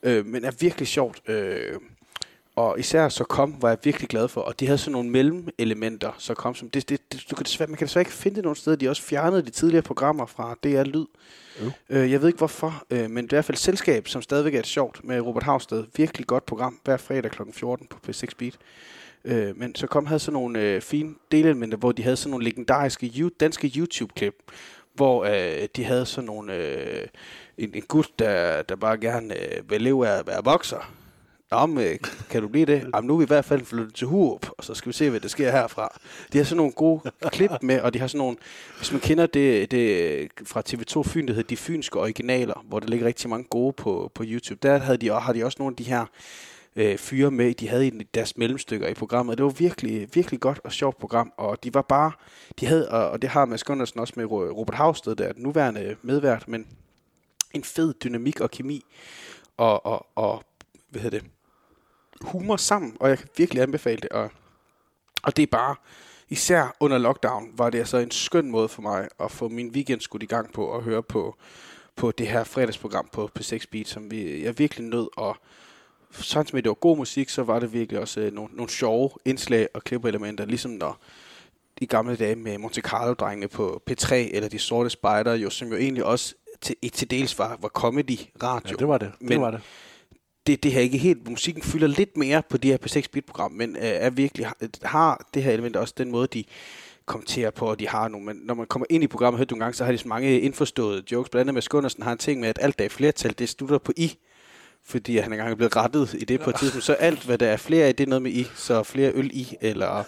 Øh, 0.03 0.26
men 0.26 0.45
er 0.45 0.52
virkelig 0.60 0.88
sjovt. 0.88 1.30
Øh, 1.30 1.73
og 2.57 2.79
især 2.79 3.09
så 3.09 3.23
kom, 3.23 3.55
var 3.61 3.69
jeg 3.69 3.77
virkelig 3.84 4.09
glad 4.09 4.27
for. 4.27 4.41
Og 4.41 4.59
de 4.59 4.65
havde 4.65 4.77
sådan 4.77 4.91
nogle 4.91 5.09
mellemelementer, 5.09 6.11
så 6.17 6.34
kom 6.34 6.55
som... 6.55 6.69
Det, 6.69 6.89
det, 6.89 7.13
det, 7.13 7.25
du 7.31 7.35
kan 7.35 7.45
desværre, 7.45 7.69
man 7.69 7.77
kan 7.77 7.88
desværre 7.88 8.01
ikke 8.01 8.11
finde 8.11 8.35
det 8.35 8.43
nogen 8.43 8.55
steder. 8.55 8.77
De 8.77 8.89
også 8.89 9.01
fjernede 9.01 9.41
de 9.41 9.49
tidligere 9.49 9.81
programmer 9.81 10.25
fra 10.25 10.55
DR 10.63 10.84
Lyd. 10.84 11.05
Uh. 11.61 11.71
Øh, 11.89 12.11
jeg 12.11 12.21
ved 12.21 12.27
ikke 12.27 12.38
hvorfor, 12.38 12.84
øh, 12.89 13.09
men 13.09 13.23
det 13.23 13.34
er 13.34 13.35
i 13.35 13.35
hvert 13.35 13.45
fald 13.45 13.57
Selskab, 13.57 14.07
som 14.07 14.21
stadigvæk 14.21 14.55
er 14.55 14.59
et 14.59 14.67
sjovt 14.67 15.03
med 15.03 15.21
Robert 15.21 15.43
Havsted. 15.43 15.85
Virkelig 15.95 16.27
godt 16.27 16.45
program 16.45 16.79
hver 16.84 16.97
fredag 16.97 17.31
kl. 17.31 17.41
14 17.53 17.88
på 17.88 17.97
P6 18.07 18.27
Beat. 18.38 18.57
Øh, 19.25 19.57
men 19.57 19.75
så 19.75 19.88
kom 19.88 20.05
havde 20.05 20.19
sådan 20.19 20.34
nogle 20.34 20.59
øh, 20.59 20.81
fine 20.81 21.15
delelementer, 21.31 21.77
hvor 21.77 21.91
de 21.91 22.03
havde 22.03 22.15
sådan 22.15 22.31
nogle 22.31 22.45
legendariske 22.45 23.31
danske 23.39 23.71
YouTube-klip, 23.77 24.35
hvor 24.93 25.25
øh, 25.25 25.67
de 25.75 25.84
havde 25.84 26.05
sådan 26.05 26.25
nogle... 26.25 26.55
Øh, 26.55 27.07
en, 27.57 27.71
en 27.73 27.81
gut, 27.81 28.19
der, 28.19 28.61
der 28.61 28.75
bare 28.75 28.97
gerne 28.97 29.34
øh, 29.34 29.69
vil 29.69 29.81
leve 29.81 30.07
af 30.07 30.19
at 30.19 30.27
være 30.27 30.43
vokser 30.43 30.91
om, 31.52 31.78
øh, 31.78 31.98
kan 32.30 32.41
du 32.41 32.48
blive 32.48 32.65
det? 32.65 32.90
Jamen, 32.94 33.07
nu 33.07 33.14
er 33.14 33.18
vi 33.18 33.24
i 33.24 33.28
hvert 33.28 33.45
fald 33.45 33.65
flyttet 33.65 33.95
til 33.95 34.07
Hurup, 34.07 34.49
og 34.57 34.64
så 34.64 34.74
skal 34.74 34.90
vi 34.90 34.94
se, 34.94 35.10
hvad 35.10 35.19
der 35.19 35.28
sker 35.28 35.52
herfra. 35.52 35.99
De 36.34 36.38
har 36.38 36.45
sådan 36.45 36.57
nogle 36.57 36.72
gode 36.72 37.11
klip 37.32 37.52
med, 37.61 37.82
og 37.82 37.94
de 37.94 37.99
har 37.99 38.07
sådan 38.07 38.18
nogle, 38.18 38.38
hvis 38.78 38.91
man 38.91 39.02
kender 39.02 39.26
det, 39.26 39.72
det 39.72 40.28
fra 40.45 40.64
TV2 40.69 41.03
Fyn, 41.03 41.28
der 41.28 41.34
hedder 41.34 41.48
De 41.48 41.57
Fynske 41.57 41.99
Originaler, 41.99 42.65
hvor 42.68 42.80
der 42.80 42.88
ligger 42.88 43.07
rigtig 43.07 43.30
mange 43.30 43.48
gode 43.49 43.74
på, 43.74 44.11
på 44.15 44.24
YouTube, 44.26 44.60
der 44.68 44.78
havde 44.78 44.98
de, 44.98 45.11
og 45.11 45.22
har 45.22 45.34
de 45.34 45.45
også 45.45 45.56
nogle 45.60 45.74
af 45.74 45.78
de 45.78 45.84
her 45.84 46.06
øh, 46.76 46.98
fyre 46.98 47.32
med, 47.32 47.53
de 47.53 47.69
havde 47.69 47.88
i 47.88 47.90
deres 47.90 48.38
mellemstykker 48.38 48.88
i 48.88 48.94
programmet. 48.94 49.38
Det 49.38 49.44
var 49.44 49.52
virkelig, 49.52 50.10
virkelig 50.14 50.40
godt 50.40 50.60
og 50.64 50.72
sjovt 50.72 50.98
program, 50.98 51.34
og 51.38 51.64
de 51.64 51.74
var 51.74 51.82
bare, 51.82 52.11
de 52.60 52.65
havde, 52.65 52.90
og 52.90 53.22
det 53.22 53.30
har 53.30 53.45
Mads 53.45 53.64
Gundersen 53.64 53.99
også 53.99 54.14
med 54.18 54.26
Robert 54.26 54.76
Havsted, 54.76 55.15
der 55.15 55.26
er 55.26 55.34
den 55.34 55.44
nuværende 55.44 55.95
medvært, 56.02 56.48
men 56.48 56.68
en 57.53 57.64
fed 57.64 57.94
dynamik 58.03 58.41
og 58.41 58.52
kemi, 58.52 58.86
og, 59.57 59.86
og, 59.86 60.07
og 60.15 60.44
hvad 60.90 61.02
hedder 61.02 61.19
det, 61.19 61.30
humor 62.22 62.57
sammen, 62.57 62.98
og 62.99 63.10
jeg 63.10 63.18
kan 63.18 63.27
virkelig 63.38 63.64
anbefale 63.64 63.98
det. 64.02 64.10
Og, 64.10 64.31
og 65.23 65.38
det 65.38 65.44
er 65.44 65.48
bare, 65.48 65.76
især 66.30 66.76
under 66.80 66.98
lockdown, 66.98 67.49
var 67.53 67.69
det 67.69 67.80
altså 67.80 67.98
en 67.98 68.11
skøn 68.11 68.52
måde 68.52 68.68
for 68.68 68.81
mig 68.81 69.07
at 69.19 69.31
få 69.31 69.48
min 69.48 69.72
weekend 69.72 70.02
skudt 70.02 70.23
i 70.23 70.26
gang 70.26 70.53
på 70.53 70.65
og 70.65 70.84
høre 70.84 71.03
på, 71.03 71.35
på 71.95 72.11
det 72.11 72.27
her 72.27 72.44
fredagsprogram 72.44 73.10
på 73.11 73.30
P6 73.39 73.65
Beat, 73.72 73.88
som 73.88 74.11
vi, 74.11 74.44
jeg 74.44 74.60
virkelig 74.60 74.88
nød. 74.88 75.07
Og 75.18 75.38
sådan 76.11 76.48
som 76.48 76.61
det 76.61 76.69
var 76.69 76.73
god 76.73 76.98
musik, 76.98 77.30
så 77.30 77.44
var 77.44 77.60
det 77.60 77.73
virkelig 77.73 78.02
også 78.02 78.19
øh, 78.19 78.34
nogle, 78.34 78.56
nogle 78.56 78.69
sjove 78.69 79.10
indslag 79.26 79.68
og 79.73 79.84
klippelementer, 79.84 80.45
ligesom 80.45 80.72
når 80.72 80.99
de 81.80 81.88
gamle 81.88 82.15
dage 82.15 82.35
med 82.35 82.57
Monte 82.57 82.81
Carlo-drengene 82.81 83.48
på 83.48 83.81
P3, 83.91 84.14
eller 84.14 84.49
De 84.49 84.60
Sorte 84.60 84.89
Spejder, 84.89 85.34
jo, 85.34 85.49
som 85.49 85.68
jo 85.68 85.76
egentlig 85.76 86.06
også 86.06 86.35
til, 86.61 86.76
til 86.94 87.11
dels 87.11 87.39
var, 87.39 87.57
var 87.61 87.69
comedy 87.69 88.18
radio. 88.44 88.69
Ja, 88.72 88.76
det 88.76 88.88
var 88.88 88.98
det. 88.98 89.11
det, 89.19 89.30
Men 89.30 89.41
var 89.41 89.52
det. 89.52 89.61
Det, 90.48 90.64
det 90.64 90.72
her 90.72 90.82
ikke 90.82 90.98
helt, 90.98 91.30
musikken 91.30 91.64
fylder 91.64 91.88
lidt 91.88 92.18
mere 92.18 92.44
på 92.49 92.57
de 92.57 92.68
her 92.68 92.78
P6 92.86 93.03
Beat 93.11 93.26
program, 93.26 93.52
men 93.52 93.76
øh, 93.76 93.84
er 93.84 94.10
virkelig, 94.10 94.48
har, 94.84 95.28
det 95.34 95.44
her 95.44 95.52
element 95.52 95.76
også 95.76 95.94
den 95.98 96.11
måde, 96.11 96.28
de 96.28 96.44
kommenterer 97.06 97.52
på, 97.52 97.65
og 97.65 97.80
de 97.80 97.88
har 97.88 98.07
nogle, 98.07 98.26
men 98.26 98.36
når 98.44 98.53
man 98.53 98.65
kommer 98.65 98.86
ind 98.90 99.03
i 99.03 99.07
programmet, 99.07 99.38
hørte 99.38 99.52
nogle 99.53 99.65
gange, 99.65 99.76
så 99.76 99.86
har 99.86 99.91
de 99.91 99.98
så 99.98 100.07
mange 100.07 100.40
indforståede 100.40 101.03
jokes, 101.11 101.30
blandt 101.30 101.41
andet 101.41 101.53
med 101.53 101.61
Skundersen 101.61 102.03
har 102.03 102.11
en 102.11 102.18
ting 102.18 102.40
med, 102.40 102.49
at 102.49 102.60
alt 102.61 102.80
der 102.80 102.86
er 102.86 102.90
flertal, 102.90 103.36
det 103.40 103.49
slutter 103.49 103.78
på 103.78 103.91
i, 103.98 104.18
fordi 104.86 105.18
han 105.18 105.34
engang 105.34 105.52
er 105.52 105.56
blevet 105.56 105.76
rettet 105.76 106.14
i 106.14 106.26
det 106.26 106.40
på 106.40 106.49
et 106.49 106.56
tidspunkt, 106.56 106.84
så 106.84 106.94
alt, 106.94 107.24
hvad 107.24 107.38
der 107.38 107.48
er 107.48 107.57
flere 107.57 107.86
af, 107.86 107.95
det 107.95 108.03
er 108.03 108.07
noget 108.10 108.22
med 108.22 108.32
i, 108.32 108.48
så 108.56 108.84
flere 108.84 109.11
øl 109.14 109.30
i, 109.34 109.56
eller 109.61 110.03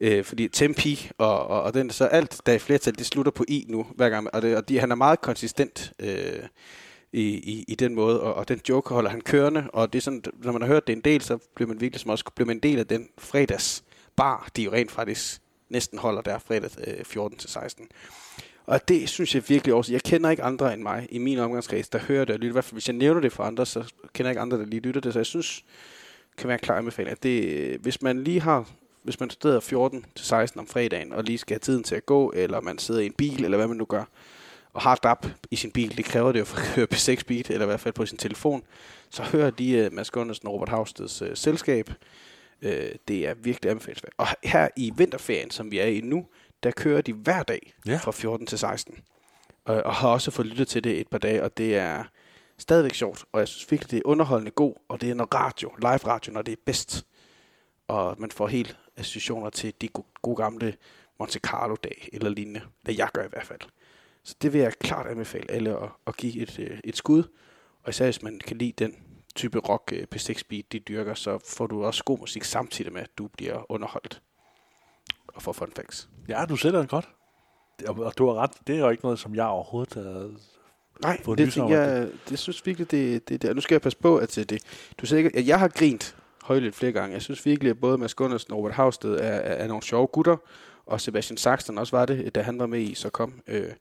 øh, 0.00 0.24
fordi 0.24 0.48
tempi, 0.48 1.10
og, 1.18 1.46
og, 1.46 1.62
og 1.62 1.74
den, 1.74 1.90
så 1.90 2.04
alt, 2.04 2.40
der 2.46 2.52
er 2.52 2.58
flertal, 2.58 2.98
det 2.98 3.06
slutter 3.06 3.32
på 3.32 3.44
i 3.48 3.64
nu, 3.68 3.86
hver 3.96 4.08
gang, 4.08 4.34
og, 4.34 4.42
det, 4.42 4.56
og 4.56 4.68
de, 4.68 4.80
han 4.80 4.90
er 4.90 4.94
meget 4.94 5.20
konsistent, 5.20 5.92
øh, 6.00 6.42
i, 7.12 7.22
i, 7.22 7.64
i 7.68 7.74
den 7.74 7.94
måde, 7.94 8.20
og, 8.20 8.34
og 8.34 8.48
den 8.48 8.60
joke 8.68 8.94
holder 8.94 9.10
han 9.10 9.20
kørende, 9.20 9.70
og 9.72 9.92
det 9.92 9.98
er 9.98 10.02
sådan, 10.02 10.22
når 10.42 10.52
man 10.52 10.62
har 10.62 10.68
hørt 10.68 10.86
det 10.86 10.92
en 10.92 11.00
del, 11.00 11.22
så 11.22 11.38
bliver 11.54 11.68
man 11.68 11.80
virkelig 11.80 12.00
som 12.00 12.10
også 12.10 12.24
bliver 12.34 12.46
man 12.46 12.56
en 12.56 12.62
del 12.62 12.78
af 12.78 12.86
den 12.86 13.08
fredags 13.18 13.84
bar, 14.16 14.48
de 14.56 14.62
jo 14.62 14.72
rent 14.72 14.90
faktisk 14.90 15.40
næsten 15.68 15.98
holder 15.98 16.22
der 16.22 16.38
fredag 16.38 16.70
øh, 16.86 17.24
14-16. 17.24 17.86
Og 18.66 18.88
det 18.88 19.08
synes 19.08 19.34
jeg 19.34 19.48
virkelig 19.48 19.74
også, 19.74 19.92
jeg 19.92 20.02
kender 20.02 20.30
ikke 20.30 20.42
andre 20.42 20.74
end 20.74 20.82
mig 20.82 21.06
i 21.10 21.18
min 21.18 21.38
omgangskreds, 21.38 21.88
der 21.88 21.98
hører 21.98 22.24
det 22.24 22.34
og 22.34 22.38
lytter. 22.38 22.52
I 22.52 22.52
hvert 22.52 22.64
fald, 22.64 22.74
hvis 22.74 22.88
jeg 22.88 22.96
nævner 22.96 23.20
det 23.20 23.32
for 23.32 23.42
andre, 23.44 23.66
så 23.66 23.92
kender 24.12 24.28
jeg 24.28 24.32
ikke 24.32 24.40
andre, 24.40 24.58
der 24.58 24.64
lige 24.64 24.80
lytter 24.80 25.00
det. 25.00 25.12
Så 25.12 25.18
jeg 25.18 25.26
synes, 25.26 25.64
kan 26.36 26.48
være 26.48 26.54
en 26.54 26.60
klar 26.60 26.78
anbefaling, 26.78 27.12
at 27.12 27.22
det, 27.22 27.44
øh, 27.44 27.80
hvis 27.82 28.02
man 28.02 28.24
lige 28.24 28.40
har, 28.40 28.70
hvis 29.02 29.20
man 29.20 29.30
studerer 29.30 29.60
14 29.60 30.04
til 30.14 30.26
16 30.26 30.60
om 30.60 30.66
fredagen, 30.66 31.12
og 31.12 31.24
lige 31.24 31.38
skal 31.38 31.54
have 31.54 31.58
tiden 31.58 31.84
til 31.84 31.94
at 31.94 32.06
gå, 32.06 32.32
eller 32.36 32.60
man 32.60 32.78
sidder 32.78 33.00
i 33.00 33.06
en 33.06 33.12
bil, 33.12 33.44
eller 33.44 33.56
hvad 33.56 33.68
man 33.68 33.76
nu 33.76 33.84
gør, 33.84 34.04
og 34.78 34.82
har 34.82 34.94
DAP 34.94 35.26
i 35.50 35.56
sin 35.56 35.70
bil, 35.70 35.96
det 35.96 36.04
kræver 36.04 36.32
det 36.32 36.38
jo 36.38 36.44
for 36.44 36.58
at 36.58 36.74
køre 36.74 36.86
på 36.86 36.96
6 36.96 37.24
beat, 37.24 37.50
eller 37.50 37.64
i 37.64 37.66
hvert 37.66 37.80
fald 37.80 37.94
på 37.94 38.06
sin 38.06 38.18
telefon, 38.18 38.62
så 39.10 39.22
hører 39.22 39.50
de 39.50 39.86
uh, 39.86 39.92
Mads 39.92 40.10
Gunnarsen 40.10 40.48
og 40.48 40.54
Robert 40.54 40.68
Havsteds 40.68 41.22
uh, 41.22 41.28
selskab. 41.34 41.90
Uh, 42.62 42.70
det 43.08 43.26
er 43.26 43.34
virkelig 43.34 43.70
anbefalingsværdigt. 43.70 44.18
Og 44.18 44.26
her 44.44 44.68
i 44.76 44.92
vinterferien, 44.96 45.50
som 45.50 45.70
vi 45.70 45.78
er 45.78 45.86
i 45.86 46.00
nu, 46.00 46.26
der 46.62 46.70
kører 46.70 47.00
de 47.00 47.12
hver 47.12 47.42
dag 47.42 47.72
ja. 47.86 47.96
fra 47.96 48.10
14 48.10 48.46
til 48.46 48.58
16. 48.58 48.98
Og, 49.64 49.82
og 49.82 49.94
har 49.94 50.08
også 50.08 50.30
fået 50.30 50.48
lyttet 50.48 50.68
til 50.68 50.84
det 50.84 51.00
et 51.00 51.08
par 51.08 51.18
dage, 51.18 51.42
og 51.42 51.58
det 51.58 51.76
er 51.76 52.04
stadigvæk 52.58 52.94
sjovt. 52.94 53.24
Og 53.32 53.40
jeg 53.40 53.48
synes 53.48 53.70
virkelig, 53.70 53.90
det 53.90 53.96
er 53.96 54.02
underholdende 54.04 54.50
god, 54.50 54.74
og 54.88 55.00
det 55.00 55.10
er 55.10 55.14
noget 55.14 55.34
radio, 55.34 55.72
live 55.78 56.06
radio, 56.06 56.32
når 56.32 56.42
det 56.42 56.52
er 56.52 56.62
bedst. 56.66 57.06
Og 57.88 58.16
man 58.18 58.30
får 58.30 58.48
helt 58.48 58.76
associationer 58.96 59.50
til 59.50 59.74
de 59.80 59.88
gode, 59.88 60.06
gode 60.22 60.36
gamle 60.36 60.74
Monte 61.18 61.38
Carlo-dag, 61.38 62.08
eller 62.12 62.30
lignende. 62.30 62.60
Det 62.86 62.98
jeg 62.98 63.08
gør 63.12 63.24
i 63.24 63.28
hvert 63.28 63.46
fald. 63.46 63.60
Så 64.28 64.34
det 64.42 64.52
vil 64.52 64.60
jeg 64.60 64.72
klart 64.72 65.06
anbefale 65.06 65.50
alle 65.50 65.70
at, 65.82 65.88
at 66.06 66.16
give 66.16 66.42
et, 66.42 66.58
øh, 66.58 66.78
et 66.84 66.96
skud. 66.96 67.22
Og 67.82 67.88
især 67.88 68.04
hvis 68.04 68.22
man 68.22 68.40
kan 68.46 68.58
lide 68.58 68.72
den 68.78 68.96
type 69.34 69.58
rock 69.58 69.92
øh, 69.92 70.06
P6 70.14 70.42
Beat, 70.48 70.72
de 70.72 70.78
dyrker, 70.78 71.14
så 71.14 71.38
får 71.46 71.66
du 71.66 71.84
også 71.84 72.04
god 72.04 72.18
musik 72.18 72.44
samtidig 72.44 72.92
med, 72.92 73.00
at 73.00 73.10
du 73.18 73.28
bliver 73.28 73.70
underholdt 73.72 74.22
og 75.26 75.42
får 75.42 75.52
fun 75.52 75.72
facts. 75.76 76.08
Ja, 76.28 76.44
du 76.48 76.56
sætter 76.56 76.80
det 76.80 76.88
godt. 76.88 77.08
Og 77.86 78.18
du 78.18 78.26
har 78.26 78.34
ret, 78.34 78.50
det 78.66 78.74
er 78.74 78.78
jo 78.78 78.88
ikke 78.88 79.04
noget, 79.04 79.18
som 79.18 79.34
jeg 79.34 79.46
overhovedet 79.46 79.94
har 79.94 80.30
Nej, 81.02 81.20
det, 81.26 81.38
det, 81.38 81.56
jeg, 81.56 82.08
det 82.28 82.38
synes 82.38 82.66
virkelig, 82.66 82.90
det, 82.90 83.28
det, 83.28 83.42
det, 83.42 83.54
nu 83.54 83.60
skal 83.60 83.74
jeg 83.74 83.82
passe 83.82 83.98
på, 83.98 84.16
at 84.16 84.34
det, 84.34 84.62
du 84.98 85.06
siger 85.06 85.18
ikke, 85.18 85.36
at 85.36 85.46
jeg 85.46 85.58
har 85.58 85.68
grint 85.68 86.16
højligt 86.42 86.74
flere 86.74 86.92
gange. 86.92 87.14
Jeg 87.14 87.22
synes 87.22 87.46
virkelig, 87.46 87.70
at 87.70 87.80
både 87.80 87.98
Mads 87.98 88.14
Gunnarsen 88.14 88.52
og 88.52 88.58
Robert 88.58 88.74
Havsted 88.74 89.14
er, 89.14 89.18
er, 89.18 89.54
er 89.54 89.66
nogle 89.66 89.82
sjove 89.82 90.06
gutter, 90.06 90.36
og 90.86 91.00
Sebastian 91.00 91.36
Saxton 91.36 91.78
også 91.78 91.96
var 91.96 92.06
det, 92.06 92.34
da 92.34 92.42
han 92.42 92.58
var 92.58 92.66
med 92.66 92.80
i, 92.80 92.94
så 92.94 93.10
kom. 93.10 93.40
Øh, 93.46 93.72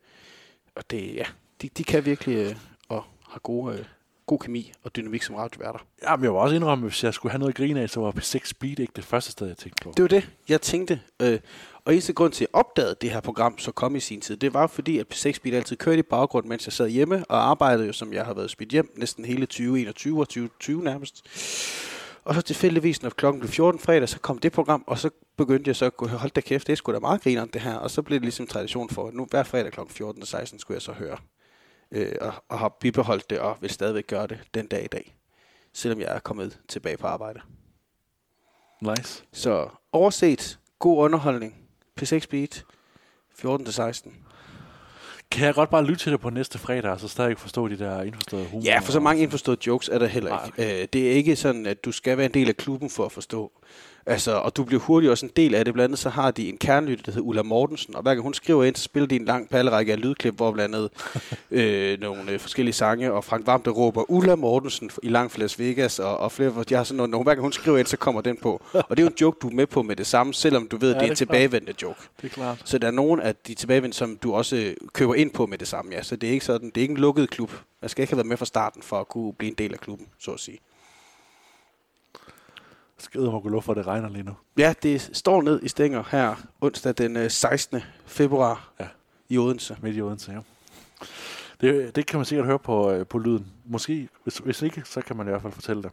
og 0.78 0.92
det, 0.92 1.16
ja, 1.16 1.26
de, 1.62 1.70
de 1.70 1.84
kan 1.84 2.06
virkelig 2.06 2.36
øh, 2.36 2.56
og 2.90 3.04
har 3.30 3.40
gode, 3.40 3.78
øh, 3.78 3.86
god 4.26 4.40
kemi 4.40 4.72
og 4.84 4.96
dynamik 4.96 5.24
som 5.24 5.36
radioværter. 5.36 5.80
Ja, 6.04 6.16
men 6.16 6.24
jeg 6.24 6.34
var 6.34 6.40
også 6.40 6.56
indrømme, 6.56 6.88
hvis 6.88 7.04
jeg 7.04 7.14
skulle 7.14 7.32
have 7.32 7.40
noget 7.40 7.52
at 7.52 7.58
grine 7.58 7.82
af, 7.82 7.90
så 7.90 8.00
var 8.00 8.12
P6 8.12 8.46
Speed 8.46 8.80
ikke 8.80 8.94
det 8.96 9.04
første 9.04 9.32
sted, 9.32 9.48
jeg 9.48 9.58
tænkte 9.58 9.84
på. 9.84 9.94
Det 9.98 10.02
var 10.04 10.10
det, 10.10 10.30
jeg 10.50 10.62
tænkte. 10.62 11.02
Øh, 11.22 11.40
og 11.86 11.94
eneste 11.94 12.14
grund 12.14 12.34
til, 12.34 12.44
at 12.46 12.50
jeg 12.54 12.60
opdagede 12.60 12.96
det 13.02 13.12
her 13.12 13.20
program, 13.20 13.60
så 13.60 13.72
kom 13.72 13.96
i 13.96 14.00
sin 14.00 14.22
tid, 14.22 14.38
det 14.38 14.54
var 14.54 14.68
fordi, 14.68 14.98
at 14.98 15.14
P6 15.14 15.32
Speed 15.32 15.54
altid 15.54 15.76
kørte 15.76 16.00
i 16.00 16.02
baggrund, 16.02 16.46
mens 16.46 16.68
jeg 16.68 16.74
sad 16.74 16.90
hjemme 16.90 17.26
og 17.30 17.50
arbejdede 17.50 17.88
jo, 17.88 17.94
som 17.94 18.14
jeg 18.14 18.26
har 18.26 18.34
været 18.34 18.50
spidt 18.50 18.70
hjem, 18.70 18.94
næsten 18.98 19.26
hele 19.26 19.46
2021 19.46 20.20
og 20.20 20.28
2020 20.28 20.84
nærmest. 20.84 21.26
Og 22.28 22.36
så 22.36 22.42
tilfældigvis, 22.42 23.04
når 23.04 23.10
klokken 23.10 23.40
blev 23.40 23.50
14 23.50 23.80
fredag, 23.80 24.10
så 24.10 24.20
kom 24.20 24.38
det 24.38 24.52
program, 24.52 24.84
og 24.88 24.98
så 24.98 25.10
begyndte 25.38 25.70
jeg 25.70 25.76
så 25.76 25.86
at 25.86 25.98
gå, 25.98 26.08
hold 26.08 26.32
da 26.32 26.42
kæft, 26.42 26.68
det 26.68 26.74
er 26.74 26.78
sgu 26.78 26.94
da 26.94 27.00
meget 27.00 27.22
grineren 27.22 27.50
det 27.54 27.62
her. 27.62 27.76
Og 27.76 27.92
så 27.92 28.02
blev 28.02 28.16
det 28.16 28.26
ligesom 28.26 28.48
tradition 28.48 28.90
for, 28.90 29.08
at 29.08 29.14
nu 29.14 29.28
hver 29.30 29.44
fredag 29.44 29.72
klokken 29.72 29.96
14 29.96 30.22
og 30.22 30.28
16 30.28 30.60
skulle 30.60 30.76
jeg 30.76 30.82
så 30.82 30.92
høre. 30.92 31.18
Øh, 31.92 32.16
og, 32.22 32.34
og 32.50 32.60
har 32.60 32.70
bibeholdt 32.70 33.30
det, 33.30 33.40
og 33.40 33.58
vil 33.62 33.70
stadigvæk 33.70 34.08
gøre 34.08 34.28
det 34.28 34.40
den 34.54 34.68
dag 34.68 34.84
i 34.84 34.88
dag. 34.88 35.16
Selvom 35.74 36.00
jeg 36.00 36.16
er 36.16 36.20
kommet 36.20 36.60
tilbage 36.68 36.98
på 36.98 37.08
arbejde. 37.08 37.42
Nice. 38.82 39.24
Så 39.34 39.70
overset, 39.92 40.60
god 40.80 40.98
underholdning. 40.98 41.56
P6 42.02 42.26
Beat, 42.30 42.66
14-16. 43.46 44.10
Kan 45.32 45.46
jeg 45.46 45.54
godt 45.54 45.70
bare 45.70 45.86
lytte 45.86 46.04
til 46.04 46.12
det 46.12 46.20
på 46.20 46.30
næste 46.30 46.58
fredag, 46.60 46.92
og 46.92 47.00
så 47.00 47.08
stadig 47.08 47.38
forstå 47.38 47.68
de 47.68 47.80
der 47.80 48.02
indforståede 48.02 48.46
humor? 48.46 48.64
Ja, 48.66 48.80
for 48.80 48.92
så 48.92 49.00
mange 49.00 49.22
indforståede 49.24 49.60
jokes 49.68 49.90
er 49.90 50.00
der 50.00 50.08
heller 50.08 50.46
ikke. 50.46 50.62
Okay. 50.64 50.82
øh, 50.82 50.88
det 50.94 51.08
er 51.08 51.12
ikke 51.12 51.36
sådan, 51.36 51.66
at 51.66 51.86
du 51.86 51.92
skal 51.92 52.18
være 52.18 52.26
en 52.26 52.34
del 52.34 52.50
af 52.50 52.58
klubben 52.58 52.90
for 52.90 53.06
at 53.06 53.12
forstå. 53.12 53.52
Altså, 54.10 54.32
og 54.32 54.58
du 54.58 54.64
bliver 54.64 54.82
hurtigt 54.82 55.12
også 55.12 55.26
en 55.26 55.32
del 55.36 55.56
af 55.56 55.66
det. 55.66 55.74
Blandt 55.74 55.90
andet 55.90 56.00
så 56.00 56.10
har 56.10 56.32
de 56.32 56.50
en 56.50 56.58
kernelytter, 56.58 57.04
der 57.06 57.12
hedder 57.12 57.28
Ulla 57.28 57.44
Mortensen, 57.44 57.96
og 57.96 58.02
hver 58.02 58.14
gang 58.14 58.24
hun 58.24 58.34
skriver 58.34 58.64
ind, 58.64 58.76
så 58.76 58.84
spiller 58.84 59.08
de 59.08 59.16
en 59.16 59.26
lang 59.26 59.50
pallerække 59.50 59.92
af 59.92 60.02
lydklip, 60.02 60.36
hvor 60.36 60.52
blandt 60.52 60.76
andet 60.76 60.90
øh, 61.52 62.00
nogle 62.02 62.32
øh, 62.32 62.40
forskellige 62.40 62.74
sange, 62.74 63.14
og 63.14 63.24
Frank 63.24 63.48
Vam, 63.48 63.62
der 63.62 63.72
råber 63.72 64.12
Ulla 64.12 64.36
Mortensen 64.36 64.92
i 65.04 65.10
langt 65.10 65.38
Las 65.38 65.60
Vegas, 65.60 66.00
og, 66.00 66.18
og 66.18 66.32
flere, 66.32 66.64
de 66.70 66.76
har 66.76 66.84
sådan 66.84 66.98
noget, 66.98 67.10
når 67.10 67.24
hver 67.24 67.34
gang 67.34 67.42
hun 67.42 67.52
skriver 67.52 67.78
ind, 67.78 67.88
så 67.88 67.98
kommer 67.98 68.22
den 68.22 68.38
på. 68.38 68.62
Og 68.74 68.98
det 68.98 69.00
er 69.00 69.04
jo 69.04 69.08
en 69.08 69.16
joke, 69.22 69.38
du 69.42 69.50
er 69.50 69.54
med 69.54 69.68
på 69.68 69.82
med 69.82 69.96
det 69.96 70.08
samme, 70.08 70.34
selvom 70.34 70.68
du 70.68 70.78
ved, 70.78 70.94
ja, 70.94 71.00
det 71.00 71.06
er 71.06 71.10
en 71.10 71.16
tilbagevendende 71.16 71.74
joke. 71.82 72.00
Det 72.22 72.26
er 72.26 72.34
klart. 72.34 72.62
Så 72.66 72.78
der 72.78 72.88
er 72.88 72.92
nogen 72.92 73.20
af 73.20 73.36
de 73.36 73.54
tilbagevendende, 73.54 73.98
som 73.98 74.18
du 74.18 74.34
også 74.34 74.74
køber 74.94 75.16
ind 75.16 75.32
på 75.32 75.46
med 75.46 75.58
det 75.58 75.68
samme, 75.68 75.92
ja. 75.96 76.04
Så 76.04 76.16
det 76.16 76.30
er 76.30 76.34
ikke 76.34 76.46
sådan, 76.46 76.70
det 76.70 76.78
er 76.78 76.82
ikke 76.82 76.92
en 76.92 76.98
lukket 76.98 77.30
klub. 77.30 77.52
Man 77.82 77.90
skal 77.90 78.02
ikke 78.02 78.12
have 78.12 78.18
været 78.18 78.28
med 78.28 78.38
fra 78.38 78.46
starten 78.46 78.82
for 78.82 79.00
at 79.00 79.08
kunne 79.08 79.34
blive 79.34 79.50
en 79.50 79.56
del 79.58 79.74
af 79.74 79.80
klubben, 79.80 80.08
så 80.20 80.32
at 80.32 80.40
sige. 80.40 80.58
Skider 83.00 83.32
må 83.32 83.40
gå 83.40 83.50
luft 83.50 83.66
for, 83.66 83.74
det 83.74 83.88
regner 83.88 84.10
lige 84.10 84.24
nu. 84.24 84.36
Ja, 84.58 84.74
det 84.84 85.10
står 85.14 85.42
ned 85.42 85.64
i 85.64 85.68
stænger 85.68 86.04
her 86.12 86.36
onsdag 86.62 86.94
den 86.98 87.30
16. 87.30 87.82
februar 88.06 88.74
ja. 88.80 88.88
i 89.30 89.38
Odense. 89.38 89.78
Midt 89.82 89.98
i 89.98 90.02
Odense, 90.02 90.32
ja. 90.32 90.40
Det, 91.62 91.96
det 91.96 92.06
kan 92.06 92.20
man 92.20 92.26
sikkert 92.26 92.46
høre 92.46 92.60
på, 92.60 92.92
øh, 92.92 93.06
på 93.08 93.18
lyden. 93.18 93.48
Måske, 93.66 94.10
hvis, 94.24 94.38
hvis 94.38 94.62
ikke, 94.62 94.82
så 94.86 95.02
kan 95.02 95.18
man 95.18 95.28
i 95.28 95.30
hvert 95.30 95.42
fald 95.42 95.54
fortælle 95.54 95.84
det. 95.84 95.92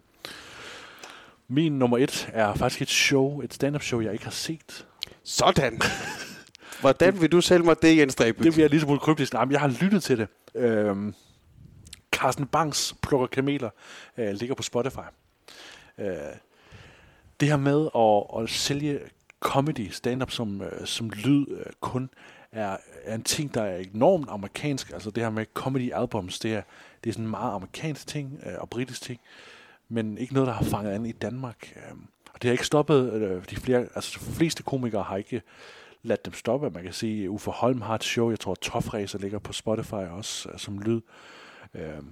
Min 1.49 1.79
nummer 1.79 1.99
et 1.99 2.31
er 2.33 2.55
faktisk 2.55 2.83
et 2.83 2.89
show, 2.89 3.41
et 3.41 3.55
stand-up 3.55 3.83
show, 3.83 4.01
jeg 4.01 4.13
ikke 4.13 4.25
har 4.25 4.31
set. 4.31 4.87
Sådan! 5.23 5.81
Hvordan 6.81 7.21
vil 7.21 7.33
du 7.33 7.41
selv 7.41 7.65
mig 7.65 7.83
det, 7.83 7.97
Jens 7.99 8.15
Dreben? 8.15 8.45
Det 8.45 8.53
bliver 8.53 8.69
lige 8.69 8.81
så 8.81 8.87
meget 8.87 9.01
kryptisk. 9.01 9.33
Nej, 9.33 9.45
men 9.45 9.53
jeg 9.53 9.61
har 9.61 9.69
lyttet 9.81 10.03
til 10.03 10.19
det. 10.19 10.29
Øhm, 10.55 11.15
Carsten 12.13 12.47
Banks 12.47 12.95
plukker 13.03 13.27
kameler 13.27 13.71
øh, 14.19 14.33
ligger 14.33 14.55
på 14.55 14.63
Spotify. 14.63 14.99
Øh, 15.99 16.07
det 17.41 17.49
her 17.49 17.57
med 17.57 17.89
at, 17.95 18.43
at 18.43 18.51
sælge 18.51 19.01
comedy, 19.41 19.91
stand-up 19.91 20.31
som, 20.31 20.63
øh, 20.63 20.87
som 20.87 21.11
lyd 21.11 21.47
øh, 21.49 21.67
kun, 21.81 22.11
er, 22.53 22.77
er 23.05 23.15
en 23.15 23.23
ting, 23.23 23.55
der 23.55 23.63
er 23.63 23.77
enormt 23.95 24.27
amerikansk. 24.29 24.91
Altså 24.93 25.11
det 25.11 25.23
her 25.23 25.31
med 25.31 25.47
comedy 25.55 25.93
albums, 25.95 26.39
det 26.39 26.55
er, 26.55 26.63
det 27.05 27.11
er 27.11 27.15
sådan 27.15 27.25
en 27.25 27.31
meget 27.31 27.55
amerikansk 27.55 28.07
ting 28.07 28.41
øh, 28.47 28.53
og 28.59 28.71
britisk 28.71 29.03
ting, 29.03 29.21
men 29.89 30.19
ikke 30.19 30.35
noget, 30.35 30.47
der 30.47 30.53
har 30.53 30.65
fanget 30.65 30.93
an 30.93 31.07
i 31.07 31.13
Danmark. 31.13 31.73
Øh, 31.77 31.97
og 32.35 32.43
det 32.43 32.49
har 32.49 32.53
ikke 32.53 32.67
stoppet, 32.67 33.13
øh, 33.13 33.43
de, 33.51 33.57
flere, 33.57 33.87
altså, 33.95 34.19
de 34.21 34.35
fleste 34.35 34.63
komikere 34.63 35.03
har 35.03 35.17
ikke 35.17 35.43
ladt 36.03 36.25
dem 36.25 36.35
stoppe. 36.35 36.71
Man 36.71 36.83
kan 36.83 36.93
sige, 36.93 37.31
Uffe 37.31 37.51
Holm 37.51 37.81
har 37.81 37.95
et 37.95 38.05
show, 38.05 38.31
jeg 38.31 38.41
tror 38.41 38.55
Tofræser 38.55 39.19
ligger 39.19 39.39
på 39.39 39.53
Spotify 39.53 39.95
også 39.95 40.49
øh, 40.49 40.59
som 40.59 40.79
lyd. 40.79 41.01
Øh, 41.75 42.03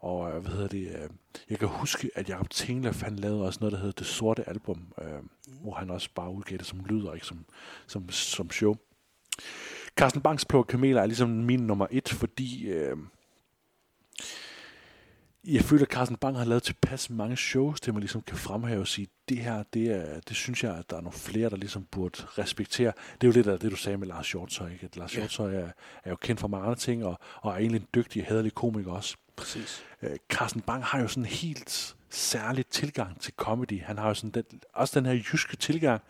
og 0.00 0.30
øh, 0.30 0.42
hvad 0.42 0.52
hedder 0.52 0.68
det? 0.68 0.88
Øh, 0.88 1.10
jeg 1.50 1.58
kan 1.58 1.68
huske, 1.68 2.10
at 2.14 2.28
Jacob 2.28 2.50
Tinglef, 2.50 3.02
han 3.02 3.16
lavede 3.16 3.44
også 3.44 3.58
noget, 3.60 3.72
der 3.72 3.78
hedder 3.78 3.92
Det 3.92 4.06
Sorte 4.06 4.48
Album, 4.48 4.92
øh, 5.02 5.18
mm. 5.18 5.28
hvor 5.62 5.74
han 5.74 5.90
også 5.90 6.08
bare 6.14 6.30
udgav 6.30 6.58
det 6.58 6.66
som 6.66 6.84
lyd 6.84 7.04
og 7.04 7.14
ikke 7.14 7.26
som, 7.26 7.44
som, 7.86 8.08
som 8.10 8.50
show. 8.50 8.76
Carsten 9.96 10.22
Banks 10.22 10.44
på 10.44 10.62
Kameler 10.62 11.02
er 11.02 11.06
ligesom 11.06 11.28
min 11.28 11.60
nummer 11.60 11.86
et, 11.90 12.08
fordi 12.08 12.68
øh, 12.68 12.96
jeg 15.44 15.64
føler, 15.64 15.82
at 15.82 15.88
Carsten 15.88 16.16
Bang 16.16 16.36
har 16.38 16.44
lavet 16.44 16.62
tilpas 16.62 17.10
mange 17.10 17.36
shows, 17.36 17.80
til 17.80 17.92
man 17.92 18.00
ligesom 18.00 18.22
kan 18.22 18.36
fremhæve 18.36 18.80
og 18.80 18.88
sige, 18.88 19.08
det 19.28 19.38
her, 19.38 19.62
det, 19.74 19.90
er, 19.90 20.20
det 20.28 20.36
synes 20.36 20.64
jeg, 20.64 20.76
at 20.76 20.90
der 20.90 20.96
er 20.96 21.00
nogle 21.00 21.18
flere, 21.18 21.50
der 21.50 21.56
ligesom 21.56 21.84
burde 21.84 22.22
respektere. 22.38 22.92
Det 23.20 23.26
er 23.26 23.28
jo 23.28 23.32
lidt 23.32 23.46
af 23.46 23.60
det, 23.60 23.70
du 23.70 23.76
sagde 23.76 23.98
med 23.98 24.06
Lars 24.06 24.32
Hjortøj, 24.32 24.72
ikke? 24.72 24.84
At 24.84 24.96
Lars 24.96 25.14
Ja. 25.14 25.20
Hjortøj 25.20 25.54
er, 25.54 25.70
er 26.04 26.10
jo 26.10 26.16
kendt 26.16 26.40
for 26.40 26.48
mange 26.48 26.66
andre 26.66 26.78
ting, 26.78 27.04
og, 27.04 27.18
og 27.42 27.52
er 27.52 27.56
egentlig 27.56 27.80
en 27.80 27.86
dygtig 27.94 28.22
og 28.22 28.28
hederlig 28.28 28.54
komiker 28.54 28.92
også. 28.92 29.16
Præcis. 29.36 29.82
Øh, 30.02 30.16
Carsten 30.28 30.60
Bang 30.60 30.84
har 30.84 31.00
jo 31.00 31.08
sådan 31.08 31.22
en 31.22 31.26
helt 31.26 31.96
særlig 32.10 32.66
tilgang 32.66 33.20
til 33.20 33.34
comedy. 33.36 33.82
Han 33.82 33.98
har 33.98 34.08
jo 34.08 34.14
sådan 34.14 34.30
den, 34.30 34.60
også 34.74 35.00
den 35.00 35.06
her 35.06 35.22
jyske 35.32 35.56
tilgang, 35.56 36.02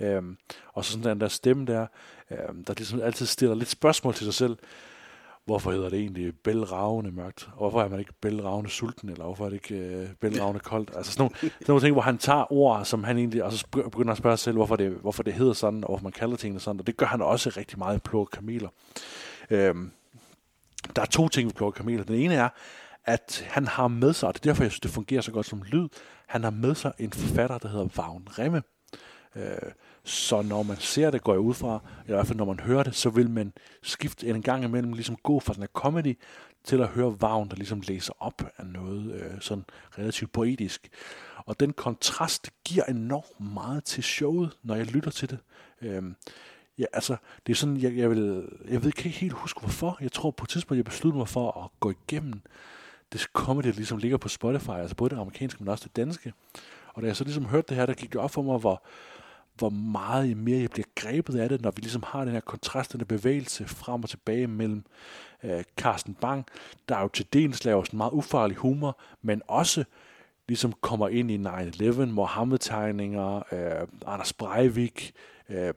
øhm, 0.00 0.36
og 0.72 0.84
så 0.84 0.92
sådan 0.92 1.10
den 1.10 1.20
der 1.20 1.28
stemme 1.28 1.66
der, 1.66 1.86
øhm, 2.30 2.64
der 2.64 2.74
ligesom 2.76 3.00
altid 3.02 3.26
stiller 3.26 3.54
lidt 3.54 3.68
spørgsmål 3.68 4.14
til 4.14 4.24
sig 4.24 4.34
selv. 4.34 4.56
Hvorfor 5.50 5.70
hedder 5.70 5.88
det 5.88 5.98
egentlig 5.98 6.34
bælragende 6.44 7.10
mørkt? 7.10 7.48
Og 7.52 7.58
hvorfor 7.58 7.82
er 7.82 7.88
man 7.88 7.98
ikke 7.98 8.12
bælragende 8.20 8.70
sulten? 8.70 9.08
Eller 9.08 9.24
hvorfor 9.24 9.44
er 9.44 9.48
det 9.48 9.56
ikke 9.56 9.84
øh, 9.84 10.08
bælragende 10.20 10.60
koldt? 10.60 10.90
Altså 10.96 11.12
sådan 11.12 11.22
nogle, 11.22 11.36
sådan 11.38 11.64
nogle 11.68 11.82
ting, 11.82 11.92
hvor 11.92 12.02
han 12.02 12.18
tager 12.18 12.52
ord, 12.52 12.84
som 12.84 13.04
han 13.04 13.18
egentlig, 13.18 13.44
og 13.44 13.52
så 13.52 13.66
begynder 13.70 14.12
at 14.12 14.18
spørge 14.18 14.36
sig 14.36 14.44
selv, 14.44 14.56
hvorfor 14.56 14.76
det, 14.76 14.90
hvorfor 14.90 15.22
det 15.22 15.32
hedder 15.32 15.52
sådan, 15.52 15.84
og 15.84 15.88
hvorfor 15.88 16.02
man 16.02 16.12
kalder 16.12 16.36
tingene 16.36 16.60
sådan. 16.60 16.80
Og 16.80 16.86
det 16.86 16.96
gør 16.96 17.06
han 17.06 17.22
også 17.22 17.52
rigtig 17.56 17.78
meget 17.78 17.96
i 17.96 18.00
Pluk 18.00 18.28
Kameler. 18.32 18.68
Øhm, 19.50 19.90
der 20.96 21.02
er 21.02 21.06
to 21.06 21.28
ting 21.28 21.46
ved 21.46 21.54
Pluk 21.54 21.74
Kameler. 21.74 22.04
Den 22.04 22.14
ene 22.14 22.34
er, 22.34 22.48
at 23.04 23.46
han 23.48 23.66
har 23.66 23.88
med 23.88 24.12
sig, 24.12 24.28
og 24.28 24.34
det 24.34 24.40
er 24.40 24.44
derfor, 24.44 24.62
jeg 24.62 24.70
synes, 24.70 24.80
det 24.80 24.90
fungerer 24.90 25.20
så 25.20 25.32
godt 25.32 25.46
som 25.46 25.62
lyd, 25.62 25.88
han 26.26 26.44
har 26.44 26.50
med 26.50 26.74
sig 26.74 26.92
en 26.98 27.12
forfatter, 27.12 27.58
der 27.58 27.68
hedder 27.68 27.88
Vagn 27.96 28.28
Remme. 28.38 28.62
Øh, 29.36 29.72
så 30.04 30.42
når 30.42 30.62
man 30.62 30.76
ser 30.76 31.10
det, 31.10 31.22
går 31.24 31.32
jeg 31.32 31.40
ud 31.40 31.54
fra, 31.54 31.80
i 32.08 32.10
hvert 32.10 32.26
fald 32.26 32.38
når 32.38 32.44
man 32.44 32.60
hører 32.60 32.82
det, 32.82 32.94
så 32.94 33.10
vil 33.10 33.30
man 33.30 33.52
skifte 33.82 34.26
en 34.26 34.42
gang 34.42 34.64
imellem, 34.64 34.92
ligesom 34.92 35.16
gå 35.16 35.40
fra 35.40 35.54
den 35.54 35.62
her 35.62 35.68
comedy, 35.68 36.18
til 36.64 36.80
at 36.80 36.88
høre 36.88 37.20
Vagn, 37.20 37.48
der 37.48 37.56
ligesom 37.56 37.80
læser 37.80 38.12
op 38.18 38.42
af 38.58 38.66
noget 38.66 39.12
øh, 39.14 39.40
sådan 39.40 39.64
relativt 39.98 40.32
poetisk. 40.32 40.88
Og 41.36 41.60
den 41.60 41.72
kontrast 41.72 42.50
giver 42.64 42.84
enormt 42.84 43.54
meget 43.54 43.84
til 43.84 44.02
showet, 44.02 44.56
når 44.62 44.74
jeg 44.74 44.86
lytter 44.86 45.10
til 45.10 45.30
det. 45.30 45.38
Øhm, 45.82 46.16
ja, 46.78 46.84
altså, 46.92 47.16
det 47.46 47.52
er 47.52 47.56
sådan, 47.56 47.76
jeg, 47.76 47.96
jeg, 47.96 48.10
vil, 48.10 48.48
jeg 48.68 48.82
ved 48.82 48.86
ikke 48.86 49.08
helt 49.08 49.32
huske 49.32 49.60
hvorfor. 49.60 49.98
Jeg 50.00 50.12
tror 50.12 50.30
på 50.30 50.44
et 50.44 50.48
tidspunkt, 50.48 50.76
jeg 50.76 50.84
besluttede 50.84 51.18
mig 51.18 51.28
for 51.28 51.64
at 51.64 51.70
gå 51.80 51.90
igennem 51.90 52.42
det 53.12 53.20
comedy, 53.20 53.66
der 53.66 53.72
ligesom 53.72 53.98
ligger 53.98 54.18
på 54.18 54.28
Spotify, 54.28 54.70
altså 54.70 54.96
både 54.96 55.10
det 55.10 55.20
amerikanske, 55.20 55.64
men 55.64 55.68
også 55.68 55.84
det 55.84 55.96
danske. 55.96 56.32
Og 56.94 57.02
da 57.02 57.06
jeg 57.06 57.16
så 57.16 57.24
ligesom 57.24 57.44
hørte 57.44 57.66
det 57.68 57.76
her, 57.76 57.86
der 57.86 57.94
gik 57.94 58.12
det 58.12 58.20
op 58.20 58.30
for 58.30 58.42
mig, 58.42 58.58
hvor, 58.58 58.82
hvor 59.60 59.70
meget 59.70 60.36
mere 60.36 60.60
jeg 60.60 60.70
bliver 60.70 60.86
grebet 60.94 61.38
af 61.38 61.48
det, 61.48 61.62
når 61.62 61.70
vi 61.70 61.80
ligesom 61.80 62.02
har 62.06 62.24
den 62.24 62.32
her 62.32 62.40
kontrastende 62.40 63.04
bevægelse 63.04 63.66
frem 63.66 64.02
og 64.02 64.08
tilbage 64.08 64.46
mellem 64.46 64.84
øh, 65.44 65.64
Carsten 65.76 66.14
Bang, 66.14 66.46
der 66.88 67.00
jo 67.00 67.08
til 67.08 67.26
dels 67.32 67.64
laver 67.64 67.84
sådan 67.84 67.96
meget 67.96 68.12
ufarlig 68.12 68.56
humor, 68.56 68.98
men 69.22 69.42
også 69.48 69.84
ligesom 70.48 70.72
kommer 70.80 71.08
ind 71.08 71.30
i 71.30 71.36
9-11, 71.36 72.04
Mohammed-tegninger, 72.04 73.36
øh, 73.52 73.88
Anders 74.06 74.32
Breivik, 74.32 75.12
øh, 75.48 75.74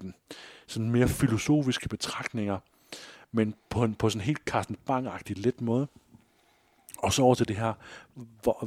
sådan 0.67 0.89
mere 0.89 1.07
filosofiske 1.07 1.89
betragtninger, 1.89 2.57
men 3.31 3.53
på, 3.69 3.83
en, 3.83 3.95
på 3.95 4.09
sådan 4.09 4.21
en 4.21 4.25
helt 4.25 4.41
Carsten 4.45 4.77
Bang-agtig 4.89 5.33
let 5.35 5.61
måde. 5.61 5.87
Og 7.03 7.13
så 7.13 7.21
over 7.21 7.35
til 7.35 7.47
det 7.47 7.55
her 7.55 7.73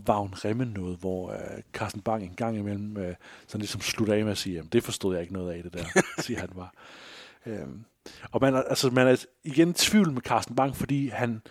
Vagn 0.07 0.35
Remme 0.45 0.65
noget, 0.65 0.99
hvor 0.99 1.33
øh, 1.33 1.63
Carsten 1.73 2.01
Bang 2.01 2.23
en 2.23 2.35
gang 2.37 2.59
imellem 2.59 2.97
øh, 2.97 3.15
sådan 3.47 3.61
ligesom 3.61 3.81
slutter 3.81 4.15
af 4.15 4.23
med 4.23 4.33
at 4.33 4.39
sige, 4.39 4.55
jamen 4.55 4.69
det 4.73 4.85
forstod 4.85 5.15
jeg 5.15 5.23
ikke 5.23 5.35
noget 5.35 5.53
af 5.53 5.63
det 5.63 5.73
der, 5.73 5.85
siger 6.23 6.41
han 6.41 6.49
bare. 6.49 6.69
Øhm, 7.47 7.85
og 8.33 8.41
man 8.43 8.55
er, 8.55 8.63
altså, 8.63 8.91
man 8.91 9.09
er 9.09 9.25
igen 9.45 9.71
i 9.71 9.73
tvivl 9.73 10.13
med 10.13 10.23
Carsten 10.23 10.57
Bang, 10.57 10.77
fordi 10.77 11.09
han 11.09 11.43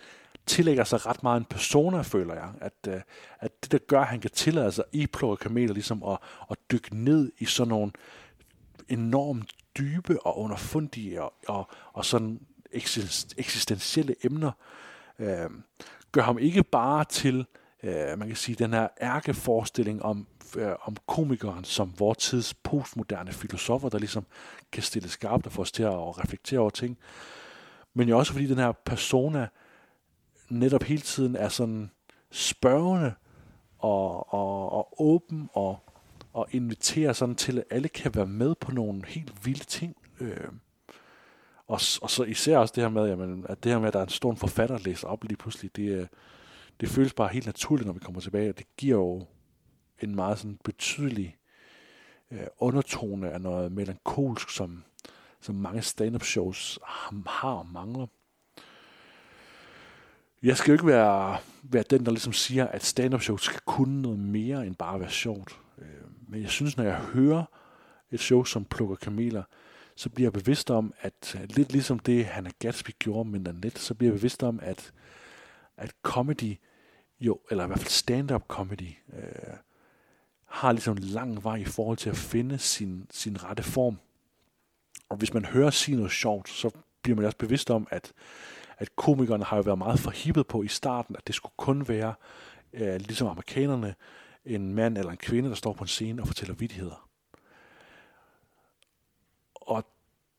tillægger 0.46 0.84
sig 0.84 1.06
ret 1.06 1.22
meget 1.22 1.40
en 1.40 1.44
persona, 1.44 2.00
føler 2.00 2.34
jeg. 2.34 2.50
At, 2.60 2.88
øh, 2.88 3.00
at 3.40 3.62
det, 3.62 3.72
der 3.72 3.78
gør, 3.78 4.00
at 4.00 4.06
han 4.06 4.20
kan 4.20 4.30
tillade 4.30 4.72
sig 4.72 4.84
i 4.92 5.06
plukke 5.06 5.42
kameler, 5.42 5.74
ligesom 5.74 6.02
at, 6.02 6.18
at 6.50 6.56
dykke 6.72 6.96
ned 7.04 7.32
i 7.38 7.44
sådan 7.44 7.68
nogle 7.68 7.92
enormt 8.88 9.52
dybe 9.78 10.26
og 10.26 10.38
underfundige 10.38 11.22
og, 11.22 11.34
og, 11.48 11.68
og 11.92 12.04
sådan 12.04 12.40
eksist- 12.72 13.34
eksistentielle 13.36 14.14
emner, 14.24 14.52
øh, 15.18 15.50
gør 16.16 16.22
ham 16.22 16.38
ikke 16.38 16.62
bare 16.62 17.04
til, 17.04 17.46
øh, 17.82 18.18
man 18.18 18.28
kan 18.28 18.36
sige, 18.36 18.56
den 18.56 18.72
her 18.72 18.88
ærkeforestilling 19.00 20.02
om, 20.02 20.26
øh, 20.56 20.72
om 20.82 20.96
komikeren 21.06 21.64
som 21.64 21.92
vores 21.98 22.18
tids 22.18 22.54
postmoderne 22.54 23.32
filosofer, 23.32 23.88
der 23.88 23.98
ligesom 23.98 24.26
kan 24.72 24.82
stille 24.82 25.08
skarpt 25.08 25.46
og 25.46 25.52
få 25.52 25.62
os 25.62 25.72
til 25.72 25.82
at 25.82 26.18
reflektere 26.18 26.60
over 26.60 26.70
ting. 26.70 26.98
Men 27.94 28.08
jo 28.08 28.18
også 28.18 28.32
fordi 28.32 28.46
den 28.46 28.58
her 28.58 28.72
persona 28.72 29.48
netop 30.48 30.82
hele 30.82 31.02
tiden 31.02 31.36
er 31.36 31.48
sådan 31.48 31.90
spørgende 32.30 33.12
og, 33.78 34.34
og, 34.34 34.72
og 34.72 35.02
åben 35.02 35.48
og, 35.52 35.78
og 36.32 36.46
inviterer 36.50 37.12
sådan 37.12 37.34
til, 37.34 37.58
at 37.58 37.64
alle 37.70 37.88
kan 37.88 38.14
være 38.14 38.26
med 38.26 38.54
på 38.54 38.72
nogle 38.72 39.02
helt 39.06 39.46
vilde 39.46 39.64
ting. 39.64 39.96
Øh, 40.20 40.48
og, 41.66 41.80
og 42.02 42.10
så 42.10 42.24
især 42.26 42.58
også 42.58 42.72
det 42.76 42.82
her 42.82 42.88
med, 42.88 43.06
jamen, 43.08 43.46
at 43.48 43.64
det 43.64 43.72
her 43.72 43.78
med, 43.78 43.88
at 43.88 43.94
der 43.94 44.00
er 44.00 44.04
en 44.04 44.10
stor 44.10 44.34
forfatter, 44.34 44.76
der 44.76 44.84
læser 44.84 45.08
op 45.08 45.24
lige 45.24 45.36
pludselig, 45.36 45.76
det, 45.76 46.00
øh, 46.00 46.06
det 46.80 46.88
føles 46.88 47.12
bare 47.12 47.28
helt 47.28 47.46
naturligt, 47.46 47.86
når 47.86 47.92
vi 47.92 48.00
kommer 48.00 48.20
tilbage, 48.20 48.48
og 48.48 48.58
det 48.58 48.66
giver 48.76 48.96
jo 48.96 49.26
en 50.00 50.14
meget 50.14 50.38
sådan 50.38 50.58
betydelig 50.64 51.36
øh, 52.30 52.46
undertone 52.58 53.30
af 53.30 53.40
noget 53.40 53.72
melankolsk, 53.72 54.50
som, 54.50 54.84
som 55.40 55.54
mange 55.54 55.82
stand-up 55.82 56.22
shows 56.22 56.78
har, 56.84 57.22
har 57.26 57.52
og 57.52 57.66
mangler. 57.66 58.06
Jeg 60.42 60.56
skal 60.56 60.70
jo 60.70 60.74
ikke 60.74 60.86
være, 60.86 61.38
være 61.62 61.84
den, 61.90 62.04
der 62.04 62.10
ligesom 62.10 62.32
siger, 62.32 62.66
at 62.66 62.84
stand-up 62.84 63.22
shows 63.22 63.42
skal 63.42 63.60
kunne 63.66 64.02
noget 64.02 64.18
mere 64.18 64.66
end 64.66 64.74
bare 64.74 64.94
at 64.94 65.00
være 65.00 65.10
sjovt. 65.10 65.60
Øh, 65.78 65.86
men 66.28 66.42
jeg 66.42 66.50
synes, 66.50 66.76
når 66.76 66.84
jeg 66.84 66.96
hører 66.96 67.44
et 68.10 68.20
show 68.20 68.44
som 68.44 68.64
Plukker 68.64 68.96
Kameler, 68.96 69.42
så 69.96 70.08
bliver 70.08 70.26
jeg 70.26 70.32
bevidst 70.32 70.70
om, 70.70 70.94
at 71.00 71.40
lidt 71.44 71.72
ligesom 71.72 71.98
det, 71.98 72.26
han 72.26 72.52
Gatsby 72.58 72.90
gjorde 72.98 73.28
med 73.28 73.40
Nanette, 73.40 73.80
så 73.80 73.94
bliver 73.94 74.12
jeg 74.12 74.18
bevidst 74.18 74.42
om, 74.42 74.60
at, 74.62 74.92
at 75.76 75.94
comedy, 76.02 76.56
jo, 77.20 77.40
eller 77.50 77.64
i 77.64 77.66
hvert 77.66 77.78
fald 77.78 77.90
stand-up 77.90 78.46
comedy, 78.48 78.94
øh, 79.12 79.56
har 80.46 80.72
ligesom 80.72 80.96
en 80.96 81.02
lang 81.02 81.44
vej 81.44 81.56
i 81.56 81.64
forhold 81.64 81.96
til 81.96 82.10
at 82.10 82.16
finde 82.16 82.58
sin, 82.58 83.06
sin 83.10 83.44
rette 83.44 83.62
form. 83.62 83.98
Og 85.08 85.16
hvis 85.16 85.34
man 85.34 85.44
hører 85.44 85.70
sige 85.70 85.96
noget 85.96 86.12
sjovt, 86.12 86.48
så 86.48 86.70
bliver 87.02 87.16
man 87.16 87.24
også 87.24 87.38
bevidst 87.38 87.70
om, 87.70 87.88
at, 87.90 88.12
at 88.78 88.96
komikerne 88.96 89.44
har 89.44 89.56
jo 89.56 89.62
været 89.62 89.78
meget 89.78 90.00
forhippet 90.00 90.46
på 90.46 90.62
i 90.62 90.68
starten, 90.68 91.16
at 91.16 91.26
det 91.26 91.34
skulle 91.34 91.54
kun 91.56 91.88
være, 91.88 92.14
øh, 92.72 92.94
ligesom 92.94 93.28
amerikanerne, 93.28 93.94
en 94.44 94.74
mand 94.74 94.98
eller 94.98 95.10
en 95.10 95.16
kvinde, 95.16 95.48
der 95.48 95.54
står 95.54 95.72
på 95.72 95.84
en 95.84 95.88
scene 95.88 96.22
og 96.22 96.26
fortæller 96.26 96.54
vittigheder. 96.54 97.08
Og 99.54 99.84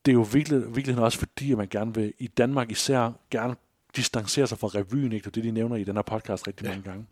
det 0.08 0.14
er 0.14 0.16
jo 0.16 0.28
virkelig, 0.34 0.76
virkelig 0.76 0.98
også 0.98 1.20
fordi, 1.20 1.52
at 1.52 1.58
man 1.58 1.68
gerne 1.68 1.94
vil, 1.94 2.14
i 2.20 2.28
Danmark 2.28 2.72
især, 2.72 3.12
gerne 3.32 3.56
distancere 3.96 4.48
sig 4.48 4.58
fra 4.58 4.68
revyen, 4.68 5.12
ikke? 5.12 5.24
Det 5.24 5.28
er 5.28 5.32
det, 5.32 5.44
de 5.44 5.52
nævner 5.52 5.76
i 5.76 5.84
den 5.84 5.96
her 5.96 6.02
podcast 6.02 6.48
rigtig 6.48 6.66
ja. 6.66 6.70
mange 6.70 6.84
gange. 6.84 7.06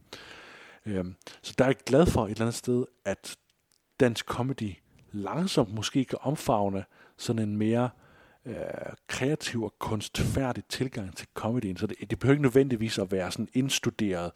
Øhm, 0.85 1.15
så 1.41 1.53
der 1.57 1.63
er 1.63 1.69
jeg 1.69 1.75
glad 1.85 2.05
for 2.05 2.25
et 2.25 2.31
eller 2.31 2.41
andet 2.41 2.55
sted, 2.55 2.85
at 3.05 3.35
dansk 3.99 4.25
comedy 4.25 4.75
langsomt 5.11 5.73
måske 5.73 6.05
kan 6.05 6.17
omfavne 6.21 6.85
sådan 7.17 7.49
en 7.49 7.57
mere 7.57 7.89
øh, 8.45 8.55
kreativ 9.07 9.63
og 9.63 9.73
kunstfærdig 9.79 10.63
tilgang 10.69 11.17
til 11.17 11.27
comedyen. 11.33 11.77
Så 11.77 11.87
det, 11.87 12.09
det 12.09 12.19
behøver 12.19 12.33
ikke 12.33 12.43
nødvendigvis 12.43 12.99
at 12.99 13.11
være 13.11 13.31
sådan 13.31 13.49
indstuderet 13.53 14.31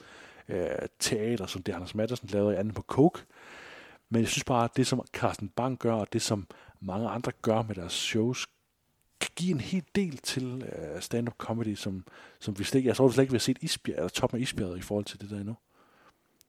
øh, 0.50 0.66
teater, 1.00 1.46
som 1.46 1.64
det 1.64 1.74
Anders 1.74 1.96
Madsen 1.96 2.30
lavede 2.32 2.54
i 2.54 2.58
anden 2.58 2.74
på 2.74 2.82
Coke. 2.82 3.22
Men 4.10 4.22
jeg 4.22 4.30
synes 4.30 4.44
bare, 4.44 4.64
at 4.64 4.78
det 4.78 4.88
som 4.88 5.02
Carsten 5.14 5.50
Bang 5.50 5.80
gør, 5.80 5.94
og 5.94 6.14
det 6.14 6.22
som 6.22 6.48
mange 6.82 7.10
andre 7.10 7.32
gør 7.42 7.62
med 7.62 7.76
deres 7.76 7.94
shows, 7.94 8.48
kan 9.20 9.32
give 9.36 9.52
en 9.52 9.60
hel 9.60 9.84
del 9.96 10.18
til 10.18 10.64
øh, 10.76 11.02
stand-up 11.02 11.38
comedy, 11.38 11.76
som, 11.76 12.04
som 12.40 12.60
vi 12.60 12.64
slet 12.64 12.80
ikke, 12.80 12.88
jeg 12.88 12.96
tror 12.96 13.10
slet 13.10 13.24
ikke, 13.24 13.32
vi 13.32 13.36
har 13.36 13.40
set 13.40 13.58
isbjerg, 13.62 13.98
eller 13.98 14.10
toppen 14.10 14.40
af 14.40 14.42
isbjerget 14.42 14.78
i 14.78 14.82
forhold 14.82 15.06
til 15.06 15.22
det 15.22 15.30
der 15.30 15.38
endnu. 15.38 15.56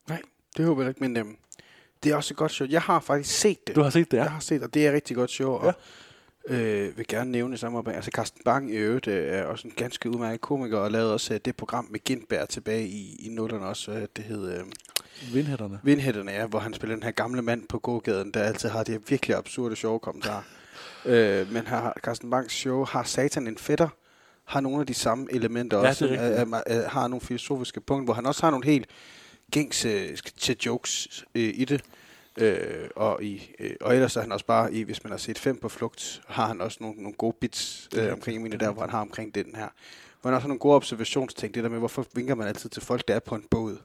Nej, 0.08 0.22
det 0.56 0.64
håber 0.64 0.82
jeg 0.82 0.88
ikke, 0.88 1.00
men 1.00 1.16
øhm, 1.16 1.36
det 2.02 2.12
er 2.12 2.16
også 2.16 2.34
et 2.34 2.38
godt 2.38 2.52
show. 2.52 2.68
Jeg 2.70 2.82
har 2.82 3.00
faktisk 3.00 3.38
set 3.38 3.66
det. 3.66 3.76
Du 3.76 3.82
har 3.82 3.90
set 3.90 4.10
det, 4.10 4.16
ja? 4.16 4.22
Jeg 4.22 4.32
har 4.32 4.40
set 4.40 4.60
det, 4.60 4.66
og 4.66 4.74
det 4.74 4.84
er 4.84 4.88
et 4.88 4.94
rigtig 4.94 5.16
godt 5.16 5.30
show, 5.30 5.50
og 5.50 5.74
øh, 6.48 6.98
vil 6.98 7.06
gerne 7.08 7.30
nævne 7.30 7.54
i 7.54 7.56
samarbejde. 7.56 7.96
Altså, 7.96 8.10
Carsten 8.14 8.42
Bang 8.44 8.70
i 8.70 8.76
øvrigt 8.76 9.06
øh, 9.06 9.32
er 9.32 9.44
også 9.44 9.68
en 9.68 9.74
ganske 9.76 10.10
udmærket 10.10 10.40
komiker, 10.40 10.78
og 10.78 10.90
lavede 10.90 11.12
også 11.12 11.34
øh, 11.34 11.40
det 11.44 11.56
program 11.56 11.88
med 11.90 12.00
Gindberg 12.00 12.48
tilbage 12.48 12.88
i, 12.88 13.26
i 13.26 13.28
nullerne 13.28 13.66
også. 13.66 13.92
Øh, 13.92 14.08
det 14.16 14.24
hed... 14.24 14.58
Øh, 14.58 14.64
Vindhætterne. 15.32 15.80
Vindhætterne, 15.82 16.32
ja, 16.32 16.46
hvor 16.46 16.58
han 16.58 16.74
spiller 16.74 16.96
den 16.96 17.02
her 17.02 17.10
gamle 17.10 17.42
mand 17.42 17.68
på 17.68 17.78
gågaden, 17.78 18.30
der 18.30 18.42
altid 18.42 18.68
har 18.68 18.84
de 18.84 18.92
her 18.92 18.98
virkelig 19.08 19.36
absurde 19.36 19.76
sjove 19.76 20.00
kommentarer. 20.00 20.42
øh, 21.04 21.52
men 21.52 21.66
her, 21.66 21.92
Carsten 22.02 22.30
Bangs 22.30 22.54
show 22.54 22.84
har 22.84 23.02
Satan 23.02 23.46
en 23.46 23.58
fætter, 23.58 23.88
har 24.44 24.60
nogle 24.60 24.80
af 24.80 24.86
de 24.86 24.94
samme 24.94 25.26
elementer 25.30 25.78
Ja, 25.78 25.88
også, 25.88 26.06
er 26.06 26.10
rigtigt, 26.10 26.54
øh, 26.68 26.76
øh, 26.76 26.84
øh, 26.84 26.90
har 26.90 27.08
nogle 27.08 27.20
filosofiske 27.20 27.80
punkter, 27.80 28.04
hvor 28.04 28.14
han 28.14 28.26
også 28.26 28.42
har 28.42 28.50
nogle 28.50 28.66
helt 28.66 28.86
gængs 29.50 29.84
øh, 29.84 30.16
til 30.36 30.56
jokes 30.66 31.24
øh, 31.34 31.54
i 31.54 31.64
det. 31.64 31.82
Øh, 32.38 32.88
og, 32.96 33.24
i, 33.24 33.54
øh, 33.58 33.70
og 33.80 33.94
ellers 33.94 34.16
er 34.16 34.20
han 34.20 34.32
også 34.32 34.46
bare, 34.46 34.74
i, 34.74 34.82
hvis 34.82 35.04
man 35.04 35.10
har 35.10 35.18
set 35.18 35.38
fem 35.38 35.58
på 35.58 35.68
flugt, 35.68 36.22
har 36.26 36.46
han 36.46 36.60
også 36.60 36.78
nogle, 36.80 37.02
nogle 37.02 37.16
gode 37.16 37.36
bits 37.40 37.88
øh, 37.96 38.12
omkring 38.12 38.42
mine 38.42 38.56
der, 38.56 38.70
hvor 38.70 38.82
han 38.82 38.90
har 38.90 39.00
omkring 39.00 39.34
den 39.34 39.54
her. 39.54 39.68
Hvor 40.20 40.30
han 40.30 40.34
også 40.34 40.42
har 40.42 40.48
nogle 40.48 40.58
gode 40.58 40.74
observationsting, 40.74 41.54
det 41.54 41.64
der 41.64 41.70
med, 41.70 41.78
hvorfor 41.78 42.06
vinker 42.14 42.34
man 42.34 42.46
altid 42.48 42.70
til 42.70 42.82
folk, 42.82 43.08
der 43.08 43.14
er 43.14 43.20
på 43.20 43.34
en 43.34 43.44
båd. 43.50 43.78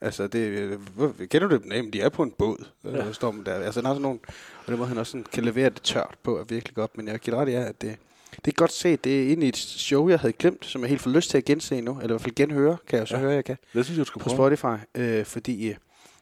Altså, 0.00 0.26
det, 0.26 0.68
hvor- 0.78 1.14
kender 1.30 1.48
du 1.48 1.54
dem? 1.56 1.66
Nej, 1.66 1.82
men 1.82 1.92
de 1.92 2.00
er 2.00 2.08
på 2.08 2.22
en 2.22 2.30
båd. 2.30 2.64
Ja. 2.84 2.90
Der 2.90 3.12
står 3.12 3.30
man 3.30 3.46
der. 3.46 3.54
Altså, 3.54 3.80
han 3.80 3.84
har 3.86 3.92
sådan 3.94 4.02
nogle, 4.02 4.18
og 4.60 4.66
den 4.66 4.76
måde, 4.76 4.88
han 4.88 4.98
også 4.98 5.10
sådan 5.10 5.24
kan 5.32 5.44
levere 5.44 5.70
det 5.70 5.82
tørt 5.82 6.14
på, 6.22 6.38
er 6.38 6.44
virkelig 6.44 6.74
godt. 6.74 6.96
Men 6.96 7.08
jeg 7.08 7.18
giver 7.18 7.36
ret 7.36 7.48
i, 7.48 7.52
at 7.52 7.80
det, 7.82 7.96
det 8.44 8.50
er 8.50 8.54
godt 8.54 8.72
set. 8.72 9.04
Det 9.04 9.32
er 9.32 9.36
i 9.36 9.48
et 9.48 9.56
show, 9.56 10.08
jeg 10.08 10.18
havde 10.20 10.32
glemt, 10.32 10.64
som 10.66 10.80
jeg 10.80 10.88
helt 10.88 11.00
får 11.02 11.10
lyst 11.10 11.30
til 11.30 11.38
at 11.38 11.44
gense 11.44 11.80
nu. 11.80 11.92
Eller 11.92 12.04
i 12.04 12.12
hvert 12.12 12.20
fald 12.20 12.34
genhøre, 12.34 12.76
kan 12.86 12.98
jeg 12.98 13.08
så 13.08 13.14
Ja. 13.14 13.20
høre, 13.20 13.32
jeg 13.32 13.44
kan. 13.44 13.56
Det 13.74 13.84
synes 13.84 13.98
jeg, 13.98 14.06
du 14.06 14.08
skal 14.08 14.20
På 14.20 14.28
prøve. 14.28 14.56
Spotify. 14.56 14.84
Øh, 14.94 15.24
fordi 15.24 15.68
øh, 15.68 15.76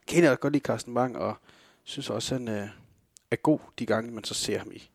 kan 0.08 0.24
jeg 0.24 0.38
godt 0.40 0.52
lide 0.52 0.62
Carsten 0.62 0.94
Bang, 0.94 1.16
og 1.18 1.36
synes 1.84 2.10
også, 2.10 2.34
han 2.34 2.48
øh, 2.48 2.66
er 3.30 3.36
god 3.36 3.58
de 3.78 3.86
gange, 3.86 4.10
man 4.12 4.24
så 4.24 4.34
ser 4.34 4.58
ham 4.58 4.70
i, 4.72 4.90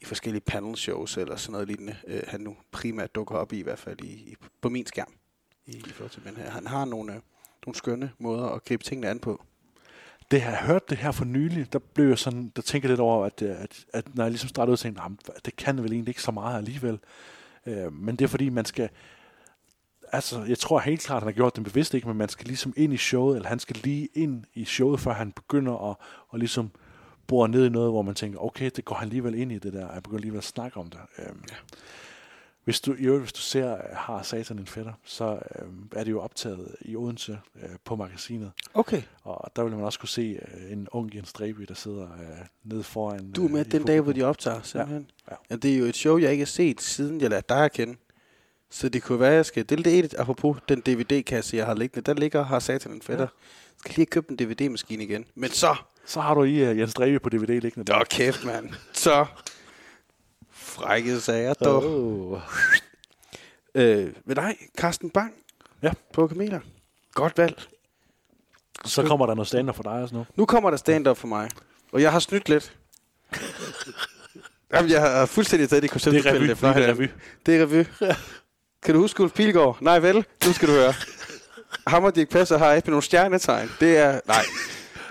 i 0.00 0.04
forskellige 0.04 0.42
panel 0.46 0.76
shows 0.76 1.16
eller 1.16 1.36
sådan 1.36 1.52
noget 1.52 1.68
lignende. 1.68 1.96
Øh, 2.06 2.20
han 2.28 2.40
nu 2.40 2.56
primært 2.72 3.14
dukker 3.14 3.34
op 3.34 3.52
i, 3.52 3.58
i 3.58 3.62
hvert 3.62 3.78
fald 3.78 4.00
i, 4.00 4.06
i, 4.12 4.36
på 4.62 4.68
min 4.68 4.86
skærm. 4.86 5.12
I, 5.66 5.70
i 5.76 5.90
forhold 5.90 6.10
til, 6.10 6.22
men 6.24 6.34
øh, 6.46 6.52
han 6.52 6.66
har 6.66 6.84
nogle, 6.84 7.12
øh, 7.14 7.18
nogle 7.66 7.76
skønne 7.76 8.12
måder 8.18 8.46
at 8.46 8.64
gribe 8.64 8.84
tingene 8.84 9.08
an 9.08 9.18
på. 9.18 9.44
Det 10.30 10.42
har 10.42 10.50
jeg 10.50 10.60
hørt 10.60 10.90
det 10.90 10.98
her 10.98 11.12
for 11.12 11.24
nylig, 11.24 11.72
der 11.72 11.78
blev 11.78 12.08
jeg 12.08 12.18
sådan, 12.18 12.52
der 12.56 12.62
tænker 12.62 12.88
lidt 12.88 13.00
over, 13.00 13.26
at, 13.26 13.42
øh, 13.42 13.62
at, 13.62 13.84
at 13.92 14.14
når 14.14 14.24
jeg 14.24 14.30
ligesom 14.30 14.48
startede 14.48 14.70
ud 14.70 14.72
og 14.72 14.78
tænkte, 14.78 15.02
det 15.44 15.56
kan 15.56 15.82
vel 15.82 15.92
egentlig 15.92 16.10
ikke 16.10 16.22
så 16.22 16.30
meget 16.30 16.58
alligevel. 16.58 16.98
Øh, 17.66 17.92
men 17.92 18.16
det 18.16 18.24
er 18.24 18.28
fordi, 18.28 18.48
man 18.48 18.64
skal, 18.64 18.88
altså 20.12 20.44
jeg 20.44 20.58
tror 20.58 20.78
helt 20.78 21.00
klart, 21.00 21.16
at 21.16 21.22
han 21.22 21.32
har 21.32 21.36
gjort 21.36 21.56
det 21.56 21.64
bevidst 21.64 21.94
ikke, 21.94 22.08
men 22.08 22.16
man 22.16 22.28
skal 22.28 22.46
ligesom 22.46 22.72
ind 22.76 22.92
i 22.92 22.96
showet, 22.96 23.36
eller 23.36 23.48
han 23.48 23.58
skal 23.58 23.76
lige 23.82 24.08
ind 24.14 24.44
i 24.54 24.64
showet, 24.64 25.00
før 25.00 25.12
han 25.12 25.32
begynder 25.32 25.90
at, 25.90 25.96
at 26.32 26.38
ligesom 26.38 26.70
bore 27.26 27.48
ned 27.48 27.66
i 27.66 27.68
noget, 27.68 27.90
hvor 27.90 28.02
man 28.02 28.14
tænker, 28.14 28.38
okay, 28.38 28.70
det 28.76 28.84
går 28.84 28.94
han 28.94 29.06
alligevel 29.06 29.34
ind 29.34 29.52
i 29.52 29.58
det 29.58 29.72
der, 29.72 29.86
og 29.86 29.94
jeg 29.94 30.02
begynder 30.02 30.18
alligevel 30.18 30.38
at 30.38 30.44
snakke 30.44 30.76
om 30.76 30.90
det. 30.90 31.00
Øhm, 31.18 31.44
ja. 31.50 31.54
Hvis 32.64 32.80
du, 32.80 32.92
øvrigt, 32.98 33.22
hvis 33.22 33.32
du 33.32 33.40
ser 33.40 33.72
øh, 33.72 33.78
Har 33.92 34.22
Satan 34.22 34.58
en 34.58 34.66
fætter, 34.66 34.92
så 35.04 35.24
øh, 35.24 35.66
er 35.92 36.04
det 36.04 36.10
jo 36.10 36.20
optaget 36.20 36.76
i 36.80 36.96
Odense 36.96 37.38
øh, 37.62 37.68
på 37.84 37.96
magasinet. 37.96 38.52
Okay. 38.74 39.02
Og 39.22 39.50
der 39.56 39.62
vil 39.62 39.72
man 39.72 39.84
også 39.84 39.98
kunne 39.98 40.08
se 40.08 40.40
øh, 40.54 40.72
en 40.72 40.88
ung 40.92 41.14
Jens 41.14 41.32
Dreby, 41.32 41.62
der 41.68 41.74
sidder 41.74 42.02
øh, 42.02 42.46
nede 42.64 42.82
foran. 42.82 43.32
Du 43.32 43.44
er 43.44 43.48
med 43.48 43.66
øh, 43.66 43.72
den 43.72 43.84
dag, 43.84 44.00
hvor 44.00 44.12
de 44.12 44.22
optager, 44.22 44.62
simpelthen. 44.62 45.10
Ja. 45.30 45.36
ja. 45.50 45.56
Det 45.56 45.74
er 45.74 45.78
jo 45.78 45.84
et 45.84 45.96
show, 45.96 46.18
jeg 46.18 46.30
ikke 46.30 46.42
har 46.42 46.46
set, 46.46 46.80
siden 46.80 47.20
jeg 47.20 47.30
lærte 47.30 47.46
dig 47.48 47.64
at 47.64 47.72
kende. 47.72 47.96
Så 48.70 48.88
det 48.88 49.02
kunne 49.02 49.20
være, 49.20 49.30
at 49.30 49.36
jeg 49.36 49.46
skal... 49.46 49.68
Det 49.68 49.84
det 49.84 49.98
et, 49.98 50.14
apropos 50.18 50.56
den 50.68 50.80
DVD-kasse, 50.80 51.56
jeg 51.56 51.66
har 51.66 51.74
liggende. 51.74 52.06
Der 52.06 52.20
ligger 52.20 52.44
har 52.44 52.58
satan 52.58 52.92
en 52.92 53.02
fætter. 53.02 53.24
Jeg 53.24 53.78
skal 53.78 53.94
lige 53.96 54.06
købe 54.06 54.26
en 54.30 54.36
DVD-maskine 54.36 55.04
igen. 55.04 55.24
Men 55.34 55.50
så... 55.50 55.76
Så 56.06 56.20
har 56.20 56.34
du 56.34 56.42
i 56.44 56.70
uh, 56.70 56.78
Jens 56.78 56.94
Dreby 56.94 57.20
på 57.22 57.28
DVD 57.28 57.60
liggende. 57.60 57.94
Åh, 57.94 58.02
kæft, 58.10 58.44
mand. 58.44 58.70
Så... 58.92 59.26
Frække 60.72 61.20
sager, 61.20 61.54
dog. 61.54 61.84
Oh. 61.84 62.40
Øh, 63.74 64.12
ved 64.24 64.34
dig, 64.34 64.56
Carsten 64.78 65.10
Bang. 65.10 65.34
Ja. 65.82 65.92
På 66.12 66.26
Kameler. 66.26 66.60
Godt 67.14 67.38
valg. 67.38 67.62
Så 68.84 69.02
kommer 69.02 69.26
der 69.26 69.34
noget 69.34 69.48
stand 69.48 69.74
for 69.74 69.82
dig 69.82 69.92
og 69.92 70.08
sådan 70.08 70.14
noget. 70.14 70.28
Nu 70.36 70.46
kommer 70.46 70.70
der 70.70 70.76
stand-up 70.76 71.16
for 71.16 71.26
mig. 71.26 71.50
Og 71.92 72.02
jeg 72.02 72.12
har 72.12 72.18
snydt 72.18 72.48
lidt. 72.48 72.76
Jamen, 74.72 74.90
jeg 74.90 75.00
har 75.00 75.26
fuldstændig 75.26 75.68
taget 75.68 75.82
det 75.82 75.90
koncept. 75.90 76.14
Det 76.14 76.26
er 76.26 76.30
revy. 76.30 76.54
spillede 76.54 76.74
Det 76.74 76.88
er 76.88 76.92
revy. 76.92 77.08
Det 77.46 77.56
er 77.56 77.62
revy. 77.62 77.84
Kan 78.84 78.94
du 78.94 79.00
huske 79.00 79.22
Ulf 79.22 79.32
Pilgaard? 79.32 79.78
Nej 79.80 79.98
vel? 79.98 80.26
Nu 80.46 80.52
skal 80.52 80.68
du 80.68 80.72
høre. 80.72 80.94
Ham 81.86 82.04
og 82.04 82.14
Dirk 82.14 82.28
Passer 82.28 82.58
har 82.58 82.72
ikke 82.72 82.90
nogle 82.90 83.02
stjernetegn. 83.02 83.70
Det 83.80 83.96
er... 83.96 84.20
Nej. 84.26 84.44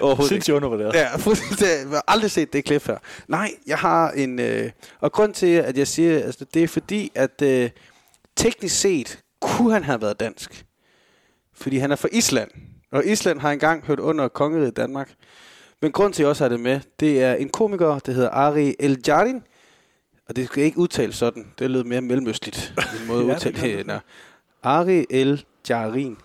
Overhovedet 0.01 0.29
Sindssygt 0.29 0.55
undervurderet. 0.55 0.93
Ja. 0.93 0.99
Jeg 0.99 1.89
har 1.89 2.03
aldrig 2.07 2.31
set 2.31 2.53
det 2.53 2.65
klip 2.65 2.81
før. 2.81 2.97
Nej, 3.27 3.51
jeg 3.67 3.77
har 3.77 4.11
en... 4.11 4.39
Øh, 4.39 4.71
og 4.99 5.11
grund 5.11 5.33
til, 5.33 5.47
at 5.47 5.77
jeg 5.77 5.87
siger, 5.87 6.23
altså, 6.23 6.45
det 6.53 6.63
er 6.63 6.67
fordi, 6.67 7.11
at 7.15 7.41
øh, 7.41 7.69
teknisk 8.35 8.79
set 8.79 9.19
kunne 9.41 9.73
han 9.73 9.83
have 9.83 10.01
været 10.01 10.19
dansk. 10.19 10.65
Fordi 11.53 11.77
han 11.77 11.91
er 11.91 11.95
fra 11.95 12.09
Island. 12.11 12.51
Og 12.91 13.05
Island 13.05 13.39
har 13.39 13.51
engang 13.51 13.85
hørt 13.85 13.99
under 13.99 14.27
kongeriget 14.27 14.77
Danmark. 14.77 15.09
Men 15.81 15.91
grund 15.91 16.13
til, 16.13 16.21
at 16.21 16.23
jeg 16.23 16.29
også 16.29 16.43
har 16.43 16.49
det 16.49 16.59
med, 16.59 16.79
det 16.99 17.23
er 17.23 17.33
en 17.33 17.49
komiker, 17.49 17.99
der 17.99 18.11
hedder 18.11 18.29
Ari 18.29 18.75
El 18.79 19.03
Jardin. 19.07 19.43
Og 20.29 20.35
det 20.35 20.47
skal 20.47 20.63
ikke 20.63 20.77
udtales 20.77 21.15
sådan. 21.15 21.47
Det 21.59 21.71
lød 21.71 21.83
mere 21.83 22.01
mellemøstligt. 22.01 22.73
En 23.01 23.07
måde 23.07 23.19
at 23.19 23.25
udtale 23.35 23.83
det. 23.83 23.99
Ari 24.63 25.05
El 25.09 25.45
Jardin. 25.69 26.17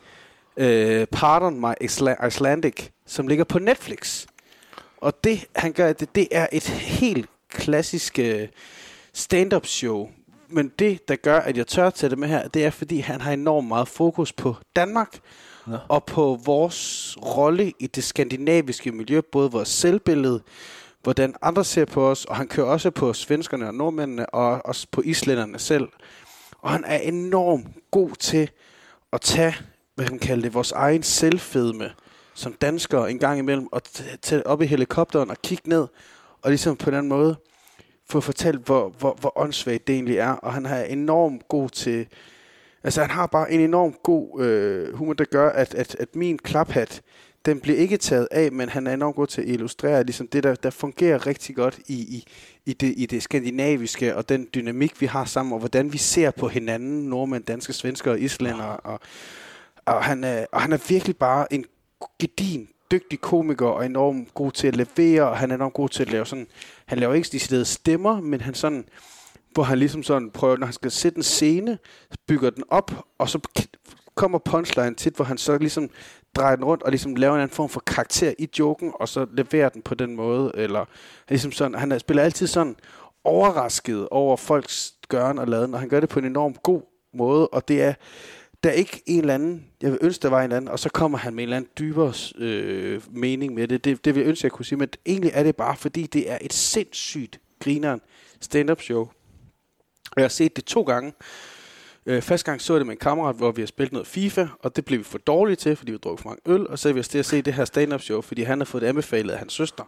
Uh, 0.61 1.07
Pardon 1.13 1.61
My 1.61 1.73
Isla- 1.85 2.27
Icelandic, 2.27 2.89
som 3.07 3.29
ligger 3.29 3.45
på 3.45 3.59
Netflix. 3.59 4.27
Og 4.97 5.25
det, 5.25 5.45
han 5.57 5.73
gør, 5.73 5.93
det, 5.93 6.15
det 6.15 6.29
er 6.31 6.47
et 6.53 6.69
helt 6.69 7.27
klassisk 7.49 8.19
uh, 8.23 8.41
stand-up 9.13 9.67
show. 9.67 10.09
Men 10.49 10.73
det, 10.79 11.09
der 11.09 11.17
gør, 11.17 11.41
at 11.41 11.57
jeg 11.57 11.67
tør 11.67 11.91
tage 11.91 12.11
det 12.11 12.19
med 12.19 12.29
her, 12.29 12.49
det 12.49 12.65
er, 12.65 12.71
fordi 12.71 12.99
han 12.99 13.21
har 13.21 13.33
enormt 13.33 13.69
meget 13.69 13.89
fokus 13.89 14.33
på 14.33 14.55
Danmark, 14.77 15.19
Nå. 15.67 15.77
og 15.89 16.05
på 16.05 16.41
vores 16.45 17.17
rolle 17.23 17.73
i 17.79 17.87
det 17.87 18.05
skandinaviske 18.05 18.93
miljø, 18.93 19.21
både 19.33 19.51
vores 19.51 19.69
selvbillede, 19.69 20.43
hvordan 21.03 21.35
andre 21.43 21.65
ser 21.65 21.85
på 21.85 22.11
os, 22.11 22.25
og 22.25 22.37
han 22.37 22.49
kører 22.49 22.67
også 22.67 22.91
på 22.91 23.13
svenskerne 23.13 23.69
og 23.69 23.75
nordmændene, 23.75 24.27
og 24.27 24.67
også 24.67 24.87
på 24.91 25.03
islænderne 25.05 25.59
selv. 25.59 25.89
Og 26.59 26.71
han 26.71 26.85
er 26.85 26.99
enormt 26.99 27.67
god 27.91 28.11
til 28.11 28.51
at 29.13 29.21
tage, 29.21 29.57
hvad 29.97 30.07
kan 30.07 30.13
man 30.13 30.19
kalde 30.19 30.43
det, 30.43 30.55
vores 30.55 30.73
egen 30.73 31.03
selvfedme 31.03 31.91
som 32.35 32.53
danskere 32.53 33.11
en 33.11 33.19
gang 33.19 33.39
imellem, 33.39 33.69
og 33.73 33.83
tage 34.23 34.47
op 34.47 34.63
i 34.63 34.67
helikopteren 34.67 35.31
og 35.31 35.43
kigge 35.43 35.69
ned, 35.69 35.87
og 36.43 36.51
ligesom 36.51 36.77
på 36.77 36.91
den 36.91 37.09
måde 37.09 37.37
få 38.09 38.21
fortalt, 38.21 38.67
hvor, 38.67 38.89
hvor, 38.99 39.17
hvor 39.21 39.39
åndssvagt 39.39 39.87
det 39.87 39.95
egentlig 39.95 40.19
er. 40.19 40.31
Og 40.31 40.53
han 40.53 40.67
er 40.67 40.85
enormt 40.85 41.49
god 41.49 41.69
til... 41.69 42.07
Altså, 42.85 43.01
han 43.01 43.11
har 43.11 43.27
bare 43.27 43.53
en 43.53 43.61
enormt 43.61 44.03
god 44.03 44.43
øh, 44.43 44.95
humor, 44.95 45.13
der 45.13 45.25
gør, 45.25 45.51
at, 45.51 45.75
at, 45.75 45.97
at 45.99 46.17
min 46.17 46.39
klaphat, 46.39 47.03
den 47.47 47.61
bliver 47.61 47.79
ikke 47.79 47.97
taget 47.97 48.29
af, 48.31 48.53
men 48.53 48.69
han 48.69 48.87
er 48.87 48.95
enormt 48.95 49.17
god 49.17 49.27
til 49.27 49.43
at 49.43 49.49
illustrere 49.49 50.05
ligesom 50.05 50.29
det, 50.29 50.43
der, 50.43 50.55
der 50.55 50.71
fungerer 50.71 51.27
rigtig 51.27 51.57
godt 51.57 51.79
i, 51.87 51.95
i, 51.95 52.25
i, 52.67 52.73
det, 52.73 52.95
i 52.97 53.07
det 53.07 53.23
skandinaviske, 53.23 54.17
og 54.17 54.29
den 54.29 54.49
dynamik, 54.55 55.01
vi 55.01 55.07
har 55.07 55.25
sammen, 55.25 55.53
og 55.53 55.59
hvordan 55.59 55.93
vi 55.93 55.99
ser 55.99 56.31
på 56.31 56.49
hinanden, 56.49 57.09
nordmænd, 57.09 57.45
danske, 57.45 57.73
svensker 57.73 58.11
og 58.11 58.21
islænder, 58.21 58.65
Og, 58.65 59.01
og, 59.87 60.05
han 60.05 60.25
øh, 60.25 60.45
og 60.53 60.61
han 60.61 60.73
er 60.73 60.79
virkelig 60.89 61.17
bare 61.17 61.53
en 61.53 61.65
gedin, 62.19 62.69
dygtig 62.91 63.21
komiker, 63.21 63.67
og 63.67 63.87
enormt 63.87 64.35
god 64.35 64.53
til 64.53 64.67
at 64.69 64.77
levere, 64.77 65.29
og 65.29 65.37
han 65.37 65.51
er 65.51 65.55
enormt 65.55 65.75
god 65.75 65.89
til 65.89 66.03
at 66.03 66.11
lave 66.11 66.27
sådan, 66.27 66.47
han 66.87 66.99
laver 66.99 67.15
ikke 67.15 67.29
de 67.33 67.65
stemmer, 67.65 68.21
men 68.21 68.41
han 68.41 68.55
sådan, 68.55 68.85
hvor 69.53 69.63
han 69.63 69.79
ligesom 69.79 70.03
sådan 70.03 70.31
prøver, 70.31 70.57
når 70.57 70.67
han 70.67 70.73
skal 70.73 70.91
sætte 70.91 71.17
en 71.17 71.23
scene, 71.23 71.79
bygger 72.29 72.51
den 72.51 72.65
op, 72.71 72.93
og 73.19 73.29
så 73.29 73.39
kommer 74.15 74.39
punchline 74.39 74.95
tit, 74.95 75.17
hvor 75.17 75.25
han 75.25 75.39
så 75.39 75.59
ligesom 75.59 75.91
drejer 76.37 76.57
den 76.57 76.65
rundt, 76.65 76.83
og 76.83 76.91
ligesom 76.91 77.17
laver 77.17 77.35
en 77.35 77.41
anden 77.41 77.55
form 77.55 77.69
for 77.69 77.81
karakter 77.81 78.35
i 78.39 78.49
joken, 78.59 78.93
og 78.95 79.09
så 79.09 79.27
leverer 79.33 79.69
den 79.69 79.83
på 79.83 79.95
den 79.95 80.17
måde, 80.17 80.53
eller 80.55 80.85
ligesom 81.29 81.53
sådan, 81.53 81.75
han 81.75 82.01
spiller 82.01 82.23
altid 82.23 82.47
sådan 82.47 82.77
overrasket 83.25 84.09
over 84.09 84.37
folks 84.37 84.95
gøren 85.09 85.39
og 85.39 85.49
laden, 85.49 85.75
og 85.75 85.81
han 85.81 85.89
gør 85.89 86.01
det 86.01 86.09
på 86.09 86.19
en 86.19 86.25
enormt 86.25 86.63
god 86.63 86.83
måde, 87.15 87.49
og 87.49 87.69
det 87.69 87.83
er, 87.83 87.95
der 88.65 88.71
er 88.71 88.75
ikke 88.75 89.03
en 89.07 89.21
eller 89.21 89.35
anden, 89.35 89.67
jeg 89.83 89.91
vil 89.91 89.99
ønske, 90.03 90.23
der 90.23 90.29
var 90.29 90.39
en 90.39 90.45
eller 90.45 90.57
anden, 90.57 90.71
og 90.71 90.79
så 90.79 90.89
kommer 90.89 91.19
han 91.19 91.35
med 91.35 91.43
en 91.43 91.47
eller 91.47 91.57
anden 91.57 91.71
dybere 91.79 92.13
øh, 92.39 93.03
mening 93.11 93.55
med 93.55 93.69
det. 93.69 93.85
det. 93.85 94.05
Det 94.05 94.15
vil 94.15 94.21
jeg 94.21 94.29
ønske, 94.29 94.45
jeg 94.45 94.53
kunne 94.53 94.65
sige, 94.65 94.79
men 94.79 94.89
egentlig 95.07 95.31
er 95.35 95.43
det 95.43 95.57
bare, 95.57 95.77
fordi 95.77 96.07
det 96.07 96.31
er 96.31 96.39
et 96.41 96.53
sindssygt 96.53 97.41
grineren 97.61 98.01
stand-up 98.41 98.83
show. 98.83 99.01
Og 100.11 100.17
jeg 100.17 100.25
har 100.25 100.29
set 100.29 100.57
det 100.57 100.65
to 100.65 100.83
gange. 100.83 101.13
Øh, 102.07 102.23
første 102.23 102.45
gang 102.45 102.61
så 102.61 102.73
jeg 102.73 102.81
det 102.81 102.87
med 102.87 102.95
en 102.95 102.99
kammerat, 102.99 103.37
hvor 103.37 103.53
vi 103.53 103.63
har 103.63 103.67
spillet 103.67 103.93
noget 103.93 104.07
FIFA, 104.07 104.47
og 104.63 104.77
det 104.77 104.85
blev 104.85 104.99
vi 104.99 105.05
for 105.05 105.19
dårlige 105.19 105.57
til, 105.57 105.77
fordi 105.77 105.93
vi 105.93 105.99
druk 105.99 106.19
for 106.19 106.29
mange 106.29 106.41
øl, 106.47 106.69
og 106.69 106.79
så 106.79 106.89
er 106.89 106.93
vi 106.93 107.03
til 107.03 107.19
at 107.19 107.27
se 107.27 107.43
det 107.43 107.55
her 107.55 107.65
stand-up 107.65 108.01
show, 108.01 108.21
fordi 108.21 108.43
han 108.43 108.61
har 108.61 108.65
fået 108.65 108.83
det 108.83 108.89
anbefalet 108.89 109.33
af 109.33 109.39
hans 109.39 109.53
søster. 109.53 109.85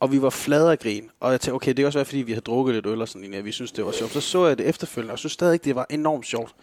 Og 0.00 0.12
vi 0.12 0.22
var 0.22 0.30
flade 0.30 0.70
af 0.70 0.78
grin. 0.78 1.10
Og 1.20 1.32
jeg 1.32 1.40
tænkte, 1.40 1.54
okay, 1.54 1.68
det 1.68 1.76
kan 1.76 1.86
også 1.86 1.98
være, 1.98 2.04
fordi 2.06 2.18
vi 2.22 2.32
havde 2.32 2.44
drukket 2.44 2.74
lidt 2.74 2.86
øl 2.86 3.00
og 3.00 3.08
sådan, 3.08 3.34
at 3.34 3.44
vi 3.44 3.52
synes, 3.52 3.72
det 3.72 3.84
var 3.84 3.92
sjovt. 3.92 4.12
Så 4.12 4.20
så 4.20 4.46
jeg 4.46 4.58
det 4.58 4.66
efterfølgende, 4.66 5.12
og 5.12 5.18
synes 5.18 5.32
stadig, 5.32 5.64
det 5.64 5.74
var 5.74 5.86
enormt 5.90 6.26
sjovt. 6.26 6.54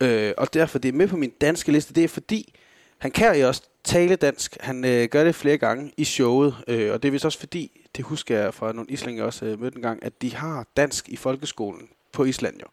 Øh, 0.00 0.32
og 0.36 0.54
derfor, 0.54 0.78
det 0.78 0.88
er 0.88 0.92
med 0.92 1.08
på 1.08 1.16
min 1.16 1.32
danske 1.40 1.72
liste, 1.72 1.94
det 1.94 2.04
er 2.04 2.08
fordi, 2.08 2.54
han 2.98 3.10
kan 3.10 3.40
jo 3.40 3.48
også 3.48 3.62
tale 3.84 4.16
dansk. 4.16 4.56
Han 4.60 4.84
øh, 4.84 5.08
gør 5.08 5.24
det 5.24 5.34
flere 5.34 5.58
gange 5.58 5.92
i 5.96 6.04
showet, 6.04 6.56
øh, 6.68 6.92
og 6.92 7.02
det 7.02 7.08
er 7.08 7.12
vist 7.12 7.24
også 7.24 7.38
fordi, 7.38 7.86
det 7.96 8.04
husker 8.04 8.38
jeg 8.38 8.54
fra 8.54 8.72
nogle 8.72 8.90
islænger 8.90 9.24
også 9.24 9.44
øh, 9.44 9.60
mødte 9.60 9.76
en 9.76 9.82
gang, 9.82 10.04
at 10.04 10.22
de 10.22 10.34
har 10.34 10.66
dansk 10.76 11.08
i 11.08 11.16
folkeskolen 11.16 11.88
på 12.12 12.24
Island 12.24 12.54
jo. 12.60 12.66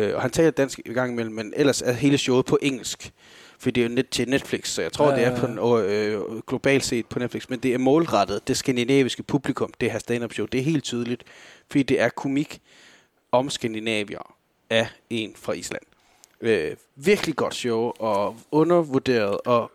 Øh, 0.00 0.14
og 0.14 0.22
han 0.22 0.30
taler 0.30 0.50
dansk 0.50 0.80
i 0.84 0.92
gang 0.92 1.12
imellem, 1.12 1.34
men 1.34 1.52
ellers 1.56 1.82
er 1.82 1.92
hele 1.92 2.18
showet 2.18 2.46
på 2.46 2.58
engelsk. 2.62 3.12
For 3.58 3.70
det 3.70 3.80
er 3.80 3.88
jo 3.88 3.94
net 3.94 4.08
til 4.08 4.28
Netflix, 4.28 4.68
så 4.68 4.82
jeg 4.82 4.92
tror, 4.92 5.04
Ja, 5.04 5.10
ja, 5.10 5.16
det 5.16 5.22
ja, 5.26 5.32
er 5.32 5.56
på 5.56 5.76
en, 5.76 5.84
øh, 5.84 6.42
globalt 6.46 6.84
set 6.84 7.06
på 7.06 7.18
Netflix. 7.18 7.48
Men 7.48 7.58
det 7.58 7.74
er 7.74 7.78
målrettet 7.78 8.48
det 8.48 8.56
skandinaviske 8.56 9.22
publikum, 9.22 9.72
det 9.80 9.92
her 9.92 9.98
stand-up 9.98 10.32
show. 10.32 10.46
Det 10.46 10.60
er 10.60 10.64
helt 10.64 10.84
tydeligt, 10.84 11.24
fordi 11.70 11.82
det 11.82 12.00
er 12.00 12.08
komik 12.08 12.60
om 13.32 13.50
skandinavier 13.50 14.34
af 14.70 14.88
en 15.10 15.32
fra 15.36 15.52
Island. 15.52 15.82
Øh, 16.40 16.76
virkelig 16.96 17.36
godt 17.36 17.54
show, 17.54 17.92
og 17.98 18.36
undervurderet, 18.50 19.38
og 19.46 19.70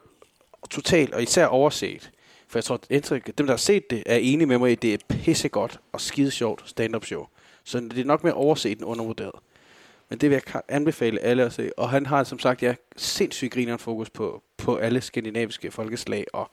totalt, 0.69 1.13
og 1.13 1.23
især 1.23 1.45
overset. 1.45 2.11
For 2.47 2.59
jeg 2.59 2.63
tror, 2.63 2.75
at 2.75 2.87
indtryk, 2.89 3.37
dem, 3.37 3.45
der 3.45 3.53
har 3.53 3.57
set 3.57 3.89
det, 3.89 4.03
er 4.05 4.15
enige 4.15 4.47
med 4.47 4.57
mig 4.57 4.69
i, 4.69 4.73
at 4.73 4.81
det 4.81 4.93
er 4.93 4.97
pissegodt 5.09 5.79
og 5.91 6.01
skide 6.01 6.31
sjovt 6.31 6.69
stand-up 6.69 7.05
show. 7.05 7.27
Så 7.63 7.79
det 7.79 7.97
er 7.97 8.05
nok 8.05 8.23
mere 8.23 8.33
overset 8.33 8.71
end 8.71 8.85
undervurderet. 8.85 9.39
Men 10.09 10.19
det 10.19 10.29
vil 10.29 10.41
jeg 10.53 10.61
anbefale 10.67 11.19
alle 11.19 11.43
at 11.43 11.53
se. 11.53 11.79
Og 11.79 11.89
han 11.89 12.05
har 12.05 12.23
som 12.23 12.39
sagt, 12.39 12.63
ja, 12.63 12.75
sindssygt 12.97 13.53
grineren 13.53 13.79
fokus 13.79 14.09
på, 14.09 14.43
på 14.57 14.75
alle 14.75 15.01
skandinaviske 15.01 15.71
folkeslag, 15.71 16.25
og 16.33 16.51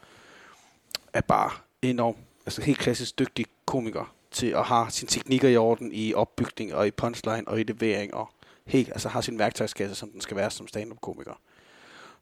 er 1.12 1.20
bare 1.20 1.50
enormt, 1.82 2.18
altså 2.46 2.62
helt 2.62 2.78
klassisk 2.78 3.18
dygtig 3.18 3.46
komiker 3.66 4.14
til 4.30 4.46
at 4.46 4.64
have 4.64 4.86
sine 4.90 5.08
teknikker 5.08 5.48
i 5.48 5.56
orden 5.56 5.90
i 5.92 6.14
opbygning 6.14 6.74
og 6.74 6.86
i 6.86 6.90
punchline 6.90 7.48
og 7.48 7.60
i 7.60 7.62
levering, 7.62 8.14
og 8.14 8.30
helt, 8.66 8.88
altså 8.88 9.08
har 9.08 9.20
sin 9.20 9.38
værktøjskasse, 9.38 9.94
som 9.94 10.10
den 10.10 10.20
skal 10.20 10.36
være 10.36 10.50
som 10.50 10.68
stand-up 10.68 11.00
komiker. 11.00 11.40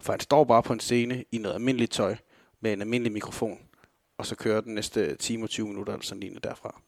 For 0.00 0.12
han 0.12 0.20
står 0.20 0.44
bare 0.44 0.62
på 0.62 0.72
en 0.72 0.80
scene 0.80 1.24
i 1.32 1.38
noget 1.38 1.54
almindeligt 1.54 1.92
tøj 1.92 2.16
med 2.60 2.72
en 2.72 2.80
almindelig 2.80 3.12
mikrofon, 3.12 3.58
og 4.18 4.26
så 4.26 4.36
kører 4.36 4.60
den 4.60 4.74
næste 4.74 5.16
time 5.16 5.44
og 5.44 5.50
20 5.50 5.66
minutter 5.68 5.92
eller 5.92 6.04
sådan 6.04 6.20
lignende 6.20 6.48
derfra. 6.48 6.80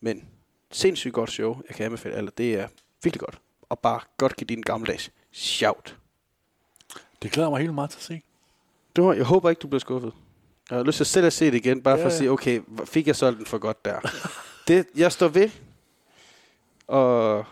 Men 0.00 0.28
sindssygt 0.70 1.14
godt 1.14 1.30
show. 1.30 1.60
Jeg 1.68 1.76
kan 1.76 1.84
anbefale 1.86 2.14
alle. 2.14 2.30
Det 2.38 2.54
er 2.54 2.68
virkelig 3.02 3.20
godt. 3.20 3.40
Og 3.68 3.78
bare 3.78 4.00
godt 4.16 4.36
give 4.36 4.46
din 4.46 4.62
gammeldags 4.62 5.10
shout. 5.32 5.96
Det 7.22 7.32
glæder 7.32 7.50
mig 7.50 7.60
helt 7.60 7.74
meget 7.74 7.90
til 7.90 7.98
at 7.98 8.02
se. 8.02 8.22
Det 8.96 9.04
var, 9.04 9.12
jeg 9.12 9.24
håber 9.24 9.50
ikke, 9.50 9.60
du 9.60 9.66
bliver 9.68 9.80
skuffet. 9.80 10.12
Jeg 10.70 10.78
har 10.78 10.84
lyst 10.84 10.96
til 10.96 11.06
selv 11.06 11.26
at 11.26 11.32
se 11.32 11.46
det 11.46 11.54
igen, 11.54 11.82
bare 11.82 11.96
Ja, 11.96 12.02
for 12.04 12.06
at 12.06 12.12
ja. 12.12 12.18
sige, 12.18 12.30
okay, 12.30 12.60
hvor 12.66 12.84
fik 12.84 13.06
jeg 13.06 13.16
solgt 13.16 13.38
den 13.38 13.46
for 13.46 13.58
godt 13.58 13.84
der? 13.84 14.00
det, 14.68 14.86
jeg 14.96 15.12
står 15.12 15.28
ved. 15.28 15.50
Og 16.86 17.44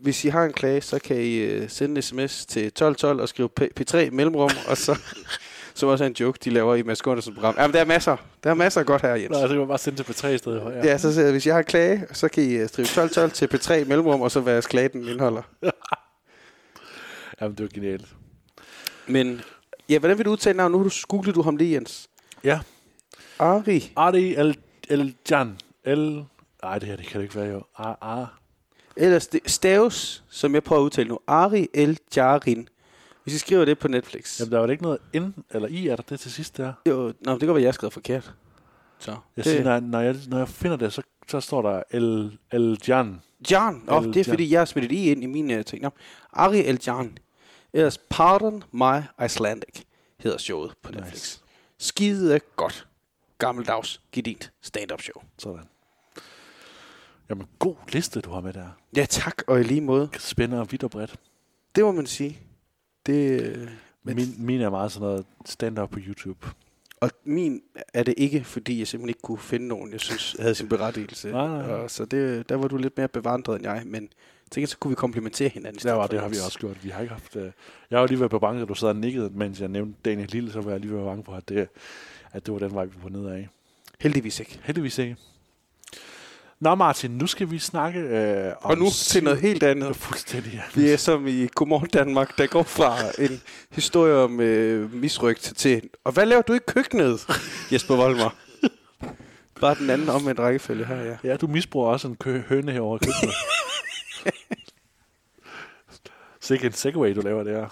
hvis 0.00 0.24
I 0.24 0.28
har 0.28 0.44
en 0.44 0.52
klage, 0.52 0.80
så 0.80 0.98
kan 0.98 1.16
I 1.16 1.58
uh, 1.58 1.68
sende 1.68 1.96
en 1.96 2.02
sms 2.02 2.46
til 2.46 2.66
1212 2.66 3.20
og 3.20 3.28
skrive 3.28 3.48
P- 3.60 3.68
P3 3.80 4.10
mellemrum, 4.10 4.50
og 4.68 4.76
så, 4.76 4.98
som 5.74 5.88
også 5.88 6.04
er 6.04 6.08
en 6.08 6.16
joke, 6.20 6.38
de 6.44 6.50
laver 6.50 6.74
i 6.74 6.82
Mads 6.82 7.02
Gundersens 7.02 7.34
program. 7.34 7.54
Jamen, 7.58 7.74
der 7.74 7.80
er 7.80 7.84
masser. 7.84 8.16
Der 8.44 8.50
er 8.50 8.54
masser 8.54 8.82
godt 8.82 9.02
her, 9.02 9.14
Jens. 9.14 9.30
Nå, 9.30 9.40
det 9.40 9.48
kan 9.48 9.58
man 9.58 9.68
bare 9.68 9.78
sende 9.78 10.02
til 10.02 10.12
P3 10.12 10.26
i 10.26 10.38
stedet. 10.38 10.62
Ja, 10.62 10.86
ja 10.86 10.98
så 10.98 11.20
jeg, 11.20 11.30
hvis 11.30 11.46
jeg 11.46 11.54
har 11.54 11.58
en 11.58 11.64
klage, 11.64 12.06
så 12.12 12.28
kan 12.28 12.42
I 12.42 12.62
uh, 12.62 12.68
skrive 12.68 12.84
1212 12.84 13.30
til 13.30 13.48
P3 13.54 13.88
mellemrum, 13.88 14.20
og 14.20 14.30
så 14.30 14.40
hvad 14.40 14.62
klagen 14.62 15.02
den 15.02 15.08
indeholder. 15.08 15.42
Jamen, 17.40 17.56
det 17.56 17.62
var 17.62 17.70
genialt. 17.74 18.08
Men, 19.06 19.40
ja, 19.88 19.98
hvordan 19.98 20.18
vil 20.18 20.26
du 20.26 20.30
udtale 20.30 20.56
navn? 20.56 20.72
Nu 20.72 20.78
har 20.78 20.84
du 20.84 20.90
googlet 21.08 21.34
du 21.34 21.42
ham 21.42 21.56
lige, 21.56 21.74
Jens. 21.74 22.08
Ja. 22.44 22.60
Ari. 23.38 23.92
Ari 23.96 24.34
El, 24.34 24.56
El 24.88 25.14
Jan. 25.30 25.58
El... 25.84 26.24
Nej, 26.62 26.78
det 26.78 26.88
her 26.88 26.96
det 26.96 27.06
kan 27.06 27.20
det 27.20 27.24
ikke 27.24 27.36
være 27.36 27.48
jo. 27.48 27.62
Ar, 27.76 27.98
ar. 28.00 28.39
Ellers 28.96 29.26
det 29.26 29.40
staves, 29.46 30.24
som 30.30 30.54
jeg 30.54 30.64
prøver 30.64 30.82
at 30.82 30.84
udtale 30.84 31.08
nu, 31.08 31.18
Ari 31.26 31.68
El 31.74 31.98
Jarin. 32.16 32.68
Hvis 33.22 33.34
I 33.34 33.38
skriver 33.38 33.64
det 33.64 33.78
på 33.78 33.88
Netflix. 33.88 34.40
Jamen, 34.40 34.52
der 34.52 34.58
var 34.58 34.66
da 34.66 34.70
ikke 34.70 34.82
noget 34.82 34.98
N 35.14 35.34
eller 35.50 35.68
I, 35.68 35.88
er 35.88 35.96
der 35.96 36.02
det 36.02 36.20
til 36.20 36.32
sidst 36.32 36.56
der? 36.56 36.72
Jo, 36.88 37.12
nå, 37.20 37.32
det 37.32 37.40
kan 37.40 37.48
være, 37.48 37.60
jeg 37.60 37.68
har 37.68 37.72
skrevet 37.72 37.92
forkert. 37.92 38.34
Så. 38.98 39.10
Jeg 39.10 39.44
det, 39.44 39.52
siger, 39.52 39.64
når, 39.64 39.80
når, 39.80 40.00
jeg, 40.00 40.16
når 40.28 40.38
jeg 40.38 40.48
finder 40.48 40.76
det, 40.76 40.92
så, 40.92 41.02
så 41.28 41.40
står 41.40 41.62
der 41.62 41.82
El, 41.90 42.38
El 42.52 42.78
Jan. 42.88 43.20
Jan. 43.50 43.82
Åh, 43.88 44.04
El 44.04 44.14
det 44.14 44.16
er 44.16 44.24
Jan. 44.26 44.32
fordi, 44.32 44.52
jeg 44.52 44.60
har 44.60 44.64
smidt 44.64 44.90
det 44.90 44.96
i 44.96 45.10
ind 45.10 45.22
i 45.22 45.26
mine 45.26 45.58
uh, 45.58 45.64
ting. 45.64 45.82
Nå. 45.82 45.90
Ari 46.32 46.66
El 46.66 46.80
Jan. 46.86 47.18
Ellers 47.72 47.98
Pardon 47.98 48.62
My 48.72 49.24
Icelandic 49.24 49.82
hedder 50.18 50.38
showet 50.38 50.72
på 50.82 50.92
Netflix. 50.92 51.12
Nice. 51.12 51.40
Skide 51.78 52.40
godt. 52.56 52.86
Gammeldags, 53.38 54.00
gedint 54.12 54.52
stand-up 54.62 55.00
show. 55.02 55.22
Sådan. 55.38 55.64
Jamen, 57.30 57.46
god 57.58 57.76
liste, 57.92 58.20
du 58.20 58.30
har 58.30 58.40
med 58.40 58.52
der. 58.52 58.66
Ja, 58.96 59.04
tak, 59.08 59.42
og 59.46 59.60
i 59.60 59.62
lige 59.62 59.80
måde. 59.80 60.08
Spændende 60.18 60.60
og 60.60 60.72
vidt 60.72 60.84
og 60.84 60.90
bredt. 60.90 61.16
Det 61.74 61.84
må 61.84 61.92
man 61.92 62.06
sige. 62.06 62.38
Det, 63.06 63.42
øh, 63.42 63.68
men, 64.02 64.16
Min, 64.16 64.34
min 64.38 64.60
er 64.60 64.70
meget 64.70 64.92
sådan 64.92 65.08
noget 65.08 65.26
stand-up 65.46 65.90
på 65.90 65.98
YouTube. 66.06 66.46
og 67.00 67.10
min 67.24 67.60
er 67.94 68.02
det 68.02 68.14
ikke, 68.16 68.44
fordi 68.44 68.78
jeg 68.78 68.86
simpelthen 68.88 69.08
ikke 69.08 69.20
kunne 69.22 69.38
finde 69.38 69.68
nogen, 69.68 69.92
jeg 69.92 70.00
synes 70.00 70.36
havde 70.40 70.54
sin 70.54 70.68
berettigelse. 70.68 71.30
Nej, 71.30 71.48
nej. 71.48 71.62
Og 71.72 71.90
så 71.90 72.04
det, 72.04 72.48
der 72.48 72.56
var 72.56 72.68
du 72.68 72.76
lidt 72.76 72.96
mere 72.96 73.08
bevandret 73.08 73.56
end 73.56 73.64
jeg, 73.64 73.82
men 73.86 74.08
tænker, 74.50 74.68
så 74.68 74.78
kunne 74.78 74.88
vi 74.88 74.94
komplementere 74.94 75.48
hinanden. 75.48 75.88
Ja, 75.88 75.92
var, 75.94 76.06
det 76.06 76.20
har 76.20 76.28
vi 76.28 76.36
også 76.46 76.58
gjort. 76.58 76.84
Vi 76.84 76.88
har 76.90 77.00
ikke 77.00 77.12
haft... 77.12 77.36
Øh, 77.36 77.50
jeg 77.90 77.98
har 77.98 78.00
jo 78.00 78.06
lige 78.06 78.20
været 78.20 78.30
på 78.30 78.38
banken, 78.38 78.66
du 78.66 78.74
sad 78.74 78.88
og 78.88 78.96
nikkede, 78.96 79.30
mens 79.34 79.60
jeg 79.60 79.68
nævnte 79.68 79.98
Daniel 80.04 80.28
Lille, 80.28 80.52
så 80.52 80.60
var 80.60 80.70
jeg 80.70 80.80
lige 80.80 80.92
ved 80.92 81.04
bange 81.04 81.24
for, 81.24 81.32
at 81.32 81.48
det, 81.48 81.68
at 82.32 82.46
det 82.46 82.54
var 82.54 82.60
den 82.60 82.74
vej, 82.74 82.84
vi 82.84 82.94
var 83.02 83.08
nedad. 83.10 83.44
Heldigvis 84.00 84.40
ikke. 84.40 84.60
Heldigvis 84.62 84.98
ikke. 84.98 85.16
Nå 86.60 86.74
Martin, 86.74 87.10
nu 87.10 87.26
skal 87.26 87.50
vi 87.50 87.58
snakke 87.58 88.00
øh, 88.00 88.52
om... 88.62 88.70
Og 88.70 88.78
nu 88.78 88.86
til 88.90 89.24
noget 89.24 89.40
helt 89.40 89.62
andet. 89.62 89.96
Fuldstændig. 90.06 90.62
Vi 90.74 90.90
er 90.90 90.96
som 90.96 91.26
i 91.26 91.46
Godmorgen 91.54 91.88
Danmark, 91.88 92.38
der 92.38 92.46
går 92.46 92.62
fra 92.62 92.96
en 93.24 93.42
historie 93.72 94.14
om 94.14 94.40
øh, 94.40 94.94
misrygt 94.94 95.52
til... 95.56 95.82
Og 96.04 96.12
hvad 96.12 96.26
laver 96.26 96.42
du 96.42 96.52
i 96.54 96.58
køkkenet, 96.66 97.26
Jesper 97.72 97.96
Voldmar? 97.96 98.34
Bare 99.60 99.74
den 99.74 99.90
anden 99.90 100.08
om 100.08 100.28
en 100.28 100.38
rækkefølge 100.38 100.84
her, 100.84 100.96
ja. 100.96 101.16
Ja, 101.24 101.36
du 101.36 101.46
misbruger 101.46 101.88
også 101.88 102.08
en 102.08 102.16
kø- 102.16 102.42
høne 102.48 102.72
herovre 102.72 102.98
i 103.02 103.06
køkkenet. 103.06 103.34
Sikke 106.40 106.66
en 106.66 106.72
segway, 106.72 107.14
du 107.14 107.20
laver 107.20 107.42
der. 107.42 107.66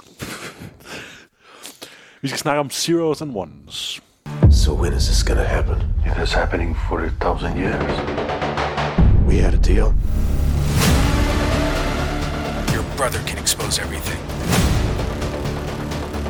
Vi 2.23 2.29
skal 2.29 2.39
snakke 2.39 2.61
om 2.61 2.71
zeros 2.71 3.23
and 3.23 3.37
ones. 3.37 4.01
So 4.51 4.73
when 4.75 4.93
is 4.93 5.05
this 5.05 5.25
gonna 5.25 5.43
happen? 5.43 5.77
It 6.07 6.13
has 6.13 6.33
happening 6.33 6.77
for 6.89 6.99
a 6.99 7.11
thousand 7.21 7.59
years. 7.59 8.38
We 9.29 9.37
had 9.37 9.53
a 9.53 9.59
deal. 9.59 9.95
Your 12.73 12.83
brother 12.97 13.21
can 13.27 13.37
expose 13.37 13.79
everything. 13.79 14.19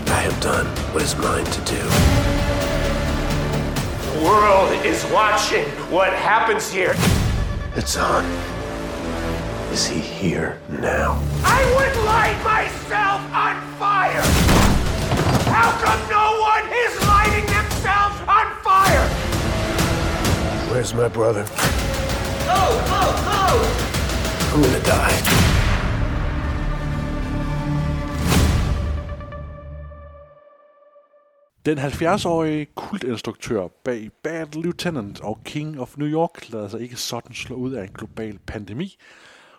I 0.09 0.19
have 0.19 0.41
done 0.41 0.67
what 0.93 1.05
is 1.05 1.15
mine 1.17 1.45
to 1.45 1.61
do. 1.61 1.79
The 4.03 4.25
world 4.25 4.73
is 4.85 5.05
watching 5.13 5.67
what 5.93 6.13
happens 6.13 6.73
here. 6.73 6.97
It's 7.77 7.97
on. 7.97 8.25
Is 9.73 9.87
he 9.87 10.01
here 10.01 10.59
now? 10.69 11.23
I 11.45 11.63
would 11.77 12.05
light 12.05 12.43
myself 12.43 13.21
on 13.33 13.63
fire! 13.79 14.23
How 15.55 15.71
come 15.85 16.01
no 16.11 16.41
one 16.41 16.67
is 16.73 17.01
lighting 17.07 17.47
themselves 17.47 18.19
on 18.27 18.53
fire? 18.65 19.09
Where's 20.73 20.93
my 20.95 21.07
brother? 21.07 21.47
Oh, 22.49 22.73
oh, 22.99 23.13
oh! 23.37 23.57
I'm 24.53 24.63
gonna 24.63 24.83
die. 24.93 25.15
Den 31.67 31.79
70-årige 31.79 32.67
kultinstruktør 32.75 33.69
bag 33.85 34.11
Bad 34.23 34.47
Lieutenant 34.63 35.21
og 35.21 35.39
King 35.45 35.81
of 35.81 35.97
New 35.97 36.09
York 36.09 36.53
lader 36.53 36.69
sig 36.69 36.81
ikke 36.81 36.97
sådan 36.97 37.35
slå 37.35 37.57
ud 37.57 37.73
af 37.73 37.83
en 37.83 37.93
global 37.93 38.39
pandemi, 38.47 38.99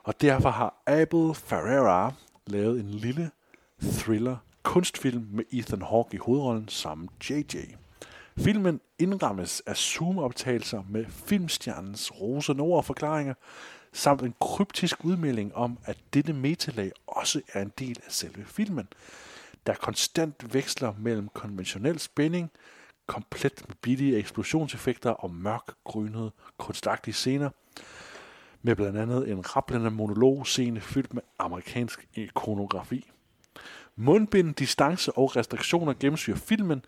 og 0.04 0.22
derfor 0.22 0.50
har 0.50 0.84
Abel 0.88 1.36
Ferrara 1.36 2.14
lavet 2.48 2.80
en 2.80 2.90
lille 2.90 3.32
thriller 3.82 4.38
kunstfilm 4.64 5.28
med 5.32 5.44
Ethan 5.52 5.82
Hawke 5.82 6.16
i 6.16 6.18
hovedrollen 6.18 6.68
sammen 6.68 7.10
JJ. 7.30 7.56
Filmen 8.40 8.82
indrammes 9.00 9.62
af 9.66 9.78
zoomoptagelser 9.78 10.84
med 10.90 11.06
filmstjernens 11.06 12.22
rosende 12.22 12.62
ord 12.62 12.78
og 12.78 12.86
forklaringer, 12.86 13.34
samt 13.94 14.22
en 14.22 14.34
kryptisk 14.42 15.06
udmelding 15.06 15.56
om, 15.56 15.78
at 15.86 15.98
dette 16.14 16.34
metalag 16.34 16.92
også 17.08 17.42
er 17.54 17.62
en 17.62 17.72
del 17.80 17.98
af 18.06 18.12
selve 18.12 18.46
filmen, 18.46 18.88
der 19.68 19.74
konstant 19.74 20.54
veksler 20.54 20.94
mellem 21.00 21.30
konventionel 21.34 22.00
spænding, 22.00 22.52
komplet 23.08 23.64
med 23.68 23.76
billige 23.82 24.18
eksplosionseffekter 24.18 25.10
og 25.10 25.32
mørk, 25.32 25.74
grynede, 25.84 26.32
kunstagtige 26.58 27.14
scener, 27.14 27.50
med 28.62 28.76
blandt 28.76 28.98
andet 28.98 29.30
en 29.30 29.56
rablende 29.56 29.92
monologscene 29.92 30.82
fyldt 30.82 31.14
med 31.14 31.22
amerikansk 31.40 32.08
ikonografi. 32.14 33.12
Mundbind, 33.96 34.56
distance 34.56 35.12
og 35.12 35.36
restriktioner 35.36 35.94
gennemsyrer 36.00 36.38
filmen, 36.38 36.86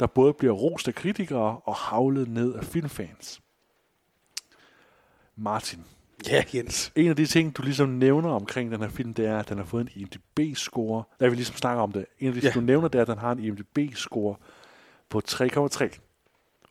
der 0.00 0.06
både 0.06 0.32
bliver 0.32 0.52
rost 0.52 0.88
af 0.88 0.94
kritikere 0.94 1.60
og 1.64 1.74
havlet 1.74 2.28
ned 2.28 2.54
af 2.54 2.64
filmfans. 2.64 3.40
Martin. 5.36 5.84
Ja, 6.28 6.42
Jens. 6.54 6.92
En 6.96 7.08
af 7.08 7.16
de 7.16 7.26
ting, 7.26 7.56
du 7.56 7.62
ligesom 7.62 7.88
nævner 7.88 8.30
omkring 8.30 8.70
den 8.70 8.80
her 8.80 8.88
film, 8.88 9.14
det 9.14 9.26
er, 9.26 9.38
at 9.38 9.48
den 9.48 9.58
har 9.58 9.64
fået 9.64 9.80
en 9.80 9.88
IMDb-score. 10.02 11.02
Der 11.20 11.28
vi 11.28 11.34
ligesom 11.36 11.56
snakker 11.56 11.82
om 11.82 11.92
det. 11.92 12.06
En 12.18 12.28
af 12.28 12.34
de 12.34 12.40
ting, 12.40 12.54
Ja. 12.54 12.60
du 12.60 12.64
nævner, 12.64 12.88
det 12.88 12.98
er, 12.98 13.02
at 13.02 13.08
den 13.08 13.18
har 13.18 13.32
en 13.32 13.38
IMDb-score 13.38 14.34
på 15.08 15.22
3,3. 15.28 15.98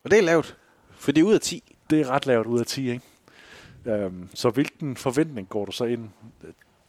Og 0.04 0.10
det 0.10 0.18
er 0.18 0.22
lavt. 0.22 0.56
For 0.90 1.12
det 1.12 1.20
er 1.20 1.24
ud 1.24 1.34
af 1.34 1.40
10. 1.40 1.76
Det 1.90 2.00
er 2.00 2.10
ret 2.10 2.26
lavt 2.26 2.46
ud 2.46 2.60
af 2.60 2.66
10, 2.66 2.90
ikke? 2.90 4.06
Um, 4.06 4.28
så 4.34 4.50
hvilken 4.50 4.96
forventning 4.96 5.48
går 5.48 5.64
du 5.64 5.72
så 5.72 5.84
ind, 5.84 6.08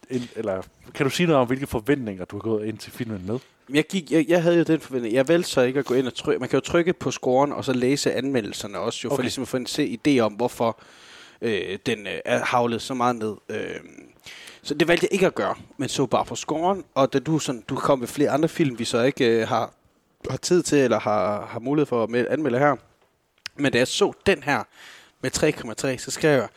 ind, 0.10 0.24
eller 0.36 0.62
kan 0.94 1.04
du 1.06 1.10
sige 1.10 1.28
noget 1.28 1.42
om, 1.42 1.48
hvilke 1.48 1.68
forventninger 1.68 2.26
du 2.26 2.36
har 2.36 2.42
gået 2.42 2.66
ind 2.66 2.78
til 2.78 2.92
filmen 2.92 3.26
med? 3.28 3.40
Jeg, 3.74 3.84
gik, 3.88 4.12
jeg, 4.12 4.26
jeg 4.28 4.44
havde 4.44 4.58
jo 4.58 4.64
den 4.64 4.80
forventning. 4.80 5.16
Jeg 5.16 5.28
valgte 5.28 5.50
så 5.50 5.62
ikke 5.62 5.80
at 5.80 5.86
gå 5.86 5.94
ind 5.94 6.08
og 6.08 6.14
trykke. 6.16 6.40
Man 6.40 6.50
kan 6.50 6.58
jo 6.58 6.62
trykke 6.62 6.94
på 6.94 7.12
scoren, 7.12 7.52
og 7.52 7.66
så 7.66 7.74
læse 7.74 8.14
anmeldelserne 8.14 8.80
også, 8.80 9.00
jo, 9.04 9.10
okay. 9.10 9.16
for 9.16 9.22
ligesom 9.22 9.42
at 9.42 9.48
få 9.48 9.58
en 9.58 9.66
se 9.66 10.00
idé 10.08 10.20
om, 10.20 10.34
hvorfor 10.34 10.80
øh, 11.42 11.80
den 11.86 12.08
øh, 12.08 12.20
er 12.26 12.46
havlet 12.46 12.82
så 12.82 12.94
meget 12.94 13.16
ned. 13.16 13.36
Øh, 13.50 13.80
så 14.62 14.74
det 14.74 14.88
valgte 14.88 15.04
jeg 15.04 15.14
ikke 15.14 15.26
at 15.26 15.36
gøre, 15.36 15.56
men 15.78 15.90
så 15.90 16.06
bare 16.06 16.26
på 16.26 16.36
scoren, 16.36 16.84
og 16.94 17.14
da 17.14 17.20
du, 17.20 17.40
sådan, 17.40 17.64
du 17.70 17.76
kom 17.76 18.00
med 18.00 18.08
flere 18.08 18.30
andre 18.30 18.50
film, 18.50 18.80
vi 18.80 18.86
så 18.86 19.02
ikke 19.02 19.26
øh, 19.26 19.48
har, 19.48 19.74
har 20.30 20.38
tid 20.38 20.64
til, 20.64 20.78
eller 20.78 21.00
har, 21.00 21.46
har 21.46 21.60
mulighed 21.60 21.86
for 21.86 22.04
at 22.04 22.10
mel- 22.10 22.28
anmelde 22.30 22.60
her. 22.60 22.76
Men 23.56 23.72
da 23.72 23.78
jeg 23.78 23.88
så 23.88 24.14
den 24.26 24.44
her 24.44 24.64
med 25.22 25.38
3,3, 25.38 25.98
så 25.98 26.12
skrev 26.12 26.32
jeg, 26.32 26.48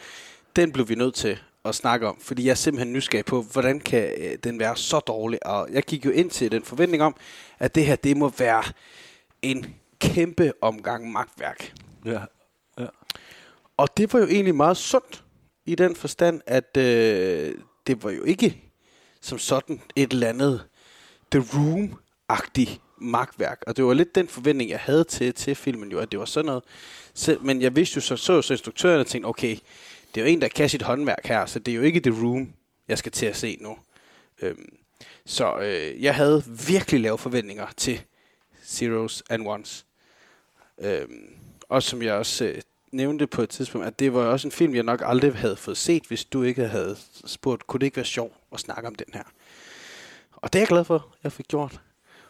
den 0.57 0.73
blev 0.73 0.89
vi 0.89 0.95
nødt 0.95 1.15
til 1.15 1.39
at 1.65 1.75
snakke 1.75 2.09
om, 2.09 2.21
fordi 2.21 2.45
jeg 2.45 2.51
er 2.51 2.55
simpelthen 2.55 2.93
nysgerrig 2.93 3.25
på, 3.25 3.43
hvordan 3.43 3.81
kan 3.81 4.15
øh, 4.19 4.39
den 4.45 4.59
være 4.59 4.77
så 4.77 4.99
dårlig, 4.99 5.47
og 5.47 5.69
jeg 5.73 5.83
gik 5.83 6.05
jo 6.05 6.11
ind 6.11 6.31
til 6.31 6.53
den 6.53 6.63
forventning 6.63 7.03
om, 7.03 7.17
at 7.59 7.75
det 7.75 7.87
her, 7.87 7.97
det 7.97 8.17
må 8.17 8.33
være 8.39 8.63
en 9.43 9.75
kæmpe 9.99 10.53
omgang 10.61 11.13
magtværk. 11.13 11.73
Ja. 12.05 12.21
ja. 12.79 12.87
Og 13.77 13.97
det 13.97 14.13
var 14.13 14.19
jo 14.19 14.27
egentlig 14.27 14.55
meget 14.55 14.77
sundt, 14.77 15.25
i 15.67 15.75
den 15.75 15.97
forstand, 15.97 16.41
at 16.47 16.77
øh, 16.77 17.55
det 17.87 18.05
var 18.05 18.11
jo 18.11 18.25
ikke 18.25 18.63
som 19.21 19.39
sådan 19.39 19.81
et 19.97 20.13
eller 20.13 20.29
andet 20.29 20.67
The 21.33 21.41
Room-agtigt 21.41 22.81
magtværk. 22.99 23.63
Og 23.67 23.77
det 23.77 23.85
var 23.85 23.95
lidt 23.95 24.15
den 24.15 24.29
forventning, 24.29 24.71
jeg 24.71 24.79
havde 24.81 25.05
til, 25.05 25.35
til 25.35 25.55
filmen 25.55 25.91
jo, 25.91 25.99
at 25.99 26.11
det 26.11 26.19
var 26.19 26.25
sådan 26.25 26.47
noget. 26.47 26.65
Så, 27.15 27.39
men 27.41 27.63
jeg 27.63 27.77
vidste 27.77 27.97
jo 27.97 28.01
så, 28.01 28.17
så, 28.17 28.43
så 28.43 28.55
instruktøren 28.55 29.01
og 29.01 29.07
tænkte, 29.07 29.27
okay, 29.27 29.57
det 30.15 30.21
er 30.21 30.25
jo 30.25 30.33
en, 30.33 30.41
der 30.41 30.49
kan 30.49 30.69
sit 30.69 30.83
håndværk 30.83 31.27
her, 31.27 31.47
så 31.47 31.59
det 31.59 31.73
er 31.73 31.77
jo 31.77 31.83
ikke 31.83 32.01
The 32.01 32.23
Room, 32.23 32.53
jeg 32.89 32.99
skal 32.99 33.13
til 33.13 33.27
at 33.27 33.37
se 33.37 33.59
nu. 33.61 33.79
Øhm, 34.43 34.77
så 35.27 35.59
øh, 35.59 36.03
jeg 36.03 36.15
havde 36.15 36.45
virkelig 36.67 37.01
lave 37.01 37.19
forventninger 37.19 37.67
til 37.77 38.01
Zeros 38.65 39.23
and 39.31 39.47
Ones. 39.47 39.87
Øhm, 40.79 41.35
og 41.69 41.83
som 41.83 42.03
jeg 42.03 42.15
også 42.15 42.45
øh, 42.45 42.63
nævnte 42.93 43.27
på 43.27 43.43
et 43.43 43.49
tidspunkt, 43.49 43.87
at 43.87 43.99
det 43.99 44.15
var 44.15 44.21
også 44.21 44.49
en 44.49 44.53
film, 44.53 44.75
jeg 44.75 44.83
nok 44.83 45.03
aldrig 45.05 45.35
havde 45.35 45.57
fået 45.57 45.77
set, 45.77 46.05
hvis 46.09 46.25
du 46.25 46.43
ikke 46.43 46.69
havde 46.69 46.97
spurgt, 47.27 47.67
kunne 47.67 47.79
det 47.79 47.87
ikke 47.87 47.97
være 47.97 48.05
sjovt 48.05 48.35
at 48.53 48.61
snakke 48.61 48.89
om 48.89 48.95
den 48.95 49.07
her? 49.15 49.23
Og 50.37 50.53
det 50.53 50.59
er 50.59 50.61
jeg 50.61 50.69
glad 50.69 50.85
for, 50.85 51.15
jeg 51.25 51.33
fik 51.33 51.49
gjort. 51.49 51.81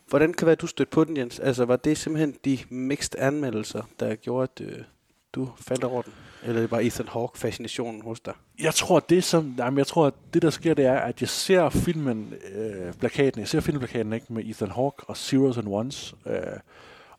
Hvordan 0.07 0.33
kan 0.33 0.47
være, 0.47 0.53
at 0.53 0.61
du 0.61 0.67
stødte 0.67 0.91
på 0.91 1.05
den, 1.05 1.17
Jens? 1.17 1.39
Altså, 1.39 1.65
var 1.65 1.77
det 1.77 1.99
simpelthen 1.99 2.37
de 2.45 2.59
mixed 2.69 3.19
anmeldelser, 3.19 3.83
der 4.01 4.15
gjorde, 4.15 4.49
at 4.53 4.67
øh, 4.67 4.85
du 5.33 5.53
faldt 5.61 5.85
over 5.85 6.03
den? 6.03 6.13
Eller 6.43 6.61
det 6.61 6.71
var 6.71 6.81
Ethan 6.81 7.09
Hawke-fascinationen 7.09 8.03
hos 8.03 8.21
dig? 8.21 8.35
Jeg 8.61 8.75
tror, 8.75 9.01
det 9.01 9.25
som, 9.25 9.55
jamen, 9.59 9.79
jeg 9.79 9.87
tror, 9.87 10.07
at 10.07 10.15
det 10.35 10.43
der 10.43 10.51
sker, 10.51 10.75
det 10.75 10.85
er, 10.87 10.99
at 10.99 11.21
jeg 11.21 11.29
ser 11.29 11.69
filmen, 11.69 12.35
øh, 12.55 12.93
plakaten, 12.93 13.41
jeg 13.41 13.49
ser 13.49 13.61
filmplakaten 13.61 14.13
ikke, 14.13 14.27
med 14.29 14.45
Ethan 14.45 14.71
Hawke 14.71 15.05
og 15.07 15.17
Zeros 15.17 15.59
and 15.59 15.69
Ones, 15.69 16.15
øh, 16.27 16.37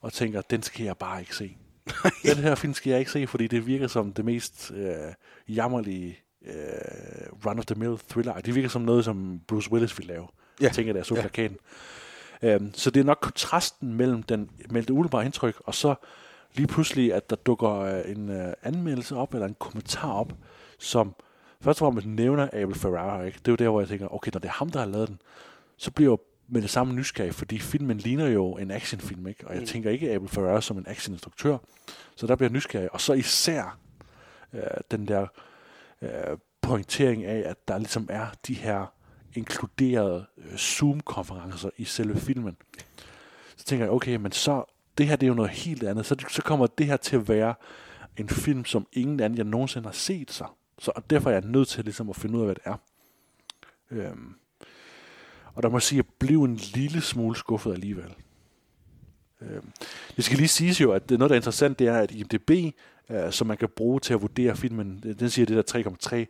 og 0.01 0.13
tænker, 0.13 0.41
den 0.41 0.63
skal 0.63 0.85
jeg 0.85 0.97
bare 0.97 1.19
ikke 1.19 1.35
se. 1.35 1.57
den 2.35 2.37
her 2.37 2.55
film 2.55 2.73
skal 2.73 2.89
jeg 2.89 2.99
ikke 2.99 3.11
se, 3.11 3.27
fordi 3.27 3.47
det 3.47 3.67
virker 3.67 3.87
som 3.87 4.13
det 4.13 4.25
mest 4.25 4.71
øh, 4.75 5.55
jammerlige 5.55 6.19
øh, 6.45 6.53
run-of-the-mill 7.45 7.97
thriller. 8.09 8.33
Det 8.33 8.55
virker 8.55 8.69
som 8.69 8.81
noget, 8.81 9.05
som 9.05 9.41
Bruce 9.47 9.71
Willis 9.71 9.97
ville 9.97 10.13
lave. 10.13 10.27
Ja. 10.59 10.65
Jeg 10.65 10.71
tænker, 10.71 10.93
da 10.93 10.97
jeg 10.97 11.05
så 11.05 11.15
ja. 11.15 11.21
plakaten. 11.21 11.57
Øhm, 12.41 12.73
så 12.73 12.91
det 12.91 12.99
er 12.99 13.03
nok 13.03 13.17
kontrasten 13.21 13.93
mellem, 13.93 14.23
den, 14.23 14.49
mellem 14.69 14.85
det 14.85 14.89
umiddelbare 14.89 15.25
indtryk, 15.25 15.61
og 15.65 15.75
så 15.75 15.95
lige 16.53 16.67
pludselig, 16.67 17.13
at 17.13 17.29
der 17.29 17.35
dukker 17.35 17.79
øh, 17.79 18.11
en 18.11 18.29
øh, 18.29 18.53
anmeldelse 18.63 19.15
op, 19.15 19.33
eller 19.33 19.47
en 19.47 19.55
kommentar 19.59 20.11
op, 20.11 20.33
som 20.79 21.15
først 21.61 21.81
og 21.81 21.85
fremmest 21.85 22.07
nævner 22.07 22.49
Abel 22.53 22.75
Ferrara. 22.75 23.23
Ikke? 23.23 23.39
Det 23.39 23.47
er 23.47 23.51
jo 23.51 23.55
der, 23.55 23.69
hvor 23.69 23.81
jeg 23.81 23.89
tænker, 23.89 24.13
okay, 24.13 24.31
når 24.33 24.39
det 24.39 24.47
er 24.47 24.53
ham, 24.53 24.69
der 24.69 24.79
har 24.79 24.85
lavet 24.85 25.07
den, 25.07 25.21
så 25.77 25.91
bliver 25.91 26.11
jeg 26.11 26.17
med 26.47 26.61
det 26.61 26.69
samme 26.69 26.93
nysgerrig, 26.93 27.33
fordi 27.33 27.59
filmen 27.59 27.97
ligner 27.97 28.27
jo 28.27 28.57
en 28.57 28.71
actionfilm, 28.71 29.27
ikke? 29.27 29.47
og 29.47 29.53
jeg 29.53 29.61
mm. 29.61 29.67
tænker 29.67 29.89
ikke 29.89 30.11
Abel 30.11 30.29
Ferrara 30.29 30.61
som 30.61 30.77
en 30.77 30.85
actioninstruktør, 30.87 31.57
så 32.15 32.27
der 32.27 32.35
bliver 32.35 32.49
jeg 32.49 32.53
nysgerrig. 32.53 32.93
Og 32.93 33.01
så 33.01 33.13
især 33.13 33.77
øh, 34.53 34.61
den 34.91 35.07
der 35.07 35.27
øh, 36.01 36.37
pointering 36.61 37.25
af, 37.25 37.49
at 37.49 37.67
der 37.67 37.77
ligesom 37.77 38.07
er 38.09 38.27
de 38.47 38.53
her 38.53 38.85
inkluderede 39.33 40.25
øh, 40.37 40.57
Zoom-konferencer 40.57 41.69
i 41.77 41.85
selve 41.85 42.19
filmen. 42.19 42.57
Så 43.57 43.65
tænker 43.65 43.85
jeg, 43.85 43.93
okay, 43.93 44.15
men 44.15 44.31
så, 44.31 44.63
det 44.97 45.07
her 45.07 45.15
det 45.15 45.25
er 45.25 45.27
jo 45.27 45.33
noget 45.33 45.51
helt 45.51 45.83
andet. 45.83 46.05
Så, 46.05 46.15
så 46.29 46.41
kommer 46.41 46.67
det 46.67 46.85
her 46.85 46.97
til 46.97 47.15
at 47.15 47.29
være 47.29 47.53
en 48.17 48.29
film, 48.29 48.65
som 48.65 48.87
ingen 48.93 49.19
anden 49.19 49.37
jeg 49.37 49.45
nogensinde 49.45 49.85
har 49.85 49.93
set 49.93 50.31
sig. 50.31 50.47
Så 50.79 50.91
og 50.95 51.09
derfor 51.09 51.29
er 51.29 51.33
jeg 51.33 51.43
nødt 51.45 51.67
til 51.67 51.83
ligesom 51.83 52.09
at 52.09 52.15
finde 52.15 52.35
ud 52.35 52.41
af, 52.41 52.47
hvad 52.47 52.55
det 52.55 52.63
er. 52.65 52.75
Øhm, 53.91 54.35
og 55.53 55.63
der 55.63 55.69
må 55.69 55.77
jeg 55.77 55.81
sige, 55.81 55.99
at 55.99 56.05
jeg 56.05 56.13
blev 56.19 56.43
en 56.43 56.55
lille 56.55 57.01
smule 57.01 57.35
skuffet 57.35 57.73
alligevel. 57.73 58.15
Øhm, 59.41 59.71
det 60.15 60.23
skal 60.23 60.37
lige 60.37 60.47
siges 60.47 60.81
jo, 60.81 60.91
at 60.91 61.09
det, 61.09 61.19
noget, 61.19 61.29
der 61.29 61.35
er 61.35 61.39
interessant, 61.39 61.79
det 61.79 61.87
er, 61.87 61.97
at 61.97 62.11
IMDB, 62.11 62.75
øh, 63.09 63.31
som 63.31 63.47
man 63.47 63.57
kan 63.57 63.69
bruge 63.69 63.99
til 63.99 64.13
at 64.13 64.21
vurdere 64.21 64.55
filmen, 64.55 64.99
den 65.19 65.29
siger 65.29 65.45
det 65.45 65.73
der 65.73 66.25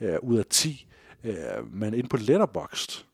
3,3 0.00 0.06
øh, 0.06 0.18
ud 0.22 0.38
af 0.38 0.44
10, 0.50 0.86
øh, 1.24 1.34
men 1.72 1.94
inde 1.94 2.08
på 2.08 2.16
Letterboxd, 2.16 3.04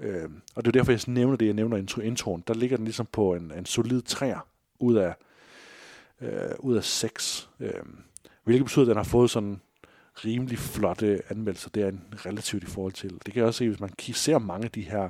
øh, 0.00 0.30
og 0.54 0.64
det 0.64 0.68
er 0.68 0.72
derfor, 0.72 0.92
jeg 0.92 1.00
nævner 1.06 1.36
det, 1.36 1.46
jeg 1.46 1.54
nævner 1.54 1.76
intro, 1.76 2.00
introen, 2.00 2.44
der 2.46 2.54
ligger 2.54 2.76
den 2.76 2.84
ligesom 2.84 3.06
på 3.06 3.34
en, 3.34 3.52
en 3.58 3.66
solid 3.66 4.02
3 4.02 4.34
ud 4.78 4.94
af, 4.94 5.14
øh, 6.20 6.50
ud 6.58 6.76
af 6.76 6.84
6. 6.84 7.50
Øh, 7.60 7.72
hvilket 8.44 8.64
betyder, 8.64 8.84
at 8.84 8.88
den 8.88 8.96
har 8.96 9.04
fået 9.04 9.30
sådan 9.30 9.60
rimelig 10.24 10.58
flotte 10.58 11.22
anmeldelser. 11.28 11.70
Det 11.70 11.82
er 11.82 11.88
en 11.88 12.04
relativt 12.26 12.62
i 12.62 12.66
forhold 12.66 12.92
til. 12.92 13.10
Det 13.10 13.24
kan 13.24 13.36
jeg 13.36 13.44
også 13.44 13.58
se, 13.58 13.68
hvis 13.68 13.80
man 13.80 13.90
ser 13.98 14.38
mange 14.38 14.64
af 14.64 14.70
de 14.70 14.82
her 14.82 15.08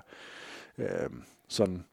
øh, 0.79 1.11
sådan 1.49 1.85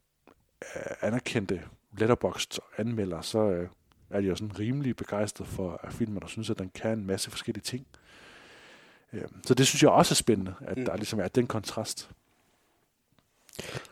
øh, 0.75 0.91
anerkendte 1.01 1.61
letterboxd 1.97 2.59
anmelder, 2.77 3.21
så 3.21 3.39
øh, 3.39 3.69
er 4.09 4.21
de 4.21 4.27
jo 4.27 4.35
sådan 4.35 4.59
rimelig 4.59 4.95
begejstret 4.95 5.47
for 5.47 5.79
at 5.83 5.93
filmen, 5.93 6.23
og 6.23 6.29
synes, 6.29 6.49
at 6.49 6.59
den 6.59 6.71
kan 6.75 6.99
en 6.99 7.05
masse 7.05 7.31
forskellige 7.31 7.63
ting. 7.63 7.87
Øh, 9.13 9.23
så 9.45 9.53
det 9.53 9.67
synes 9.67 9.83
jeg 9.83 9.91
også 9.91 10.13
er 10.13 10.15
spændende, 10.15 10.53
at 10.61 10.77
mm. 10.77 10.85
der 10.85 10.95
ligesom 10.95 11.19
er 11.19 11.27
den 11.27 11.47
kontrast. 11.47 12.09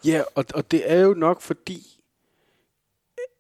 Ja, 0.06 0.24
og, 0.36 0.46
og 0.54 0.72
det 0.72 0.92
er 0.92 1.00
jo 1.00 1.14
nok 1.14 1.42
fordi, 1.42 2.02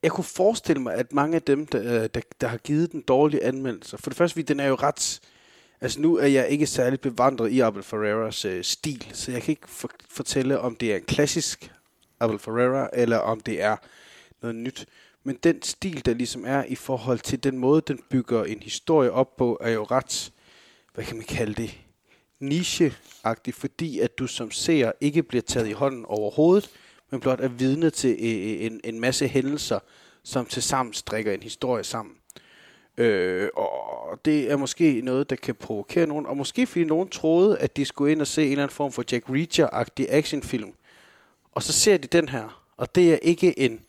jeg 0.03 0.11
kunne 0.11 0.23
forestille 0.23 0.81
mig, 0.81 0.93
at 0.93 1.13
mange 1.13 1.35
af 1.35 1.41
dem, 1.41 1.65
der, 1.65 2.03
øh, 2.03 2.09
der, 2.13 2.21
der 2.41 2.47
har 2.47 2.57
givet 2.57 2.91
den 2.91 3.01
dårlige 3.01 3.43
anmeldelse, 3.43 3.97
for 3.97 4.09
det 4.09 4.17
første, 4.17 4.43
den 4.43 4.59
er 4.59 4.67
jo 4.67 4.75
ret... 4.75 5.21
Altså 5.81 6.01
nu 6.01 6.17
er 6.17 6.27
jeg 6.27 6.49
ikke 6.49 6.67
særligt 6.67 7.01
bevandret 7.01 7.51
i 7.51 7.59
Abel 7.59 7.83
Ferreras 7.83 8.45
øh, 8.45 8.63
stil, 8.63 9.07
så 9.13 9.31
jeg 9.31 9.41
kan 9.41 9.51
ikke 9.51 9.69
for, 9.69 9.89
fortælle, 10.09 10.59
om 10.59 10.75
det 10.75 10.91
er 10.91 10.95
en 10.95 11.03
klassisk 11.03 11.71
Abel 12.19 12.39
Ferrera, 12.39 12.89
eller 12.93 13.17
om 13.17 13.39
det 13.39 13.61
er 13.61 13.77
noget 14.41 14.55
nyt. 14.55 14.85
Men 15.23 15.39
den 15.43 15.61
stil, 15.61 16.05
der 16.05 16.13
ligesom 16.13 16.43
er 16.45 16.63
i 16.63 16.75
forhold 16.75 17.19
til 17.19 17.43
den 17.43 17.57
måde, 17.57 17.81
den 17.87 17.99
bygger 18.09 18.43
en 18.43 18.59
historie 18.61 19.11
op 19.11 19.37
på, 19.37 19.57
er 19.61 19.69
jo 19.69 19.83
ret 19.83 20.31
hvad 20.95 21.05
kan 21.05 21.17
man 21.17 21.25
kalde 21.25 21.53
det, 21.53 21.77
niche 22.45 22.93
fordi 23.53 23.99
at 23.99 24.17
du 24.19 24.27
som 24.27 24.51
ser 24.51 24.91
ikke 25.01 25.23
bliver 25.23 25.41
taget 25.41 25.67
i 25.67 25.71
hånden 25.71 26.05
overhovedet, 26.05 26.69
men 27.11 27.19
blot 27.19 27.39
er 27.39 27.47
vidne 27.47 27.89
til 27.89 28.09
øh, 28.09 28.25
øh, 28.25 28.65
en, 28.65 28.81
en 28.83 28.99
masse 28.99 29.27
hændelser, 29.27 29.79
som 30.23 30.45
til 30.45 30.63
sammen 30.63 30.93
strikker 30.93 31.31
en 31.31 31.43
historie 31.43 31.83
sammen. 31.83 32.15
Øh, 32.97 33.49
og 33.55 34.19
det 34.25 34.51
er 34.51 34.57
måske 34.57 35.01
noget, 35.03 35.29
der 35.29 35.35
kan 35.35 35.55
provokere 35.55 36.07
nogen, 36.07 36.25
og 36.25 36.37
måske 36.37 36.65
fordi 36.65 36.85
nogen 36.85 37.09
troede, 37.09 37.57
at 37.57 37.77
de 37.77 37.85
skulle 37.85 38.11
ind 38.11 38.21
og 38.21 38.27
se 38.27 38.43
en 38.45 38.51
eller 38.51 38.63
anden 38.63 38.75
form 38.75 38.91
for 38.91 39.03
Jack 39.11 39.29
Reacher-agtig 39.29 40.05
actionfilm. 40.09 40.73
Og 41.51 41.63
så 41.63 41.73
ser 41.73 41.97
de 41.97 42.07
den 42.07 42.29
her, 42.29 42.63
og 42.77 42.95
det 42.95 43.13
er 43.13 43.17
ikke 43.21 43.59
en 43.59 43.79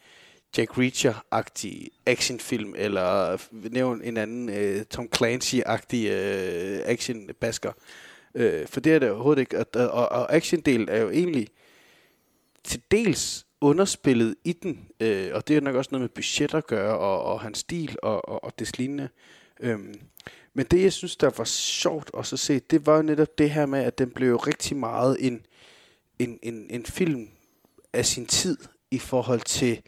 Jack 0.59 0.79
Reacher-agtig 0.79 1.89
actionfilm, 2.07 2.75
eller 2.77 3.37
nævn 3.51 4.03
en 4.03 4.17
anden 4.17 4.49
uh, 4.49 4.83
Tom 4.91 5.09
Clancy-agtig 5.17 6.11
uh, 6.11 6.91
action-basker. 6.91 7.73
Øh, 8.37 8.67
for 8.67 8.81
det 8.81 8.93
er 8.95 8.99
det 8.99 9.11
overhovedet 9.11 9.41
ikke. 9.41 9.59
Og, 9.59 9.67
og, 9.91 10.09
og 10.09 10.35
actiondelen 10.35 10.89
er 10.89 11.01
jo 11.01 11.11
egentlig 11.11 11.49
til 12.65 12.83
dels 12.91 13.47
underspillet 13.61 14.35
i 14.45 14.53
den, 14.53 14.89
øh, 15.01 15.31
og 15.35 15.49
det 15.49 15.57
er 15.57 15.61
nok 15.61 15.75
også 15.75 15.89
noget 15.93 16.03
med 16.03 16.09
budget 16.09 16.55
at 16.55 16.67
gøre, 16.67 16.99
og, 16.99 17.23
og 17.23 17.41
hans 17.41 17.59
stil, 17.59 17.97
og, 18.03 18.29
og, 18.29 18.45
og 18.45 18.59
det 18.59 18.79
lignende. 18.79 19.09
Øhm, 19.61 19.95
men 20.55 20.67
det, 20.71 20.83
jeg 20.83 20.93
synes, 20.93 21.17
der 21.17 21.31
var 21.37 21.45
sjovt 21.45 22.11
også 22.13 22.37
at 22.37 22.41
se, 22.41 22.59
det 22.59 22.87
var 22.87 22.97
jo 22.97 23.03
netop 23.03 23.39
det 23.39 23.51
her 23.51 23.67
med, 23.67 23.79
at 23.79 23.99
den 23.99 24.11
blev 24.11 24.37
rigtig 24.37 24.77
meget 24.77 25.17
en, 25.21 25.47
en, 26.19 26.39
en, 26.43 26.67
en 26.71 26.87
film 26.87 27.29
af 27.93 28.07
sin 28.07 28.27
tid 28.27 28.59
i 28.91 28.99
forhold 28.99 29.41
til 29.41 29.83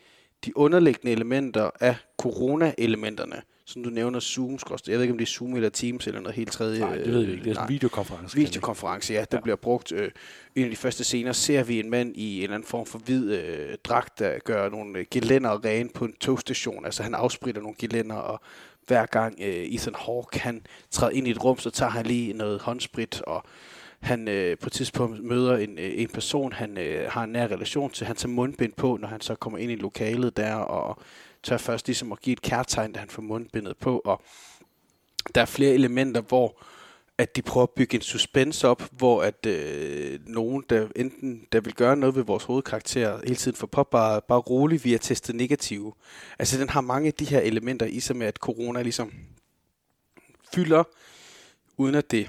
de 0.44 0.56
underliggende 0.56 1.12
elementer 1.12 1.70
af 1.80 1.96
corona-elementerne, 2.18 3.42
som 3.68 3.82
du 3.82 3.90
nævner 3.90 4.20
Zoom, 4.20 4.58
jeg 4.70 4.94
ved 4.94 5.02
ikke, 5.02 5.12
om 5.12 5.18
det 5.18 5.24
er 5.24 5.30
Zoom 5.30 5.54
eller 5.54 5.68
Teams 5.68 6.06
eller 6.06 6.20
noget 6.20 6.36
helt 6.36 6.52
tredje. 6.52 6.80
Nej, 6.80 6.96
det 6.96 7.12
ved 7.12 7.24
vi 7.24 7.32
ikke. 7.32 7.44
Det 7.44 7.56
er 7.56 7.62
en 7.62 7.68
videokonference. 7.68 8.36
Videokonference, 8.36 9.12
ja. 9.12 9.24
Der 9.30 9.36
ja. 9.36 9.40
bliver 9.40 9.56
brugt. 9.56 9.92
Øh, 9.92 10.10
en 10.54 10.64
af 10.64 10.70
de 10.70 10.76
første 10.76 11.04
scener 11.04 11.32
ser 11.32 11.62
vi 11.62 11.80
en 11.80 11.90
mand 11.90 12.16
i 12.16 12.36
en 12.36 12.42
eller 12.42 12.54
anden 12.54 12.68
form 12.68 12.86
for 12.86 12.98
hvid 12.98 13.32
øh, 13.32 13.76
dragt, 13.84 14.18
der 14.18 14.38
gør 14.44 14.68
nogle 14.68 14.98
øh, 14.98 15.06
gelænder 15.10 15.64
rene 15.64 15.88
på 15.94 16.04
en 16.04 16.12
togstation. 16.20 16.84
Altså 16.84 17.02
han 17.02 17.14
afspritter 17.14 17.62
nogle 17.62 17.76
gelænder, 17.78 18.16
og 18.16 18.40
hver 18.86 19.06
gang 19.06 19.34
øh, 19.40 19.64
Ethan 19.64 19.94
Hawke 19.94 20.38
han 20.38 20.62
træder 20.90 21.12
ind 21.12 21.28
i 21.28 21.30
et 21.30 21.44
rum, 21.44 21.58
så 21.58 21.70
tager 21.70 21.90
han 21.90 22.06
lige 22.06 22.32
noget 22.32 22.60
håndsprit 22.60 23.22
og 23.22 23.44
han 24.00 24.28
øh, 24.28 24.58
på 24.58 24.66
et 24.66 24.72
tidspunkt 24.72 25.24
møder 25.24 25.56
en, 25.56 25.78
øh, 25.78 25.92
en 25.94 26.08
person, 26.08 26.52
han 26.52 26.78
øh, 26.78 27.10
har 27.10 27.24
en 27.24 27.30
nær 27.30 27.46
relation 27.46 27.90
til. 27.90 28.06
Han 28.06 28.16
tager 28.16 28.32
mundbind 28.32 28.72
på, 28.72 28.98
når 29.00 29.08
han 29.08 29.20
så 29.20 29.34
kommer 29.34 29.58
ind 29.58 29.72
i 29.72 29.76
lokalet 29.76 30.36
der, 30.36 30.54
og 30.54 30.98
tør 31.42 31.56
først 31.56 31.86
ligesom 31.86 32.12
at 32.12 32.20
give 32.20 32.32
et 32.32 32.42
kærtegn, 32.42 32.92
da 32.92 33.00
han 33.00 33.10
får 33.10 33.22
mundbindet 33.22 33.76
på. 33.76 33.98
Og 34.04 34.22
der 35.34 35.40
er 35.40 35.46
flere 35.46 35.72
elementer, 35.72 36.20
hvor 36.20 36.62
at 37.18 37.36
de 37.36 37.42
prøver 37.42 37.62
at 37.62 37.70
bygge 37.70 37.94
en 37.94 38.00
suspense 38.00 38.68
op, 38.68 38.82
hvor 38.92 39.22
at 39.22 39.46
øh, 39.46 40.20
nogen, 40.26 40.64
der 40.70 40.88
enten 40.96 41.46
der 41.52 41.60
vil 41.60 41.74
gøre 41.74 41.96
noget 41.96 42.14
ved 42.14 42.22
vores 42.22 42.44
hovedkarakter, 42.44 43.20
hele 43.24 43.36
tiden 43.36 43.56
får 43.56 43.66
pop, 43.66 43.90
bare, 43.90 44.20
bare 44.28 44.38
roligt, 44.38 44.84
vi 44.84 44.94
er 44.94 44.98
testet 44.98 45.34
negative. 45.34 45.92
Altså 46.38 46.60
den 46.60 46.68
har 46.68 46.80
mange 46.80 47.06
af 47.06 47.14
de 47.14 47.24
her 47.24 47.40
elementer 47.40 47.86
i 47.86 48.00
sig 48.00 48.16
med, 48.16 48.26
at 48.26 48.36
corona 48.36 48.82
ligesom 48.82 49.12
fylder, 50.54 50.84
uden 51.76 51.94
at 51.94 52.10
det 52.10 52.28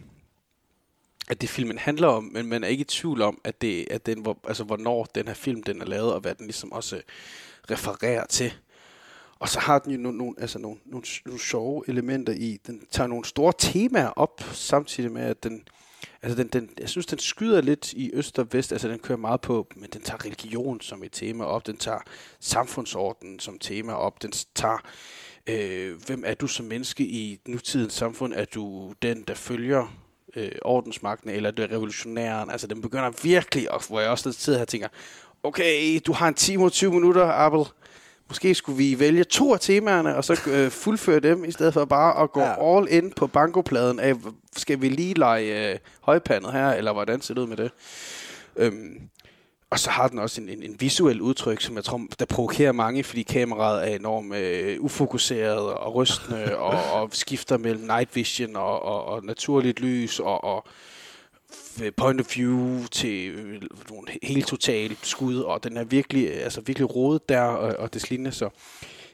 at 1.29 1.41
det 1.41 1.49
filmen 1.49 1.77
handler 1.77 2.07
om, 2.07 2.23
men 2.23 2.45
man 2.45 2.63
er 2.63 2.67
ikke 2.67 2.81
i 2.81 2.85
tvivl 2.85 3.21
om, 3.21 3.41
at 3.43 3.61
det 3.61 3.87
at 3.91 4.05
den, 4.05 4.21
hvor, 4.21 4.37
altså, 4.47 4.63
hvornår 4.63 5.07
den 5.15 5.27
her 5.27 5.33
film 5.33 5.63
den 5.63 5.81
er 5.81 5.85
lavet, 5.85 6.13
og 6.13 6.19
hvad 6.19 6.35
den 6.35 6.45
ligesom 6.45 6.71
også 6.71 7.01
refererer 7.71 8.25
til. 8.25 8.53
Og 9.39 9.49
så 9.49 9.59
har 9.59 9.79
den 9.79 9.91
jo 9.91 9.97
nogle, 9.97 10.17
nogle, 10.17 10.35
altså 10.37 10.59
nogle, 10.59 10.77
nogle, 10.85 11.05
nogle 11.25 11.39
sjove 11.39 11.83
elementer 11.87 12.33
i. 12.33 12.59
Den 12.67 12.85
tager 12.91 13.07
nogle 13.07 13.25
store 13.25 13.53
temaer 13.57 14.07
op, 14.07 14.41
samtidig 14.53 15.11
med, 15.11 15.21
at 15.21 15.43
den, 15.43 15.63
altså 16.21 16.43
den, 16.43 16.47
den, 16.47 16.69
jeg 16.79 16.89
synes, 16.89 17.05
den 17.05 17.19
skyder 17.19 17.61
lidt 17.61 17.93
i 17.93 18.11
øst 18.13 18.39
og 18.39 18.47
vest. 18.53 18.71
Altså 18.71 18.87
den 18.87 18.99
kører 18.99 19.17
meget 19.17 19.41
på, 19.41 19.67
men 19.75 19.89
den 19.93 20.01
tager 20.01 20.25
religion 20.25 20.81
som 20.81 21.03
et 21.03 21.11
tema 21.11 21.43
op. 21.43 21.67
Den 21.67 21.77
tager 21.77 21.99
samfundsordenen 22.39 23.39
som 23.39 23.59
tema 23.59 23.93
op. 23.93 24.21
Den 24.21 24.31
tager, 24.55 24.77
øh, 25.47 26.01
hvem 26.05 26.23
er 26.25 26.33
du 26.33 26.47
som 26.47 26.65
menneske 26.65 27.03
i 27.03 27.39
nutidens 27.47 27.93
samfund? 27.93 28.33
Er 28.33 28.45
du 28.45 28.93
den, 29.01 29.23
der 29.27 29.33
følger 29.33 29.95
øh, 30.35 30.51
ordensmagten, 30.61 31.29
eller 31.29 31.51
det 31.51 31.71
revolutionæren? 31.71 32.49
Altså 32.49 32.67
den 32.67 32.81
begynder 32.81 33.11
virkelig, 33.23 33.71
og 33.71 33.81
hvor 33.87 33.99
jeg 33.99 34.09
også 34.09 34.31
sidder 34.31 34.59
her 34.59 34.65
tænker, 34.65 34.87
okay, 35.43 35.99
du 36.05 36.13
har 36.13 36.27
en 36.27 36.33
time 36.33 36.65
og 36.65 36.71
20 36.71 36.91
minutter, 36.91 37.25
Apple 37.25 37.65
Måske 38.29 38.55
skulle 38.55 38.77
vi 38.77 38.99
vælge 38.99 39.23
to 39.23 39.53
af 39.53 39.59
temaerne, 39.59 40.15
og 40.15 40.23
så 40.23 40.39
øh, 40.47 40.71
fuldføre 40.71 41.19
dem, 41.19 41.45
i 41.45 41.51
stedet 41.51 41.73
for 41.73 41.85
bare 41.85 42.23
at 42.23 42.31
gå 42.31 42.41
ja. 42.41 42.77
all 42.77 42.87
in 42.89 43.11
på 43.11 43.27
bankopladen 43.27 43.99
af, 43.99 44.13
skal 44.57 44.81
vi 44.81 44.89
lige 44.89 45.13
lege 45.13 45.71
øh, 45.71 45.79
højpandet 46.01 46.51
her, 46.51 46.69
eller 46.73 46.93
hvordan 46.93 47.21
ser 47.21 47.33
det 47.33 47.41
ud 47.41 47.47
med 47.47 47.57
det? 47.57 47.71
Øhm, 48.55 49.09
og 49.69 49.79
så 49.79 49.89
har 49.89 50.07
den 50.07 50.19
også 50.19 50.41
en, 50.41 50.49
en, 50.49 50.63
en 50.63 50.75
visuel 50.79 51.21
udtryk, 51.21 51.61
som 51.61 51.75
jeg 51.75 51.83
tror, 51.83 52.01
der 52.19 52.25
provokerer 52.25 52.71
mange, 52.71 53.03
fordi 53.03 53.23
kameraet 53.23 53.91
er 53.91 53.95
enormt 53.95 54.35
øh, 54.35 54.77
ufokuseret 54.79 55.73
og 55.73 55.95
rystende, 55.95 56.57
og, 56.67 57.01
og 57.01 57.09
skifter 57.13 57.57
mellem 57.57 57.83
night 57.83 58.15
vision 58.15 58.55
og, 58.55 58.83
og, 58.83 59.05
og 59.05 59.25
naturligt 59.25 59.79
lys, 59.79 60.19
og, 60.19 60.43
og 60.43 60.67
Øh, 61.81 61.91
point 61.91 62.21
of 62.21 62.37
view 62.37 62.85
til 62.91 63.29
øh, 63.29 63.61
nogle 63.89 64.07
helt 64.23 64.47
totalt 64.47 65.05
skud, 65.05 65.37
og 65.37 65.63
den 65.63 65.77
er 65.77 65.83
virkelig, 65.83 66.27
øh, 66.27 66.43
altså 66.43 66.61
virkelig 66.61 66.95
rodet 66.95 67.29
der, 67.29 67.41
og, 67.41 67.75
og 67.79 67.93
det 67.93 68.09
lignende, 68.09 68.31
så 68.31 68.49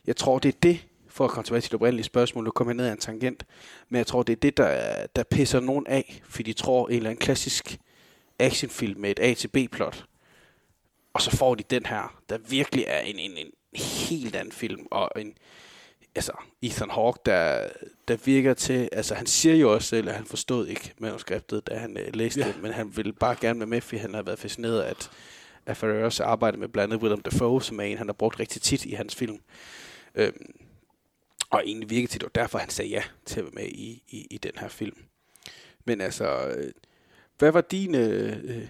jeg 0.08 0.16
tror, 0.16 0.40
det 0.40 0.56
er 0.56 0.60
det, 0.64 0.86
for 1.10 1.26
at 1.26 1.32
komme 1.32 1.44
tilbage 1.44 1.62
til 1.62 1.72
det 1.72 1.76
oprindelige 1.76 2.04
spørgsmål, 2.04 2.44
nu 2.44 2.52
kommer 2.52 2.72
jeg 2.72 2.78
ned 2.78 2.86
ad 2.86 2.92
en 2.92 2.98
tangent, 2.98 3.46
men 3.90 3.98
jeg 3.98 4.08
tror, 4.08 4.24
det 4.24 4.34
er 4.34 4.40
det, 4.40 4.58
der, 4.58 5.06
der 5.16 5.24
pisser 5.24 5.60
nogen 5.60 5.88
af, 5.88 6.22
fordi 6.30 6.52
de 6.52 6.58
tror, 6.58 6.88
en 6.88 6.96
eller 6.96 7.10
anden 7.10 7.22
klassisk 7.22 7.78
actionfilm 8.40 9.00
med 9.00 9.12
et 9.12 9.20
A 9.20 9.34
til 9.34 9.48
B-plot, 9.48 10.06
og 11.14 11.22
så 11.22 11.32
får 11.32 11.56
de 11.56 11.64
den 11.70 11.86
her, 11.86 12.22
der 12.30 12.38
virkelig 12.38 12.86
er 12.88 13.00
en, 13.00 13.20
en, 13.20 13.32
en 13.38 13.80
helt 14.10 14.36
anden 14.36 14.52
film, 14.52 14.88
og 14.92 15.10
en, 15.16 15.34
altså, 16.16 16.32
Ethan 16.62 16.90
Hawke, 16.90 17.20
der, 17.26 17.68
der 18.08 18.18
virker 18.26 18.54
til, 18.54 18.90
altså 18.92 19.16
han 19.16 19.26
siger 19.26 19.56
jo 19.56 19.74
også 19.74 19.88
selv, 19.88 20.10
at 20.10 20.16
han 20.16 20.26
forstod 20.26 20.68
ikke 20.68 20.94
manuskriptet, 21.00 21.68
da 21.68 21.76
han 21.76 21.98
uh, 21.98 22.16
læste 22.16 22.40
ja. 22.40 22.48
det, 22.48 22.62
men 22.62 22.72
han 22.72 22.98
ville 22.98 23.14
bare 23.14 23.36
gerne 23.42 23.60
være 23.60 23.68
med, 23.68 23.82
fordi 23.82 23.98
han 23.98 24.14
har 24.14 24.22
været 24.22 24.40
fascineret 24.40 24.82
af, 24.82 24.90
at, 24.90 25.12
at 25.66 25.78
Ferreras 25.78 26.20
arbejde 26.20 26.58
med 26.58 26.68
blandt 26.68 26.94
andet 26.94 27.04
Willem 27.04 27.22
Dafoe, 27.22 27.64
som 27.64 27.80
er 27.80 27.84
en, 27.84 27.98
han 27.98 28.08
har 28.08 28.14
brugt 28.14 28.40
rigtig 28.40 28.62
tit 28.62 28.86
i 28.86 28.92
hans 28.92 29.16
film. 29.16 29.40
Øhm, 30.16 30.54
og 31.50 31.64
egentlig 31.66 31.90
virkede 31.90 32.12
til, 32.12 32.22
det 32.22 32.30
var 32.36 32.42
derfor, 32.42 32.58
han 32.58 32.70
sagde 32.70 32.92
ja 32.92 33.04
til 33.26 33.40
at 33.40 33.46
være 33.46 33.54
med 33.54 33.66
i, 33.66 34.04
i, 34.08 34.28
i 34.32 34.38
den 34.38 34.52
her 34.58 34.68
film. 34.68 34.98
Men 35.86 36.02
altså, 36.02 36.48
øh, 36.48 36.72
hvad 37.38 37.52
var 37.52 37.62
din... 37.62 37.96
Øh, 37.96 38.68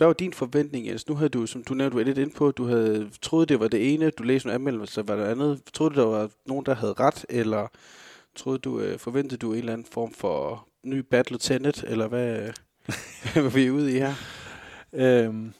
hvad 0.00 0.06
var 0.06 0.12
din 0.14 0.32
forventning, 0.32 0.86
Jens? 0.86 1.08
Nu 1.08 1.14
havde 1.14 1.28
du, 1.28 1.46
som 1.46 1.64
du 1.64 1.74
nævnte, 1.74 1.98
du 1.98 2.04
lidt 2.04 2.18
ind 2.18 2.32
på, 2.32 2.50
du 2.50 2.66
havde 2.66 3.10
troet, 3.22 3.48
det 3.48 3.60
var 3.60 3.68
det 3.68 3.94
ene, 3.94 4.10
du 4.10 4.22
læste 4.22 4.48
en 4.48 4.54
anmeldelse, 4.54 5.08
var 5.08 5.16
det 5.16 5.24
andet. 5.24 5.62
Troede 5.72 5.94
du, 5.94 6.00
der 6.00 6.06
var 6.06 6.30
nogen, 6.46 6.66
der 6.66 6.74
havde 6.74 6.92
ret, 6.92 7.26
eller 7.28 7.68
troede 8.34 8.58
du, 8.58 8.80
øh, 8.80 8.98
forventede 8.98 9.36
du 9.36 9.52
en 9.52 9.58
eller 9.58 9.72
anden 9.72 9.86
form 9.92 10.12
for 10.12 10.68
ny 10.82 10.98
Battle 10.98 11.38
Tenet, 11.38 11.84
eller 11.86 12.08
hvad, 12.08 12.52
hvad 13.32 13.42
var 13.42 13.50
vi 13.50 13.70
ude 13.70 13.96
i 13.96 13.98
her? 13.98 14.14
Øhm, 14.92 15.52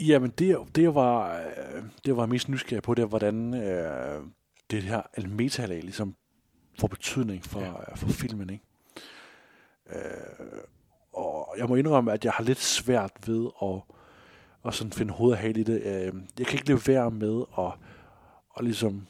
jamen, 0.00 0.30
det, 0.30 0.58
det, 0.74 0.94
var, 0.94 1.42
det 2.04 2.16
var 2.16 2.26
mest 2.26 2.48
nysgerrig 2.48 2.82
på, 2.82 2.94
det 2.94 3.02
var, 3.02 3.08
hvordan 3.08 3.54
øh, 3.54 4.22
det 4.70 4.82
her 4.82 5.28
metalag 5.28 5.82
ligesom 5.82 6.14
får 6.80 6.88
betydning 6.88 7.44
for, 7.44 7.60
ja. 7.60 7.94
for 7.94 8.08
filmen, 8.08 8.50
ikke? 8.50 8.64
Øh, 9.90 10.60
og 11.14 11.54
jeg 11.58 11.68
må 11.68 11.74
indrømme, 11.74 12.12
at 12.12 12.24
jeg 12.24 12.32
har 12.32 12.44
lidt 12.44 12.60
svært 12.60 13.12
ved 13.26 13.48
at, 13.62 13.80
at 14.66 14.74
sådan 14.74 14.92
finde 14.92 15.12
hoved 15.12 15.32
og 15.32 15.38
hale 15.38 15.60
i 15.60 15.64
det. 15.64 15.82
Øh, 15.82 16.12
jeg 16.38 16.46
kan 16.46 16.58
ikke 16.58 16.68
leve 16.68 16.80
være 16.86 17.10
med 17.10 17.44
at, 17.58 17.72
at 18.58 18.64
ligesom 18.64 19.06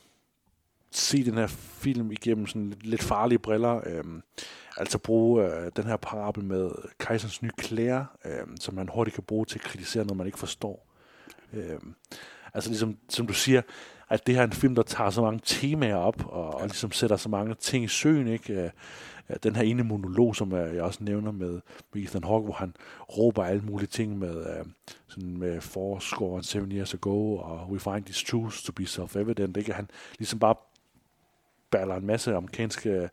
se 0.90 1.24
den 1.24 1.34
her 1.34 1.46
film 1.46 2.12
igennem 2.12 2.46
sådan 2.46 2.74
lidt 2.80 3.02
farlige 3.02 3.38
briller. 3.38 3.80
Øh, 3.86 4.04
altså 4.76 4.98
bruge 4.98 5.44
øh, 5.44 5.70
den 5.76 5.84
her 5.84 5.96
parabel 5.96 6.44
med 6.44 6.70
kejserens 6.98 7.42
nye 7.42 7.50
klæder, 7.58 8.04
øh, 8.24 8.46
som 8.60 8.74
man 8.74 8.88
hurtigt 8.88 9.14
kan 9.14 9.24
bruge 9.24 9.46
til 9.46 9.58
at 9.58 9.64
kritisere 9.64 10.04
når 10.04 10.14
man 10.14 10.26
ikke 10.26 10.38
forstår. 10.38 10.86
Øh, 11.52 11.78
altså 12.54 12.70
ligesom, 12.70 12.98
som 13.08 13.26
du 13.26 13.32
siger, 13.32 13.62
at 14.14 14.26
det 14.26 14.34
her 14.34 14.42
er 14.42 14.46
en 14.46 14.52
film, 14.52 14.74
der 14.74 14.82
tager 14.82 15.10
så 15.10 15.22
mange 15.22 15.40
temaer 15.44 15.96
op, 15.96 16.26
og, 16.26 16.54
og 16.54 16.66
ligesom 16.66 16.92
sætter 16.92 17.16
så 17.16 17.28
mange 17.28 17.54
ting 17.54 17.84
i 17.84 17.88
søen, 17.88 18.28
ikke? 18.28 18.54
Øh, 18.62 18.70
den 19.42 19.56
her 19.56 19.62
ene 19.62 19.84
monolog, 19.84 20.36
som 20.36 20.52
jeg 20.52 20.82
også 20.82 21.04
nævner 21.04 21.32
med, 21.32 21.60
med 21.92 22.02
Ethan 22.02 22.24
Hawke, 22.24 22.44
hvor 22.44 22.54
han 22.54 22.74
råber 23.18 23.44
alle 23.44 23.62
mulige 23.62 23.86
ting 23.86 24.18
med, 24.18 24.36
uh, 24.36 24.66
sådan 25.08 25.38
med 25.38 25.60
Fourscore 25.60 26.36
and 26.36 26.44
Seven 26.44 26.72
Years 26.72 26.94
Ago, 26.94 27.36
og 27.36 27.70
We 27.70 27.80
Find 27.80 28.04
These 28.04 28.26
Truths 28.26 28.62
to 28.62 28.72
be 28.72 28.82
Self-Evident, 28.82 29.58
ikke? 29.58 29.72
Han 29.72 29.90
ligesom 30.18 30.38
bare 30.38 30.54
baller 31.70 31.96
en 31.96 32.06
masse 32.06 32.34
amerikanske 32.34 33.10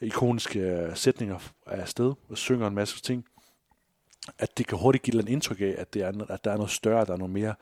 ikoniske 0.00 0.90
sætninger 0.94 1.38
af 1.66 1.88
sted, 1.88 2.12
og 2.28 2.38
synger 2.38 2.66
en 2.66 2.74
masse 2.74 3.02
ting, 3.02 3.24
at 4.38 4.58
det 4.58 4.66
kan 4.66 4.78
hurtigt 4.78 5.04
give 5.04 5.22
et 5.22 5.28
indtryk 5.28 5.60
af, 5.60 5.74
at, 5.78 5.94
det 5.94 6.02
er, 6.02 6.12
at 6.28 6.44
der 6.44 6.50
er 6.50 6.56
noget 6.56 6.70
større, 6.70 7.04
der 7.04 7.12
er 7.12 7.16
noget 7.16 7.32
mere, 7.32 7.54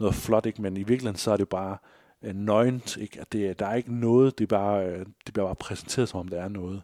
noget 0.00 0.14
flot, 0.14 0.46
ikke? 0.46 0.62
men 0.62 0.76
i 0.76 0.82
virkeligheden 0.82 1.18
så 1.18 1.30
er 1.30 1.36
det 1.36 1.48
bare 1.48 1.76
uh, 2.22 2.30
nøgent, 2.34 2.96
ikke? 2.96 3.20
at 3.20 3.32
det, 3.32 3.58
der 3.58 3.66
er 3.66 3.74
ikke 3.74 3.94
noget, 3.94 4.38
det, 4.38 4.48
bare, 4.48 4.92
uh, 4.92 4.98
det 5.26 5.32
bliver 5.32 5.46
bare 5.46 5.56
præsenteret, 5.56 6.08
som 6.08 6.20
om 6.20 6.28
der 6.28 6.42
er 6.42 6.48
noget. 6.48 6.82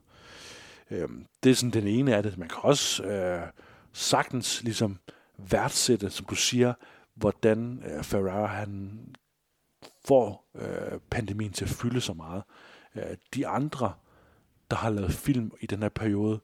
Øh, 0.90 1.08
det 1.42 1.50
er 1.50 1.54
sådan 1.54 1.70
den 1.70 1.86
ene 1.86 2.16
af 2.16 2.22
det. 2.22 2.38
Man 2.38 2.48
kan 2.48 2.58
også 2.62 3.04
øh, 3.04 3.42
sagtens 3.92 4.62
ligesom 4.62 4.98
værdsætte, 5.38 6.10
som 6.10 6.26
du 6.26 6.34
siger, 6.34 6.74
hvordan 7.14 7.82
øh, 7.86 8.04
Ferrara 8.04 8.46
han 8.46 8.98
får 10.04 10.50
øh, 10.54 10.98
pandemien 11.10 11.52
til 11.52 11.64
at 11.64 11.70
fylde 11.70 12.00
så 12.00 12.12
meget. 12.12 12.42
Øh, 12.96 13.16
de 13.34 13.46
andre, 13.46 13.92
der 14.70 14.76
har 14.76 14.90
lavet 14.90 15.12
film 15.12 15.52
i 15.60 15.66
den 15.66 15.82
her 15.82 15.88
periode, 15.88 16.40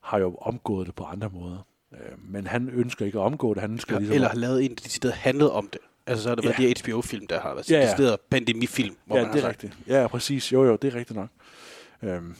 har 0.00 0.18
jo 0.18 0.36
omgået 0.36 0.86
det 0.86 0.94
på 0.94 1.04
andre 1.04 1.28
måder. 1.28 1.66
Øh, 1.92 2.18
men 2.18 2.46
han 2.46 2.68
ønsker 2.68 3.06
ikke 3.06 3.18
at 3.18 3.22
omgå 3.22 3.54
det. 3.54 3.60
Han 3.60 3.70
ønsker 3.70 3.94
ja, 3.94 3.98
ligesom 3.98 4.14
eller 4.14 4.28
har 4.28 4.36
lavet 4.36 4.64
en, 4.64 4.70
der 4.70 4.82
decideret 4.82 5.14
handlet 5.14 5.50
om 5.50 5.68
det. 5.72 5.80
Altså 6.08 6.22
så 6.22 6.28
har 6.28 6.36
det 6.36 6.44
været 6.44 6.58
ja. 6.58 6.68
de 6.68 6.92
HBO-film, 6.92 7.26
der 7.26 7.40
har 7.40 7.54
været 7.54 7.70
ja, 7.70 7.94
ja. 7.98 8.16
pandemifilm. 8.30 8.96
Hvor 9.04 9.16
ja, 9.16 9.22
man 9.24 9.32
det 9.32 9.44
er 9.44 9.48
rigtigt. 9.48 9.78
Ja, 9.86 10.06
præcis. 10.06 10.52
Jo, 10.52 10.64
jo, 10.64 10.76
det 10.76 10.94
er 10.94 10.98
rigtigt 10.98 11.16
nok. 11.16 11.28
Øhm, 12.02 12.34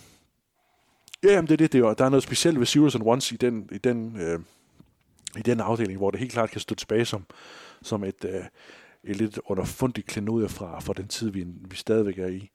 Ja, 1.22 1.32
jamen 1.32 1.46
det 1.46 1.52
er 1.52 1.56
det. 1.56 1.72
det 1.72 1.80
er, 1.80 1.94
der 1.94 2.04
er 2.04 2.08
noget 2.08 2.22
specielt 2.22 2.58
ved 2.58 2.66
Zeros 2.66 2.94
and 2.94 3.02
Ones 3.06 3.32
i 3.32 3.36
den, 3.36 3.68
i 3.72 3.78
den, 3.78 4.20
øh, 4.20 4.40
i 5.36 5.42
den 5.42 5.60
afdeling, 5.60 5.98
hvor 5.98 6.10
det 6.10 6.20
helt 6.20 6.32
klart 6.32 6.50
kan 6.50 6.60
stå 6.60 6.74
tilbage 6.74 7.04
som, 7.04 7.24
som 7.82 8.04
et, 8.04 8.24
øh, 8.24 8.44
et 9.04 9.16
lidt 9.16 9.40
underfundigt 9.44 10.06
klenodie 10.06 10.48
fra, 10.48 10.80
fra 10.80 10.92
den 10.92 11.08
tid, 11.08 11.30
vi, 11.30 11.44
vi 11.46 11.76
stadigvæk 11.76 12.18
er 12.18 12.26
i. 12.26 12.50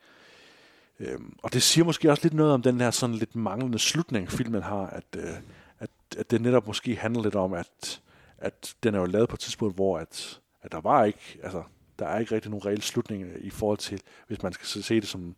Øhm, 1.00 1.36
og 1.44 1.54
det 1.54 1.64
siger 1.64 1.86
måske 1.86 2.12
også 2.12 2.24
lidt 2.24 2.34
noget 2.34 2.54
om 2.54 2.62
den 2.62 2.82
her 2.82 2.92
sådan 2.92 3.16
lidt 3.16 3.36
manglende 3.36 3.80
slutning, 3.80 4.32
filmen 4.32 4.64
har, 4.64 4.88
at, 4.88 5.04
øh, 5.18 5.34
at, 5.80 5.90
at 6.18 6.32
det 6.32 6.42
netop 6.42 6.68
måske 6.68 6.96
handler 6.96 7.24
lidt 7.24 7.36
om, 7.36 7.54
at, 7.54 8.02
at 8.38 8.76
den 8.84 8.96
er 8.96 9.00
jo 9.00 9.06
lavet 9.06 9.30
på 9.30 9.36
et 9.36 9.40
tidspunkt, 9.40 9.76
hvor 9.76 9.98
at, 9.98 10.40
at 10.64 10.72
der 10.72 10.82
var 10.82 11.04
ikke, 11.04 11.40
altså, 11.44 11.64
der 12.00 12.06
er 12.06 12.20
ikke 12.20 12.36
rigtig 12.36 12.52
nogen 12.52 12.66
reel 12.66 12.82
slutning 12.82 13.26
i 13.40 13.50
forhold 13.50 13.78
til, 13.78 14.02
hvis 14.28 14.44
man 14.44 14.54
skal 14.54 14.84
se 14.84 14.96
det 14.96 15.08
som 15.08 15.36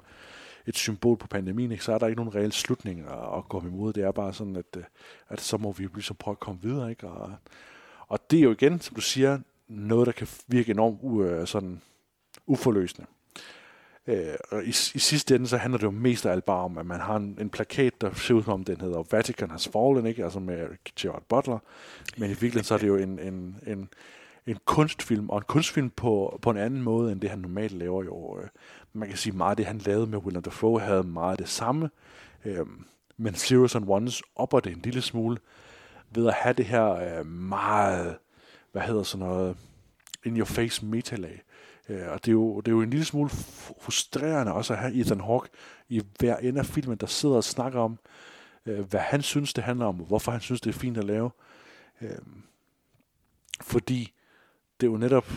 et 0.67 0.77
symbol 0.77 1.17
på 1.17 1.27
pandemien, 1.27 1.71
ikke? 1.71 1.83
så 1.83 1.93
er 1.93 1.97
der 1.97 2.07
ikke 2.07 2.21
nogen 2.21 2.35
reel 2.35 2.51
slutning 2.51 2.99
at, 2.99 3.37
at 3.37 3.49
gå 3.49 3.61
imod. 3.61 3.93
Det 3.93 4.03
er 4.03 4.11
bare 4.11 4.33
sådan, 4.33 4.55
at, 4.55 4.77
øh, 4.77 4.83
at 5.29 5.41
så 5.41 5.57
må 5.57 5.71
vi 5.71 5.87
ligesom 5.93 6.15
prøve 6.15 6.33
at 6.33 6.39
komme 6.39 6.61
videre. 6.61 6.89
Ikke? 6.89 7.07
Og, 7.07 7.33
og 8.07 8.31
det 8.31 8.39
er 8.39 8.43
jo 8.43 8.51
igen, 8.51 8.81
som 8.81 8.95
du 8.95 9.01
siger, 9.01 9.39
noget, 9.67 10.05
der 10.05 10.11
kan 10.11 10.27
virke 10.47 10.71
enormt 10.71 10.99
u, 11.01 11.23
øh, 11.23 11.47
sådan 11.47 11.81
uforløsende. 12.47 13.07
Øh, 14.07 14.35
og 14.51 14.63
i, 14.63 14.69
i 14.69 14.99
sidste 14.99 15.35
ende, 15.35 15.47
så 15.47 15.57
handler 15.57 15.77
det 15.77 15.85
jo 15.85 15.91
mest 15.91 16.25
af 16.25 16.31
alt 16.31 16.45
bare 16.45 16.63
om, 16.63 16.77
at 16.77 16.85
man 16.85 16.99
har 16.99 17.15
en, 17.15 17.37
en 17.41 17.49
plakat, 17.49 18.01
der 18.01 18.13
ser 18.13 18.33
ud 18.33 18.43
som 18.43 18.53
om 18.53 18.63
den 18.63 18.81
hedder 18.81 19.03
Vatican 19.11 19.51
has 19.51 19.67
fallen, 19.67 20.05
ikke? 20.05 20.23
altså 20.23 20.39
med 20.39 20.67
Gerard 20.99 21.23
Butler. 21.29 21.59
Men 22.17 22.25
i 22.25 22.33
virkeligheden, 22.33 22.63
så 22.63 22.73
er 22.73 22.77
det 22.77 22.87
jo 22.87 22.95
en, 22.95 23.19
en, 23.19 23.57
en, 23.67 23.89
en 24.47 24.57
kunstfilm, 24.65 25.29
og 25.29 25.37
en 25.37 25.43
kunstfilm 25.47 25.89
på, 25.89 26.39
på 26.41 26.49
en 26.49 26.57
anden 26.57 26.81
måde, 26.81 27.11
end 27.11 27.21
det 27.21 27.29
han 27.29 27.39
normalt 27.39 27.71
laver 27.71 28.03
jo. 28.03 28.39
Øh. 28.39 28.47
Man 28.93 29.09
kan 29.09 29.17
sige, 29.17 29.33
meget 29.33 29.49
af 29.49 29.57
det, 29.57 29.65
han 29.65 29.77
lavede 29.77 30.07
med 30.07 30.17
Willem 30.17 30.43
Dafoe, 30.43 30.81
havde 30.81 31.03
meget 31.03 31.39
det 31.39 31.49
samme. 31.49 31.89
Øh, 32.45 32.65
men 33.17 33.35
Zeros 33.35 33.75
and 33.75 33.89
Ones 33.89 34.23
opper 34.35 34.59
det 34.59 34.71
en 34.71 34.81
lille 34.81 35.01
smule 35.01 35.37
ved 36.11 36.27
at 36.27 36.33
have 36.33 36.53
det 36.53 36.65
her 36.65 36.89
øh, 36.91 37.25
meget, 37.25 38.17
hvad 38.71 38.81
hedder 38.81 39.03
sådan 39.03 39.25
noget, 39.25 39.57
in 40.25 40.37
your 40.37 40.45
face 40.45 40.85
metalag. 40.85 41.41
Øh, 41.89 42.07
og 42.07 42.25
det 42.25 42.31
er, 42.31 42.33
jo, 42.33 42.61
det 42.61 42.67
er 42.67 42.75
jo 42.75 42.81
en 42.81 42.89
lille 42.89 43.05
smule 43.05 43.29
frustrerende 43.79 44.53
også 44.53 44.73
at 44.73 44.79
have 44.79 44.93
Ethan 44.93 45.21
Hawke 45.21 45.49
i 45.89 46.01
hver 46.19 46.37
ende 46.37 46.59
af 46.59 46.65
filmen, 46.65 46.97
der 46.97 47.07
sidder 47.07 47.35
og 47.35 47.43
snakker 47.43 47.79
om, 47.79 47.99
øh, 48.65 48.79
hvad 48.79 48.99
han 48.99 49.21
synes, 49.21 49.53
det 49.53 49.63
handler 49.63 49.85
om, 49.85 50.01
og 50.01 50.07
hvorfor 50.07 50.31
han 50.31 50.41
synes, 50.41 50.61
det 50.61 50.75
er 50.75 50.79
fint 50.79 50.97
at 50.97 51.03
lave. 51.03 51.31
Øh, 52.01 52.17
fordi 53.61 54.13
det 54.81 54.87
er 54.87 54.91
jo 54.91 54.97
netop 54.97 55.27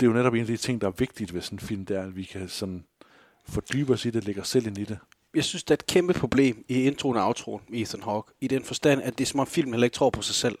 det 0.00 0.06
er 0.06 0.10
jo 0.10 0.16
netop 0.16 0.34
en 0.34 0.40
af 0.40 0.46
de 0.46 0.56
ting, 0.56 0.80
der 0.80 0.86
er 0.86 0.92
vigtigt 0.98 1.34
ved 1.34 1.42
sådan 1.42 1.56
en 1.56 1.60
film, 1.60 1.86
det 1.86 1.96
er, 1.96 2.02
at 2.02 2.16
vi 2.16 2.24
kan 2.24 2.48
sådan 2.48 2.84
fordybe 3.48 3.92
os 3.92 4.04
i 4.04 4.10
det, 4.10 4.24
lægge 4.24 4.40
os 4.40 4.48
selv 4.48 4.66
ind 4.66 4.78
i 4.78 4.84
det. 4.84 4.98
Jeg 5.34 5.44
synes, 5.44 5.64
det 5.64 5.70
er 5.70 5.74
et 5.74 5.86
kæmpe 5.86 6.12
problem 6.12 6.64
i 6.68 6.82
introen 6.82 7.16
og 7.16 7.26
outroen 7.26 7.62
med 7.68 7.80
Ethan 7.80 8.02
Hawke. 8.02 8.32
I 8.40 8.48
den 8.48 8.64
forstand, 8.64 9.02
at 9.02 9.18
det 9.18 9.24
er 9.24 9.26
som 9.26 9.40
om 9.40 9.46
filmen 9.46 9.74
heller 9.74 9.84
ikke 9.84 9.94
tror 9.94 10.10
på 10.10 10.22
sig 10.22 10.34
selv. 10.34 10.58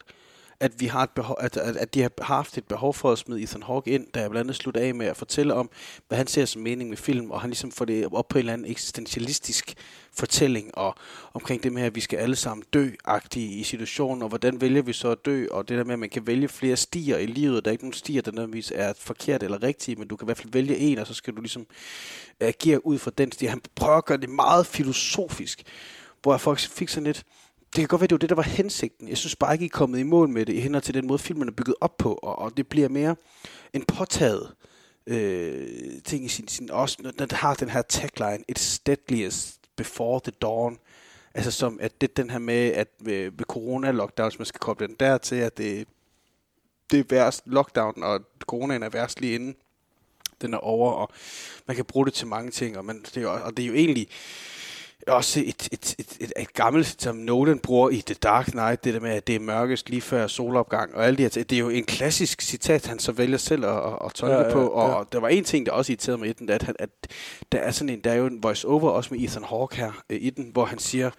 At, 0.60 0.80
vi 0.80 0.86
har 0.86 1.02
et 1.02 1.10
behov, 1.10 1.36
at, 1.40 1.56
at, 1.56 1.76
at 1.76 1.94
de 1.94 2.02
har 2.02 2.10
haft 2.22 2.58
et 2.58 2.64
behov 2.64 2.94
for 2.94 3.12
at 3.12 3.18
smide 3.18 3.42
Ethan 3.42 3.62
Hawke 3.62 3.90
ind, 3.90 4.06
der 4.14 4.20
er 4.20 4.28
blandt 4.28 4.46
andet 4.46 4.56
slutter 4.56 4.80
af 4.80 4.94
med 4.94 5.06
at 5.06 5.16
fortælle 5.16 5.54
om, 5.54 5.70
hvad 6.08 6.18
han 6.18 6.26
ser 6.26 6.44
som 6.44 6.62
mening 6.62 6.88
med 6.90 6.96
film, 6.96 7.30
og 7.30 7.40
han 7.40 7.50
ligesom 7.50 7.70
får 7.72 7.84
det 7.84 8.08
op 8.12 8.28
på 8.28 8.38
en 8.38 8.40
eller 8.40 8.52
anden 8.52 8.70
eksistentialistisk 8.70 9.74
fortælling, 10.12 10.78
og 10.78 10.94
omkring 11.34 11.62
det 11.62 11.72
med, 11.72 11.82
at 11.82 11.94
vi 11.94 12.00
skal 12.00 12.16
alle 12.16 12.36
sammen 12.36 12.64
dø-agtige 12.72 13.48
i 13.48 13.62
situationen, 13.62 14.22
og 14.22 14.28
hvordan 14.28 14.60
vælger 14.60 14.82
vi 14.82 14.92
så 14.92 15.10
at 15.10 15.24
dø, 15.24 15.46
og 15.50 15.68
det 15.68 15.78
der 15.78 15.84
med, 15.84 15.92
at 15.92 15.98
man 15.98 16.10
kan 16.10 16.26
vælge 16.26 16.48
flere 16.48 16.76
stier 16.76 17.16
i 17.16 17.26
livet, 17.26 17.64
der 17.64 17.70
er 17.70 17.72
ikke 17.72 17.84
nogen 17.84 17.92
stier, 17.92 18.22
der 18.22 18.32
nødvendigvis 18.32 18.72
er 18.74 18.92
forkert 18.98 19.42
eller 19.42 19.62
rigtig, 19.62 19.98
men 19.98 20.08
du 20.08 20.16
kan 20.16 20.24
i 20.24 20.28
hvert 20.28 20.38
fald 20.38 20.52
vælge 20.52 20.76
en, 20.76 20.98
og 20.98 21.06
så 21.06 21.14
skal 21.14 21.36
du 21.36 21.40
ligesom 21.40 21.66
agere 22.40 22.86
ud 22.86 22.98
fra 22.98 23.10
den 23.18 23.32
sti. 23.32 23.46
Han 23.46 23.60
prøver 23.74 23.98
at 23.98 24.04
gøre 24.04 24.18
det 24.18 24.28
meget 24.28 24.66
filosofisk, 24.66 25.62
hvor 26.22 26.32
jeg 26.32 26.40
faktisk 26.40 26.70
fik 26.70 26.88
sådan 26.88 27.04
lidt, 27.04 27.24
det 27.76 27.80
kan 27.80 27.88
godt 27.88 28.00
være, 28.00 28.06
det 28.06 28.14
var 28.14 28.18
det, 28.18 28.28
der 28.28 28.34
var 28.34 28.42
hensigten. 28.42 29.08
Jeg 29.08 29.18
synes 29.18 29.36
bare 29.36 29.52
ikke, 29.52 29.64
I 29.64 29.66
er 29.66 29.70
kommet 29.70 29.98
i 29.98 30.02
mål 30.02 30.28
med 30.28 30.46
det 30.46 30.52
i 30.52 30.60
henhold 30.60 30.82
til 30.82 30.94
den 30.94 31.06
måde, 31.06 31.18
filmen 31.18 31.48
er 31.48 31.52
bygget 31.52 31.74
op 31.80 31.96
på, 31.96 32.12
og, 32.22 32.38
og 32.38 32.56
det 32.56 32.66
bliver 32.66 32.88
mere 32.88 33.16
en 33.72 33.84
påtaget 33.84 34.54
øh, 35.06 36.02
ting 36.04 36.24
i 36.24 36.28
sin, 36.28 36.48
sin 36.48 36.70
også, 36.70 36.96
når 37.02 37.26
det 37.26 37.32
har 37.32 37.54
den 37.54 37.68
her 37.68 37.82
tagline, 37.82 38.44
it's 38.52 38.80
deadliest 38.86 39.60
before 39.76 40.20
the 40.24 40.32
dawn, 40.42 40.78
altså 41.34 41.50
som 41.50 41.78
at 41.80 42.00
det 42.00 42.16
den 42.16 42.30
her 42.30 42.38
med, 42.38 42.72
at 42.72 42.88
med, 43.00 43.30
med 43.30 43.44
corona-lockdowns, 43.52 44.38
man 44.38 44.46
skal 44.46 44.60
koble 44.60 44.86
den 44.86 44.96
der 45.00 45.18
til, 45.18 45.36
at 45.36 45.58
det, 45.58 45.88
det 46.90 47.00
er 47.00 47.04
værst 47.10 47.42
lockdown, 47.46 48.02
og 48.02 48.20
coronaen 48.40 48.82
er 48.82 48.88
værst 48.88 49.20
lige 49.20 49.34
inden 49.34 49.56
den 50.42 50.54
er 50.54 50.58
over, 50.58 50.92
og 50.92 51.10
man 51.66 51.76
kan 51.76 51.84
bruge 51.84 52.06
det 52.06 52.14
til 52.14 52.26
mange 52.26 52.50
ting, 52.50 52.78
og, 52.78 52.84
man, 52.84 53.04
det, 53.14 53.22
er, 53.22 53.28
og 53.28 53.56
det 53.56 53.62
er 53.62 53.66
jo 53.66 53.74
egentlig 53.74 54.08
også 55.06 55.40
et, 55.40 55.68
et, 55.72 55.94
et, 55.98 56.16
et, 56.20 56.32
et 56.36 56.52
gammelt, 56.52 57.02
som 57.02 57.16
Nolan 57.16 57.58
bruger 57.58 57.90
i 57.90 58.02
The 58.06 58.14
Dark 58.14 58.46
Knight, 58.46 58.84
det 58.84 58.94
der 58.94 59.00
med, 59.00 59.10
at 59.10 59.26
det 59.26 59.34
er 59.34 59.40
mørkest 59.40 59.90
lige 59.90 60.02
før 60.02 60.26
solopgang, 60.26 60.94
og 60.94 61.06
alle 61.06 61.16
de 61.16 61.22
her 61.22 61.28
ting. 61.28 61.50
Det 61.50 61.56
er 61.56 61.60
jo 61.60 61.68
en 61.68 61.84
klassisk 61.84 62.42
citat, 62.42 62.86
han 62.86 62.98
så 62.98 63.12
vælger 63.12 63.38
selv 63.38 63.64
at, 63.64 63.76
at, 63.76 63.98
at 64.04 64.12
tolke 64.14 64.34
Ja, 64.34 64.46
ja, 64.46 64.52
på, 64.52 64.66
og, 64.66 64.98
ja. 64.98 65.04
der 65.12 65.20
var 65.20 65.28
en 65.28 65.44
ting, 65.44 65.66
der 65.66 65.72
også 65.72 65.92
irriterede 65.92 66.18
mig 66.18 66.28
i 66.28 66.32
den, 66.32 66.50
at, 66.50 66.62
han, 66.62 66.76
at 66.78 66.90
der 67.52 67.58
er 67.58 67.70
sådan 67.70 67.88
en, 67.88 68.00
der 68.00 68.10
er 68.10 68.16
jo 68.16 68.26
en 68.26 68.42
voice-over 68.42 68.90
også 68.90 69.14
med 69.14 69.24
Ethan 69.24 69.44
Hawke 69.44 69.76
her 69.76 70.02
øh, 70.10 70.18
i 70.20 70.30
den, 70.30 70.50
hvor 70.52 70.64
han 70.64 70.78
siger, 70.78 71.10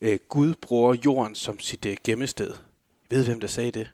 øh, 0.00 0.18
Gud 0.28 0.54
bruger 0.62 0.94
jorden 1.04 1.34
som 1.34 1.60
sit 1.60 1.86
øh, 1.86 1.96
gemmested. 2.04 2.50
Ved 3.10 3.24
hvem 3.24 3.40
der 3.40 3.48
sagde 3.48 3.70
det? 3.70 3.90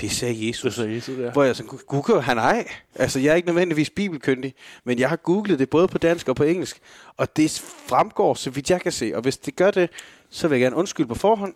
Det 0.00 0.10
sagde 0.10 0.48
Jesus. 0.48 0.62
Det 0.62 0.74
sagde 0.74 0.94
Jesus, 0.94 1.18
ja. 1.18 1.30
Hvor 1.30 1.42
jeg 1.42 1.56
sådan, 1.56 1.78
Google 1.86 2.22
han 2.22 2.38
ej. 2.38 2.68
Altså, 2.94 3.18
jeg 3.18 3.30
er 3.30 3.34
ikke 3.34 3.48
nødvendigvis 3.48 3.90
bibelkyndig, 3.90 4.54
men 4.84 4.98
jeg 4.98 5.08
har 5.08 5.16
googlet 5.16 5.58
det 5.58 5.70
både 5.70 5.88
på 5.88 5.98
dansk 5.98 6.28
og 6.28 6.36
på 6.36 6.44
engelsk, 6.44 6.80
og 7.16 7.36
det 7.36 7.62
fremgår, 7.86 8.34
så 8.34 8.50
vidt 8.50 8.70
jeg 8.70 8.80
kan 8.80 8.92
se. 8.92 9.12
Og 9.14 9.22
hvis 9.22 9.36
det 9.36 9.56
gør 9.56 9.70
det, 9.70 9.90
så 10.30 10.48
vil 10.48 10.56
jeg 10.56 10.64
gerne 10.64 10.76
undskylde 10.76 11.08
på 11.08 11.14
forhånd, 11.14 11.54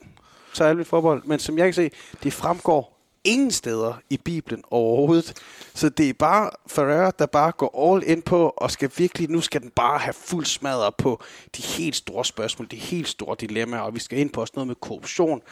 så 0.53 0.65
er 0.65 0.75
mit 0.75 0.87
forbehold. 0.87 1.23
Men 1.25 1.39
som 1.39 1.59
jeg 1.59 1.67
kan 1.67 1.75
se, 1.75 1.91
det 2.23 2.33
fremgår 2.33 3.03
ingen 3.25 3.51
steder 3.51 3.95
i 4.11 4.17
Bibelen 4.17 4.63
overhovedet. 4.71 5.43
Så 5.75 5.89
det 5.89 6.09
er 6.09 6.13
bare 6.13 6.51
Ferrer, 6.67 7.11
der 7.11 7.27
bare 7.27 7.53
går 7.53 7.93
all 7.93 8.03
in 8.07 8.23
på, 8.23 8.49
og 8.57 8.71
skal 8.71 8.91
virkelig, 8.97 9.31
nu 9.31 9.41
skal 9.41 9.61
den 9.61 9.71
bare 9.71 9.99
have 9.99 10.15
fuld 10.15 10.45
smadret 10.45 10.95
på 10.99 11.23
de 11.57 11.63
helt 11.63 11.97
store 11.97 12.25
spørgsmål, 12.25 12.69
de 12.71 12.77
helt 12.77 13.09
store 13.09 13.37
dilemmaer, 13.41 13.81
og 13.81 13.95
vi 13.95 14.01
skal 14.01 14.19
ind 14.19 14.31
på 14.31 14.41
også 14.41 14.53
noget 14.57 14.67
med 14.67 14.77
korruption, 14.81 15.43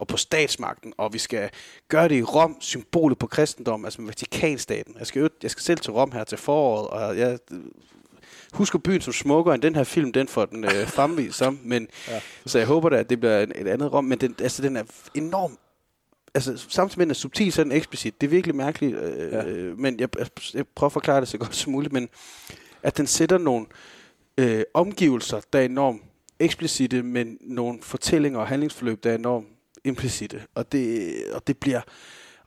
og 0.00 0.06
på 0.06 0.16
statsmagten, 0.16 0.92
og 0.98 1.12
vi 1.12 1.18
skal 1.18 1.50
gøre 1.88 2.08
det 2.08 2.14
i 2.14 2.22
Rom, 2.22 2.56
symbolet 2.60 3.18
på 3.18 3.26
kristendom, 3.26 3.84
altså 3.84 4.00
med 4.00 4.08
Vatikanstaten. 4.08 4.94
Jeg 4.98 5.06
skal, 5.06 5.30
jeg 5.42 5.50
skal 5.50 5.62
selv 5.62 5.78
til 5.78 5.92
Rom 5.92 6.12
her 6.12 6.24
til 6.24 6.38
foråret, 6.38 6.86
og 6.86 7.18
jeg 7.18 7.38
husker 8.52 8.78
byen 8.78 9.00
som 9.00 9.12
smukkere 9.12 9.54
end 9.54 9.62
den 9.62 9.74
her 9.74 9.84
film, 9.84 10.12
den 10.12 10.28
får 10.28 10.44
den 10.44 10.64
øh, 10.64 10.86
fremvist 10.86 11.38
som, 11.38 11.58
men, 11.62 11.88
ja. 12.08 12.20
så 12.46 12.58
jeg 12.58 12.66
håber 12.66 12.88
da, 12.88 12.96
at 12.96 13.10
det 13.10 13.20
bliver 13.20 13.38
et, 13.38 13.52
et 13.54 13.68
andet 13.68 13.92
Rom, 13.92 14.04
men 14.04 14.20
den, 14.20 14.34
altså, 14.40 14.62
den 14.62 14.76
er 14.76 14.84
enorm 15.14 15.58
altså 16.34 16.66
samtidig 16.68 16.98
med, 16.98 17.04
at 17.04 17.06
den 17.06 17.10
er 17.10 17.14
subtil, 17.14 17.52
så 17.52 17.62
er 17.62 17.64
den 17.64 17.72
eksplicit. 17.72 18.20
Det 18.20 18.26
er 18.26 18.30
virkelig 18.30 18.56
mærkeligt, 18.56 18.96
øh, 18.96 19.32
ja. 19.32 19.42
men 19.76 20.00
jeg, 20.00 20.08
jeg, 20.18 20.26
jeg 20.54 20.66
prøver 20.74 20.88
at 20.88 20.92
forklare 20.92 21.20
det 21.20 21.28
så 21.28 21.38
godt 21.38 21.56
som 21.56 21.72
muligt, 21.72 21.92
men 21.92 22.08
at 22.82 22.96
den 22.96 23.06
sætter 23.06 23.38
nogle 23.38 23.66
øh, 24.38 24.62
omgivelser, 24.74 25.40
der 25.52 25.58
er 25.58 25.64
enormt 25.64 26.02
eksplicite, 26.38 27.02
men 27.02 27.38
nogle 27.40 27.78
fortællinger 27.82 28.40
og 28.40 28.46
handlingsforløb, 28.46 29.04
der 29.04 29.10
er 29.10 29.14
enormt 29.14 29.46
implicite. 29.84 30.42
Og 30.54 30.72
det, 30.72 31.12
og 31.32 31.46
det 31.46 31.58
bliver... 31.58 31.80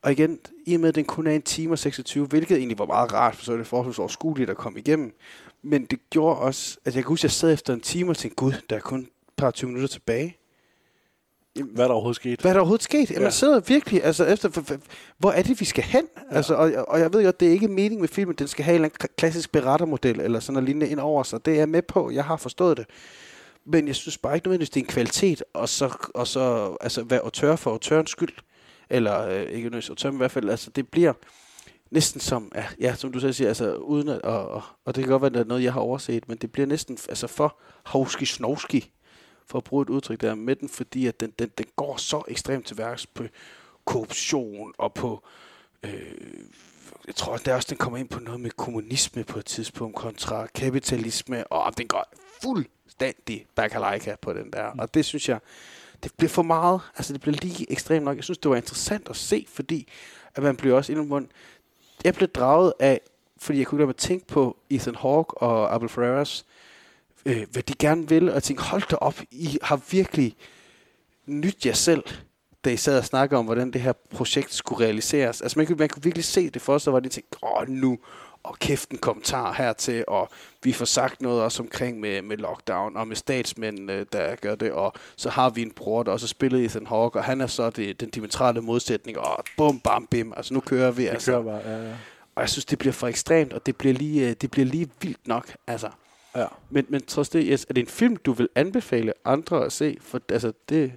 Og 0.02 0.12
igen, 0.12 0.40
i 0.66 0.74
og 0.76 0.80
med, 0.82 0.90
at 0.90 0.96
den 0.96 1.06
kun 1.06 1.28
er 1.28 1.32
en 1.32 1.42
time 1.42 1.72
og 1.74 1.80
26, 1.80 2.26
hvilket 2.26 2.58
egentlig 2.58 2.80
var 2.80 2.86
meget 2.86 3.14
rart, 3.14 3.36
for 3.36 3.46
så 3.46 3.54
er 3.54 3.58
det 3.58 3.68
forholdsvis 3.68 4.00
overskueligt 4.00 4.50
at 4.50 4.58
komme 4.58 4.80
igennem. 4.80 5.14
Men 5.62 5.86
det 5.86 6.00
gjorde 6.10 6.40
også, 6.40 6.78
at 6.86 6.96
jeg 6.96 7.04
kan 7.04 7.08
huske, 7.10 7.20
at 7.22 7.24
jeg 7.24 7.32
sad 7.32 7.54
efter 7.54 7.74
en 7.74 7.80
time 7.82 8.10
og 8.12 8.18
tænkte, 8.18 8.36
gud, 8.36 8.54
der 8.70 8.76
er 8.76 8.80
kun 8.80 9.00
et 9.00 9.08
par 9.38 9.52
20 9.52 9.68
minutter 9.68 9.88
tilbage. 9.88 10.38
Hvad 11.74 11.84
er 11.84 11.88
der 11.88 11.94
overhovedet 11.94 12.16
sket? 12.16 12.42
Hvad 12.42 12.52
er 12.52 12.54
der 12.54 12.60
overhovedet 12.62 12.84
sket? 12.84 13.10
Ja. 13.12 13.16
Ja. 13.16 13.22
Man 13.22 13.32
sidder 13.32 13.60
virkelig, 13.60 14.04
altså 14.04 14.26
efter, 14.26 14.50
for- 14.50 14.62
for- 14.62 14.78
hvor 15.18 15.32
er 15.32 15.42
det, 15.44 15.60
vi 15.60 15.66
skal 15.66 15.84
hen? 15.84 16.08
Ja. 16.32 16.36
Altså, 16.36 16.54
og, 16.56 16.72
og 16.88 17.00
jeg 17.00 17.14
ved 17.14 17.24
godt, 17.24 17.40
det 17.40 17.48
er 17.48 17.52
ikke 17.52 17.68
meningen 17.68 18.00
med 18.00 18.08
filmen, 18.10 18.36
den 18.36 18.48
skal 18.48 18.66
have 18.66 18.86
en 18.86 18.92
klassisk 19.18 19.52
berettermodel, 19.52 20.20
eller 20.20 20.40
sådan 20.40 20.54
noget 20.54 20.66
lignende 20.66 20.90
ind 20.90 21.00
over 21.00 21.24
sig. 21.24 21.46
Det 21.46 21.54
er 21.54 21.58
jeg 21.58 21.70
med 21.70 21.82
på, 21.82 22.12
jeg 22.12 22.24
har 22.26 22.38
forstået 22.38 22.78
det. 22.78 22.86
Men 23.66 23.88
jeg 23.88 23.96
synes 23.96 24.18
bare 24.18 24.36
ikke 24.36 24.48
nødvendigvis, 24.48 24.70
det 24.70 24.80
er 24.80 24.84
en 24.84 24.92
kvalitet, 24.92 25.44
og 25.54 25.70
så, 25.70 26.10
og 26.16 26.28
så 26.28 26.76
altså, 26.82 27.04
være 27.04 27.20
autør 27.20 27.56
for 27.56 27.72
autørens 27.72 28.10
skyld. 28.10 28.34
Eller 28.90 29.28
øh, 29.28 29.42
ikke 29.42 29.48
nødvendigvis 29.48 29.90
autør, 29.90 30.12
men 30.12 30.18
i 30.18 30.22
hvert 30.22 30.32
fald, 30.32 30.50
altså, 30.50 30.70
det 30.70 30.88
bliver 30.88 31.14
næsten 31.92 32.20
som, 32.20 32.52
ja, 32.56 32.66
ja 32.80 32.96
som 32.96 33.12
du 33.12 33.20
selv 33.20 33.34
siger, 33.34 33.48
altså, 33.48 33.76
uden 33.76 34.10
at, 34.10 34.22
og, 34.22 34.48
og, 34.48 34.62
og 34.86 34.96
det 34.96 35.04
kan 35.04 35.12
godt 35.12 35.22
være, 35.22 35.30
at 35.30 35.34
det 35.34 35.40
er 35.40 35.46
noget, 35.46 35.64
jeg 35.64 35.74
har 35.74 35.82
overset, 35.82 36.30
men 36.30 36.38
det 36.38 36.52
bliver 36.52 36.66
næsten 36.66 36.98
altså, 37.10 37.28
for 37.28 37.60
hovski 37.86 38.26
snovski 38.26 38.92
for 39.48 39.58
at 39.58 39.64
bruge 39.64 39.82
et 39.82 39.90
udtryk 39.90 40.22
der 40.22 40.36
med 40.36 40.56
den, 40.56 40.70
fordi 40.70 41.08
at 41.08 41.20
den, 41.20 41.34
den, 41.40 41.50
den 41.58 41.66
går 41.76 41.98
så 41.98 42.24
ekstremt 42.28 42.66
til 42.66 42.78
værks 42.78 43.08
på 43.08 43.24
korruption 43.86 44.74
og 44.78 44.94
på, 44.94 45.24
øh, 45.84 46.14
jeg 47.08 47.16
tror 47.16 47.38
der 47.38 47.56
også, 47.56 47.68
den 47.70 47.78
kommer 47.78 47.98
ind 48.00 48.10
på 48.10 48.20
noget 48.20 48.40
med 48.40 48.52
kommunisme 48.52 49.24
på 49.24 49.40
et 49.40 49.46
tidspunkt 49.46 49.96
kontra 49.96 50.48
kapitalisme, 50.48 51.48
og 51.48 51.68
ah, 51.68 51.74
den 51.78 51.88
går 51.88 52.14
fuld 52.44 52.66
fuldstændig 52.94 53.46
bakalajka 53.56 54.16
på 54.22 54.34
den 54.34 54.52
der, 54.54 54.64
og 54.64 54.94
det 54.94 55.06
synes 55.06 55.30
jeg, 55.30 55.40
det 56.04 56.12
bliver 56.18 56.30
for 56.30 56.42
meget, 56.42 56.82
altså 56.98 57.14
det 57.14 57.22
bliver 57.22 57.38
lige 57.42 57.72
ekstremt 57.72 58.06
nok. 58.06 58.16
Jeg 58.16 58.24
synes, 58.24 58.38
det 58.38 58.52
var 58.52 58.56
interessant 58.56 59.10
at 59.10 59.16
se, 59.16 59.46
fordi 59.50 59.88
at 60.36 60.44
man 60.44 60.56
bliver 60.56 60.76
også 60.76 60.92
endnu 60.92 61.06
mund. 61.06 61.28
Jeg 62.04 62.14
blev 62.14 62.30
draget 62.30 62.74
af, 62.80 63.02
fordi 63.38 63.60
jeg 63.60 63.68
kunne 63.68 63.78
lade 63.78 63.88
mig 63.88 63.96
tænke 63.96 64.28
på 64.28 64.58
Ethan 64.70 64.96
Hawke 64.96 65.38
og 65.38 65.76
Abel 65.76 65.90
Ferreras, 65.90 66.46
øh, 67.26 67.46
hvad 67.52 67.64
de 67.64 67.74
gerne 67.74 68.10
vil, 68.10 68.30
og 68.30 68.36
jeg 68.36 68.44
tænkte, 68.44 68.64
hold 68.64 68.84
da 68.90 68.96
op, 68.96 69.22
I 69.32 69.58
har 69.62 69.82
virkelig 69.92 70.36
nyt 71.26 71.66
jer 71.66 71.74
selv, 71.74 72.04
da 72.66 72.70
I 72.70 72.78
sad 72.78 72.98
og 72.98 73.06
snakkede 73.06 73.40
om, 73.40 73.46
hvordan 73.46 73.72
det 73.72 73.82
her 73.82 73.94
projekt 73.94 74.54
skulle 74.54 74.86
realiseres. 74.86 75.42
Altså 75.42 75.60
man 75.60 75.68
kunne, 75.68 75.78
man 75.78 75.90
kunne 75.90 76.04
virkelig 76.04 76.26
se 76.26 76.50
det 76.50 76.62
for 76.62 76.78
sig, 76.78 76.92
hvor 76.92 77.00
de 77.00 77.10
tænkte, 77.10 77.38
åh 77.44 77.68
nu, 77.68 78.00
og 78.44 78.60
kæft 78.60 78.90
en 78.90 78.98
kommentar 78.98 79.54
hertil, 79.54 80.04
og 80.08 80.30
vi 80.64 80.74
får 80.74 80.86
sagt 80.86 81.22
noget 81.22 81.42
også 81.42 81.64
omkring 81.64 82.00
med, 82.00 82.22
med 82.22 82.38
lockdown, 82.38 82.98
og 82.98 83.08
med 83.08 83.16
statsmændene, 83.16 84.04
der 84.04 84.36
gør 84.36 84.56
det, 84.56 84.72
og 84.72 84.94
så 85.16 85.30
har 85.30 85.50
vi 85.50 85.62
en 85.62 85.72
bror, 85.72 86.04
der 86.04 86.12
også 86.12 86.28
spiller 86.28 86.66
Ethan 86.66 86.88
Hawke, 86.88 87.20
og 87.20 87.24
han 87.24 87.42
er 87.42 87.48
så 87.48 87.70
det, 87.70 88.02
den 88.02 88.10
diametrale 88.10 88.62
modsætning, 88.62 89.18
og 89.18 89.44
bum, 89.58 89.80
bam, 89.80 90.08
bim, 90.08 90.34
altså 90.38 90.54
nu 90.54 90.60
kører 90.60 90.92
vi. 90.92 91.08
Altså. 91.08 91.32
kører 91.32 91.44
bare, 91.44 91.62
ja, 91.72 91.88
ja. 91.88 91.94
Og 92.36 92.42
jeg 92.42 92.50
synes, 92.50 92.66
det 92.66 92.80
bliver 92.80 92.94
for 92.94 93.08
ekstremt, 93.08 93.54
og 93.54 93.66
det 93.66 93.76
bliver 93.76 93.94
lige, 93.94 94.30
øh, 94.30 94.36
det 94.42 94.52
bliver 94.52 94.66
lige 94.66 94.90
vildt 95.02 95.28
nok. 95.28 95.56
Altså. 95.68 95.90
Ja. 96.36 96.46
Men, 96.70 96.86
men 96.90 97.06
trods 97.06 97.30
det, 97.30 97.46
yes, 97.48 97.66
er 97.70 97.74
det 97.74 97.82
en 97.82 97.88
film, 97.88 98.16
du 98.16 98.34
vil 98.34 98.50
anbefale 98.56 99.14
andre 99.26 99.66
at 99.66 99.72
se? 99.72 99.98
For 100.02 100.22
altså, 100.30 100.54
det, 100.70 100.92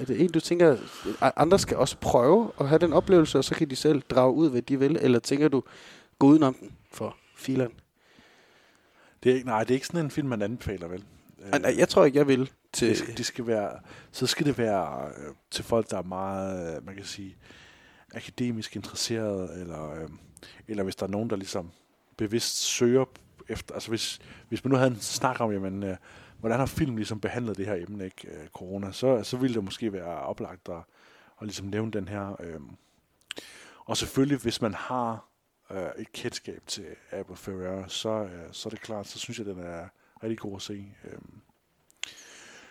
er 0.00 0.04
det 0.04 0.20
en, 0.20 0.30
du 0.30 0.40
tænker, 0.40 0.76
at 1.20 1.32
andre 1.36 1.58
skal 1.58 1.76
også 1.76 1.96
prøve 1.96 2.50
at 2.60 2.68
have 2.68 2.78
den 2.78 2.92
oplevelse, 2.92 3.38
og 3.38 3.44
så 3.44 3.54
kan 3.54 3.70
de 3.70 3.76
selv 3.76 4.02
drage 4.10 4.32
ud, 4.32 4.50
hvad 4.50 4.62
de 4.62 4.78
vil? 4.78 4.98
Eller 5.00 5.18
tænker 5.18 5.48
du, 5.48 5.62
gå 6.18 6.26
udenom 6.26 6.54
den 6.54 6.72
for 6.92 7.16
fileren? 7.36 7.72
Det 9.22 9.30
er, 9.30 9.34
ikke- 9.34 9.46
nej, 9.46 9.60
det 9.64 9.70
er 9.70 9.74
ikke 9.74 9.86
sådan 9.86 10.04
en 10.04 10.10
film, 10.10 10.28
man 10.28 10.42
anbefaler, 10.42 10.88
vel? 10.88 11.04
Nej, 11.50 11.58
nej, 11.58 11.74
jeg 11.78 11.88
tror 11.88 12.04
ikke, 12.04 12.18
jeg 12.18 12.26
vil. 12.28 12.50
Til... 12.72 12.88
Det 12.88 12.98
skal, 12.98 13.16
det 13.16 13.26
skal 13.26 13.46
være, 13.46 13.78
så 14.12 14.26
skal 14.26 14.46
det 14.46 14.58
være 14.58 15.08
øh, 15.08 15.34
til 15.50 15.64
folk, 15.64 15.90
der 15.90 15.98
er 15.98 16.02
meget, 16.02 16.76
øh, 16.76 16.86
man 16.86 16.94
kan 16.94 17.04
sige, 17.04 17.36
akademisk 18.14 18.76
interesseret, 18.76 19.60
eller, 19.60 19.90
øh, 19.90 20.08
eller 20.68 20.82
hvis 20.82 20.96
der 20.96 21.06
er 21.06 21.10
nogen, 21.10 21.30
der 21.30 21.36
ligesom 21.36 21.70
bevidst 22.16 22.56
søger 22.56 23.04
efter, 23.48 23.74
altså 23.74 23.88
hvis, 23.88 24.18
hvis 24.48 24.64
man 24.64 24.70
nu 24.70 24.76
havde 24.76 24.90
en 24.90 25.00
snak 25.00 25.40
om, 25.40 25.52
jamen, 25.52 25.82
øh, 25.82 25.96
hvordan 26.40 26.58
har 26.58 26.66
film 26.66 26.96
ligesom 26.96 27.20
behandlet 27.20 27.56
det 27.56 27.66
her 27.66 27.74
emne, 27.74 28.04
ikke, 28.04 28.28
øh, 28.28 28.48
corona, 28.48 28.92
så, 28.92 29.22
så 29.22 29.36
ville 29.36 29.54
det 29.54 29.64
måske 29.64 29.92
være 29.92 30.20
oplagt 30.20 30.68
at, 30.68 30.76
at 31.40 31.46
ligesom 31.46 31.66
nævne 31.66 31.90
den 31.92 32.08
her. 32.08 32.36
Øh. 32.42 32.60
Og 33.84 33.96
selvfølgelig, 33.96 34.38
hvis 34.38 34.62
man 34.62 34.74
har 34.74 35.25
øh, 35.70 35.88
et 35.98 36.12
kendskab 36.12 36.62
til 36.66 36.86
Apple 37.12 37.36
Ferreira, 37.36 37.88
så, 37.88 38.08
øh, 38.08 38.48
så 38.52 38.68
er 38.68 38.70
det 38.70 38.80
klart, 38.80 39.06
så 39.06 39.18
synes 39.18 39.38
jeg, 39.38 39.46
den 39.46 39.58
er 39.58 39.88
rigtig 40.22 40.38
god 40.38 40.56
at 40.56 40.62
se. 40.62 40.94
Øh. 41.04 41.18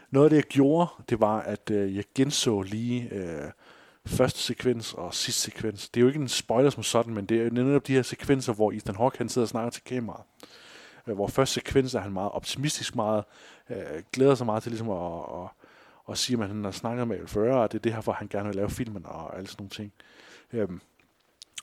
noget 0.09 0.25
af 0.25 0.29
det, 0.29 0.37
jeg 0.37 0.43
gjorde, 0.43 0.87
det 1.09 1.19
var, 1.19 1.39
at 1.39 1.69
øh, 1.71 1.95
jeg 1.95 2.03
genså 2.15 2.61
lige 2.61 3.09
øh, 3.11 3.51
første 4.05 4.39
sekvens 4.39 4.93
og 4.93 5.13
sidste 5.13 5.41
sekvens. 5.41 5.89
Det 5.89 5.99
er 5.99 6.01
jo 6.01 6.07
ikke 6.07 6.19
en 6.19 6.27
spoiler 6.27 6.69
som 6.69 6.83
sådan, 6.83 7.13
men 7.13 7.25
det 7.25 7.41
er 7.41 7.51
netop 7.51 7.87
de 7.87 7.93
her 7.93 8.01
sekvenser, 8.01 8.53
hvor 8.53 8.71
Ethan 8.71 8.95
Hawke 8.95 9.17
han 9.17 9.29
sidder 9.29 9.45
og 9.45 9.49
snakker 9.49 9.69
til 9.69 9.83
kameraet. 9.83 10.23
Øh, 11.07 11.15
hvor 11.15 11.27
første 11.27 11.53
sekvens 11.53 11.93
er 11.93 11.99
han 11.99 12.11
meget 12.11 12.31
optimistisk, 12.31 12.95
meget 12.95 13.23
øh, 13.69 14.03
glæder 14.13 14.35
sig 14.35 14.45
meget 14.45 14.63
til 14.63 14.71
ligesom 14.71 14.89
at, 14.89 15.19
at, 15.43 15.49
at 16.09 16.17
sige, 16.17 16.41
at 16.41 16.47
han 16.47 16.63
har 16.63 16.71
snakket 16.71 17.07
med 17.07 17.27
før, 17.27 17.55
og 17.55 17.71
det 17.71 17.77
er 17.77 17.81
det 17.81 17.93
her, 17.93 18.01
hvor 18.01 18.13
han 18.13 18.27
gerne 18.27 18.47
vil 18.47 18.55
lave 18.55 18.69
filmen 18.69 19.05
og 19.05 19.37
alle 19.37 19.47
sådan 19.47 19.61
nogle 19.61 19.69
ting. 19.69 19.93
Øhm, 20.53 20.81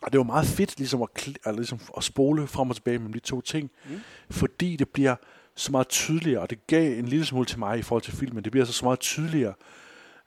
og 0.02 0.12
det 0.12 0.18
var 0.18 0.24
meget 0.24 0.46
fedt 0.46 0.78
ligesom 0.78 1.02
at, 1.02 1.28
at, 1.44 1.54
ligesom 1.54 1.80
at 1.96 2.04
spole 2.04 2.46
frem 2.46 2.70
og 2.70 2.76
tilbage 2.76 2.98
mellem 2.98 3.12
de 3.12 3.18
to 3.18 3.40
ting, 3.40 3.70
mm. 3.90 4.00
fordi 4.30 4.76
det 4.76 4.88
bliver 4.88 5.16
så 5.54 5.72
meget 5.72 5.88
tydeligere, 5.88 6.40
og 6.40 6.50
det 6.50 6.66
gav 6.66 6.98
en 6.98 7.06
lille 7.06 7.24
smule 7.24 7.46
til 7.46 7.58
mig 7.58 7.78
i 7.78 7.82
forhold 7.82 8.02
til 8.02 8.12
filmen. 8.12 8.44
Det 8.44 8.52
bliver 8.52 8.64
så, 8.64 8.72
så 8.72 8.84
meget 8.84 9.00
tydeligere, 9.00 9.54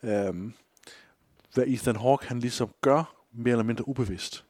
øhm, 0.04 0.54
hvad 1.54 1.64
Ethan 1.68 1.96
Hawke 1.96 2.28
han 2.28 2.40
ligesom 2.40 2.70
gør, 2.82 3.16
mere 3.34 3.52
eller 3.52 3.64
mindre 3.64 3.88
ubevidst. 3.88 4.46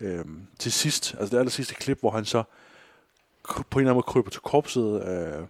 Øhm, 0.00 0.46
til 0.58 0.72
sidst, 0.72 1.14
altså 1.18 1.34
det 1.34 1.38
aller 1.38 1.50
sidste 1.50 1.74
klip, 1.74 2.00
hvor 2.00 2.10
han 2.10 2.24
så 2.24 2.42
på 3.48 3.58
en 3.58 3.62
eller 3.62 3.78
anden 3.78 3.94
måde 3.94 4.02
kryber 4.02 4.30
til 4.30 4.40
korpset 4.40 5.08
øh, 5.08 5.46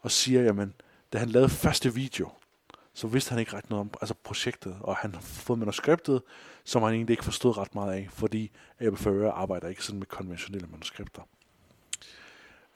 og 0.00 0.10
siger, 0.10 0.42
jamen, 0.42 0.74
da 1.12 1.18
han 1.18 1.28
lavede 1.28 1.48
første 1.48 1.94
video, 1.94 2.30
så 3.00 3.06
vidste 3.06 3.30
han 3.30 3.38
ikke 3.38 3.56
ret 3.56 3.70
noget 3.70 3.80
om 3.80 3.90
altså 4.00 4.14
projektet, 4.14 4.76
og 4.80 4.96
han 4.96 5.14
har 5.14 5.20
fået 5.20 5.58
manuskriptet, 5.58 6.22
som 6.64 6.82
han 6.82 6.92
egentlig 6.92 7.12
ikke 7.12 7.24
forstod 7.24 7.58
ret 7.58 7.74
meget 7.74 7.92
af, 7.92 8.08
fordi 8.10 8.50
Abel 8.80 8.96
Ferrer 8.96 9.32
arbejder 9.32 9.68
ikke 9.68 9.84
sådan 9.84 9.98
med 9.98 10.06
konventionelle 10.06 10.68
manuskripter. 10.70 11.22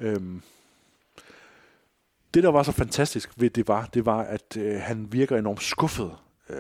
Øhm, 0.01 0.43
det, 2.35 2.43
der 2.43 2.49
var 2.49 2.63
så 2.63 2.73
fantastisk 2.73 3.31
ved 3.37 3.51
det 3.51 3.69
var, 3.69 3.87
det 3.87 4.07
var, 4.07 4.19
at 4.19 4.57
øh, 4.57 4.81
han 4.81 5.13
virker 5.13 5.37
enormt 5.37 5.63
skuffet, 5.63 6.17
øh, 6.49 6.57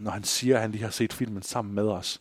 når 0.00 0.10
han 0.10 0.24
siger, 0.24 0.56
at 0.56 0.62
han 0.62 0.70
lige 0.70 0.84
har 0.84 0.90
set 0.90 1.12
filmen 1.12 1.42
sammen 1.42 1.74
med 1.74 1.88
os. 1.88 2.20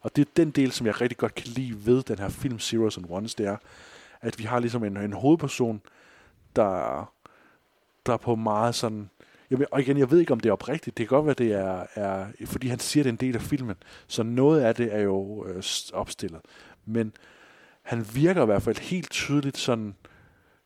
Og 0.00 0.16
det 0.16 0.26
er 0.26 0.30
den 0.36 0.50
del, 0.50 0.72
som 0.72 0.86
jeg 0.86 1.00
rigtig 1.00 1.18
godt 1.18 1.34
kan 1.34 1.48
lide 1.48 1.86
ved 1.86 2.02
den 2.02 2.18
her 2.18 2.28
film 2.28 2.58
Zeros 2.58 2.98
and 2.98 3.06
Ones, 3.08 3.34
det 3.34 3.46
er, 3.46 3.56
at 4.20 4.38
vi 4.38 4.44
har 4.44 4.58
ligesom 4.58 4.84
en, 4.84 4.96
en 4.96 5.12
hovedperson, 5.12 5.82
der, 6.56 7.12
der 8.06 8.16
på 8.16 8.34
meget 8.34 8.74
sådan... 8.74 9.10
Jamen, 9.50 9.66
og 9.70 9.80
igen, 9.80 9.98
jeg 9.98 10.10
ved 10.10 10.20
ikke, 10.20 10.32
om 10.32 10.40
det 10.40 10.48
er 10.48 10.52
oprigtigt. 10.52 10.98
Det 10.98 11.08
kan 11.08 11.16
godt 11.16 11.26
være, 11.26 11.34
det 11.34 11.52
er, 11.52 11.86
er 11.94 12.26
fordi 12.44 12.68
han 12.68 12.78
siger, 12.78 13.02
det 13.02 13.10
er 13.10 13.12
en 13.12 13.16
del 13.16 13.34
af 13.34 13.42
filmen. 13.42 13.76
Så 14.06 14.22
noget 14.22 14.60
af 14.60 14.74
det 14.74 14.94
er 14.94 15.00
jo 15.00 15.46
øh, 15.46 15.62
opstillet. 15.92 16.40
Men 16.84 17.12
han 17.82 18.06
virker 18.14 18.42
i 18.42 18.46
hvert 18.46 18.62
fald 18.62 18.78
helt 18.78 19.10
tydeligt 19.10 19.58
sådan 19.58 19.94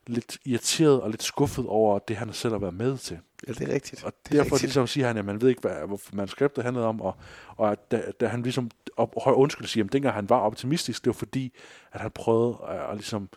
lidt 0.06 0.38
irriteret 0.44 1.00
og 1.00 1.10
lidt 1.10 1.22
skuffet 1.22 1.66
over 1.66 1.98
det, 1.98 2.16
han 2.16 2.32
selv 2.32 2.52
har 2.52 2.58
været 2.58 2.74
med 2.74 2.98
til. 2.98 3.18
Ja, 3.48 3.52
det 3.52 3.68
er 3.68 3.74
rigtigt. 3.74 4.04
Og 4.04 4.12
det 4.24 4.32
er 4.32 4.42
derfor 4.42 4.54
rigtigt. 4.54 4.62
ligesom 4.62 4.86
siger 4.86 5.06
han, 5.06 5.16
at 5.16 5.24
man 5.24 5.40
ved 5.40 5.48
ikke, 5.48 5.60
hvad, 5.60 5.86
hvor 5.86 6.00
manuskriptet 6.12 6.64
handlede 6.64 6.86
om, 6.86 7.00
og, 7.00 7.16
og 7.56 7.72
at 7.72 7.90
da, 7.90 8.02
da 8.20 8.26
han 8.26 8.42
ligesom 8.42 8.70
op, 8.96 9.14
høj 9.24 9.32
undskyld 9.32 9.66
siger, 9.66 9.84
at 9.84 9.92
dengang 9.92 10.14
han 10.14 10.28
var 10.28 10.38
optimistisk, 10.38 11.04
det 11.04 11.06
var 11.06 11.18
fordi, 11.18 11.52
at 11.92 12.00
han 12.00 12.10
prøvede 12.10 12.58
at, 12.68 12.90
at 12.90 12.96
ligesom 12.96 13.28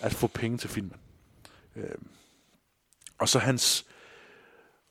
at 0.00 0.14
få 0.14 0.26
penge 0.26 0.58
til 0.58 0.70
filmen. 0.70 0.96
Øh, 1.76 1.94
og 3.18 3.28
så 3.28 3.38
hans, 3.38 3.86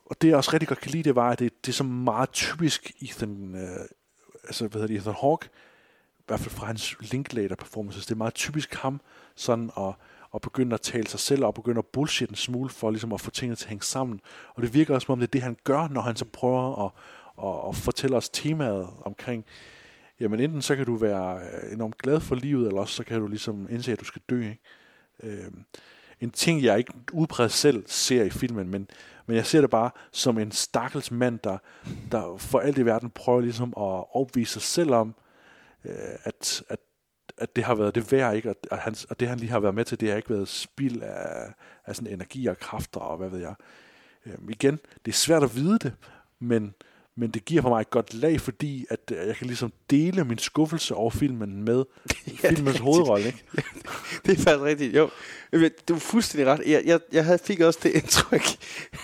og 0.10 0.22
det 0.22 0.28
jeg 0.28 0.38
også 0.38 0.54
rigtig 0.54 0.68
godt 0.68 0.80
kan 0.80 0.92
lide, 0.92 1.04
det 1.04 1.16
var, 1.16 1.30
at 1.30 1.40
det, 1.40 1.66
det 1.66 1.72
er 1.72 1.76
så 1.76 1.84
meget 1.84 2.32
typisk 2.32 2.92
Ethan, 3.02 3.56
øh, 3.56 3.86
altså 4.44 4.68
hvad 4.68 4.82
hedder 4.82 4.88
det, 4.88 4.98
Ethan 4.98 5.16
Hawke, 5.22 5.50
i 6.20 6.24
hvert 6.28 6.40
fald 6.40 6.56
fra 6.56 6.66
hans 6.66 6.96
Linklater 7.12 7.56
performances, 7.56 8.06
det 8.06 8.12
er 8.12 8.18
meget 8.18 8.34
typisk 8.34 8.76
ham, 8.76 9.02
sådan 9.36 9.72
at, 9.78 9.94
at 10.36 10.42
begynde 10.42 10.74
at 10.74 10.82
tale 10.82 11.08
sig 11.08 11.20
selv 11.20 11.44
op, 11.44 11.58
og 11.58 11.64
begynde 11.64 11.80
at 11.80 11.86
bullshit 11.86 12.30
en 12.30 12.36
smule, 12.36 12.70
for 12.70 12.92
ligesom 12.92 13.14
at 13.14 13.22
få 13.22 13.32
tingene 13.32 13.56
til 13.56 13.66
at 13.66 13.70
hænge 13.70 13.84
sammen. 13.84 14.22
Og 14.56 14.62
det 14.62 14.74
virker 14.74 14.94
også, 14.94 15.06
som 15.06 15.14
om 15.14 15.20
det 15.20 15.28
er 15.28 15.32
det, 15.32 15.42
han 15.42 15.58
gør, 15.64 15.88
når 15.88 16.02
han 16.02 16.16
så 16.16 16.26
prøver 16.26 16.86
at, 16.86 16.92
at, 17.44 17.70
at 17.70 17.76
fortælle 17.76 18.18
os 18.18 18.30
temaet 18.30 18.88
omkring, 19.06 19.46
jamen 20.20 20.40
enten 20.40 20.62
så 20.62 20.76
kan 20.76 20.86
du 20.86 20.96
være 20.96 21.40
øh, 21.40 21.74
enormt 21.74 21.98
glad 21.98 22.20
for 22.20 22.36
livet, 22.36 22.68
eller 22.68 22.82
også 22.82 22.94
så 22.94 23.04
kan 23.04 23.20
du 23.20 23.28
ligesom 23.28 23.68
indse, 23.70 23.92
at 23.92 24.00
du 24.00 24.06
skal 24.06 24.22
dø, 24.30 24.42
ikke? 24.42 24.60
Øh, 25.24 25.52
en 26.22 26.32
ting, 26.32 26.64
jeg 26.64 26.78
ikke 26.78 26.94
udpræget 27.14 27.52
selv 27.52 27.84
ser 27.88 28.24
i 28.24 28.30
filmen, 28.30 28.70
men, 28.70 28.90
men 29.28 29.36
jeg 29.36 29.46
ser 29.46 29.62
det 29.62 29.70
bare 29.70 29.92
som 30.12 30.38
en 30.38 30.52
stakkels 30.52 31.12
mand, 31.12 31.40
der, 31.40 31.58
der 32.12 32.38
for 32.38 32.60
alt 32.60 32.78
i 32.78 32.86
verden 32.86 33.10
prøver 33.10 33.42
ligesom 33.42 33.70
at 33.70 34.16
opvise 34.16 34.54
sig 34.54 34.62
selv 34.62 34.94
om, 34.94 35.16
øh, 35.86 35.94
at, 36.24 36.64
at, 36.70 36.80
at 37.38 37.56
det 37.56 37.64
har 37.64 37.76
været 37.76 37.96
det 37.96 38.12
værd, 38.12 38.36
ikke? 38.36 38.50
At, 38.72 38.80
han, 38.80 38.96
at 39.10 39.20
det, 39.20 39.28
han 39.28 39.38
lige 39.38 39.50
har 39.52 39.60
været 39.60 39.76
med 39.76 39.86
til, 39.86 40.00
det 40.00 40.10
har 40.10 40.18
ikke 40.18 40.30
været 40.30 40.48
spild 40.48 41.02
af, 41.02 41.54
af 41.86 41.96
sådan 41.96 42.14
energi 42.14 42.48
og 42.48 42.58
kræfter, 42.58 43.00
og 43.00 43.18
hvad 43.18 43.30
ved 43.30 43.40
jeg. 43.40 43.56
Øh, 44.26 44.34
igen, 44.50 44.80
det 45.06 45.12
er 45.12 45.16
svært 45.16 45.44
at 45.44 45.56
vide 45.56 45.80
det, 45.80 45.94
men, 46.40 46.74
men 47.18 47.32
det 47.32 47.46
giver 47.46 47.62
for 47.62 47.70
mig 47.70 47.82
et 47.82 47.90
godt 47.90 48.14
lag, 48.14 48.42
fordi 48.42 48.86
at 48.90 49.00
øh, 49.12 49.28
jeg 49.28 49.36
kan 49.36 49.48
ligesom 49.48 49.74
dele 49.90 50.24
min 50.24 50.38
skuffelse 50.38 50.96
over 50.96 51.10
filmen 51.10 51.64
med 51.64 51.84
ja, 52.44 52.50
filmens 52.50 52.78
hovedrolle. 52.78 53.26
Ikke? 53.26 53.44
det 54.26 54.32
er 54.32 54.44
faktisk 54.44 54.64
rigtigt, 54.64 54.96
jo. 54.96 55.10
Du 55.90 55.96
er 55.96 56.00
fuldstændig 56.00 56.48
ret. 56.48 56.62
Jeg, 56.66 56.82
jeg, 56.86 57.00
jeg 57.12 57.26
havde, 57.26 57.40
fik 57.44 57.60
også 57.60 57.80
det 57.84 57.92
indtryk, 58.02 58.44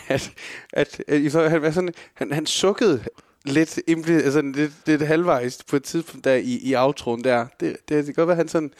at, 0.08 0.32
at, 0.74 1.02
at, 1.08 1.36
at 1.36 1.52
han, 1.52 1.62
var 1.62 1.72
sådan, 1.72 1.94
han, 2.14 2.32
han 2.32 2.46
sukkede 2.46 3.04
lidt, 3.46 3.80
impli- 3.90 4.12
altså 4.12 4.42
lidt, 4.42 4.72
lidt 4.86 5.02
halvvejs 5.02 5.64
på 5.64 5.76
et 5.76 5.84
tidspunkt 5.84 6.26
der 6.26 6.34
i, 6.34 6.60
i 6.64 6.76
outroen 6.76 7.24
der. 7.24 7.46
Det, 7.60 7.78
det, 7.90 7.98
det 7.98 8.06
kan 8.06 8.14
godt 8.14 8.28
være, 8.28 8.36
at 8.36 8.38
han 8.38 8.48
sådan, 8.48 8.72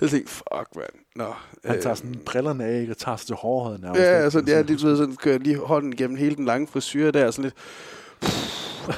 så 0.00 0.08
tænkte, 0.08 0.32
fuck 0.32 0.68
man, 0.76 0.86
nå. 1.16 1.34
Han 1.64 1.82
tager 1.82 1.94
sådan 1.94 2.20
brillerne 2.26 2.64
af, 2.64 2.80
ikke, 2.80 2.92
og 2.92 2.98
tager 2.98 3.16
sig 3.16 3.26
til 3.26 3.36
hårheden. 3.36 3.82
Ja, 3.82 3.88
ikke? 3.88 4.06
altså, 4.06 4.40
det 4.40 4.54
er 4.54 4.62
lidt 4.62 4.80
sådan, 4.80 4.96
sådan 4.96 5.16
kører 5.16 5.38
lige 5.38 5.56
hånden 5.56 5.96
gennem 5.96 6.16
hele 6.16 6.36
den 6.36 6.44
lange 6.44 6.66
frisyr 6.66 7.10
der, 7.10 7.30
sådan 7.30 7.42
lidt, 7.42 7.54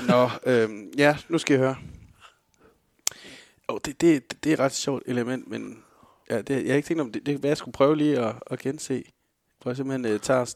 Nå, 0.09 0.31
øh, 0.47 0.71
ja, 0.99 1.17
nu 1.29 1.39
skal 1.39 1.55
jeg 1.55 1.61
høre. 1.61 1.77
Oh, 3.69 3.79
det, 3.85 4.01
det, 4.01 4.45
det, 4.45 4.51
er 4.51 4.55
et 4.55 4.61
ret 4.61 4.73
sjovt 4.73 5.03
element, 5.07 5.49
men 5.49 5.85
ja, 6.31 6.43
det, 6.43 6.51
jeg 6.51 6.73
har 6.73 6.77
ikke 6.77 6.87
tænkt 6.87 7.01
om 7.01 7.13
det. 7.13 7.27
Det 7.27 7.35
kan 7.35 7.43
være, 7.43 7.51
jeg 7.51 7.57
skulle 7.57 7.73
prøve 7.73 7.97
lige 7.97 8.19
at, 8.19 8.35
at 8.47 8.59
gense. 8.59 9.05
Hvor 9.63 9.71
jeg 9.71 9.77
simpelthen 9.77 10.15
uh, 10.15 10.21
tager 10.21 10.55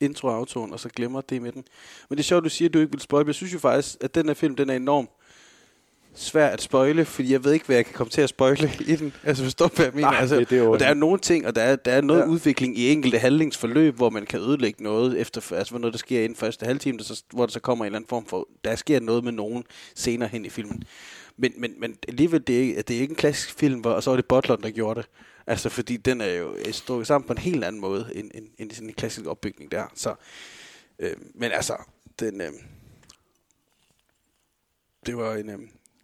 intro 0.00 0.28
og 0.28 0.48
og 0.54 0.80
så 0.80 0.88
glemmer 0.88 1.20
det 1.20 1.42
med 1.42 1.52
den. 1.52 1.64
Men 2.08 2.16
det 2.16 2.22
er 2.22 2.26
sjovt, 2.26 2.44
du 2.44 2.48
siger, 2.48 2.68
at 2.68 2.74
du 2.74 2.78
ikke 2.78 2.92
vil 2.92 3.00
spoil. 3.00 3.26
Jeg 3.26 3.34
synes 3.34 3.54
jo 3.54 3.58
faktisk, 3.58 3.96
at 4.00 4.14
den 4.14 4.26
her 4.26 4.34
film, 4.34 4.56
den 4.56 4.70
er 4.70 4.76
enorm 4.76 5.08
svær 6.14 6.46
at 6.48 6.62
spoile, 6.62 7.04
fordi 7.04 7.32
jeg 7.32 7.44
ved 7.44 7.52
ikke, 7.52 7.66
hvad 7.66 7.76
jeg 7.76 7.84
kan 7.84 7.94
komme 7.94 8.10
til 8.10 8.20
at 8.20 8.28
spoile 8.28 8.70
i 8.86 8.96
den. 8.96 9.12
Altså, 9.24 9.44
forstår 9.44 9.66
du, 9.68 9.74
hvad 9.76 9.84
jeg 9.84 9.94
mener? 9.94 10.10
Nej, 10.10 10.20
altså, 10.20 10.36
det- 10.36 10.50
det 10.50 10.58
er 10.58 10.68
og 10.68 10.80
der 10.80 10.86
er 10.86 10.94
nogle 10.94 11.18
ting, 11.18 11.46
og 11.46 11.54
der 11.56 11.62
er, 11.62 11.76
der 11.76 11.92
er 11.92 12.00
noget 12.00 12.20
Ja. 12.20 12.26
udvikling 12.26 12.78
i 12.78 12.88
enkelte 12.92 13.18
handlingsforløb, 13.18 13.96
hvor 13.96 14.10
man 14.10 14.26
kan 14.26 14.40
ødelægge 14.40 14.82
noget, 14.82 15.18
efter, 15.20 15.52
altså 15.52 15.78
noget, 15.78 15.92
der 15.92 15.98
sker 15.98 16.22
inden 16.24 16.36
første 16.36 16.66
halvtime, 16.66 16.98
der 16.98 17.04
så, 17.04 17.22
hvor 17.32 17.46
der 17.46 17.52
så 17.52 17.60
kommer 17.60 17.84
en 17.84 17.86
eller 17.86 17.98
anden 17.98 18.08
form 18.08 18.26
for, 18.26 18.48
der 18.64 18.76
sker 18.76 19.00
noget 19.00 19.24
med 19.24 19.32
nogen 19.32 19.64
senere 19.94 20.28
hen 20.28 20.44
i 20.44 20.48
filmen. 20.48 20.82
Men, 21.36 21.52
men, 21.56 21.74
men 21.78 21.96
alligevel, 22.08 22.42
det 22.46 22.56
er, 22.56 22.60
ikke- 22.60 22.82
det 22.82 22.96
er 22.96 23.00
ikke 23.00 23.12
en 23.12 23.16
klassisk 23.16 23.58
film, 23.58 23.80
hvor, 23.80 23.90
og 23.90 24.02
så 24.02 24.10
er 24.10 24.16
det 24.16 24.26
Butleren, 24.26 24.62
der 24.62 24.70
gjorde 24.70 25.00
det. 25.00 25.08
Altså, 25.46 25.68
fordi 25.68 25.96
den 25.96 26.20
er 26.20 26.26
jo 26.32 26.54
strukket 26.72 27.06
sammen 27.06 27.26
på 27.26 27.32
en 27.32 27.38
helt 27.38 27.64
anden 27.64 27.80
måde, 27.80 28.10
end, 28.14 28.30
end, 28.34 28.46
end 28.58 28.70
sådan 28.70 28.88
en 28.88 28.94
klassisk 28.94 29.26
opbygning 29.26 29.72
der. 29.72 29.84
Så, 29.94 30.14
øh, 30.98 31.12
men 31.34 31.52
altså, 31.52 31.76
den, 32.20 32.40
øh, 32.40 32.48
det 35.06 35.16
var 35.16 35.34
en, 35.34 35.50
øh, 35.50 35.58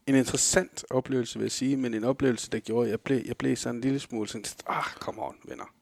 en 0.06 0.14
interessant 0.14 0.84
oplevelse, 0.90 1.38
vil 1.38 1.44
jeg 1.44 1.52
sige, 1.52 1.76
men 1.76 1.94
en 1.94 2.04
oplevelse, 2.04 2.50
der 2.50 2.58
gjorde, 2.58 2.86
at 2.86 2.90
jeg 2.90 3.00
blev, 3.00 3.22
jeg 3.26 3.36
blev 3.36 3.56
sådan 3.56 3.74
en 3.74 3.80
lille 3.80 3.98
smule 3.98 4.28
sådan, 4.28 4.44
ah, 4.66 4.84
come 4.84 5.22
on, 5.22 5.36
venner. 5.44 5.74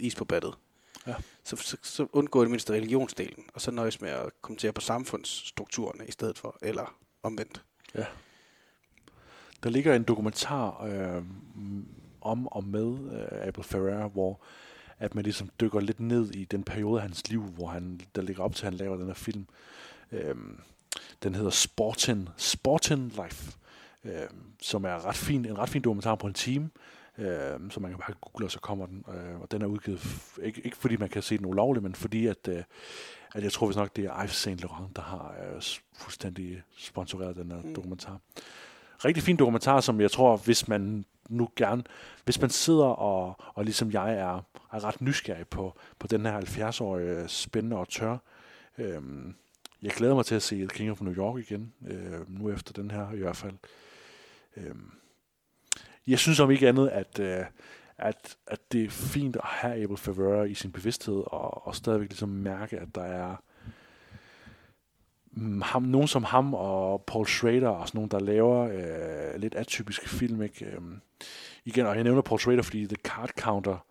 Is 0.00 0.14
på 0.14 0.24
battet. 0.24 0.54
Ja. 1.06 1.14
Så, 1.44 1.56
så, 1.56 1.76
så 1.82 2.06
undgår 2.12 2.40
det 2.40 2.50
mindste 2.50 2.72
religionsdelen, 2.72 3.44
og 3.54 3.60
så 3.60 3.70
nøjes 3.70 4.00
med 4.00 4.10
at 4.10 4.30
kommentere 4.42 4.72
på 4.72 4.80
samfundsstrukturerne 4.80 6.06
i 6.06 6.10
stedet 6.10 6.38
for, 6.38 6.58
eller 6.62 6.96
omvendt. 7.22 7.64
Ja. 7.94 8.06
Der 9.62 9.70
ligger 9.70 9.94
en 9.94 10.02
dokumentar 10.02 10.84
øh, 10.84 11.22
om 12.20 12.48
og 12.48 12.64
med 12.64 13.12
øh, 13.12 13.48
Abel 13.48 13.64
Ferrara, 13.64 14.08
hvor 14.08 14.40
at 14.98 15.14
man 15.14 15.24
ligesom 15.24 15.50
dykker 15.60 15.80
lidt 15.80 16.00
ned 16.00 16.30
i 16.30 16.44
den 16.44 16.64
periode 16.64 17.00
af 17.00 17.02
hans 17.02 17.28
liv, 17.28 17.42
hvor 17.42 17.66
han, 17.66 18.00
der 18.14 18.22
ligger 18.22 18.42
op 18.42 18.54
til, 18.54 18.66
at 18.66 18.72
han 18.72 18.78
laver 18.78 18.96
den 18.96 19.06
her 19.06 19.14
film. 19.14 19.46
Øh, 20.12 20.34
den 21.22 21.34
hedder 21.34 21.50
Sportin, 21.50 22.28
Sportin 22.36 23.08
Life, 23.08 23.52
øh, 24.04 24.12
som 24.62 24.84
er 24.84 25.06
ret 25.06 25.16
fin, 25.16 25.44
en 25.44 25.58
ret 25.58 25.68
fin 25.68 25.82
dokumentar 25.82 26.14
på 26.14 26.26
en 26.26 26.34
time, 26.34 26.70
øh, 27.18 27.70
så 27.70 27.80
man 27.80 27.90
kan 27.90 27.98
bare 27.98 28.14
google, 28.20 28.46
og 28.46 28.50
så 28.50 28.60
kommer 28.60 28.86
den. 28.86 29.04
Øh, 29.08 29.40
og 29.40 29.50
den 29.50 29.62
er 29.62 29.66
udgivet, 29.66 30.00
ikke, 30.42 30.60
ikke 30.64 30.76
fordi 30.76 30.96
man 30.96 31.08
kan 31.08 31.22
se 31.22 31.38
den 31.38 31.46
ulovligt, 31.46 31.82
men 31.82 31.94
fordi 31.94 32.26
at, 32.26 32.48
øh, 32.48 32.62
at 33.34 33.42
jeg 33.42 33.52
tror 33.52 33.66
vist 33.66 33.78
nok, 33.78 33.96
det 33.96 34.04
er 34.04 34.22
Yves 34.22 34.36
Saint 34.36 34.60
Laurent, 34.60 34.96
der 34.96 35.02
har 35.02 35.34
øh, 35.42 35.62
fuldstændig 35.96 36.62
sponsoreret 36.76 37.36
den 37.36 37.50
her 37.50 37.62
mm. 37.62 37.74
dokumentar. 37.74 38.20
Rigtig 39.04 39.22
fin 39.22 39.36
dokumentar, 39.36 39.80
som 39.80 40.00
jeg 40.00 40.10
tror, 40.10 40.36
hvis 40.36 40.68
man 40.68 41.04
nu 41.28 41.48
gerne, 41.56 41.82
hvis 42.24 42.40
man 42.40 42.50
sidder 42.50 42.84
og, 42.84 43.36
og 43.54 43.64
ligesom 43.64 43.92
jeg 43.92 44.14
er, 44.14 44.42
er 44.72 44.84
ret 44.84 45.00
nysgerrig 45.00 45.48
på, 45.48 45.78
på 45.98 46.06
den 46.06 46.26
her 46.26 46.40
70-årige 46.40 47.28
spændende 47.28 47.76
og 47.76 47.88
tør, 47.88 48.16
øhm, 48.78 49.34
jeg 49.82 49.90
glæder 49.90 50.14
mig 50.14 50.26
til 50.26 50.34
at 50.34 50.42
se 50.42 50.68
King 50.74 50.90
of 50.90 51.00
New 51.00 51.14
York 51.14 51.40
igen, 51.40 51.72
øh, 51.88 52.40
nu 52.40 52.50
efter 52.50 52.72
den 52.72 52.90
her 52.90 53.12
i 53.12 53.18
hvert 53.18 53.36
fald. 53.36 53.54
Øh, 54.56 54.74
jeg 56.06 56.18
synes 56.18 56.40
om 56.40 56.50
ikke 56.50 56.68
andet, 56.68 56.88
at, 56.88 57.18
øh, 57.18 57.44
at, 57.98 58.36
at 58.46 58.72
det 58.72 58.84
er 58.84 58.90
fint 58.90 59.36
at 59.36 59.44
have 59.44 59.82
Abel 59.82 59.96
Ferrara 59.96 60.44
i 60.44 60.54
sin 60.54 60.72
bevidsthed, 60.72 61.22
og, 61.26 61.66
og 61.66 61.74
stadigvæk 61.74 62.08
ligesom 62.08 62.28
mærke, 62.28 62.78
at 62.78 62.94
der 62.94 63.02
er, 63.02 63.36
mm, 65.32 65.62
ham, 65.62 65.82
nogen 65.82 66.08
som 66.08 66.24
ham 66.24 66.54
og 66.54 67.04
Paul 67.06 67.26
Schrader 67.26 67.68
og 67.68 67.88
sådan 67.88 67.98
nogen, 67.98 68.10
der 68.10 68.20
laver 68.20 68.58
øh, 68.60 69.40
lidt 69.40 69.54
atypiske 69.54 70.08
film. 70.08 70.42
Ikke? 70.42 70.66
Øhm, 70.66 71.00
igen, 71.64 71.86
og 71.86 71.94
jeg 71.94 72.04
nævner 72.04 72.22
Paul 72.22 72.40
Schrader, 72.40 72.62
fordi 72.62 72.86
The 72.86 72.96
Card 73.04 73.30
Counter 73.38 73.84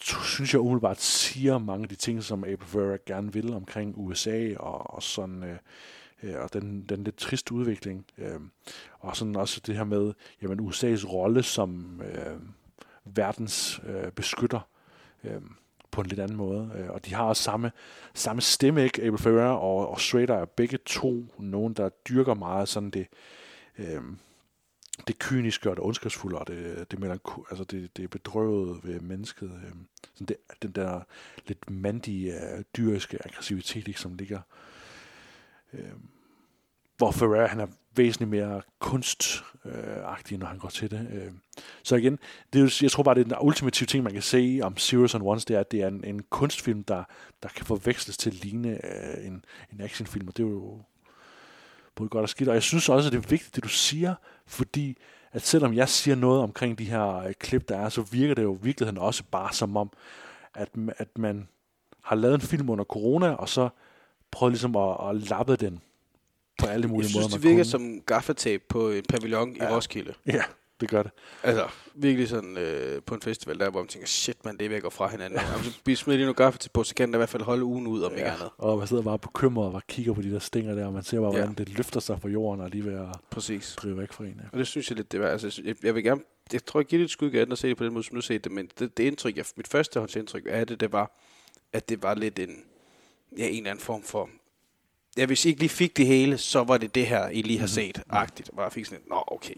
synes 0.00 0.52
jeg 0.52 0.60
umiddelbart 0.60 1.00
siger 1.00 1.58
mange 1.58 1.82
af 1.82 1.88
de 1.88 1.94
ting, 1.94 2.22
som 2.22 2.44
Abel 2.44 2.66
Vera 2.74 2.96
gerne 3.06 3.32
vil 3.32 3.54
omkring 3.54 3.94
USA 3.96 4.56
og, 4.56 4.94
og 4.94 5.02
sådan... 5.02 5.42
Øh, 5.42 5.56
øh, 6.24 6.34
og 6.38 6.52
den, 6.52 6.84
den 6.88 7.04
lidt 7.04 7.16
triste 7.16 7.52
udvikling. 7.52 8.06
Øh, 8.18 8.40
og 8.98 9.16
sådan 9.16 9.36
også 9.36 9.60
det 9.66 9.76
her 9.76 9.84
med 9.84 10.12
jamen, 10.42 10.60
USA's 10.60 11.08
rolle 11.12 11.42
som 11.42 12.00
øh, 12.02 12.36
verdens 13.04 13.80
øh, 13.86 14.10
beskytter 14.10 14.60
øh, 15.24 15.40
på 15.90 16.00
en 16.00 16.06
lidt 16.06 16.20
anden 16.20 16.36
måde. 16.36 16.70
Øh, 16.78 16.90
og 16.90 17.06
de 17.06 17.14
har 17.14 17.24
også 17.24 17.42
samme, 17.42 17.72
samme 18.14 18.42
stemme, 18.42 18.84
ikke? 18.84 19.02
Abel 19.02 19.18
Ferreira 19.18 19.58
og, 19.58 19.88
og 19.90 20.00
Schrader 20.00 20.34
er 20.34 20.44
begge 20.44 20.78
to 20.86 21.26
nogen, 21.38 21.74
der 21.74 21.88
dyrker 21.88 22.34
meget 22.34 22.68
sådan 22.68 22.90
det, 22.90 23.06
øh, 23.78 24.02
det 25.06 25.18
kyniske 25.18 25.70
og 25.70 25.76
det 25.76 25.84
ondskabsfulde 25.84 26.38
og 26.38 26.46
det, 26.46 26.90
det, 26.90 26.98
melanko, 26.98 27.44
altså 27.50 27.64
det, 27.64 27.96
det 27.96 28.10
bedrøvede 28.10 28.80
ved 28.82 29.00
mennesket. 29.00 29.50
Øh, 29.64 29.72
sådan 30.14 30.26
det, 30.26 30.36
den 30.62 30.70
der 30.70 31.00
lidt 31.46 31.70
mandige, 31.70 32.34
øh, 32.34 32.64
dyriske 32.76 33.18
aggressivitet, 33.26 33.88
ikke, 33.88 34.00
som 34.00 34.14
ligger 34.14 34.40
øh, 35.72 35.92
hvor 36.96 37.10
Ferrer 37.10 37.46
han 37.46 37.60
er 37.60 37.66
væsentligt 37.96 38.30
mere 38.30 38.62
kunstagtig, 38.78 40.38
når 40.38 40.46
han 40.46 40.58
går 40.58 40.68
til 40.68 40.90
det. 40.90 41.08
Øh. 41.12 41.32
Så 41.82 41.96
igen, 41.96 42.18
det 42.52 42.62
er 42.62 42.78
jeg 42.82 42.90
tror 42.90 43.02
bare, 43.02 43.14
det 43.14 43.20
er 43.20 43.24
den 43.24 43.46
ultimative 43.46 43.86
ting, 43.86 44.04
man 44.04 44.12
kan 44.12 44.22
se 44.22 44.60
om 44.62 44.76
Zeros 44.76 45.14
and 45.14 45.22
Ones, 45.22 45.44
det 45.44 45.56
er, 45.56 45.60
at 45.60 45.72
det 45.72 45.82
er 45.82 45.88
en, 45.88 46.04
en 46.04 46.22
kunstfilm, 46.22 46.84
der, 46.84 47.04
der 47.42 47.48
kan 47.48 47.66
forveksles 47.66 48.16
til 48.16 48.30
at 48.30 48.44
ligne 48.44 48.68
øh, 48.68 49.26
en, 49.26 49.44
en 49.72 49.80
actionfilm, 49.80 50.28
og 50.28 50.36
det 50.36 50.42
er 50.42 50.48
jo 50.48 50.82
både 51.94 52.08
godt 52.08 52.22
og 52.22 52.28
skidt. 52.28 52.48
Og 52.48 52.54
jeg 52.54 52.62
synes 52.62 52.88
også, 52.88 53.08
at 53.08 53.12
det 53.12 53.24
er 53.24 53.28
vigtigt, 53.28 53.54
det 53.54 53.64
du 53.64 53.68
siger, 53.68 54.14
fordi 54.46 54.98
at 55.32 55.42
selvom 55.42 55.74
jeg 55.74 55.88
siger 55.88 56.14
noget 56.14 56.42
omkring 56.42 56.78
de 56.78 56.84
her 56.84 57.16
øh, 57.16 57.32
klip, 57.38 57.68
der 57.68 57.78
er, 57.78 57.88
så 57.88 58.02
virker 58.02 58.34
det 58.34 58.42
jo 58.42 58.54
i 58.54 58.58
virkeligheden 58.62 58.98
også 58.98 59.22
bare 59.30 59.52
som 59.52 59.76
om, 59.76 59.90
at, 60.54 60.68
at 60.96 61.18
man 61.18 61.48
har 62.02 62.16
lavet 62.16 62.34
en 62.34 62.40
film 62.40 62.70
under 62.70 62.84
corona, 62.84 63.30
og 63.32 63.48
så 63.48 63.68
prøvet 64.30 64.52
ligesom 64.52 64.76
at, 64.76 64.96
at 65.08 65.16
lappe 65.16 65.56
den 65.56 65.80
på 66.58 66.66
alle 66.66 66.86
mulige 66.86 67.04
jeg 67.04 67.10
synes, 67.10 67.24
måder. 67.24 67.36
det 67.36 67.42
virker 67.42 67.56
kunne. 67.56 67.64
som 67.64 68.00
gaffatape 68.06 68.64
på 68.68 68.90
en 68.90 69.02
pavillon 69.08 69.56
ja. 69.56 69.68
i 69.68 69.74
Roskilde. 69.74 70.14
Ja, 70.26 70.42
det 70.80 70.88
gør 70.88 71.02
det. 71.02 71.12
Altså, 71.42 71.68
virkelig 71.94 72.28
sådan 72.28 72.56
øh, 72.58 73.02
på 73.02 73.14
en 73.14 73.22
festival, 73.22 73.58
der 73.58 73.70
hvor 73.70 73.80
man 73.80 73.88
tænker, 73.88 74.08
shit 74.08 74.44
man, 74.44 74.56
det 74.56 74.72
er 74.72 74.76
at 74.76 74.82
gå 74.82 74.90
fra 74.90 75.08
hinanden. 75.08 75.40
Ja. 75.40 75.54
Altså, 75.54 75.80
vi 75.84 75.94
smider 75.94 76.16
lige 76.16 76.24
noget 76.24 76.36
gaffatape 76.36 76.72
på, 76.72 76.84
så 76.84 76.94
kan 76.94 77.08
den 77.08 77.14
i 77.14 77.16
hvert 77.16 77.28
fald 77.28 77.42
holde 77.42 77.64
ugen 77.64 77.86
ud, 77.86 78.02
om 78.02 78.12
ja. 78.12 78.16
ikke 78.16 78.30
andet. 78.30 78.50
Og 78.58 78.78
man 78.78 78.86
sidder 78.86 79.02
bare 79.02 79.18
bekymret 79.18 79.66
og 79.66 79.72
bare 79.72 79.82
kigger 79.88 80.12
på 80.12 80.22
de 80.22 80.32
der 80.32 80.38
stinger 80.38 80.74
der, 80.74 80.86
og 80.86 80.92
man 80.92 81.02
ser 81.02 81.20
bare, 81.20 81.30
hvordan 81.30 81.54
ja. 81.58 81.64
det 81.64 81.76
løfter 81.76 82.00
sig 82.00 82.20
fra 82.20 82.28
jorden, 82.28 82.60
og 82.60 82.70
lige 82.70 82.84
ved 82.84 82.94
at 82.94 83.06
Præcis. 83.30 83.74
drive 83.76 83.98
væk 83.98 84.12
fra 84.12 84.24
en. 84.24 84.40
Ja. 84.42 84.48
Og 84.52 84.58
det 84.58 84.66
synes 84.66 84.90
jeg 84.90 84.96
lidt, 84.96 85.12
det 85.12 85.20
var. 85.20 85.28
Altså, 85.28 85.62
jeg, 85.64 85.76
jeg 85.82 85.94
vil 85.94 86.04
gerne, 86.04 86.20
jeg 86.52 86.64
tror, 86.64 86.80
jeg 86.80 86.86
giver 86.86 87.00
det 87.00 87.04
et 87.04 87.10
skud 87.10 87.28
igen 87.28 87.52
at 87.52 87.58
se 87.58 87.68
det 87.68 87.76
på 87.76 87.84
den 87.84 87.92
måde, 87.92 88.04
som 88.04 88.14
du 88.14 88.20
ser 88.20 88.38
det, 88.38 88.52
men 88.52 88.70
det, 88.78 88.96
det 88.96 89.04
indtryk, 89.04 89.36
jeg, 89.36 89.44
mit 89.56 89.68
første 89.68 90.00
indtryk 90.16 90.42
af 90.48 90.66
det, 90.66 90.80
det 90.80 90.92
var, 90.92 91.18
at 91.72 91.88
det 91.88 92.02
var 92.02 92.14
lidt 92.14 92.38
en, 92.38 92.64
ja, 93.38 93.48
en 93.48 93.56
eller 93.56 93.70
anden 93.70 93.84
form 93.84 94.02
for 94.02 94.28
ja, 95.16 95.26
hvis 95.26 95.44
I 95.44 95.48
ikke 95.48 95.60
lige 95.60 95.70
fik 95.70 95.96
det 95.96 96.06
hele, 96.06 96.38
så 96.38 96.64
var 96.64 96.78
det 96.78 96.94
det 96.94 97.06
her, 97.06 97.28
I 97.28 97.42
lige 97.42 97.58
har 97.58 97.66
mhm. 97.66 97.68
set, 97.68 98.02
agtigt. 98.10 98.50
Og 98.56 98.62
jeg 98.62 98.72
fik 98.72 98.84
sådan 98.84 99.04
nå, 99.06 99.24
okay. 99.26 99.54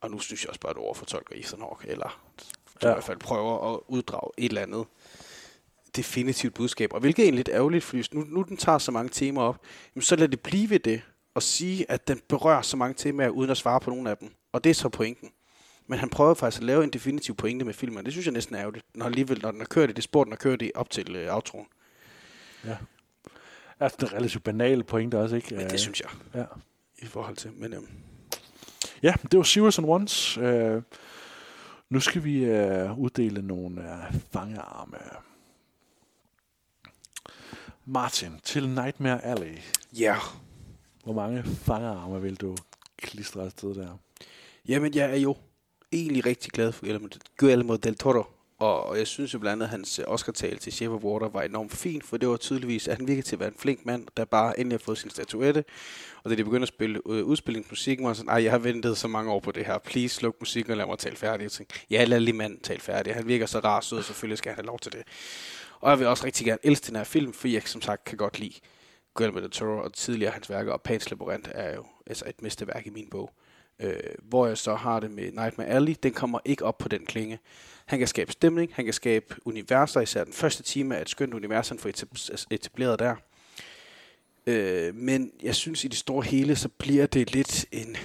Og 0.00 0.10
nu 0.10 0.18
synes 0.18 0.42
jeg 0.42 0.48
også 0.48 0.60
bare, 0.60 0.70
at 0.70 0.76
du 0.76 0.80
overfortolker 0.80 1.34
Ethan 1.36 1.60
Hawke, 1.60 1.88
eller 1.88 2.20
du 2.82 2.86
ja. 2.86 2.92
i 2.92 2.94
hvert 2.94 3.04
fald 3.04 3.18
prøver 3.18 3.74
at 3.74 3.80
uddrage 3.88 4.30
et 4.38 4.48
eller 4.48 4.62
andet 4.62 4.86
definitivt 5.96 6.54
budskab. 6.54 6.92
Og 6.92 7.00
hvilket 7.00 7.28
er 7.28 7.32
lidt 7.32 7.48
ærgerligt, 7.52 7.84
fordi 7.84 8.02
nu, 8.12 8.24
nu 8.28 8.42
den 8.42 8.56
tager 8.56 8.78
så 8.78 8.92
mange 8.92 9.08
temaer 9.08 9.44
op, 9.44 9.58
jamen 9.94 10.02
så 10.02 10.16
lad 10.16 10.28
det 10.28 10.40
blive 10.40 10.70
ved 10.70 10.78
det, 10.78 11.02
og 11.34 11.42
sige, 11.42 11.90
at 11.90 12.08
den 12.08 12.20
berører 12.28 12.62
så 12.62 12.76
mange 12.76 12.94
temaer, 12.94 13.28
uden 13.28 13.50
at 13.50 13.56
svare 13.56 13.80
på 13.80 13.90
nogen 13.90 14.06
af 14.06 14.16
dem. 14.16 14.34
Og 14.52 14.64
det 14.64 14.70
er 14.70 14.74
så 14.74 14.88
pointen. 14.88 15.30
Men 15.86 15.98
han 15.98 16.08
prøver 16.08 16.34
faktisk 16.34 16.60
at 16.60 16.66
lave 16.66 16.84
en 16.84 16.90
definitiv 16.90 17.34
pointe 17.34 17.64
med 17.64 17.74
filmen. 17.74 18.04
Det 18.04 18.12
synes 18.12 18.26
jeg 18.26 18.32
næsten 18.32 18.54
er 18.54 18.60
ærgerligt, 18.60 18.86
når, 18.94 19.06
alligevel, 19.06 19.40
når 19.42 19.50
den 19.50 19.60
har 19.60 19.66
kørt 19.66 19.90
i 19.90 19.92
det 19.92 20.04
spor, 20.04 20.24
den 20.24 20.32
har 20.32 20.36
kørt 20.36 20.62
i 20.62 20.72
op 20.74 20.90
til 20.90 21.26
uh, 21.26 21.34
outroen. 21.34 21.66
Ja. 22.64 22.76
Altså, 23.80 23.96
det 24.00 24.12
er 24.12 24.16
relativt 24.16 24.44
banale 24.44 24.84
pointe 24.84 25.18
også, 25.18 25.36
ikke? 25.36 25.54
Men 25.54 25.64
det 25.64 25.72
uh, 25.72 25.78
synes 25.78 26.00
jeg. 26.00 26.10
Ja. 26.34 26.44
I 26.98 27.06
forhold 27.06 27.36
til, 27.36 27.52
men... 27.52 27.74
Um... 27.74 27.88
Ja, 29.02 29.14
det 29.30 29.36
var 29.36 29.44
Zeros 29.44 29.78
and 29.78 29.86
Ones. 29.86 30.38
Uh, 30.38 30.82
nu 31.90 32.00
skal 32.00 32.24
vi 32.24 32.44
uh, 32.44 32.98
uddele 32.98 33.42
nogle 33.42 33.80
uh, 33.80 34.20
fangearme. 34.32 34.98
Martin, 37.84 38.40
til 38.42 38.68
Nightmare 38.68 39.24
Alley. 39.24 39.58
Ja. 39.98 40.00
Yeah. 40.00 40.20
Hvor 41.04 41.12
mange 41.12 41.44
fangearme 41.44 42.22
vil 42.22 42.36
du 42.36 42.56
klistre 42.96 43.42
afsted 43.42 43.74
der? 43.74 43.98
Jamen, 44.68 44.94
jeg 44.94 45.10
er 45.10 45.16
jo 45.16 45.36
egentlig 45.92 46.26
rigtig 46.26 46.52
glad 46.52 46.72
for 46.72 46.86
Guillermo 47.36 47.76
del 47.76 47.94
Toro. 47.94 48.39
Og 48.60 48.98
jeg 48.98 49.06
synes 49.06 49.34
jo 49.34 49.38
blandt 49.38 49.52
andet, 49.52 49.66
at 49.66 49.70
hans 49.70 49.98
øh, 49.98 50.04
Oscar-tale 50.08 50.58
til 50.58 50.72
Shape 50.72 50.94
of 50.94 51.02
Water 51.02 51.28
var 51.28 51.42
enormt 51.42 51.72
fint, 51.72 52.04
for 52.04 52.16
det 52.16 52.28
var 52.28 52.36
tydeligvis, 52.36 52.88
at 52.88 52.96
han 52.96 53.08
virkede 53.08 53.26
til 53.26 53.36
at 53.36 53.40
være 53.40 53.48
en 53.48 53.54
flink 53.58 53.86
mand, 53.86 54.06
der 54.16 54.24
bare 54.24 54.60
endelig 54.60 54.78
har 54.78 54.84
fået 54.84 54.98
sin 54.98 55.10
statuette. 55.10 55.64
Og 56.24 56.30
da 56.30 56.36
de 56.36 56.44
begyndte 56.44 56.62
at 56.62 56.68
spille 56.68 57.00
øh, 57.08 57.24
udspillingsmusikken, 57.24 58.06
var 58.06 58.12
sådan, 58.12 58.28
ej, 58.28 58.42
jeg 58.42 58.50
har 58.50 58.58
ventet 58.58 58.98
så 58.98 59.08
mange 59.08 59.32
år 59.32 59.40
på 59.40 59.52
det 59.52 59.66
her. 59.66 59.78
Please, 59.78 60.14
sluk 60.14 60.36
musikken 60.40 60.70
og 60.70 60.76
lad 60.76 60.86
mig 60.86 60.98
tale 60.98 61.16
færdig. 61.16 61.42
Jeg 61.42 61.52
tænkte, 61.52 61.80
ja, 61.90 62.04
lad 62.04 62.20
lige 62.20 62.36
manden 62.36 62.60
tale 62.60 62.80
færdig. 62.80 63.14
Han 63.14 63.26
virker 63.26 63.46
så 63.46 63.58
rar 63.58 63.80
sød, 63.80 63.98
og 63.98 64.04
selvfølgelig 64.04 64.38
skal 64.38 64.50
han 64.50 64.56
have 64.56 64.66
lov 64.66 64.78
til 64.78 64.92
det. 64.92 65.02
Og 65.80 65.90
jeg 65.90 65.98
vil 65.98 66.06
også 66.06 66.24
rigtig 66.24 66.46
gerne 66.46 66.60
elske 66.62 66.86
den 66.86 66.96
her 66.96 67.04
film, 67.04 67.32
for 67.32 67.48
jeg 67.48 67.62
som 67.64 67.82
sagt 67.82 68.04
kan 68.04 68.18
godt 68.18 68.38
lide 68.38 68.54
Guillermo 69.14 69.40
del 69.40 69.50
Toro 69.50 69.78
og 69.78 69.92
tidligere 69.92 70.32
hans 70.32 70.50
værker, 70.50 70.72
og 70.72 70.80
Pan's 70.88 71.06
Labyrinth 71.10 71.50
er 71.54 71.74
jo 71.74 71.84
altså 72.06 72.24
et 72.28 72.42
mesterværk 72.42 72.86
i 72.86 72.90
min 72.90 73.08
bog. 73.10 73.30
Øh, 73.80 73.94
hvor 74.22 74.46
jeg 74.46 74.58
så 74.58 74.74
har 74.74 75.00
det 75.00 75.10
med 75.10 75.24
Nightmare 75.24 75.68
Alley, 75.68 75.94
den 76.02 76.12
kommer 76.12 76.38
ikke 76.44 76.64
op 76.64 76.78
på 76.78 76.88
den 76.88 77.06
klinge. 77.06 77.38
Han 77.86 77.98
kan 77.98 78.08
skabe 78.08 78.32
stemning, 78.32 78.70
han 78.74 78.84
kan 78.84 78.94
skabe 78.94 79.36
universer, 79.44 80.00
især 80.00 80.24
den 80.24 80.32
første 80.32 80.62
time 80.62 80.94
er 80.94 81.00
et 81.00 81.08
skønt 81.08 81.34
univers, 81.34 81.68
han 81.68 81.78
får 81.78 81.88
altså 81.88 82.46
etableret 82.50 82.98
der. 82.98 83.16
Øh, 84.46 84.94
men 84.94 85.32
jeg 85.42 85.54
synes 85.54 85.84
i 85.84 85.88
det 85.88 85.98
store 85.98 86.22
hele, 86.22 86.56
så 86.56 86.68
bliver 86.68 87.06
det 87.06 87.32
lidt 87.32 87.66
en, 87.72 87.96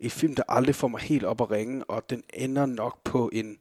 et 0.00 0.12
film, 0.12 0.34
der 0.34 0.42
aldrig 0.48 0.74
får 0.74 0.88
mig 0.88 1.00
helt 1.00 1.24
op 1.24 1.40
at 1.40 1.50
ringe, 1.50 1.84
og 1.84 2.10
den 2.10 2.22
ender 2.34 2.66
nok 2.66 3.04
på 3.04 3.30
en, 3.32 3.58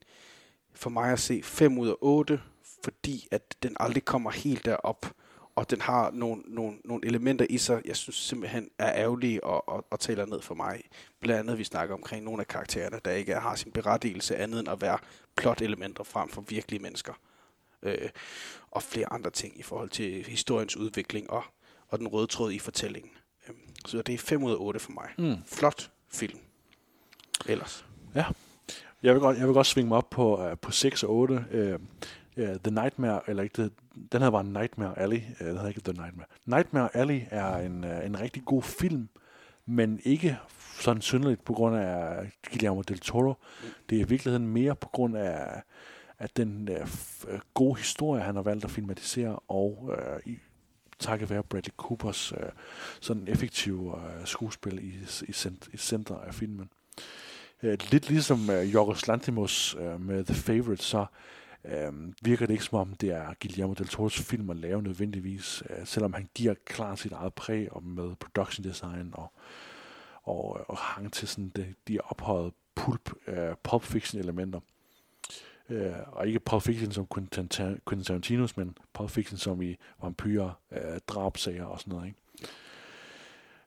for 0.74 0.90
mig 0.90 1.12
at 1.12 1.20
se, 1.20 1.44
5 1.44 1.78
ud 1.78 1.88
af 1.88 1.96
8, 2.02 2.42
fordi 2.84 3.28
at 3.32 3.56
den 3.64 3.76
aldrig 3.80 4.06
kommer 4.06 4.32
helt 4.32 4.66
derop 4.66 5.06
og 5.56 5.70
den 5.70 5.82
har 5.82 6.12
nogle, 6.12 6.42
nogle, 6.46 6.78
nogle 6.86 7.06
elementer 7.06 7.46
i 7.50 7.58
sig, 7.58 7.82
jeg 7.86 7.96
synes 7.96 8.16
simpelthen 8.16 8.70
er 8.78 8.94
ærgerlige 8.94 9.44
og, 9.44 9.70
og, 9.70 9.86
og 9.92 10.00
taler 10.00 10.26
ned 10.26 10.42
for 10.42 10.56
mig. 10.56 10.82
Blandt 11.20 11.40
andet, 11.40 11.58
vi 11.58 11.64
snakker 11.64 11.96
omkring 11.96 12.26
nogle 12.26 12.42
af 12.42 12.48
karaktererne, 12.48 13.00
der 13.06 13.12
ikke 13.12 13.36
har 13.36 13.56
sin 13.56 13.72
berettigelse 13.72 14.38
andet 14.38 14.60
end 14.60 14.70
at 14.70 14.82
være 14.82 14.98
plot-elementer 15.36 16.04
frem 16.04 16.30
for 16.30 16.42
virkelige 16.42 16.82
mennesker. 16.82 17.14
Øh, 17.84 18.10
og 18.72 18.84
flere 18.84 19.14
andre 19.14 19.30
ting 19.30 19.60
i 19.60 19.64
forhold 19.64 19.90
til 19.90 20.26
historiens 20.26 20.78
udvikling 20.78 21.30
og, 21.30 21.44
og 21.88 22.00
den 22.00 22.08
røde 22.08 22.28
tråd 22.28 22.52
i 22.52 22.60
fortællingen. 22.60 23.12
Øh, 23.50 23.56
så 23.86 24.02
det 24.02 24.14
er 24.14 24.18
5 24.18 24.44
ud 24.44 24.52
af 24.52 24.58
8 24.60 24.80
for 24.80 24.92
mig. 24.92 25.10
Mm. 25.18 25.44
Flot 25.46 25.92
film. 26.10 26.40
Ellers. 27.46 27.86
Ja. 28.16 28.26
Jeg 29.04 29.14
vil 29.14 29.22
godt, 29.22 29.38
jeg 29.38 29.48
vil 29.48 29.54
godt 29.54 29.68
svinge 29.68 29.88
mig 29.88 29.98
op 29.98 30.10
på, 30.10 30.50
uh, 30.50 30.58
på 30.58 30.72
6 30.72 31.04
og 31.04 31.10
8. 31.10 31.46
Uh, 31.54 31.82
uh, 32.38 32.44
The 32.44 32.72
Nightmare, 32.72 33.22
eller 33.28 33.44
ikke, 33.44 33.70
den 34.12 34.22
her 34.22 34.28
var 34.28 34.42
Nightmare 34.42 35.00
Alley, 35.00 35.18
uh, 35.18 35.48
den 35.48 35.56
hedder 35.56 35.68
ikke 35.68 35.82
The 35.82 35.94
Nightmare. 36.02 36.28
Nightmare 36.46 36.96
Alley 36.96 37.22
er 37.32 37.56
en, 37.56 37.84
uh, 37.84 38.06
en 38.06 38.20
rigtig 38.20 38.46
god 38.46 38.64
film, 38.64 39.10
men 39.66 40.00
ikke 40.04 40.38
sådan 40.80 41.02
synderligt 41.02 41.44
på 41.44 41.54
grund 41.54 41.76
af 41.76 42.32
Guillermo 42.50 42.82
del 42.82 43.00
Toro. 43.00 43.34
Det 43.90 43.98
er 43.98 44.02
i 44.02 44.08
virkeligheden 44.08 44.48
mere 44.48 44.76
på 44.76 44.88
grund 44.88 45.18
af, 45.18 45.62
at 46.20 46.38
den 46.38 46.70
uh, 46.72 47.40
gode 47.54 47.78
historie, 47.78 48.22
han 48.22 48.36
har 48.36 48.42
valgt 48.42 48.66
at 48.66 48.72
filmatisere, 48.72 49.40
og 49.48 49.78
uh, 49.84 50.32
i, 50.34 50.38
takket 51.00 51.30
være 51.30 51.44
Bradley 51.44 51.74
Coopers 51.78 52.34
uh, 52.34 52.40
sådan 53.00 53.28
effektiv 53.28 53.82
uh, 53.82 54.00
skuespil 54.26 54.80
i, 54.80 54.94
i, 55.28 55.32
cent, 55.32 55.70
i 55.74 55.78
center 55.78 56.16
af 56.16 56.34
filmen. 56.34 56.70
Uh, 57.64 57.70
lidt 57.92 58.10
ligesom 58.10 58.40
uh, 58.50 58.74
Yorgos 58.74 59.08
Lanthimos 59.08 59.76
uh, 59.76 60.02
med 60.02 60.24
The 60.24 60.36
Favorite, 60.36 60.84
så 60.84 61.06
øh, 61.66 61.94
virker 62.22 62.46
det 62.46 62.54
ikke 62.54 62.64
som 62.64 62.80
om, 62.80 62.94
det 62.94 63.10
er 63.10 63.34
Guillermo 63.42 63.74
del 63.74 63.86
Toro's 63.88 64.24
film 64.24 64.50
at 64.50 64.58
lave 64.58 64.82
nødvendigvis, 64.82 65.64
øh, 65.70 65.86
selvom 65.86 66.14
han 66.14 66.30
giver 66.36 66.54
klart 66.66 67.00
sit 67.00 67.12
eget 67.12 67.34
præg 67.34 67.74
og 67.74 67.84
med 67.84 68.16
production 68.16 68.64
design 68.64 69.10
og, 69.14 69.34
og, 70.24 70.70
og 70.70 70.78
hang 70.78 71.14
til 71.14 71.28
sådan 71.28 71.50
de, 71.50 71.74
de 71.88 72.00
ophøjede 72.00 72.52
pulp, 72.76 73.12
øh, 73.28 73.56
pulp 73.64 73.84
fiction 73.84 74.22
elementer. 74.22 74.60
Øh, 75.72 75.94
og 76.12 76.28
ikke 76.28 76.40
Pulp 76.40 76.64
Fiction 76.64 76.92
som 76.92 77.08
Quentin, 77.14 77.48
Quentin 77.88 78.04
Tarantinos, 78.04 78.58
men 78.58 78.78
Pulp 78.94 79.10
Fiction 79.10 79.38
som 79.38 79.62
i 79.62 79.76
vampyrer, 80.02 80.52
øh, 80.72 81.00
drabsager 81.08 81.66
og 81.66 81.80
sådan 81.80 81.94
noget. 81.94 82.08
Ikke? 82.08 82.20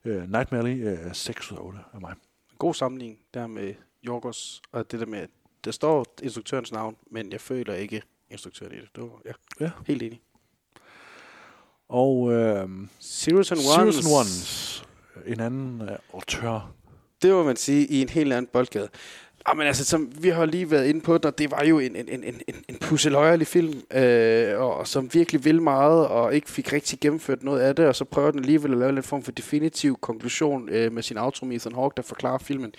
Øh, 0.05 0.31
Nightmare 0.31 0.57
Alley, 0.57 0.87
øh, 0.87 1.13
6 1.13 1.51
ud 1.51 1.57
af 1.57 1.61
8 1.61 1.79
af 1.93 2.01
mig. 2.01 2.15
God 2.57 2.73
sammenligning 2.73 3.19
der 3.33 3.47
med 3.47 3.73
Jorgos, 4.03 4.61
og 4.71 4.91
det 4.91 4.99
der 4.99 5.05
med, 5.05 5.27
der 5.65 5.71
står 5.71 6.05
instruktørens 6.23 6.71
navn, 6.71 6.95
men 7.11 7.31
jeg 7.31 7.41
føler 7.41 7.73
ikke 7.73 8.01
instruktøren 8.29 8.71
i 8.71 8.75
det. 8.75 8.89
det 8.95 9.03
var, 9.03 9.21
ja, 9.25 9.31
ja. 9.59 9.71
helt 9.87 10.03
enig. 10.03 10.21
Og 11.89 12.33
øh, 12.33 12.69
Zeros 13.01 13.51
and 13.51 13.59
Zeros 13.59 13.79
Ones. 13.79 13.97
and 13.97 14.15
Ones. 14.19 14.85
En 15.25 15.39
anden 15.39 15.81
øh, 15.81 15.97
autør. 16.13 16.71
Det 17.21 17.33
må 17.33 17.43
man 17.43 17.55
sige 17.55 17.87
i 17.87 18.01
en 18.01 18.09
helt 18.09 18.33
anden 18.33 18.49
boldgade. 18.53 18.89
Ah, 19.45 19.57
men 19.57 19.67
altså, 19.67 19.85
som 19.85 20.11
vi 20.19 20.29
har 20.29 20.45
lige 20.45 20.71
været 20.71 20.87
inde 20.87 21.01
på, 21.01 21.17
der, 21.17 21.31
det 21.31 21.51
var 21.51 21.63
jo 21.63 21.79
en, 21.79 21.95
en, 21.95 22.09
en, 22.09 22.23
en, 22.23 22.41
en, 22.47 22.55
en 22.69 22.77
pusseløjerlig 22.81 23.47
film, 23.47 23.81
øh, 23.91 24.59
og 24.59 24.87
som 24.87 25.13
virkelig 25.13 25.45
vil 25.45 25.61
meget, 25.61 26.07
og 26.07 26.35
ikke 26.35 26.49
fik 26.49 26.73
rigtig 26.73 26.99
gennemført 26.99 27.43
noget 27.43 27.61
af 27.61 27.75
det, 27.75 27.87
og 27.87 27.95
så 27.95 28.05
prøver 28.05 28.31
den 28.31 28.39
alligevel 28.39 28.71
at 28.71 28.77
lave 28.77 28.95
lidt 28.95 29.05
form 29.05 29.23
for 29.23 29.31
definitiv 29.31 29.97
konklusion 30.01 30.69
øh, 30.69 30.91
med 30.91 31.03
sin 31.03 31.17
outro 31.17 31.45
med 31.45 31.55
Ethan 31.55 31.75
Hawke, 31.75 31.93
der 31.97 32.01
forklarer 32.01 32.37
filmen 32.37 32.73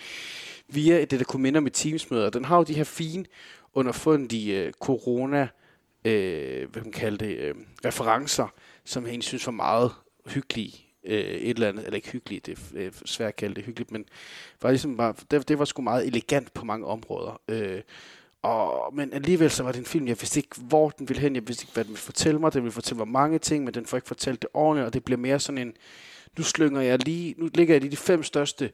via 0.69 1.05
det, 1.05 1.19
der 1.19 1.25
kunne 1.25 1.43
minde 1.43 1.57
om 1.57 1.67
et 1.67 1.73
teamsmøde. 1.73 2.25
Og 2.25 2.33
den 2.33 2.45
har 2.45 2.57
jo 2.57 2.63
de 2.63 2.73
her 2.73 2.83
fine, 2.83 3.25
underfundige 3.73 4.63
øh, 4.63 4.73
corona, 4.73 5.47
øh, 6.05 6.69
hvad 6.71 6.81
man 6.81 6.91
kalder 6.91 7.17
det, 7.17 7.37
øh, 7.37 7.55
referencer, 7.85 8.47
som 8.85 9.03
jeg 9.03 9.09
egentlig 9.09 9.27
synes 9.27 9.45
var 9.45 9.51
meget 9.51 9.91
hyggelige 10.25 10.87
øh, 11.07 11.19
et 11.19 11.49
eller 11.49 11.69
andet, 11.69 11.85
eller 11.85 11.95
ikke 11.95 12.11
hyggeligt, 12.11 12.45
det 12.45 12.59
er 12.75 12.85
øh, 12.85 12.91
svært 13.05 13.27
at 13.27 13.35
kalde 13.35 13.55
det 13.55 13.63
hyggeligt, 13.63 13.91
men 13.91 14.05
var 14.61 14.69
ligesom 14.69 14.97
bare, 14.97 15.13
det, 15.31 15.47
det 15.47 15.59
var 15.59 15.65
sgu 15.65 15.81
meget 15.81 16.07
elegant 16.07 16.53
på 16.53 16.65
mange 16.65 16.85
områder. 16.85 17.41
Øh, 17.47 17.81
og, 18.41 18.95
men 18.95 19.13
alligevel 19.13 19.51
så 19.51 19.63
var 19.63 19.71
det 19.71 19.79
en 19.79 19.85
film, 19.85 20.07
jeg 20.07 20.17
vidste 20.19 20.39
ikke, 20.39 20.61
hvor 20.61 20.89
den 20.89 21.09
ville 21.09 21.21
hen, 21.21 21.35
jeg 21.35 21.47
vidste 21.47 21.63
ikke, 21.63 21.73
hvad 21.73 21.83
den 21.83 21.91
ville 21.91 22.01
fortælle 22.01 22.39
mig, 22.39 22.53
den 22.53 22.63
ville 22.63 22.71
fortælle 22.71 22.97
mig 22.97 23.07
mange 23.07 23.39
ting, 23.39 23.63
men 23.63 23.73
den 23.73 23.85
får 23.85 23.97
ikke 23.97 24.07
fortalt 24.07 24.41
det 24.41 24.49
ordentligt, 24.53 24.85
og 24.85 24.93
det 24.93 25.03
bliver 25.03 25.19
mere 25.19 25.39
sådan 25.39 25.57
en, 25.57 25.73
nu 26.37 26.43
slynger 26.43 26.81
jeg 26.81 27.05
lige, 27.05 27.35
nu 27.37 27.49
ligger 27.53 27.73
jeg 27.73 27.81
lige 27.81 27.91
de 27.91 27.97
fem 27.97 28.23
største 28.23 28.71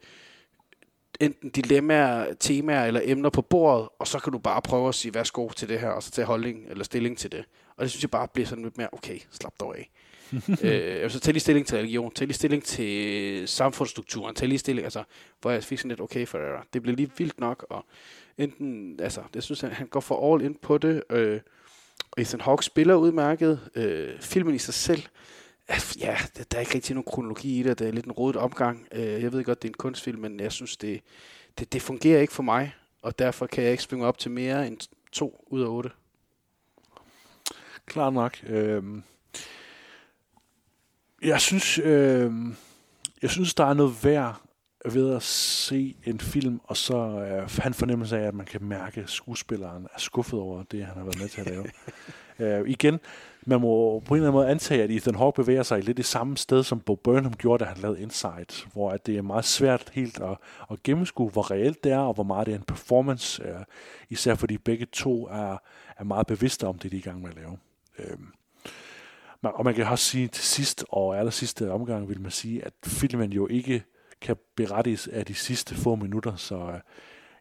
enten 1.23 1.49
dilemmaer, 1.49 2.33
temaer 2.39 2.85
eller 2.85 3.01
emner 3.03 3.29
på 3.29 3.41
bordet, 3.41 3.89
og 3.99 4.07
så 4.07 4.19
kan 4.19 4.33
du 4.33 4.39
bare 4.39 4.61
prøve 4.61 4.87
at 4.87 4.95
sige, 4.95 5.13
værsgo 5.13 5.49
til 5.49 5.69
det 5.69 5.79
her, 5.79 5.89
og 5.89 6.03
så 6.03 6.11
tage 6.11 6.25
holdning 6.25 6.65
eller 6.69 6.83
stilling 6.83 7.17
til 7.17 7.31
det. 7.31 7.45
Og 7.77 7.83
det 7.83 7.91
synes 7.91 8.03
jeg 8.03 8.11
bare 8.11 8.27
bliver 8.27 8.47
sådan 8.47 8.63
lidt 8.63 8.77
mere, 8.77 8.89
okay, 8.91 9.19
slap 9.31 9.53
dog 9.59 9.77
af. 9.77 9.91
øh, 10.63 11.03
altså, 11.03 11.19
tag 11.19 11.33
lige 11.33 11.41
stilling 11.41 11.67
til 11.67 11.77
religion, 11.77 12.11
tag 12.11 12.27
lige 12.27 12.35
stilling 12.35 12.63
til 12.63 13.47
samfundsstrukturen, 13.47 14.35
tag 14.35 14.47
lige 14.47 14.59
stilling, 14.59 14.85
altså, 14.85 15.03
hvor 15.41 15.51
jeg 15.51 15.63
fik 15.63 15.77
sådan 15.77 15.89
lidt, 15.89 16.01
okay, 16.01 16.27
for 16.27 16.39
det 16.73 16.81
bliver 16.81 16.95
lige 16.95 17.11
vildt 17.17 17.39
nok, 17.39 17.65
og 17.69 17.85
enten, 18.37 18.99
altså, 18.99 19.21
det 19.33 19.43
synes 19.43 19.63
jeg, 19.63 19.71
han 19.71 19.87
går 19.87 19.99
for 19.99 20.33
all 20.33 20.45
in 20.45 20.55
på 20.55 20.77
det, 20.77 21.03
øh, 21.09 21.39
og 22.11 22.21
Ethan 22.21 22.41
Hawke 22.41 22.65
spiller 22.65 22.95
udmærket, 22.95 23.59
øh, 23.75 24.19
filmen 24.19 24.55
i 24.55 24.57
sig 24.57 24.73
selv, 24.73 25.03
ja, 25.99 26.17
der, 26.51 26.57
er 26.57 26.59
ikke 26.59 26.75
rigtig 26.75 26.95
nogen 26.95 27.11
kronologi 27.11 27.59
i 27.59 27.63
det, 27.63 27.79
det 27.79 27.87
er 27.87 27.91
lidt 27.91 28.05
en 28.05 28.11
rodet 28.11 28.35
omgang, 28.35 28.87
øh, 28.91 29.23
jeg 29.23 29.31
ved 29.31 29.43
godt, 29.43 29.61
det 29.61 29.67
er 29.67 29.71
en 29.71 29.77
kunstfilm, 29.77 30.19
men 30.19 30.39
jeg 30.39 30.51
synes, 30.51 30.77
det, 30.77 31.01
det, 31.59 31.73
det 31.73 31.81
fungerer 31.81 32.21
ikke 32.21 32.33
for 32.33 32.43
mig, 32.43 32.75
og 33.01 33.19
derfor 33.19 33.47
kan 33.47 33.63
jeg 33.63 33.71
ikke 33.71 33.83
springe 33.83 34.05
op 34.05 34.17
til 34.17 34.31
mere 34.31 34.67
end 34.67 34.77
to 35.11 35.45
ud 35.47 35.61
af 35.61 35.67
otte. 35.67 35.89
Klart 37.85 38.13
nok. 38.13 38.37
Øh, 38.47 38.83
jeg 41.23 41.41
synes, 41.41 41.79
øh, 41.79 42.31
jeg 43.21 43.29
synes, 43.29 43.53
der 43.53 43.65
er 43.65 43.73
noget 43.73 44.03
værd 44.03 44.41
ved 44.85 45.15
at 45.15 45.23
se 45.23 45.95
en 46.03 46.19
film, 46.19 46.61
og 46.63 46.77
så 46.77 46.95
øh, 46.95 47.49
have 47.49 47.67
en 47.67 47.73
fornemmelse 47.73 48.17
af, 48.17 48.27
at 48.27 48.33
man 48.33 48.45
kan 48.45 48.63
mærke, 48.63 49.01
at 49.01 49.09
skuespilleren 49.09 49.87
er 49.95 49.99
skuffet 49.99 50.39
over 50.39 50.63
det, 50.63 50.85
han 50.85 50.97
har 50.97 51.03
været 51.03 51.19
med 51.19 51.29
til 51.29 51.41
at 51.41 51.47
lave. 51.47 51.65
øh, 52.61 52.69
igen, 52.69 52.99
man 53.45 53.61
må 53.61 53.99
på 53.99 54.13
en 54.13 54.17
eller 54.17 54.29
anden 54.29 54.39
måde 54.39 54.51
antage, 54.51 54.83
at 54.83 54.91
Ethan 54.91 55.15
Hawke 55.15 55.35
bevæger 55.35 55.63
sig 55.63 55.83
lidt 55.83 55.99
i 55.99 56.03
samme 56.03 56.37
sted, 56.37 56.63
som 56.63 56.79
Bo 56.79 56.95
Burnham 56.95 57.33
gjorde, 57.33 57.65
da 57.65 57.69
han 57.69 57.77
lavede 57.77 58.01
Inside, 58.01 58.67
hvor 58.73 58.91
at 58.91 59.05
det 59.05 59.17
er 59.17 59.21
meget 59.21 59.45
svært 59.45 59.91
helt 59.93 60.19
at, 60.21 60.37
at 60.71 60.83
gennemskue, 60.83 61.29
hvor 61.29 61.51
reelt 61.51 61.83
det 61.83 61.91
er, 61.91 61.99
og 61.99 62.13
hvor 62.13 62.23
meget 62.23 62.45
det 62.45 62.53
er 62.53 62.57
en 62.57 62.63
performance, 62.63 63.43
øh, 63.43 63.55
især 64.09 64.35
fordi 64.35 64.57
begge 64.57 64.85
to 64.91 65.27
er, 65.27 65.57
er 65.97 66.03
meget 66.03 66.27
bevidste 66.27 66.67
om 66.67 66.77
det, 66.77 66.91
de 66.91 66.95
er 66.95 66.99
i 66.99 67.03
gang 67.03 67.21
med 67.21 67.29
at 67.29 67.35
lave. 67.35 67.57
Øh, 67.99 68.17
og 69.43 69.65
man 69.65 69.73
kan 69.73 69.85
også 69.85 70.05
sige 70.05 70.27
til 70.27 70.43
sidst, 70.43 70.85
og 70.89 71.17
aller 71.17 71.31
sidste 71.31 71.71
omgang, 71.71 72.09
vil 72.09 72.21
man 72.21 72.31
sige, 72.31 72.65
at 72.65 72.73
filmen 72.85 73.33
jo 73.33 73.47
ikke 73.47 73.83
kan 74.21 74.35
berettiges 74.55 75.07
af 75.07 75.25
de 75.25 75.33
sidste 75.33 75.75
få 75.75 75.95
minutter, 75.95 76.35
så 76.35 76.55
øh, 76.55 76.79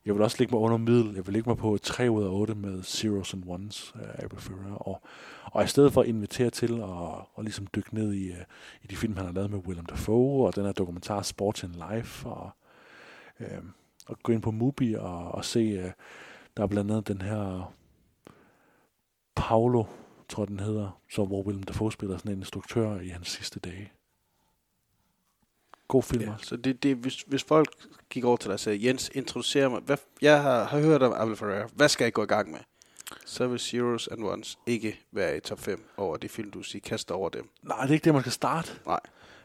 jeg 0.07 0.15
vil 0.15 0.23
også 0.23 0.37
ligge 0.39 0.55
mig 0.55 0.61
under 0.61 0.77
middel. 0.77 1.15
Jeg 1.15 1.27
vil 1.27 1.33
ligge 1.33 1.51
mig 1.51 1.57
på 1.57 1.79
3 1.83 2.11
ud 2.11 2.25
af 2.25 2.29
8 2.29 2.55
med 2.55 2.83
Zeros 2.83 3.35
and 3.35 3.43
Ones 3.47 3.93
øh, 3.97 4.09
af 4.09 4.25
Abel 4.25 4.41
Ferrer. 4.41 4.75
Og, 4.75 5.03
og 5.45 5.65
i 5.65 5.67
stedet 5.67 5.93
for 5.93 6.01
at 6.01 6.09
invitere 6.09 6.51
til 6.51 6.73
at 6.75 6.89
og 7.35 7.43
ligesom 7.43 7.67
dykke 7.77 7.95
ned 7.95 8.13
i, 8.13 8.29
øh, 8.31 8.45
i 8.83 8.87
de 8.87 8.97
film, 8.97 9.17
han 9.17 9.27
har 9.27 9.33
lavet 9.33 9.51
med 9.51 9.59
Willem 9.59 9.87
Dafoe, 9.87 10.47
og 10.47 10.57
den 10.57 10.65
her 10.65 10.73
dokumentar 10.73 11.23
Sports 11.23 11.63
in 11.63 11.75
Life, 11.91 12.29
og, 12.29 12.51
øh, 13.41 13.63
og 14.07 14.19
gå 14.23 14.33
ind 14.33 14.43
på 14.43 14.51
Mubi 14.51 14.95
og, 14.95 15.33
og 15.33 15.45
se, 15.45 15.61
øh, 15.61 15.91
der 16.57 16.63
er 16.63 16.67
blandt 16.67 16.91
andet 16.91 17.09
den 17.09 17.23
her 17.23 17.73
Paolo, 19.37 19.85
tror 20.29 20.43
jeg 20.43 20.49
den 20.49 20.61
hedder, 20.61 21.01
så 21.11 21.25
hvor 21.25 21.43
Willem 21.43 21.63
Dafoe 21.63 21.93
spiller 21.93 22.17
sådan 22.17 22.33
en 22.33 22.39
instruktør 22.39 23.01
i 23.01 23.09
hans 23.09 23.29
sidste 23.29 23.61
dage. 23.61 23.93
God 25.93 26.03
film 26.03 26.23
Ja, 26.23 26.33
også. 26.33 26.47
så 26.47 26.57
det, 26.57 26.83
det, 26.83 26.97
hvis, 26.97 27.25
hvis 27.27 27.45
folk 27.45 27.69
gik 28.11 28.25
over 28.25 28.37
til 28.37 28.49
dig 28.49 28.55
og 28.55 28.61
sagde, 28.61 28.87
Jens, 28.87 29.11
introducer 29.15 29.69
mig. 29.69 29.81
Hvad, 29.81 29.97
jeg 30.23 30.43
har, 30.43 30.65
har 30.65 30.81
hørt 30.81 31.03
om 31.03 31.13
Abel 31.13 31.37
Ferrara. 31.37 31.69
Hvad 31.75 31.89
skal 31.89 32.05
jeg 32.05 32.13
gå 32.13 32.23
i 32.23 32.27
gang 32.27 32.51
med? 32.51 32.59
Så 33.27 33.47
vil 33.47 33.59
Zeros 33.59 34.09
and 34.09 34.25
Ones 34.25 34.59
ikke 34.67 35.01
være 35.13 35.37
i 35.37 35.41
top 35.41 35.59
5 35.59 35.85
over 35.97 36.17
de 36.17 36.29
film, 36.29 36.51
du 36.51 36.63
siger, 36.63 36.81
kaster 36.81 37.15
over 37.15 37.29
dem. 37.29 37.49
Nej, 37.63 37.81
det 37.81 37.89
er 37.91 37.95
ikke 37.95 38.05
det, 38.05 38.13
man 38.13 38.23
skal 38.23 38.33
starte. 38.33 38.73
Nej. 38.87 39.01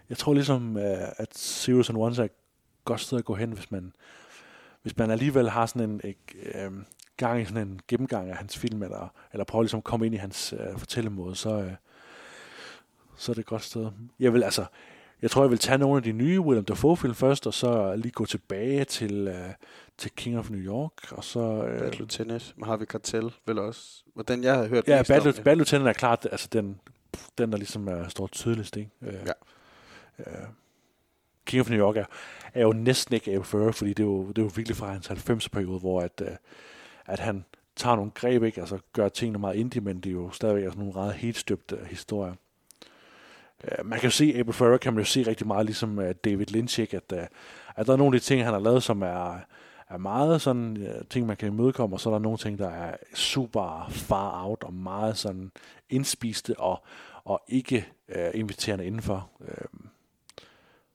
Jeg 0.10 0.18
tror 0.18 0.34
ligesom, 0.34 0.76
uh, 0.76 0.82
at 1.18 1.38
Zeros 1.38 1.90
and 1.90 1.98
Ones 1.98 2.20
er 2.20 2.24
et 2.24 2.32
godt 2.86 3.02
sted 3.02 3.18
at 3.18 3.26
gå 3.26 3.36
hen, 3.36 3.52
hvis 3.52 3.72
man, 3.72 3.94
hvis 4.82 4.98
man 4.98 5.12
alligevel 5.12 5.50
har 5.50 5.66
sådan 5.66 6.02
en 6.04 6.16
uh, 6.72 6.78
gang 7.18 7.42
i 7.42 7.46
sådan 7.46 7.68
en 7.68 7.80
gennemgang 7.88 8.30
af 8.30 8.38
hans 8.38 8.58
film, 8.58 8.84
eller, 8.84 9.14
eller 9.34 9.44
prøver 9.44 9.64
ligesom 9.64 9.78
at 9.78 9.84
komme 9.84 10.06
ind 10.06 10.16
i 10.16 10.18
hans 10.18 10.54
uh, 10.54 10.80
fortællemåde, 10.80 11.36
så, 11.36 11.58
uh, 11.58 11.72
så 13.18 13.32
er 13.32 13.34
det 13.34 13.42
et 13.42 13.48
godt 13.48 13.64
sted. 13.64 13.92
Jeg 14.20 14.34
vil 14.34 14.44
altså, 14.44 14.66
jeg 15.22 15.32
tror, 15.32 15.44
jeg 15.44 15.50
vil 15.50 15.60
tage 15.60 15.78
nogle 15.78 15.98
af 15.98 16.04
de 16.04 16.12
nye 16.12 16.40
Willem 16.40 16.66
Dafoe-film 16.66 17.16
først, 17.16 17.48
og 17.48 17.54
så 17.54 17.96
lige 17.96 18.12
gå 18.12 18.26
tilbage 18.26 18.86
til, 18.86 19.28
uh, 19.28 19.54
til 19.98 20.12
King 20.12 20.38
of 20.38 20.50
New 20.50 20.60
York, 20.60 21.12
og 21.12 21.24
så... 21.24 21.40
Uh, 21.40 21.80
Bad 21.80 21.92
Lieutenant 21.92 22.56
Harvey 22.64 22.86
Keitel, 22.86 23.34
vel 23.46 23.60
også. 23.60 24.04
Hvordan 24.14 24.44
jeg 24.44 24.56
har 24.56 24.68
hørt 24.68 24.88
Ja, 24.88 24.98
mest 24.98 25.08
Bad, 25.08 25.28
om 25.28 25.34
det. 25.34 25.44
Bad 25.44 25.56
Lieutenant 25.56 25.88
er 25.88 25.94
klart, 25.94 26.28
altså 26.32 26.48
den, 26.54 26.80
den 27.38 27.52
der 27.52 27.58
ligesom 27.58 27.88
er, 27.88 28.08
står 28.08 28.28
tydeligst, 28.28 28.78
ikke? 28.78 28.92
Uh, 29.02 29.14
ja. 29.14 29.34
Uh, 30.20 30.48
King 31.46 31.62
of 31.62 31.70
New 31.70 31.80
York 31.80 31.98
er, 31.98 32.06
er 32.54 32.62
jo 32.62 32.74
næsten 32.74 33.16
ikke 33.16 33.32
Abel 33.32 33.46
Ferrara, 33.46 33.72
fordi 33.72 33.90
det 33.90 34.04
er, 34.04 34.08
jo, 34.08 34.28
det 34.28 34.38
er 34.38 34.42
jo 34.42 34.52
virkelig 34.56 34.78
fra 34.78 34.92
hans 34.92 35.10
90'er-periode, 35.10 35.80
hvor 35.80 36.02
at, 36.02 36.22
uh, 36.22 36.36
at 37.06 37.20
han 37.20 37.46
tager 37.76 37.96
nogle 37.96 38.12
greb, 38.12 38.44
ikke? 38.44 38.62
Altså 38.62 38.80
gør 38.94 39.10
tingene 39.10 39.40
meget 39.40 39.56
indie, 39.56 39.82
men 39.82 40.00
det 40.00 40.10
er 40.10 40.14
jo 40.14 40.32
stadigvæk 40.32 40.64
altså 40.64 40.80
nogle 40.80 40.96
ret 40.96 41.14
helt 41.14 41.38
støbte 41.38 41.78
historier. 41.90 42.34
Uh, 43.64 43.86
man 43.86 44.00
kan 44.00 44.08
jo 44.08 44.12
se, 44.12 44.34
Abel 44.38 44.54
Ferrara 44.54 44.78
kan 44.78 44.94
man 44.94 45.02
jo 45.02 45.06
se 45.06 45.28
rigtig 45.28 45.48
meget, 45.48 45.66
ligesom 45.66 45.98
uh, 45.98 46.12
David 46.26 46.46
Lynch, 46.46 46.80
ikke? 46.80 46.98
At, 46.98 47.12
uh, 47.12 47.26
at 47.76 47.88
der 47.88 47.94
er 47.94 47.98
nogle 47.98 48.16
af 48.16 48.22
de 48.22 48.26
ting, 48.26 48.44
han 48.44 48.54
har 48.54 48.60
lavet, 48.60 48.84
som 48.84 49.02
er, 49.02 49.40
er 49.90 49.98
meget 49.98 50.42
sådan 50.42 50.94
ting, 51.10 51.28
man 51.28 51.38
kan 51.38 51.48
imødekomme, 51.48 51.96
og 51.96 52.00
så 52.00 52.10
er 52.10 52.14
der 52.14 52.20
nogle 52.20 52.38
ting, 52.38 52.60
der 52.60 52.70
er 52.70 52.98
super 53.14 53.88
far 53.90 54.46
out, 54.46 54.64
og 54.64 54.74
meget 54.74 55.18
sådan 55.18 55.52
indspiste, 55.90 56.60
og, 56.60 56.84
og 57.24 57.42
ikke 57.48 57.88
uh, 58.16 58.40
inviterende 58.40 58.86
indenfor. 58.86 59.30
Uh, 59.40 59.48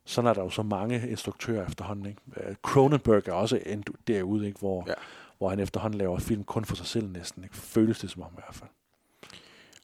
sådan 0.05 0.31
er 0.31 0.35
der 0.35 0.43
jo 0.43 0.51
så 0.51 0.63
mange 0.63 1.09
instruktører 1.09 1.67
efterhånden. 1.67 2.07
Ikke? 2.07 2.57
Cronenberg 2.63 3.29
er 3.29 3.33
også 3.33 3.61
endt 3.67 3.91
derude, 4.07 4.47
ikke? 4.47 4.59
Hvor, 4.59 4.85
ja. 4.87 4.95
hvor 5.39 5.49
han 5.51 5.61
efterhånden 5.61 5.99
laver 5.99 6.19
film 6.19 6.45
kun 6.45 6.65
for 6.65 6.77
sig 6.77 6.87
selv 6.87 7.09
næsten. 7.09 7.45
Ikke? 7.45 7.57
Føles 7.57 7.99
det 7.99 8.11
som 8.11 8.23
om 8.23 8.29
i 8.33 8.35
hvert 8.35 8.55
fald. 8.55 8.71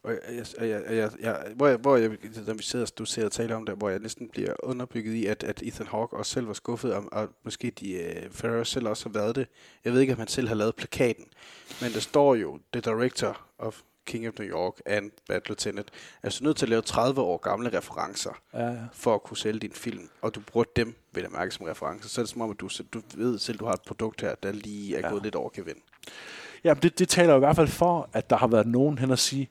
Og 0.02 0.12
jeg, 0.12 0.46
jeg, 0.60 0.68
jeg, 0.68 0.96
jeg, 0.96 1.10
jeg, 1.20 1.52
hvor 1.56 1.66
jeg, 1.66 1.76
hvor 1.76 1.96
jeg, 1.96 2.10
da 2.46 2.52
vi 2.52 2.62
sidder, 2.62 2.86
du 2.98 3.04
sidder 3.04 3.28
og 3.28 3.32
taler 3.32 3.56
om 3.56 3.66
det, 3.66 3.74
hvor 3.74 3.88
jeg 3.88 3.98
næsten 3.98 4.28
bliver 4.28 4.54
underbygget 4.62 5.14
i, 5.14 5.26
at, 5.26 5.44
at 5.44 5.62
Ethan 5.62 5.86
Hawke 5.86 6.16
også 6.16 6.32
selv 6.32 6.46
var 6.46 6.52
skuffet, 6.52 6.94
og, 6.94 7.04
og 7.12 7.28
måske 7.44 7.70
de, 7.70 8.14
uh, 8.26 8.32
Ferrer 8.32 8.64
selv 8.64 8.88
også 8.88 9.08
har 9.08 9.12
været 9.12 9.36
det. 9.36 9.46
Jeg 9.84 9.92
ved 9.92 10.00
ikke, 10.00 10.12
om 10.12 10.18
han 10.18 10.28
selv 10.28 10.48
har 10.48 10.54
lavet 10.54 10.74
plakaten, 10.76 11.24
men 11.80 11.92
der 11.92 12.00
står 12.00 12.34
jo, 12.34 12.58
The 12.72 12.80
Director 12.80 13.40
of 13.58 13.80
King 14.06 14.28
of 14.28 14.34
New 14.38 14.48
York 14.48 14.74
and 14.86 15.10
Bad 15.28 15.40
Lieutenant, 15.46 15.90
er 16.22 16.30
så 16.30 16.44
nødt 16.44 16.56
til 16.56 16.66
at 16.66 16.70
lave 16.70 16.82
30 16.82 17.20
år 17.20 17.36
gamle 17.36 17.78
referencer, 17.78 18.40
ja, 18.54 18.66
ja. 18.66 18.78
for 18.92 19.14
at 19.14 19.22
kunne 19.22 19.36
sælge 19.36 19.60
din 19.60 19.72
film, 19.72 20.08
og 20.22 20.34
du 20.34 20.40
bruger 20.40 20.64
dem, 20.76 20.94
vil 21.12 21.22
jeg 21.22 21.30
mærke, 21.30 21.50
som 21.50 21.66
referencer, 21.66 22.08
så 22.08 22.20
er 22.20 22.22
det 22.22 22.30
som 22.30 22.40
om, 22.42 22.50
at 22.50 22.60
du, 22.60 22.68
du 22.92 23.00
ved 23.16 23.38
selv, 23.38 23.58
du 23.58 23.64
har 23.64 23.72
et 23.72 23.82
produkt 23.86 24.20
her, 24.20 24.34
der 24.34 24.52
lige 24.52 24.96
er 24.96 25.00
ja. 25.00 25.10
gået 25.10 25.22
lidt 25.22 25.34
over 25.34 25.50
gevind. 25.54 25.78
Ja, 26.64 26.74
det, 26.74 26.98
det 26.98 27.08
taler 27.08 27.36
i 27.36 27.38
hvert 27.38 27.56
fald 27.56 27.68
for, 27.68 28.08
at 28.12 28.30
der 28.30 28.36
har 28.36 28.46
været 28.46 28.66
nogen 28.66 28.98
hen 28.98 29.10
at 29.10 29.18
sige, 29.18 29.48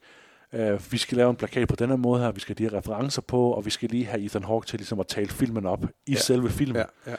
øh, 0.54 0.92
vi 0.92 0.98
skal 0.98 1.18
lave 1.18 1.30
en 1.30 1.36
plakat 1.36 1.68
på 1.68 1.76
den 1.76 1.90
her 1.90 1.96
måde 1.98 2.22
her, 2.22 2.32
vi 2.32 2.40
skal 2.40 2.56
have 2.58 2.68
de 2.68 2.72
her 2.74 2.78
referencer 2.80 3.22
på, 3.22 3.52
og 3.52 3.66
vi 3.66 3.70
skal 3.70 3.90
lige 3.90 4.06
have 4.06 4.22
Ethan 4.22 4.44
Hawke 4.44 4.68
til 4.68 4.80
ligesom 4.80 5.00
at 5.00 5.08
tale 5.08 5.28
filmen 5.30 5.66
op 5.66 5.84
i 6.06 6.12
Ja. 6.12 6.16
selve 6.18 6.50
filmen. 6.50 6.76
Ja, 6.76 7.12
ja. 7.12 7.16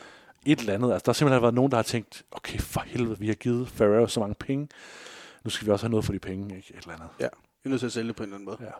Et 0.47 0.58
eller 0.58 0.74
andet. 0.74 0.92
Altså, 0.92 1.05
der 1.05 1.10
har 1.10 1.15
simpelthen 1.15 1.42
været 1.42 1.55
nogen, 1.55 1.70
der 1.70 1.76
har 1.78 1.82
tænkt, 1.82 2.23
okay, 2.32 2.58
for 2.58 2.81
helvede, 2.81 3.18
vi 3.18 3.26
har 3.26 3.34
givet 3.34 3.68
Ferrero 3.68 4.07
så 4.07 4.20
mange 4.20 4.34
penge, 4.34 4.68
nu 5.44 5.50
skal 5.50 5.66
vi 5.66 5.73
også 5.73 5.84
have 5.86 5.90
noget 5.90 6.05
for 6.05 6.12
de 6.12 6.18
penge, 6.18 6.57
ikke? 6.57 6.74
Et 6.76 6.82
eller 6.82 6.94
andet. 6.94 7.08
Ja, 7.20 7.28
vi 7.62 7.65
er 7.65 7.68
nødt 7.68 7.81
til 7.81 7.86
at 7.86 7.92
sælge 7.92 8.08
det 8.08 8.16
på 8.16 8.23
en 8.23 8.26
eller 8.28 8.36
anden 8.36 8.44
måde. 8.47 8.57
Ja. 8.60 8.70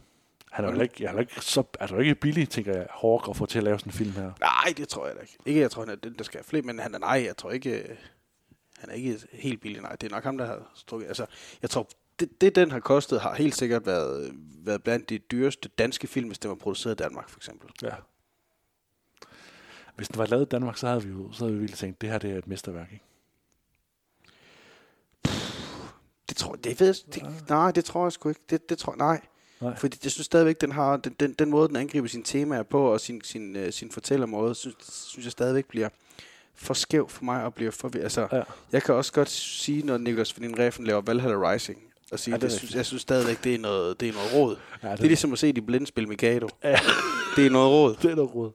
Han 0.53 0.65
er 0.65 0.73
jo 0.73 0.81
ikke, 0.81 0.95
jeg 1.05 1.15
er 1.15 1.19
ikke, 1.21 1.41
så, 1.41 1.63
er 1.81 1.87
du 1.87 1.99
ikke 1.99 2.15
billig, 2.15 2.49
tænker 2.49 2.73
jeg, 2.77 2.87
Hawke 3.03 3.31
at 3.31 3.37
få 3.37 3.47
til 3.47 3.59
at 3.59 3.65
lave 3.65 3.79
sådan 3.79 3.91
en 3.91 3.95
film 3.95 4.13
her. 4.13 4.33
Nej, 4.41 4.75
det 4.77 4.89
tror 4.89 5.07
jeg 5.07 5.17
da 5.17 5.21
ikke. 5.21 5.37
Ikke, 5.47 5.61
jeg 5.61 5.71
tror, 5.71 5.83
han 5.83 5.91
er 5.91 5.97
den, 5.97 6.15
der 6.19 6.25
skal 6.25 6.39
have 6.39 6.45
flere, 6.45 6.63
men 6.63 6.79
han 6.79 6.95
er 6.95 6.99
nej, 6.99 7.23
jeg 7.27 7.37
tror 7.37 7.51
ikke, 7.51 7.71
øh, 7.83 7.97
han 8.79 8.91
er 8.91 8.95
ikke 8.95 9.19
helt 9.33 9.61
billig, 9.61 9.83
nej. 9.83 9.97
Det 9.97 10.07
er 10.07 10.11
nok 10.15 10.25
ham, 10.25 10.39
der 10.39 10.47
har 10.47 10.71
strukket. 10.75 11.09
Altså, 11.09 11.27
jeg 11.63 11.71
tror, 11.71 11.89
det, 12.21 12.41
det, 12.41 12.55
den 12.55 12.71
har 12.71 12.81
kostet, 12.81 13.21
har 13.21 13.35
helt 13.35 13.57
sikkert 13.57 13.87
været, 13.87 14.33
været 14.65 14.83
blandt 14.83 15.09
de 15.09 15.19
dyreste 15.19 15.69
danske 15.69 16.07
film, 16.07 16.27
hvis 16.27 16.39
den 16.39 16.49
var 16.49 16.55
produceret 16.55 16.95
i 16.95 17.03
Danmark, 17.03 17.29
for 17.29 17.39
eksempel. 17.39 17.71
Ja. 17.83 17.95
Hvis 19.97 20.09
den 20.09 20.19
var 20.19 20.27
lavet 20.27 20.43
i 20.43 20.49
Danmark, 20.49 20.77
så 20.77 20.87
havde 20.87 21.03
vi 21.03 21.09
jo 21.11 21.33
så 21.33 21.45
havde 21.45 21.53
vi 21.53 21.59
virkelig 21.59 21.79
tænkt, 21.79 22.01
det 22.01 22.11
her 22.11 22.19
det 22.19 22.31
er 22.31 22.39
et 22.39 22.47
mesterværk, 22.47 22.89
ikke? 22.93 23.05
Det 26.29 26.37
tror 26.37 26.55
det 26.55 26.81
ved 26.81 26.87
jeg, 26.87 27.15
det, 27.15 27.49
nej, 27.49 27.71
det 27.71 27.85
tror 27.85 28.05
jeg 28.05 28.13
sgu 28.13 28.29
ikke. 28.29 28.41
Det, 28.51 28.69
det 28.69 28.79
tror 28.79 28.95
nej. 28.97 29.21
Nej. 29.61 29.77
Fordi 29.77 29.99
jeg 30.05 30.13
synes 30.13 30.27
stadigvæk, 30.27 30.61
den 30.61 30.73
har 30.73 30.97
den, 30.97 31.17
den, 31.21 31.33
den 31.33 31.51
måde, 31.51 31.69
den 31.69 31.77
angriber 31.77 32.09
sine 32.09 32.25
temaer 32.25 32.63
på, 32.63 32.93
og 32.93 33.01
sin, 33.01 33.21
sin, 33.25 33.57
uh, 33.57 33.71
sin 33.71 33.91
fortællermåde, 33.91 34.55
synes, 34.55 34.77
synes 34.81 35.25
jeg 35.25 35.33
stadigvæk 35.33 35.67
bliver 35.67 35.89
for 36.55 36.75
skæv 36.75 37.09
for 37.09 37.25
mig, 37.25 37.45
og 37.45 37.55
bliver 37.55 37.71
for... 37.71 37.91
Altså, 38.03 38.29
ja. 38.33 38.43
jeg 38.73 38.83
kan 38.83 38.95
også 38.95 39.13
godt 39.13 39.31
sige, 39.31 39.83
når 39.83 39.99
Niklas 39.99 40.41
Vindin 40.41 40.59
Reffen 40.59 40.87
laver 40.87 41.01
Valhalla 41.01 41.53
Rising, 41.53 41.88
og 42.13 42.19
sige, 42.19 42.33
Ja, 42.35 42.37
det 42.37 42.43
det, 42.43 42.53
synes, 42.53 42.75
jeg 42.75 42.87
synes 42.87 43.03
stadigvæk, 43.03 43.45
det 43.45 43.55
er 43.55 43.59
noget, 43.59 44.01
det 44.01 44.09
er 44.09 44.13
noget 44.13 44.35
råd. 44.35 44.57
Ja, 44.83 44.89
det- 44.91 44.99
det, 44.99 45.05
er 45.05 45.09
ligesom 45.09 45.33
at 45.33 45.39
se 45.39 45.53
de 45.53 45.63
blinde 45.63 45.87
spille 45.87 46.09
Mikado. 46.09 46.49
Ja. 46.65 46.79
Det 47.37 47.47
er 47.47 47.51
noget 47.51 47.71
råd. 47.71 47.95
Det 48.03 48.11
er 48.11 48.15
noget 48.15 48.35
råd. 48.35 48.53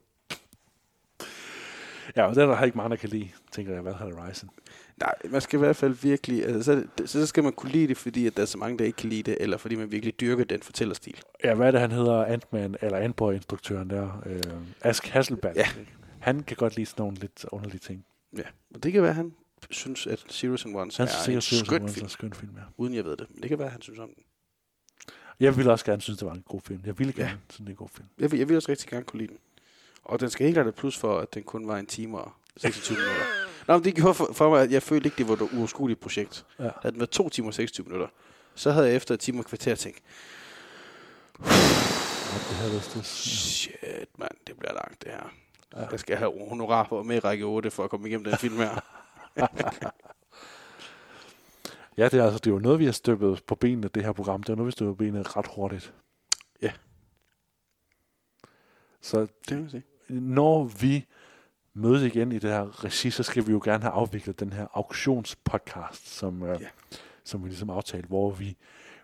Ja, 2.16 2.24
og 2.24 2.30
er 2.32 2.46
der 2.46 2.64
ikke 2.64 2.78
mange, 2.78 2.90
der 2.90 2.96
kan 2.96 3.10
lide, 3.10 3.30
tænker 3.52 3.74
jeg, 3.74 3.82
hvad 3.82 3.94
har 3.94 4.30
Ryzen. 4.30 4.50
Nej, 5.00 5.14
man 5.30 5.42
skal 5.42 5.58
i 5.58 5.60
hvert 5.60 5.76
fald 5.76 5.94
virkelig... 5.94 6.46
Altså, 6.46 6.84
så, 7.06 7.08
så 7.08 7.26
skal 7.26 7.44
man 7.44 7.54
kunne 7.54 7.72
lide 7.72 7.88
det, 7.88 7.98
fordi 7.98 8.28
at 8.28 8.36
der 8.36 8.42
er 8.42 8.46
så 8.46 8.58
mange, 8.58 8.78
der 8.78 8.86
ikke 8.86 8.96
kan 8.96 9.10
lide 9.10 9.24
det, 9.24 9.38
eller 9.40 9.58
fordi 9.58 9.76
man 9.76 9.92
virkelig 9.92 10.20
dyrker 10.20 10.44
den 10.44 10.62
fortællerstil. 10.62 11.22
Ja, 11.44 11.54
hvad 11.54 11.68
er 11.68 11.72
det, 11.72 11.80
han 11.82 11.92
hedder? 11.92 12.26
Ant-Man, 12.26 12.76
eller 12.82 12.98
Antboy-instruktøren 12.98 13.90
der. 13.90 14.24
Øh, 14.26 14.42
Ask 14.82 15.08
Hasselbalg. 15.08 15.56
Ja. 15.58 15.68
Han 16.20 16.44
kan 16.44 16.58
godt 16.58 16.76
lide 16.76 16.86
sådan 16.86 17.04
nogle 17.04 17.18
lidt 17.18 17.46
underlige 17.52 17.80
ting. 17.80 18.06
Ja, 18.38 18.44
og 18.76 18.84
det 18.84 18.92
kan 18.94 19.04
være, 19.04 19.14
han 19.14 19.34
synes, 19.72 20.08
at 20.08 20.26
Zeros 20.30 20.66
and 20.66 20.76
Ones 20.76 20.98
Han 20.98 21.08
er 21.08 21.12
en 21.12 21.42
Zeros 21.42 21.66
skøn 21.66 21.82
Ones 21.82 21.94
film. 21.94 22.04
er 22.04 22.06
en 22.06 22.10
skøn 22.10 22.34
film, 22.34 22.52
ja. 22.58 22.62
Uden 22.78 22.94
jeg 22.96 23.06
ved 23.06 23.18
det. 23.18 23.28
Men 23.30 23.42
det 23.42 23.50
kan 23.50 23.60
være, 23.60 23.70
han 23.70 23.82
synes 23.82 24.00
om 24.00 24.10
den. 24.16 24.24
Jeg 25.40 25.58
ville 25.58 25.72
også 25.72 25.86
gerne 25.86 26.02
synes, 26.02 26.20
det 26.20 26.26
var 26.28 26.34
en 26.34 26.42
god 26.48 26.62
film. 26.62 26.82
Jeg 26.86 27.00
ville 27.00 27.14
gerne 27.14 27.30
Ja. 27.30 27.36
synes, 27.50 27.58
det 27.58 27.66
er 27.66 27.70
en 27.70 27.76
god 27.76 27.90
film. 27.90 28.08
Jeg 28.20 28.32
vil, 28.32 28.38
jeg 28.38 28.48
vil 28.50 28.56
også 28.56 28.70
rigtig 28.72 28.90
gerne 28.90 29.06
kunne 29.06 29.18
lide 29.20 29.28
den. 29.30 29.38
Og 30.04 30.20
den 30.20 30.30
skal 30.30 30.44
helt 30.46 30.56
klart 30.56 30.66
have 30.66 30.72
plus 30.74 30.98
for, 30.98 31.20
at 31.20 31.34
den 31.34 31.44
kun 31.44 31.68
var 31.68 31.78
en 31.78 31.86
time 31.86 32.18
og 32.20 32.32
26 32.58 32.98
minutter. 32.98 33.24
Nå, 33.68 33.74
men 33.78 33.84
det 33.84 33.96
gjorde 33.96 34.14
for, 34.14 34.34
for 34.34 34.50
mig, 34.50 34.62
at 34.62 34.72
jeg 34.72 34.84
følte 34.84 35.08
ikke, 35.08 35.18
det 35.18 35.28
var 35.28 35.34
et 35.34 35.42
uoverskueligt 35.42 36.00
projekt. 36.00 36.46
Ja. 36.60 36.64
Havde 36.82 36.92
den 36.92 37.00
været 37.00 37.10
to 37.10 37.30
timer 37.30 37.48
og 37.48 37.54
26 37.54 37.84
minutter, 37.86 38.08
så 38.56 38.72
havde 38.72 38.88
jeg 38.88 38.96
efter 38.96 39.14
et 39.14 39.20
time 39.20 39.40
og 39.40 39.46
kvarter 39.46 39.76
tænkt, 39.76 40.00
det 41.40 42.56
her, 42.56 42.70
det, 42.96 43.06
shit, 43.06 44.20
mand, 44.20 44.32
det 44.48 44.58
bliver 44.60 44.74
langt, 44.74 45.04
det 45.04 45.12
her. 45.12 45.34
Ja. 45.76 45.88
Jeg 45.92 46.00
skal 46.00 46.18
have 46.18 46.50
honorar 46.50 46.84
på 46.90 47.04
med 47.04 47.16
i 47.16 47.20
række 47.20 47.46
8 47.46 47.72
for 47.72 47.84
at 47.84 47.90
komme 47.90 48.08
igennem 48.08 48.24
den 48.24 48.38
film 48.38 48.56
her. 48.58 48.80
ja, 51.98 52.06
det 52.06 52.14
er, 52.20 52.24
altså, 52.24 52.40
det 52.40 52.48
er 52.48 52.52
jo 52.52 52.60
noget, 52.60 52.80
vi 52.80 52.86
har 52.86 52.92
støbet 52.92 53.44
på 53.48 53.56
benene, 53.56 53.88
det 53.88 54.04
her 54.04 54.12
program. 54.12 54.44
Det 54.44 54.50
er 54.54 54.56
noget, 54.56 54.68
vi 54.68 54.72
støbet 54.72 54.92
på 54.92 54.96
benene 54.98 55.24
ret 55.24 55.48
hurtigt. 55.56 55.94
Ja. 56.62 56.72
Så 59.02 59.28
det 59.50 59.58
vil 59.58 59.70
sige. 59.70 59.84
når 60.10 60.64
vi 60.64 61.06
mødes 61.74 62.04
igen 62.04 62.32
i 62.32 62.40
det 62.40 62.50
her 62.52 62.84
regi, 62.86 63.10
så 63.12 63.24
skal 63.24 63.48
vi 63.48 63.52
jo 63.52 63.62
gerne 63.64 63.84
have 63.84 63.94
afviklet 63.94 64.40
den 64.40 64.54
her 64.54 64.68
auktionspodcast, 64.74 66.08
som, 66.10 66.44
øh, 66.44 66.62
Ja. 66.62 66.68
som 67.24 67.44
vi 67.44 67.48
ligesom 67.50 67.70
aftalte, 67.70 68.08
hvor 68.08 68.32
vi 68.32 68.58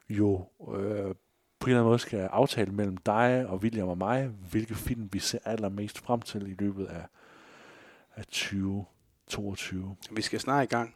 jo 0.09 0.47
øh, 0.73 1.15
på 1.59 1.65
en 1.65 1.71
eller 1.71 1.79
anden 1.79 1.83
måde 1.89 1.99
skal 1.99 2.19
aftale 2.19 2.71
mellem 2.71 2.97
dig 2.97 3.45
og 3.47 3.57
William 3.57 3.87
og 3.87 3.97
mig, 3.97 4.27
hvilke 4.27 4.75
film 4.75 5.09
vi 5.11 5.19
ser 5.19 5.39
allermest 5.45 5.99
frem 5.99 6.21
til 6.21 6.51
i 6.51 6.55
løbet 6.59 6.85
af, 6.85 7.05
af 8.15 8.25
2022. 9.29 9.95
Vi 10.11 10.21
skal 10.21 10.39
snart 10.39 10.63
i 10.63 10.67
gang. 10.67 10.95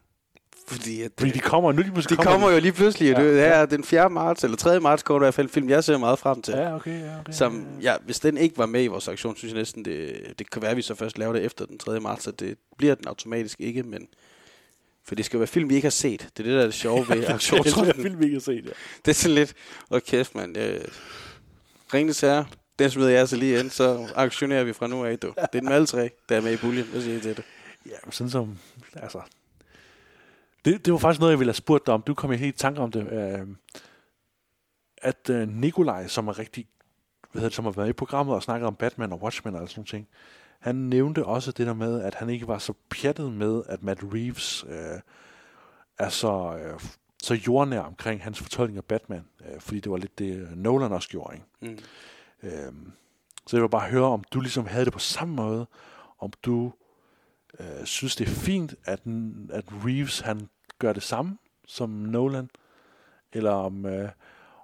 Fordi, 0.67 1.01
at, 1.01 1.11
Fordi 1.17 1.31
de 1.31 1.39
kommer 1.39 1.71
nu, 1.71 1.81
de 1.81 1.91
måske 1.95 2.15
de 2.15 2.23
kommer 2.23 2.51
jo 2.51 2.59
lige 2.59 2.71
pludselig. 2.71 3.11
Ja, 3.11 3.21
Ja, 3.21 3.27
det 3.27 3.37
ja. 3.37 3.43
er 3.43 3.65
den 3.65 3.83
4. 3.83 4.09
marts, 4.09 4.43
eller 4.43 4.57
3. 4.57 4.79
marts, 4.79 5.03
går 5.03 5.13
der 5.13 5.21
i 5.21 5.25
hvert 5.25 5.33
fald 5.33 5.49
film, 5.49 5.69
jeg 5.69 5.83
ser 5.83 5.97
meget 5.97 6.19
frem 6.19 6.41
til. 6.41 6.53
Ja, 6.53 6.75
okay, 6.75 7.01
ja, 7.01 7.19
okay. 7.19 7.33
Som, 7.33 7.65
ja, 7.81 7.95
hvis 8.05 8.19
den 8.19 8.37
ikke 8.37 8.57
var 8.57 8.65
med 8.65 8.83
i 8.83 8.87
vores 8.87 9.07
aktion, 9.07 9.35
synes 9.35 9.53
jeg 9.53 9.59
næsten, 9.59 9.85
det, 9.85 10.33
det 10.39 10.49
kan 10.49 10.61
være, 10.61 10.71
at 10.71 10.77
vi 10.77 10.81
så 10.81 10.95
først 10.95 11.17
laver 11.17 11.33
det 11.33 11.43
efter 11.43 11.65
den 11.65 11.77
3. 11.77 11.99
marts, 11.99 12.23
så 12.23 12.31
det 12.31 12.57
bliver 12.77 12.95
den 12.95 13.07
automatisk 13.07 13.59
ikke, 13.61 13.83
men... 13.83 14.07
For 15.05 15.15
det 15.15 15.25
skal 15.25 15.37
jo 15.37 15.39
være 15.39 15.47
film, 15.47 15.69
vi 15.69 15.75
ikke 15.75 15.85
har 15.85 15.89
set. 15.91 16.19
Det 16.37 16.39
er 16.39 16.43
det, 16.43 16.53
der 16.53 16.59
er 16.61 16.65
det 16.65 16.73
sjove 16.73 17.05
ved 17.09 17.17
jeg 17.17 17.25
tror, 17.25 17.33
aktionen. 17.33 17.87
jeg 17.87 17.95
film, 17.95 18.19
vi 18.19 18.23
ikke 18.25 18.35
har 18.35 18.41
set, 18.41 18.65
ja. 18.65 18.69
Det 19.05 19.11
er 19.11 19.13
sådan 19.15 19.35
lidt, 19.35 19.53
åh 19.91 19.99
kæft, 20.01 20.35
mand. 20.35 20.57
Øh, 20.57 20.81
Ringnes 21.93 22.21
her, 22.21 22.43
den 22.79 22.89
smider 22.89 23.09
jeg 23.09 23.29
så 23.29 23.35
lige 23.35 23.59
ind, 23.59 23.69
så 23.69 24.07
aktionerer 24.15 24.63
vi 24.63 24.73
fra 24.73 24.87
nu 24.87 25.05
af, 25.05 25.19
du. 25.19 25.27
Det 25.35 25.37
er 25.53 25.59
den 25.59 25.71
alle 25.71 25.87
tre, 25.87 26.09
der 26.29 26.35
er 26.37 26.41
med 26.41 26.53
i 26.53 26.57
puljen, 26.57 26.87
det 26.93 27.03
siger 27.03 27.13
jeg 27.13 27.21
til 27.21 27.35
det. 27.35 27.43
Ja, 27.85 28.11
sådan 28.11 28.29
som, 28.29 28.57
altså... 28.95 29.21
Det, 30.65 30.85
det 30.85 30.93
var 30.93 30.99
faktisk 30.99 31.19
noget, 31.19 31.31
jeg 31.31 31.39
ville 31.39 31.49
have 31.49 31.55
spurgt 31.55 31.85
dig 31.85 31.93
om. 31.93 32.01
Du 32.01 32.13
kom 32.13 32.31
i 32.31 32.37
helt 32.37 32.55
i 32.55 32.57
tanke 32.57 32.81
om 32.81 32.91
det. 32.91 33.11
Øh, 33.11 33.47
at 34.97 35.29
øh, 35.29 35.47
Nikolaj, 35.47 36.07
som 36.07 36.27
er 36.27 36.39
rigtig, 36.39 36.67
hvad 37.31 37.39
hedder 37.39 37.49
det, 37.49 37.55
som 37.55 37.65
har 37.65 37.71
været 37.71 37.89
i 37.89 37.93
programmet 37.93 38.35
og 38.35 38.43
snakket 38.43 38.67
om 38.67 38.75
Batman 38.75 39.13
og 39.13 39.21
Watchmen 39.23 39.55
og 39.55 39.69
sådan 39.69 39.79
nogle 39.79 39.87
ting, 39.87 40.07
han 40.59 40.75
nævnte 40.75 41.25
også 41.25 41.51
det 41.51 41.67
der 41.67 41.73
med, 41.73 42.01
at 42.01 42.15
han 42.15 42.29
ikke 42.29 42.47
var 42.47 42.57
så 42.57 42.73
pjattet 42.89 43.33
med, 43.33 43.63
at 43.65 43.83
Matt 43.83 43.99
Reeves 44.03 44.65
øh, 44.69 44.99
er 45.99 46.09
så, 46.09 46.57
øh, 46.57 46.79
så 47.23 47.33
jordnær 47.33 47.79
omkring 47.79 48.23
hans 48.23 48.39
fortolkning 48.39 48.77
af 48.77 48.85
Batman, 48.85 49.25
øh, 49.45 49.61
fordi 49.61 49.79
det 49.79 49.91
var 49.91 49.97
lidt 49.97 50.19
det, 50.19 50.35
øh, 50.35 50.57
Nolan 50.57 50.91
også 50.91 51.09
gjorde, 51.09 51.35
ikke? 51.35 51.45
Mm. 51.61 51.79
Øhm, 52.49 52.91
så 53.47 53.57
jeg 53.57 53.61
vil 53.61 53.69
bare 53.69 53.89
høre, 53.89 54.05
om 54.05 54.23
du 54.31 54.39
ligesom 54.39 54.65
havde 54.65 54.85
det 54.85 54.93
på 54.93 54.99
samme 54.99 55.35
måde, 55.35 55.67
om 56.19 56.31
du 56.43 56.73
øh, 57.59 57.85
synes, 57.85 58.15
det 58.15 58.27
er 58.27 58.31
fint, 58.31 58.75
at, 58.85 58.99
at 59.49 59.65
Reeves 59.85 60.19
han 60.19 60.49
gør 60.79 60.93
det 60.93 61.03
samme 61.03 61.37
som 61.67 61.89
Nolan, 61.89 62.49
eller 63.33 63.51
om, 63.51 63.85
øh, 63.85 64.09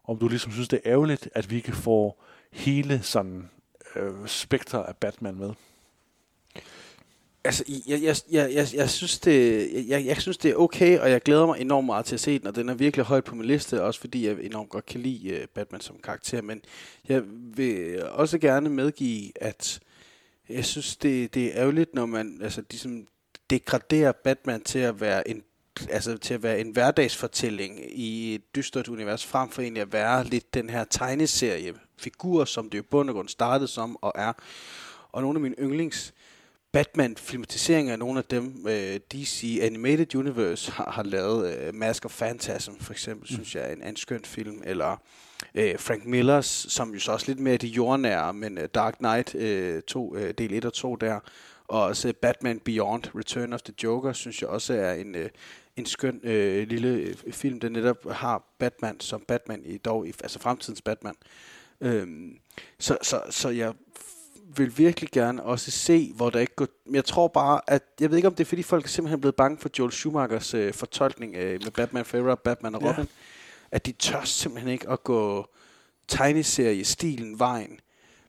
om 0.03 0.17
du 0.17 0.27
ligesom 0.27 0.51
synes, 0.51 0.67
det 0.67 0.81
er 0.83 0.91
ærgerligt, 0.91 1.29
at 1.35 1.51
vi 1.51 1.55
ikke 1.55 1.71
får 1.71 2.23
hele 2.51 3.01
sådan 3.03 3.49
øh, 3.95 4.27
spektret 4.27 4.83
af 4.83 4.95
Batman 4.95 5.35
med. 5.35 5.53
Altså, 7.43 7.63
jeg, 7.87 8.01
jeg, 8.01 8.15
jeg, 8.31 8.53
jeg, 8.53 8.67
jeg, 8.73 8.89
synes 8.89 9.19
det, 9.19 9.69
jeg, 9.87 10.05
jeg 10.05 10.21
synes, 10.21 10.37
det 10.37 10.51
er 10.51 10.55
okay, 10.55 10.99
og 10.99 11.11
jeg 11.11 11.21
glæder 11.21 11.45
mig 11.45 11.61
enormt 11.61 11.85
meget 11.85 12.05
til 12.05 12.15
at 12.15 12.19
se 12.19 12.39
den, 12.39 12.47
og 12.47 12.55
den 12.55 12.69
er 12.69 12.73
virkelig 12.73 13.05
højt 13.05 13.23
på 13.23 13.35
min 13.35 13.45
liste, 13.45 13.83
også 13.83 13.99
fordi 13.99 14.27
jeg 14.27 14.37
enormt 14.41 14.69
godt 14.69 14.85
kan 14.85 15.01
lide 15.01 15.29
øh, 15.29 15.47
Batman 15.47 15.81
som 15.81 15.95
karakter, 16.03 16.41
men 16.41 16.61
jeg 17.09 17.23
vil 17.55 18.03
også 18.05 18.37
gerne 18.37 18.69
medgive, 18.69 19.31
at 19.43 19.79
jeg 20.49 20.65
synes, 20.65 20.97
det, 20.97 21.33
det 21.33 21.45
er 21.45 21.51
ærgerligt, 21.55 21.93
når 21.93 22.05
man 22.05 22.39
altså, 22.41 22.63
ligesom 22.69 23.07
degraderer 23.49 24.11
Batman 24.11 24.61
til 24.61 24.79
at 24.79 25.01
være 25.01 25.27
en 25.27 25.43
altså 25.89 26.17
til 26.17 26.33
at 26.33 26.43
være 26.43 26.59
en 26.59 26.71
hverdagsfortælling 26.71 27.99
i 27.99 28.35
et 28.35 28.55
dystert 28.55 28.87
univers, 28.87 29.25
frem 29.25 29.49
for 29.49 29.61
egentlig 29.61 29.81
at 29.81 29.93
være 29.93 30.23
lidt 30.23 30.53
den 30.53 30.69
her 30.69 30.83
tegneserie-figur, 30.83 32.45
som 32.45 32.69
det 32.69 32.77
jo 32.77 32.83
bund 32.91 33.09
og 33.09 33.15
grund 33.15 33.29
startede 33.29 33.67
som 33.67 33.97
og 34.01 34.11
er. 34.15 34.33
Og 35.11 35.21
nogle 35.21 35.37
af 35.37 35.41
mine 35.41 35.55
yndlings 35.59 36.13
Batman-filmatiseringer 36.71 37.91
af 37.91 37.99
nogle 37.99 38.19
af 38.19 38.25
dem, 38.25 38.67
øh, 38.67 38.99
DC 39.11 39.59
Animated 39.61 40.15
Universe 40.15 40.71
har, 40.71 40.91
har 40.91 41.03
lavet. 41.03 41.57
Øh, 41.57 41.75
Mask 41.75 42.05
of 42.05 42.17
Phantasm 42.17 42.71
for 42.79 42.93
eksempel, 42.93 43.27
mm. 43.31 43.35
synes 43.35 43.55
jeg 43.55 43.69
er 43.69 43.73
en, 43.73 43.83
en 43.83 43.95
skøn 43.95 44.25
film. 44.25 44.61
Eller 44.65 45.01
øh, 45.55 45.79
Frank 45.79 46.05
Millers, 46.05 46.65
som 46.69 46.93
jo 46.93 46.99
så 46.99 47.11
også 47.11 47.27
lidt 47.27 47.39
mere 47.39 47.57
det 47.57 47.67
jordnære, 47.67 48.33
men 48.33 48.57
øh, 48.57 48.69
Dark 48.73 48.95
Knight 48.97 49.35
øh, 49.35 49.81
to, 49.81 50.15
øh, 50.15 50.33
del 50.37 50.53
1 50.53 50.65
og 50.65 50.73
2 50.73 50.95
der. 50.95 51.19
Og 51.67 51.81
også 51.81 52.13
Batman 52.21 52.59
Beyond, 52.59 53.03
Return 53.15 53.53
of 53.53 53.61
the 53.61 53.73
Joker, 53.83 54.13
synes 54.13 54.41
jeg 54.41 54.49
også 54.49 54.73
er 54.73 54.93
en, 54.93 55.15
øh, 55.15 55.29
en 55.75 55.85
skøn 55.85 56.19
øh, 56.23 56.67
lille 56.67 56.89
øh, 56.89 57.15
film, 57.31 57.59
der 57.59 57.69
netop 57.69 58.11
har 58.11 58.43
Batman 58.59 58.99
som 58.99 59.21
Batman, 59.27 59.61
i 59.65 59.77
dog 59.77 60.07
i, 60.07 60.13
altså 60.23 60.39
fremtidens 60.39 60.81
Batman. 60.81 61.15
Øhm, 61.81 62.39
så, 62.79 62.97
så, 63.01 63.21
så 63.29 63.49
jeg 63.49 63.73
vil 64.55 64.77
virkelig 64.77 65.09
gerne 65.11 65.43
også 65.43 65.71
se, 65.71 66.11
hvor 66.15 66.29
der 66.29 66.39
ikke 66.39 66.55
går... 66.55 66.67
Jeg 66.91 67.05
tror 67.05 67.27
bare, 67.27 67.61
at... 67.67 67.83
Jeg 67.99 68.09
ved 68.09 68.17
ikke, 68.17 68.27
om 68.27 68.35
det 68.35 68.43
er, 68.43 68.47
fordi 68.47 68.63
folk 68.63 68.85
er 68.85 68.89
simpelthen 68.89 69.21
blevet 69.21 69.35
bange 69.35 69.57
for 69.57 69.69
Joel 69.79 69.91
Schumachers 69.91 70.53
øh, 70.53 70.73
fortolkning 70.73 71.35
øh, 71.35 71.63
med 71.63 71.71
Batman 71.71 72.05
Forever, 72.05 72.35
Batman 72.35 72.75
og 72.75 72.81
Ja. 72.81 73.05
At 73.71 73.85
de 73.85 73.91
tør 73.91 74.23
simpelthen 74.23 74.73
ikke 74.73 74.89
at 74.89 75.03
gå 75.03 75.47
tegneserie-stilen 76.07 77.39
vejen. 77.39 77.79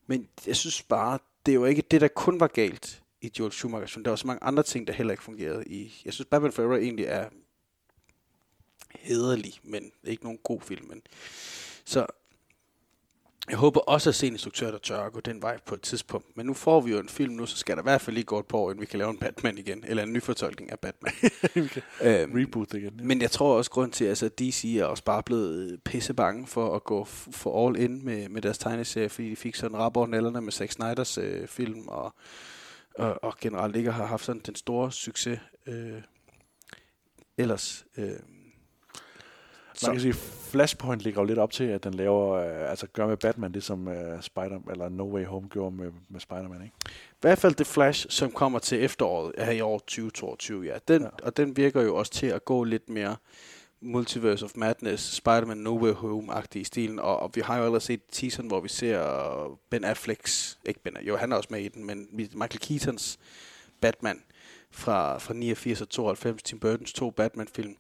Men 0.07 0.29
jeg 0.47 0.57
synes 0.57 0.83
bare, 0.83 1.19
det 1.47 1.53
er 1.53 1.55
jo 1.55 1.65
ikke 1.65 1.83
det, 1.91 2.01
der 2.01 2.09
kun 2.09 2.41
var 2.41 2.47
galt 2.47 3.03
i 3.21 3.33
Joel 3.39 3.53
Schumacher. 3.53 4.03
Der 4.03 4.11
var 4.11 4.17
så 4.17 4.27
mange 4.27 4.43
andre 4.43 4.63
ting, 4.63 4.87
der 4.87 4.93
heller 4.93 5.13
ikke 5.13 5.23
fungerede 5.23 5.65
i... 5.67 6.03
Jeg 6.05 6.13
synes, 6.13 6.29
Batman 6.31 6.53
Forever 6.53 6.77
egentlig 6.77 7.05
er 7.05 7.29
hederlig, 8.95 9.55
men 9.63 9.93
ikke 10.05 10.25
nogen 10.25 10.39
god 10.43 10.61
film. 10.61 10.89
Men... 10.89 11.03
Så 11.85 12.07
jeg 13.49 13.59
håber 13.59 13.81
også 13.81 14.11
at 14.11 14.15
se 14.15 14.27
en 14.27 14.33
instruktør, 14.33 14.71
der 14.71 14.79
tør 14.79 15.01
at 15.01 15.13
gå 15.13 15.21
den 15.21 15.43
vej 15.43 15.59
på 15.67 15.75
et 15.75 15.81
tidspunkt. 15.81 16.37
Men 16.37 16.47
nu 16.47 16.55
får 16.55 16.81
vi 16.81 16.91
jo 16.91 16.99
en 16.99 17.09
film 17.09 17.35
nu, 17.35 17.47
så 17.47 17.57
skal 17.57 17.77
der 17.77 17.83
i 17.83 17.85
hvert 17.85 18.01
fald 18.01 18.15
lige 18.15 18.25
gå 18.25 18.39
et 18.39 18.47
par 18.47 18.59
år, 18.59 18.71
inden 18.71 18.81
vi 18.81 18.87
kan 18.87 18.99
lave 18.99 19.11
en 19.11 19.19
Batman 19.19 19.59
igen. 19.59 19.85
Eller 19.87 20.03
en 20.03 20.13
ny 20.13 20.23
fortolkning 20.23 20.73
af 20.73 20.79
Batman. 20.79 21.13
øhm, 22.03 22.33
Reboot 22.35 22.75
igen. 22.75 22.93
Ja. 22.99 23.05
men 23.05 23.23
jeg 23.23 23.31
tror 23.31 23.57
også 23.57 23.71
grund 23.71 23.93
til, 23.93 24.05
altså 24.05 24.29
DC 24.29 24.77
er 24.81 24.85
også 24.85 25.05
bare 25.05 25.23
blevet 25.23 25.83
pisse 25.85 26.15
bange 26.15 26.47
for 26.47 26.77
at 26.77 26.85
gå 26.85 27.05
for 27.05 27.67
all 27.67 27.77
in 27.77 28.05
med, 28.05 28.29
med 28.29 28.43
deres 28.43 28.59
tegneserie, 28.59 29.09
fordi 29.09 29.31
de 29.31 29.37
fik 29.37 29.55
sådan 29.55 29.77
rap 29.77 29.97
over 29.97 30.07
nælderne 30.07 30.41
med 30.41 30.53
Zack 30.53 30.73
Snyders 30.73 31.19
øh, 31.19 31.49
film, 31.49 31.89
og, 31.89 32.15
og, 32.95 33.25
og 33.25 33.35
generelt 33.41 33.77
ikke 33.77 33.93
har 33.93 34.07
haft 34.07 34.25
sådan 34.25 34.43
den 34.47 34.55
store 34.55 34.93
succes 34.93 35.41
øh, 35.67 36.03
ellers. 37.39 37.85
Øh, 37.97 38.13
Man 39.83 39.93
kan 39.93 40.01
sige, 40.01 40.15
Flashpoint 40.51 41.03
ligger 41.03 41.21
jo 41.21 41.27
lidt 41.27 41.39
op 41.39 41.53
til, 41.53 41.65
at 41.65 41.85
den 41.85 41.95
laver, 41.95 42.35
øh, 42.35 42.71
altså 42.71 42.87
gør 42.87 43.07
med 43.07 43.17
Batman 43.17 43.55
det, 43.55 43.65
som 43.65 43.89
øh, 43.89 44.23
Spider, 44.23 44.71
eller 44.71 44.89
No 44.89 45.15
Way 45.15 45.25
Home 45.25 45.49
gjorde 45.49 45.77
med, 45.77 45.91
med 46.09 46.21
Spider-Man, 46.21 46.63
ikke? 46.63 46.75
I 46.87 47.21
hvert 47.21 47.39
fald 47.39 47.55
The 47.55 47.65
Flash, 47.65 48.07
som 48.09 48.31
kommer 48.31 48.59
til 48.59 48.85
efteråret 48.85 49.33
her 49.39 49.53
i 49.53 49.61
år 49.61 49.79
2022, 49.79 50.65
ja. 50.65 50.79
Den, 50.89 51.03
ja. 51.03 51.09
Og 51.23 51.37
den 51.37 51.57
virker 51.57 51.83
jo 51.83 51.97
også 51.97 52.13
til 52.13 52.27
at 52.27 52.45
gå 52.45 52.65
lidt 52.65 52.89
mere 52.89 53.17
Multiverse 53.83 54.45
of 54.45 54.51
Madness, 54.55 55.17
Spider-Man 55.17 55.57
No 55.57 55.79
Way 55.83 55.93
Home-agtig 55.93 56.61
i 56.61 56.65
stilen, 56.65 56.99
og, 56.99 57.21
og 57.21 57.31
vi 57.35 57.41
har 57.41 57.57
jo 57.57 57.63
allerede 57.63 57.85
set 57.85 58.01
teaseren, 58.13 58.49
hvor 58.49 58.61
vi 58.61 58.69
ser 58.69 59.59
Ben 59.71 59.85
Afflecks, 59.85 60.59
ikke 60.65 60.81
Ben, 60.83 60.97
jo 61.03 61.17
han 61.17 61.33
er 61.33 61.37
også 61.37 61.49
med 61.51 61.61
i 61.61 61.69
den, 61.69 61.87
men 61.87 62.09
Michael 62.13 62.61
Keatons 62.61 63.19
Batman 63.81 64.23
fra, 64.71 65.19
fra 65.19 65.35
89 65.35 65.81
og 65.81 65.89
92, 65.89 66.43
Tim 66.43 66.59
Burtons 66.59 66.93
to 66.93 67.11
Batman-film, 67.11 67.77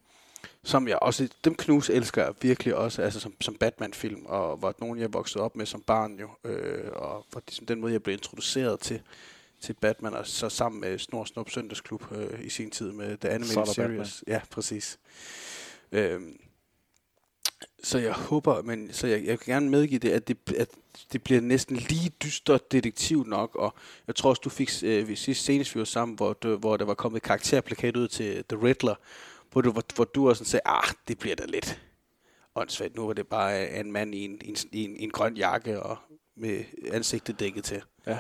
som 0.63 0.89
jeg 0.89 0.99
også, 1.03 1.29
dem 1.45 1.55
knus 1.55 1.91
elsker 1.91 2.25
jeg 2.25 2.35
virkelig 2.43 2.75
også, 2.75 3.03
altså 3.03 3.21
som, 3.21 3.35
som 3.41 3.55
Batman-film, 3.55 4.27
og 4.27 4.63
var 4.63 4.75
nogen, 4.81 4.99
jeg 4.99 5.13
voksede 5.13 5.45
op 5.45 5.57
med 5.57 5.67
som 5.67 5.83
barn 5.83 6.19
jo, 6.21 6.29
øh, 6.45 6.93
og 6.93 7.27
var 7.35 7.43
ligesom 7.47 7.67
den 7.67 7.81
måde, 7.81 7.93
jeg 7.93 8.03
blev 8.03 8.13
introduceret 8.13 8.81
til, 8.81 9.01
til 9.61 9.73
Batman, 9.73 10.15
og 10.15 10.27
så 10.27 10.49
sammen 10.49 10.81
med 10.81 10.99
Snor 10.99 11.25
Snup 11.25 11.51
Søndagsklub 11.51 12.13
øh, 12.13 12.45
i 12.45 12.49
sin 12.49 12.71
tid 12.71 12.93
med 12.93 13.17
The 13.17 13.31
Animated 13.31 13.67
Series. 13.67 13.77
Batman. 13.77 14.07
Ja, 14.27 14.41
præcis. 14.51 14.99
Øh, 15.93 16.21
så 17.83 17.99
jeg 17.99 18.13
håber, 18.13 18.63
men 18.63 18.93
så 18.93 19.07
jeg, 19.07 19.25
jeg 19.25 19.41
kan 19.41 19.53
gerne 19.53 19.71
medgive 19.71 19.99
det, 19.99 20.11
at 20.11 20.29
det, 20.29 20.39
at 20.57 20.69
det 21.13 21.23
bliver 21.23 21.41
næsten 21.41 21.77
lige 21.77 22.11
dystert 22.23 22.73
detektiv 22.73 23.25
nok, 23.27 23.55
og 23.55 23.75
jeg 24.07 24.15
tror 24.15 24.31
også, 24.31 24.41
du 24.45 24.51
fik 24.51 24.71
øh, 24.85 25.09
vi 25.09 25.17
sidste 25.17 25.45
senest 25.45 25.75
vi 25.75 25.79
var 25.79 25.85
sammen, 25.85 26.17
hvor, 26.17 26.33
du, 26.33 26.57
hvor 26.57 26.77
der 26.77 26.85
var 26.85 26.95
kommet 26.95 27.23
karakterplakat 27.23 27.97
ud 27.97 28.09
til 28.09 28.45
The 28.49 28.67
Riddler, 28.67 28.95
hvor 29.53 29.61
du, 29.61 29.73
hvor, 29.73 29.85
hvor 29.95 30.05
du 30.05 30.29
også 30.29 30.45
sagde, 30.45 30.63
ah, 30.65 30.95
det 31.09 31.19
bliver 31.19 31.37
da 31.37 31.45
lidt 31.45 31.81
åndssvagt. 32.55 32.97
Nu 32.97 33.07
var 33.07 33.13
det 33.13 33.27
bare 33.27 33.81
en 33.81 33.93
mand 33.93 34.15
i 34.15 34.25
en, 34.25 34.39
i 34.43 34.85
en, 34.85 34.97
i 34.97 35.03
en 35.03 35.11
grøn 35.11 35.37
jakke 35.37 35.83
og 35.83 35.99
med 36.37 36.65
ansigtet 36.93 37.41
dækket 37.41 37.65
til. 37.65 37.83
Ja. 38.07 38.19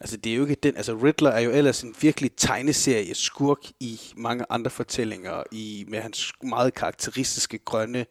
Altså, 0.00 0.16
det 0.16 0.32
er 0.32 0.36
jo 0.36 0.42
ikke 0.42 0.54
den... 0.54 0.76
Altså, 0.76 0.94
Riddler 0.94 1.30
er 1.30 1.40
jo 1.40 1.50
ellers 1.50 1.82
en 1.82 1.94
virkelig 2.00 2.30
tegneserie 2.36 3.14
skurk 3.14 3.58
i 3.80 4.00
mange 4.16 4.44
andre 4.50 4.70
fortællinger, 4.70 5.42
i, 5.52 5.84
med 5.88 6.00
hans 6.00 6.32
meget 6.42 6.74
karakteristiske 6.74 7.58
grønne 7.58 8.06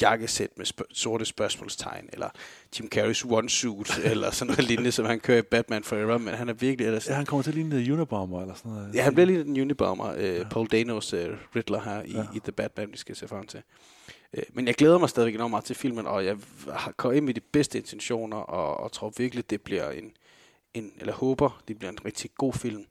jakkesæt 0.00 0.50
med 0.56 0.66
sp- 0.66 0.92
sorte 0.92 1.24
spørgsmålstegn, 1.24 2.08
eller 2.12 2.28
Jim 2.78 2.88
Carreys 2.88 3.24
one 3.24 3.48
suit, 3.48 3.98
eller 4.10 4.30
sådan 4.30 4.50
noget 4.50 4.68
lignende, 4.68 4.92
som 4.92 5.04
han 5.04 5.20
kører 5.20 5.38
i 5.38 5.42
Batman 5.42 5.84
Forever, 5.84 6.18
men 6.18 6.34
han 6.34 6.48
er 6.48 6.52
virkelig 6.52 6.86
ellers... 6.86 7.08
Ja, 7.08 7.14
han 7.14 7.26
kommer 7.26 7.42
til 7.42 7.50
at 7.50 7.54
ligne 7.54 7.80
en 7.80 7.92
Unibomber, 7.92 8.40
eller 8.40 8.54
sådan 8.54 8.72
noget. 8.72 8.94
Ja, 8.94 9.02
han 9.02 9.14
bliver 9.14 9.26
lige 9.26 9.40
en 9.40 9.60
Unibomber, 9.60 10.14
øh, 10.16 10.36
ja. 10.36 10.48
Paul 10.48 10.66
Danos 10.66 11.12
øh, 11.12 11.28
Riddler 11.56 11.80
her 11.80 12.02
i, 12.02 12.12
ja. 12.12 12.24
i 12.34 12.38
The 12.38 12.52
Batman, 12.52 12.92
vi 12.92 12.96
skal 12.96 13.16
se 13.16 13.28
frem 13.28 13.46
til. 13.46 13.62
Øh, 14.34 14.42
men 14.52 14.66
jeg 14.66 14.74
glæder 14.74 14.98
mig 14.98 15.08
stadigvæk 15.08 15.34
enormt 15.34 15.50
meget 15.50 15.64
til 15.64 15.76
filmen, 15.76 16.06
og 16.06 16.24
jeg 16.24 16.36
kommet 16.96 17.16
ind 17.16 17.24
med 17.24 17.34
de 17.34 17.40
bedste 17.40 17.78
intentioner, 17.78 18.36
og, 18.36 18.80
og 18.80 18.92
tror 18.92 19.12
virkelig, 19.16 19.50
det 19.50 19.62
bliver 19.62 19.90
en, 19.90 20.12
en, 20.74 20.92
eller 20.98 21.12
håber, 21.12 21.62
det 21.68 21.78
bliver 21.78 21.90
en 21.90 21.98
rigtig 22.04 22.30
god 22.34 22.52
film. 22.52 22.84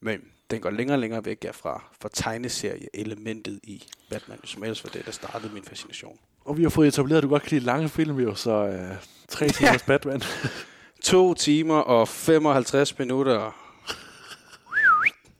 Men 0.00 0.20
den 0.50 0.60
går 0.60 0.70
længere 0.70 0.94
og 0.94 1.00
længere 1.00 1.24
væk 1.24 1.46
fra, 1.52 1.84
fra 2.00 2.08
tegneserie-elementet 2.12 3.60
i 3.62 3.84
Batman, 4.10 4.38
som 4.44 4.62
ellers 4.62 4.84
var 4.84 4.90
det, 4.90 5.06
der 5.06 5.12
startede 5.12 5.54
min 5.54 5.64
fascination. 5.64 6.18
Og 6.46 6.56
vi 6.56 6.62
har 6.62 6.70
fået 6.70 6.88
etableret, 6.88 7.18
at 7.18 7.22
du 7.22 7.28
godt 7.28 7.42
kan 7.42 7.50
lide 7.50 7.64
lange 7.64 7.88
film, 7.88 8.18
jo, 8.18 8.34
så 8.34 8.50
øh, 8.50 8.96
tre 9.28 9.48
timers 9.48 9.60
ja. 9.72 9.86
Batman. 9.86 10.22
to 11.02 11.34
timer 11.34 11.78
og 11.78 12.08
55 12.08 12.98
minutter. 12.98 13.52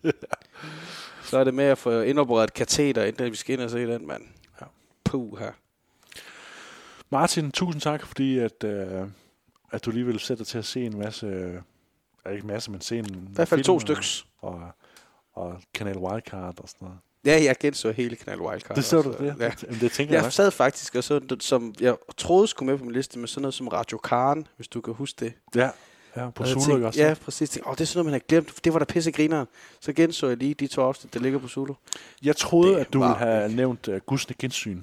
så 1.31 1.39
er 1.39 1.45
det 1.45 1.55
med 1.55 1.65
at 1.65 1.79
få 1.79 2.01
indopereret 2.01 2.55
kateter, 2.55 3.05
inden 3.05 3.31
vi 3.31 3.37
skal 3.37 3.53
ind 3.53 3.63
og 3.63 3.71
se 3.71 3.87
den, 3.87 4.07
mand. 4.07 4.23
Ja. 4.61 4.67
Puh 5.05 5.39
her. 5.39 5.53
Martin, 7.11 7.53
tusind 7.53 7.81
tak, 7.81 8.07
fordi 8.07 8.39
at, 8.39 8.65
øh, 8.65 9.09
at 9.73 9.85
du 9.85 9.91
lige 9.91 10.07
vil 10.07 10.21
sætte 10.21 10.39
dig 10.39 10.47
til 10.47 10.59
at 10.59 10.65
se 10.65 10.87
en 10.87 10.99
masse, 10.99 11.27
øh, 11.27 11.61
ikke 12.33 12.43
en 12.43 12.47
masse, 12.47 12.71
men 12.71 12.81
se 12.81 12.99
en 12.99 13.29
I 13.31 13.35
hvert 13.35 13.49
fald 13.49 13.65
to 13.65 13.81
styks. 13.81 14.27
Og, 14.39 14.71
og 15.33 15.61
Kanal 15.75 15.99
Wildcard 15.99 16.61
og 16.61 16.69
sådan 16.69 16.87
noget. 16.87 16.99
Ja, 17.27 17.45
jeg 17.45 17.57
genså 17.61 17.93
hele 17.93 18.17
Kanal 18.17 18.41
Wildcard. 18.41 18.77
Det 18.77 18.85
så 18.85 19.03
du, 19.03 19.13
det? 19.13 19.35
Ja. 19.41 19.51
Jamen, 19.63 19.81
det 19.81 19.93
tænker 19.93 20.15
jeg 20.15 20.25
Jeg 20.25 20.33
sad 20.33 20.51
faktisk 20.51 20.95
og 20.95 21.05
så, 21.05 21.21
som 21.41 21.75
jeg 21.81 21.97
troede 22.17 22.49
skulle 22.49 22.71
med 22.71 22.79
på 22.79 22.85
min 22.85 22.93
liste, 22.93 23.19
med 23.19 23.29
sådan 23.29 23.43
noget 23.43 23.55
som 23.55 23.69
Radio 23.69 23.99
Karen, 23.99 24.47
hvis 24.57 24.69
du 24.69 24.81
kan 24.81 24.95
huske 24.95 25.25
det. 25.25 25.33
Ja, 25.55 25.71
ja 26.17 26.31
på 26.31 26.45
Zulu 26.45 26.87
også. 26.87 27.01
Ja, 27.01 27.15
præcis. 27.25 27.51
Tænkte, 27.51 27.69
oh, 27.69 27.75
det 27.75 27.81
er 27.81 27.85
sådan 27.85 27.99
noget, 27.99 28.07
man 28.07 28.13
har 28.13 28.27
glemt. 28.29 28.65
Det 28.65 28.73
var 28.73 28.79
der 28.79 28.87
pisse 28.87 29.13
griner. 29.13 29.45
Så 29.81 29.93
genså 29.93 30.29
jeg 30.29 30.37
lige 30.37 30.55
de 30.55 30.67
to 30.67 30.83
afsnit, 30.83 31.15
der 31.15 31.21
ligger 31.21 31.39
på 31.39 31.49
Zulu. 31.49 31.75
Jeg 32.23 32.37
troede, 32.37 32.75
det 32.75 32.81
at 32.81 32.93
du 32.93 32.99
ville 32.99 33.15
have 33.15 33.53
nævnt 33.53 33.89
uh, 33.89 33.97
Gusne 33.97 34.35
Gensyn. 34.39 34.83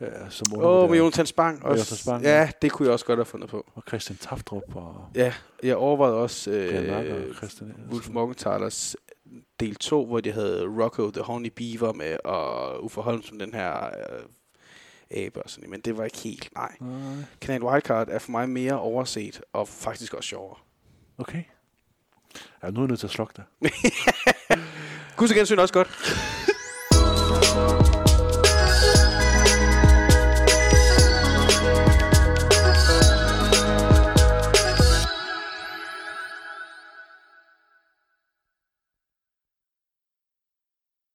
Ja, 0.00 0.06
som 0.30 0.46
Åh, 0.52 0.82
oh, 0.82 0.90
med 0.90 0.98
Jonathan 0.98 1.26
Spang. 1.26 1.64
Også. 1.64 1.96
Spang 1.96 2.24
ja, 2.24 2.40
ja, 2.40 2.50
det 2.62 2.72
kunne 2.72 2.86
jeg 2.86 2.92
også 2.92 3.04
godt 3.04 3.18
have 3.18 3.24
fundet 3.24 3.50
på. 3.50 3.66
Og 3.74 3.82
Christian 3.88 4.16
Taftrup. 4.16 4.76
Og 4.76 5.06
ja, 5.14 5.32
jeg 5.62 5.76
overvejede 5.76 6.16
også 6.16 6.50
øh, 6.50 6.92
Wolf 7.90 8.08
Morgenthalers 8.08 8.96
del 9.60 9.74
2, 9.74 10.06
hvor 10.06 10.20
de 10.20 10.32
havde 10.32 10.64
Rocco 10.64 11.10
the 11.10 11.22
Honey 11.22 11.50
Beaver 11.56 11.92
med, 11.92 12.16
og 12.24 12.84
Uffe 12.84 13.00
Holm 13.00 13.22
som 13.22 13.38
den 13.38 13.54
her 13.54 13.86
øh, 13.86 14.22
abe 15.10 15.42
og 15.42 15.50
sådan 15.50 15.70
Men 15.70 15.80
det 15.80 15.96
var 15.96 16.04
ikke 16.04 16.18
helt, 16.18 16.48
nej. 16.54 16.76
nej. 16.80 17.24
Kanal 17.40 17.62
Wildcard 17.62 18.08
er 18.08 18.18
for 18.18 18.30
mig 18.30 18.48
mere 18.48 18.78
overset, 18.78 19.40
og 19.52 19.68
faktisk 19.68 20.14
også 20.14 20.28
sjovere. 20.28 20.58
Okay. 21.18 21.42
Ja, 22.62 22.70
nu 22.70 22.80
er 22.80 22.84
jeg 22.84 22.88
nødt 22.88 23.00
til 23.00 23.06
at 23.06 23.10
slukke 23.10 23.34
dig. 23.36 23.44
Gud 25.16 25.28
så 25.28 25.34
gensyn 25.34 25.58
også 25.58 25.74
godt. 25.74 25.88